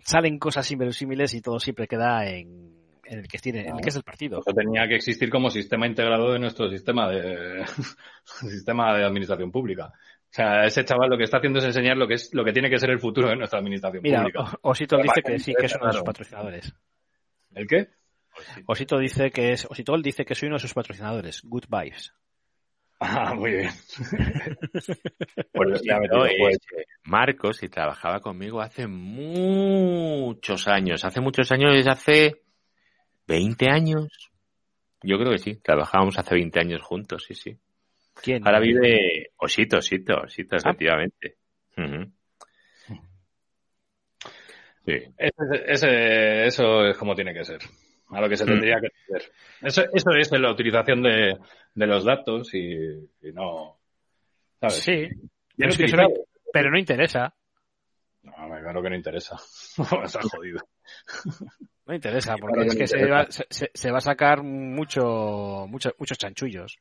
salen 0.00 0.38
cosas 0.38 0.70
inverosímiles 0.70 1.32
y 1.32 1.40
todo 1.40 1.58
siempre 1.58 1.86
queda 1.88 2.26
en, 2.28 2.74
en 3.04 3.18
el 3.20 3.28
que 3.28 3.38
tiene, 3.38 3.60
en 3.68 3.76
el 3.76 3.82
que 3.82 3.88
es 3.88 3.96
el 3.96 4.02
partido. 4.02 4.40
Eso 4.40 4.52
tenía 4.54 4.86
que 4.88 4.96
existir 4.96 5.30
como 5.30 5.50
sistema 5.50 5.86
integrado 5.86 6.32
de 6.32 6.38
nuestro 6.38 6.68
sistema 6.70 7.08
de 7.10 7.64
sistema 8.24 8.96
de 8.96 9.04
administración 9.04 9.50
pública. 9.50 9.86
O 9.86 10.34
sea, 10.34 10.64
ese 10.64 10.84
chaval 10.84 11.10
lo 11.10 11.18
que 11.18 11.24
está 11.24 11.36
haciendo 11.38 11.58
es 11.58 11.64
enseñar 11.66 11.96
lo 11.96 12.08
que 12.08 12.14
es 12.14 12.32
lo 12.32 12.44
que 12.44 12.52
tiene 12.52 12.70
que 12.70 12.78
ser 12.78 12.90
el 12.90 13.00
futuro 13.00 13.28
de 13.28 13.36
nuestra 13.36 13.58
administración 13.58 14.02
Mira, 14.02 14.20
pública. 14.22 14.40
O- 14.62 14.70
Osito 14.70 14.96
dice 14.96 15.22
que 15.22 15.38
sí, 15.38 15.54
que 15.54 15.66
es 15.66 15.74
uno 15.76 15.86
de 15.88 15.92
sus 15.92 16.02
patrocinadores. 16.02 16.74
¿El 17.54 17.66
qué? 17.66 17.88
Osito 18.66 18.98
dice 18.98 19.30
que 19.30 19.52
es, 19.52 19.66
Osito 19.66 19.94
dice 19.98 20.24
que 20.24 20.34
soy 20.34 20.46
uno 20.46 20.56
de 20.56 20.60
sus 20.60 20.72
patrocinadores. 20.72 21.42
Good 21.44 21.64
vibes. 21.68 22.14
Ah, 23.00 23.34
muy 23.34 23.50
bien. 23.50 23.70
Pues 25.52 25.82
ya 25.82 25.98
me 25.98 26.06
no, 26.08 26.24
digo, 26.24 26.36
pues, 26.38 26.56
es 26.56 26.86
Marcos 27.04 27.62
y 27.62 27.68
trabajaba 27.68 28.20
conmigo 28.20 28.60
hace 28.60 28.86
muchos 28.86 30.66
años. 30.68 31.04
Hace 31.04 31.20
muchos 31.20 31.50
años, 31.52 31.74
es 31.76 31.86
hace 31.88 32.41
20 33.26 33.68
años. 33.68 34.08
Yo 35.02 35.18
creo 35.18 35.30
que 35.32 35.38
sí. 35.38 35.56
Trabajábamos 35.56 36.18
hace 36.18 36.34
20 36.34 36.60
años 36.60 36.82
juntos, 36.82 37.24
sí, 37.26 37.34
sí. 37.34 37.56
¿Quién? 38.22 38.46
Ahora 38.46 38.60
vive 38.60 39.30
Osito, 39.36 39.78
Osito, 39.78 40.14
Osito, 40.22 40.56
Ah. 40.56 40.58
efectivamente. 40.58 41.36
Sí. 44.84 44.94
Ese- 45.16 45.64
ese- 45.66 46.46
eso 46.46 46.86
es 46.86 46.96
como 46.96 47.14
tiene 47.14 47.32
que 47.32 47.44
ser. 47.44 47.60
A 48.10 48.20
lo 48.20 48.28
que 48.28 48.36
se 48.36 48.44
Mm. 48.44 48.48
tendría 48.48 48.80
que 48.80 48.88
hacer. 48.88 49.32
Eso, 49.62 49.82
eso 49.92 50.10
es 50.18 50.30
la 50.32 50.50
utilización 50.52 51.02
de, 51.02 51.38
de 51.74 51.86
los 51.86 52.04
datos 52.04 52.52
y, 52.54 52.74
y 53.22 53.32
no. 53.32 53.78
¿Sabes? 54.60 54.74
Sí, 54.82 55.08
pero, 55.56 55.70
es 55.70 55.78
que 55.78 55.84
eso 55.84 55.96
no, 55.96 56.08
pero 56.52 56.70
no 56.70 56.78
interesa. 56.78 57.34
No, 58.22 58.32
claro 58.60 58.82
que 58.82 58.90
no 58.90 58.96
interesa. 58.96 59.36
Está 60.04 60.20
jodido. 60.22 60.60
No 61.92 61.96
interesa, 61.96 62.36
porque 62.38 62.64
es 62.64 62.74
que 62.74 62.86
se 62.86 63.06
va, 63.06 63.26
se, 63.28 63.70
se- 63.74 63.90
va 63.90 63.98
a 63.98 64.00
sacar 64.00 64.42
mucho, 64.42 65.66
mucho, 65.68 65.90
muchos 65.98 66.16
chanchullos. 66.16 66.78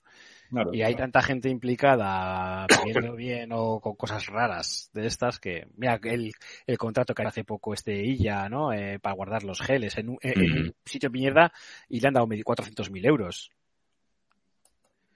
Claro, 0.49 0.73
Y 0.73 0.83
hay 0.83 0.93
claro. 0.93 1.03
tanta 1.11 1.21
gente 1.21 1.49
implicada 1.49 2.65
pidiendo 2.65 3.13
bien 3.17 3.49
o 3.51 3.81
con 3.81 3.97
cosas 3.97 4.25
raras 4.27 4.89
de 4.93 5.07
estas 5.07 5.37
que, 5.37 5.67
mira, 5.75 5.99
el, 6.01 6.31
el 6.65 6.77
contrato 6.77 7.13
que 7.13 7.23
hace 7.23 7.43
poco 7.43 7.73
este 7.73 8.01
Illa, 8.05 8.47
¿no? 8.47 8.71
Eh, 8.71 8.99
para 8.99 9.15
guardar 9.15 9.43
los 9.43 9.59
geles 9.59 9.97
en 9.97 10.11
un, 10.11 10.17
en 10.21 10.39
un 10.39 10.75
sitio 10.85 11.09
de 11.09 11.19
mierda 11.19 11.51
y 11.89 11.99
le 11.99 12.07
han 12.07 12.13
dado 12.13 12.27
400.000 12.45 13.05
euros. 13.05 13.51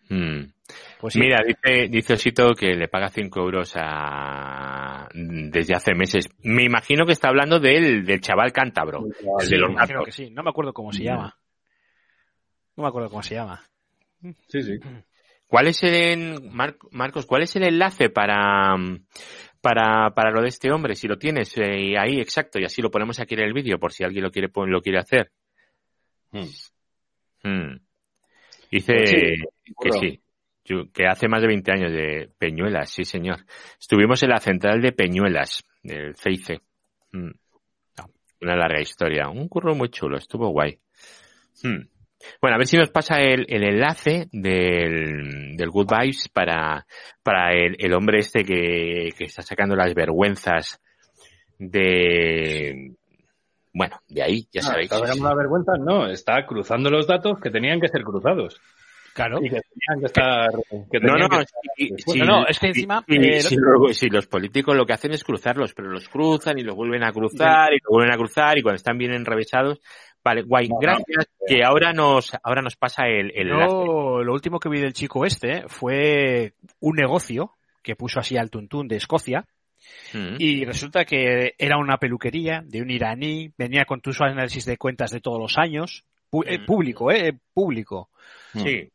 Mm. 0.10 0.52
Pues 1.00 1.14
sí, 1.14 1.20
Mira, 1.20 1.42
dice, 1.46 1.88
dice 1.90 2.14
Osito 2.14 2.54
que 2.56 2.74
le 2.76 2.88
paga 2.88 3.10
5 3.10 3.40
euros 3.40 3.74
a... 3.76 5.08
desde 5.14 5.76
hace 5.76 5.94
meses. 5.94 6.28
Me 6.44 6.64
imagino 6.64 7.06
que 7.06 7.12
está 7.14 7.30
hablando 7.30 7.60
del, 7.60 8.06
del 8.06 8.22
chaval 8.22 8.52
cántabro, 8.52 9.06
el 9.40 9.46
sí, 9.46 9.52
de 9.52 9.58
los 9.60 9.70
me 9.70 9.74
imagino 9.76 10.04
que 10.04 10.12
sí. 10.12 10.30
No 10.32 10.42
me 10.44 10.50
acuerdo 10.50 10.74
cómo 10.74 10.92
se 10.92 11.02
Mm. 11.04 11.06
llama. 11.06 11.38
No 12.78 12.84
me 12.84 12.90
acuerdo 12.90 13.10
cómo 13.10 13.24
se 13.24 13.36
llama. 13.36 13.62
Sí, 14.48 14.62
sí. 14.64 14.80
¿Cuál 15.48 15.68
es 15.68 15.84
el, 15.84 16.42
Mar- 16.52 16.78
Marcos, 16.92 17.26
cuál 17.28 17.44
es 17.44 17.56
el 17.56 17.64
enlace 17.64 18.10
para, 18.10 18.76
para, 19.62 20.10
para 20.16 20.32
lo 20.32 20.42
de 20.42 20.48
este 20.50 20.72
hombre? 20.72 20.96
Si 20.96 21.08
lo 21.08 21.18
tienes 21.18 21.56
eh, 21.58 21.96
ahí, 21.98 22.20
exacto, 22.20 22.60
y 22.60 22.66
así 22.66 22.82
lo 22.82 22.90
ponemos 22.90 23.20
aquí 23.20 23.36
en 23.36 23.42
el 23.42 23.54
vídeo 23.54 23.78
por 23.78 23.94
si 23.94 24.04
alguien 24.04 24.24
lo 24.24 24.32
quiere, 24.32 24.50
lo 24.54 24.82
quiere 24.82 24.98
hacer. 25.00 25.32
Mm. 26.32 27.76
Dice 28.72 28.94
Pues 28.94 29.10
sí, 29.10 29.18
que 29.80 29.92
sí, 29.92 30.22
que 30.94 31.08
hace 31.08 31.28
más 31.28 31.42
de 31.42 31.48
20 31.48 31.72
años 31.72 31.92
de 31.92 32.30
Peñuelas, 32.38 32.90
sí 32.90 33.04
señor. 33.04 33.38
Estuvimos 33.80 34.22
en 34.24 34.30
la 34.30 34.40
central 34.40 34.82
de 34.82 34.92
Peñuelas, 34.92 35.64
del 35.84 36.16
CIC. 36.16 36.62
Mm. 37.12 37.32
Una 38.42 38.56
larga 38.56 38.82
historia, 38.82 39.30
un 39.30 39.48
curro 39.48 39.76
muy 39.76 39.90
chulo, 39.90 40.18
estuvo 40.18 40.50
guay. 40.50 40.80
Mm. 41.64 41.88
Bueno, 42.42 42.56
a 42.56 42.58
ver 42.58 42.68
si 42.68 42.78
nos 42.78 42.90
pasa 42.90 43.22
el, 43.22 43.46
el 43.50 43.64
enlace 43.64 44.28
del, 44.32 45.56
del 45.56 45.70
Good 45.70 45.88
Vibes 45.88 46.30
para, 46.30 46.86
para 47.24 47.54
el, 47.54 47.76
el 47.78 47.94
hombre 47.94 48.20
este 48.20 48.44
que, 48.44 49.10
que 49.18 49.26
está 49.26 49.42
sacando 49.42 49.76
las 49.76 49.94
vergüenzas 49.94 50.82
de, 51.60 52.96
bueno, 53.76 54.00
de 54.08 54.24
ahí, 54.24 54.48
ya 54.52 54.62
Ah, 54.62 54.68
sabéis. 54.68 54.92
¿Está 54.92 55.06
sacando 55.06 55.30
la 55.30 55.36
vergüenza? 55.36 55.74
No, 55.78 56.08
está 56.08 56.46
cruzando 56.46 56.90
los 56.90 57.08
datos 57.08 57.40
que 57.42 57.52
tenían 57.52 57.82
que 57.82 57.90
ser 57.90 58.04
cruzados. 58.04 58.60
Claro. 59.16 59.38
Y 59.42 59.50
que 59.50 59.62
tenían 59.62 60.00
que 60.02 60.06
estar. 60.08 60.50
Que 60.92 61.00
No, 61.00 61.14
tenían 61.14 61.20
no, 61.20 61.30
que- 61.30 61.46
si, 61.78 61.94
si- 62.12 62.20
No, 62.20 62.26
no, 62.26 62.48
es 62.48 62.60
que 62.60 62.74
si- 62.74 62.80
encima, 62.82 63.04
si- 63.08 63.16
eh, 63.16 63.40
si 63.42 63.56
lo- 63.56 63.94
si 63.94 64.10
los 64.10 64.28
políticos 64.28 64.76
lo 64.76 64.86
que 64.86 64.92
hacen 64.92 65.14
es 65.14 65.24
cruzarlos, 65.24 65.74
pero 65.74 65.90
los 65.90 66.10
cruzan 66.10 66.60
y 66.60 66.64
los 66.64 66.76
vuelven 66.76 67.02
a 67.06 67.14
cruzar 67.14 67.72
y 67.72 67.78
los 67.82 67.90
vuelven 67.90 68.14
a 68.14 68.18
cruzar 68.18 68.58
y 68.58 68.62
cuando 68.62 68.76
están 68.76 68.98
bien 68.98 69.14
enrevesados, 69.14 69.80
vale, 70.22 70.42
guay, 70.42 70.68
No, 70.68 70.76
no, 70.76 70.80
gracias, 70.82 71.30
que 71.48 71.64
ahora 71.64 71.94
nos, 71.94 72.34
ahora 72.44 72.62
nos 72.62 72.76
pasa 72.76 73.08
el, 73.08 73.32
el. 73.34 73.48
Yo, 73.48 74.22
lo 74.22 74.34
último 74.34 74.60
que 74.60 74.68
vi 74.68 74.82
del 74.82 74.92
chico 74.92 75.26
este 75.26 75.64
fue 75.70 76.54
un 76.82 76.96
negocio 76.98 77.52
que 77.82 77.96
puso 77.96 78.20
así 78.20 78.36
al 78.36 78.50
tuntún 78.50 78.90
de 78.90 78.98
Escocia 78.98 79.46
Mm. 80.14 80.36
y 80.40 80.66
resulta 80.66 81.06
que 81.06 81.54
era 81.60 81.78
una 81.78 81.98
peluquería 81.98 82.64
de 82.66 82.82
un 82.82 82.90
iraní, 82.90 83.54
venía 83.58 83.86
con 83.86 84.02
tus 84.02 84.20
análisis 84.20 84.66
de 84.66 84.78
cuentas 84.78 85.12
de 85.12 85.22
todos 85.22 85.40
los 85.40 85.58
años, 85.60 86.04
pu- 86.32 86.44
eh, 86.48 86.58
Mm. 86.60 86.66
público, 86.66 87.12
eh, 87.12 87.38
público. 87.54 88.10
Sí. 88.56 88.90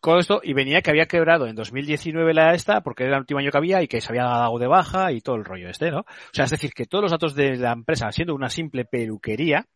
Con 0.00 0.18
esto, 0.18 0.40
y 0.42 0.54
venía 0.54 0.80
que 0.80 0.90
había 0.90 1.06
quebrado 1.06 1.46
en 1.46 1.54
2019 1.54 2.32
la 2.32 2.54
esta, 2.54 2.80
porque 2.82 3.04
era 3.04 3.16
el 3.16 3.20
último 3.20 3.40
año 3.40 3.50
que 3.50 3.58
había 3.58 3.82
y 3.82 3.88
que 3.88 4.00
se 4.00 4.08
había 4.10 4.24
dado 4.24 4.58
de 4.58 4.66
baja 4.66 5.12
y 5.12 5.20
todo 5.20 5.36
el 5.36 5.44
rollo 5.44 5.68
este, 5.68 5.90
¿no? 5.90 6.00
O 6.00 6.04
sea, 6.32 6.46
es 6.46 6.50
decir, 6.50 6.72
que 6.72 6.86
todos 6.86 7.02
los 7.02 7.10
datos 7.10 7.34
de 7.34 7.56
la 7.56 7.72
empresa, 7.72 8.10
siendo 8.10 8.34
una 8.34 8.48
simple 8.48 8.86
peluquería, 8.86 9.66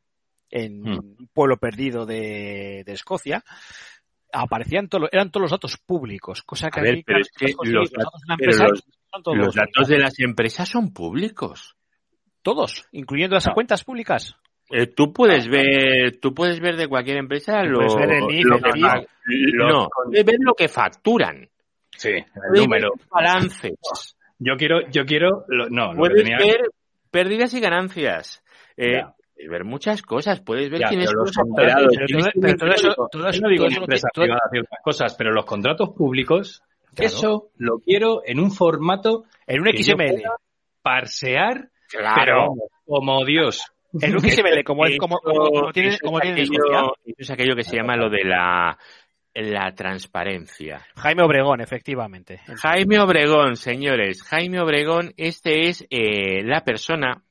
en 0.51 0.81
Mm. 0.83 0.99
un 0.99 1.29
pueblo 1.33 1.59
perdido 1.59 2.07
de, 2.07 2.85
de 2.87 2.93
Escocia, 2.93 3.45
aparecían 4.33 4.89
todos, 4.89 5.09
eran 5.13 5.31
todos 5.31 5.43
los 5.43 5.51
datos 5.51 5.77
públicos, 5.77 6.43
cosa 6.43 6.71
que 6.71 6.81
A 6.81 6.83
ver, 6.83 6.93
aquí, 6.95 7.03
pero 7.05 7.19
claro, 7.21 7.47
es 7.51 7.57
que 7.57 7.71
los 7.71 7.91
datos 7.91 8.21
de 8.23 8.27
la 8.29 8.37
pero 8.37 8.51
empresa 8.53 8.69
los- 8.69 8.85
son 9.13 9.23
todos 9.23 9.37
Los 9.39 9.55
datos 9.55 9.89
de 9.89 9.99
las 9.99 10.19
empresas 10.21 10.69
son 10.69 10.93
públicos. 10.93 11.77
todos, 12.43 12.87
incluyendo 12.93 13.35
las 13.35 13.47
No. 13.47 13.55
cuentas 13.55 13.85
públicas. 13.85 14.37
Eh, 14.71 14.87
tú 14.87 15.13
puedes 15.13 15.47
ver, 15.49 16.19
tú 16.21 16.35
puedes 16.35 16.59
ver 16.61 16.77
de 16.77 16.89
cualquier 16.89 17.19
empresa 17.19 17.63
lo, 17.63 17.79
puedes 17.81 17.95
ver 17.97 18.11
el 18.15 18.21
lo 18.21 18.57
el 18.57 18.63
que 18.63 19.07
no, 19.55 19.89
puedes 20.05 20.25
ver 20.25 20.37
lo 20.41 20.55
que 20.55 20.69
facturan. 20.69 21.49
Sí, 21.97 22.11
el 22.11 22.25
número. 22.63 22.91
balances. 23.11 24.17
Yo 24.39 24.57
quiero, 24.57 24.81
yo 24.91 25.05
quiero, 25.05 25.45
lo- 25.49 25.69
no, 25.71 25.93
Puedes 25.97 26.23
tenía 26.25 26.39
ver 26.39 26.63
pérdidas 27.11 27.55
y 27.55 27.61
ganancias. 27.61 28.43
Eh, 28.77 29.03
puedes 29.35 29.51
ver 29.51 29.65
muchas 29.65 30.03
cosas. 30.03 30.41
Puedes 30.41 30.71
ver 30.71 30.81
Ya, 30.81 30.89
quiénes 30.89 31.11
son 31.11 31.19
los 31.21 31.33
contratos- 31.33 31.97
todo, 33.13 33.29
eso, 33.29 33.49
digo 33.49 33.69
ciertas 33.69 34.81
cosas, 34.83 35.15
pero 35.17 35.31
los 35.33 35.45
contratos 35.45 35.91
públicos, 35.91 36.63
Claro. 36.95 37.07
eso 37.07 37.49
lo 37.59 37.79
quiero 37.79 38.23
en 38.25 38.41
un 38.41 38.51
formato 38.51 39.25
en 39.47 39.61
un 39.61 39.69
XML. 39.69 40.23
parsear, 40.83 41.69
Claro. 41.89 42.55
como 42.87 43.25
Dios. 43.25 43.63
XML, 44.01 44.65
como, 44.65 44.85
como, 44.99 45.19
como, 45.19 45.51
como 45.51 45.73
tiene, 45.73 45.99
como 45.99 46.19
es 46.19 46.23
tiene 46.35 46.43
aquello- 46.43 46.95
es 47.17 47.31
aquello 47.31 47.55
que 47.57 47.63
se 47.65 47.77
llama 47.77 47.97
lo 47.97 48.09
de 48.11 48.25
la, 48.25 48.77
la 49.35 49.75
transparencia. 49.75 50.85
Jaime 50.97 51.23
Obregón, 51.23 51.61
efectivamente. 51.61 52.41
Jaime 52.63 52.99
Obregón, 53.01 53.57
señores. 53.57 54.23
Jaime 54.23 54.61
Obregón, 54.61 55.13
este 55.17 55.69
es 55.69 55.87
eh, 55.91 56.43
la 56.45 56.63
persona 56.65 57.23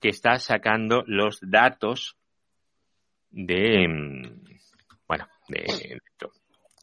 que 0.00 0.08
está 0.08 0.36
sacando 0.38 1.04
los 1.06 1.38
datos 1.40 2.16
de, 3.30 3.86
mm, 3.88 4.44
bueno, 5.08 5.26
de 5.48 5.98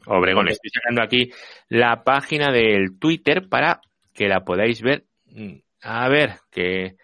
Obregón. 0.06 0.48
Estoy 0.48 0.70
sacando 0.72 1.04
aquí 1.04 1.32
la 1.68 2.04
página 2.04 2.52
del 2.52 2.98
Twitter 3.00 3.48
para 3.50 3.82
que 4.14 4.28
la 4.28 4.42
podáis 4.44 4.82
ver. 4.82 5.04
Mm, 5.28 5.60
A 5.82 6.10
ver, 6.10 6.32
que 6.52 6.96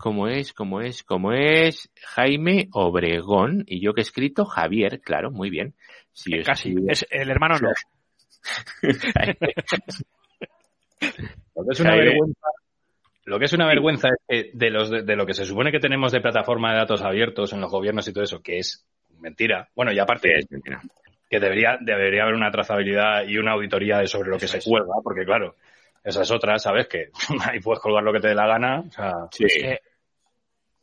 cómo 0.00 0.28
es, 0.28 0.52
cómo 0.52 0.80
es, 0.80 1.02
cómo 1.04 1.32
es 1.32 1.90
Jaime 2.14 2.68
Obregón 2.72 3.64
y 3.66 3.80
yo 3.80 3.92
que 3.92 4.00
he 4.00 4.02
escrito 4.02 4.44
Javier, 4.46 5.00
claro, 5.00 5.30
muy 5.30 5.50
bien. 5.50 5.74
Si 6.12 6.38
os 6.38 6.46
Casi. 6.46 6.70
escribo- 6.70 6.90
Es 6.90 7.06
el 7.10 7.30
hermano 7.30 7.56
no. 7.60 7.70
Lo 11.54 11.64
que 11.64 11.72
es 11.72 11.80
una 11.80 11.94
vergüenza, 11.96 12.48
lo 13.24 13.38
que 13.38 13.44
es 13.44 13.52
una 13.52 13.66
vergüenza 13.66 14.08
es 14.08 14.44
que 14.44 14.50
de, 14.54 14.70
los, 14.70 14.90
de, 14.90 15.02
de 15.02 15.16
lo 15.16 15.26
que 15.26 15.34
se 15.34 15.44
supone 15.44 15.70
que 15.72 15.78
tenemos 15.78 16.12
de 16.12 16.20
plataforma 16.20 16.72
de 16.72 16.78
datos 16.78 17.02
abiertos 17.02 17.52
en 17.52 17.60
los 17.60 17.70
gobiernos 17.70 18.06
y 18.08 18.12
todo 18.12 18.24
eso, 18.24 18.40
que 18.42 18.58
es 18.58 18.86
mentira. 19.18 19.68
Bueno, 19.74 19.92
y 19.92 19.98
aparte, 19.98 20.38
Es 20.38 20.50
mentira. 20.50 20.80
que 21.28 21.38
debería, 21.40 21.76
debería 21.80 22.22
haber 22.22 22.34
una 22.34 22.50
trazabilidad 22.50 23.26
y 23.26 23.36
una 23.38 23.52
auditoría 23.52 23.98
de 23.98 24.06
sobre 24.06 24.30
lo 24.30 24.38
que 24.38 24.46
Eso 24.46 24.52
se 24.52 24.58
es. 24.58 24.64
cuelga, 24.64 24.94
porque 25.02 25.24
claro, 25.24 25.56
esa 26.04 26.22
es 26.22 26.30
otra, 26.30 26.58
¿sabes? 26.58 26.86
Que 26.88 27.10
ahí 27.50 27.60
puedes 27.60 27.80
colgar 27.80 28.02
lo 28.02 28.12
que 28.12 28.20
te 28.20 28.28
dé 28.28 28.34
la 28.34 28.46
gana. 28.46 28.80
O 28.80 28.90
sea, 28.90 29.12
Sí. 29.30 29.44
Eh, 29.62 29.78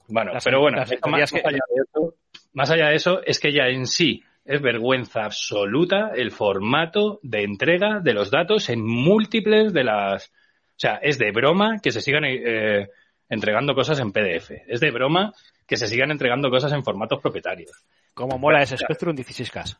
bueno, 0.08 0.34
Las- 0.34 0.44
pero 0.44 0.60
bueno, 0.61 0.77
las 0.77 0.92
esto 0.92 1.02
teorías 1.10 1.32
más, 1.34 1.42
que- 1.42 1.44
más 1.44 1.53
allá 1.53 1.64
de 1.76 1.82
eso, 1.84 2.16
más 2.53 2.72
allá 2.72 2.88
de 2.90 2.95
eso, 2.95 3.22
es 3.26 3.40
que 3.40 3.52
ya 3.53 3.68
en 3.68 3.86
sí 3.88 4.24
es 4.45 4.61
vergüenza 4.61 5.26
absoluta 5.26 6.11
el 6.16 6.32
formato 6.32 7.19
de 7.22 7.44
entrega 7.44 8.00
de 8.02 8.14
los 8.14 8.32
datos 8.32 8.69
en 8.69 8.86
múltiples 8.86 9.74
de 9.74 9.84
las... 9.84 10.30
O 10.30 10.80
sea, 10.80 10.95
es 11.02 11.18
de 11.18 11.32
broma 11.32 11.80
que 11.82 11.92
se 11.92 12.02
sigan 12.02 12.24
eh, 12.26 12.88
entregando 13.30 13.74
cosas 13.76 14.00
en 14.00 14.11
PDF. 14.11 14.52
Es 14.68 14.80
de 14.80 14.92
broma 14.92 15.34
que 15.66 15.76
se 15.76 15.88
sigan 15.88 16.11
entregando 16.11 16.50
cosas 16.50 16.72
en 16.72 16.84
formatos 16.84 17.19
propietarios. 17.22 17.84
como 18.14 18.38
mola 18.38 18.61
ese 18.61 18.77
Spectrum 18.77 19.16
16K. 19.16 19.77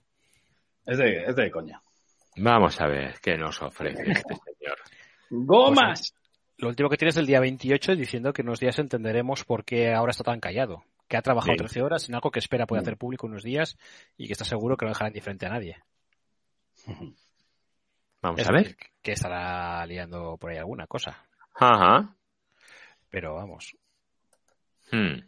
Es 0.86 0.98
de, 0.98 1.26
es 1.26 1.36
de 1.36 1.50
coña. 1.52 1.82
Vamos 2.36 2.80
a 2.82 2.88
ver 2.88 3.16
qué 3.22 3.38
nos 3.38 3.62
ofrece 3.62 4.02
este 4.12 4.36
señor. 4.36 4.78
¡Gomas! 5.30 6.14
Lo 6.58 6.70
último 6.70 6.90
que 6.90 6.98
tienes 6.98 7.16
del 7.16 7.28
día 7.28 7.40
28 7.40 7.96
diciendo 7.96 8.34
que 8.34 8.42
unos 8.42 8.60
días 8.60 8.80
entenderemos 8.80 9.44
por 9.46 9.64
qué 9.64 9.94
ahora 9.94 10.12
está 10.12 10.24
tan 10.24 10.40
callado. 10.40 10.84
Que 11.08 11.16
ha 11.18 11.22
trabajado 11.22 11.54
Sí. 11.54 11.58
13 11.58 11.82
horas 11.84 12.10
en 12.10 12.16
algo 12.16 12.32
que 12.32 12.40
espera 12.40 12.66
puede 12.66 12.82
hacer 12.82 12.98
público 12.98 13.28
unos 13.28 13.44
días 13.44 13.78
y 14.18 14.28
que 14.28 14.34
está 14.34 14.44
seguro 14.44 14.76
que 14.76 14.86
no 14.86 14.92
dejará 14.92 15.10
indiferente 15.10 15.46
a 15.46 15.50
nadie. 15.50 15.78
Vamos 18.22 18.40
Es 18.42 18.50
a 18.50 18.52
ver. 18.52 18.76
que 19.02 19.12
estará 19.12 19.86
liando 19.86 20.38
por 20.38 20.50
ahí 20.52 20.58
alguna 20.58 20.88
cosa. 20.88 21.24
Ajá. 21.54 22.16
Pero 23.10 23.36
vamos. 23.36 23.78
Hmm. 24.92 25.20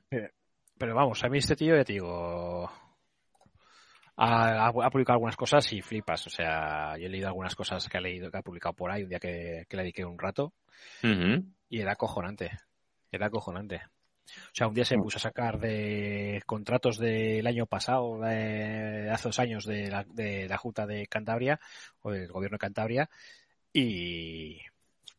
Pero 0.77 0.95
vamos, 0.95 1.23
a 1.23 1.29
mí 1.29 1.37
este 1.37 1.55
tío, 1.55 1.75
ya 1.75 1.83
te 1.85 1.93
digo, 1.93 2.69
ha, 4.21 4.89
publicado 4.91 5.15
algunas 5.15 5.35
cosas 5.35 5.71
y 5.73 5.81
flipas. 5.81 6.27
O 6.27 6.29
sea, 6.29 6.97
yo 6.97 7.05
he 7.05 7.09
leído 7.09 7.27
algunas 7.27 7.55
cosas 7.55 7.87
que 7.87 7.97
ha 7.97 8.01
leído, 8.01 8.29
que 8.29 8.37
ha 8.37 8.41
publicado 8.41 8.73
por 8.73 8.91
ahí 8.91 9.03
un 9.03 9.09
día 9.09 9.19
que, 9.19 9.65
que 9.67 9.77
le 9.77 9.83
dediqué 9.83 10.03
un 10.05 10.19
rato 10.19 10.53
y 11.01 11.79
era 11.79 11.93
acojonante. 11.93 12.51
Era 13.11 13.27
acojonante. 13.27 13.81
O 14.27 14.53
sea, 14.53 14.67
un 14.67 14.75
día 14.75 14.85
se 14.85 14.97
puso 14.97 15.17
a 15.17 15.21
sacar 15.21 15.59
de 15.59 16.41
contratos 16.45 16.99
del 16.99 17.47
año 17.47 17.65
pasado, 17.65 18.19
de 18.19 19.09
hace 19.09 19.29
dos 19.29 19.39
años, 19.39 19.65
de 19.65 19.89
la, 19.89 20.05
de 20.07 20.47
la 20.47 20.57
Junta 20.57 20.85
de 20.85 21.07
Cantabria, 21.07 21.59
o 22.01 22.11
del 22.11 22.31
gobierno 22.31 22.55
de 22.55 22.59
Cantabria, 22.59 23.09
y, 23.73 24.59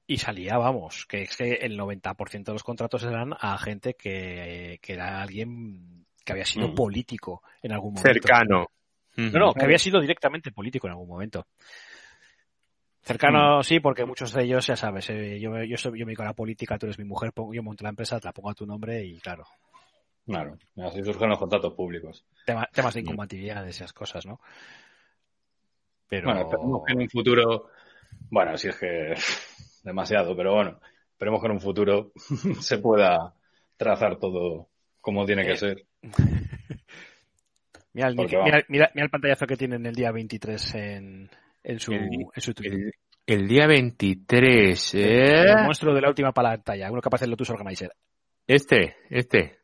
y 0.06 0.16
salía, 0.18 0.58
vamos, 0.58 1.06
que 1.06 1.22
es 1.22 1.36
que 1.36 1.54
el 1.54 1.76
90% 1.76 2.44
de 2.44 2.52
los 2.52 2.62
contratos 2.62 3.02
eran 3.02 3.34
a 3.40 3.58
gente 3.58 3.94
que, 3.94 4.78
que 4.80 4.92
era 4.92 5.20
alguien 5.22 6.06
que 6.24 6.32
había 6.32 6.44
sido 6.44 6.68
Mm. 6.68 6.74
político 6.74 7.42
en 7.62 7.72
algún 7.72 7.94
momento. 7.94 8.12
Cercano. 8.12 8.66
No, 9.32 9.38
no, 9.38 9.54
que 9.54 9.64
había 9.64 9.78
sido 9.78 10.00
directamente 10.00 10.52
político 10.52 10.86
en 10.86 10.92
algún 10.92 11.08
momento. 11.08 11.46
Cercano, 13.02 13.62
sí, 13.62 13.80
porque 13.80 14.04
muchos 14.04 14.32
de 14.32 14.44
ellos, 14.44 14.66
ya 14.66 14.76
sabes, 14.76 15.08
eh, 15.10 15.40
yo, 15.40 15.62
yo, 15.64 15.76
soy- 15.78 15.98
yo 15.98 16.04
me 16.04 16.10
dedico 16.10 16.22
a 16.22 16.26
la 16.26 16.34
política, 16.34 16.78
tú 16.78 16.86
eres 16.86 16.98
mi 16.98 17.04
mujer, 17.04 17.32
pongo- 17.32 17.54
yo 17.54 17.62
monto 17.62 17.82
la 17.82 17.90
empresa, 17.90 18.20
te 18.20 18.28
la 18.28 18.32
pongo 18.32 18.50
a 18.50 18.54
tu 18.54 18.66
nombre 18.66 19.02
y 19.04 19.18
claro, 19.20 19.44
Claro, 20.26 20.58
así 20.84 21.02
surgen 21.02 21.30
los 21.30 21.38
contratos 21.38 21.72
públicos. 21.74 22.24
tema- 22.44 22.68
temas 22.72 22.94
de 22.94 23.00
incompatibilidad 23.00 23.64
de 23.64 23.70
esas 23.70 23.92
cosas, 23.92 24.26
¿no? 24.26 24.38
Pero... 26.08 26.26
Bueno, 26.26 26.42
esperemos 26.42 26.82
que 26.86 26.92
en 26.92 27.00
un 27.00 27.08
futuro, 27.08 27.70
bueno, 28.30 28.56
si 28.58 28.68
es 28.68 28.76
que 28.76 29.14
demasiado, 29.82 30.36
pero 30.36 30.54
bueno, 30.54 30.78
esperemos 31.12 31.40
que 31.40 31.46
en 31.46 31.52
un 31.52 31.60
futuro 31.60 32.12
se 32.60 32.78
pueda 32.78 33.34
trazar 33.78 34.18
todo 34.18 34.68
como 35.00 35.24
tiene 35.24 35.44
que 35.44 35.52
Eh, 35.52 35.56
ser. 35.56 35.86
Mira 37.92 38.08
el, 38.08 38.16
porque 38.16 38.36
mira, 38.36 38.50
vamos. 38.50 38.64
mira- 38.68 38.90
mira 38.94 39.04
el 39.04 39.10
pantallazo 39.10 39.46
que 39.46 39.56
tienen 39.56 39.84
el 39.86 39.94
día 39.94 40.10
23 40.12 40.74
en, 40.76 41.30
en 41.64 41.80
su, 41.80 41.92
El- 41.92 42.08
en 42.34 42.40
su 42.40 42.54
Twitter. 42.54 42.78
El, 43.26 43.40
el 43.42 43.48
día 43.48 43.66
23, 43.66 44.94
¿eh? 44.94 45.40
El 45.42 45.64
monstruo 45.64 45.94
de 45.94 46.00
la 46.00 46.08
última 46.08 46.32
pantalla, 46.32 46.90
uno 46.90 47.00
aparece 47.04 47.24
en 47.26 47.30
Lotus 47.30 47.50
Organizer. 47.50 47.92
Este, 48.46 48.96
este. 49.10 49.58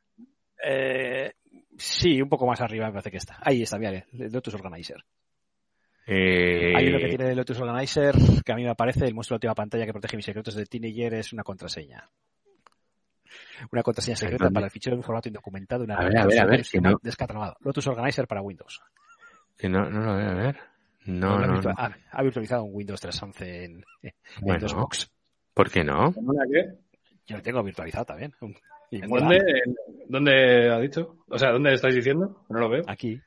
Eh, 0.64 1.32
sí, 1.76 2.20
un 2.22 2.28
poco 2.28 2.46
más 2.46 2.60
arriba 2.60 2.86
me 2.86 2.92
parece 2.92 3.10
que 3.10 3.16
está. 3.18 3.38
Ahí 3.42 3.62
está, 3.62 3.78
mira, 3.78 3.90
el 4.12 4.32
Lotus 4.32 4.54
Organizer. 4.54 5.04
Eh, 6.08 6.72
Hay 6.76 6.86
uno 6.88 6.98
que 6.98 7.08
tiene 7.08 7.30
el 7.30 7.36
Lotus 7.36 7.60
Organizer 7.60 8.14
que 8.44 8.52
a 8.52 8.54
mí 8.54 8.62
me 8.62 8.70
aparece 8.70 9.04
el 9.06 9.14
monstruo 9.14 9.38
de 9.38 9.46
la 9.46 9.50
última 9.50 9.54
pantalla 9.56 9.86
que 9.86 9.92
protege 9.92 10.16
mis 10.16 10.24
secretos 10.24 10.54
de 10.54 10.64
teenager 10.66 11.14
es 11.14 11.32
una 11.32 11.42
contraseña. 11.42 12.08
Una 13.72 13.82
contraseña 13.82 14.16
secreta 14.16 14.44
¿Dónde? 14.44 14.54
para 14.54 14.66
el 14.66 14.70
fichero 14.72 14.96
en 14.96 15.02
formato 15.02 15.28
indocumentado. 15.28 15.84
Una 15.84 15.96
A 15.96 16.04
ver, 16.04 16.18
a 16.18 16.26
ver, 16.26 16.40
a 16.40 16.46
ver, 16.46 16.62
que 16.70 16.80
no- 16.80 16.98
Descatalogado. 17.02 17.56
Lotus 17.60 17.86
Organizer 17.86 18.26
para 18.26 18.42
Windows. 18.42 18.80
que 19.58 19.68
no, 19.68 19.88
no 19.90 20.00
lo 20.00 20.14
veo, 20.16 20.30
a 20.30 20.34
ver. 20.34 20.56
No, 21.06 21.36
ha, 21.36 21.46
no, 21.46 21.54
virtua- 21.54 21.74
no. 21.76 21.82
ha- 21.84 21.96
ha 22.12 22.22
virtualizado 22.22 22.64
un 22.64 22.74
Windows 22.74 23.00
3.11 23.00 23.64
en, 23.64 23.84
en 24.02 24.12
Bueno, 24.42 24.60
DOSBox. 24.60 25.10
¿por 25.54 25.70
qué 25.70 25.84
no? 25.84 26.12
Yo 27.26 27.36
lo 27.36 27.42
tengo 27.42 27.62
virtualizado 27.62 28.04
también. 28.04 28.32
¿En. 28.90 29.08
¿Dónde, 29.08 29.36
en- 29.36 29.76
¿Dónde 30.08 30.70
ha 30.72 30.78
dicho? 30.78 31.16
O 31.28 31.38
sea, 31.38 31.50
¿dónde 31.52 31.72
estáis 31.74 31.94
diciendo? 31.96 32.44
No 32.48 32.58
lo 32.60 32.68
veo. 32.68 32.82
Aquí, 32.86 33.20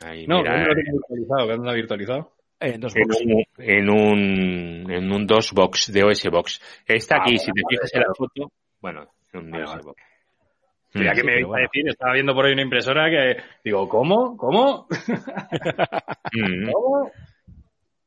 Ahí, 0.00 0.26
No, 0.26 0.38
mira, 0.42 0.52
¿dónde 0.52 0.66
lo 0.68 0.74
tengo 0.74 0.98
virtualizado? 0.98 1.46
¿Dónde 1.46 1.64
lo 1.64 1.70
ha 1.70 1.74
virtualizado? 1.74 2.32
en 2.60 2.72
en 2.74 2.80
DOSBox. 2.80 3.20
un, 3.22 3.44
en 3.58 3.90
un, 3.90 4.90
en 4.90 5.12
un 5.12 5.26
DOSBox 5.26 5.92
de 5.92 6.04
OSBox. 6.04 6.60
Está 6.86 7.16
Ah, 7.16 7.22
aquí, 7.22 7.38
si 7.38 7.50
te 7.52 7.62
fijas 7.68 7.94
en 7.94 8.00
la 8.00 8.14
foto. 8.16 8.50
Bueno, 8.80 9.06
un 9.34 9.50
Vale, 9.50 9.64
DOSBox. 9.64 10.02
Mira, 10.94 11.14
que 11.14 11.24
me 11.24 11.44
vais 11.44 11.54
a 11.54 11.68
decir, 11.68 11.88
estaba 11.88 12.14
viendo 12.14 12.34
por 12.34 12.46
ahí 12.46 12.52
una 12.52 12.62
impresora 12.62 13.10
que 13.10 13.42
digo, 13.64 13.88
¿cómo? 13.88 14.36
¿Cómo? 14.36 14.86
Mm. 16.32 16.70
¿Cómo? 16.70 17.10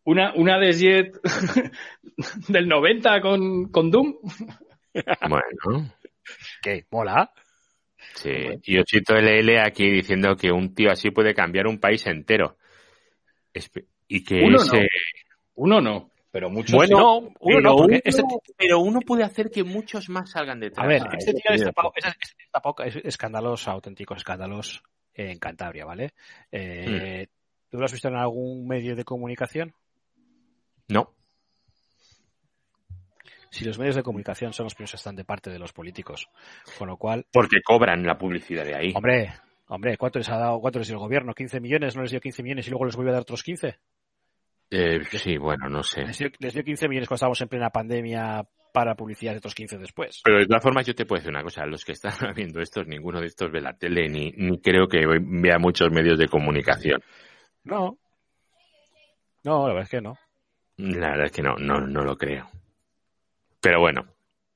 Una, 0.06 0.33
una 0.35 0.57
Desjet 0.59 1.19
del 2.48 2.67
90 2.67 3.22
con, 3.22 3.72
con 3.72 3.91
Doom. 3.91 4.15
Bueno, 5.30 5.91
¿Qué? 6.61 6.85
¿Mola? 6.91 7.31
sí. 8.15 8.31
Y 8.64 8.80
Ochito 8.80 9.15
LL 9.15 9.59
aquí 9.59 9.89
diciendo 9.89 10.35
que 10.35 10.51
un 10.51 10.73
tío 10.73 10.91
así 10.91 11.11
puede 11.11 11.33
cambiar 11.33 11.67
un 11.67 11.80
país 11.80 12.06
entero. 12.07 12.57
Y 14.07 14.23
que 14.23 14.41
Uno 14.41 14.57
ese... 14.57 14.81
no. 14.81 14.88
Uno 15.56 15.81
no, 15.81 16.11
pero 16.32 16.49
muchos 16.49 16.75
Bueno, 16.75 16.98
no, 16.98 17.17
uno 17.19 17.32
pero, 17.41 17.61
no, 17.61 17.75
porque 17.75 17.93
uno, 17.95 18.01
este- 18.03 18.24
pero 18.58 18.80
uno 18.80 18.99
puede 19.01 19.24
hacer 19.24 19.49
que 19.49 19.64
muchos 19.64 20.09
más 20.09 20.32
salgan 20.32 20.59
detrás. 20.59 20.85
A 20.85 20.88
ver, 20.88 21.01
Ah, 21.03 21.16
este 21.17 21.33
tío 21.33 21.41
ha 21.49 21.53
sí, 21.53 21.59
destapado, 21.59 21.91
es- 21.95 22.06
es- 22.06 22.95
es- 22.95 23.06
escándalos, 23.06 23.67
auténticos 23.67 24.17
escándalos 24.19 24.83
en 25.14 25.40
Cantabria, 25.40 25.85
¿vale? 25.85 26.14
Eh, 26.51 27.27
¿Tú 27.69 27.77
lo 27.77 27.85
has 27.85 27.91
visto 27.91 28.08
en 28.08 28.16
algún 28.16 28.67
medio 28.67 28.95
de 28.95 29.03
comunicación? 29.03 29.74
No. 30.88 31.14
Si 33.51 33.66
los 33.66 33.80
medios 33.80 33.95
de 33.95 34.03
comunicación 34.03 34.53
son 34.53 34.66
los 34.66 34.75
primeros 34.75 34.91
que 34.91 34.98
están 34.98 35.16
de 35.16 35.25
parte 35.25 35.49
de 35.49 35.58
los 35.59 35.74
políticos, 35.74 36.30
con 36.77 36.88
lo 36.88 36.98
cual, 36.98 37.25
Porque 37.32 37.61
cobran 37.64 38.06
la 38.06 38.17
publicidad 38.17 38.64
de 38.64 38.75
ahí. 38.75 38.93
hombre, 38.95 39.33
hombre, 39.67 39.98
¿cuánto 39.98 40.19
les 40.19 40.30
ha 40.30 40.38
dado, 40.38 40.59
cuánto 40.61 40.77
les 40.80 40.88
dio 40.88 40.95
el 40.95 40.99
gobierno? 41.01 41.33
¿15 41.33 41.59
millones? 41.59 41.95
¿No 41.95 42.03
les 42.03 42.11
dio 42.11 42.22
15 42.22 42.43
millones 42.43 42.67
y 42.67 42.69
luego 42.69 42.85
les 42.85 42.95
vuelve 42.95 43.09
a 43.11 43.14
dar 43.14 43.22
otros 43.24 43.41
15? 43.43 43.77
Eh, 44.72 44.99
sí, 45.11 45.38
bueno, 45.38 45.67
no 45.67 45.83
sé. 45.83 46.03
Les 46.03 46.17
dio, 46.17 46.30
les 46.39 46.53
dio 46.53 46.64
15 46.64 46.88
millones 46.88 47.07
cuando 47.07 47.17
estábamos 47.17 47.41
en 47.41 47.48
plena 47.48 47.69
pandemia 47.69 48.45
para 48.72 48.95
publicidad 48.95 49.31
de 49.31 49.39
otros 49.39 49.56
15 49.56 49.77
después. 49.77 50.22
Pero 50.23 50.38
de 50.38 50.45
todas 50.45 50.61
formas 50.61 50.85
yo 50.85 50.93
te 50.93 51.06
puedo 51.06 51.19
decir 51.19 51.31
una 51.31 51.43
cosa, 51.43 51.65
los 51.65 51.83
que 51.83 51.93
están 51.93 52.11
viendo 52.35 52.61
estos, 52.61 52.88
ninguno 52.88 53.19
de 53.19 53.27
estos 53.27 53.51
ve 53.51 53.61
la 53.61 53.73
tele 53.73 54.07
ni, 54.09 54.31
ni 54.31 54.59
creo 54.59 54.88
que 54.88 55.06
vea 55.07 55.57
muchos 55.57 55.91
medios 55.91 56.19
de 56.19 56.27
comunicación. 56.27 57.01
No. 57.64 57.98
No, 59.43 59.67
la 59.67 59.73
verdad 59.73 59.83
es 59.83 59.89
que 59.89 60.01
no. 60.01 60.17
La 60.77 61.09
verdad 61.11 61.25
es 61.25 61.31
que 61.31 61.41
no, 61.41 61.56
no, 61.56 61.81
no 61.81 62.03
lo 62.03 62.15
creo. 62.15 62.49
Pero 63.61 63.81
bueno, 63.81 64.06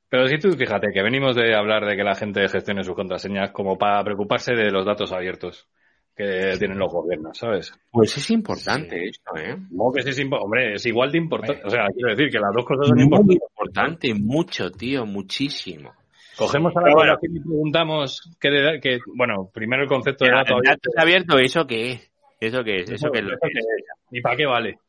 Pero 0.10 0.28
si 0.28 0.38
tú 0.38 0.52
fíjate 0.52 0.94
que 0.94 1.02
venimos 1.02 1.36
de 1.36 1.56
hablar 1.56 1.86
de 1.86 1.98
que 1.98 2.04
la 2.04 2.16
gente 2.16 2.48
gestione 2.48 2.84
sus 2.84 2.96
contraseñas 2.96 3.52
como 3.52 3.78
para 3.78 4.04
preocuparse 4.04 4.54
de 4.54 4.72
los 4.72 4.86
datos 4.86 5.12
abiertos 5.12 5.68
que 6.16 6.56
tienen 6.60 6.78
los 6.78 6.92
gobiernos, 6.92 7.38
¿sabes? 7.38 7.74
pues 7.92 8.16
es 8.18 8.30
importante 8.32 9.04
esto, 9.10 9.36
¿eh? 9.36 9.58
Supongo 9.70 9.94
que 9.94 10.02
sí 10.04 10.10
es 10.10 10.20
impo- 10.20 10.40
hombre, 10.44 10.74
es 10.76 10.86
igual 10.86 11.12
de 11.12 11.18
importante. 11.18 11.62
O 11.66 11.70
sea, 11.70 11.88
quiero 11.94 12.10
decir 12.16 12.30
que 12.32 12.40
las 12.40 12.52
dos 12.54 12.66
cosas 12.66 12.88
son 12.88 12.96
Muy 12.98 13.04
importantes. 13.06 13.42
importante, 13.50 14.14
mucho, 14.14 14.72
tío, 14.72 15.06
muchísimo. 15.06 15.94
Cogemos 16.38 16.76
a 16.78 16.82
la 16.82 16.94
bueno. 16.94 17.18
y 17.22 17.40
preguntamos 17.40 18.36
qué 18.40 18.50
de- 18.50 18.80
que, 18.80 19.00
bueno, 19.16 19.50
primero 19.54 19.84
el 19.84 19.90
concepto 19.90 20.26
de 20.26 20.32
Pero, 20.32 20.44
dato 20.44 20.58
¿el 20.58 20.64
dato 20.64 20.90
abierto, 20.98 21.38
¿eso 21.40 21.66
qué 21.68 21.92
es? 21.92 22.12
¿Eso 22.40 22.64
qué 22.64 22.76
es? 22.82 22.90
¿Eso 22.92 23.10
qué 23.12 23.20
es 23.20 23.26
lo 23.26 23.32
¿Eso 23.34 23.40
que 23.42 23.50
qué 23.54 23.60
es? 23.60 23.66
es? 23.66 23.86
¿Y 24.12 24.22
para 24.22 24.36
qué 24.36 24.46
vale? 24.46 24.80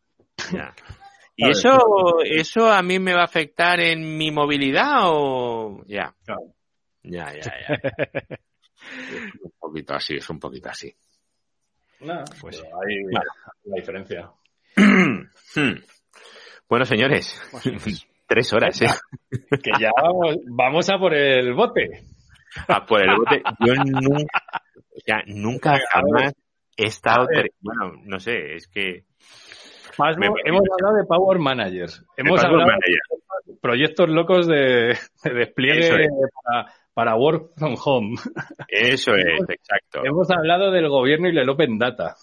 Ya. 0.53 0.75
¿Y 1.37 1.51
eso, 1.51 1.79
eso 2.25 2.71
a 2.71 2.81
mí 2.83 2.99
me 2.99 3.13
va 3.13 3.23
a 3.23 3.25
afectar 3.25 3.81
en 3.81 4.17
mi 4.17 4.31
movilidad 4.31 5.01
o...? 5.07 5.83
Ya. 5.87 6.15
Ya, 7.03 7.33
ya, 7.35 7.41
ya. 7.43 7.75
es 9.11 9.43
un 9.43 9.53
poquito 9.59 9.95
así, 9.95 10.15
es 10.17 10.31
un 10.31 10.39
poquito 10.39 10.69
así. 10.69 10.95
Pues 12.41 12.63
Bueno. 12.63 13.21
la 13.65 13.77
diferencia. 13.77 14.31
Hmm. 15.57 15.75
Bueno, 16.69 16.85
señores, 16.85 17.41
tres 18.27 18.53
horas, 18.53 18.83
¿eh? 18.83 18.87
Que 19.63 19.71
ya 19.79 19.91
vamos, 20.03 20.37
vamos 20.49 20.91
a 20.91 20.99
por 20.99 21.15
el 21.15 21.55
bote. 21.55 22.03
A 22.67 22.85
por 22.85 23.01
el 23.01 23.15
bote. 23.17 23.41
Yo 23.65 23.75
nunca, 23.77 24.41
o 24.75 25.01
sea, 25.07 25.23
nunca 25.27 25.79
jamás 25.93 26.35
he 26.77 26.87
estado... 26.87 27.27
Bueno, 27.61 27.93
no 28.05 28.19
sé, 28.19 28.55
es 28.55 28.67
que... 28.67 29.05
Pasmo, 29.97 30.21
Me- 30.35 30.41
hemos 30.45 30.63
hablado 30.73 30.97
de 30.97 31.05
Power 31.07 31.39
Managers. 31.39 32.05
Hemos 32.17 32.41
Password 32.41 32.63
hablado 32.63 32.71
Manager. 32.73 32.99
de 33.47 33.55
proyectos 33.63 34.09
locos 34.09 34.47
de, 34.49 34.99
de 35.23 35.35
despliegue 35.35 35.87
es. 36.03 36.09
para, 36.43 36.67
para 36.95 37.17
Work 37.17 37.53
from 37.59 37.75
Home. 37.85 38.17
Eso 38.69 39.15
es, 39.15 39.41
exacto. 39.49 40.03
Hemos 40.05 40.31
hablado 40.31 40.71
del 40.71 40.89
gobierno 40.89 41.29
y 41.29 41.35
del 41.35 41.49
Open 41.49 41.79
Data. 41.79 42.15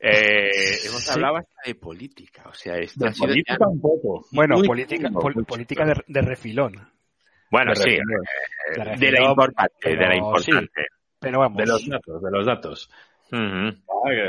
Eh, 0.00 0.48
hemos 0.86 1.02
Sí. 1.04 1.10
hablado 1.12 1.38
hasta 1.38 1.52
de 1.66 1.74
política, 1.74 2.44
o 2.48 2.52
sea, 2.54 2.76
esto 2.76 3.00
De 3.04 3.10
ha 3.10 3.12
sido 3.12 3.26
política 3.26 3.56
ya- 3.60 3.66
un 3.66 3.80
poco. 3.80 4.24
Bueno, 4.30 4.56
Muy 4.58 4.68
política, 4.68 5.10
pol- 5.10 5.44
política 5.44 5.84
de, 5.84 5.94
de 6.06 6.22
refilón. 6.22 6.72
Bueno, 7.50 7.70
De 7.72 7.76
sí, 7.76 7.90
refilón. 7.90 8.06
eh, 8.76 8.96
De 9.00 9.06
de 9.06 9.12
la 9.12 9.28
importante, 9.30 9.88
de 9.88 9.96
la 9.96 10.00
pero 10.08 10.14
importante. 10.16 10.82
Pero 11.18 11.38
vamos. 11.40 11.56
De 11.58 11.66
los 11.66 11.88
datos, 11.88 12.22
de 12.22 12.30
los 12.30 12.46
datos. 12.46 12.90
Ah, 13.32 13.72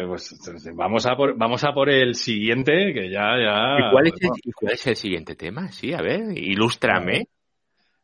pues, 0.07 0.35
vamos, 0.73 1.05
a 1.05 1.15
por, 1.15 1.37
vamos 1.37 1.63
a 1.63 1.71
por 1.71 1.89
el 1.89 2.15
siguiente, 2.15 2.91
que 2.93 3.09
ya, 3.11 3.37
ya. 3.37 3.77
¿Y 3.87 3.91
cuál, 3.91 4.07
es 4.07 4.13
el, 4.19 4.27
bueno, 4.27 4.41
cuál 4.59 4.73
es 4.73 4.87
el 4.87 4.95
siguiente 4.95 5.35
tema? 5.35 5.71
Sí, 5.71 5.93
a 5.93 6.01
ver, 6.01 6.35
ilústrame. 6.35 7.27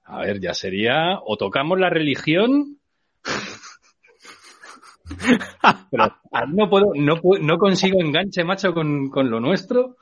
A 0.05 0.19
ver, 0.19 0.39
ya 0.39 0.53
sería, 0.53 1.19
o 1.23 1.35
tocamos 1.37 1.79
la 1.79 1.89
religión. 1.89 2.77
Pero 5.91 6.15
no 6.47 6.69
puedo, 6.69 6.91
no, 6.95 7.19
no 7.41 7.57
consigo 7.57 7.99
enganche, 8.01 8.43
macho, 8.43 8.73
con, 8.73 9.09
con 9.09 9.29
lo 9.29 9.39
nuestro. 9.39 9.97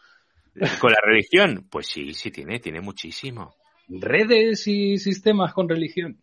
¿Con 0.80 0.92
la 0.92 1.00
religión? 1.04 1.68
Pues 1.70 1.88
sí, 1.88 2.14
sí 2.14 2.32
tiene, 2.32 2.60
tiene 2.60 2.80
muchísimo. 2.82 3.56
Redes 3.90 4.68
y 4.68 4.98
sistemas 4.98 5.54
con 5.54 5.68
religión. 5.68 6.18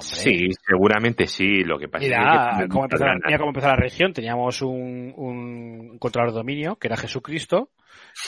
Sí, 0.00 0.48
seguramente 0.66 1.26
sí, 1.26 1.64
lo 1.64 1.78
que 1.78 1.88
pasa 1.88 2.04
Mira, 2.04 2.50
es 2.52 2.62
que... 2.62 2.68
cómo 2.68 2.84
empezó, 2.84 3.04
la- 3.04 3.18
mira 3.26 3.38
cómo 3.38 3.50
empezó 3.50 3.66
la 3.68 3.76
región. 3.76 4.12
Teníamos 4.12 4.62
un, 4.62 5.12
un 5.16 5.98
controlador 5.98 6.32
de 6.32 6.38
dominio, 6.38 6.76
que 6.76 6.88
era 6.88 6.96
Jesucristo, 6.96 7.70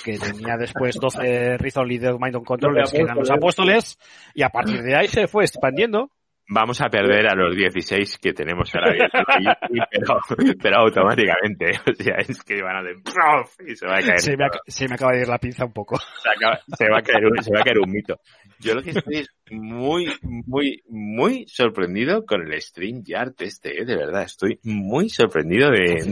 que 0.05 0.19
tenía 0.19 0.57
después 0.57 0.97
12 1.01 1.59
Reason 1.59 1.87
Leader 1.87 2.17
Mind 2.19 2.37
on 2.37 2.45
Controllers, 2.45 2.93
que 2.93 3.03
eran 3.03 3.19
los 3.19 3.31
apóstoles, 3.31 3.99
y 4.35 4.43
a 4.43 4.49
partir 4.49 4.83
de 4.83 4.97
ahí 4.97 5.09
se 5.09 5.27
fue 5.27 5.45
expandiendo. 5.45 6.11
Vamos 6.47 6.81
a 6.83 6.91
perder 6.91 7.27
a 7.27 7.35
los 7.35 7.57
16 7.57 8.19
que 8.19 8.35
tenemos 8.35 8.71
ahora 8.75 8.93
mismo, 8.93 9.09
pero, 9.91 10.57
pero 10.61 10.77
automáticamente. 10.79 11.71
O 11.91 11.95
sea, 11.95 12.17
es 12.17 12.43
que 12.43 12.61
van 12.63 12.77
a 12.77 12.83
de 12.83 12.95
¡prof! 12.97 13.55
y 13.67 13.75
se 13.77 13.87
va 13.87 13.97
a 13.97 14.01
caer. 14.01 14.21
Se 14.21 14.37
me, 14.37 14.45
ac- 14.45 14.61
se 14.67 14.87
me 14.89 14.95
acaba 14.95 15.13
de 15.13 15.23
ir 15.23 15.29
la 15.29 15.39
pinza 15.39 15.65
un 15.65 15.73
poco. 15.73 15.99
se, 15.99 16.29
acaba- 16.37 16.61
se 16.77 16.89
va 16.91 16.99
a 16.99 17.03
caer 17.03 17.25
un, 17.27 17.43
se 17.43 17.51
va 17.51 17.61
a 17.61 17.65
caer 17.65 17.79
un 17.79 17.91
mito. 17.91 18.21
Yo 18.61 18.75
lo 18.75 18.83
que 18.83 18.91
estoy 18.91 19.17
es 19.21 19.29
muy, 19.51 20.07
muy, 20.23 20.83
muy 20.89 21.47
sorprendido 21.49 22.27
con 22.27 22.43
el 22.47 22.61
StreamYard 22.61 23.35
este, 23.39 23.81
¿eh? 23.81 23.85
de 23.87 23.97
verdad. 23.97 24.23
Estoy 24.25 24.59
muy 24.65 25.09
sorprendido 25.09 25.71
de, 25.71 26.03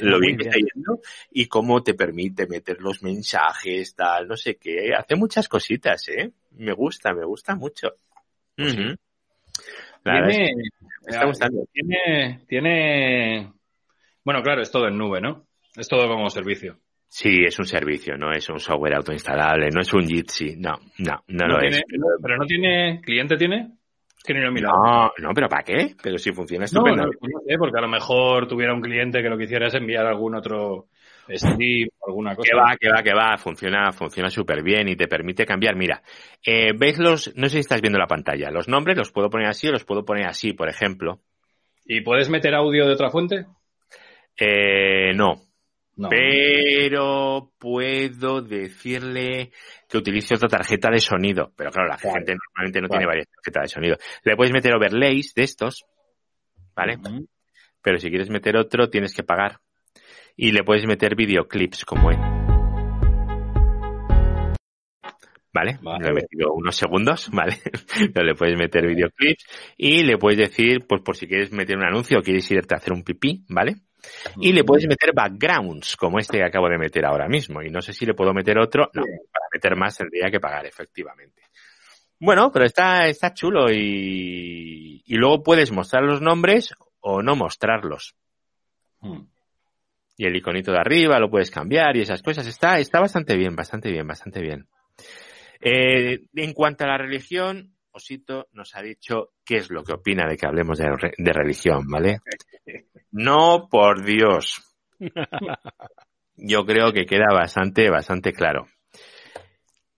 lo 0.00 0.18
bien 0.18 0.38
que 0.38 0.44
está 0.48 0.56
yendo 0.58 1.00
y 1.30 1.46
cómo 1.46 1.82
te 1.82 1.92
permite 1.94 2.46
meter 2.46 2.78
los 2.80 3.02
mensajes, 3.02 3.94
tal, 3.94 4.28
no 4.28 4.36
sé 4.36 4.56
qué. 4.56 4.94
Hace 4.96 5.14
muchas 5.16 5.46
cositas, 5.48 6.08
¿eh? 6.08 6.30
Me 6.52 6.72
gusta, 6.72 7.12
me 7.12 7.24
gusta 7.26 7.54
mucho. 7.54 7.88
La 10.04 10.18
es 10.28 10.36
Tiene, 10.36 10.48
que 10.48 10.54
me 11.06 11.12
está 11.12 11.26
gustando. 11.26 11.64
tiene, 11.72 12.40
tiene, 12.46 13.52
bueno, 14.24 14.42
claro, 14.42 14.62
es 14.62 14.70
todo 14.70 14.86
en 14.88 14.98
nube, 14.98 15.20
¿no? 15.20 15.46
Es 15.76 15.88
todo 15.88 16.06
como 16.08 16.28
servicio. 16.30 16.78
Sí, 17.08 17.44
es 17.44 17.58
un 17.58 17.66
servicio, 17.66 18.16
no 18.16 18.32
es 18.32 18.48
un 18.48 18.58
software 18.58 18.94
autoinstalable, 18.96 19.68
no 19.70 19.80
es 19.80 19.92
un 19.94 20.06
Jitsi, 20.06 20.56
no, 20.56 20.72
no, 20.98 21.22
no, 21.28 21.46
lo 21.46 21.58
tiene, 21.60 21.76
es. 21.76 21.82
pero 22.20 22.36
no 22.36 22.44
tiene, 22.44 23.00
¿cliente 23.02 23.36
tiene? 23.36 23.70
Que 24.24 24.34
ni 24.34 24.40
lo 24.40 24.48
he 24.48 24.50
mirado. 24.50 24.74
No, 24.82 25.12
no, 25.18 25.30
pero 25.34 25.48
¿para 25.48 25.62
qué? 25.62 25.94
Pero 26.02 26.18
si 26.18 26.32
funciona 26.32 26.62
No, 26.62 26.64
estupendamente. 26.64 27.18
no, 27.20 27.28
no 27.28 27.40
sé, 27.46 27.56
porque 27.56 27.78
a 27.78 27.82
lo 27.82 27.88
mejor 27.88 28.48
tuviera 28.48 28.74
un 28.74 28.80
cliente 28.80 29.22
que 29.22 29.28
lo 29.28 29.36
que 29.36 29.44
hiciera 29.44 29.68
es 29.68 29.74
enviar 29.74 30.06
algún 30.06 30.34
otro 30.34 30.88
stream 31.28 31.88
o 32.00 32.08
alguna 32.08 32.34
cosa. 32.34 32.48
Que 32.50 32.56
va, 32.56 32.76
que 32.78 32.88
va, 32.90 33.02
que 33.02 33.14
va, 33.14 33.36
funciona, 33.38 33.92
funciona 33.92 34.30
súper 34.30 34.62
bien 34.62 34.88
y 34.88 34.96
te 34.96 35.06
permite 35.08 35.46
cambiar. 35.46 35.76
Mira, 35.76 36.02
eh, 36.44 36.72
¿ves 36.76 36.98
los, 36.98 37.34
no 37.36 37.46
sé 37.48 37.54
si 37.54 37.58
estás 37.60 37.80
viendo 37.80 37.98
la 37.98 38.06
pantalla, 38.06 38.50
los 38.50 38.68
nombres 38.68 38.96
los 38.96 39.10
puedo 39.12 39.30
poner 39.30 39.48
así 39.48 39.68
o 39.68 39.72
los 39.72 39.84
puedo 39.84 40.04
poner 40.04 40.26
así, 40.26 40.52
por 40.52 40.68
ejemplo. 40.68 41.20
¿Y 41.86 42.00
puedes 42.02 42.30
meter 42.30 42.54
audio 42.54 42.86
de 42.86 42.92
otra 42.94 43.10
fuente? 43.10 43.46
Eh, 44.36 45.12
no, 45.14 45.34
No. 45.96 46.08
pero 46.08 47.52
puedo 47.58 48.40
decirle 48.42 49.52
que 49.88 49.98
utilice 49.98 50.34
otra 50.34 50.48
tarjeta 50.48 50.90
de 50.90 50.98
sonido. 50.98 51.52
Pero 51.56 51.70
claro, 51.70 51.88
la 51.88 51.96
Vale. 52.02 52.10
gente 52.18 52.34
normalmente 52.34 52.80
no 52.80 52.88
Vale. 52.88 52.98
tiene 52.98 53.06
varias 53.06 53.28
tarjetas 53.28 53.62
de 53.62 53.68
sonido. 53.68 53.96
Le 54.24 54.36
puedes 54.36 54.52
meter 54.52 54.74
overlays 54.74 55.34
de 55.34 55.42
estos, 55.42 55.84
¿vale? 56.74 56.98
Pero 57.82 57.98
si 57.98 58.08
quieres 58.08 58.30
meter 58.30 58.56
otro, 58.56 58.88
tienes 58.88 59.14
que 59.14 59.22
pagar. 59.22 59.58
Y 60.36 60.52
le 60.52 60.64
puedes 60.64 60.86
meter 60.86 61.14
videoclips 61.14 61.84
como 61.84 62.10
él. 62.10 62.18
¿Vale? 65.52 65.78
Vale. 65.82 66.04
Le 66.04 66.10
he 66.10 66.12
metido 66.12 66.52
unos 66.52 66.74
segundos, 66.74 67.30
¿vale? 67.32 67.56
Pero 68.12 68.26
le 68.26 68.34
puedes 68.34 68.56
meter 68.56 68.86
videoclips 68.86 69.46
y 69.76 70.02
le 70.02 70.18
puedes 70.18 70.38
decir, 70.38 70.84
pues 70.86 71.02
por 71.02 71.16
si 71.16 71.28
quieres 71.28 71.52
meter 71.52 71.76
un 71.76 71.84
anuncio 71.84 72.18
o 72.18 72.22
quieres 72.22 72.50
irte 72.50 72.74
a 72.74 72.78
hacer 72.78 72.92
un 72.92 73.04
pipí, 73.04 73.44
¿vale? 73.48 73.76
Y 74.40 74.52
le 74.52 74.64
puedes 74.64 74.86
meter 74.86 75.12
backgrounds, 75.14 75.96
como 75.96 76.18
este 76.18 76.38
que 76.38 76.44
acabo 76.44 76.68
de 76.68 76.78
meter 76.78 77.06
ahora 77.06 77.28
mismo. 77.28 77.62
Y 77.62 77.70
no 77.70 77.80
sé 77.80 77.92
si 77.92 78.04
le 78.04 78.14
puedo 78.14 78.34
meter 78.34 78.58
otro. 78.58 78.90
No, 78.92 79.02
para 79.02 79.46
meter 79.52 79.76
más 79.76 79.96
tendría 79.96 80.30
que 80.30 80.40
pagar, 80.40 80.66
efectivamente. 80.66 81.42
Bueno, 82.20 82.50
pero 82.52 82.64
está, 82.64 83.06
está 83.06 83.32
chulo 83.32 83.70
y, 83.70 85.02
y 85.06 85.14
luego 85.16 85.42
puedes 85.42 85.72
mostrar 85.72 86.02
los 86.02 86.20
nombres 86.20 86.74
o 87.00 87.22
no 87.22 87.36
mostrarlos. 87.36 88.14
Mm. 89.00 89.20
Y 90.16 90.26
el 90.26 90.36
iconito 90.36 90.72
de 90.72 90.78
arriba 90.78 91.18
lo 91.18 91.30
puedes 91.30 91.50
cambiar 91.50 91.96
y 91.96 92.02
esas 92.02 92.22
cosas. 92.22 92.46
Está, 92.46 92.78
está 92.78 93.00
bastante 93.00 93.36
bien, 93.36 93.56
bastante 93.56 93.90
bien, 93.90 94.06
bastante 94.06 94.40
bien. 94.40 94.68
Eh, 95.60 96.20
en 96.34 96.52
cuanto 96.52 96.84
a 96.84 96.88
la 96.88 96.98
religión, 96.98 97.74
Osito 97.90 98.48
nos 98.52 98.74
ha 98.76 98.82
dicho 98.82 99.30
qué 99.44 99.56
es 99.56 99.70
lo 99.70 99.82
que 99.82 99.94
opina 99.94 100.28
de 100.28 100.36
que 100.36 100.46
hablemos 100.46 100.78
de, 100.78 100.86
de 101.16 101.32
religión, 101.32 101.86
¿vale? 101.88 102.18
No, 103.10 103.68
por 103.70 104.04
Dios. 104.04 104.62
Yo 106.36 106.64
creo 106.66 106.92
que 106.92 107.06
queda 107.06 107.32
bastante, 107.32 107.90
bastante 107.90 108.32
claro. 108.32 108.66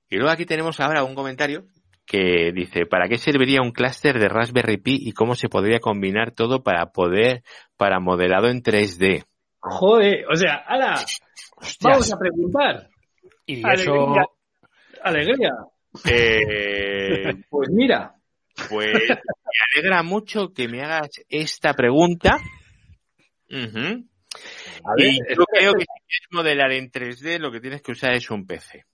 Y 0.09 0.17
luego 0.17 0.31
aquí 0.31 0.45
tenemos 0.45 0.78
ahora 0.81 1.03
un 1.03 1.15
comentario 1.15 1.67
que 2.07 2.53
dice, 2.53 2.86
¿para 2.86 3.09
qué 3.09 3.19
serviría 3.19 3.62
un 3.62 3.73
clúster 3.73 4.19
de 4.19 4.28
Raspberry 4.28 4.77
Pi 4.77 4.99
y 5.01 5.12
cómo 5.12 5.35
se 5.35 5.49
podría 5.49 5.81
combinar 5.81 6.31
todo 6.31 6.62
para 6.62 6.93
poder, 6.93 7.43
para 7.77 7.99
modelado 7.99 8.49
en 8.49 8.62
3D? 8.62 9.25
Joder, 9.69 10.25
o 10.31 10.36
sea, 10.36 10.57
ala, 10.67 10.95
vamos 11.81 12.12
a 12.12 12.19
preguntar. 12.19 12.89
Y 13.47 13.65
Alegría. 13.67 13.95
eso, 13.95 14.36
Alegría. 15.03 15.51
Eh, 16.05 17.35
Pues 17.51 17.69
mira, 17.70 18.15
Pues 18.69 18.93
me 18.95 19.81
alegra 19.81 20.03
mucho 20.03 20.53
que 20.53 20.69
me 20.69 20.83
hagas 20.83 21.09
esta 21.28 21.75
pregunta. 21.75 22.39
Ujú. 23.51 24.05
A 24.85 24.95
ver, 24.97 25.07
Y 25.07 25.19
yo 25.19 25.45
creo 25.47 25.73
que 25.73 25.81
si 25.85 26.03
quieres 26.07 26.28
modelar 26.31 26.73
en 26.73 26.91
3D, 26.91 27.39
lo 27.39 27.51
que 27.51 27.61
tienes 27.61 27.83
que 27.83 27.93
usar 27.93 28.12
es 28.15 28.31
un 28.31 28.47
PC. 28.47 28.85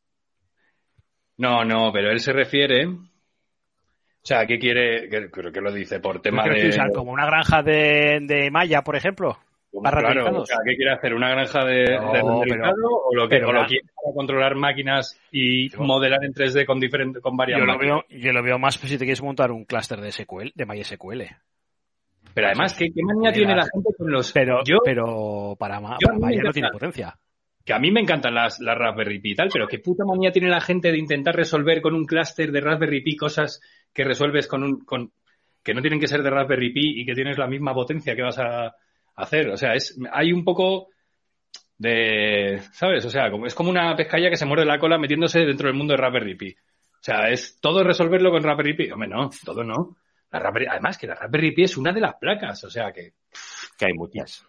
No, 1.39 1.65
no, 1.65 1.91
pero 1.92 2.10
él 2.10 2.20
se 2.20 2.33
refiere. 2.33 2.86
O 2.86 4.25
sea, 4.25 4.47
¿qué 4.47 4.59
quiere? 4.59 5.09
Creo 5.31 5.51
que 5.52 5.60
lo 5.60 5.73
dice 5.73 5.99
por 5.99 6.20
tema 6.23 6.44
¿Qué 6.44 6.51
de. 6.51 6.55
quieres 6.57 6.76
usar? 6.76 6.92
Como 6.92 7.10
una 7.12 7.26
granja 7.26 7.62
de, 7.62 8.20
de 8.23 8.51
malla, 8.52 8.83
por 8.83 8.94
ejemplo. 8.97 9.36
Para 9.83 10.01
Claro, 10.01 10.41
o 10.42 10.47
sea, 10.47 10.59
¿qué 10.67 10.76
quiere 10.76 10.92
hacer? 10.92 11.15
¿Una 11.15 11.31
granja 11.31 11.65
de, 11.65 11.97
No, 11.97 12.12
de 12.12 12.20
renderizado 12.20 12.75
pero- 12.76 12.89
o 13.07 13.15
lo 13.15 13.28
que 13.28 13.36
pero 13.36 13.49
o 13.49 13.52
lo 13.52 13.60
la- 13.62 13.67
quiere 13.67 13.84
para 13.94 14.15
controlar 14.15 14.55
máquinas 14.55 15.18
y 15.31 15.70
Yo- 15.70 15.81
modelar 15.81 16.23
en 16.25 16.34
3D 16.34 16.67
con 16.67 16.78
diferentes 16.78 17.23
con 17.23 17.36
varias 17.36 17.59
Yo 17.59 17.65
lo, 17.65 17.73
máquinas? 17.75 18.01
veo, 18.10 18.20
yo 18.20 18.33
lo 18.33 18.42
veo 18.42 18.59
más 18.59 18.75
si 18.75 18.99
te 18.99 19.05
quieres 19.05 19.23
montar 19.23 19.51
un 19.51 19.65
clúster 19.65 20.01
de 20.01 20.12
SQL, 20.12 20.52
de 20.55 20.67
MySQL. 20.67 21.23
Pero 22.34 22.47
además, 22.49 22.75
¿qué, 22.76 22.86
qué 22.94 23.01
manía 23.02 23.33
tiene 23.33 23.55
la 23.57 23.62
gente 23.65 23.91
con 23.97 24.10
los 24.10 24.33
Pero, 24.33 24.62
yo 24.65 24.78
pero 24.84 25.57
para, 25.59 25.81
para 25.81 25.94
a 25.94 25.99
mí 25.99 26.07
me 26.12 26.18
malla 26.18 26.42
no 26.42 26.52
tiene 26.52 26.70
potencia. 26.70 27.18
que 27.65 27.73
a 27.73 27.78
mí 27.78 27.91
me 27.91 28.01
encantan 28.01 28.34
las, 28.34 28.60
las 28.60 28.76
Raspberry 28.76 29.20
Pi 29.20 29.33
y 29.33 29.34
tal, 29.34 29.49
pero 29.52 29.67
qué 29.67 29.78
puta 29.78 30.05
manía 30.05 30.33
tiene 30.33 30.49
la 30.49 30.60
gente 30.60 30.91
de 30.92 30.99
intentar 30.99 31.34
resolver 31.34 31.81
con 31.81 31.94
un 31.94 32.05
clúster 32.07 32.51
de 32.52 32.60
Raspberry 32.60 33.02
Pi 33.02 33.17
cosas 33.17 33.60
que 33.92 34.05
resuelves 34.05 34.47
con 34.49 34.62
un 34.65 34.81
con 34.84 35.12
que 35.62 35.73
no 35.75 35.81
tienen 35.81 36.01
que 36.01 36.09
ser 36.09 36.23
de 36.23 36.31
Raspberry 36.31 36.73
Pi 36.73 37.01
y 37.01 37.07
que 37.07 37.15
tienes 37.15 37.39
la 37.39 37.47
misma 37.47 37.73
potencia 37.75 38.15
que 38.17 38.23
vas 38.23 38.39
a 38.39 38.75
hacer. 39.16 39.49
O 39.50 39.57
sea, 39.57 39.74
es 39.74 39.99
hay 40.12 40.32
un 40.32 40.44
poco 40.44 40.89
de, 41.78 42.60
¿sabes? 42.73 43.05
O 43.05 43.10
sea, 43.10 43.31
como 43.31 43.47
es 43.47 43.55
como 43.55 43.70
una 43.70 43.94
pescalla 43.97 44.31
que 44.31 44.36
se 44.36 44.47
muerde 44.47 44.65
la 44.65 44.78
cola 44.78 44.99
metiéndose 44.99 45.41
dentro 45.41 45.68
del 45.68 45.76
mundo 45.76 45.92
de 45.94 45.99
Raspberry 45.99 46.36
Pi. 46.36 46.50
O 46.55 47.05
sea, 47.05 47.28
es 47.31 47.58
todo 47.60 47.82
resolverlo 47.82 48.31
con 48.31 48.42
Raspberry 48.42 48.74
Pi. 48.76 48.91
Hombre, 48.91 49.08
no, 49.08 49.31
todo 49.44 49.65
no. 49.65 49.97
La 50.31 50.39
Raspberry- 50.41 50.68
además 50.70 50.97
que 50.99 51.07
la 51.07 51.15
Raspberry 51.15 51.52
Pi 51.52 51.65
es 51.65 51.76
una 51.76 51.92
de 51.92 52.00
las 52.00 52.15
placas, 52.15 52.62
o 52.65 52.70
sea 52.70 52.92
que 52.92 53.15
Que 53.78 53.86
hay 53.86 53.92
muchas. 53.94 54.44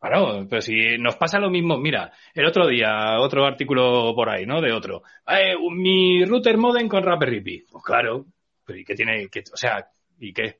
Claro, 0.00 0.46
pero 0.48 0.60
si 0.62 0.96
nos 0.98 1.16
pasa 1.16 1.38
lo 1.40 1.50
mismo, 1.50 1.76
mira, 1.76 2.12
el 2.34 2.46
otro 2.46 2.68
día, 2.68 3.18
otro 3.18 3.44
artículo 3.44 4.12
por 4.14 4.28
ahí, 4.28 4.46
¿no? 4.46 4.60
De 4.60 4.72
otro. 4.72 5.02
Eh, 5.26 5.54
mi 5.72 6.24
router 6.24 6.56
modem 6.56 6.88
con 6.88 7.02
Raspberry 7.02 7.40
Pi. 7.40 7.64
Pues 7.70 7.84
claro, 7.84 8.26
pero 8.64 8.78
¿y 8.78 8.84
qué 8.84 8.94
tiene? 8.94 9.28
qué- 9.28 9.42
o 9.52 9.56
sea, 9.56 9.88
¿y 10.20 10.32
qué? 10.32 10.58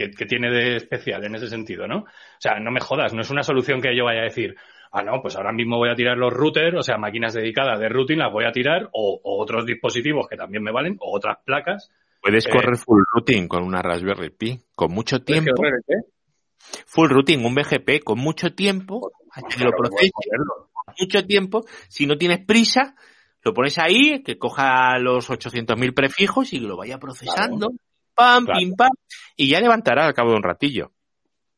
¿Qué, 0.00 0.10
qué 0.12 0.24
tiene 0.24 0.50
de 0.50 0.76
especial 0.76 1.22
en 1.26 1.34
ese 1.34 1.46
sentido, 1.48 1.86
no? 1.86 1.98
O 1.98 2.06
sea, 2.38 2.58
no 2.58 2.70
me 2.70 2.80
jodas, 2.80 3.12
no 3.12 3.20
es 3.20 3.28
una 3.28 3.42
solución 3.42 3.82
que 3.82 3.94
yo 3.94 4.06
vaya 4.06 4.20
a 4.20 4.24
decir, 4.24 4.56
ah, 4.92 5.02
no, 5.02 5.20
pues 5.20 5.36
ahora 5.36 5.52
mismo 5.52 5.76
voy 5.76 5.90
a 5.90 5.94
tirar 5.94 6.16
los 6.16 6.32
routers, 6.32 6.74
o 6.74 6.82
sea, 6.82 6.96
máquinas 6.96 7.34
dedicadas 7.34 7.78
de 7.78 7.90
routing 7.90 8.16
las 8.16 8.32
voy 8.32 8.46
a 8.46 8.50
tirar, 8.50 8.88
o, 8.92 9.20
o 9.22 9.42
otros 9.42 9.66
dispositivos 9.66 10.26
que 10.26 10.38
también 10.38 10.62
me 10.62 10.72
valen, 10.72 10.96
o 11.00 11.14
otras 11.14 11.36
placas. 11.44 11.90
Puedes 12.22 12.46
Eh, 12.46 12.50
correr 12.50 12.78
full 12.78 13.02
routing 13.12 13.46
con 13.46 13.62
una 13.62 13.82
Raspberry 13.82 14.30
Pi, 14.30 14.58
con 14.74 14.90
mucho 14.90 15.22
tiempo. 15.22 15.62
Full 16.86 17.10
routing, 17.10 17.44
un 17.44 17.54
BGP 17.54 18.02
con 18.02 18.18
mucho 18.20 18.54
tiempo, 18.54 19.12
hasta 19.32 19.54
que 19.54 19.64
lo 19.64 19.72
Claro, 19.72 20.70
con 20.72 20.94
mucho 20.98 21.26
tiempo. 21.26 21.66
Si 21.88 22.06
no 22.06 22.16
tienes 22.16 22.42
prisa, 22.46 22.94
lo 23.44 23.52
pones 23.52 23.78
ahí, 23.78 24.22
que 24.22 24.38
coja 24.38 24.98
los 24.98 25.28
800.000 25.28 25.92
prefijos 25.92 26.54
y 26.54 26.60
lo 26.60 26.78
vaya 26.78 26.98
procesando. 26.98 27.68
Pam, 28.20 28.44
Claro. 28.44 28.58
pim, 28.60 28.74
pam. 28.76 28.90
Y 29.36 29.48
ya 29.48 29.60
levantará 29.60 30.06
al 30.06 30.14
cabo 30.14 30.30
de 30.30 30.36
un 30.36 30.42
ratillo. 30.42 30.92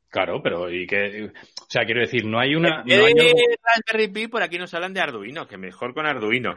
Claro, 0.09 0.43
pero 0.43 0.71
y 0.71 0.87
que, 0.87 1.25
o 1.25 1.67
sea, 1.71 1.85
quiero 1.87 2.01
decir, 2.03 2.27
no 2.27 2.39
hay 2.39 2.55
una, 2.55 2.83
Eh, 2.87 2.99
no 2.99 3.05
hay 3.07 3.13
algo- 3.19 3.39
Raspberry 3.65 4.09
Pi, 4.13 4.29
por 4.29 4.43
aquí 4.43 4.59
nos 4.59 4.75
hablan 4.75 4.93
de 4.93 5.01
Arduino, 5.01 5.47
que 5.47 5.57
mejor 5.57 5.95
con 5.95 6.05
Arduino. 6.07 6.57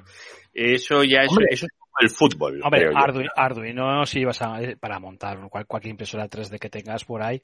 Eso 0.54 1.04
ya 1.06 1.22
es, 1.22 1.30
Hombre. 1.30 1.46
eso 1.52 1.66
es 1.66 1.72
como 1.80 1.94
el 2.02 2.10
fútbol. 2.10 2.62
Hombre, 2.62 2.82
creo 2.82 2.92
yo. 2.92 2.98
Arduino, 2.98 3.30
Arduino 3.36 4.06
si 4.06 4.26
vas 4.26 4.42
a, 4.42 4.62
eh, 4.62 4.76
para 4.76 5.00
montar 5.00 5.40
cual- 5.50 5.66
cualquier 5.68 5.92
impresora 5.92 6.28
3D 6.28 6.60
que 6.60 6.70
tengas 6.70 7.06
por 7.06 7.24
ahí, 7.24 7.42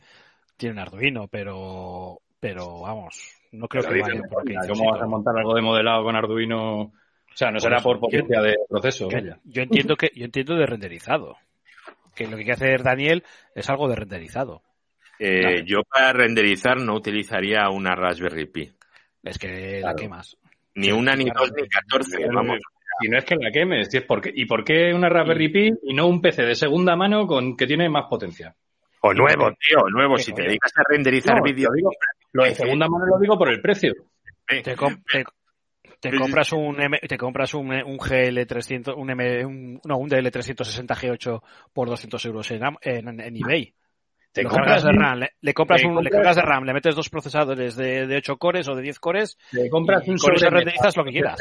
tiene 0.58 0.74
un 0.74 0.80
Arduino, 0.80 1.28
pero, 1.30 2.20
pero 2.42 2.82
vamos, 2.82 3.34
no 3.54 3.70
creo 3.70 3.84
Pero 3.84 3.96
que 3.96 4.02
vaya 4.02 4.22
por 4.30 4.42
aquí. 4.42 4.54
¿Cómo 4.68 4.92
vas 4.92 5.02
a 5.02 5.08
montar 5.08 5.34
algo 5.38 5.56
de 5.56 5.62
modelado 5.62 6.04
con 6.04 6.16
Arduino? 6.18 6.82
O 6.82 6.92
sea, 7.34 7.52
no 7.52 7.60
será 7.62 7.80
por 7.80 8.02
potencia 8.02 8.42
de 8.42 8.58
proceso. 8.70 9.08
Yo 9.46 9.62
entiendo 9.64 9.96
que, 9.96 10.12
yo 10.14 10.26
entiendo 10.26 10.56
de 10.56 10.66
renderizado. 10.66 11.38
Que 12.26 12.32
lo 12.32 12.38
que 12.38 12.44
quiere 12.44 12.54
hacer 12.54 12.84
Daniel 12.84 13.24
es 13.56 13.70
algo 13.70 13.88
de 13.90 13.96
renderizado. 13.96 14.62
Eh, 15.20 15.64
Yo 15.66 15.84
para 15.84 16.14
renderizar 16.14 16.78
no 16.80 16.96
utilizaría 16.96 17.70
una 17.70 17.96
Raspberry 17.96 18.46
Pi. 18.48 18.72
Es 19.24 19.38
que 19.38 19.80
Claro. 19.80 19.88
la 19.88 19.96
quemas. 19.96 20.38
Ni 20.76 20.92
una, 20.92 21.16
ni 21.16 21.26
dos, 21.26 21.52
ni 21.56 21.68
catorce. 21.68 22.26
Vamos. 22.34 22.60
Si 23.02 23.08
no 23.10 23.18
es 23.18 23.26
que 23.26 23.36
la 23.36 23.52
quemes, 23.52 23.88
si 23.90 23.98
es 23.98 24.04
porque, 24.04 24.32
¿y 24.34 24.46
por 24.46 24.64
qué 24.64 24.94
una 24.94 25.10
Raspberry 25.10 25.50
Pi 25.50 25.72
y 25.84 25.94
no 25.94 26.08
un 26.08 26.22
PC 26.22 26.44
de 26.44 26.56
segunda 26.56 26.96
mano 26.96 27.26
con 27.28 27.56
que 27.58 27.66
tiene 27.68 27.90
más 27.90 28.06
potencia? 28.10 28.56
O 29.02 29.14
nuevo, 29.14 29.52
tío, 29.54 29.80
nuevo. 29.92 30.18
Si 30.18 30.32
te 30.34 30.44
dedicas 30.44 30.72
a 30.78 30.84
renderizar 30.88 31.38
No, 31.38 31.44
vídeos. 31.44 31.72
lo 32.34 32.44
de 32.44 32.54
segunda 32.56 32.88
mano 32.88 33.06
lo 33.08 33.20
digo 33.20 33.38
por 33.38 33.50
el 33.50 33.60
precio. 33.62 33.94
Te, 34.48 34.62
te- 34.62 34.76
te 36.02 36.18
compras 36.18 36.52
un 36.54 36.82
M- 36.82 37.00
te 37.08 37.18
compras 37.18 37.54
un, 37.54 37.72
un 37.72 37.98
GL300 37.98 38.94
un 38.98 39.10
M 39.12 39.46
un, 39.46 39.82
no 39.86 39.98
un 39.98 40.10
DL360 40.10 40.88
G8 40.88 41.42
por 41.74 41.88
200 41.90 42.26
euros 42.26 42.52
en, 42.52 42.62
en, 42.82 43.20
en 43.22 43.36
eBay 43.38 43.74
Te 44.34 44.44
compras, 44.44 44.66
cargas 44.66 44.84
de 44.84 44.92
RAM, 44.94 45.20
le, 45.20 45.30
le 45.42 45.54
compras 45.54 45.84
un, 45.84 46.04
le 46.04 46.10
compras- 46.10 46.36
de 46.38 46.42
RAM, 46.42 46.64
le 46.64 46.74
metes 46.74 46.96
dos 46.96 47.10
procesadores 47.10 47.76
de, 47.76 48.08
de 48.08 48.16
8 48.18 48.38
cores 48.38 48.68
o 48.68 48.76
de 48.76 48.82
10 48.82 49.00
cores 49.00 49.38
te 49.52 49.70
compras 49.70 50.08
un 50.08 50.18
con 50.18 50.34
eso 50.34 50.46
sobremesa. 50.50 50.90
lo 50.96 51.04
que 51.06 51.12
quieras. 51.12 51.38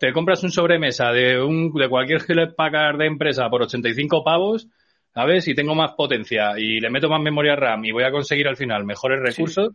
Te 0.00 0.12
compras 0.12 0.42
un 0.44 0.50
sobremesa 0.50 1.10
de 1.12 1.40
un 1.40 1.72
de 1.72 1.88
cualquier 1.88 2.20
Hewlett 2.28 2.54
Packard 2.56 2.98
de 2.98 3.06
empresa 3.06 3.48
por 3.48 3.62
85 3.62 4.22
pavos, 4.24 4.66
¿sabes? 5.14 5.46
Y 5.48 5.54
tengo 5.54 5.74
más 5.76 5.92
potencia 5.92 6.58
y 6.58 6.80
le 6.80 6.90
meto 6.90 7.08
más 7.08 7.22
memoria 7.22 7.54
RAM 7.56 7.84
y 7.84 7.92
voy 7.92 8.02
a 8.04 8.10
conseguir 8.10 8.48
al 8.48 8.56
final 8.56 8.84
mejores 8.84 9.20
recursos. 9.22 9.70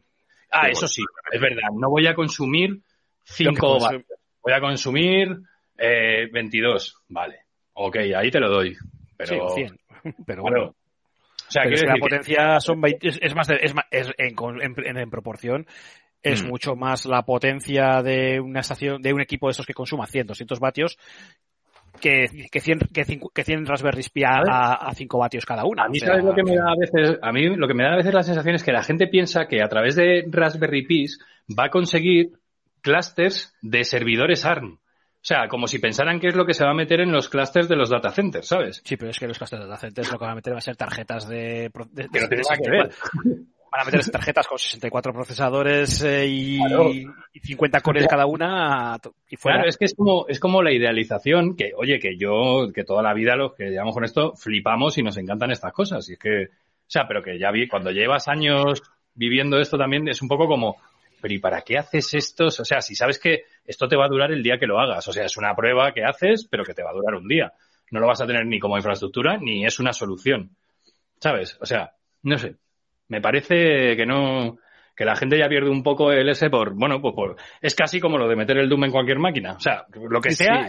Ah, 0.51 0.65
Sí, 0.65 0.71
eso 0.71 0.79
bueno. 0.81 0.87
sí, 0.89 1.01
es 1.31 1.41
verdad, 1.41 1.69
no 1.79 1.89
voy 1.89 2.07
a 2.07 2.13
consumir 2.15 2.69
Lo 2.71 2.81
que 2.81 3.33
5 3.33 3.67
puedes- 3.67 3.83
vatios. 3.83 4.03
Voy 4.43 4.53
a 4.53 4.59
consumir 4.59 5.37
eh, 5.77 6.27
22, 6.31 7.03
vale. 7.09 7.39
Ok, 7.73 7.97
ahí 8.15 8.29
te 8.31 8.39
lo 8.39 8.49
doy. 8.49 8.75
Pero, 9.17 9.29
Sí, 9.29 9.37
o 9.41 9.49
100. 9.49 9.79
Pero 10.25 10.41
Claro. 10.41 10.41
bueno, 10.41 10.65
o 10.67 11.51
sea, 11.51 11.63
pero 11.63 11.75
es 11.75 11.81
que 11.81 11.87
la 11.87 11.93
decir 11.93 12.03
que- 12.03 12.09
potencia 12.09 12.59
son 12.59 12.79
20 12.81 13.07
es, 13.07 13.19
es 13.21 13.35
más 13.35 13.47
de- 13.47 13.59
es, 13.61 13.73
ma- 13.73 13.85
es 13.89 14.11
en, 14.17 14.35
en- 14.61 14.97
en- 14.97 15.09
proporción 15.09 15.65
es 16.21 16.43
Mm. 16.43 16.47
mucho 16.49 16.75
más 16.75 17.05
la 17.05 17.23
potencia 17.23 18.01
de 18.03 18.39
una 18.39 18.59
estación 18.59 19.01
de 19.01 19.13
un 19.13 19.21
equipo 19.21 19.47
de 19.47 19.51
esos 19.51 19.65
que 19.65 19.73
consuma 19.73 20.05
100 20.05 20.27
200 20.27 20.59
vatios 20.59 20.97
que, 22.01 22.25
que 22.51 22.59
100 22.59 22.79
que, 22.93 23.03
cincu- 23.05 23.31
que 23.33 23.43
100 23.43 23.65
Raspberry 23.65 24.03
Pi 24.13 24.23
a, 24.23 24.41
a, 24.47 24.73
a 24.89 24.93
5 24.93 25.17
vatios 25.17 25.45
cada 25.45 25.65
una. 25.65 25.83
A 25.85 25.89
mí, 25.89 25.97
O 25.97 25.99
sea, 25.99 26.09
¿sabes 26.09 26.23
lo 26.25 26.33
que 26.35 26.43
me 26.43 26.55
da 26.55 26.71
a 26.71 26.75
veces? 26.79 27.17
A 27.21 27.31
mí 27.31 27.47
lo 27.55 27.67
que 27.67 27.73
me 27.73 27.83
da 27.83 27.93
a 27.93 27.97
veces 27.97 28.13
la 28.13 28.23
sensación 28.23 28.55
es 28.55 28.63
que 28.63 28.71
la 28.71 28.83
gente 28.83 29.07
piensa 29.07 29.47
que 29.47 29.61
a 29.61 29.67
través 29.67 29.95
de 29.95 30.23
Raspberry 30.29 30.85
Pis 30.85 31.19
va 31.57 31.65
a 31.65 31.69
conseguir 31.69 32.31
clusters 32.81 33.53
de 33.61 33.83
servidores 33.83 34.45
ARM. 34.45 34.73
O 34.73 35.21
sea, 35.21 35.47
como 35.49 35.67
si 35.67 35.79
pensaran 35.79 36.19
que 36.19 36.27
es 36.27 36.35
lo 36.35 36.45
que 36.45 36.53
se 36.53 36.63
va 36.63 36.71
a 36.71 36.75
meter 36.75 37.01
en 37.01 37.11
los 37.11 37.27
clusters 37.27 37.67
de 37.67 37.75
los 37.75 37.89
data 37.89 38.09
centers, 38.11 38.47
¿sabes? 38.47 38.81
Sí, 38.85 38.95
pero 38.95 39.11
es 39.11 39.19
que 39.19 39.27
los 39.27 39.37
clusters 39.37 39.61
de 39.63 39.67
data 39.67 39.81
centers 39.81 40.11
lo 40.11 40.17
que 40.17 40.23
van 40.23 40.31
a 40.31 40.35
meter 40.35 40.53
va 40.53 40.59
a 40.59 40.61
ser 40.61 40.77
tarjetas 40.77 41.27
de... 41.27 41.69
de- 41.91 42.07
Que 42.09 42.19
no 42.21 42.27
de- 42.27 42.27
tiene 42.27 42.27
de 42.29 42.37
nada 42.37 42.57
que 42.63 42.69
ver. 42.69 42.91
64. 42.91 43.43
Van 43.71 43.81
a 43.81 43.85
meter 43.85 44.09
tarjetas 44.09 44.47
con 44.47 44.57
64 44.57 45.13
procesadores 45.13 46.01
eh, 46.01 46.25
y, 46.27 46.57
Claro. 46.57 46.89
y 46.91 47.39
50 47.39 47.81
cores 47.81 48.07
cada 48.07 48.25
una 48.25 48.97
y 49.29 49.35
fuera. 49.35 49.57
Claro, 49.57 49.69
es 49.69 49.77
que 49.77 49.85
es 49.85 49.93
como, 49.93 50.25
es 50.27 50.39
como 50.39 50.63
la 50.63 50.71
idealización 50.73 51.55
que, 51.55 51.73
oye, 51.77 51.99
que 51.99 52.17
yo, 52.17 52.71
que 52.73 52.83
toda 52.83 53.03
la 53.03 53.13
vida 53.13 53.35
los 53.35 53.53
que 53.53 53.65
llevamos 53.69 53.93
con 53.93 54.05
esto 54.05 54.33
flipamos 54.35 54.97
y 54.97 55.03
nos 55.03 55.17
encantan 55.17 55.51
estas 55.51 55.71
cosas. 55.71 56.09
Y 56.09 56.13
es 56.13 56.17
que, 56.19 56.45
o 56.45 56.87
sea, 56.87 57.07
pero 57.07 57.21
que 57.21 57.37
ya 57.37 57.51
vi, 57.51 57.67
cuando 57.67 57.91
llevas 57.91 58.27
años 58.27 58.81
viviendo 59.13 59.59
esto 59.59 59.77
también 59.77 60.07
es 60.07 60.19
un 60.23 60.29
poco 60.29 60.47
como, 60.47 60.77
pero 61.21 61.33
¿y 61.33 61.39
para 61.39 61.61
qué 61.61 61.77
haces 61.77 62.13
esto? 62.13 62.47
O 62.47 62.51
sea, 62.51 62.81
si 62.81 62.95
sabes 62.95 63.19
que 63.19 63.43
esto 63.65 63.87
te 63.87 63.95
va 63.95 64.05
a 64.05 64.09
durar 64.09 64.31
el 64.31 64.43
día 64.43 64.57
que 64.57 64.67
lo 64.67 64.79
hagas. 64.79 65.07
O 65.07 65.13
sea, 65.13 65.25
es 65.25 65.37
una 65.37 65.55
prueba 65.55 65.91
que 65.93 66.03
haces, 66.03 66.47
pero 66.49 66.63
que 66.63 66.73
te 66.73 66.83
va 66.83 66.91
a 66.91 66.93
durar 66.93 67.15
un 67.15 67.27
día. 67.27 67.53
No 67.91 67.99
lo 67.99 68.07
vas 68.07 68.21
a 68.21 68.27
tener 68.27 68.45
ni 68.45 68.59
como 68.59 68.77
infraestructura, 68.77 69.37
ni 69.37 69.65
es 69.65 69.79
una 69.79 69.93
solución. 69.93 70.51
¿Sabes? 71.19 71.57
O 71.61 71.65
sea, 71.65 71.91
no 72.23 72.37
sé. 72.37 72.55
Me 73.07 73.21
parece 73.21 73.95
que 73.95 74.05
no, 74.05 74.57
que 74.95 75.05
la 75.05 75.15
gente 75.15 75.37
ya 75.37 75.47
pierde 75.47 75.69
un 75.69 75.81
poco 75.81 76.11
el 76.11 76.27
ese 76.29 76.49
por, 76.49 76.73
bueno, 76.73 77.01
pues 77.01 77.15
por, 77.15 77.37
es 77.61 77.73
casi 77.73 77.99
como 77.99 78.17
lo 78.17 78.27
de 78.27 78.35
meter 78.35 78.57
el 78.57 78.67
Doom 78.67 78.83
en 78.83 78.91
cualquier 78.91 79.17
máquina. 79.17 79.53
O 79.53 79.59
sea, 79.59 79.85
lo 79.93 80.19
que 80.19 80.31
sea, 80.31 80.67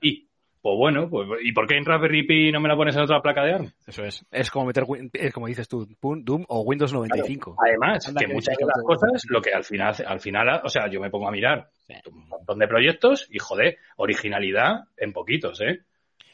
sí. 0.00 0.28
Pues 0.64 0.78
bueno, 0.78 1.10
pues, 1.10 1.28
¿y 1.42 1.52
por 1.52 1.66
qué 1.66 1.76
en 1.76 1.84
Raspberry 1.84 2.26
Pi 2.26 2.50
no 2.50 2.58
me 2.58 2.70
la 2.70 2.74
pones 2.74 2.96
en 2.96 3.02
otra 3.02 3.20
placa 3.20 3.44
de 3.44 3.52
ARM? 3.52 3.70
Eso 3.86 4.02
es. 4.02 4.24
Es 4.30 4.50
como 4.50 4.64
meter, 4.64 4.84
es 5.12 5.30
como 5.34 5.46
dices 5.46 5.68
tú, 5.68 5.86
Doom 6.00 6.46
o 6.48 6.62
Windows 6.62 6.90
95. 6.90 7.56
Además, 7.62 8.08
Anda 8.08 8.20
que 8.20 8.26
que 8.28 8.32
muchas 8.32 8.56
de 8.56 8.64
las 8.64 8.78
otro- 8.78 8.86
cosas, 8.86 9.24
lo 9.28 9.42
que 9.42 9.52
al 9.52 9.62
final, 9.62 9.94
al 10.06 10.20
final, 10.20 10.62
o 10.64 10.70
sea, 10.70 10.88
yo 10.88 11.02
me 11.02 11.10
pongo 11.10 11.28
a 11.28 11.32
mirar 11.32 11.68
un 12.10 12.28
montón 12.30 12.58
de 12.58 12.66
proyectos 12.66 13.28
y 13.30 13.38
joder, 13.40 13.76
originalidad 13.96 14.84
en 14.96 15.12
poquitos, 15.12 15.60
¿eh? 15.60 15.80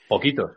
Poquitos. 0.06 0.52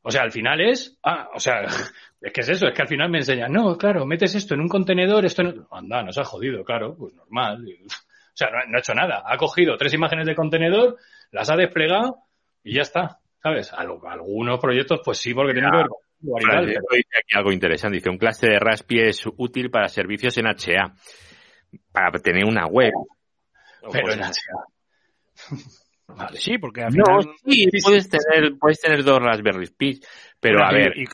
O 0.00 0.10
sea, 0.10 0.22
al 0.22 0.32
final 0.32 0.58
es, 0.62 0.98
ah, 1.04 1.28
o 1.34 1.40
sea, 1.40 1.60
es 2.22 2.32
que 2.32 2.40
es 2.40 2.48
eso, 2.48 2.68
es 2.68 2.74
que 2.74 2.80
al 2.80 2.88
final 2.88 3.10
me 3.10 3.18
enseñan, 3.18 3.52
no, 3.52 3.76
claro, 3.76 4.06
metes 4.06 4.34
esto 4.34 4.54
en 4.54 4.62
un 4.62 4.68
contenedor, 4.68 5.26
esto 5.26 5.42
no, 5.42 5.68
anda, 5.70 6.02
nos 6.02 6.16
ha 6.16 6.24
jodido, 6.24 6.64
claro, 6.64 6.96
pues 6.98 7.12
normal. 7.12 7.66
O 8.30 8.38
sea, 8.38 8.50
no, 8.52 8.58
no 8.70 8.76
ha 8.76 8.78
hecho 8.78 8.94
nada. 8.94 9.24
Ha 9.26 9.36
cogido 9.36 9.76
tres 9.76 9.92
imágenes 9.94 10.24
de 10.24 10.36
contenedor, 10.36 10.96
las 11.32 11.50
ha 11.50 11.56
desplegado 11.56 12.18
y 12.64 12.74
ya 12.76 12.82
está, 12.82 13.20
¿sabes? 13.42 13.72
Al- 13.72 13.98
algunos 14.08 14.60
proyectos, 14.60 15.00
pues 15.04 15.18
sí, 15.18 15.32
porque 15.34 15.52
tienen 15.52 15.70
que 15.70 15.76
ver 15.78 15.86
Francisco 16.42 16.86
dice 16.90 17.08
aquí 17.16 17.36
algo 17.36 17.52
interesante. 17.52 17.96
Dice, 17.96 18.10
un 18.10 18.18
clase 18.18 18.48
de 18.48 18.58
Raspi 18.58 19.00
es 19.00 19.24
útil 19.36 19.70
para 19.70 19.88
servicios 19.88 20.36
en 20.38 20.46
HA. 20.48 20.94
para 21.92 22.18
tener 22.18 22.44
una 22.44 22.66
web. 22.66 22.92
Pero 23.92 24.12
en 24.12 24.22
HA. 24.22 24.32
Vale, 26.08 26.38
sí, 26.38 26.58
porque 26.58 26.82
al 26.82 26.92
No, 26.92 27.04
final... 27.20 27.36
sí, 27.44 27.68
puedes 27.84 28.08
tener, 28.08 28.56
puedes 28.58 28.80
tener 28.80 29.04
dos 29.04 29.18
Raspberry 29.20 29.68
Pi, 29.76 30.00
pero 30.40 30.64
a 30.64 30.72
ver, 30.72 30.96
y- 30.96 31.04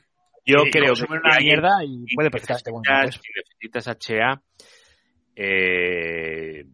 yo 0.47 0.65
y 0.67 0.71
creo 0.71 0.95
que 0.95 1.03
una 1.11 1.39
mierda 1.41 1.85
y 1.85 2.15
puede 2.15 2.31
perfectamente 2.31 2.89
eso. 3.09 3.21
si 3.23 3.31
necesitas 3.37 3.89
HA, 3.89 4.43
eh, 5.37 6.65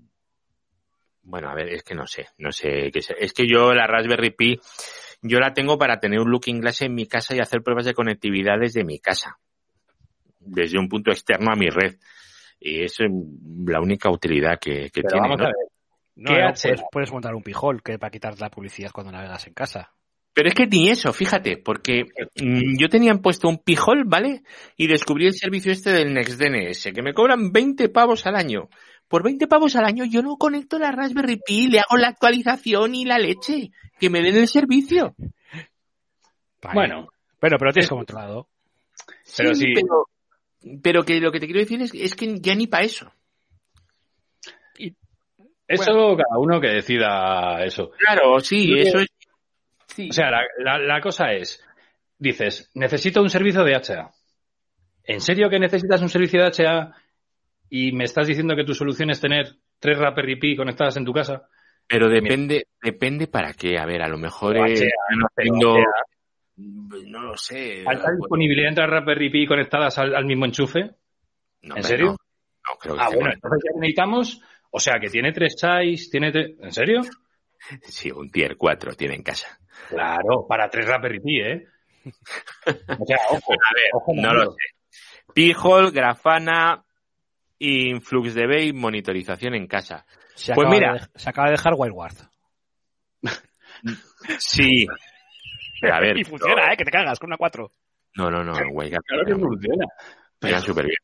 bueno, 1.31 1.49
a 1.49 1.55
ver, 1.55 1.68
es 1.68 1.83
que 1.83 1.94
no 1.94 2.07
sé, 2.07 2.26
no 2.39 2.50
sé, 2.50 2.91
qué 2.92 3.00
sé. 3.00 3.15
es 3.18 3.33
que 3.33 3.47
yo 3.47 3.73
la 3.73 3.86
Raspberry 3.86 4.31
Pi, 4.31 4.60
yo 5.23 5.39
la 5.39 5.52
tengo 5.52 5.78
para 5.78 6.00
tener 6.00 6.18
un 6.18 6.31
Looking 6.31 6.60
Glass 6.60 6.83
en 6.83 6.94
mi 6.94 7.07
casa 7.07 7.34
y 7.34 7.39
hacer 7.39 7.62
pruebas 7.62 7.86
de 7.86 7.94
conectividad 7.94 8.59
desde 8.60 8.84
mi 8.84 8.99
casa, 8.99 9.39
desde 10.41 10.78
un 10.78 10.89
punto 10.89 11.10
externo 11.10 11.52
a 11.52 11.57
mi 11.57 11.68
red. 11.68 11.97
Y 12.59 12.83
es 12.84 12.97
mm, 13.00 13.68
la 13.68 13.81
única 13.81 14.10
utilidad 14.10 14.59
que, 14.60 14.91
tiene. 14.91 15.20
vamos 15.20 15.39
¿no? 15.39 15.44
a 15.44 15.49
ver. 15.49 15.55
No, 16.17 16.34
¿Qué 16.34 16.42
no, 16.42 16.52
puedes, 16.52 16.83
puedes 16.92 17.12
montar 17.12 17.34
un 17.34 17.42
pijol 17.42 17.83
que 17.83 17.99
para 17.99 18.10
quitar 18.10 18.39
la 18.39 18.50
publicidad 18.50 18.91
cuando 18.92 19.12
navegas 19.12 19.47
en 19.47 19.55
casa. 19.55 19.92
Pero 20.33 20.49
es 20.49 20.55
que 20.55 20.67
ni 20.67 20.89
eso, 20.89 21.12
fíjate, 21.12 21.57
porque 21.57 22.05
mm, 22.36 22.78
yo 22.78 22.89
tenía 22.89 23.15
puesto 23.15 23.49
un 23.49 23.59
pijol, 23.59 24.05
¿vale? 24.07 24.42
Y 24.76 24.86
descubrí 24.86 25.26
el 25.26 25.34
servicio 25.34 25.73
este 25.73 25.91
del 25.91 26.15
NextDNS, 26.15 26.92
que 26.94 27.02
me 27.02 27.15
cobran 27.15 27.52
20 27.52 27.89
pavos 27.89 28.26
al 28.26 28.36
año. 28.36 28.68
Por 29.11 29.25
20 29.25 29.49
pavos 29.49 29.75
al 29.75 29.85
año 29.85 30.05
yo 30.05 30.23
no 30.23 30.37
conecto 30.37 30.79
la 30.79 30.93
Raspberry 30.93 31.41
Pi, 31.45 31.67
le 31.67 31.81
hago 31.81 31.97
la 31.99 32.07
actualización 32.09 32.95
y 32.95 33.05
la 33.05 33.19
leche. 33.19 33.73
Que 33.99 34.09
me 34.09 34.23
den 34.23 34.37
el 34.37 34.47
servicio. 34.47 35.17
Vale. 36.63 36.75
Bueno, 36.75 37.09
Pero, 37.41 37.59
pero 37.59 37.73
tienes 37.73 37.91
controlado. 37.91 38.47
Pero 39.37 39.53
sí. 39.55 39.75
Pero, 39.75 40.07
pero 40.81 41.03
que 41.03 41.19
lo 41.21 41.33
que 41.33 41.41
te 41.41 41.47
quiero 41.47 41.59
decir 41.61 41.83
es, 41.83 41.93
es 41.93 42.15
que 42.15 42.39
ya 42.41 42.55
ni 42.55 42.69
para 42.69 42.85
eso. 42.85 43.13
eso 45.67 46.17
cada 46.17 46.39
uno 46.39 46.61
que 46.61 46.69
decida 46.69 47.63
eso. 47.65 47.91
Claro, 47.99 48.39
sí, 48.41 48.69
Yo- 48.71 48.77
eso 48.77 49.01
es. 49.01 49.09
sí. 49.89 50.09
O 50.11 50.13
sea, 50.13 50.31
la, 50.31 50.43
la- 50.59 50.79
la 50.79 51.01
cosa 51.01 51.33
es, 51.33 51.63
dices, 52.19 52.71
necesito 52.75 53.23
un 53.23 53.31
servicio 53.31 53.65
de 53.65 53.75
HA. 53.77 54.11
¿En 55.05 55.21
serio 55.21 55.49
que 55.51 55.59
necesitas 55.59 56.01
un 56.03 56.09
servicio 56.09 56.41
de 56.43 56.47
HA 56.51 56.93
y 57.71 57.93
me 57.93 58.05
estás 58.05 58.27
diciendo 58.27 58.55
que 58.57 58.65
tu 58.65 58.75
solución 58.75 59.11
es 59.11 59.21
tener 59.21 59.47
tres 59.79 59.97
Raspberry 59.99 60.37
Pi 60.39 60.57
conectadas 60.57 60.97
en 60.97 61.05
tu 61.05 61.13
casa? 61.13 61.49
Pero 61.87 62.09
depende, 62.09 62.67
depende 62.83 63.27
para 63.27 63.53
qué. 63.55 63.79
A 63.79 63.87
ver, 63.87 64.03
a 64.03 64.09
lo 64.09 64.19
mejor 64.19 64.57
O 64.59 64.63
HA, 64.65 64.73
están 64.73 64.91
pero 65.35 65.55
haciendo- 65.55 65.77
HA. 65.77 66.05
no 66.57 67.23
lo 67.23 67.37
sé. 67.37 67.85
¿Alta 67.87 68.11
disponibilidad 68.13 68.69
entre 68.69 68.87
Raspberry 68.87 69.31
Pi 69.31 69.47
conectadas 69.47 69.99
al, 69.99 70.15
al 70.15 70.25
mismo 70.27 70.45
enchufe? 70.45 70.91
No, 71.63 71.77
¿En 71.77 71.85
serio? 71.85 72.07
No, 72.07 72.13
no 72.13 72.79
creo 72.79 72.95
que 72.97 73.01
Ah, 73.03 73.09
bueno, 73.15 73.33
entonces 73.33 73.61
ya 73.65 73.81
necesitamos, 73.81 74.43
o 74.71 74.79
sea, 74.81 74.99
que 75.01 75.09
tiene 75.09 75.33
tres 75.33 75.57
chais, 75.57 76.11
tiene 76.11 76.33
tre- 76.33 76.57
¿En 76.61 76.73
serio? 76.73 77.01
Sí, 77.83 78.11
un 78.11 78.31
tier 78.31 78.57
4 78.57 78.95
tiene 78.95 79.15
en 79.17 79.23
casa. 79.23 79.59
Claro, 79.91 80.47
para 80.49 80.69
tres 80.71 80.87
Raspberry 80.87 81.21
Pi, 81.21 81.41
¿eh? 81.41 81.67
O 82.99 83.05
sea, 83.07 83.19
ojo, 83.31 83.53
A 83.53 83.75
ver, 83.75 83.91
ojo, 83.93 84.13
no 84.15 84.33
lo 84.35 84.53
sé. 84.53 84.59
Pijol, 85.35 85.91
Grafana, 85.93 86.83
InfluxDB 87.61 88.65
y 88.65 88.73
monitorización 88.73 89.55
en 89.55 89.67
casa. 89.69 90.05
Se 90.35 90.55
Pues 90.55 90.69
mira. 90.69 90.95
de- 90.95 91.01
se 91.21 91.31
acaba 91.31 91.47
de 91.49 91.53
dejar 91.53 91.75
WildWard. 91.77 92.17
Sí. 94.39 94.87
Pero 95.81 95.95
a 95.95 96.01
ver. 96.01 96.19
y 96.19 96.25
funciona, 96.25 96.73
¿eh? 96.73 96.77
Que 96.77 96.85
te 96.85 96.91
cagas 96.91 97.19
con 97.19 97.29
una 97.29 97.37
4. 97.39 97.73
No, 98.17 98.31
no, 98.31 98.43
no, 98.45 98.53
WireGuard 98.53 99.03
Claro 99.05 99.25
que 99.25 99.35
funciona. 99.35 99.87
era 100.43 100.61
súper 100.61 100.85
bien. 100.87 100.97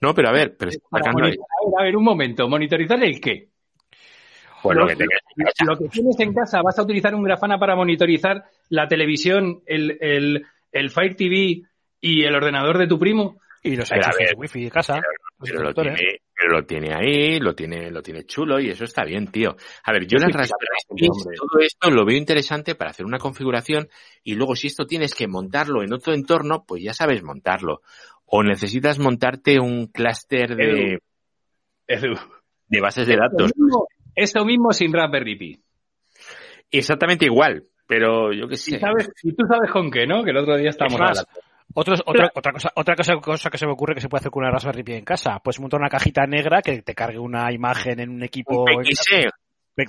No, 0.00 0.14
pero 0.14 0.28
a 0.28 0.32
ver, 0.32 0.56
pero 0.56 0.70
está 0.70 0.86
sacando 0.98 1.24
a 1.24 1.28
ver, 1.28 1.36
a 1.78 1.82
ver, 1.82 1.96
un 1.96 2.04
momento, 2.04 2.48
¿monitorizar 2.48 3.02
el 3.02 3.20
qué? 3.20 3.48
pues 4.62 4.76
lo 4.76 4.86
que. 4.86 4.94
Lo 5.64 5.76
que 5.78 5.88
tienes 5.88 6.20
en 6.20 6.34
casa, 6.34 6.60
vas 6.62 6.78
a 6.78 6.82
utilizar 6.82 7.14
un 7.14 7.22
Grafana 7.24 7.58
para 7.58 7.74
monitorizar 7.74 8.44
la 8.68 8.86
televisión, 8.88 9.62
el, 9.66 9.96
el, 10.00 10.46
el 10.70 10.90
Fire 10.90 11.16
TV 11.16 11.62
y 12.00 12.22
el 12.24 12.34
ordenador 12.34 12.76
de 12.78 12.86
tu 12.86 12.98
primo. 12.98 13.38
Y 13.62 13.76
los 13.76 13.88
Pero 13.90 14.02
ver, 14.18 14.28
de 14.28 14.34
wifi 14.36 14.64
de 14.64 14.70
casa. 14.70 15.00
Pero 15.42 15.62
lo, 15.62 15.74
tiene, 15.74 15.96
pero 16.34 16.52
lo 16.52 16.64
tiene 16.66 16.94
ahí, 16.94 17.38
lo 17.40 17.54
tiene, 17.54 17.90
lo 17.90 18.02
tiene 18.02 18.24
chulo 18.24 18.60
y 18.60 18.68
eso 18.70 18.84
está 18.84 19.04
bien, 19.04 19.30
tío. 19.30 19.56
A 19.84 19.92
ver, 19.92 20.06
yo 20.06 20.18
Sí, 20.18 20.24
las 20.26 20.34
Raspberry 20.34 21.08
todo 21.36 21.60
esto 21.60 21.90
lo 21.90 22.04
veo 22.04 22.16
interesante 22.16 22.74
para 22.74 22.90
hacer 22.90 23.06
una 23.06 23.18
configuración 23.18 23.88
y 24.22 24.34
luego 24.34 24.54
si 24.56 24.66
esto 24.68 24.86
tienes 24.86 25.14
que 25.14 25.28
montarlo 25.28 25.82
en 25.82 25.92
otro 25.92 26.12
entorno, 26.14 26.64
pues 26.66 26.82
ya 26.82 26.92
sabes 26.94 27.22
montarlo. 27.22 27.82
O 28.26 28.42
necesitas 28.42 28.98
montarte 28.98 29.58
un 29.58 29.86
clúster 29.88 30.54
de, 30.56 31.00
Edu. 31.86 32.14
de 32.68 32.80
bases 32.80 33.06
de 33.06 33.14
Esto 33.14 33.24
datos. 33.24 33.52
mismo, 33.56 33.88
esto 34.14 34.44
mismo 34.44 34.72
sin 34.72 34.92
Raspberry 34.92 35.36
Pi. 35.36 35.62
Exactamente 36.70 37.24
igual, 37.24 37.64
pero 37.86 38.32
yo 38.32 38.46
qué 38.46 38.54
Y, 38.54 38.58
sé. 38.58 38.78
sabes, 38.78 39.10
y 39.22 39.32
tú 39.32 39.44
sabes 39.48 39.70
con 39.72 39.90
qué, 39.90 40.06
¿no? 40.06 40.22
Que 40.22 40.30
el 40.30 40.36
otro 40.36 40.56
día 40.56 40.70
estábamos 40.70 41.00
Es 41.00 41.00
más, 41.00 41.18
hablando. 41.18 41.40
Otros- 41.74 42.02
otra, 42.04 42.30
otra 42.34 42.52
cosa, 42.52 42.72
otra 42.74 42.96
cosa, 42.96 43.14
cosa 43.16 43.50
que 43.50 43.58
se 43.58 43.66
me 43.66 43.72
ocurre 43.72 43.94
que 43.94 44.00
se 44.00 44.08
puede 44.08 44.20
hacer 44.20 44.30
con 44.32 44.42
una 44.42 44.50
Raspberry 44.52 44.82
Pi 44.82 44.92
en 44.94 45.04
casa. 45.04 45.38
Pues 45.42 45.60
montar 45.60 45.78
una 45.80 45.88
cajita 45.88 46.26
negra 46.26 46.62
que 46.62 46.82
te 46.82 46.94
cargue 46.94 47.18
una 47.18 47.52
imagen 47.52 48.00
en 48.00 48.10
un 48.10 48.22
equipo. 48.24 48.64
Un 48.64 48.74
por 48.74 48.84
PXE. 48.84 49.28
Pero 49.76 49.88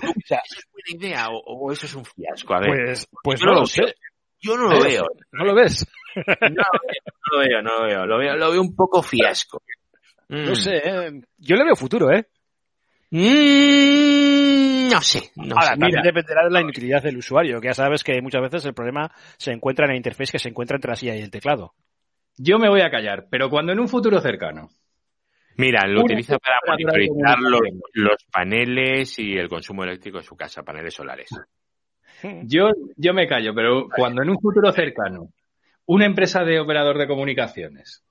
tú, 0.00 0.08
O 0.08 0.26
sea, 0.26 0.38
¿eso 0.44 0.58
es 0.58 0.66
buena 0.72 1.04
idea 1.06 1.28
o, 1.28 1.38
o 1.44 1.72
eso 1.72 1.86
es 1.86 1.94
un 1.94 2.04
fiasco? 2.04 2.54
A 2.54 2.60
ver, 2.60 2.70
pues, 2.86 3.08
pues 3.22 3.40
yo 3.40 3.46
no 3.46 3.52
no 3.52 3.60
lo 3.60 3.66
sé. 3.66 3.82
veo. 3.82 3.92
yo 4.40 4.56
no 4.56 4.68
lo 4.68 4.76
¿Eh? 4.76 4.88
veo. 4.88 5.04
¿No 5.32 5.44
lo 5.44 5.54
ves? 5.54 5.86
No 6.16 6.64
lo 7.32 7.38
veo, 7.38 7.62
no 7.62 7.78
lo 7.78 7.84
veo. 7.86 8.06
Lo 8.06 8.18
veo, 8.18 8.36
lo 8.36 8.50
veo 8.50 8.60
un 8.60 8.74
poco 8.74 9.02
fiasco. 9.02 9.62
No 10.28 10.52
Mm. 10.52 10.54
sé, 10.54 10.76
¿eh? 10.78 11.20
Yo 11.36 11.56
le 11.56 11.64
veo 11.64 11.76
futuro, 11.76 12.10
¿eh? 12.10 12.26
Mm, 13.14 14.88
no 14.88 15.02
sé, 15.02 15.30
no 15.36 15.54
Ahora, 15.54 15.62
sé. 15.62 15.70
también 15.72 15.90
Mira, 15.90 16.02
dependerá 16.02 16.44
de 16.44 16.50
la 16.50 16.62
inutilidad 16.62 17.02
del 17.02 17.18
usuario, 17.18 17.60
que 17.60 17.68
ya 17.68 17.74
sabes 17.74 18.02
que 18.02 18.22
muchas 18.22 18.40
veces 18.40 18.64
el 18.64 18.72
problema 18.72 19.12
se 19.36 19.52
encuentra 19.52 19.84
en 19.84 19.90
la 19.90 19.96
interfaz 19.98 20.32
que 20.32 20.38
se 20.38 20.48
encuentra 20.48 20.76
entre 20.76 20.88
la 20.92 20.96
silla 20.96 21.14
y 21.14 21.20
el 21.20 21.30
teclado. 21.30 21.74
Yo 22.38 22.58
me 22.58 22.70
voy 22.70 22.80
a 22.80 22.90
callar, 22.90 23.26
pero 23.30 23.50
cuando 23.50 23.72
en 23.72 23.80
un 23.80 23.88
futuro 23.88 24.18
cercano 24.18 24.70
mira, 25.58 25.86
lo 25.86 26.04
utiliza 26.04 26.38
para 26.38 26.56
monitorizar 26.66 27.36
los 27.92 28.24
paneles 28.32 29.18
y 29.18 29.36
el 29.36 29.50
consumo 29.50 29.84
eléctrico 29.84 30.16
de 30.16 30.24
su 30.24 30.34
casa, 30.34 30.62
paneles 30.62 30.94
solares. 30.94 31.28
Yo, 32.44 32.70
yo 32.96 33.12
me 33.12 33.28
callo, 33.28 33.54
pero 33.54 33.88
cuando 33.94 34.22
en 34.22 34.30
un 34.30 34.40
futuro 34.40 34.72
cercano 34.72 35.28
una 35.84 36.06
empresa 36.06 36.44
de 36.44 36.60
operador 36.60 36.96
de 36.96 37.06
comunicaciones 37.06 38.02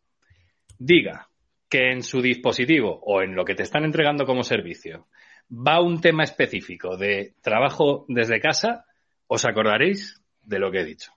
diga 0.78 1.28
que 1.72 1.90
en 1.90 2.04
su 2.04 2.22
dispositivo 2.22 3.00
o 3.02 3.22
en 3.22 3.34
lo 3.34 3.46
que 3.46 3.56
te 3.56 3.64
están 3.64 3.86
entregando 3.86 4.26
como 4.26 4.44
servicio 4.44 5.08
va 5.50 5.82
un 5.82 6.02
tema 6.02 6.24
específico 6.24 6.98
de 6.98 7.36
trabajo 7.42 8.06
desde 8.10 8.42
casa, 8.42 8.86
os 9.28 9.46
acordaréis 9.46 10.22
de 10.44 10.60
lo 10.60 10.70
que 10.70 10.82
he 10.82 10.86
dicho. 10.86 11.14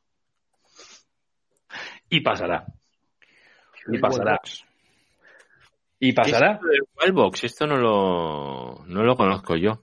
Y 2.08 2.20
pasará. 2.20 2.66
Y 3.89 3.99
pasará. 3.99 4.41
Y 5.99 6.12
pasará. 6.12 6.52
Esto 6.52 6.66
del 6.68 6.83
Wallbox, 7.00 7.44
esto 7.44 7.66
no 7.66 7.76
lo, 7.76 8.84
no 8.86 9.02
lo 9.02 9.16
conozco 9.16 9.57
yo. 9.57 9.83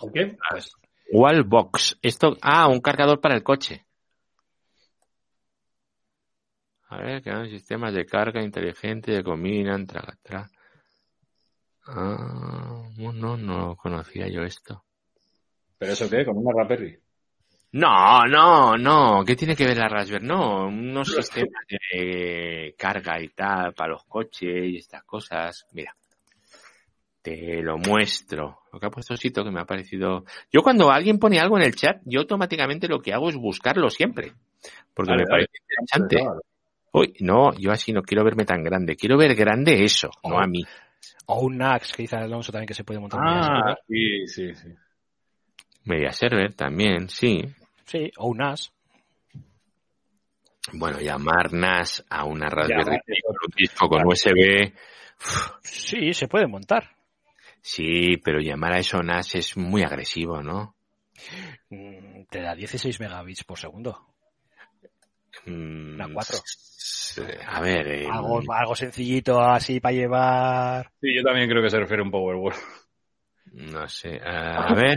¿O 0.00 0.10
qué? 0.10 0.36
Pues 0.50 0.72
Wallbox, 1.12 2.00
esto, 2.02 2.36
ah, 2.42 2.66
un 2.66 2.80
cargador 2.80 3.20
para 3.20 3.36
el 3.36 3.44
coche. 3.44 3.86
A 6.88 6.96
ver, 6.96 7.22
que 7.22 7.30
hay 7.30 7.50
sistemas 7.50 7.92
de 7.94 8.06
carga 8.06 8.42
inteligente 8.42 9.12
que 9.12 9.22
combinan, 9.22 9.86
traga, 9.86 10.16
tra. 10.22 10.50
Ah, 11.86 12.88
no, 12.96 13.12
no, 13.12 13.36
no 13.36 13.76
conocía 13.76 14.28
yo 14.28 14.42
esto. 14.42 14.84
¿Pero 15.78 15.92
eso 15.92 16.08
qué? 16.08 16.24
¿Con 16.24 16.38
una 16.38 16.52
Raspberry? 16.52 16.98
No, 17.72 18.24
no, 18.26 18.76
no. 18.76 19.24
¿Qué 19.24 19.36
tiene 19.36 19.54
que 19.54 19.66
ver 19.66 19.76
la 19.76 19.88
Raspberry? 19.88 20.26
No, 20.26 20.66
unos 20.66 21.14
sistemas 21.14 21.64
de 21.68 22.74
carga 22.78 23.20
y 23.20 23.28
tal 23.28 23.74
para 23.74 23.92
los 23.92 24.04
coches 24.04 24.64
y 24.64 24.76
estas 24.76 25.04
cosas. 25.04 25.66
Mira, 25.72 25.94
te 27.22 27.62
lo 27.62 27.76
muestro. 27.76 28.60
Lo 28.72 28.80
que 28.80 28.86
ha 28.86 28.90
puesto 28.90 29.16
Sito 29.16 29.44
que 29.44 29.50
me 29.50 29.60
ha 29.60 29.66
parecido. 29.66 30.24
Yo 30.50 30.62
cuando 30.62 30.90
alguien 30.90 31.18
pone 31.18 31.38
algo 31.38 31.58
en 31.58 31.64
el 31.64 31.74
chat, 31.74 32.00
yo 32.04 32.20
automáticamente 32.20 32.88
lo 32.88 33.00
que 33.00 33.12
hago 33.12 33.28
es 33.28 33.36
buscarlo 33.36 33.90
siempre, 33.90 34.32
porque 34.94 35.10
Vale, 35.10 35.24
me 35.24 35.30
vale. 35.30 35.46
parece 35.46 36.06
interesante. 36.08 36.47
Uy, 36.92 37.14
no, 37.20 37.52
yo 37.54 37.70
así 37.70 37.92
no 37.92 38.02
quiero 38.02 38.24
verme 38.24 38.44
tan 38.44 38.62
grande. 38.62 38.96
Quiero 38.96 39.16
ver 39.16 39.34
grande 39.34 39.84
eso, 39.84 40.10
no 40.24 40.38
a 40.40 40.46
mí. 40.46 40.62
O 41.26 41.40
un 41.42 41.58
NAX, 41.58 41.92
que 41.92 42.02
dice 42.02 42.16
Alonso 42.16 42.50
también 42.52 42.66
que 42.66 42.74
se 42.74 42.84
puede 42.84 43.00
montar. 43.00 43.20
Ah, 43.22 43.76
sí, 43.86 44.26
sí, 44.26 44.54
sí. 44.54 44.68
Media 45.84 46.12
server 46.12 46.54
también, 46.54 47.08
sí. 47.08 47.42
Sí, 47.84 48.10
o 48.16 48.28
un 48.28 48.38
NAS. 48.38 48.72
Bueno, 50.72 51.00
llamar 51.00 51.52
NAS 51.52 52.04
a 52.10 52.24
una 52.24 52.48
Raspberry 52.48 52.98
Pi 53.06 53.20
con 53.22 53.36
un 53.46 53.54
disco 53.56 53.88
con 53.88 54.06
USB. 54.06 54.72
Sí, 55.62 56.12
se 56.12 56.28
puede 56.28 56.46
montar. 56.46 56.90
Sí, 57.60 58.18
pero 58.22 58.40
llamar 58.40 58.74
a 58.74 58.78
eso 58.78 59.02
NAS 59.02 59.34
es 59.34 59.56
muy 59.56 59.82
agresivo, 59.82 60.42
¿no? 60.42 60.74
Mm, 61.70 62.24
Te 62.30 62.40
da 62.40 62.54
16 62.54 63.00
megabits 63.00 63.44
por 63.44 63.58
segundo. 63.58 64.06
Mm, 65.46 65.96
La 65.96 66.08
4. 66.12 66.38
A 67.48 67.60
ver, 67.60 67.88
eh, 67.88 68.06
Algo, 68.10 68.40
algo 68.52 68.74
sencillito 68.76 69.40
así 69.40 69.80
para 69.80 69.92
llevar. 69.94 70.90
Sí, 71.00 71.14
yo 71.16 71.22
también 71.22 71.48
creo 71.48 71.62
que 71.62 71.70
se 71.70 71.78
refiere 71.78 72.02
a 72.02 72.04
un 72.04 72.10
Powerball. 72.10 72.52
no 73.52 73.88
sé. 73.88 74.20
A 74.24 74.72
ver, 74.74 74.96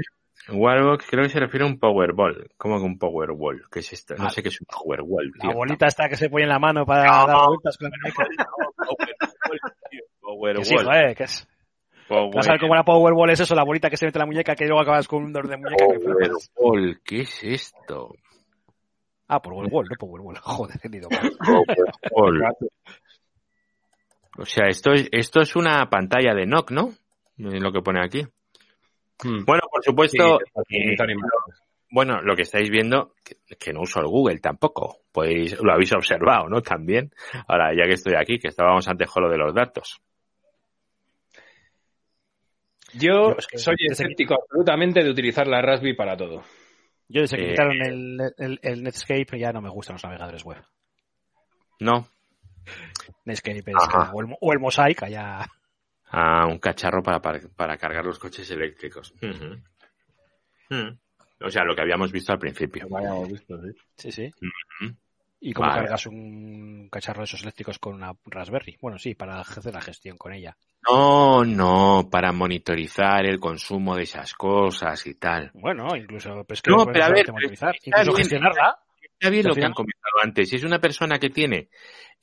Wallbox 0.49 1.05
creo 1.09 1.23
que 1.23 1.29
se 1.29 1.39
refiere 1.39 1.63
a 1.65 1.67
un 1.67 1.79
Powerball. 1.79 2.49
¿Cómo 2.57 2.77
que 2.77 2.83
un 2.85 2.99
Powerball? 2.99 3.63
¿Qué 3.71 3.79
es 3.79 3.93
esto? 3.93 4.15
No 4.17 4.25
Ah. 4.25 4.29
sé 4.29 4.43
qué 4.43 4.49
es 4.49 4.59
un 4.61 4.67
Powerball, 4.67 5.31
La 5.37 5.49
tío. 5.49 5.53
bolita 5.57 5.87
esta 5.87 6.07
que 6.09 6.17
se 6.17 6.29
pone 6.29 6.43
en 6.43 6.49
la 6.49 6.59
mano 6.59 6.85
para 6.85 7.05
No. 7.05 7.27
dar 7.27 7.47
vueltas 7.47 7.77
con 7.77 7.89
la 7.89 7.97
muñeca. 8.03 8.27
Powerball. 10.21 10.57
Que 10.59 10.65
sí, 10.65 10.75
joder, 10.77 11.15
que 11.15 11.23
es. 11.23 11.47
Power- 12.07 12.35
Vas 12.35 12.47
a 12.49 12.51
ver 12.53 12.59
cómo 12.61 12.75
la 12.75 12.83
Powerball 12.83 13.29
es 13.31 13.39
eso, 13.39 13.55
la 13.55 13.63
bolita 13.63 13.89
que 13.89 13.95
se 13.97 14.05
mete 14.05 14.17
en 14.17 14.21
la 14.21 14.25
muñeca 14.25 14.53
que 14.55 14.65
luego 14.65 14.81
acabas 14.81 15.07
con 15.07 15.23
un 15.23 15.31
dolor 15.33 15.49
de 15.49 15.57
muñeca. 15.57 15.85
Powerball, 16.55 16.99
¿qué 17.05 17.21
es 17.21 17.43
esto? 17.43 18.15
Ah, 19.33 19.41
Powerball, 19.41 19.87
no 19.89 19.95
Powerball. 19.97 20.35
Joder, 20.43 20.77
he 20.83 20.97
ido 20.97 21.09
mal. 21.09 21.31
O 24.37 24.45
sea, 24.45 24.67
esto 24.67 24.91
es, 24.91 25.07
esto 25.13 25.39
es 25.39 25.55
una 25.55 25.89
pantalla 25.89 26.33
de 26.33 26.45
NOC, 26.45 26.71
¿no? 26.71 26.89
Es 27.37 27.61
lo 27.61 27.71
que 27.71 27.81
pone 27.81 28.01
aquí. 28.03 28.23
Hmm. 29.23 29.45
Bueno, 29.45 29.61
por 29.71 29.81
supuesto, 29.85 30.39
Sí, 30.67 30.77
eh, 30.77 30.95
bueno, 31.91 32.21
lo 32.21 32.35
que 32.35 32.41
estáis 32.41 32.69
viendo, 32.69 33.13
que, 33.23 33.37
que 33.55 33.71
no 33.71 33.81
uso 33.81 34.01
el 34.01 34.07
Google 34.07 34.39
tampoco. 34.39 34.97
Podéis, 35.13 35.57
lo 35.61 35.71
habéis 35.71 35.93
observado, 35.93 36.49
¿no? 36.49 36.61
También. 36.61 37.13
Ahora, 37.47 37.73
ya 37.73 37.85
que 37.85 37.93
estoy 37.93 38.15
aquí, 38.15 38.37
que 38.37 38.49
estábamos 38.49 38.85
antes 38.89 39.09
con 39.09 39.23
lo 39.23 39.29
de 39.29 39.37
los 39.37 39.55
datos. 39.55 40.01
Yo 42.93 43.37
soy 43.55 43.75
escéptico 43.89 44.33
absolutamente 44.33 45.01
de 45.01 45.09
utilizar 45.09 45.47
la 45.47 45.61
Raspberry 45.61 45.95
para 45.95 46.17
todo. 46.17 46.43
Yo 47.11 47.21
desde 47.21 47.37
que 47.37 47.43
Eh, 47.45 47.49
quitaron 47.51 47.81
el, 47.81 48.19
el, 48.37 48.59
el 48.61 48.83
Netscape 48.83 49.37
ya 49.39 49.51
no 49.51 49.61
me 49.61 49.69
gustan 49.69 49.95
los 49.95 50.03
navegadores 50.03 50.43
web. 50.43 50.63
No, 51.79 52.07
Netscape 53.25 53.59
es 53.59 53.75
Ajá. 53.75 54.11
que- 54.11 54.15
o, 54.17 54.21
el, 54.21 54.35
o 54.39 54.53
el 54.53 54.59
Mosaic, 54.59 55.07
ya. 55.09 55.45
a 56.13 56.45
un 56.45 56.57
cacharro 56.59 57.01
para, 57.03 57.21
para, 57.21 57.39
para 57.55 57.77
cargar 57.77 58.05
los 58.05 58.19
coches 58.19 58.49
eléctricos. 58.51 59.13
Mm. 60.69 60.89
O 61.43 61.49
sea, 61.49 61.63
lo 61.63 61.75
que 61.75 61.81
habíamos 61.81 62.11
visto 62.11 62.31
al 62.31 62.39
principio. 62.39 62.87
Sí, 63.97 64.11
sí. 64.11 64.31
Ujú. 64.81 64.95
¿Y 65.39 65.53
cómo 65.53 65.67
Vale. 65.69 65.81
cargas 65.81 66.05
un 66.05 66.87
cacharro 66.91 67.21
de 67.21 67.25
esos 67.25 67.41
eléctricos 67.41 67.79
con 67.79 67.95
una 67.95 68.13
Raspberry? 68.25 68.77
Bueno, 68.79 68.99
sí, 68.99 69.15
para 69.15 69.39
hacer 69.41 69.73
la 69.73 69.81
gestión 69.81 70.17
con 70.17 70.33
ella. 70.33 70.55
No, 70.89 71.43
no, 71.45 72.09
para 72.09 72.31
monitorizar 72.31 73.25
el 73.25 73.39
consumo 73.39 73.95
de 73.95 74.03
esas 74.03 74.33
cosas 74.33 75.05
y 75.05 75.13
tal. 75.15 75.51
Bueno, 75.53 75.95
incluso, 75.95 76.43
pues 76.47 76.61
que 76.61 76.71
No, 76.71 76.85
pero 76.85 77.05
a 77.05 77.09
ver, 77.09 77.31
monitorizar, 77.31 77.75
está 77.75 77.89
incluso 78.01 78.11
bien. 78.13 78.17
gestionarla. 78.29 78.77
Está 79.01 79.29
bien 79.29 79.47
lo 79.47 79.53
que 79.53 79.65
han 79.65 79.73
comentado 79.73 80.13
antes. 80.23 80.49
Si 80.49 80.55
es 80.55 80.63
una 80.63 80.79
persona 80.79 81.19
que 81.19 81.29
tiene, 81.29 81.69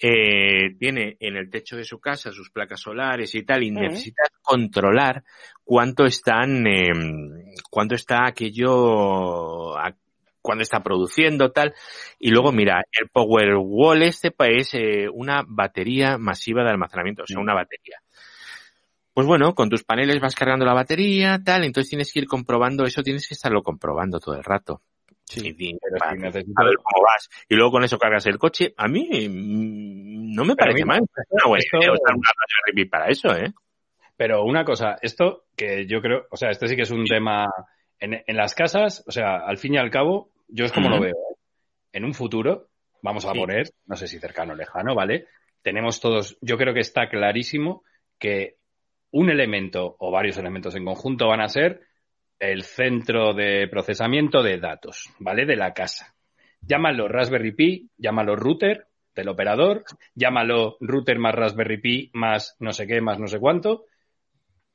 eh, 0.00 0.74
tiene 0.78 1.16
en 1.20 1.36
el 1.36 1.48
techo 1.48 1.76
de 1.76 1.84
su 1.84 2.00
casa 2.00 2.32
sus 2.32 2.50
placas 2.50 2.80
solares 2.80 3.32
y 3.36 3.44
tal, 3.44 3.62
y 3.62 3.70
Ujú. 3.70 3.80
necesita 3.80 4.22
controlar 4.42 5.22
cuánto 5.62 6.04
están, 6.04 6.66
eh, 6.66 6.90
cuánto 7.70 7.94
está 7.94 8.26
aquello, 8.26 9.78
a- 9.78 9.94
cuándo 10.42 10.62
está 10.62 10.82
produciendo 10.82 11.52
tal, 11.52 11.74
y 12.18 12.30
luego 12.30 12.50
mira, 12.52 12.82
el 12.98 13.08
Powerwall 13.10 14.02
este 14.02 14.32
es 14.38 14.74
eh, 14.74 15.06
una 15.12 15.44
batería 15.46 16.16
masiva 16.18 16.64
de 16.64 16.70
almacenamiento, 16.70 17.22
o 17.22 17.26
sea, 17.26 17.38
una 17.40 17.54
batería. 17.54 17.98
Pues 19.18 19.26
bueno, 19.26 19.52
con 19.56 19.68
tus 19.68 19.82
paneles 19.82 20.20
vas 20.20 20.36
cargando 20.36 20.64
la 20.64 20.74
batería, 20.74 21.40
tal, 21.44 21.64
entonces 21.64 21.90
tienes 21.90 22.12
que 22.12 22.20
ir 22.20 22.28
comprobando 22.28 22.84
eso, 22.84 23.02
tienes 23.02 23.26
que 23.26 23.34
estarlo 23.34 23.64
comprobando 23.64 24.20
todo 24.20 24.36
el 24.36 24.44
rato. 24.44 24.82
Y- 25.34 25.48
y- 25.70 25.76
Pero 25.76 25.96
para 25.98 26.12
si 26.12 26.18
necesitas- 26.18 26.54
a 26.56 26.64
ver 26.64 26.76
cómo 26.76 27.02
vas. 27.04 27.28
Y 27.48 27.56
luego 27.56 27.72
con 27.72 27.82
eso 27.82 27.98
cargas 27.98 28.26
el 28.26 28.38
coche. 28.38 28.74
A 28.76 28.86
mí 28.86 29.08
mm, 29.28 30.36
no 30.36 30.44
me 30.44 30.54
parece 30.54 30.84
mal. 30.84 31.00
Esto- 31.00 31.48
una 31.48 32.88
para 32.88 33.08
eso, 33.08 33.34
¿eh? 33.36 33.52
Pero 34.16 34.44
una 34.44 34.64
cosa, 34.64 34.98
esto 35.02 35.46
que 35.56 35.84
yo 35.88 36.00
creo, 36.00 36.26
o 36.30 36.36
sea, 36.36 36.50
este 36.50 36.68
sí 36.68 36.76
que 36.76 36.82
es 36.82 36.90
un 36.92 37.04
tema 37.04 37.48
en, 37.98 38.22
en 38.24 38.36
las 38.36 38.54
casas, 38.54 39.02
o 39.04 39.10
sea, 39.10 39.38
al 39.38 39.58
fin 39.58 39.74
y 39.74 39.78
al 39.78 39.90
cabo, 39.90 40.30
yo 40.46 40.64
es 40.64 40.70
como 40.70 40.90
lo 40.90 41.00
veo. 41.00 41.16
¿eh? 41.16 41.34
En 41.92 42.04
un 42.04 42.14
futuro, 42.14 42.68
vamos 43.02 43.24
a 43.24 43.32
Sí. 43.32 43.38
poner, 43.40 43.68
no 43.86 43.96
sé 43.96 44.06
si 44.06 44.20
cercano 44.20 44.52
o 44.52 44.56
lejano, 44.56 44.94
¿vale? 44.94 45.26
Tenemos 45.60 45.98
todos, 46.00 46.38
yo 46.40 46.56
creo 46.56 46.72
que 46.72 46.78
está 46.78 47.08
clarísimo 47.08 47.82
que 48.20 48.58
un 49.10 49.30
elemento 49.30 49.96
o 49.98 50.10
varios 50.10 50.38
elementos 50.38 50.74
en 50.74 50.84
conjunto 50.84 51.28
van 51.28 51.40
a 51.40 51.48
ser 51.48 51.80
el 52.38 52.62
centro 52.62 53.34
de 53.34 53.68
procesamiento 53.68 54.42
de 54.42 54.58
datos, 54.58 55.10
¿vale? 55.18 55.44
De 55.44 55.56
la 55.56 55.72
casa. 55.72 56.14
Llámalo 56.60 57.08
Raspberry 57.08 57.52
Pi, 57.52 57.90
llámalo 57.96 58.36
router 58.36 58.86
del 59.14 59.28
operador, 59.28 59.84
llámalo 60.14 60.76
router 60.80 61.18
más 61.18 61.34
Raspberry 61.34 61.80
Pi 61.80 62.10
más 62.14 62.56
no 62.60 62.72
sé 62.72 62.86
qué, 62.86 63.00
más 63.00 63.18
no 63.18 63.26
sé 63.26 63.38
cuánto. 63.38 63.86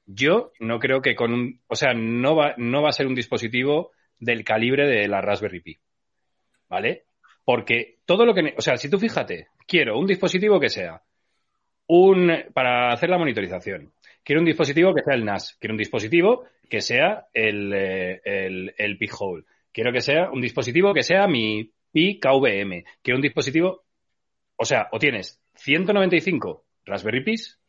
Yo 0.05 0.51
no 0.59 0.79
creo 0.79 1.01
que 1.01 1.15
con 1.15 1.33
un, 1.33 1.61
o 1.67 1.75
sea, 1.75 1.93
no 1.93 2.35
va, 2.35 2.55
no 2.57 2.81
va 2.81 2.89
a 2.89 2.93
ser 2.93 3.07
un 3.07 3.15
dispositivo 3.15 3.91
del 4.19 4.43
calibre 4.43 4.87
de 4.87 5.07
la 5.07 5.21
Raspberry 5.21 5.61
Pi, 5.61 5.77
¿vale? 6.67 7.05
Porque 7.45 7.99
todo 8.05 8.25
lo 8.25 8.33
que, 8.33 8.53
o 8.57 8.61
sea, 8.61 8.75
si 8.75 8.89
tú 8.89 8.99
fíjate, 8.99 9.47
quiero 9.65 9.97
un 9.97 10.07
dispositivo 10.07 10.59
que 10.59 10.69
sea 10.69 11.01
un, 11.87 12.31
para 12.53 12.91
hacer 12.91 13.09
la 13.09 13.17
monitorización, 13.17 13.93
quiero 14.23 14.41
un 14.41 14.45
dispositivo 14.45 14.93
que 14.93 15.03
sea 15.03 15.15
el 15.15 15.25
NAS, 15.25 15.57
quiero 15.59 15.73
un 15.73 15.77
dispositivo 15.77 16.45
que 16.69 16.81
sea 16.81 17.27
el, 17.33 17.73
eh, 17.73 18.21
el, 18.23 18.73
el 18.77 18.97
Pi-hole, 18.97 19.45
quiero 19.71 19.91
que 19.91 20.01
sea 20.01 20.31
un 20.31 20.41
dispositivo 20.41 20.93
que 20.93 21.03
sea 21.03 21.27
mi 21.27 21.71
Pi 21.91 22.19
KVM, 22.19 22.83
quiero 23.01 23.17
un 23.17 23.21
dispositivo, 23.21 23.83
o 24.55 24.65
sea, 24.65 24.87
o 24.91 24.99
tienes 24.99 25.41
195 25.55 26.65
Raspberry 26.85 27.23
Pis, 27.23 27.59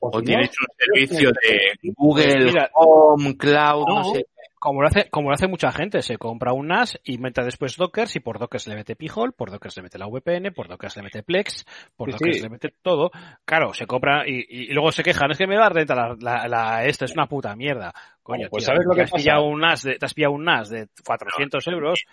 O 0.00 0.10
si 0.10 0.16
no, 0.18 0.22
tienes 0.22 0.50
un 0.50 0.76
servicio 0.76 1.30
de 1.30 1.92
Google 1.94 2.44
Mira, 2.46 2.70
Home, 2.74 3.36
Cloud, 3.36 3.86
no, 3.86 3.94
No, 3.96 4.14
sé. 4.14 4.26
Como 4.60 4.82
lo 4.82 4.88
hace, 4.88 5.08
como 5.08 5.30
lo 5.30 5.34
hace 5.34 5.48
mucha 5.48 5.72
gente, 5.72 6.02
se 6.02 6.18
compra 6.18 6.52
un 6.52 6.68
NAS 6.68 7.00
y 7.02 7.16
mete 7.16 7.42
después 7.42 7.76
Docker, 7.78 8.06
y 8.14 8.20
por 8.20 8.38
Docker 8.38 8.60
se 8.60 8.68
le 8.68 8.76
mete 8.76 8.94
Pi-hole, 8.94 9.32
por 9.32 9.50
Docker 9.50 9.72
se 9.72 9.80
le 9.80 9.84
mete 9.84 9.98
la 9.98 10.06
VPN, 10.06 10.52
por 10.54 10.68
Docker 10.68 10.90
se 10.90 11.00
le 11.00 11.04
mete 11.04 11.22
Plex, 11.22 11.64
por 11.96 12.08
Sí, 12.08 12.12
Docker 12.12 12.32
sí. 12.34 12.38
se 12.40 12.44
le 12.44 12.50
mete 12.50 12.74
todo. 12.82 13.10
Claro, 13.46 13.72
se 13.72 13.86
compra 13.86 14.28
y, 14.28 14.44
y 14.48 14.66
luego 14.74 14.92
se 14.92 15.02
quejan, 15.02 15.30
es 15.30 15.38
que 15.38 15.46
me 15.46 15.56
da 15.56 15.70
renta 15.70 15.94
la, 15.94 16.14
la, 16.20 16.46
la- 16.46 16.84
esto 16.84 17.06
es 17.06 17.12
una 17.14 17.26
puta 17.26 17.56
mierda. 17.56 17.92
Coño, 18.22 18.48
Pues 18.50 18.64
tío, 18.64 18.66
¿sabes 18.74 18.84
lo 18.86 18.94
que 18.94 19.00
has 19.00 19.10
pasa? 19.10 19.22
pillado 19.22 19.44
un 19.46 19.60
NAS 19.60 19.82
de, 19.82 19.94
te 19.96 20.04
has 20.04 20.12
pillado 20.14 20.34
un 20.34 20.44
NAS 20.44 20.68
de 20.68 20.88
400 21.06 21.66
euros. 21.68 22.04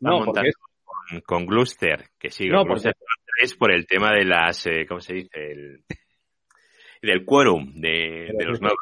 No, 0.00 0.18
montando 0.24 0.48
es- 0.48 0.56
con, 0.84 1.20
con 1.20 1.46
Gluster, 1.46 2.10
que 2.18 2.30
sí, 2.30 2.48
No, 2.48 2.64
3 3.38 3.54
por 3.54 3.72
el 3.72 3.86
tema 3.86 4.10
de 4.12 4.24
las, 4.24 4.66
eh, 4.66 4.86
¿cómo 4.88 5.00
se 5.00 5.14
dice? 5.14 5.30
El, 5.34 5.84
del 7.00 7.24
quórum 7.24 7.72
de, 7.74 8.28
los 8.44 8.60
nodos. 8.60 8.76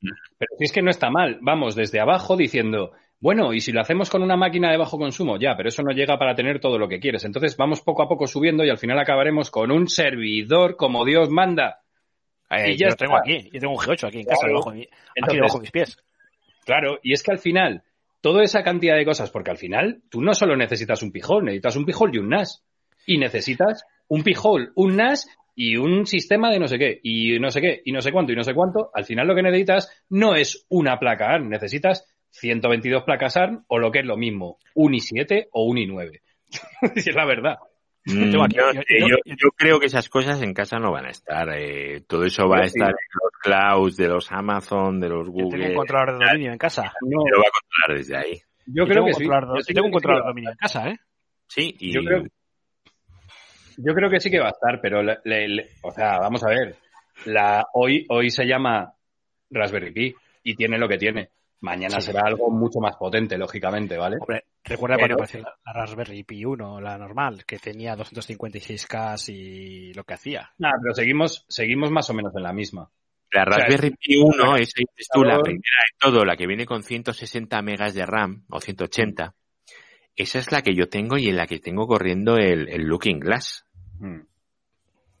Pero 0.00 0.50
si 0.58 0.64
es 0.64 0.72
que 0.72 0.82
no 0.82 0.90
está 0.90 1.10
mal, 1.10 1.38
vamos 1.40 1.74
desde 1.74 2.00
abajo 2.00 2.36
diciendo, 2.36 2.92
bueno, 3.20 3.52
y 3.52 3.60
si 3.60 3.72
lo 3.72 3.80
hacemos 3.80 4.10
con 4.10 4.22
una 4.22 4.36
máquina 4.36 4.70
de 4.70 4.76
bajo 4.76 4.98
consumo, 4.98 5.38
ya, 5.38 5.56
pero 5.56 5.68
eso 5.68 5.82
no 5.82 5.92
llega 5.92 6.18
para 6.18 6.34
tener 6.34 6.60
todo 6.60 6.78
lo 6.78 6.88
que 6.88 7.00
quieres. 7.00 7.24
Entonces 7.24 7.56
vamos 7.56 7.80
poco 7.82 8.02
a 8.02 8.08
poco 8.08 8.26
subiendo 8.26 8.64
y 8.64 8.70
al 8.70 8.78
final 8.78 8.98
acabaremos 8.98 9.50
con 9.50 9.70
un 9.72 9.88
servidor 9.88 10.76
como 10.76 11.04
Dios 11.04 11.28
manda. 11.30 11.80
Eh, 12.50 12.72
Y 12.72 12.76
ya 12.76 12.86
yo 12.86 12.90
lo 12.90 12.96
tengo 12.96 13.16
aquí, 13.16 13.50
yo 13.52 13.60
tengo 13.60 13.74
un 13.74 13.78
G8 13.80 14.06
aquí 14.08 14.18
en 14.20 14.24
casa, 14.24 14.40
Claro. 14.40 14.52
debajo 14.54 14.70
de 14.70 14.76
mi- 14.76 14.82
aquí 14.84 14.90
Entonces- 15.16 15.36
debajo 15.36 15.58
de 15.58 15.60
mis 15.62 15.70
pies. 15.70 15.96
Claro, 16.64 16.98
y 17.02 17.12
es 17.12 17.22
que 17.22 17.30
al 17.32 17.38
final, 17.38 17.82
toda 18.20 18.42
esa 18.42 18.62
cantidad 18.62 18.96
de 18.96 19.04
cosas, 19.04 19.30
porque 19.30 19.50
al 19.50 19.58
final 19.58 20.02
tú 20.10 20.22
no 20.22 20.32
solo 20.34 20.56
necesitas 20.56 21.02
un 21.02 21.12
pijol, 21.12 21.44
necesitas 21.44 21.76
un 21.76 21.84
pijol 21.84 22.14
y 22.14 22.18
un 22.18 22.28
NAS. 22.30 22.64
Y 23.06 23.18
necesitas 23.18 23.84
un 24.08 24.22
pijol, 24.22 24.72
un 24.74 24.96
NAS 24.96 25.26
y 25.60 25.76
un 25.76 26.06
sistema 26.06 26.52
de 26.52 26.60
no 26.60 26.68
sé 26.68 26.78
qué, 26.78 27.00
y 27.02 27.36
no 27.40 27.50
sé 27.50 27.60
qué, 27.60 27.82
y 27.84 27.90
no 27.90 28.00
sé 28.00 28.12
cuánto, 28.12 28.30
y 28.32 28.36
no 28.36 28.44
sé 28.44 28.54
cuánto. 28.54 28.90
Al 28.94 29.04
final 29.04 29.26
lo 29.26 29.34
que 29.34 29.42
necesitas 29.42 30.04
no 30.08 30.36
es 30.36 30.64
una 30.68 31.00
placa 31.00 31.30
ARM, 31.32 31.48
necesitas 31.48 32.06
122 32.30 33.02
placas 33.02 33.36
ARM 33.36 33.64
o 33.66 33.78
lo 33.78 33.90
que 33.90 33.98
es 34.00 34.06
lo 34.06 34.16
mismo, 34.16 34.58
un 34.74 34.92
i7 34.92 35.48
o 35.52 35.64
un 35.64 35.78
i9. 35.78 36.20
Si 37.02 37.10
es 37.10 37.16
la 37.16 37.26
verdad. 37.26 37.56
Mm, 38.06 38.30
yo, 38.30 38.46
yo- 38.48 39.16
yo- 39.26 39.48
creo 39.56 39.80
que 39.80 39.86
esas 39.86 40.08
cosas 40.08 40.40
en 40.42 40.54
casa 40.54 40.78
no 40.78 40.92
van 40.92 41.06
a 41.06 41.10
estar. 41.10 41.48
eh, 41.58 42.02
todo 42.06 42.24
eso 42.24 42.48
va 42.48 42.58
a 42.60 42.64
estar 42.64 42.88
en 42.90 42.94
los 43.22 43.32
clouds 43.42 43.96
de 43.96 44.08
los 44.08 44.30
Amazon, 44.32 45.00
de 45.00 45.08
los 45.08 45.26
Yo 45.26 45.32
tengo 45.32 45.44
un 45.48 45.50
Google. 45.50 45.74
controlador 45.74 46.18
de 46.20 46.24
dominio 46.26 46.52
en 46.52 46.58
casa. 46.58 46.92
No, 47.02 47.18
Lo 47.18 47.38
va 47.40 47.48
a 47.48 47.50
controlar 47.50 47.98
desde 47.98 48.16
ahí. 48.16 48.34
yo 48.66 48.84
Yo 48.84 48.84
creo 48.84 48.94
tengo 48.94 49.06
que 49.06 49.10
un 49.10 49.14
sí. 49.18 49.24
controlador- 49.24 49.58
Yo 49.66 49.74
tengo 49.74 49.86
un 49.86 49.92
controlador 49.92 50.24
de 50.24 50.28
dominio 50.30 50.50
en 50.50 50.56
casa, 50.56 50.88
¿eh? 50.88 50.96
Sí, 51.48 51.74
y 51.80 51.92
Yo 51.92 52.00
creo- 52.02 52.24
Yo 53.80 53.94
creo 53.94 54.10
que 54.10 54.20
sí 54.20 54.30
que 54.30 54.40
va 54.40 54.48
a 54.48 54.50
estar, 54.50 54.80
pero, 54.80 55.02
le- 55.02 55.18
le- 55.24 55.48
le- 55.48 55.68
o 55.82 55.90
sea, 55.92 56.18
vamos 56.18 56.42
a 56.44 56.48
ver. 56.48 56.76
La, 57.26 57.64
hoy, 57.74 58.04
hoy 58.10 58.30
se 58.30 58.44
llama 58.44 58.92
Raspberry 59.50 59.92
Pi 59.92 60.14
y 60.42 60.54
tiene 60.54 60.78
lo 60.78 60.88
que 60.88 60.98
tiene. 60.98 61.30
Mañana 61.60 62.00
Sí. 62.00 62.12
será 62.12 62.22
algo 62.26 62.50
mucho 62.50 62.78
más 62.80 62.96
potente, 62.96 63.36
lógicamente, 63.36 63.96
¿vale? 63.96 64.16
Hombre, 64.20 64.44
recuerda 64.64 64.96
Pero- 64.96 65.16
cuando 65.16 65.24
apareció 65.24 65.40
la, 65.40 65.72
Raspberry 65.72 66.22
Pi 66.22 66.44
1, 66.44 66.80
la 66.80 66.96
normal, 66.98 67.44
que 67.44 67.58
tenía 67.58 67.96
256K 67.96 69.28
y 69.28 69.92
lo 69.94 70.04
que 70.04 70.14
hacía. 70.14 70.50
Nada, 70.58 70.74
pero 70.82 70.94
seguimos, 70.94 71.44
seguimos 71.48 71.90
más 71.90 72.08
o 72.10 72.14
menos 72.14 72.32
en 72.36 72.42
la 72.42 72.52
misma. 72.52 72.88
la 73.32 73.42
o 73.42 73.44
sea, 73.44 73.44
Raspberry 73.66 73.90
Pi 73.90 74.16
1, 74.22 74.56
esa 74.56 74.72
dices 74.78 75.08
tú, 75.12 75.22
la 75.24 75.38
primera 75.40 75.60
de 75.60 75.98
todo, 76.00 76.24
la 76.24 76.36
que 76.36 76.46
viene 76.46 76.64
con 76.64 76.82
160 76.82 77.60
megas 77.62 77.92
de 77.94 78.06
RAM 78.06 78.44
o 78.50 78.60
180, 78.60 79.34
esa 80.16 80.38
es 80.38 80.50
la 80.52 80.62
que 80.62 80.74
yo 80.74 80.88
tengo 80.88 81.18
y 81.18 81.28
en 81.28 81.36
la 81.36 81.46
que 81.46 81.58
tengo 81.58 81.86
corriendo 81.86 82.36
el, 82.38 82.68
el 82.68 82.82
Looking 82.84 83.18
Glass. 83.20 83.66
Mm. 83.98 84.20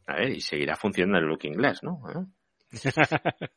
A 0.06 0.14
ver, 0.16 0.30
y 0.30 0.40
seguirá 0.40 0.74
funcionando 0.76 1.18
el 1.18 1.26
Looking 1.26 1.52
Glass, 1.54 1.82
¿no? 1.82 2.00
¿Eh? 2.10 2.24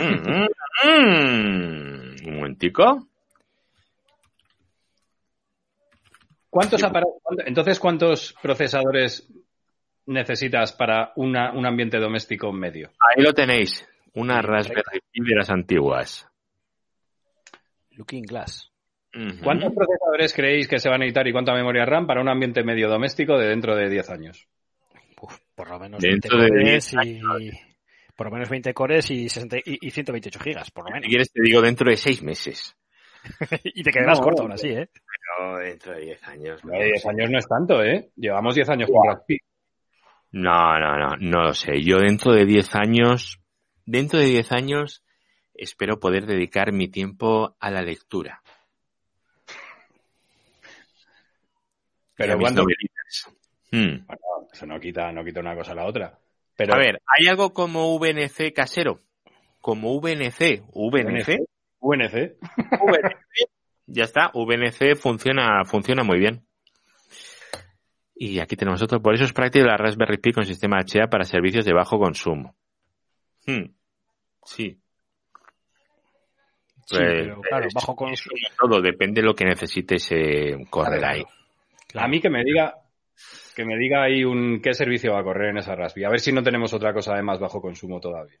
Mm, 0.00 0.04
mm, 0.04 0.46
mm. 0.84 2.28
Un 2.28 2.36
momentico. 2.36 3.08
¿Cuántos 6.50 6.80
entonces, 7.46 7.80
¿cuántos 7.80 8.34
procesadores 8.40 9.28
necesitas 10.06 10.72
para 10.72 11.12
una- 11.16 11.52
un 11.52 11.66
ambiente 11.66 11.98
doméstico 11.98 12.52
medio? 12.52 12.90
Ahí 13.00 13.22
lo 13.22 13.32
tenéis. 13.32 13.86
Una 14.14 14.40
Raspberry 14.40 15.00
Pi 15.10 15.20
de 15.24 15.34
las 15.34 15.50
antiguas. 15.50 16.26
Looking 17.90 18.22
Glass. 18.22 18.70
¿Cuántos 19.42 19.72
procesadores 19.74 20.32
creéis 20.32 20.68
que 20.68 20.78
se 20.78 20.88
va 20.88 20.94
a 20.94 20.98
necesitar 20.98 21.26
y 21.26 21.32
cuánta 21.32 21.52
memoria 21.54 21.84
RAM 21.84 22.06
para 22.06 22.20
un 22.20 22.28
ambiente 22.28 22.62
medio 22.62 22.88
doméstico 22.88 23.36
de 23.36 23.48
dentro 23.48 23.74
de 23.74 23.88
10 23.90 24.08
años? 24.10 24.46
Uf, 25.20 25.38
por 25.54 25.68
lo 25.68 25.78
menos 25.78 26.00
Dentro 26.00 26.38
20 26.38 26.54
de 26.56 26.60
cores 26.62 26.94
y 27.04 27.20
por 28.14 28.26
lo 28.26 28.32
menos 28.32 28.48
20 28.48 28.74
cores 28.74 29.10
y, 29.10 29.28
60 29.28 29.58
y, 29.58 29.86
y 29.86 29.90
128 29.90 30.40
gigas, 30.40 30.70
por 30.70 30.84
lo 30.84 30.88
Si 30.88 30.94
menos. 30.94 31.08
quieres 31.08 31.32
te 31.32 31.42
digo 31.42 31.60
dentro 31.60 31.88
de 31.90 31.96
seis 31.96 32.22
meses. 32.22 32.76
y 33.64 33.82
te 33.82 33.90
quedarás 33.90 34.18
No, 34.18 34.24
corto 34.24 34.42
aún 34.42 34.52
así, 34.52 34.68
¿eh? 34.68 34.88
Pero 34.92 35.58
dentro 35.58 35.92
de 35.92 36.00
diez 36.00 36.22
años. 36.24 36.64
no 36.64 36.72
No, 36.72 36.78
lo 36.78 36.84
10 36.84 37.02
sé. 37.02 37.08
años 37.10 37.30
no 37.30 37.38
es 37.38 37.48
tanto, 37.48 37.82
¿eh? 37.82 38.10
Llevamos 38.16 38.54
10 38.54 38.68
años 38.70 38.88
con 38.92 39.06
Raspi. 39.08 39.38
No, 40.32 40.78
no, 40.78 40.98
no, 40.98 41.16
no 41.18 41.42
lo 41.42 41.54
sé. 41.54 41.80
Yo 41.82 41.98
dentro 41.98 42.32
de 42.32 42.44
10 42.44 42.74
años, 42.74 43.40
dentro 43.86 44.18
de 44.18 44.26
10 44.26 44.52
años, 44.52 45.04
espero 45.54 45.98
poder 46.00 46.26
dedicar 46.26 46.72
mi 46.72 46.88
tiempo 46.88 47.56
a 47.60 47.70
la 47.70 47.82
lectura. 47.82 48.42
Pero 52.14 52.34
Y 52.36 52.44
Hmm. 53.70 54.06
Bueno, 54.06 54.48
eso 54.52 54.66
no 54.66 54.80
quita, 54.80 55.12
no 55.12 55.24
quita 55.24 55.40
una 55.40 55.54
cosa 55.54 55.72
a 55.72 55.74
la 55.76 55.86
otra. 55.86 56.18
Pero, 56.56 56.74
A 56.74 56.78
ver, 56.78 57.00
¿hay 57.06 57.28
algo 57.28 57.52
como 57.52 57.96
VNC 57.98 58.52
casero? 58.54 59.00
Como 59.60 60.00
VNC, 60.00 60.62
VNC, 60.72 61.40
UNC. 61.80 62.36
ya 63.86 64.04
está, 64.04 64.30
VNC 64.34 64.96
funciona, 64.96 65.64
funciona 65.64 66.02
muy 66.02 66.18
bien. 66.18 66.44
Y 68.14 68.40
aquí 68.40 68.56
tenemos 68.56 68.82
otro, 68.82 69.00
por 69.00 69.14
eso 69.14 69.24
es 69.24 69.32
práctico 69.32 69.66
la 69.66 69.76
Raspberry 69.76 70.18
Pi 70.18 70.32
con 70.32 70.44
sistema 70.44 70.78
HA 70.80 71.08
para 71.08 71.24
servicios 71.24 71.64
de 71.64 71.72
bajo 71.72 71.98
consumo. 71.98 72.56
Hmm. 73.46 73.70
Sí. 74.44 74.80
Sí, 76.86 76.96
Pues, 76.96 77.00
pero 77.06 77.40
claro, 77.42 77.66
es- 77.66 77.74
bajo 77.74 77.94
consumo. 77.94 78.34
todo, 78.58 78.80
depende 78.80 79.20
de 79.20 79.26
lo 79.26 79.34
que 79.34 79.44
necesites 79.44 80.08
eh, 80.10 80.56
correr 80.70 81.04
ahí. 81.04 81.22
A 81.94 82.08
mí 82.08 82.20
que 82.20 82.30
me 82.30 82.42
diga 82.42 82.74
que 83.58 83.64
me 83.64 83.76
diga 83.76 84.04
ahí 84.04 84.22
un 84.24 84.60
qué 84.62 84.72
servicio 84.72 85.12
va 85.14 85.20
a 85.20 85.24
correr 85.24 85.50
en 85.50 85.58
esa 85.58 85.74
Raspi. 85.74 86.04
A 86.04 86.10
ver 86.10 86.20
si 86.20 86.30
no 86.32 86.42
tenemos 86.44 86.72
otra 86.72 86.92
cosa 86.94 87.14
de 87.16 87.22
más 87.24 87.40
bajo 87.40 87.60
consumo 87.60 87.98
todavía. 88.00 88.38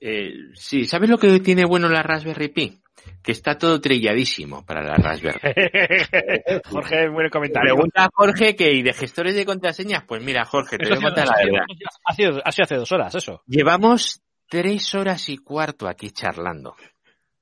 Eh, 0.00 0.32
sí, 0.54 0.84
¿sabes 0.86 1.08
lo 1.10 1.18
que 1.18 1.38
tiene 1.40 1.64
bueno 1.64 1.88
la 1.88 2.02
Raspberry 2.02 2.48
Pi? 2.48 2.80
Que 3.22 3.32
está 3.32 3.58
todo 3.58 3.80
trilladísimo 3.80 4.64
para 4.64 4.82
la 4.82 4.96
Raspberry. 4.96 5.38
Jorge, 6.70 7.08
buen 7.10 7.28
comentario. 7.28 7.74
Pregunta 7.74 8.04
a 8.04 8.10
Jorge 8.12 8.56
que, 8.56 8.72
¿y 8.72 8.82
de 8.82 8.92
gestores 8.94 9.34
de 9.34 9.44
contraseñas? 9.44 10.04
Pues 10.04 10.22
mira, 10.22 10.44
Jorge, 10.46 10.78
te 10.78 10.84
Eso 10.84 10.94
voy 10.94 11.02
a 11.04 11.06
contar 11.08 11.26
la 11.28 11.34
verdad. 11.44 11.64
ha 12.06 12.14
sido- 12.14 12.40
ha 12.44 12.52
sido 12.52 12.64
hace 12.64 12.76
dos 12.76 12.92
horas, 12.92 13.14
eso. 13.14 13.42
Llevamos 13.46 14.22
tres 14.48 14.94
horas 14.94 15.28
y 15.28 15.36
cuarto 15.38 15.88
aquí 15.88 16.10
charlando. 16.10 16.74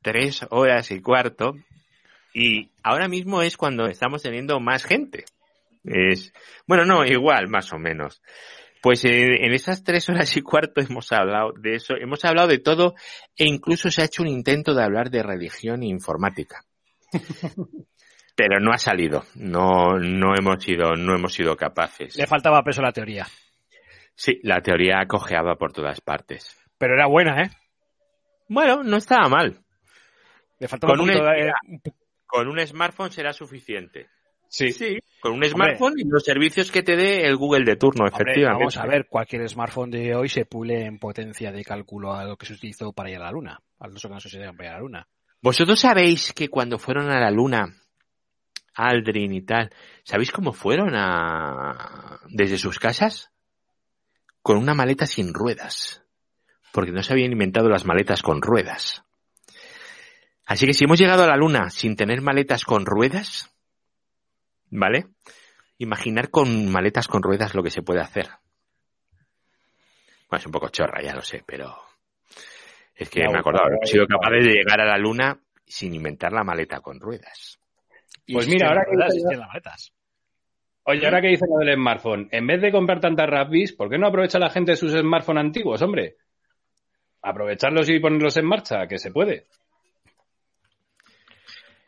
Tres 0.02 0.44
horas 0.50 0.90
y 0.90 1.00
cuarto. 1.00 1.54
Y 2.34 2.70
ahora 2.82 3.06
mismo 3.08 3.42
es 3.42 3.56
cuando 3.56 3.86
estamos 3.86 4.22
teniendo 4.22 4.58
más 4.58 4.84
gente. 4.84 5.24
Es, 5.84 6.32
bueno, 6.66 6.84
no, 6.84 7.04
igual, 7.04 7.48
más 7.48 7.72
o 7.72 7.78
menos. 7.78 8.22
Pues 8.82 9.04
eh, 9.04 9.44
en 9.44 9.52
esas 9.52 9.84
tres 9.84 10.08
horas 10.08 10.36
y 10.36 10.42
cuarto 10.42 10.80
hemos 10.80 11.12
hablado 11.12 11.52
de 11.58 11.74
eso, 11.76 11.94
hemos 11.96 12.24
hablado 12.24 12.48
de 12.48 12.58
todo 12.58 12.94
e 13.36 13.44
incluso 13.46 13.90
se 13.90 14.02
ha 14.02 14.06
hecho 14.06 14.22
un 14.22 14.28
intento 14.28 14.74
de 14.74 14.82
hablar 14.82 15.10
de 15.10 15.22
religión 15.22 15.82
e 15.82 15.86
informática. 15.86 16.64
Pero 18.34 18.60
no 18.60 18.72
ha 18.72 18.78
salido, 18.78 19.24
no, 19.34 19.98
no 19.98 20.34
hemos 20.36 20.64
sido, 20.64 20.94
no 20.96 21.14
hemos 21.14 21.34
sido 21.34 21.54
capaces. 21.56 22.16
Le 22.16 22.26
faltaba 22.26 22.62
peso 22.62 22.80
a 22.80 22.84
la 22.86 22.92
teoría. 22.92 23.26
Sí, 24.14 24.40
la 24.42 24.60
teoría 24.62 25.04
cojeaba 25.06 25.56
por 25.56 25.72
todas 25.72 26.00
partes. 26.00 26.56
Pero 26.78 26.94
era 26.94 27.06
buena, 27.06 27.42
¿eh? 27.42 27.50
Bueno, 28.48 28.82
no 28.82 28.96
estaba 28.96 29.28
mal. 29.28 29.60
Le 30.58 30.66
faltaba 30.68 30.92
Con 30.92 31.00
un 31.02 31.08
de- 31.08 31.52
con 32.26 32.48
un 32.48 32.58
smartphone 32.66 33.10
será 33.12 33.32
suficiente. 33.34 34.08
Sí. 34.52 34.70
Sí, 34.70 34.98
con 35.18 35.32
un 35.32 35.44
smartphone 35.44 35.94
y 35.96 36.04
los 36.04 36.24
servicios 36.24 36.70
que 36.70 36.82
te 36.82 36.94
dé 36.94 37.26
el 37.26 37.36
Google 37.36 37.64
de 37.64 37.76
turno, 37.76 38.04
Hombre, 38.04 38.16
efectivamente. 38.22 38.58
vamos 38.64 38.76
a 38.76 38.86
ver, 38.86 39.06
cualquier 39.08 39.48
smartphone 39.48 39.90
de 39.90 40.14
hoy 40.14 40.28
se 40.28 40.44
pule 40.44 40.84
en 40.84 40.98
potencia 40.98 41.50
de 41.50 41.64
cálculo 41.64 42.12
a 42.12 42.26
lo 42.26 42.36
que 42.36 42.44
se 42.44 42.52
utilizó 42.52 42.92
para 42.92 43.08
ir 43.08 43.16
a 43.16 43.20
la 43.20 43.32
Luna, 43.32 43.58
a 43.78 43.88
los 43.88 44.02
que 44.02 44.08
para 44.10 44.64
ir 44.64 44.68
a 44.68 44.72
la 44.74 44.80
Luna. 44.80 45.08
¿Vosotros 45.40 45.80
sabéis 45.80 46.34
que 46.34 46.50
cuando 46.50 46.78
fueron 46.78 47.10
a 47.10 47.18
la 47.18 47.30
Luna, 47.30 47.74
Aldrin 48.74 49.32
y 49.32 49.40
tal, 49.40 49.70
¿sabéis 50.04 50.30
cómo 50.30 50.52
fueron 50.52 50.90
a 50.96 52.20
desde 52.28 52.58
sus 52.58 52.78
casas? 52.78 53.30
Con 54.42 54.58
una 54.58 54.74
maleta 54.74 55.06
sin 55.06 55.32
ruedas. 55.32 56.04
Porque 56.72 56.92
no 56.92 57.02
se 57.02 57.14
habían 57.14 57.32
inventado 57.32 57.70
las 57.70 57.86
maletas 57.86 58.20
con 58.20 58.42
ruedas. 58.42 59.02
Así 60.44 60.66
que 60.66 60.74
si 60.74 60.84
hemos 60.84 60.98
llegado 60.98 61.22
a 61.24 61.28
la 61.28 61.36
Luna 61.36 61.70
sin 61.70 61.96
tener 61.96 62.20
maletas 62.20 62.64
con 62.66 62.84
ruedas, 62.84 63.51
¿vale? 64.72 65.06
Imaginar 65.78 66.30
con 66.30 66.70
maletas 66.70 67.06
con 67.06 67.22
ruedas 67.22 67.54
lo 67.54 67.62
que 67.62 67.70
se 67.70 67.82
puede 67.82 68.00
hacer. 68.00 68.28
Bueno, 70.28 70.40
es 70.40 70.46
un 70.46 70.52
poco 70.52 70.68
chorra, 70.70 71.02
ya 71.02 71.14
lo 71.14 71.22
sé, 71.22 71.42
pero 71.46 71.76
es 72.94 73.08
que 73.10 73.22
No, 73.22 73.30
me 73.30 73.36
he 73.36 73.40
acordado, 73.40 73.64
claro, 73.64 73.76
hemos 73.76 73.90
sido 73.90 74.06
capaces 74.06 74.44
de 74.44 74.52
llegar 74.52 74.80
a 74.80 74.86
la 74.86 74.98
Luna 74.98 75.38
sin 75.64 75.94
inventar 75.94 76.32
la 76.32 76.42
maleta 76.42 76.80
con 76.80 76.98
ruedas. 76.98 77.58
Pues 78.26 78.48
mira, 78.48 78.68
ahora 78.68 78.84
que 78.84 78.96
ruedas, 78.96 79.14
las 79.14 79.48
maletas. 79.48 79.92
Oye, 80.84 81.04
ahora 81.04 81.20
que 81.20 81.28
dice 81.28 81.44
lo 81.48 81.64
del 81.64 81.76
smartphone, 81.76 82.28
en 82.32 82.46
vez 82.46 82.60
de 82.60 82.72
comprar 82.72 82.98
tantas 82.98 83.28
Raspis, 83.28 83.72
¿por 83.72 83.88
qué 83.88 83.98
no 83.98 84.08
aprovecha 84.08 84.38
la 84.38 84.50
gente 84.50 84.74
sus 84.74 84.92
smartphones 84.92 85.44
antiguos, 85.44 85.82
hombre? 85.82 86.16
Aprovecharlos 87.22 87.88
y 87.88 88.00
ponerlos 88.00 88.36
en 88.36 88.46
marcha, 88.46 88.86
que 88.88 88.98
se 88.98 89.12
puede. 89.12 89.46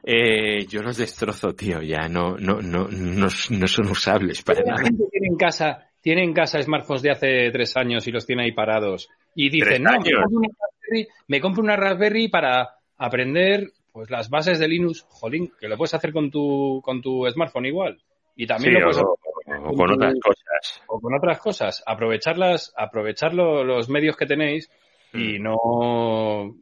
Eh, 0.07 0.67
yo 0.67 0.83
los 0.83 0.97
destrozo, 0.99 1.55
tío, 1.55 1.81
ya 1.81 2.09
no, 2.09 2.37
no, 2.37 2.61
no, 2.61 2.89
no, 2.89 3.29
no 3.51 3.67
son 3.69 3.87
usables 3.91 4.43
para 4.43 4.61
La 4.61 4.73
nada. 4.73 4.83
gente 4.85 5.05
tiene 5.11 5.29
en 5.29 5.37
casa, 5.37 5.89
tiene 6.01 6.23
en 6.25 6.33
casa 6.35 6.61
smartphones 6.63 7.03
de 7.03 7.11
hace 7.11 7.51
tres 7.51 7.75
años 7.77 8.07
y 8.07 8.13
los 8.13 8.27
tiene 8.27 8.45
ahí 8.45 8.53
parados. 8.53 9.09
Y 9.35 9.49
dicen, 9.51 9.83
no, 9.83 9.93
me 9.93 9.97
compro, 10.11 10.39
una 10.39 10.49
Raspberry, 10.61 11.09
me 11.29 11.41
compro 11.41 11.63
una 11.63 11.77
Raspberry 11.77 12.29
para 12.29 12.69
aprender 12.99 13.71
pues 13.93 14.11
las 14.11 14.29
bases 14.29 14.59
de 14.59 14.69
Linux. 14.69 15.07
Jolín, 15.09 15.51
que 15.59 15.69
lo 15.69 15.77
puedes 15.77 15.95
hacer 15.95 16.13
con 16.13 16.31
tu, 16.31 16.81
con 16.85 17.01
tu 17.01 17.27
smartphone 17.31 17.67
igual. 17.67 17.99
Y 18.37 18.47
también 18.47 18.75
Sí, 18.75 18.81
lo 18.81 18.87
puedes 18.91 18.99
o, 19.03 19.15
hacer 19.15 19.67
o 19.67 19.73
con 19.75 19.91
otras 19.93 20.15
cosas. 20.23 20.83
o 20.89 21.01
con 21.01 21.15
otras 21.15 21.39
cosas. 21.39 21.83
Aprovecharlas, 21.87 22.75
aprovechar 22.77 23.33
lo- 23.35 23.65
los 23.65 23.89
medios 23.89 24.17
que 24.17 24.27
tenéis 24.27 24.69
Mm. 25.13 25.21
y 25.21 25.39
no... 25.39 26.57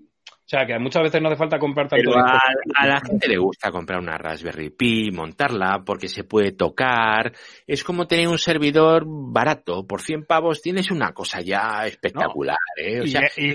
O 0.44 0.48
sea, 0.52 0.66
que 0.66 0.78
muchas 0.78 1.04
veces 1.04 1.22
no 1.22 1.28
hace 1.28 1.36
falta 1.38 1.58
comprar 1.58 1.88
tanto 1.88 2.04
Pero 2.10 2.18
a, 2.18 2.86
la 2.86 3.00
gente 3.00 3.28
le 3.28 3.38
gusta 3.38 3.70
comprar 3.70 4.00
una 4.00 4.18
Raspberry 4.18 4.70
Pi, 4.70 5.10
montarla 5.10 5.82
porque 5.86 6.08
se 6.08 6.24
puede 6.24 6.52
tocar. 6.52 7.32
Es 7.66 7.82
como 7.84 8.06
tener 8.06 8.28
un 8.28 8.38
servidor 8.38 9.04
barato. 9.06 9.86
Por 9.86 10.02
100 10.02 10.26
pavos 10.26 10.60
tienes 10.60 10.90
una 10.90 11.12
cosa 11.12 11.40
ya 11.40 11.86
espectacular, 11.86 12.56
¿eh? 12.76 13.00
O 13.00 13.04
Y, 13.04 13.08
sea, 13.08 13.22
y- 13.36 13.54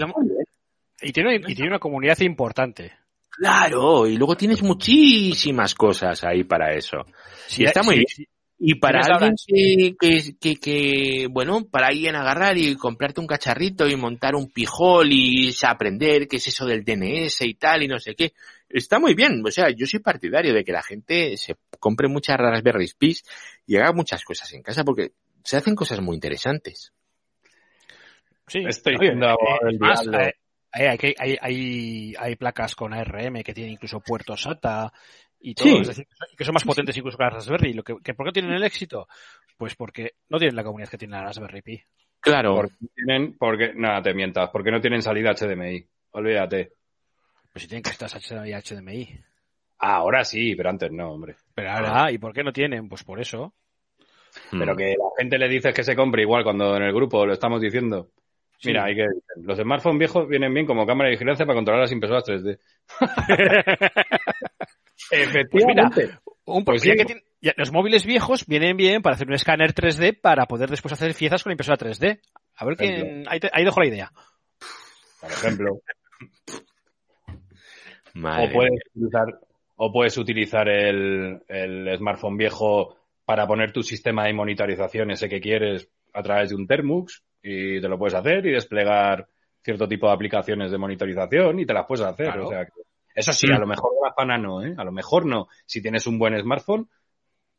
y 1.01 1.11
tiene, 1.11 1.35
y 1.35 1.53
tiene 1.53 1.69
una 1.69 1.79
comunidad 1.79 2.19
importante. 2.21 2.93
claro, 3.29 4.07
y 4.07 4.17
luego 4.17 4.35
tienes 4.35 4.63
muchísimas 4.63 5.75
cosas 5.75 6.23
ahí 6.23 6.43
para 6.45 6.73
eso. 6.73 7.05
Si 7.45 7.61
y 7.61 7.65
está 7.65 7.83
muy 7.83 7.95
bien. 7.97 8.27
Y 8.59 8.75
para 8.75 9.01
alguien 9.01 9.35
que, 9.45 9.95
que, 9.99 10.35
que, 10.39 10.55
que, 10.55 11.27
bueno, 11.29 11.67
para 11.69 11.93
ir 11.93 12.09
a 12.15 12.21
agarrar 12.21 12.57
y 12.57 12.75
comprarte 12.75 13.21
un 13.21 13.27
cacharrito 13.27 13.87
y 13.87 13.95
montar 13.95 14.35
un 14.35 14.49
pijol 14.49 15.09
y 15.11 15.53
aprender 15.61 16.27
qué 16.27 16.37
es 16.37 16.47
eso 16.47 16.65
del 16.65 16.83
DNS 16.83 17.41
y 17.41 17.53
tal 17.53 17.83
y 17.83 17.87
no 17.87 17.99
sé 17.99 18.15
qué, 18.15 18.33
está 18.67 18.99
muy 18.99 19.13
bien. 19.13 19.43
O 19.45 19.51
sea, 19.51 19.69
yo 19.69 19.85
soy 19.85 19.99
partidario 19.99 20.55
de 20.55 20.63
que 20.63 20.71
la 20.71 20.81
gente 20.81 21.37
se 21.37 21.55
compre 21.79 22.07
muchas 22.07 22.37
Raspberry 22.37 22.89
Pis 22.97 23.23
y 23.67 23.77
haga 23.77 23.93
muchas 23.93 24.23
cosas 24.23 24.51
en 24.53 24.63
casa 24.63 24.83
porque 24.83 25.11
se 25.43 25.57
hacen 25.57 25.75
cosas 25.75 26.01
muy 26.01 26.15
interesantes. 26.15 26.91
sí. 28.47 28.63
Estoy 28.67 28.95
Oye, 28.99 29.11
abogado 29.11 29.67
del 29.67 29.79
más, 29.79 30.07
eh, 30.07 30.33
eh, 30.73 30.89
hay, 30.89 31.15
hay, 31.17 31.37
hay, 31.39 32.15
hay 32.17 32.35
placas 32.35 32.75
con 32.75 32.93
ARM 32.93 33.43
que 33.43 33.53
tienen 33.53 33.73
incluso 33.73 33.99
puertos 33.99 34.41
SATA 34.41 34.91
y 35.49 35.53
todo, 35.55 35.67
Sí. 35.67 35.77
es 35.81 35.87
decir, 35.87 36.07
que 36.37 36.43
son 36.45 36.53
más 36.53 36.63
potentes 36.63 36.95
incluso 36.97 37.17
que 37.17 37.23
las 37.23 37.33
Raspberry. 37.33 37.73
Lo 37.73 37.83
que, 37.83 37.95
que 38.03 38.13
¿Por 38.13 38.25
qué 38.27 38.31
tienen 38.33 38.53
el 38.53 38.63
éxito? 38.63 39.07
Pues 39.57 39.75
porque 39.75 40.13
no 40.29 40.37
tienen 40.37 40.55
la 40.55 40.63
comunidad 40.63 40.89
que 40.89 40.97
tiene 40.97 41.15
la 41.15 41.23
Raspberry 41.23 41.61
Pi. 41.61 41.81
Claro, 42.19 42.55
Porque 42.55 42.75
tienen, 42.95 43.37
porque, 43.37 43.73
nada, 43.75 44.01
te 44.01 44.13
mientas, 44.13 44.49
porque 44.51 44.71
no 44.71 44.81
tienen 44.81 45.01
salida 45.01 45.33
HDMI. 45.33 45.85
Olvídate. 46.11 46.71
Pues 47.53 47.63
si 47.63 47.67
tienen 47.69 47.83
que 47.83 47.91
estar 47.91 48.09
HDMI 48.09 48.53
HDMI. 48.53 49.19
Ahora 49.79 50.23
sí, 50.25 50.55
pero 50.55 50.69
antes 50.69 50.91
no, 50.91 51.11
hombre. 51.11 51.35
Pero 51.53 51.69
ahora, 51.71 52.11
¿y 52.11 52.17
por 52.17 52.33
qué 52.33 52.43
no 52.43 52.51
tienen? 52.51 52.89
Pues 52.89 53.03
por 53.03 53.19
eso. 53.21 53.53
Pero 54.51 54.73
Mm. 54.73 54.77
que 54.77 54.83
la 54.89 55.09
gente 55.17 55.37
le 55.37 55.47
dice 55.47 55.71
que 55.73 55.83
se 55.83 55.95
compre 55.95 56.23
igual 56.23 56.43
cuando 56.43 56.75
en 56.75 56.83
el 56.83 56.93
grupo 56.93 57.25
lo 57.25 57.33
estamos 57.33 57.61
diciendo. 57.61 58.09
Mira, 58.63 58.85
hay 58.85 58.95
que 58.95 59.05
los 59.43 59.57
smartphones 59.59 59.99
viejos 59.99 60.27
vienen 60.27 60.51
bien 60.51 60.65
como 60.65 60.85
cámara 60.87 61.09
de 61.09 61.15
vigilancia 61.15 61.45
para 61.45 61.55
controlar 61.57 61.81
las 61.83 61.91
impresoras 61.91 62.23
3D. 62.25 62.57
Efectivamente. 65.11 66.17
Un 66.45 66.63
Pues 66.63 66.81
ya 66.83 66.93
sí. 66.93 66.97
que 66.97 67.05
tiene- 67.05 67.23
ya, 67.41 67.53
los 67.57 67.71
móviles 67.71 68.05
viejos 68.05 68.45
vienen 68.47 68.77
bien 68.77 69.01
para 69.01 69.15
hacer 69.15 69.27
un 69.27 69.33
escáner 69.33 69.73
3D 69.73 70.13
para 70.19 70.45
poder 70.47 70.69
después 70.69 70.93
hacer 70.93 71.13
piezas 71.13 71.43
con 71.43 71.51
la 71.51 71.53
impresora 71.53 71.77
3D. 71.77 72.19
A 72.55 72.65
ver 72.65 72.75
quién. 72.77 73.25
Ahí, 73.27 73.39
te- 73.39 73.49
ahí 73.53 73.63
dejo 73.63 73.79
la 73.81 73.87
idea. 73.87 74.11
Por 75.21 75.31
ejemplo. 75.31 75.79
Madre 78.13 78.47
o 78.47 78.51
puedes 78.53 78.79
utilizar, 78.95 79.39
o 79.75 79.91
puedes 79.91 80.17
utilizar 80.17 80.67
el, 80.69 81.39
el 81.47 81.97
smartphone 81.97 82.37
viejo 82.37 82.97
para 83.25 83.45
poner 83.45 83.71
tu 83.71 83.83
sistema 83.83 84.25
de 84.25 84.33
monitorización 84.33 85.11
ese 85.11 85.29
que 85.29 85.39
quieres 85.41 85.87
a 86.13 86.23
través 86.23 86.49
de 86.49 86.55
un 86.55 86.65
Termux 86.65 87.23
y 87.43 87.79
te 87.79 87.87
lo 87.87 87.99
puedes 87.99 88.15
hacer 88.15 88.45
y 88.45 88.51
desplegar 88.53 89.27
cierto 89.61 89.87
tipo 89.87 90.07
de 90.07 90.13
aplicaciones 90.13 90.71
de 90.71 90.77
monitorización 90.77 91.59
y 91.59 91.65
te 91.65 91.73
las 91.73 91.85
puedes 91.85 92.05
hacer. 92.05 92.25
Claro. 92.27 92.47
O 92.47 92.49
sea, 92.49 92.65
que- 92.65 92.71
eso 93.17 93.33
sí, 93.33 93.51
a 93.51 93.57
lo 93.59 93.65
mejor 93.67 93.91
la 94.03 94.13
pana 94.13 94.37
no, 94.37 94.63
¿eh? 94.63 94.73
A 94.77 94.83
lo 94.83 94.91
mejor 94.91 95.25
no. 95.25 95.47
Si 95.65 95.81
tienes 95.81 96.05
un 96.07 96.19
buen 96.19 96.39
smartphone, 96.39 96.87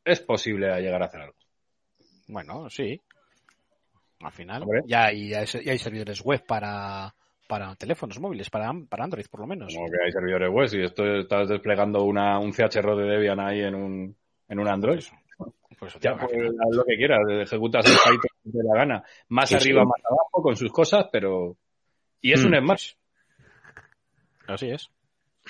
es 0.05 0.21
posible 0.21 0.69
llegar 0.81 1.03
a 1.03 1.07
hacer 1.07 1.21
algo. 1.23 1.37
Bueno, 2.29 2.71
sí. 2.71 3.01
Al 4.21 4.33
final. 4.33 4.65
Ya 4.87 5.07
hay, 5.07 5.29
ya 5.31 5.41
hay, 5.41 5.79
servidores 5.79 6.21
web 6.23 6.45
para, 6.47 7.15
para 7.49 7.75
teléfonos 7.77 8.19
móviles, 8.21 8.51
para, 8.51 8.73
para 8.89 9.05
Android 9.05 9.27
por 9.31 9.41
lo 9.41 9.47
menos. 9.47 9.75
Como 9.75 9.89
que 9.91 9.97
hay 10.05 10.13
servidores 10.13 10.51
web 10.51 10.69
y 10.73 10.85
esto 10.85 11.05
estás 11.19 11.49
desplegando 11.49 12.05
una, 12.05 12.39
un 12.39 12.53
CHRO 12.53 12.97
de 12.97 13.05
Debian 13.07 13.41
ahí 13.41 13.61
en 13.61 13.75
un, 13.75 14.17
en 14.49 14.59
un 14.59 14.69
Android. 14.69 15.01
Por 15.79 15.89
eso, 15.89 15.99
Ya, 16.01 16.17
pues, 16.17 16.33
haz 16.33 16.77
lo 16.77 16.85
que 16.85 16.97
quieras, 16.97 17.21
ejecutas 17.29 17.87
el 17.87 17.93
Python 17.93 18.31
que 18.45 18.51
te 18.51 18.65
la 18.65 18.75
gana. 18.77 19.05
Más 19.29 19.49
Sí, 19.49 19.55
arriba, 19.55 19.83
sí. 19.83 19.87
más 19.87 20.05
abajo, 20.11 20.43
con 20.43 20.57
sus 20.57 20.73
cosas, 20.73 21.07
pero... 21.13 21.57
Y 22.21 22.33
es 22.33 22.45
Mm. 22.45 22.49
un 22.49 22.57
Smart. 22.63 22.81
Así 24.49 24.71
es. 24.71 24.91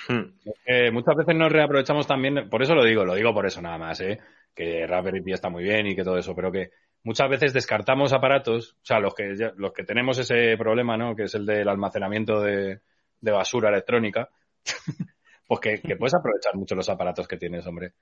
Hmm. 0.07 0.93
Muchas 0.93 1.15
veces 1.15 1.35
nos 1.35 1.51
reaprovechamos 1.51 2.07
también, 2.07 2.49
por 2.49 2.61
eso 2.61 2.73
lo 2.75 2.85
digo, 2.85 3.03
lo 3.03 3.15
digo 3.15 3.33
por 3.33 3.45
eso 3.45 3.61
nada 3.61 3.77
más, 3.77 3.99
¿eh? 4.01 4.19
que 4.55 4.85
Raspberry 4.85 5.21
Pi 5.21 5.33
está 5.33 5.49
muy 5.49 5.63
bien 5.63 5.87
y 5.87 5.95
que 5.95 6.03
todo 6.03 6.17
eso, 6.17 6.35
pero 6.35 6.51
que 6.51 6.71
muchas 7.03 7.29
veces 7.29 7.53
descartamos 7.53 8.13
aparatos, 8.13 8.73
o 8.73 8.85
sea, 8.85 8.99
los 8.99 9.13
que, 9.13 9.35
los 9.55 9.73
que 9.73 9.83
tenemos 9.83 10.17
ese 10.19 10.57
problema, 10.57 10.97
¿no? 10.97 11.15
que 11.15 11.23
es 11.23 11.35
el 11.35 11.45
del 11.45 11.69
almacenamiento 11.69 12.41
de, 12.41 12.81
de 13.21 13.31
basura 13.31 13.69
electrónica, 13.69 14.29
pues 15.47 15.59
que, 15.59 15.81
que 15.81 15.95
puedes 15.95 16.13
aprovechar 16.13 16.55
mucho 16.55 16.75
los 16.75 16.89
aparatos 16.89 17.27
que 17.27 17.37
tienes, 17.37 17.65
hombre. 17.67 17.93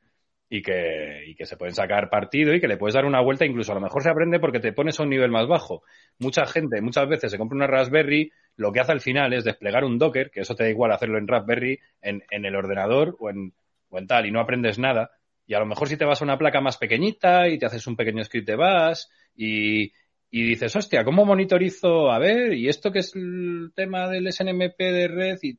Y 0.50 0.62
que, 0.62 1.26
y 1.28 1.36
que 1.36 1.46
se 1.46 1.58
pueden 1.58 1.76
sacar 1.76 2.10
partido 2.10 2.54
y 2.54 2.62
que 2.62 2.70
le 2.70 2.78
puedes 2.78 2.94
dar 2.94 3.04
una 3.04 3.22
vuelta, 3.22 3.46
incluso 3.46 3.74
a 3.74 3.76
lo 3.76 3.82
mejor 3.82 4.02
se 4.02 4.10
aprende 4.10 4.40
porque 4.40 4.62
te 4.62 4.72
pones 4.72 4.98
a 4.98 5.04
un 5.04 5.10
nivel 5.10 5.30
más 5.30 5.46
bajo. 5.46 5.84
Mucha 6.20 6.46
gente, 6.46 6.80
muchas 6.82 7.06
veces 7.10 7.32
se 7.32 7.38
compra 7.38 7.58
una 7.58 7.68
Raspberry, 7.68 8.32
lo 8.58 8.72
que 8.72 8.80
hace 8.80 8.92
al 8.92 9.02
final 9.02 9.34
es 9.34 9.44
desplegar 9.44 9.86
un 9.86 9.98
Docker, 9.98 10.32
que 10.32 10.42
eso 10.42 10.56
te 10.56 10.64
da 10.64 10.70
igual 10.70 10.92
hacerlo 10.92 11.18
en 11.18 11.28
Raspberry, 11.28 11.80
en, 12.02 12.24
en 12.30 12.46
el 12.46 12.56
ordenador 12.56 13.16
o 13.20 13.30
en, 13.30 13.54
o 13.90 13.98
en 13.98 14.08
tal, 14.08 14.26
y 14.26 14.32
no 14.32 14.42
aprendes 14.42 14.80
nada. 14.80 15.12
Y 15.46 15.54
a 15.54 15.60
lo 15.60 15.66
mejor 15.66 15.88
si 15.88 15.96
te 15.96 16.06
vas 16.06 16.22
a 16.22 16.26
una 16.26 16.38
placa 16.38 16.60
más 16.60 16.78
pequeñita 16.78 17.48
y 17.48 17.58
te 17.58 17.68
haces 17.68 17.88
un 17.88 17.96
pequeño 17.96 18.24
script 18.24 18.48
de 18.48 18.56
bash 18.56 19.04
y, 19.36 19.94
y 20.30 20.44
dices, 20.44 20.76
hostia, 20.76 21.06
¿cómo 21.06 21.24
monitorizo? 21.24 22.12
A 22.12 22.20
ver, 22.20 22.54
y 22.54 22.68
esto 22.68 22.92
que 22.92 23.00
es 23.00 23.16
el 23.16 23.72
tema 23.76 24.10
del 24.10 24.32
SNMP 24.32 24.78
de 24.78 25.08
red 25.08 25.38
y 25.44 25.58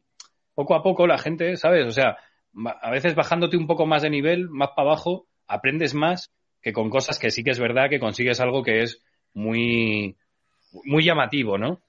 poco 0.55 0.75
a 0.75 0.83
poco 0.83 1.07
la 1.07 1.19
gente, 1.19 1.57
¿sabes? 1.57 1.87
O 1.87 1.93
sea, 1.93 2.19
a 2.83 2.91
veces 2.91 3.15
bajándote 3.15 3.57
un 3.57 3.67
poco 3.67 3.87
más 3.87 4.03
de 4.03 4.11
nivel, 4.11 4.49
más 4.51 4.71
para 4.75 4.89
abajo, 4.89 5.27
aprendes 5.47 5.95
más 5.95 6.33
que 6.61 6.73
con 6.73 6.91
cosas 6.91 7.19
que 7.19 7.31
sí 7.31 7.45
que 7.45 7.53
es 7.53 7.61
verdad 7.61 7.89
que 7.89 8.01
consigues 8.01 8.41
algo 8.41 8.65
que 8.65 8.83
es 8.83 9.01
muy, 9.33 10.17
muy 10.85 11.05
llamativo, 11.05 11.59
¿no? 11.59 11.81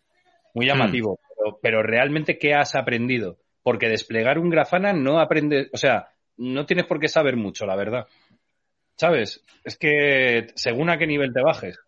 Muy 0.54 0.66
llamativo. 0.66 1.20
Pero, 1.38 1.60
pero 1.62 1.84
realmente, 1.84 2.38
¿qué 2.38 2.54
has 2.54 2.76
aprendido? 2.76 3.38
Porque 3.64 3.90
desplegar 3.90 4.40
un 4.40 4.50
grafana 4.50 4.94
no 4.94 5.20
aprendes, 5.20 5.70
o 5.74 5.78
sea, 5.78 6.10
no 6.38 6.66
tienes 6.66 6.86
por 6.86 7.00
qué 7.00 7.08
saber 7.08 7.36
mucho, 7.36 7.66
la 7.66 7.76
verdad. 7.76 8.08
¿Sabes? 8.96 9.44
Es 9.64 9.78
que 9.78 10.48
según 10.56 10.90
a 10.90 10.98
qué 10.98 11.08
nivel 11.08 11.34
te 11.34 11.42
bajes. 11.42 11.80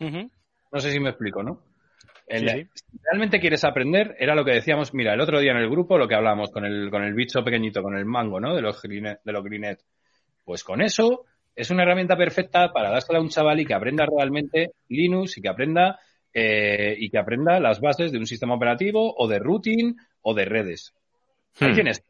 No 0.00 0.80
sé 0.80 0.90
si 0.90 1.00
me 1.00 1.10
explico, 1.10 1.42
¿no? 1.42 1.60
Sí. 2.28 2.46
Si 2.74 2.98
realmente 3.02 3.38
quieres 3.38 3.64
aprender, 3.64 4.16
era 4.18 4.34
lo 4.34 4.44
que 4.44 4.52
decíamos, 4.52 4.94
mira, 4.94 5.14
el 5.14 5.20
otro 5.20 5.38
día 5.40 5.52
en 5.52 5.58
el 5.58 5.70
grupo, 5.70 5.98
lo 5.98 6.08
que 6.08 6.14
hablábamos 6.14 6.50
con 6.50 6.64
el, 6.64 6.90
con 6.90 7.04
el 7.04 7.14
bicho 7.14 7.44
pequeñito, 7.44 7.82
con 7.82 7.96
el 7.96 8.06
mango, 8.06 8.40
¿no? 8.40 8.54
De 8.54 8.62
los, 8.62 8.80
de 8.82 9.18
los 9.24 9.44
greenet. 9.44 9.80
Pues 10.44 10.64
con 10.64 10.82
eso 10.82 11.26
es 11.54 11.70
una 11.70 11.82
herramienta 11.82 12.16
perfecta 12.16 12.72
para 12.72 12.90
dársela 12.90 13.18
a 13.18 13.22
un 13.22 13.28
chaval 13.28 13.60
y 13.60 13.66
que 13.66 13.74
aprenda 13.74 14.06
realmente 14.06 14.72
Linux 14.88 15.38
y 15.38 15.42
que 15.42 15.48
aprenda 15.48 15.98
eh, 16.34 16.94
y 16.98 17.08
que 17.10 17.18
aprenda 17.18 17.60
las 17.60 17.80
bases 17.80 18.10
de 18.12 18.18
un 18.18 18.26
sistema 18.26 18.54
operativo 18.54 19.14
o 19.16 19.28
de 19.28 19.38
routing 19.38 19.94
o 20.22 20.34
de 20.34 20.44
redes. 20.44 20.92
Ahí 21.60 21.70
Hmm. 21.70 21.74
tienes. 21.74 22.04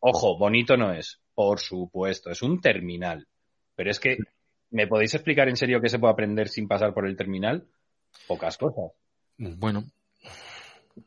Ojo, 0.00 0.38
bonito 0.38 0.76
no 0.76 0.92
es, 0.92 1.20
por 1.34 1.58
supuesto, 1.58 2.30
es 2.30 2.42
un 2.42 2.60
terminal. 2.60 3.26
Pero 3.74 3.90
es 3.90 3.98
que, 4.00 4.18
¿me 4.70 4.86
podéis 4.86 5.14
explicar 5.14 5.48
en 5.48 5.56
serio 5.56 5.80
qué 5.80 5.88
se 5.88 5.98
puede 5.98 6.12
aprender 6.12 6.48
sin 6.48 6.68
pasar 6.68 6.92
por 6.94 7.06
el 7.06 7.16
terminal? 7.16 7.66
Pocas 8.26 8.56
cosas. 8.58 8.92
Bueno, 9.38 9.84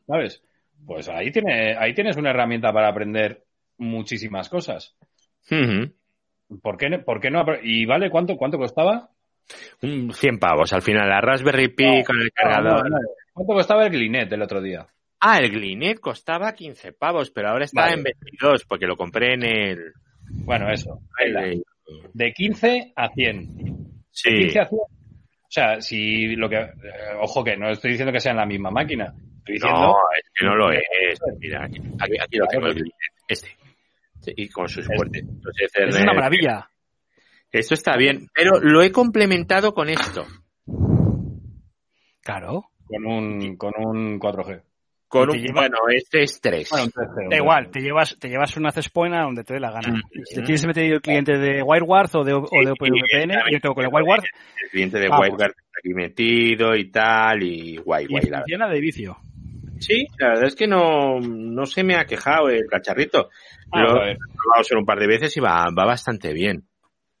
¿sabes? 0.06 0.42
Pues 0.86 1.08
ahí, 1.08 1.30
tiene, 1.30 1.76
ahí 1.76 1.94
tienes 1.94 2.16
una 2.16 2.30
herramienta 2.30 2.72
para 2.72 2.88
aprender 2.88 3.44
muchísimas 3.78 4.48
cosas. 4.48 4.96
¿Por 6.62 6.76
qué, 6.76 6.90
no- 6.90 7.02
por 7.04 7.20
qué 7.20 7.30
no? 7.30 7.44
¿Y 7.62 7.86
vale 7.86 8.10
cuánto, 8.10 8.36
cuánto 8.36 8.58
costaba? 8.58 9.10
Un 9.82 10.12
100 10.12 10.38
pavos. 10.38 10.72
Al 10.72 10.82
final, 10.82 11.08
la 11.08 11.20
Raspberry 11.20 11.68
Pi 11.68 11.98
No, 11.98 12.04
con 12.04 12.20
el 12.20 12.32
cargador. 12.32 12.88
no, 12.90 12.96
no. 12.98 13.04
¿Cuánto 13.32 13.52
costaba 13.54 13.84
el 13.86 13.92
Glinet 13.92 14.28
del 14.28 14.42
otro 14.42 14.60
día? 14.62 14.86
Ah, 15.20 15.38
el 15.38 15.50
Glinet 15.50 16.00
costaba 16.00 16.52
15 16.54 16.92
pavos, 16.92 17.30
pero 17.30 17.48
ahora 17.48 17.64
está 17.64 17.82
Vale. 17.82 17.94
en 17.94 18.02
22 18.04 18.64
porque 18.66 18.86
lo 18.86 18.96
compré 18.96 19.34
en 19.34 19.42
el... 19.42 19.92
Bueno, 20.44 20.70
eso. 20.70 21.00
el- 21.18 21.62
De 22.12 22.32
15 22.32 22.92
a 22.96 23.08
100. 23.10 23.56
De 23.56 23.74
Sí, 24.10 24.30
15 24.30 24.60
a 24.60 24.66
100. 24.66 24.80
O 24.80 24.86
sea, 25.48 25.80
si 25.80 26.34
lo 26.36 26.48
que... 26.48 26.56
eh, 26.56 26.68
ojo 27.20 27.42
que 27.44 27.56
no 27.56 27.70
estoy 27.70 27.92
diciendo 27.92 28.12
que 28.12 28.20
sea 28.20 28.32
en 28.32 28.38
la 28.38 28.46
misma 28.46 28.70
máquina. 28.70 29.12
Estoy 29.38 29.54
diciendo... 29.54 29.80
no, 29.80 29.94
es 30.18 30.30
que 30.38 30.46
no 30.46 30.56
lo 30.56 30.72
es. 30.72 30.82
Mira, 31.38 31.64
aquí, 31.64 31.78
aquí- 32.00 32.18
aquí 32.20 32.36
lo 32.38 32.46
tengo, 32.46 32.66
el 32.66 32.74
Glinet. 32.74 32.92
Este. 33.28 33.48
Sí, 34.20 34.32
Y 34.36 34.48
con 34.48 34.68
sus 34.68 34.86
puertos. 34.86 35.20
Los 35.42 35.60
Es 35.60 35.70
Ethernet. 35.74 36.02
una 36.02 36.14
maravilla. 36.14 36.68
Esto 37.58 37.74
está 37.74 37.96
bien, 37.96 38.26
pero 38.34 38.58
lo 38.60 38.82
he 38.82 38.90
complementado 38.90 39.72
con 39.74 39.88
esto. 39.88 40.26
Claro. 42.22 42.64
Con 42.86 43.06
un, 43.06 43.56
con 43.56 43.72
un 43.78 44.18
4G. 44.18 44.62
Con 45.08 45.28
Y 45.30 45.32
un, 45.32 45.38
lleva- 45.44 45.60
bueno, 45.60 45.76
este 45.94 46.22
es 46.24 46.40
3. 46.40 46.68
Bueno, 46.70 46.86
un 46.86 46.90
3G. 46.92 47.22
un 47.24 47.28
Da 47.28 47.36
igual, 47.36 47.66
3G. 47.66 47.70
te 47.70 47.80
llevas, 47.80 48.16
te 48.18 48.28
llevas 48.28 48.56
una 48.56 48.72
Cespoina 48.72 49.22
donde 49.22 49.44
te 49.44 49.54
dé 49.54 49.60
la 49.60 49.70
gana. 49.70 49.88
Mm. 49.98 50.02
Si 50.24 50.34
te 50.34 50.42
tienes 50.42 50.66
metido 50.66 50.96
el 50.96 51.00
cliente 51.02 51.38
de 51.38 51.62
WireGuard 51.62 52.10
o 52.16 52.24
de, 52.24 52.32
o 52.34 52.40
de 52.42 52.70
OpenVPN, 52.72 53.32
yo 53.52 53.60
tengo 53.60 53.74
con 53.74 53.84
el 53.84 53.90
WireGuard 53.92 54.24
El 54.64 54.70
cliente 54.70 54.98
de. 54.98 55.08
WireGuard 55.08 55.50
está 55.50 55.78
aquí 55.78 55.94
metido 55.94 56.74
y 56.74 56.90
tal, 56.90 57.42
y 57.42 57.76
guay, 57.76 58.06
y 58.06 58.08
guay. 58.08 58.24
la 58.30 58.38
funciona 58.38 58.68
de 58.68 58.80
vicio. 58.80 59.16
Sí, 59.78 60.06
la 60.18 60.28
verdad 60.28 60.44
es 60.46 60.54
que 60.56 60.66
no, 60.66 61.20
no 61.20 61.66
se 61.66 61.84
me 61.84 61.94
ha 61.96 62.04
quejado 62.06 62.48
el 62.48 62.66
cacharrito. 62.68 63.28
Ah, 63.70 63.82
Lo 63.82 64.04
he 64.06 64.16
probado 64.16 64.64
solo 64.64 64.80
un 64.80 64.86
par 64.86 64.98
de 64.98 65.06
veces 65.06 65.36
y 65.36 65.40
va, 65.40 65.66
va 65.76 65.84
bastante 65.84 66.32
bien. 66.32 66.64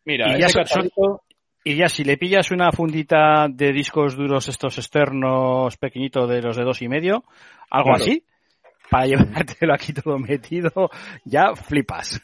Mira, 0.04 0.36
Y 0.36 0.40
ya 0.40 0.46
ese 0.46 0.64
son- 0.64 0.82
cacharrito- 0.88 1.20
Y 1.66 1.76
ya 1.76 1.88
si 1.88 2.04
le 2.04 2.18
pillas 2.18 2.50
una 2.50 2.70
fundita 2.72 3.46
de 3.48 3.72
discos 3.72 4.16
duros 4.16 4.48
estos 4.48 4.76
externos 4.76 5.76
pequeñitos 5.78 6.28
de 6.28 6.42
los 6.42 6.56
de 6.58 6.62
dos 6.64 6.82
y 6.82 6.88
medio, 6.88 7.24
algo 7.70 7.88
Claro. 7.90 8.02
así, 8.04 8.22
para 8.90 9.06
llevártelo 9.46 9.72
aquí 9.72 9.94
todo 9.94 10.18
metido, 10.18 10.90
ya 11.24 11.54
flipas. 11.54 12.20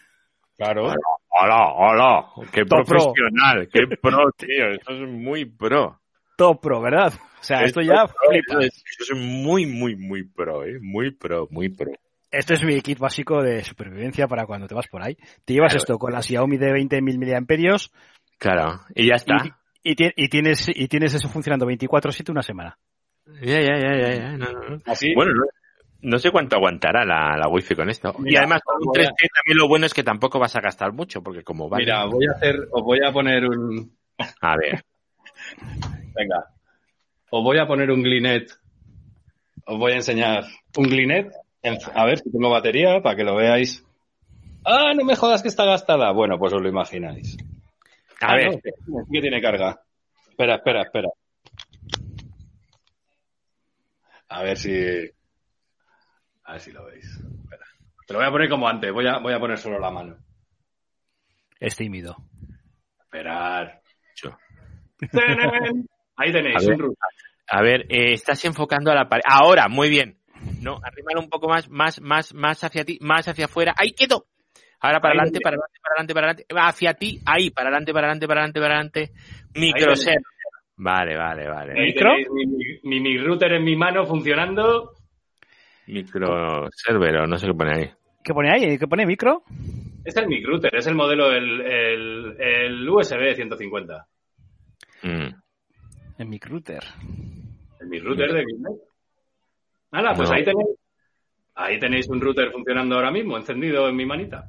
Claro. 0.58 0.92
Hola, 1.30 1.72
hola, 1.74 2.26
qué 2.52 2.66
Top 2.66 2.84
pro. 2.86 2.98
profesional, 2.98 3.66
qué 3.72 3.86
pro, 3.96 4.30
tío, 4.36 4.68
esto 4.72 4.92
es 4.92 5.08
muy 5.08 5.46
pro. 5.46 5.98
Top 6.36 6.60
pro, 6.60 6.82
¿verdad? 6.82 7.14
O 7.14 7.42
sea, 7.42 7.62
esto 7.62 7.80
ya 7.80 8.06
flipas. 8.08 8.66
Esto 9.00 9.14
es 9.14 9.18
muy, 9.18 9.64
muy, 9.64 9.96
muy 9.96 10.24
pro, 10.24 10.64
eh, 10.66 10.78
muy 10.82 11.12
pro, 11.12 11.48
muy 11.50 11.70
pro. 11.70 11.92
Este 12.30 12.54
es 12.54 12.62
mi 12.64 12.80
kit 12.80 12.98
básico 12.98 13.42
de 13.42 13.62
supervivencia 13.64 14.28
para 14.28 14.46
cuando 14.46 14.68
te 14.68 14.74
vas 14.74 14.86
por 14.88 15.02
ahí. 15.02 15.16
Te 15.44 15.52
llevas 15.54 15.72
Claro. 15.72 15.78
esto 15.82 15.98
con 15.98 16.12
la 16.12 16.22
Xiaomi 16.22 16.58
de 16.58 16.72
20.000 16.72 17.18
miliamperios 17.18 17.92
Claro, 18.38 18.80
y 18.94 19.08
ya 19.08 19.14
está. 19.16 19.36
y, 19.82 19.90
y 19.92 19.94
ti- 19.96 20.12
y 20.16 20.28
tienes, 20.28 20.68
y 20.68 20.86
tienes 20.88 21.12
eso 21.14 21.28
funcionando 21.28 21.66
24-7 21.66 22.30
una 22.30 22.42
semana. 22.42 22.78
Ya, 23.42 23.60
ya, 23.60 23.76
ya, 23.78 23.96
ya, 24.00 24.14
ya, 24.14 24.36
no, 24.36 24.52
no, 24.52 24.60
no. 24.70 24.82
Así. 24.86 25.12
Bueno, 25.14 25.32
no, 25.34 25.44
no 26.02 26.18
sé 26.18 26.30
cuánto 26.30 26.56
aguantará 26.56 27.04
la, 27.04 27.36
la 27.36 27.48
wifi 27.48 27.74
con 27.74 27.90
esto. 27.90 28.14
y 28.24 28.36
además 28.36 28.60
con 28.64 28.76
un 28.80 28.86
voy 28.92 29.00
a- 29.04 29.08
3G 29.10 29.28
también 29.34 29.58
lo 29.58 29.68
bueno 29.68 29.86
es 29.86 29.94
que 29.94 30.02
tampoco 30.04 30.38
vas 30.38 30.54
a 30.56 30.60
gastar 30.60 30.92
mucho, 30.92 31.22
porque 31.22 31.42
como 31.42 31.68
vale... 31.68 31.84
Mira, 31.84 32.04
voy 32.06 32.26
a 32.26 32.36
hacer, 32.36 32.56
os 32.70 32.82
voy 32.82 33.00
a 33.04 33.12
poner 33.12 33.44
un, 33.44 33.92
A 34.40 34.56
ver, 34.56 34.82
venga, 36.14 36.44
os 37.30 37.42
voy 37.44 37.58
a 37.58 37.66
poner 37.66 37.90
un 37.90 38.02
Glinet, 38.02 38.50
os 39.66 39.78
voy 39.78 39.92
a 39.92 39.96
enseñar 39.96 40.44
un 40.76 40.84
Glinet, 40.84 41.32
a 41.62 42.04
ver 42.06 42.18
si 42.18 42.30
tengo 42.30 42.50
batería 42.50 43.00
para 43.02 43.16
que 43.16 43.24
lo 43.24 43.36
veáis. 43.36 43.84
Ah, 44.64 44.92
no 44.94 45.04
me 45.04 45.16
jodas 45.16 45.42
que 45.42 45.48
está 45.48 45.64
gastada. 45.64 46.10
Bueno, 46.12 46.38
pues 46.38 46.52
os 46.52 46.60
lo 46.62 46.68
imagináis. 46.68 47.36
A 48.20 48.32
Ah, 48.32 48.36
ver, 48.36 48.50
no, 48.86 49.04
que, 49.10 49.20
tiene 49.20 49.40
carga. 49.40 49.80
Espera, 50.28 50.56
espera, 50.56 50.82
espera. 50.82 51.08
A 54.28 54.42
ver 54.42 54.56
si. 54.56 54.72
A 56.44 56.52
ver 56.52 56.60
si 56.60 56.72
lo 56.72 56.84
veis. 56.86 57.04
Espera. 57.42 57.64
Te 58.06 58.12
lo 58.12 58.18
voy 58.20 58.28
a 58.28 58.30
poner 58.30 58.48
como 58.48 58.68
antes. 58.68 58.92
Voy 58.92 59.06
a, 59.06 59.18
voy 59.18 59.32
a 59.32 59.40
poner 59.40 59.58
solo 59.58 59.78
la 59.78 59.90
mano. 59.90 60.16
Es 61.58 61.76
tímido. 61.76 62.16
Esperar. 63.00 63.80
Ahí 66.16 66.32
tenéis 66.32 66.56
A 66.56 66.60
ver. 66.60 66.74
un 66.74 66.78
router. 66.80 66.98
a 67.48 67.62
ver, 67.62 67.80
eh, 67.88 68.12
estás 68.12 68.44
enfocando 68.44 68.90
a 68.90 68.94
la 68.94 69.08
pared. 69.08 69.22
Ahora, 69.26 69.68
muy 69.68 69.88
bien. 69.88 70.19
No, 70.60 70.78
arrímalo 70.82 71.20
un 71.20 71.28
poco 71.28 71.48
más, 71.48 71.68
más, 71.68 72.00
más, 72.00 72.34
más 72.34 72.62
hacia 72.64 72.84
ti, 72.84 72.98
más 73.00 73.26
hacia 73.26 73.46
afuera. 73.46 73.74
Ahí 73.76 73.92
quedó. 73.92 74.26
Ahora 74.80 75.00
para 75.00 75.14
adelante, 75.14 75.40
para 75.40 75.56
adelante, 75.56 75.78
para 75.82 75.94
adelante, 75.94 76.14
para 76.14 76.26
adelante. 76.26 76.54
Va 76.54 76.68
Hacia 76.68 76.94
ti, 76.94 77.20
ahí, 77.26 77.50
para 77.50 77.68
adelante, 77.68 77.92
para 77.92 78.06
adelante, 78.06 78.26
para 78.26 78.40
adelante, 78.40 78.60
para 78.60 78.74
adelante. 78.74 79.10
Microser. 79.54 80.16
Vale, 80.76 81.16
vale, 81.16 81.48
vale. 81.48 81.74
Tenéis 81.92 82.28
mi, 82.30 82.46
mi, 82.84 83.00
mi 83.00 83.18
router 83.18 83.52
en 83.52 83.64
mi 83.64 83.76
mano 83.76 84.06
funcionando. 84.06 84.92
Microserver, 85.86 87.16
o 87.16 87.26
no 87.26 87.36
sé 87.36 87.46
qué 87.46 87.54
pone 87.54 87.72
ahí. 87.76 87.90
¿Qué 88.22 88.32
pone 88.32 88.50
ahí? 88.50 88.78
¿Qué 88.78 88.86
pone 88.86 89.04
micro? 89.04 89.42
Es 90.04 90.16
el 90.16 90.26
mi 90.28 90.42
router, 90.42 90.74
es 90.74 90.86
el 90.86 90.94
modelo, 90.94 91.30
el, 91.32 91.60
el, 91.60 92.36
el 92.40 92.88
USB 92.88 93.34
150. 93.34 94.06
Mm. 95.02 95.28
En 96.18 96.28
microuter. 96.28 96.82
El 97.80 97.88
mi 97.88 97.98
router 97.98 98.32
de 98.32 98.44
Gmail. 98.44 98.89
Nada, 99.92 100.14
pues 100.14 100.28
No. 100.28 100.36
ahí 100.36 100.44
tenéis. 100.44 100.68
Ahí 101.54 101.78
tenéis 101.78 102.08
un 102.08 102.20
router 102.20 102.50
funcionando 102.52 102.94
ahora 102.94 103.10
mismo, 103.10 103.36
encendido 103.36 103.88
en 103.88 103.96
mi 103.96 104.06
manita. 104.06 104.48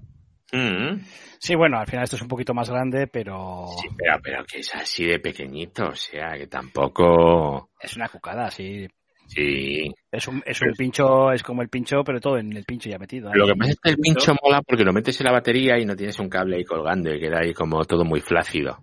Mm. 0.54 1.00
Sí, 1.40 1.56
bueno, 1.56 1.80
al 1.80 1.88
final 1.88 2.04
esto 2.04 2.16
es 2.18 2.22
un 2.22 2.28
poquito 2.28 2.54
más 2.54 2.70
grande, 2.70 3.08
pero 3.08 3.66
Sí, 3.82 3.88
pero, 3.98 4.18
pero 4.22 4.46
que 4.46 4.60
es 4.60 4.74
así 4.76 5.06
de 5.06 5.20
pequeñito, 5.20 5.88
o 5.88 5.96
sea, 5.96 6.38
que 6.38 6.48
tampoco... 6.48 7.70
es 7.80 7.96
una 7.98 8.08
cucada, 8.10 8.50
sí. 8.52 8.88
Sí. 9.28 9.90
Es 10.12 10.28
un, 10.28 10.44
es 10.46 10.62
un 10.62 10.74
pincho, 10.74 11.32
es 11.32 11.42
como 11.42 11.62
el 11.62 11.70
pincho, 11.70 12.04
pero 12.04 12.20
todo 12.20 12.38
en 12.38 12.52
el 12.56 12.66
pincho 12.66 12.90
ya 12.90 13.00
metido. 13.00 13.32
Lo 13.34 13.48
que 13.48 13.56
pasa 13.56 13.72
es 13.72 13.80
que 13.80 13.90
el 13.92 13.98
pincho 13.98 14.36
mola 14.44 14.62
porque 14.62 14.84
lo 14.84 14.92
metes 14.94 15.20
en 15.22 15.26
la 15.26 15.32
batería 15.32 15.80
y 15.80 15.86
no 15.86 15.96
tienes 15.96 16.20
un 16.20 16.30
cable 16.30 16.58
ahí 16.58 16.66
colgando 16.66 17.14
y 17.14 17.20
queda 17.20 17.40
ahí 17.42 17.54
como 17.54 17.84
todo 17.86 18.04
muy 18.04 18.20
flácido. 18.20 18.78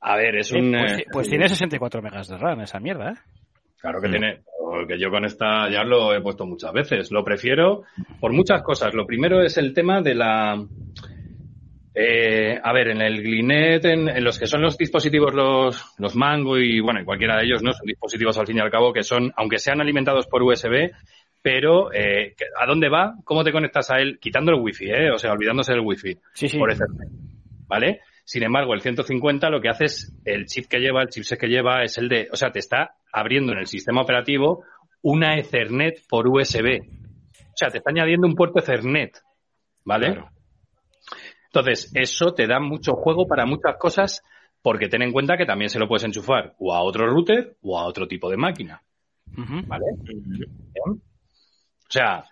A 0.00 0.16
ver, 0.16 0.36
es 0.36 0.48
Sí, 0.48 0.58
un. 0.58 0.72
pues, 0.72 0.92
eh, 0.98 1.04
pues 1.12 1.28
tiene 1.28 1.48
64 1.48 2.00
megas 2.02 2.28
de 2.28 2.38
RAM 2.38 2.60
esa 2.62 2.80
mierda, 2.80 3.10
¿eh? 3.10 3.14
Claro 3.80 4.00
que 4.00 4.08
Mm. 4.08 4.10
tiene. 4.10 4.42
Porque 4.70 4.98
yo 4.98 5.10
con 5.10 5.24
esta 5.24 5.68
ya 5.70 5.82
lo 5.84 6.14
he 6.14 6.20
puesto 6.20 6.46
muchas 6.46 6.72
veces. 6.72 7.10
Lo 7.10 7.24
prefiero 7.24 7.84
por 8.20 8.32
muchas 8.32 8.62
cosas. 8.62 8.94
Lo 8.94 9.06
primero 9.06 9.42
es 9.42 9.56
el 9.58 9.72
tema 9.74 10.00
de 10.02 10.14
la. 10.14 10.62
eh, 11.94 12.60
a 12.62 12.72
ver, 12.72 12.88
en 12.88 13.00
el 13.02 13.22
Glinet, 13.22 13.84
en, 13.84 14.08
en 14.08 14.22
los 14.24 14.38
que 14.38 14.46
son 14.46 14.62
los 14.62 14.78
dispositivos, 14.78 15.34
los, 15.34 15.94
los 15.98 16.14
Mango 16.14 16.56
y 16.58 16.80
bueno, 16.80 17.00
y 17.00 17.04
cualquiera 17.04 17.36
de 17.36 17.44
ellos, 17.44 17.62
¿no? 17.62 17.72
Son 17.72 17.86
dispositivos 17.86 18.38
al 18.38 18.46
fin 18.46 18.56
y 18.58 18.60
al 18.60 18.70
cabo 18.70 18.92
que 18.92 19.02
son, 19.02 19.32
aunque 19.36 19.58
sean 19.58 19.80
alimentados 19.80 20.26
por 20.26 20.42
USB, 20.42 20.90
pero 21.42 21.92
eh, 21.92 22.34
¿a 22.60 22.66
dónde 22.66 22.88
va? 22.88 23.14
¿Cómo 23.24 23.42
te 23.42 23.52
conectas 23.52 23.90
a 23.90 23.98
él? 24.00 24.18
Quitando 24.20 24.52
el 24.52 24.60
wifi, 24.60 24.90
¿eh? 24.90 25.10
O 25.10 25.18
sea, 25.18 25.32
olvidándose 25.32 25.72
del 25.72 25.80
wifi. 25.80 26.16
Sí, 26.34 26.48
sí. 26.48 26.58
por 26.58 26.70
Ethernet, 26.70 27.08
¿vale? 27.66 28.00
Sin 28.30 28.42
embargo, 28.42 28.74
el 28.74 28.82
150 28.82 29.48
lo 29.48 29.58
que 29.62 29.70
hace 29.70 29.84
es, 29.86 30.12
el 30.26 30.44
chip 30.44 30.66
que 30.68 30.80
lleva, 30.80 31.00
el 31.00 31.08
chipset 31.08 31.40
que 31.40 31.46
lleva 31.46 31.82
es 31.82 31.96
el 31.96 32.10
de, 32.10 32.28
o 32.30 32.36
sea, 32.36 32.50
te 32.52 32.58
está 32.58 32.94
abriendo 33.10 33.52
en 33.52 33.58
el 33.60 33.66
sistema 33.66 34.02
operativo 34.02 34.64
una 35.00 35.38
Ethernet 35.38 36.06
por 36.06 36.28
USB. 36.28 36.82
O 36.82 37.56
sea, 37.56 37.70
te 37.70 37.78
está 37.78 37.88
añadiendo 37.90 38.26
un 38.26 38.34
puerto 38.34 38.58
Ethernet, 38.58 39.16
¿vale? 39.82 40.12
Claro. 40.12 40.28
Entonces, 41.46 41.90
eso 41.94 42.34
te 42.34 42.46
da 42.46 42.60
mucho 42.60 42.92
juego 42.96 43.26
para 43.26 43.46
muchas 43.46 43.78
cosas 43.78 44.22
porque 44.60 44.88
ten 44.88 45.00
en 45.00 45.12
cuenta 45.12 45.38
que 45.38 45.46
también 45.46 45.70
se 45.70 45.78
lo 45.78 45.88
puedes 45.88 46.04
enchufar 46.04 46.52
o 46.58 46.74
a 46.74 46.82
otro 46.82 47.06
router 47.06 47.56
o 47.62 47.78
a 47.78 47.86
otro 47.86 48.06
tipo 48.06 48.28
de 48.28 48.36
máquina. 48.36 48.82
¿vale? 49.66 49.84
O 50.86 51.90
sea, 51.90 52.24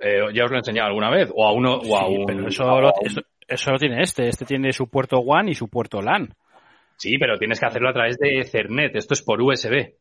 eh, 0.00 0.22
ya 0.34 0.44
os 0.44 0.50
lo 0.50 0.56
he 0.56 0.58
enseñado 0.58 0.88
alguna 0.88 1.10
vez, 1.10 1.30
o 1.32 1.46
a 1.46 1.52
uno, 1.52 1.74
o 1.76 1.96
a 1.96 2.06
Sí, 2.08 2.14
un... 2.16 2.26
pero 2.26 2.48
eso 2.48 2.64
o 2.64 2.76
a 2.76 2.80
lo, 2.80 2.88
un- 3.00 3.06
eso, 3.06 3.20
eso 3.48 3.70
lo 3.70 3.78
tiene 3.78 4.02
este. 4.02 4.28
Este 4.28 4.44
tiene 4.44 4.72
su 4.72 4.88
puerto 4.88 5.18
WAN 5.20 5.48
y 5.48 5.54
su 5.54 5.68
puerto 5.68 6.00
LAN. 6.02 6.34
Sí, 6.96 7.18
pero 7.18 7.38
tienes 7.38 7.60
que 7.60 7.66
hacerlo 7.66 7.88
a 7.90 7.92
través 7.92 8.16
de 8.18 8.38
Ethernet. 8.40 8.94
Esto 8.96 9.14
es 9.14 9.22
por 9.22 9.40
USB. 9.40 9.94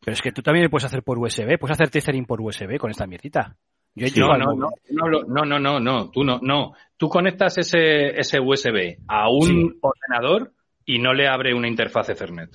Pero 0.00 0.12
es 0.12 0.22
que 0.22 0.32
tú 0.32 0.42
también 0.42 0.64
lo 0.64 0.70
puedes 0.70 0.84
hacer 0.84 1.02
por 1.02 1.18
USB. 1.18 1.58
Puedes 1.58 1.74
hacer 1.80 1.90
tethering 1.90 2.26
por 2.26 2.40
USB 2.40 2.76
con 2.78 2.90
esta 2.90 3.06
mierdita. 3.06 3.56
Yo 3.96 4.06
No, 4.26 4.36
no, 4.36 4.70
no, 4.90 5.24
no, 5.26 5.44
no, 5.44 5.58
no, 5.58 5.80
no, 5.80 6.10
tú 6.10 6.24
no, 6.24 6.40
no. 6.42 6.72
Tú 6.96 7.08
conectas 7.08 7.58
ese, 7.58 8.08
ese 8.18 8.40
USB 8.40 8.98
a 9.08 9.28
un 9.30 9.46
Sí. 9.46 9.78
ordenador 9.80 10.52
y 10.84 10.98
no 10.98 11.14
le 11.14 11.28
abre 11.28 11.54
una 11.54 11.68
interfaz 11.68 12.08
Ethernet. 12.10 12.50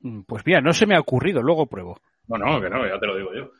Mm, 0.00 0.22
Pues 0.22 0.44
mira, 0.44 0.60
no 0.60 0.72
se 0.72 0.86
me 0.86 0.96
ha 0.96 1.00
ocurrido. 1.00 1.40
Luego 1.42 1.66
pruebo. 1.66 2.00
No, 2.28 2.36
no, 2.36 2.60
que 2.60 2.68
no, 2.68 2.86
ya 2.86 2.98
te 2.98 3.06
lo 3.06 3.16
digo 3.16 3.30
yo. 3.34 3.50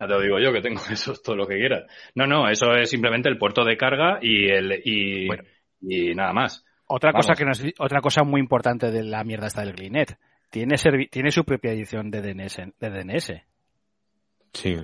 Ya 0.00 0.06
te 0.06 0.12
lo 0.12 0.20
digo 0.20 0.38
yo, 0.38 0.52
que 0.52 0.60
tengo 0.62 0.80
eso, 0.90 1.12
es 1.12 1.22
todo 1.22 1.36
lo 1.36 1.46
que 1.46 1.56
quieras. 1.56 1.84
No, 2.14 2.26
no, 2.26 2.48
eso 2.48 2.72
es 2.74 2.88
simplemente 2.90 3.28
el 3.28 3.38
puerto 3.38 3.64
de 3.64 3.76
carga 3.76 4.18
y 4.22 4.48
el 4.48 4.80
y, 4.84 5.26
Bueno. 5.26 5.42
y 5.82 6.14
nada 6.14 6.32
más. 6.32 6.64
Otra 6.86 7.12
Vamos. 7.12 7.26
cosa 7.26 7.36
que 7.38 7.44
nos- 7.44 7.64
otra 7.78 8.00
cosa 8.00 8.22
muy 8.24 8.40
importante 8.40 8.90
de 8.90 9.02
la 9.04 9.22
mierda 9.24 9.46
esta 9.48 9.62
del 9.64 9.74
Glinet. 9.74 10.18
Tiene 10.50 10.76
servi- 10.76 11.10
tiene 11.10 11.30
su 11.30 11.44
propia 11.44 11.72
edición 11.72 12.10
de 12.10 12.22
DNS. 12.22 12.56
De 12.80 12.90
DNS. 12.90 13.42
Sí. 14.52 14.76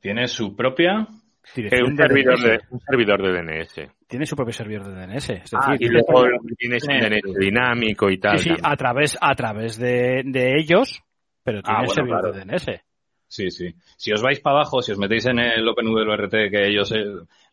Tiene 0.00 0.28
su 0.28 0.54
propia. 0.54 1.06
Dirección 1.54 1.90
un, 1.90 1.96
de 1.96 2.02
servidor 2.06 2.38
DNS. 2.38 2.44
de, 2.48 2.60
un 2.70 2.80
servidor 2.80 3.22
de 3.22 3.32
DNS. 3.32 3.90
Tiene 4.06 4.24
su 4.26 4.36
propio 4.36 4.52
servidor 4.52 4.86
de 4.86 4.94
DNS. 5.06 5.30
Es 5.30 5.52
Ah, 5.54 5.72
decir, 5.72 5.74
Y 5.74 5.78
tiene- 5.90 6.02
luego 6.08 6.26
tienes 6.56 6.84
un 6.88 6.98
DNS 7.00 7.38
dinámico 7.38 8.08
y 8.10 8.18
tal. 8.18 8.38
sí, 8.38 8.50
a 8.62 8.76
través, 8.76 9.18
a 9.20 9.34
través 9.34 9.76
de, 9.76 10.22
de 10.24 10.52
ellos, 10.58 11.02
pero 11.42 11.60
tiene 11.62 11.78
Ah, 11.80 11.82
bueno, 11.84 11.92
servidor 11.94 12.20
claro. 12.20 12.32
de 12.34 12.44
DNS. 12.44 12.80
Sí, 13.26 13.50
sí. 13.50 13.74
Si 13.96 14.12
os 14.12 14.22
vais 14.22 14.40
para 14.40 14.56
abajo, 14.58 14.80
si 14.82 14.92
os 14.92 14.98
metéis 14.98 15.26
en 15.26 15.38
el 15.40 15.66
OpenWRT, 15.68 16.50
que 16.50 16.68
ellos... 16.68 16.92
eh, 16.92 17.04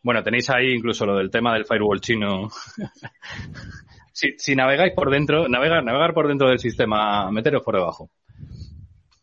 bueno, 0.02 0.22
tenéis 0.22 0.48
ahí 0.50 0.72
incluso 0.72 1.06
lo 1.06 1.16
del 1.16 1.30
tema 1.30 1.54
del 1.54 1.64
firewall 1.64 2.00
chino. 2.00 2.48
si, 4.12 4.34
si 4.36 4.54
navegáis 4.54 4.92
por 4.94 5.10
dentro, 5.10 5.48
navegar, 5.48 5.82
navegar 5.84 6.14
por 6.14 6.28
dentro 6.28 6.48
del 6.48 6.58
sistema, 6.58 7.30
meteros 7.30 7.62
por 7.62 7.74
debajo. 7.76 8.10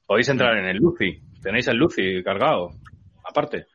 Podéis 0.06 0.30
entrar 0.30 0.58
en 0.58 0.66
el 0.66 0.78
Lucy. 0.78 1.22
Tenéis 1.42 1.68
el 1.68 1.78
Lucy 1.78 2.24
cargado. 2.24 2.72
Aparte. 3.24 3.68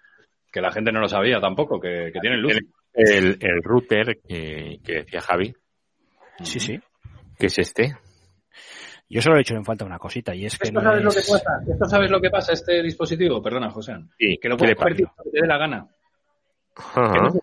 Que 0.52 0.60
la 0.60 0.70
gente 0.72 0.92
no 0.92 1.00
lo 1.00 1.08
sabía 1.08 1.40
tampoco, 1.40 1.80
que, 1.80 2.10
que 2.12 2.20
tiene 2.20 2.36
el 2.36 2.42
Lucy. 2.42 2.58
El, 2.92 3.38
el 3.40 3.62
router 3.62 4.18
que, 4.26 4.78
que 4.84 4.92
decía 5.00 5.20
Javi, 5.20 5.52
Sí, 6.42 6.60
sí. 6.60 6.78
que 7.38 7.46
es 7.46 7.58
este. 7.58 7.96
Yo 9.14 9.22
solo 9.22 9.36
he 9.36 9.42
hecho 9.42 9.54
en 9.54 9.64
falta 9.64 9.84
una 9.84 9.98
cosita 9.98 10.34
y 10.34 10.44
es 10.44 10.58
que 10.58 10.68
¿Esto 10.68 10.80
no 10.80 10.82
sabes 10.90 11.04
lo 11.04 11.10
que 11.10 11.20
pasa? 11.20 11.60
¿Esto 11.72 11.84
sabes 11.86 12.10
lo 12.10 12.20
que 12.20 12.30
pasa 12.30 12.52
este 12.52 12.82
dispositivo? 12.82 13.40
Perdona, 13.40 13.70
José. 13.70 13.94
Sí, 14.18 14.38
Que 14.42 14.48
lo 14.48 14.56
¿qué 14.56 14.66
le 14.66 14.74
puedes 14.74 14.96
convertir 14.96 15.06
que 15.24 15.30
te 15.30 15.40
dé 15.40 15.46
la 15.46 15.56
gana. 15.58 15.86
Ajá. 16.76 17.12
Que, 17.12 17.20
no 17.20 17.28
es- 17.28 17.40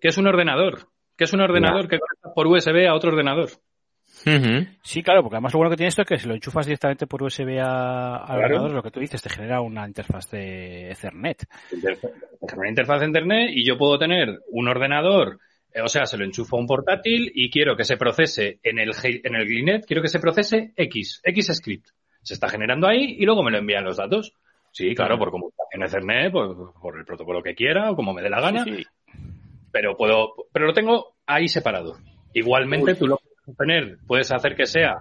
que 0.00 0.08
es 0.08 0.18
un 0.18 0.26
ordenador. 0.26 0.88
Que 1.16 1.24
es 1.24 1.32
un 1.32 1.40
ordenador 1.40 1.86
que 1.88 2.00
conecta 2.00 2.34
por 2.34 2.48
USB 2.48 2.88
a 2.88 2.94
otro 2.94 3.12
ordenador. 3.12 3.50
Sí, 4.82 5.02
claro, 5.02 5.22
porque 5.22 5.36
además 5.36 5.52
lo 5.52 5.58
bueno 5.58 5.70
que 5.70 5.76
tiene 5.76 5.88
esto 5.88 6.02
es 6.02 6.08
que 6.08 6.18
si 6.18 6.26
lo 6.28 6.34
enchufas 6.34 6.66
directamente 6.66 7.06
por 7.06 7.22
USB 7.22 7.58
a- 7.60 8.16
al 8.16 8.26
Claro. 8.26 8.42
ordenador, 8.44 8.72
lo 8.72 8.82
que 8.82 8.90
tú 8.90 9.00
dices, 9.00 9.22
te 9.22 9.30
genera 9.30 9.60
una 9.60 9.86
interfaz 9.86 10.28
de 10.30 10.90
Ethernet. 10.90 11.46
Una 12.56 12.68
interfaz 12.68 13.00
de 13.00 13.06
internet 13.06 13.50
y 13.54 13.64
yo 13.64 13.78
puedo 13.78 13.98
tener 13.98 14.40
un 14.50 14.68
ordenador, 14.68 15.38
o 15.82 15.88
sea, 15.88 16.06
se 16.06 16.16
lo 16.18 16.24
enchufo 16.24 16.56
a 16.56 16.60
un 16.60 16.66
portátil 16.66 17.30
y 17.34 17.50
quiero 17.50 17.76
que 17.76 17.84
se 17.84 17.96
procese 17.96 18.58
en 18.62 18.78
el, 18.78 18.92
en 19.02 19.34
el 19.34 19.46
Glinet, 19.46 19.86
quiero 19.86 20.02
que 20.02 20.08
se 20.08 20.18
procese 20.18 20.72
X, 20.76 21.20
X 21.24 21.50
script. 21.54 21.88
Se 22.22 22.34
está 22.34 22.48
generando 22.48 22.86
ahí 22.86 23.16
y 23.18 23.24
luego 23.24 23.42
me 23.42 23.50
lo 23.50 23.58
envían 23.58 23.84
los 23.84 23.96
datos. 23.96 24.34
Sí, 24.70 24.94
claro, 24.94 25.18
por 25.18 25.30
comunicación 25.30 25.82
Ethernet, 25.82 26.32
por, 26.32 26.72
por 26.80 26.98
el 26.98 27.04
protocolo 27.04 27.42
que 27.42 27.54
quiera 27.54 27.90
o 27.90 27.96
como 27.96 28.14
me 28.14 28.22
dé 28.22 28.30
la 28.30 28.40
gana, 28.40 28.64
Sí, 28.64 28.76
sí. 28.76 28.84
pero 29.70 29.96
puedo, 29.96 30.34
pero 30.52 30.66
lo 30.66 30.72
tengo 30.72 31.16
ahí 31.26 31.48
separado. 31.48 31.98
Igualmente 32.32 32.94
tú 32.94 33.06
lo 33.06 33.18
puedes 33.18 33.58
tener, 33.58 33.98
puedes 34.06 34.32
hacer 34.32 34.56
que 34.56 34.64
sea 34.66 34.98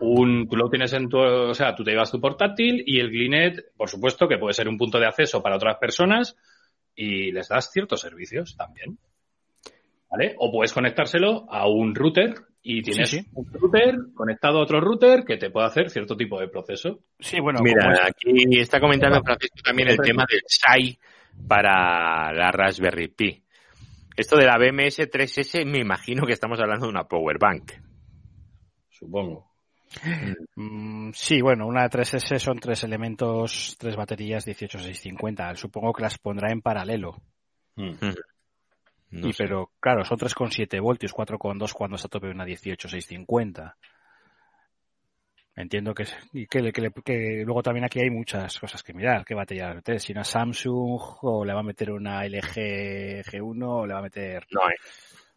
un, 0.00 0.48
tú 0.48 0.56
lo 0.56 0.68
tienes 0.68 0.92
en 0.94 1.08
tu, 1.08 1.18
o 1.18 1.54
sea, 1.54 1.76
tú 1.76 1.84
te 1.84 1.92
llevas 1.92 2.10
tu 2.10 2.20
portátil 2.20 2.82
y 2.84 2.98
el 2.98 3.10
Glinet, 3.10 3.72
por 3.76 3.88
supuesto, 3.88 4.26
que 4.26 4.38
puede 4.38 4.54
ser 4.54 4.68
un 4.68 4.76
punto 4.76 4.98
de 4.98 5.06
acceso 5.06 5.40
para 5.42 5.56
otras 5.56 5.76
personas 5.76 6.36
y 6.96 7.30
les 7.30 7.48
das 7.48 7.70
ciertos 7.70 8.00
servicios 8.00 8.56
también. 8.56 8.98
¿Vale? 10.12 10.34
O 10.38 10.52
puedes 10.52 10.72
conectárselo 10.74 11.46
a 11.50 11.66
un 11.66 11.94
router 11.94 12.34
y 12.62 12.82
tienes 12.82 13.08
Sí, 13.08 13.20
sí. 13.20 13.26
un 13.34 13.50
router 13.50 13.96
conectado 14.14 14.58
a 14.58 14.62
otro 14.62 14.78
router 14.80 15.24
que 15.24 15.38
te 15.38 15.50
puede 15.50 15.66
hacer 15.66 15.88
cierto 15.90 16.14
tipo 16.16 16.38
de 16.38 16.48
proceso. 16.48 17.00
Sí, 17.18 17.40
bueno, 17.40 17.60
Mira, 17.62 17.92
es- 17.94 18.00
aquí 18.10 18.58
está 18.60 18.78
comentando 18.78 19.22
Francisco 19.24 19.56
también 19.64 19.88
el 19.88 19.96
tema 19.96 20.24
del 20.30 20.42
SAI 20.46 20.98
para 21.48 22.30
la 22.32 22.50
Raspberry 22.52 23.08
Pi. 23.08 23.42
Esto 24.14 24.36
de 24.36 24.44
la 24.44 24.58
BMS 24.58 25.08
3S, 25.10 25.64
me 25.64 25.78
imagino 25.78 26.26
que 26.26 26.34
estamos 26.34 26.60
hablando 26.60 26.84
de 26.86 26.90
una 26.92 27.04
power 27.04 27.38
bank. 27.40 27.72
Supongo. 28.90 29.50
Mm, 30.56 31.10
sí, 31.14 31.40
bueno, 31.40 31.66
una 31.66 31.88
3S 31.88 32.38
son 32.38 32.58
tres 32.58 32.84
elementos, 32.84 33.76
tres 33.78 33.96
baterías 33.96 34.44
18650. 34.44 35.54
Supongo 35.56 35.92
que 35.94 36.02
las 36.02 36.18
pondrá 36.18 36.52
en 36.52 36.60
paralelo. 36.60 37.16
Mm. 37.76 37.92
No 39.12 39.28
y 39.28 39.32
sé. 39.32 39.44
pero 39.44 39.70
claro, 39.78 40.04
son 40.04 40.18
3,7 40.18 40.80
voltios, 40.80 41.12
4,2 41.14 41.72
cuando 41.72 41.96
está 41.96 42.06
a 42.08 42.10
tope 42.10 42.28
una 42.30 42.44
18650. 42.44 43.76
Entiendo 45.54 45.92
que, 45.94 46.04
es- 46.04 46.16
y 46.32 46.46
que, 46.46 46.72
que, 46.72 46.90
que 47.04 47.42
luego 47.44 47.62
también 47.62 47.84
aquí 47.84 48.00
hay 48.00 48.08
muchas 48.10 48.58
cosas 48.58 48.82
que 48.82 48.94
mirar. 48.94 49.24
¿Qué 49.24 49.34
batería 49.34 49.66
va 49.66 49.72
a 49.72 49.74
meter? 49.74 50.00
Si 50.00 50.12
una 50.12 50.24
Samsung 50.24 50.98
o 51.22 51.44
le 51.44 51.52
va 51.52 51.60
a 51.60 51.64
meter 51.64 51.90
una 51.92 52.24
LG 52.24 53.22
G1 53.24 53.62
o 53.62 53.86
le 53.86 53.92
va 53.92 53.98
a 53.98 54.02
meter 54.02 54.46
No, 54.50 54.62
eh. 54.70 54.74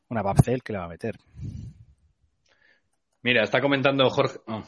una 0.09 0.21
Babcell 0.21 0.63
que 0.63 0.71
le 0.71 0.79
va 0.79 0.85
a 0.85 0.89
meter. 0.89 1.17
Mira, 3.23 3.43
está 3.43 3.59
comentando 3.59 4.09
Jorge. 4.09 4.39
oh. 4.47 4.63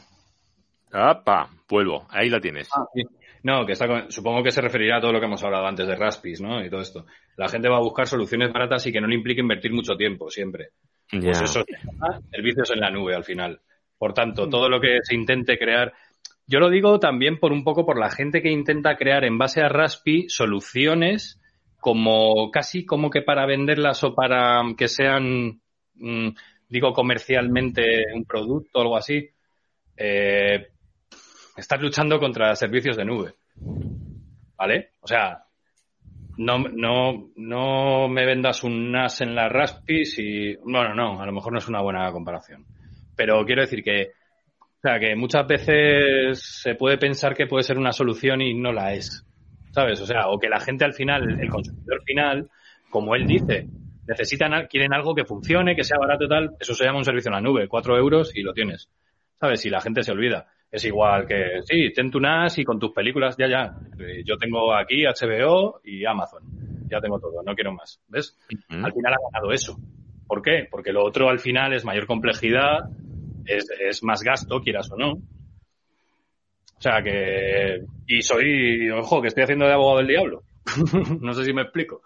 ¡Apa! 0.92 1.48
Vuelvo. 1.68 2.06
Ahí 2.10 2.28
lo 2.28 2.40
tienes. 2.40 2.68
Ah, 2.74 2.84
sí. 2.94 3.02
No, 3.42 3.64
que 3.64 3.72
está 3.72 3.86
con- 3.86 4.10
supongo 4.10 4.42
que 4.42 4.50
se 4.50 4.60
referirá 4.60 4.96
a 4.98 5.00
todo 5.00 5.12
lo 5.12 5.20
que 5.20 5.26
hemos 5.26 5.42
hablado 5.44 5.66
antes 5.66 5.86
de 5.86 5.94
Raspis, 5.94 6.40
¿no? 6.40 6.64
Y 6.64 6.70
todo 6.70 6.80
esto. 6.80 7.06
La 7.36 7.48
gente 7.48 7.68
va 7.68 7.76
a 7.76 7.82
buscar 7.82 8.06
soluciones 8.06 8.52
baratas 8.52 8.86
y 8.86 8.92
que 8.92 9.00
no 9.00 9.06
le 9.06 9.14
implique 9.14 9.40
invertir 9.40 9.72
mucho 9.72 9.96
tiempo, 9.96 10.30
siempre. 10.30 10.70
Ya. 11.12 11.20
Pues 11.20 11.42
eso 11.42 11.64
se 11.64 11.86
llama 11.86 12.20
servicios 12.30 12.70
en 12.70 12.80
la 12.80 12.90
nube 12.90 13.14
al 13.14 13.24
final. 13.24 13.60
Por 13.96 14.14
tanto, 14.14 14.48
todo 14.48 14.68
lo 14.68 14.80
que 14.80 14.98
se 15.02 15.14
intente 15.14 15.58
crear. 15.58 15.92
Yo 16.46 16.60
lo 16.60 16.70
digo 16.70 16.98
también 16.98 17.38
por 17.38 17.52
un 17.52 17.64
poco 17.64 17.84
por 17.84 17.98
la 17.98 18.10
gente 18.10 18.42
que 18.42 18.50
intenta 18.50 18.96
crear 18.96 19.24
en 19.24 19.38
base 19.38 19.60
a 19.60 19.68
Raspi 19.68 20.28
soluciones 20.28 21.40
como 21.80 22.50
casi 22.50 22.84
como 22.84 23.10
que 23.10 23.22
para 23.22 23.46
venderlas 23.46 24.02
o 24.02 24.14
para 24.14 24.62
que 24.76 24.88
sean, 24.88 25.60
mm, 25.94 26.28
digo, 26.68 26.92
comercialmente 26.92 28.04
un 28.14 28.24
producto 28.24 28.78
o 28.78 28.82
algo 28.82 28.96
así. 28.96 29.28
Eh, 29.96 30.68
estás 31.58 31.80
luchando 31.80 32.18
contra 32.18 32.54
servicios 32.54 32.96
de 32.96 33.04
nube. 33.04 33.34
¿Vale? 34.56 34.90
O 35.00 35.06
sea, 35.06 35.44
no, 36.38 36.58
no, 36.58 37.30
no 37.36 38.08
me 38.08 38.24
vendas 38.24 38.62
un 38.64 38.92
NAS 38.92 39.20
en 39.20 39.34
la 39.34 39.48
Raspis 39.48 40.18
y... 40.18 40.54
Bueno, 40.56 40.94
no, 40.94 41.20
a 41.20 41.26
lo 41.26 41.32
mejor 41.32 41.52
no 41.52 41.58
es 41.58 41.68
una 41.68 41.82
buena 41.82 42.10
comparación. 42.12 42.64
Pero 43.16 43.44
quiero 43.44 43.62
decir 43.62 43.82
que, 43.82 44.12
o 44.60 44.80
sea, 44.80 45.00
que 45.00 45.16
muchas 45.16 45.46
veces 45.46 46.40
se 46.40 46.74
puede 46.76 46.98
pensar 46.98 47.34
que 47.34 47.46
puede 47.46 47.64
ser 47.64 47.78
una 47.78 47.92
solución 47.92 48.40
y 48.40 48.54
no 48.54 48.72
la 48.72 48.94
es. 48.94 49.24
¿Sabes? 49.72 50.00
O 50.00 50.06
sea, 50.06 50.28
o 50.28 50.38
que 50.38 50.48
la 50.48 50.60
gente 50.60 50.84
al 50.84 50.94
final, 50.94 51.40
el 51.40 51.50
consumidor 51.50 52.02
final, 52.04 52.50
como 52.90 53.14
él 53.14 53.26
dice, 53.26 53.66
necesitan, 54.06 54.66
quieren 54.68 54.94
algo 54.94 55.14
que 55.14 55.24
funcione, 55.24 55.76
que 55.76 55.84
sea 55.84 55.98
barato 55.98 56.24
y 56.24 56.28
tal, 56.28 56.56
eso 56.58 56.74
se 56.74 56.84
llama 56.84 56.98
un 56.98 57.04
servicio 57.04 57.28
en 57.28 57.34
la 57.34 57.40
nube, 57.40 57.68
cuatro 57.68 57.96
euros 57.96 58.34
y 58.34 58.42
lo 58.42 58.52
tienes. 58.52 58.88
¿Sabes? 59.38 59.64
Y 59.66 59.70
la 59.70 59.80
gente 59.80 60.02
se 60.02 60.12
olvida. 60.12 60.46
Es 60.70 60.84
igual 60.84 61.26
que, 61.26 61.62
sí, 61.62 61.92
ten 61.94 62.10
tu 62.10 62.20
NAS 62.20 62.58
y 62.58 62.64
con 62.64 62.78
tus 62.78 62.92
películas, 62.92 63.36
ya, 63.38 63.48
ya. 63.48 63.74
Eh, 63.98 64.22
Yo 64.24 64.36
tengo 64.36 64.74
aquí 64.74 65.04
HBO 65.04 65.80
y 65.82 66.04
Amazon. 66.04 66.42
Ya 66.90 67.00
tengo 67.00 67.18
todo, 67.18 67.42
no 67.42 67.54
quiero 67.54 67.72
más. 67.72 68.00
¿Ves? 68.08 68.36
Al 68.68 68.92
final 68.92 69.14
ha 69.14 69.30
ganado 69.32 69.52
eso. 69.52 69.78
¿Por 70.26 70.42
qué? 70.42 70.66
Porque 70.70 70.92
lo 70.92 71.04
otro 71.04 71.30
al 71.30 71.38
final 71.38 71.72
es 71.72 71.84
mayor 71.84 72.06
complejidad, 72.06 72.90
es, 73.46 73.66
es 73.80 74.02
más 74.02 74.22
gasto, 74.22 74.60
quieras 74.60 74.90
o 74.92 74.96
no. 74.96 75.12
O 75.12 76.80
sea 76.80 77.02
que... 77.02 77.80
Y 78.06 78.22
soy, 78.22 78.90
ojo, 78.90 79.20
que 79.20 79.28
estoy 79.28 79.44
haciendo 79.44 79.66
de 79.66 79.72
abogado 79.72 79.98
del 79.98 80.06
diablo. 80.06 80.42
no 81.20 81.32
sé 81.32 81.44
si 81.44 81.52
me 81.52 81.62
explico. 81.62 82.02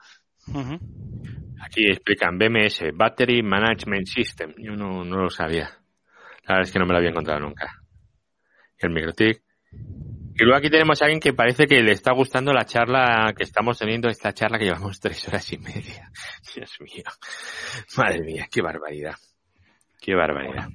Aquí 1.60 1.86
explican 1.86 2.38
BMS, 2.38 2.84
Battery 2.94 3.42
Management 3.42 4.06
System. 4.06 4.54
Yo 4.58 4.72
no, 4.72 5.04
no 5.04 5.16
lo 5.16 5.30
sabía. 5.30 5.70
La 6.44 6.54
verdad 6.54 6.62
es 6.62 6.72
que 6.72 6.78
no 6.78 6.86
me 6.86 6.92
lo 6.92 6.98
había 6.98 7.10
encontrado 7.10 7.40
nunca. 7.40 7.81
El 8.82 8.90
MikroTik. 8.90 9.42
Y 10.34 10.44
luego 10.44 10.56
aquí 10.56 10.70
tenemos 10.70 11.00
a 11.00 11.04
alguien 11.04 11.20
que 11.20 11.32
parece 11.34 11.66
que 11.66 11.82
le 11.82 11.92
está 11.92 12.12
gustando 12.12 12.52
la 12.52 12.64
charla 12.64 13.32
que 13.36 13.44
estamos 13.44 13.78
teniendo, 13.78 14.08
esta 14.08 14.32
charla 14.32 14.58
que 14.58 14.64
llevamos 14.64 14.98
tres 15.00 15.26
horas 15.28 15.52
y 15.52 15.58
media. 15.58 16.10
Dios 16.54 16.78
mío. 16.80 17.04
Madre 17.96 18.20
mía, 18.22 18.46
qué 18.50 18.62
barbaridad. 18.62 19.14
Qué 20.00 20.14
barbaridad. 20.14 20.68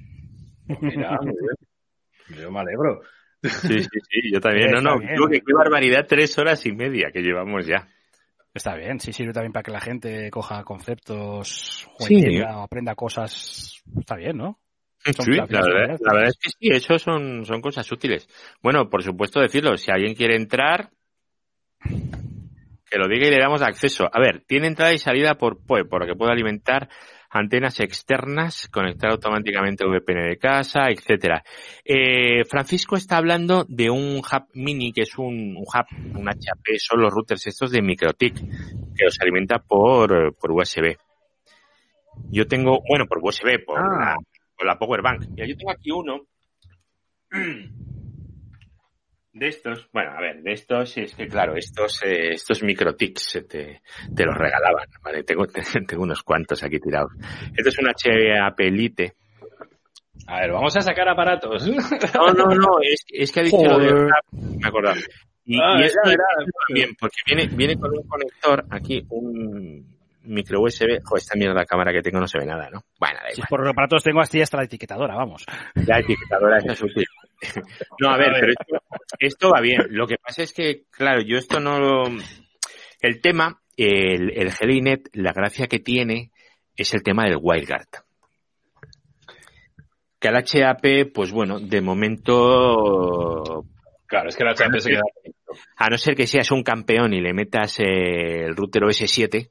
Mira, 0.80 1.18
yo 2.28 2.50
me 2.50 2.60
alegro. 2.60 3.00
Sí, 3.42 3.82
sí, 3.82 3.88
sí, 4.10 4.32
yo 4.32 4.40
también. 4.40 4.70
No, 4.72 4.80
no, 4.80 4.98
digo 4.98 5.28
que 5.28 5.40
qué 5.40 5.52
barbaridad, 5.54 6.06
tres 6.08 6.36
horas 6.38 6.64
y 6.66 6.72
media 6.72 7.10
que 7.12 7.20
llevamos 7.20 7.66
ya. 7.66 7.86
Está 8.54 8.74
bien, 8.74 8.98
sí 8.98 9.12
sirve 9.12 9.32
también 9.32 9.52
para 9.52 9.62
que 9.62 9.70
la 9.70 9.80
gente 9.80 10.30
coja 10.30 10.64
conceptos 10.64 11.88
o 11.98 12.04
Sí. 12.04 12.40
aprenda 12.44 12.94
cosas. 12.94 13.82
Está 13.98 14.16
bien, 14.16 14.36
¿no? 14.38 14.58
Sí, 15.04 15.32
la 15.32 15.46
verdad, 15.46 15.48
claves. 15.48 16.00
la 16.00 16.12
verdad 16.12 16.28
es 16.28 16.38
que 16.38 16.50
sí, 16.50 16.68
eso 16.70 16.98
son, 16.98 17.44
son 17.44 17.60
cosas 17.60 17.90
útiles. 17.90 18.28
Bueno, 18.62 18.90
por 18.90 19.02
supuesto 19.02 19.40
decirlo, 19.40 19.76
si 19.76 19.90
alguien 19.90 20.14
quiere 20.14 20.36
entrar, 20.36 20.90
que 22.90 22.98
lo 22.98 23.08
diga 23.08 23.28
y 23.28 23.30
le 23.30 23.38
damos 23.38 23.62
acceso. 23.62 24.08
A 24.12 24.20
ver, 24.20 24.42
tiene 24.46 24.66
entrada 24.66 24.92
y 24.92 24.98
salida 24.98 25.34
por 25.34 25.64
PoE, 25.64 25.84
por 25.84 26.02
lo 26.02 26.06
que 26.06 26.18
puede 26.18 26.32
alimentar 26.32 26.88
antenas 27.30 27.80
externas, 27.80 28.68
conectar 28.68 29.10
automáticamente 29.10 29.84
VPN 29.84 30.28
de 30.28 30.38
casa, 30.38 30.88
etcétera. 30.88 31.44
Eh, 31.84 32.44
Francisco 32.44 32.96
está 32.96 33.18
hablando 33.18 33.66
de 33.68 33.90
un 33.90 34.16
hub 34.18 34.46
mini, 34.54 34.92
que 34.92 35.02
es 35.02 35.18
un, 35.18 35.56
un 35.56 35.64
hub, 35.64 36.18
un 36.18 36.28
HP, 36.28 36.78
son 36.78 37.02
los 37.02 37.12
routers 37.12 37.46
estos 37.46 37.70
de 37.70 37.82
MikroTik, 37.82 38.34
que 38.34 39.04
los 39.04 39.20
alimenta 39.20 39.58
por, 39.58 40.12
eh, 40.12 40.30
por 40.38 40.52
USB. 40.52 40.96
Yo 42.30 42.46
tengo, 42.46 42.80
bueno, 42.88 43.06
por 43.06 43.18
USB, 43.22 43.64
por, 43.64 43.78
la, 43.78 44.16
por 44.58 44.66
la 44.66 44.76
Power 44.78 45.00
Bank. 45.02 45.24
Mira, 45.30 45.46
yo 45.46 45.56
tengo 45.56 45.70
aquí 45.70 45.90
uno 45.92 46.26
de 49.32 49.46
estos. 49.48 49.88
Bueno, 49.92 50.10
a 50.16 50.20
ver, 50.20 50.42
de 50.42 50.52
estos 50.52 50.96
es 50.98 51.14
que, 51.14 51.28
claro, 51.28 51.54
estos, 51.56 52.02
eh, 52.04 52.32
estos 52.32 52.62
MikroTiks 52.62 53.36
eh, 53.36 53.42
te, 53.42 53.82
te 54.14 54.24
los 54.24 54.34
regalaban, 54.36 54.88
¿vale? 55.02 55.22
Tengo, 55.22 55.46
tengo 55.86 56.02
unos 56.02 56.22
cuantos 56.22 56.62
aquí 56.64 56.78
tirados. 56.80 57.12
Esto 57.56 57.68
es 57.68 57.78
un 57.78 57.88
HAP 57.88 58.60
Elite. 58.60 59.14
A 60.26 60.40
ver, 60.40 60.52
vamos 60.52 60.76
a 60.76 60.80
sacar 60.80 61.08
aparatos. 61.08 61.66
No, 61.68 62.32
no, 62.34 62.46
no, 62.54 62.78
es, 62.82 63.04
es 63.08 63.32
que 63.32 63.40
ha 63.40 63.42
dicho 63.44 63.56
lo 63.62 63.78
de 63.78 63.88
Joder. 63.90 64.10
me 64.32 64.64
he 64.64 64.68
acordado. 64.68 64.96
Y, 65.44 65.58
Ah, 65.58 65.78
y 65.80 65.84
es 65.84 65.96
bien, 66.74 66.90
porque 67.00 67.16
viene, 67.26 67.46
viene 67.46 67.76
con 67.78 67.90
un 67.96 68.06
conector 68.06 68.66
aquí, 68.70 69.06
un 69.08 69.97
micro 70.28 70.60
USB. 70.60 71.00
Joder, 71.04 71.20
esta 71.22 71.36
mierda 71.36 71.60
de 71.60 71.66
cámara 71.66 71.92
que 71.92 72.02
tengo 72.02 72.20
no 72.20 72.26
se 72.28 72.38
ve 72.38 72.46
nada, 72.46 72.68
¿no? 72.70 72.84
Bueno, 73.00 73.18
da 73.22 73.30
Si 73.30 73.34
igual. 73.40 73.48
por 73.48 73.60
los 73.60 73.70
aparatos 73.70 74.02
tengo 74.04 74.20
así 74.20 74.40
hasta 74.40 74.56
la 74.58 74.64
etiquetadora, 74.64 75.14
vamos. 75.16 75.44
La 75.86 75.98
etiquetadora 76.00 76.58
es 76.58 76.82
útil. 76.82 77.04
No, 78.00 78.10
a 78.10 78.16
ver, 78.16 78.32
pero 78.40 78.48
esto, 78.52 78.76
esto 79.20 79.50
va 79.50 79.60
bien. 79.60 79.80
Lo 79.90 80.08
que 80.08 80.16
pasa 80.18 80.42
es 80.42 80.52
que, 80.52 80.82
claro, 80.90 81.20
yo 81.22 81.38
esto 81.38 81.60
no 81.60 81.78
lo... 81.78 82.02
El 83.00 83.20
tema, 83.20 83.60
el, 83.76 84.32
el 84.36 84.50
Helinet, 84.58 85.08
la 85.12 85.32
gracia 85.32 85.68
que 85.68 85.78
tiene 85.78 86.32
es 86.76 86.92
el 86.94 87.02
tema 87.04 87.24
del 87.26 87.38
WireGuard. 87.40 87.86
Que 90.18 90.26
al 90.28 90.34
HAP, 90.36 91.12
pues 91.14 91.30
bueno, 91.30 91.60
de 91.60 91.80
momento 91.80 93.64
Claro, 94.06 94.28
es 94.30 94.36
que 94.36 94.44
la 94.44 94.52
HP 94.52 94.80
se 94.80 94.90
queda. 94.90 95.02
a 95.76 95.88
no 95.90 95.96
ser 95.98 96.14
que 96.16 96.26
seas 96.26 96.50
un 96.50 96.62
campeón 96.64 97.12
y 97.14 97.20
le 97.20 97.32
metas 97.34 97.78
el 97.78 98.56
router 98.56 98.82
OS 98.84 98.96
7, 99.06 99.50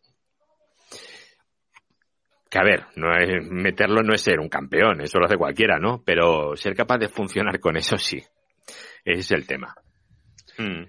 que 2.49 2.59
a 2.59 2.63
ver, 2.63 2.85
no 2.95 3.15
es, 3.15 3.45
meterlo 3.49 4.01
no 4.03 4.13
es 4.13 4.21
ser 4.21 4.39
un 4.39 4.49
campeón, 4.49 5.01
eso 5.01 5.19
lo 5.19 5.25
hace 5.25 5.37
cualquiera, 5.37 5.79
¿no? 5.79 6.01
Pero 6.05 6.55
ser 6.55 6.75
capaz 6.75 6.97
de 6.97 7.09
funcionar 7.09 7.59
con 7.59 7.77
eso 7.77 7.97
sí. 7.97 8.23
Ese 9.03 9.19
es 9.19 9.31
el 9.31 9.47
tema. 9.47 9.73
Mm. 10.57 10.83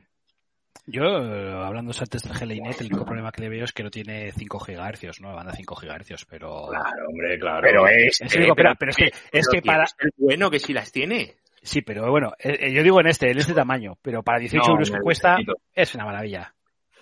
Yo, 0.91 1.03
hablando 1.05 1.93
antes 2.01 2.23
del 2.23 2.33
GLINET, 2.33 2.81
el 2.81 2.87
único 2.87 3.05
problema 3.05 3.31
que 3.31 3.43
le 3.43 3.51
veo 3.51 3.65
es 3.65 3.73
que 3.73 3.83
no 3.83 3.91
tiene 3.91 4.33
5 4.33 4.59
GHz, 4.59 5.21
¿no? 5.21 5.35
Banda 5.35 5.53
5 5.53 5.75
GHz, 5.75 6.25
pero... 6.25 6.69
Claro, 6.69 7.09
hombre, 7.11 7.39
claro. 7.39 7.61
Pero 7.63 7.87
es, 7.89 8.23
Es 8.23 8.35
el 8.35 8.41
único 8.41 8.55
problema, 8.55 8.77
pero 8.79 8.91
es 8.93 8.97
que, 8.97 9.11
es 9.31 9.49
que 9.49 9.61
para... 9.61 9.85
el 9.99 10.11
bueno 10.17 10.51
que 10.51 10.59
sí 10.59 10.73
las 10.73 10.91
tiene. 10.91 11.37
Sí, 11.61 11.83
pero 11.83 12.11
bueno, 12.11 12.33
eh, 12.39 12.57
eh, 12.59 12.73
yo 12.73 12.83
digo 12.83 13.01
en 13.01 13.09
este, 13.09 13.31
en 13.31 13.37
este 13.37 13.53
tamaño, 13.53 13.99
pero 14.01 14.23
para 14.23 14.39
18 14.39 14.67
No, 14.67 14.73
euros 14.73 14.91
que 14.91 15.01
cuesta, 15.01 15.37
es 15.75 15.95
una 15.95 16.07
maravilla. 16.07 16.55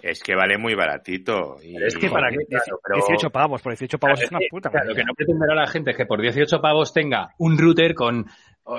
Es 0.02 0.23
que 0.23 0.34
vale 0.34 0.58
muy 0.58 0.75
baratito. 0.75 1.57
Y... 1.62 1.75
Pero 1.75 1.86
es 1.86 1.97
que 1.97 2.08
para 2.10 2.31
qué, 2.31 2.36
claro, 2.49 2.81
pero- 2.86 2.97
18 3.07 3.31
pavos, 3.31 3.62
por 3.62 3.73
18 3.73 3.99
pavos 3.99 4.20
es 4.23 4.31
una 4.31 4.41
puta 4.50 4.70
claro, 4.70 4.89
lo 4.91 4.94
que 4.94 5.05
no 5.05 5.15
pretenderá 5.15 5.55
la 5.55 5.66
gente 5.66 5.91
es 5.92 5.97
que 5.97 6.07
por 6.07 6.20
18 6.20 6.60
pavos 6.60 6.92
tenga 6.92 7.31
un 7.39 7.58
router 7.58 7.94
con 7.94 8.26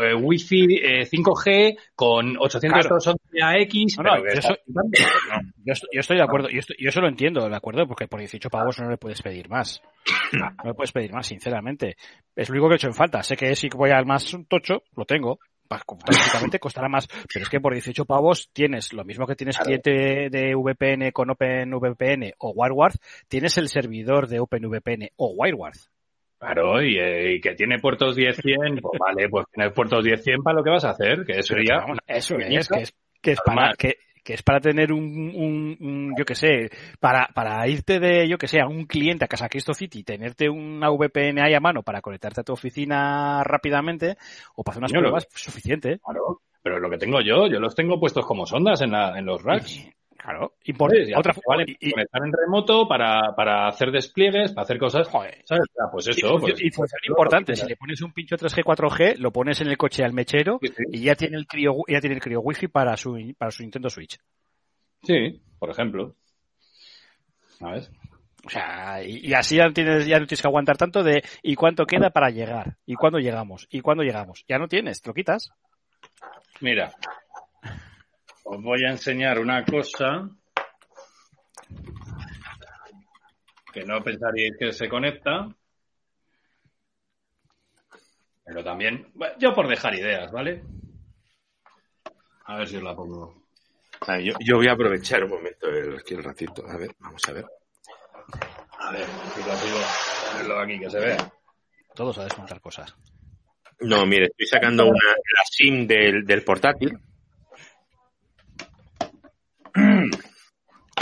eh, 0.02 0.14
Wi-Fi 0.14 0.76
eh, 0.84 1.06
5G, 1.10 1.78
con 1.96 2.36
811 2.38 3.42
AX. 3.42 3.98
No, 3.98 4.04
no, 4.04 4.24
yo 4.36 4.42
soy-. 4.42 4.58
Yo 5.66 5.74
estoy, 5.74 5.90
yo 5.94 6.00
estoy 6.02 6.18
de 6.18 6.24
acuerdo, 6.24 6.50
yo, 6.50 6.60
estoy- 6.60 6.76
yo 6.80 6.90
eso 6.90 7.00
lo 7.02 7.08
entiendo, 7.08 7.48
de 7.50 7.56
acuerdo, 7.56 7.88
porque 7.88 8.08
por 8.08 8.20
18 8.20 8.50
pavos 8.50 8.80
no 8.80 8.90
le 8.90 8.98
puedes 8.98 9.22
pedir 9.22 9.50
más. 9.50 9.82
No 10.34 10.70
le 10.70 10.74
puedes 10.74 10.92
pedir 10.92 11.14
más, 11.14 11.26
sinceramente. 11.28 11.96
Es 12.36 12.50
lo 12.50 12.54
único 12.54 12.68
que 12.68 12.74
he 12.74 12.76
hecho 12.78 12.88
en 12.88 12.94
falta. 12.94 13.24
Sé 13.24 13.36
que 13.38 13.56
si 13.56 13.70
voy 13.70 13.92
al 13.92 14.06
más 14.06 14.36
tocho, 14.50 14.84
lo 14.96 15.06
tengo. 15.06 15.40
Prácticamente 15.68 16.60
costará 16.60 16.90
más, 16.90 17.08
pero 17.34 17.44
es 17.44 17.50
que 17.50 17.60
por 17.60 17.74
18 17.74 18.06
pavos 18.06 18.50
tienes 18.54 18.94
lo 18.94 19.04
mismo 19.04 19.28
que 19.28 19.36
tienes 19.36 19.58
cliente 19.58 20.30
de 20.30 20.56
VPN 20.56 21.12
con 21.12 21.30
OpenVPN 21.30 22.34
o 22.40 22.52
WireGuard, 22.52 22.96
tienes 23.28 23.58
el 23.58 23.70
servidor 23.70 24.28
de 24.28 24.40
OpenVPN 24.40 25.10
o 25.18 25.34
WireGuard. 25.38 25.78
Claro, 26.40 26.82
y, 26.84 27.00
eh, 27.00 27.34
y 27.34 27.42
que 27.42 27.56
tiene 27.56 27.80
puertos 27.80 28.16
10-100, 28.16 28.80
pues 28.82 29.00
vale, 29.00 29.28
pues 29.28 29.48
tienes 29.52 29.74
puertos 29.74 30.06
10-100 30.06 30.44
para 30.44 30.58
lo 30.58 30.64
que 30.64 30.70
vas 30.70 30.86
a 30.86 30.92
hacer, 30.92 31.26
que 31.26 31.40
eso 31.40 31.56
sería... 31.56 31.78
Vamos, 31.78 31.98
eso 32.06 32.36
pequeñita. 32.36 32.60
es, 32.60 32.68
que 32.70 32.82
es, 32.82 32.96
que 33.22 33.32
es 33.32 33.42
para, 33.42 33.74
que, 33.74 33.98
que 34.28 34.34
es 34.34 34.44
para 34.44 34.60
tener 34.60 34.92
un, 34.92 35.32
un, 35.34 35.78
un 35.80 36.14
yo 36.18 36.26
que 36.26 36.36
sé, 36.36 36.70
para, 37.00 37.30
para 37.34 37.66
irte 37.70 37.98
de, 37.98 38.28
yo 38.28 38.38
que 38.38 38.50
sé, 38.50 38.60
a 38.60 38.68
un 38.68 38.86
cliente 38.86 39.24
a 39.24 39.30
Casa 39.30 39.48
Cristo 39.48 39.74
City, 39.74 40.04
tenerte 40.04 40.50
una 40.50 40.90
VPN 40.90 41.40
ahí 41.40 41.54
a 41.54 41.62
mano 41.62 41.82
para 41.82 42.02
conectarte 42.02 42.42
a 42.42 42.44
tu 42.44 42.52
oficina 42.52 43.42
rápidamente 43.46 44.18
o 44.54 44.66
para 44.66 44.74
hacer 44.74 44.82
unas 44.82 44.92
pruebas, 44.92 45.28
pues, 45.32 45.42
suficiente. 45.42 46.00
Claro. 46.04 46.42
Pero 46.62 46.78
lo 46.78 46.90
que 46.90 46.98
tengo 46.98 47.22
yo, 47.22 47.48
yo 47.48 47.62
los 47.62 47.74
tengo 47.74 48.02
puestos 48.02 48.26
como 48.26 48.46
sondas 48.46 48.82
en, 48.82 48.92
la, 48.92 49.18
en 49.18 49.26
los 49.26 49.42
racks. 49.42 49.88
Claro. 50.28 50.56
Import- 50.66 50.90
Joder, 50.92 51.10
y 51.10 51.14
otra 51.14 51.34
vale 51.48 51.64
y- 51.68 51.88
y- 51.88 51.92
conectar 51.92 52.22
en 52.22 52.34
remoto 52.34 52.86
para, 52.86 53.34
para 53.34 53.70
hacer 53.70 53.92
despliegues, 53.92 54.52
para 54.52 54.64
hacer 54.64 54.78
cosas. 54.78 55.08
Joder. 55.08 55.42
¿Sabes? 55.46 55.64
Ah, 55.80 55.88
Pues 55.90 56.08
Y 56.08 56.10
eso, 56.12 56.28
función- 56.32 56.52
pues. 56.52 56.62
y 56.64 56.70
función 56.72 57.00
importante, 57.08 57.56
si 57.56 57.66
le 57.66 57.78
pones 57.78 58.02
un 58.02 58.12
pincho 58.12 58.36
3G, 58.36 58.62
4G, 58.66 59.16
lo 59.20 59.32
pones 59.32 59.62
en 59.62 59.68
el 59.68 59.78
coche 59.78 60.04
al 60.04 60.12
mechero 60.12 60.60
Sí, 60.62 60.68
sí. 60.68 60.84
y 60.92 61.04
ya 61.04 61.16
tiene 61.16 61.38
el 61.38 61.48
crío, 61.48 61.72
ya 61.88 62.02
tiene 62.02 62.16
el 62.16 62.22
crío 62.22 62.42
wifi 62.42 62.68
para 62.68 62.98
su, 62.98 63.18
para 63.38 63.52
su 63.52 63.64
Nintendo 63.64 63.90
Switch. 63.90 64.18
Sí, 65.04 65.42
por 65.60 65.70
ejemplo. 65.70 66.16
¿Sabes? 67.58 67.90
O 68.46 68.50
sea, 68.50 69.02
y, 69.04 69.28
y 69.30 69.34
así 69.34 69.56
ya, 69.56 69.70
tienes, 69.72 70.06
ya 70.08 70.20
no 70.20 70.26
tienes 70.28 70.42
que 70.42 70.48
aguantar 70.50 70.76
tanto 70.76 71.04
de 71.04 71.24
¿y 71.42 71.56
cuánto 71.56 71.86
queda 71.86 72.10
para 72.10 72.30
llegar? 72.32 72.76
¿Y 72.86 72.96
cuándo 72.96 73.20
llegamos? 73.20 73.66
¿Y 73.72 73.80
cuándo 73.80 74.04
llegamos? 74.04 74.44
Ya 74.50 74.58
no 74.60 74.68
tienes, 74.68 75.02
te 75.02 75.10
lo 75.10 75.14
quitas. 75.14 75.52
Mira, 76.60 76.92
os 78.50 78.61
voy 78.61 78.85
a 78.85 78.92
enseñar 78.92 79.40
una 79.40 79.66
cosa 79.66 80.30
que 83.74 83.84
no 83.84 84.01
pensaríais 84.01 84.56
que 84.58 84.72
se 84.72 84.88
conecta. 84.88 85.50
Pero 88.45 88.64
también, 88.64 89.11
bueno, 89.14 89.35
yo 89.38 89.53
por 89.53 89.67
dejar 89.67 89.93
ideas, 89.95 90.32
¿vale? 90.32 90.64
A 92.45 92.58
ver 92.58 92.67
si 92.67 92.77
os 92.77 92.84
la 92.84 92.95
pongo. 92.95 93.43
Ah, 94.08 94.19
yo, 94.19 94.34
yo 94.40 94.56
voy 94.56 94.67
a 94.69 94.74
aprovechar 94.74 95.26
un 95.26 95.32
momento 95.32 95.67
el, 95.67 95.98
aquí 95.98 96.14
el 96.14 96.24
ratito. 96.24 96.66
A 96.66 96.77
ver, 96.77 96.95
vamos 97.00 97.22
a 97.27 97.34
ver. 97.34 97.45
A 98.80 98.92
ver, 98.92 99.06
si 99.35 99.42
consigo 99.42 99.77
ponerlo 100.32 100.59
aquí 100.61 100.80
que 100.80 100.90
se 100.90 101.00
vea. 101.00 101.34
Todos 101.93 102.17
a 102.19 102.24
desmontar 102.24 102.61
cosas. 102.61 102.95
No, 103.82 104.06
mire, 104.06 104.27
estoy 104.27 104.48
sacando 104.48 104.85
una, 104.85 105.09
la 105.09 105.43
SIM 105.43 105.85
del, 105.85 106.26
del 106.26 106.43
portátil. 106.43 106.98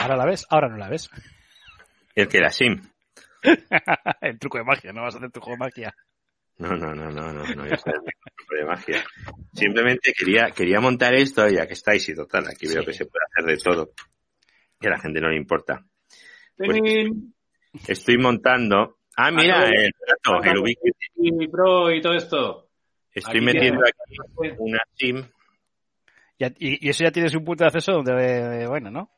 Ahora 0.06 0.17
la 0.17 0.25
ves, 0.25 0.45
ahora 0.50 0.69
no 0.69 0.77
la 0.77 0.90
ves. 0.90 1.09
El 2.16 2.27
que 2.27 2.40
la 2.40 2.50
SIM. 2.51 2.82
el 4.22 4.40
truco 4.40 4.58
de 4.58 4.64
magia, 4.64 4.92
no 4.93 5.01
vas 5.03 5.16
a 5.16 5.17
hacer 5.17 5.32
truco 5.32 5.51
de 5.51 5.58
magia. 5.58 5.93
No, 6.58 6.69
no, 6.75 6.93
no, 6.95 7.09
no, 7.11 7.34
no, 7.34 7.43
no, 7.43 7.66
yo 7.67 7.75
de 7.75 8.66
magia. 8.66 9.03
Simplemente 9.53 10.14
quería, 10.17 10.51
quería 10.51 10.80
montar 10.80 11.14
esto, 11.14 11.48
ya 11.50 11.67
que 11.67 11.74
estáis, 11.74 12.08
y 12.08 12.16
total, 12.16 12.45
aquí 12.48 12.67
veo 12.67 12.80
Sí. 12.82 12.85
que 12.85 12.93
se 12.93 13.06
puede 13.06 13.25
hacer 13.30 13.45
de 13.45 13.58
todo. 13.61 13.92
Que 14.80 14.88
a 14.88 14.92
la 14.92 15.00
gente 15.00 15.19
no 15.19 15.30
le 15.30 15.35
importa. 15.38 15.84
Pues- 16.58 16.80
Estoy 17.88 18.17
montando. 18.17 19.00
Ah, 19.17 19.32
mira, 19.32 19.59
no, 19.59 19.66
el 19.67 19.92
plato, 19.93 20.43
el 20.50 20.58
Ubiquiti. 20.59 20.98
y 21.16 21.48
Pro 21.50 21.92
y 21.92 22.01
todo 22.01 22.14
esto. 22.14 22.69
Estoy 23.11 23.38
Aquí 23.40 23.45
metiendo 23.45 23.82
aquí 23.82 24.50
una 24.59 24.80
SIM. 24.95 25.24
Y, 26.38 26.88
y 26.88 26.90
eso 26.90 27.03
ya 27.03 27.11
tienes 27.11 27.35
un 27.35 27.43
punto 27.43 27.64
de 27.64 27.67
acceso 27.67 27.92
donde, 27.92 28.66
bueno, 28.67 28.90
¿no? 28.92 29.09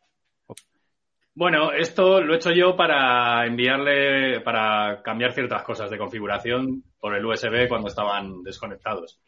Bueno, 1.37 1.71
esto 1.71 2.19
lo 2.19 2.33
he 2.33 2.37
hecho 2.37 2.49
yo 2.51 2.75
para 2.75 3.45
enviarle, 3.45 4.41
para 4.41 5.03
cambiar 5.03 5.33
ciertas 5.33 5.61
cosas 5.61 5.87
de 5.91 5.97
configuración 5.99 6.83
por 6.99 7.13
el 7.13 7.23
USB 7.23 7.67
cuando 7.69 7.89
estaban 7.89 8.41
desconectados. 8.41 9.21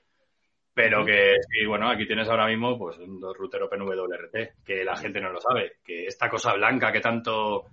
Pero 0.73 1.05
que, 1.05 1.35
sí, 1.47 1.67
bueno, 1.67 1.87
aquí 1.87 2.07
tienes 2.07 2.27
ahora 2.27 2.47
mismo 2.47 2.79
pues 2.79 2.97
un 2.97 3.21
router 3.21 3.61
OpenWRT, 3.61 4.63
que 4.65 4.83
la 4.83 4.95
gente 4.95 5.21
no 5.21 5.31
lo 5.31 5.39
sabe, 5.39 5.73
que 5.85 6.07
esta 6.07 6.31
cosa 6.31 6.55
blanca 6.55 6.91
que 6.91 6.99
tanto, 6.99 7.65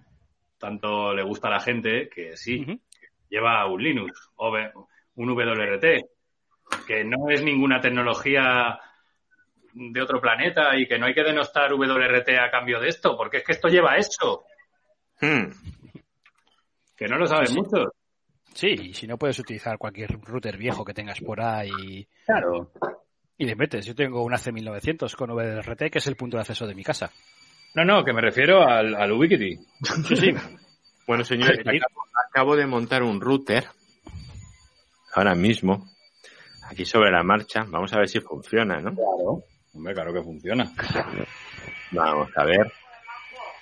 tanto 0.58 1.14
le 1.14 1.22
gusta 1.22 1.48
a 1.48 1.52
la 1.52 1.60
gente, 1.60 2.10
que 2.10 2.36
sí, 2.36 2.62
lleva 3.30 3.64
un 3.64 3.82
Linux, 3.82 4.32
un 5.14 5.30
WRT, 5.30 5.84
que 6.86 7.04
no 7.04 7.30
es 7.30 7.42
ninguna 7.42 7.80
tecnología 7.80 8.78
de 9.78 10.00
otro 10.02 10.20
planeta 10.20 10.74
y 10.76 10.86
que 10.86 10.98
no 10.98 11.06
hay 11.06 11.12
que 11.14 11.22
denostar 11.22 11.72
WRT 11.72 12.28
a 12.38 12.50
cambio 12.50 12.80
de 12.80 12.88
esto, 12.88 13.16
porque 13.16 13.38
es 13.38 13.44
que 13.44 13.52
esto 13.52 13.68
lleva 13.68 13.96
eso, 13.96 14.44
Hmm. 15.20 15.50
que 16.96 17.06
no 17.08 17.18
lo 17.18 17.26
saben 17.26 17.54
muchos. 17.54 17.88
Sí, 18.54 18.68
y 18.68 18.94
si 18.94 19.06
no 19.06 19.18
puedes 19.18 19.38
utilizar 19.38 19.76
cualquier 19.78 20.18
router 20.22 20.56
viejo 20.56 20.84
que 20.84 20.94
tengas 20.94 21.20
por 21.20 21.40
ahí 21.42 22.08
Claro. 22.24 22.70
y 23.36 23.44
le 23.44 23.54
metes. 23.54 23.84
Yo 23.84 23.94
tengo 23.94 24.22
un 24.24 24.32
AC1900 24.32 25.14
con 25.14 25.30
VRT 25.30 25.90
que 25.90 25.98
es 25.98 26.06
el 26.06 26.16
punto 26.16 26.36
de 26.38 26.40
acceso 26.42 26.66
de 26.66 26.74
mi 26.74 26.82
casa. 26.82 27.10
No, 27.74 27.84
no, 27.84 28.02
que 28.02 28.14
me 28.14 28.22
refiero 28.22 28.62
al, 28.66 28.94
al 28.94 29.12
Ubiquiti. 29.12 29.56
Sí, 30.08 30.16
sí. 30.16 30.30
Bueno, 31.06 31.22
señores, 31.22 31.60
Sí. 31.62 31.76
acabo, 31.76 32.02
acabo 32.28 32.56
de 32.56 32.66
montar 32.66 33.04
un 33.04 33.20
router. 33.20 33.66
Ahora 35.14 35.34
mismo. 35.36 35.86
Aquí 36.68 36.84
sobre 36.84 37.12
la 37.12 37.22
marcha. 37.22 37.64
Vamos 37.68 37.92
a 37.92 37.98
ver 37.98 38.08
si 38.08 38.18
funciona, 38.20 38.80
¿no? 38.80 38.92
Claro. 38.94 39.42
Hombre, 39.76 39.92
claro 39.92 40.12
que 40.12 40.22
funciona. 40.22 40.72
Vamos 41.92 42.30
a 42.34 42.44
ver. 42.44 42.72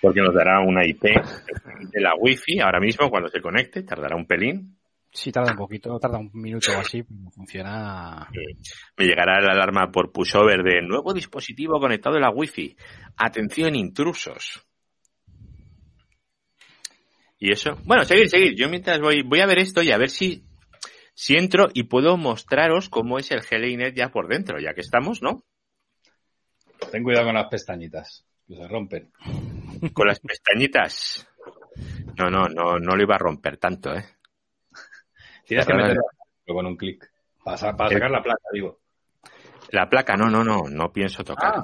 Porque 0.01 0.21
nos 0.21 0.35
dará 0.35 0.61
una 0.61 0.87
IP 0.87 1.03
de 1.03 2.01
la 2.01 2.15
Wi-Fi 2.17 2.61
ahora 2.61 2.79
mismo 2.79 3.11
cuando 3.11 3.29
se 3.29 3.41
conecte. 3.41 3.83
Tardará 3.83 4.15
un 4.15 4.27
pelín. 4.27 4.79
Sí, 5.11 5.33
tarda 5.33 5.53
un 5.53 5.59
poquito, 5.59 5.99
tarda 5.99 6.19
un 6.19 6.31
minuto 6.35 6.73
o 6.77 6.81
así, 6.81 7.03
pero 7.03 7.31
funciona. 7.31 8.29
Me 8.97 9.07
llegará 9.07 9.41
la 9.41 9.53
alarma 9.53 9.91
por 9.91 10.13
pushover 10.13 10.63
de 10.63 10.83
nuevo 10.83 11.13
dispositivo 11.13 11.79
conectado 11.79 12.17
a 12.17 12.21
la 12.21 12.31
Wi-Fi. 12.31 12.77
Atención, 13.17 13.77
intrusos. 13.77 14.61
¿Y 17.39 17.53
eso? 17.53 17.77
Bueno, 17.85 18.05
seguir, 18.05 18.29
seguir. 18.29 18.55
Yo 18.57 18.69
mientras 18.69 19.01
voy, 19.01 19.23
voy 19.23 19.41
a 19.41 19.47
ver 19.47 19.59
esto 19.59 19.83
y 19.83 19.93
a 19.93 19.99
ver 19.99 20.11
si, 20.11 20.45
si 21.15 21.37
entro 21.37 21.69
y 21.73 21.85
puedo 21.85 22.17
mostraros 22.17 22.89
cómo 22.89 23.19
es 23.19 23.31
el 23.31 23.41
GLINet 23.41 23.95
ya 23.95 24.11
por 24.11 24.29
dentro, 24.29 24.59
ya 24.61 24.75
que 24.75 24.81
estamos, 24.81 25.23
¿no? 25.23 25.45
Ten 26.91 27.03
cuidado 27.03 27.27
con 27.27 27.35
las 27.35 27.49
pestañitas, 27.49 28.25
que 28.47 28.57
se 28.57 28.69
rompen. 28.69 29.13
Con 29.93 30.07
las 30.07 30.21
pestañitas. 30.21 31.29
No, 32.19 32.31
no, 32.31 32.49
no, 32.49 32.79
no 32.79 32.97
lo 32.97 33.03
iba 33.03 33.17
a 33.17 33.19
romper 33.19 33.57
tanto, 33.57 33.95
¿eh? 33.95 34.05
Tienes 35.47 35.67
que 35.67 35.75
meterlo 35.75 36.03
con 36.47 36.67
un 36.67 36.77
clic. 36.77 37.11
Para, 37.45 37.77
para 37.77 37.91
sacar 37.91 38.11
la 38.11 38.23
placa, 38.23 38.43
digo. 38.53 38.81
La 39.71 39.89
placa, 39.89 40.15
no, 40.17 40.31
no, 40.31 40.45
no, 40.45 40.63
no 40.69 40.93
pienso 40.93 41.25
tocar. 41.25 41.55
Ah, 41.57 41.63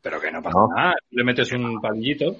pero 0.00 0.20
que 0.20 0.30
no 0.30 0.42
pasa 0.42 0.58
No. 0.58 0.68
nada. 0.74 0.94
Le 1.10 1.24
metes 1.24 1.52
un 1.52 1.80
palillito. 1.80 2.36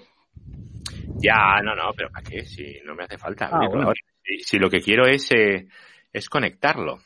Ya, 1.20 1.60
no, 1.62 1.74
no, 1.74 1.92
pero 1.96 2.10
¿para 2.10 2.22
qué? 2.22 2.44
Si 2.44 2.80
no 2.84 2.94
me 2.94 3.04
hace 3.04 3.18
falta. 3.18 3.48
Ah, 3.52 3.66
bueno. 3.68 3.92
si, 4.22 4.38
si 4.40 4.58
lo 4.58 4.70
que 4.70 4.80
quiero 4.80 5.06
es, 5.06 5.30
eh, 5.32 5.66
es 6.12 6.28
conectarlo. 6.28 7.00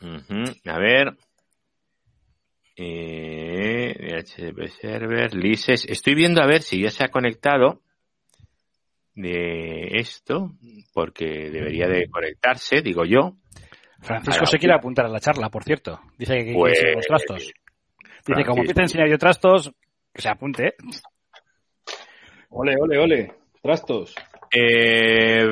A 0.00 0.78
ver. 0.78 1.16
Eh, 2.76 3.94
DHCP 3.98 4.68
server, 4.80 5.34
lises. 5.34 5.86
Estoy 5.88 6.14
viendo 6.14 6.42
a 6.42 6.46
ver 6.46 6.62
si 6.62 6.82
ya 6.82 6.90
se 6.90 7.04
ha 7.04 7.08
conectado 7.08 7.80
de 9.14 9.88
esto, 9.94 10.52
porque 10.92 11.24
debería 11.50 11.86
de 11.88 12.08
conectarse, 12.10 12.82
digo 12.82 13.04
yo. 13.06 13.36
Francisco 14.00 14.44
se 14.44 14.58
quiere 14.58 14.74
apuntar 14.74 15.06
a 15.06 15.08
la 15.08 15.20
charla, 15.20 15.48
por 15.48 15.64
cierto. 15.64 16.00
Dice 16.18 16.34
que 16.34 16.44
quiere 16.44 16.58
Pues, 16.58 16.78
enseñar 16.78 16.96
los 16.96 17.06
trastos. 17.06 17.36
Dice, 17.38 17.52
como 18.26 18.34
Francisco. 18.34 18.60
empieza 18.60 18.80
a 18.80 18.84
enseñar 18.84 19.08
yo 19.08 19.18
trastos, 19.18 19.72
que 20.12 20.22
se 20.22 20.28
apunte. 20.28 20.66
¿eh? 20.68 20.74
Ole, 22.50 22.74
ole, 22.78 22.98
ole. 22.98 23.34
Trastos. 23.62 24.14
Eh, 24.52 25.44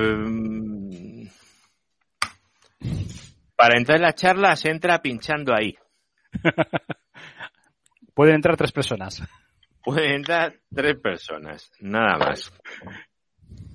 para 3.56 3.78
entrar 3.78 3.96
en 3.96 4.02
la 4.02 4.12
charla 4.14 4.56
se 4.56 4.70
entra 4.70 5.00
pinchando 5.00 5.54
ahí. 5.54 5.74
Pueden 8.14 8.36
entrar 8.36 8.56
tres 8.56 8.72
personas. 8.72 9.22
Pueden 9.82 10.12
entrar 10.12 10.54
tres 10.74 10.96
personas, 11.00 11.70
nada 11.80 12.16
más. 12.16 12.52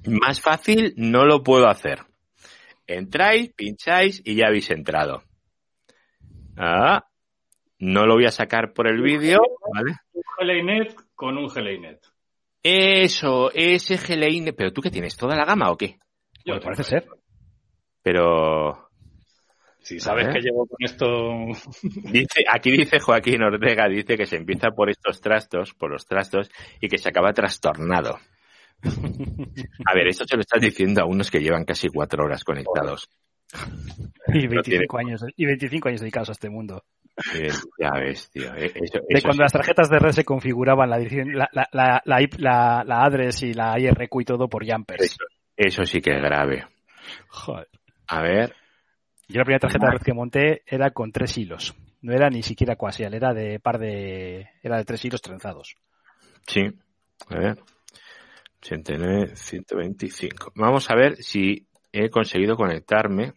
Más 0.05 0.41
fácil 0.41 0.93
no 0.97 1.25
lo 1.25 1.43
puedo 1.43 1.67
hacer. 1.67 1.99
Entráis, 2.87 3.53
pincháis 3.53 4.21
y 4.25 4.35
ya 4.35 4.47
habéis 4.47 4.71
entrado. 4.71 5.23
Ah, 6.57 7.05
no 7.77 8.05
lo 8.05 8.15
voy 8.15 8.25
a 8.25 8.31
sacar 8.31 8.73
por 8.73 8.87
el 8.87 9.01
vídeo, 9.01 9.39
¿vale? 9.73 9.93
Un 10.13 10.23
GLINet 10.39 10.95
con 11.13 11.37
un 11.37 11.47
GLINet. 11.47 11.99
Eso, 12.63 13.51
ese 13.53 13.97
GLI, 13.97 14.51
pero 14.53 14.73
tú 14.73 14.81
qué 14.81 14.89
tienes, 14.89 15.15
toda 15.15 15.35
la 15.35 15.45
gama 15.45 15.69
o 15.71 15.77
qué? 15.77 15.99
Yo 16.43 16.53
Bueno, 16.53 16.61
tengo 16.61 16.63
parece 16.63 16.83
ser. 16.83 17.07
Pero 18.01 18.88
Si 19.81 19.99
sabes 19.99 20.27
que 20.27 20.41
llevo 20.41 20.67
con 20.67 20.77
esto. 20.79 21.05
dice, 22.11 22.43
aquí 22.51 22.71
dice 22.71 22.99
Joaquín 22.99 23.41
Ortega, 23.41 23.87
dice 23.87 24.17
que 24.17 24.25
se 24.25 24.35
empieza 24.37 24.71
por 24.71 24.89
estos 24.89 25.21
trastos, 25.21 25.73
por 25.73 25.89
los 25.91 26.05
trastos, 26.05 26.49
y 26.79 26.87
que 26.89 26.97
se 26.97 27.09
acaba 27.09 27.33
trastornado. 27.33 28.17
A 29.85 29.93
ver, 29.95 30.07
esto 30.07 30.25
se 30.27 30.35
lo 30.35 30.41
estás 30.41 30.61
diciendo 30.61 31.01
a 31.01 31.05
unos 31.05 31.29
que 31.31 31.39
llevan 31.39 31.65
casi 31.65 31.87
cuatro 31.89 32.23
horas 32.25 32.43
conectados. 32.43 33.09
Y 34.31 34.45
No 34.47 34.61
tiene- 34.61 34.85
25 34.85 34.97
años, 34.99 35.25
y 35.35 35.45
25 35.45 35.87
años 35.89 36.01
dedicados 36.01 36.29
a 36.29 36.33
este 36.33 36.49
mundo. 36.51 36.83
Eh, 37.35 37.49
ya 37.79 37.89
ves, 37.99 38.29
tío. 38.29 38.53
eh, 38.53 38.71
eso- 38.75 38.99
De 38.99 39.15
eso 39.17 39.23
cuando 39.23 39.33
sí. 39.33 39.39
las 39.41 39.51
tarjetas 39.53 39.89
de 39.89 39.97
red 39.97 40.11
se 40.11 40.23
configuraban 40.23 40.87
la, 40.87 40.97
dirección- 40.99 41.33
la, 41.35 41.49
la, 41.51 41.67
la, 41.71 42.01
la, 42.05 42.21
IP 42.21 42.35
la- 42.37 42.83
la 42.85 43.03
address 43.05 43.41
y 43.41 43.53
la 43.53 43.79
IRQ 43.79 44.21
y 44.21 44.25
todo 44.25 44.47
por 44.47 44.69
jumpers. 44.71 45.01
Eso, 45.03 45.17
eso 45.57 45.83
sí 45.83 45.99
que 45.99 46.11
es 46.15 46.21
grave. 46.21 46.63
Joder. 47.29 47.67
A 48.07 48.21
ver, 48.21 48.53
Yo 49.29 49.37
la 49.37 49.45
primera 49.45 49.59
tarjeta 49.59 49.85
de 49.85 49.91
red 49.93 50.01
que 50.01 50.13
monté 50.13 50.63
era 50.65 50.91
con 50.91 51.11
tres 51.11 51.37
hilos. 51.37 51.75
No 52.01 52.13
era 52.13 52.29
ni 52.29 52.41
siquiera 52.41 52.75
quasial, 52.75 53.13
era 53.13 53.33
de 53.33 53.59
par 53.59 53.77
de, 53.77 54.49
era 54.63 54.77
de 54.77 54.85
tres 54.85 55.05
hilos 55.05 55.21
trenzados. 55.21 55.75
sí. 56.47 56.61
A 57.29 57.37
ver. 57.37 57.59
89, 58.61 59.35
125. 59.35 60.51
Vamos 60.55 60.89
a 60.89 60.95
ver 60.95 61.17
si 61.17 61.67
he 61.91 62.09
conseguido 62.09 62.55
conectarme. 62.55 63.33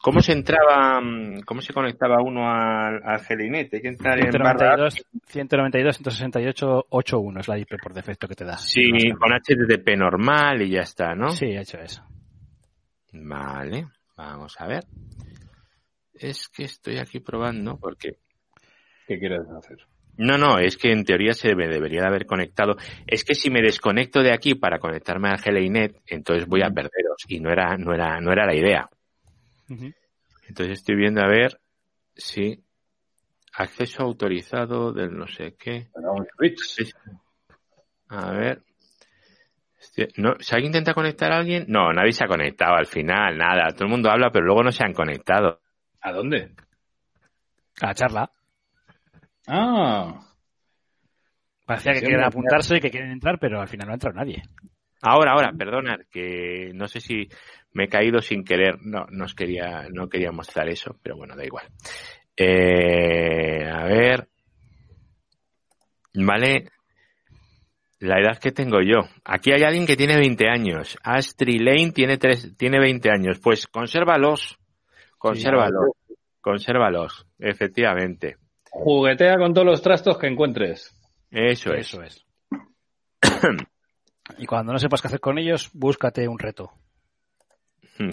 ¿Cómo 0.00 0.20
se 0.20 0.32
entraba, 0.32 1.00
mm, 1.00 1.42
cómo 1.44 1.60
se 1.60 1.72
conectaba 1.72 2.20
uno 2.20 2.50
al, 2.50 3.00
al 3.04 3.20
Gelinet? 3.20 3.72
Hay 3.74 3.80
que 3.80 3.88
entrar 3.88 4.18
en 4.18 4.30
barra 4.32 4.90
192, 4.90 5.06
192, 5.26 5.96
168, 5.96 6.86
81 6.90 7.40
es 7.40 7.48
la 7.48 7.58
IP 7.58 7.80
por 7.80 7.94
defecto 7.94 8.26
que 8.26 8.34
te 8.34 8.44
da. 8.44 8.56
Sí, 8.56 8.90
con 9.18 9.30
HTTP 9.32 9.96
normal 9.96 10.62
y 10.62 10.70
ya 10.70 10.80
está, 10.80 11.14
¿no? 11.14 11.30
Sí, 11.30 11.46
hecho 11.46 11.78
eso. 11.78 12.04
Vale, 13.12 13.86
vamos 14.26 14.60
a 14.60 14.66
ver. 14.66 14.84
Es 16.14 16.48
que 16.48 16.64
estoy 16.64 16.98
aquí 16.98 17.20
probando 17.20 17.78
porque... 17.78 18.18
¿Qué 19.06 19.18
quieres 19.18 19.48
hacer? 19.48 19.78
No, 20.18 20.36
no, 20.36 20.58
es 20.58 20.76
que 20.76 20.92
en 20.92 21.04
teoría 21.04 21.32
se 21.32 21.54
me 21.54 21.68
debería 21.68 22.02
de 22.02 22.06
haber 22.06 22.26
conectado. 22.26 22.76
Es 23.06 23.24
que 23.24 23.34
si 23.34 23.50
me 23.50 23.62
desconecto 23.62 24.22
de 24.22 24.32
aquí 24.32 24.54
para 24.54 24.78
conectarme 24.78 25.30
al 25.30 25.38
GLINet, 25.38 26.02
entonces 26.06 26.46
voy 26.46 26.62
a 26.62 26.70
perderos. 26.70 27.16
Y 27.28 27.40
no 27.40 27.50
era, 27.50 27.76
no 27.76 27.94
era, 27.94 28.20
no 28.20 28.30
era 28.30 28.46
la 28.46 28.54
idea. 28.54 28.90
Entonces 30.48 30.78
estoy 30.78 30.96
viendo 30.96 31.22
a 31.22 31.28
ver 31.28 31.58
si 32.14 32.62
acceso 33.54 34.02
autorizado 34.02 34.92
del 34.92 35.16
no 35.16 35.26
sé 35.26 35.54
qué. 35.58 35.88
A 38.08 38.32
ver. 38.32 38.62
No, 40.16 40.34
¿Si 40.38 40.54
alguien 40.54 40.70
intenta 40.70 40.94
conectar 40.94 41.32
a 41.32 41.38
alguien? 41.38 41.64
No, 41.68 41.92
nadie 41.92 42.12
se 42.12 42.24
ha 42.24 42.28
conectado 42.28 42.74
al 42.76 42.86
final, 42.86 43.36
nada. 43.36 43.68
Todo 43.72 43.84
el 43.84 43.90
mundo 43.90 44.10
habla, 44.10 44.30
pero 44.30 44.44
luego 44.46 44.62
no 44.62 44.72
se 44.72 44.84
han 44.84 44.92
conectado. 44.92 45.60
¿A 46.00 46.12
dónde? 46.12 46.54
A 47.80 47.86
la 47.86 47.94
charla. 47.94 48.30
Ah, 49.46 50.20
Parecía 51.66 51.92
que 51.92 52.00
Sí, 52.00 52.06
quieren 52.06 52.24
apuntarse 52.24 52.76
y 52.76 52.80
que 52.80 52.90
quieren 52.90 53.10
entrar, 53.10 53.38
pero 53.38 53.60
al 53.60 53.68
final 53.68 53.86
no 53.86 53.92
ha 53.92 53.94
entrado 53.94 54.16
nadie. 54.16 54.42
Ahora, 55.00 55.32
ahora, 55.32 55.52
perdonad, 55.52 56.00
que 56.10 56.70
no 56.74 56.86
sé 56.86 57.00
si 57.00 57.28
me 57.72 57.84
he 57.84 57.88
caído 57.88 58.20
sin 58.20 58.44
querer. 58.44 58.76
No, 58.82 59.06
no 59.10 59.24
os 59.24 59.34
quería, 59.34 59.88
no 59.92 60.08
quería 60.08 60.32
mostrar 60.32 60.68
eso, 60.68 60.98
pero 61.02 61.16
bueno, 61.16 61.34
da 61.36 61.44
igual. 61.44 61.66
Eh, 62.36 63.68
a 63.68 63.84
ver. 63.84 64.28
Vale. 66.14 66.68
La 68.02 68.18
edad 68.18 68.36
que 68.40 68.50
tengo 68.50 68.80
yo. 68.82 69.08
Aquí 69.24 69.52
hay 69.52 69.62
alguien 69.62 69.86
que 69.86 69.96
tiene 69.96 70.16
20 70.16 70.48
años. 70.48 70.98
Astrid 71.04 71.60
Lane 71.60 71.92
tiene, 71.92 72.18
tres, 72.18 72.56
tiene 72.56 72.80
20 72.80 73.08
años. 73.08 73.38
Pues 73.40 73.68
consérvalos. 73.68 74.58
Consérvalos. 75.18 75.92
Consérvalos. 76.40 77.24
Efectivamente. 77.38 78.38
juguetea 78.70 79.36
con 79.36 79.54
todos 79.54 79.66
los 79.68 79.82
trastos 79.82 80.18
que 80.18 80.26
encuentres. 80.26 80.92
Eso 81.30 81.72
es. 81.74 81.86
Eso 81.86 82.02
es. 82.02 82.26
Y 84.38 84.46
cuando 84.46 84.72
no 84.72 84.78
sepas 84.78 85.02
qué 85.02 85.08
hacer 85.08 85.20
con 85.20 85.36
ellos, 85.38 85.70
búscate 85.74 86.26
un 86.26 86.38
reto. 86.38 86.70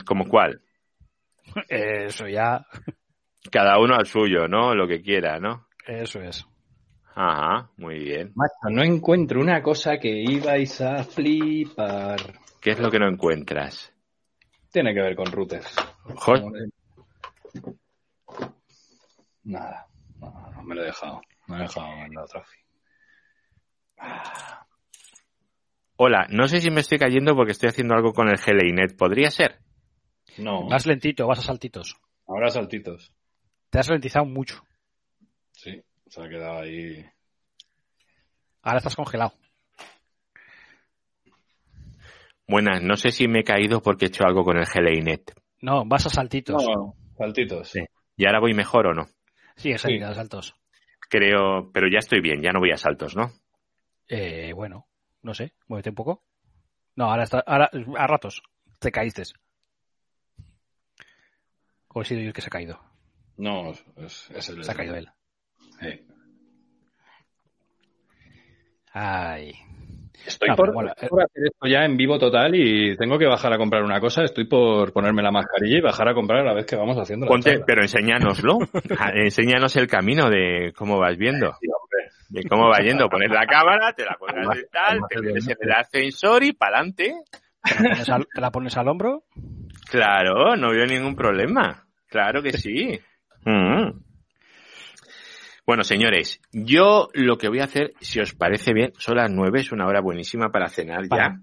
¿Como 0.06 0.28
cuál? 0.28 0.62
Eso 1.70 2.28
ya, 2.28 2.66
Cada 3.52 3.80
uno 3.80 3.96
al 3.96 4.06
suyo, 4.06 4.48
¿no? 4.48 4.76
Lo 4.76 4.88
que 4.88 5.02
quiera, 5.02 5.40
¿no? 5.40 5.68
eso 5.88 6.20
es. 6.22 6.46
Ajá, 7.16 7.70
muy 7.78 8.00
bien. 8.00 8.32
Macho, 8.36 8.70
no 8.70 8.84
encuentro 8.84 9.42
una 9.42 9.62
cosa 9.62 9.98
que 9.98 10.10
ibais 10.10 10.80
a 10.82 11.04
flipar. 11.04 12.20
¿Qué 12.62 12.72
es 12.72 12.80
lo 12.80 12.90
que 12.90 13.00
no 13.00 13.08
encuentras? 13.08 13.94
Tiene 14.72 14.94
que 14.94 15.02
ver 15.02 15.16
con 15.16 15.26
routers. 15.32 15.76
Joder. 16.16 16.70
Nada, 19.44 19.88
no, 20.20 20.52
no 20.56 20.64
me 20.64 20.76
lo 20.76 20.82
he 20.84 20.86
dejado. 20.86 21.22
Me 21.48 21.58
lo 21.58 21.64
he 21.64 21.68
dejado 21.68 21.88
en 22.06 22.14
la 22.14 22.24
otra. 22.24 22.44
Hola, 25.98 26.28
no 26.30 26.48
sé 26.48 26.62
si 26.62 26.72
me 26.72 26.80
estoy 26.82 26.98
cayendo 26.98 27.36
porque 27.36 27.52
estoy 27.52 27.70
haciendo 27.70 27.94
algo 27.96 28.14
con 28.14 28.30
el 28.30 28.38
GLINet. 28.38 28.96
¿Podría 28.98 29.32
ser? 29.32 29.60
No, 30.38 30.68
Vas 30.70 30.86
lentito, 30.86 31.28
vas 31.28 31.40
a 31.40 31.42
saltitos. 31.42 31.98
ahora 32.28 32.50
saltitos. 32.50 33.12
Te 33.70 33.80
has 33.80 33.88
ralentizado 33.88 34.26
mucho. 34.26 34.64
Sí, 35.52 35.82
se 36.10 36.22
ha 36.24 36.30
quedado 36.30 36.60
ahí. 36.60 37.06
Ahora 38.62 38.78
estás 38.78 38.96
congelado. 38.96 39.34
Buenas, 42.48 42.82
no 42.82 42.98
sé 42.98 43.12
si 43.12 43.28
me 43.28 43.42
he 43.42 43.44
caído 43.44 43.82
porque 43.82 44.06
he 44.06 44.08
hecho 44.08 44.26
algo 44.26 44.44
con 44.44 44.58
el 44.58 44.66
GLINet. 44.66 45.34
No, 45.62 45.86
vas 45.86 46.08
a 46.08 46.10
saltitos. 46.10 46.64
No, 46.64 46.96
saltitos. 47.16 47.70
Sí. 47.70 47.82
¿Y 48.18 48.26
ahora 48.26 48.40
voy 48.40 48.54
mejor 48.54 48.88
o 48.88 48.94
no? 48.94 49.08
Sigue 49.56 49.78
saliendo 49.78 50.08
a 50.08 50.16
saltos. 50.16 50.56
Creo, 51.10 51.72
pero 51.72 51.88
ya 51.92 52.00
estoy 52.00 52.22
bien, 52.22 52.42
ya 52.42 52.52
no 52.52 52.60
voy 52.60 52.72
a 52.72 52.78
saltos, 52.78 53.16
¿no? 53.16 53.32
Eh, 54.08 54.52
bueno, 54.54 54.88
no 55.22 55.34
sé, 55.34 55.54
muévete 55.68 55.90
un 55.90 55.96
poco. 55.96 56.24
No, 56.96 57.06
ahora 57.12 57.24
está, 57.24 57.44
ahora, 57.46 57.70
a 57.98 58.08
ratos, 58.08 58.42
te 58.80 58.92
caíste. 58.92 59.24
O 61.90 62.02
he 62.02 62.06
sido 62.06 62.22
yo 62.22 62.28
el 62.28 62.34
que 62.34 62.42
se 62.42 62.48
ha 62.48 62.52
caído. 62.52 62.80
No, 63.38 63.72
es, 63.72 64.30
es 64.32 64.50
el. 64.50 64.64
Se 64.64 64.72
ha 64.72 64.76
caído 64.76 64.96
él. 64.96 65.10
Sí. 65.82 66.02
Ay. 68.94 69.54
Estoy 70.26 70.50
No, 70.50 70.56
por, 70.56 70.66
pero 70.68 70.74
mola. 70.74 70.92
estoy 70.92 71.10
por 71.10 71.24
hacer 71.24 71.44
esto 71.46 71.68
ya 71.68 71.86
en 71.86 71.96
vivo 71.96 72.20
total 72.20 72.54
y 72.54 72.98
tengo 72.98 73.18
que 73.18 73.26
bajar 73.26 73.54
a 73.54 73.58
comprar 73.58 73.84
una 73.84 74.00
cosa. 74.02 74.24
Estoy 74.24 74.46
por 74.46 74.92
ponerme 74.92 75.22
la 75.24 75.32
mascarilla 75.32 75.78
y 75.78 75.82
bajar 75.82 76.10
a 76.10 76.14
comprar 76.14 76.42
a 76.42 76.44
la 76.44 76.54
vez 76.54 76.66
que 76.66 76.76
vamos 76.76 76.98
haciendo 76.98 77.26
la 77.26 77.30
Ponte, 77.30 77.52
charla. 77.52 77.66
pero 77.66 77.82
enséñanoslo. 77.82 78.58
Ah, 79.00 79.12
Enséñanos 79.14 79.76
el 79.78 79.88
camino 79.88 80.30
de 80.30 80.74
cómo 80.76 81.00
vas 81.00 81.18
viendo. 81.18 81.56
De 82.30 82.44
cómo 82.50 82.68
va 82.70 82.80
yendo. 82.80 83.10
Pones 83.10 83.32
la 83.32 83.46
cámara, 83.48 83.94
te 83.94 84.04
la 84.06 84.16
cuelgas 84.20 84.58
y 84.58 84.70
tal, 84.72 85.00
te 85.10 85.22
metes 85.22 85.48
en 85.48 85.58
el 85.62 85.72
ascensor 85.72 86.44
y 86.44 86.54
para 86.54 86.78
adelante. 86.80 87.16
¿Te 87.64 87.72
la 87.76 87.90
pones 87.90 88.10
al, 88.10 88.28
te 88.34 88.42
la 88.42 88.52
pones 88.52 88.78
al 88.78 88.88
hombro? 88.88 89.24
Claro, 89.90 90.56
no 90.56 90.70
veo 90.72 90.86
ningún 90.86 91.16
problema. 91.16 91.86
Claro 92.08 92.42
que 92.44 92.54
sí. 92.54 93.00
Mm. 93.46 93.92
Bueno, 95.70 95.84
señores, 95.84 96.42
yo 96.52 97.10
lo 97.14 97.38
que 97.38 97.48
voy 97.48 97.60
a 97.60 97.66
hacer, 97.66 97.94
si 98.02 98.20
os 98.20 98.34
parece 98.34 98.74
bien, 98.74 98.92
son 98.98 99.18
las 99.18 99.30
nueve, 99.30 99.60
es 99.60 99.72
una 99.72 99.86
hora 99.86 100.02
buenísima 100.02 100.50
para 100.50 100.68
cenar 100.68 101.04
ya. 101.08 101.36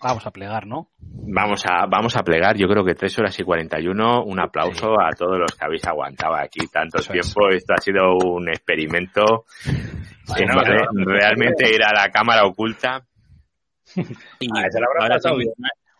Vamos 0.00 0.24
a 0.24 0.30
plegar, 0.30 0.68
¿no? 0.68 0.90
Vamos 1.00 1.64
a, 1.68 1.86
vamos 1.86 2.14
a 2.16 2.22
plegar, 2.22 2.56
yo 2.56 2.68
creo 2.68 2.84
que 2.84 2.94
tres 2.94 3.18
horas 3.18 3.36
y 3.40 3.42
41. 3.42 4.22
Un 4.22 4.38
aplauso 4.38 4.92
a 5.00 5.10
todos 5.18 5.36
los 5.36 5.56
que 5.56 5.64
habéis 5.64 5.84
aguantado 5.84 6.36
aquí 6.36 6.64
tanto 6.72 6.98
Eso 7.00 7.12
es. 7.12 7.22
tiempo. 7.34 7.48
Esto 7.50 7.74
ha 7.76 7.78
sido 7.78 8.16
un 8.24 8.48
experimento. 8.50 9.46
Bueno, 10.28 10.62
Re- 10.62 10.86
bueno. 10.92 11.10
realmente 11.18 11.68
ir 11.68 11.82
a 11.82 11.92
la 11.92 12.08
cámara 12.12 12.44
oculta. 12.46 13.02
Y 14.38 14.46
Ah, 14.46 14.62
se 14.70 14.78
la 14.78 14.86
habrá 14.86 15.02
ahora 15.02 15.14
pasado 15.16 15.34
sí- 15.38 15.40
bien. 15.40 15.52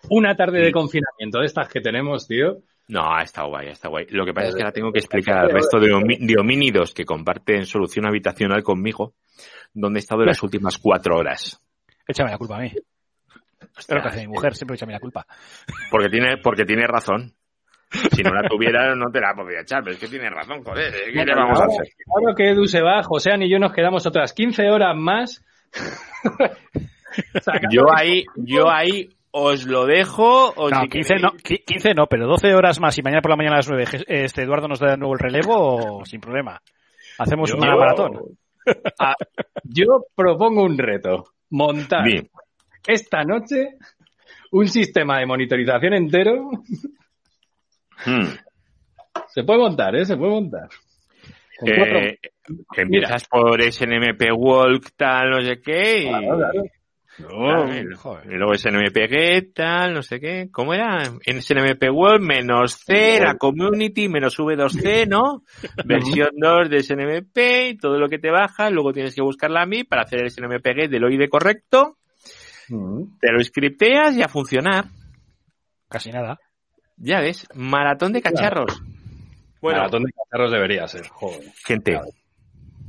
Una 0.08 0.36
tarde 0.36 0.60
de 0.60 0.70
confinamiento 0.70 1.40
de 1.40 1.46
estas 1.46 1.68
que 1.68 1.80
tenemos, 1.80 2.28
tío. 2.28 2.58
No, 2.88 3.14
ha 3.14 3.22
estado 3.22 3.48
guay, 3.48 3.68
ha 3.68 3.72
estado 3.72 3.92
guay. 3.92 4.06
Lo 4.10 4.24
que 4.24 4.34
pasa 4.34 4.48
es 4.48 4.54
que 4.54 4.62
ahora 4.62 4.72
tengo 4.72 4.92
que 4.92 4.98
explicar 4.98 5.38
al 5.38 5.50
resto 5.50 5.78
de, 5.78 5.92
homínidos 6.38 6.92
que 6.92 7.04
comparten 7.04 7.64
solución 7.64 8.06
habitacional 8.06 8.62
conmigo 8.62 9.14
dónde 9.72 9.98
he 9.98 10.02
estado 10.02 10.22
en 10.22 10.28
las 10.28 10.42
últimas 10.42 10.78
cuatro 10.78 11.16
horas. 11.16 11.60
Échame 12.06 12.30
la 12.30 12.38
culpa 12.38 12.56
a 12.56 12.60
mí. 12.60 12.72
Es 13.78 13.88
lo 13.88 14.02
que 14.02 14.08
hace 14.08 14.20
mi 14.20 14.28
mujer, 14.28 14.54
siempre 14.54 14.74
échame 14.74 14.92
la 14.92 15.00
culpa. 15.00 15.26
Porque 15.90 16.08
tiene, 16.08 16.36
porque 16.38 16.64
tiene 16.64 16.86
razón. 16.86 17.32
Si 17.90 18.22
no 18.22 18.32
la 18.32 18.48
tuviera, 18.48 18.94
no 18.96 19.10
te 19.10 19.20
la 19.20 19.34
podría 19.34 19.60
echar, 19.60 19.82
pero 19.82 19.94
es 19.94 20.00
que 20.00 20.08
tiene 20.08 20.28
razón, 20.28 20.62
joder. 20.62 20.92
¿Qué 20.92 21.24
le 21.24 21.34
vamos 21.34 21.60
a 21.60 21.64
hacer? 21.64 21.86
ahora 22.08 22.34
que 22.36 22.50
Edu 22.50 22.66
se 22.66 22.82
va, 22.82 23.02
José 23.02 23.30
y 23.38 23.50
yo 23.50 23.58
nos 23.58 23.72
quedamos 23.72 24.06
otras 24.06 24.32
15 24.32 24.68
horas 24.70 24.96
más. 24.96 25.44
Yo 27.70 27.86
ahí, 27.94 28.24
yo 28.36 28.70
ahí 28.70 29.10
os 29.32 29.64
lo 29.66 29.86
dejo. 29.86 30.50
O 30.56 30.70
No, 30.70 30.80
si 30.82 30.88
15 30.88 31.14
queréis- 31.14 31.22
no, 31.22 31.30
qui- 31.38 31.64
15 31.64 31.94
no, 31.94 32.06
pero 32.06 32.26
12 32.26 32.54
horas 32.54 32.78
más 32.80 32.96
y 32.98 33.02
mañana 33.02 33.22
por 33.22 33.30
la 33.30 33.36
mañana 33.36 33.56
a 33.56 33.58
las 33.58 33.68
9 33.68 33.84
Je- 33.86 34.04
este 34.06 34.42
Eduardo 34.42 34.68
nos 34.68 34.78
da 34.78 34.90
de 34.92 34.96
nuevo 34.98 35.14
el 35.14 35.20
relevo 35.20 36.02
sin 36.04 36.20
problema. 36.20 36.60
Hacemos 37.18 37.50
Yo- 37.50 37.56
una 37.56 37.74
maratón. 37.76 38.20
Yo 39.64 40.04
propongo 40.14 40.62
un 40.62 40.78
reto. 40.78 41.24
Montar 41.50 42.04
esta 42.86 43.22
noche 43.24 43.76
un 44.52 44.68
sistema 44.68 45.18
de 45.18 45.26
monitorización 45.26 45.94
entero. 45.94 46.50
Hmm. 48.04 48.26
Se 49.28 49.44
puede 49.44 49.58
montar, 49.60 49.94
¿eh? 49.96 50.04
Se 50.04 50.16
puede 50.16 50.30
montar. 50.32 50.68
Cuatro- 51.58 51.98
Eh, 52.00 52.18
empiezas 52.76 53.26
por 53.28 53.60
SNMP 53.62 54.30
Walk, 54.34 54.90
tal, 54.96 55.30
no 55.30 55.40
sé 55.42 55.60
qué, 55.62 56.02
y 56.02 56.08
Claro, 56.08 56.36
claro. 56.38 56.62
Claro, 57.16 57.68
y 57.74 58.34
luego 58.36 58.54
SNMP 58.54 59.52
tal, 59.54 59.92
no 59.92 60.02
sé 60.02 60.18
qué. 60.18 60.48
¿Cómo 60.50 60.72
era? 60.72 61.02
En 61.24 61.42
SNMP 61.42 61.90
World 61.92 62.24
menos 62.24 62.76
C, 62.76 63.20
la 63.20 63.36
community 63.36 64.08
menos 64.08 64.38
V2C, 64.38 65.06
¿no? 65.06 65.42
Versión 65.84 66.30
2 66.36 66.70
de 66.70 66.82
SNMP 66.82 67.38
y 67.70 67.76
todo 67.76 67.98
lo 67.98 68.08
que 68.08 68.18
te 68.18 68.30
baja. 68.30 68.70
Luego 68.70 68.92
tienes 68.92 69.14
que 69.14 69.22
buscar 69.22 69.50
la 69.50 69.66
MI 69.66 69.84
para 69.84 70.02
hacer 70.02 70.22
el 70.22 70.30
SNMP 70.30 70.64
Get 70.74 70.90
del 70.90 71.04
OID 71.04 71.28
correcto. 71.28 71.98
Te 72.68 73.32
lo 73.32 73.44
scripteas 73.44 74.16
y 74.16 74.22
a 74.22 74.28
funcionar. 74.28 74.86
Casi 75.88 76.10
nada. 76.10 76.38
Ya 76.96 77.20
ves, 77.20 77.46
maratón 77.54 78.12
de 78.12 78.22
cacharros. 78.22 78.80
Bueno, 79.60 79.78
Maratón 79.78 80.04
de 80.04 80.12
cacharros 80.12 80.50
debería 80.50 80.88
ser, 80.88 81.06
joder. 81.08 81.42
Gente, 81.64 82.00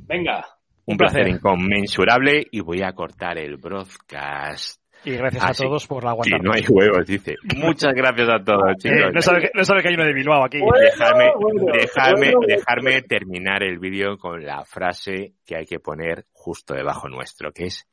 Venga. 0.08 0.46
Un 0.86 0.98
placer 0.98 1.28
inconmensurable 1.28 2.48
y 2.52 2.60
voy 2.60 2.82
a 2.82 2.94
cortar 2.94 3.38
el 3.38 3.58
broadcast. 3.58 4.82
Y 5.06 5.18
gracias 5.18 5.44
Así. 5.44 5.64
a 5.64 5.68
todos 5.68 5.86
por 5.86 6.04
la 6.04 6.12
aguantar. 6.12 6.42
no 6.42 6.54
hay 6.54 6.64
huevos, 6.68 7.06
dice. 7.06 7.36
Muchas 7.58 7.94
gracias 7.94 8.30
a 8.30 8.44
todos, 8.44 8.78
chicos. 8.78 8.98
Eh, 8.98 9.12
no, 9.14 9.22
sabe 9.22 9.42
que, 9.42 9.52
no 9.54 9.66
sabe 9.66 9.82
que 9.82 9.90
hay 9.90 9.96
uno 9.96 10.06
de 10.06 10.14
Bilbao 10.14 10.46
aquí. 10.46 10.60
dejarme, 10.60 11.32
bueno, 11.38 11.64
dejarme, 11.74 12.32
bueno. 12.34 12.48
dejarme 12.48 13.02
terminar 13.02 13.64
el 13.64 13.80
vídeo 13.80 14.18
con 14.18 14.46
la 14.46 14.64
frase 14.64 15.34
que 15.46 15.58
hay 15.58 15.66
que 15.66 15.80
poner 15.80 16.26
justo 16.32 16.74
debajo 16.74 17.10
nuestro, 17.10 17.52
que 17.52 17.66
es 17.66 17.86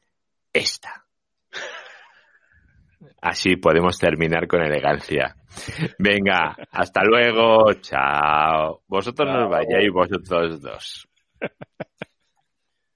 esta. 0.53 1.05
Así 3.21 3.57
podemos 3.57 3.99
terminar 3.99 4.47
con 4.47 4.63
elegancia. 4.63 5.35
Venga, 5.99 6.57
hasta 6.71 7.03
luego, 7.03 7.73
chao. 7.81 8.83
Vosotros 8.87 9.29
no 9.29 9.45
os 9.45 9.51
vayáis, 9.51 9.91
vosotros 9.93 10.61
dos. 10.63 11.09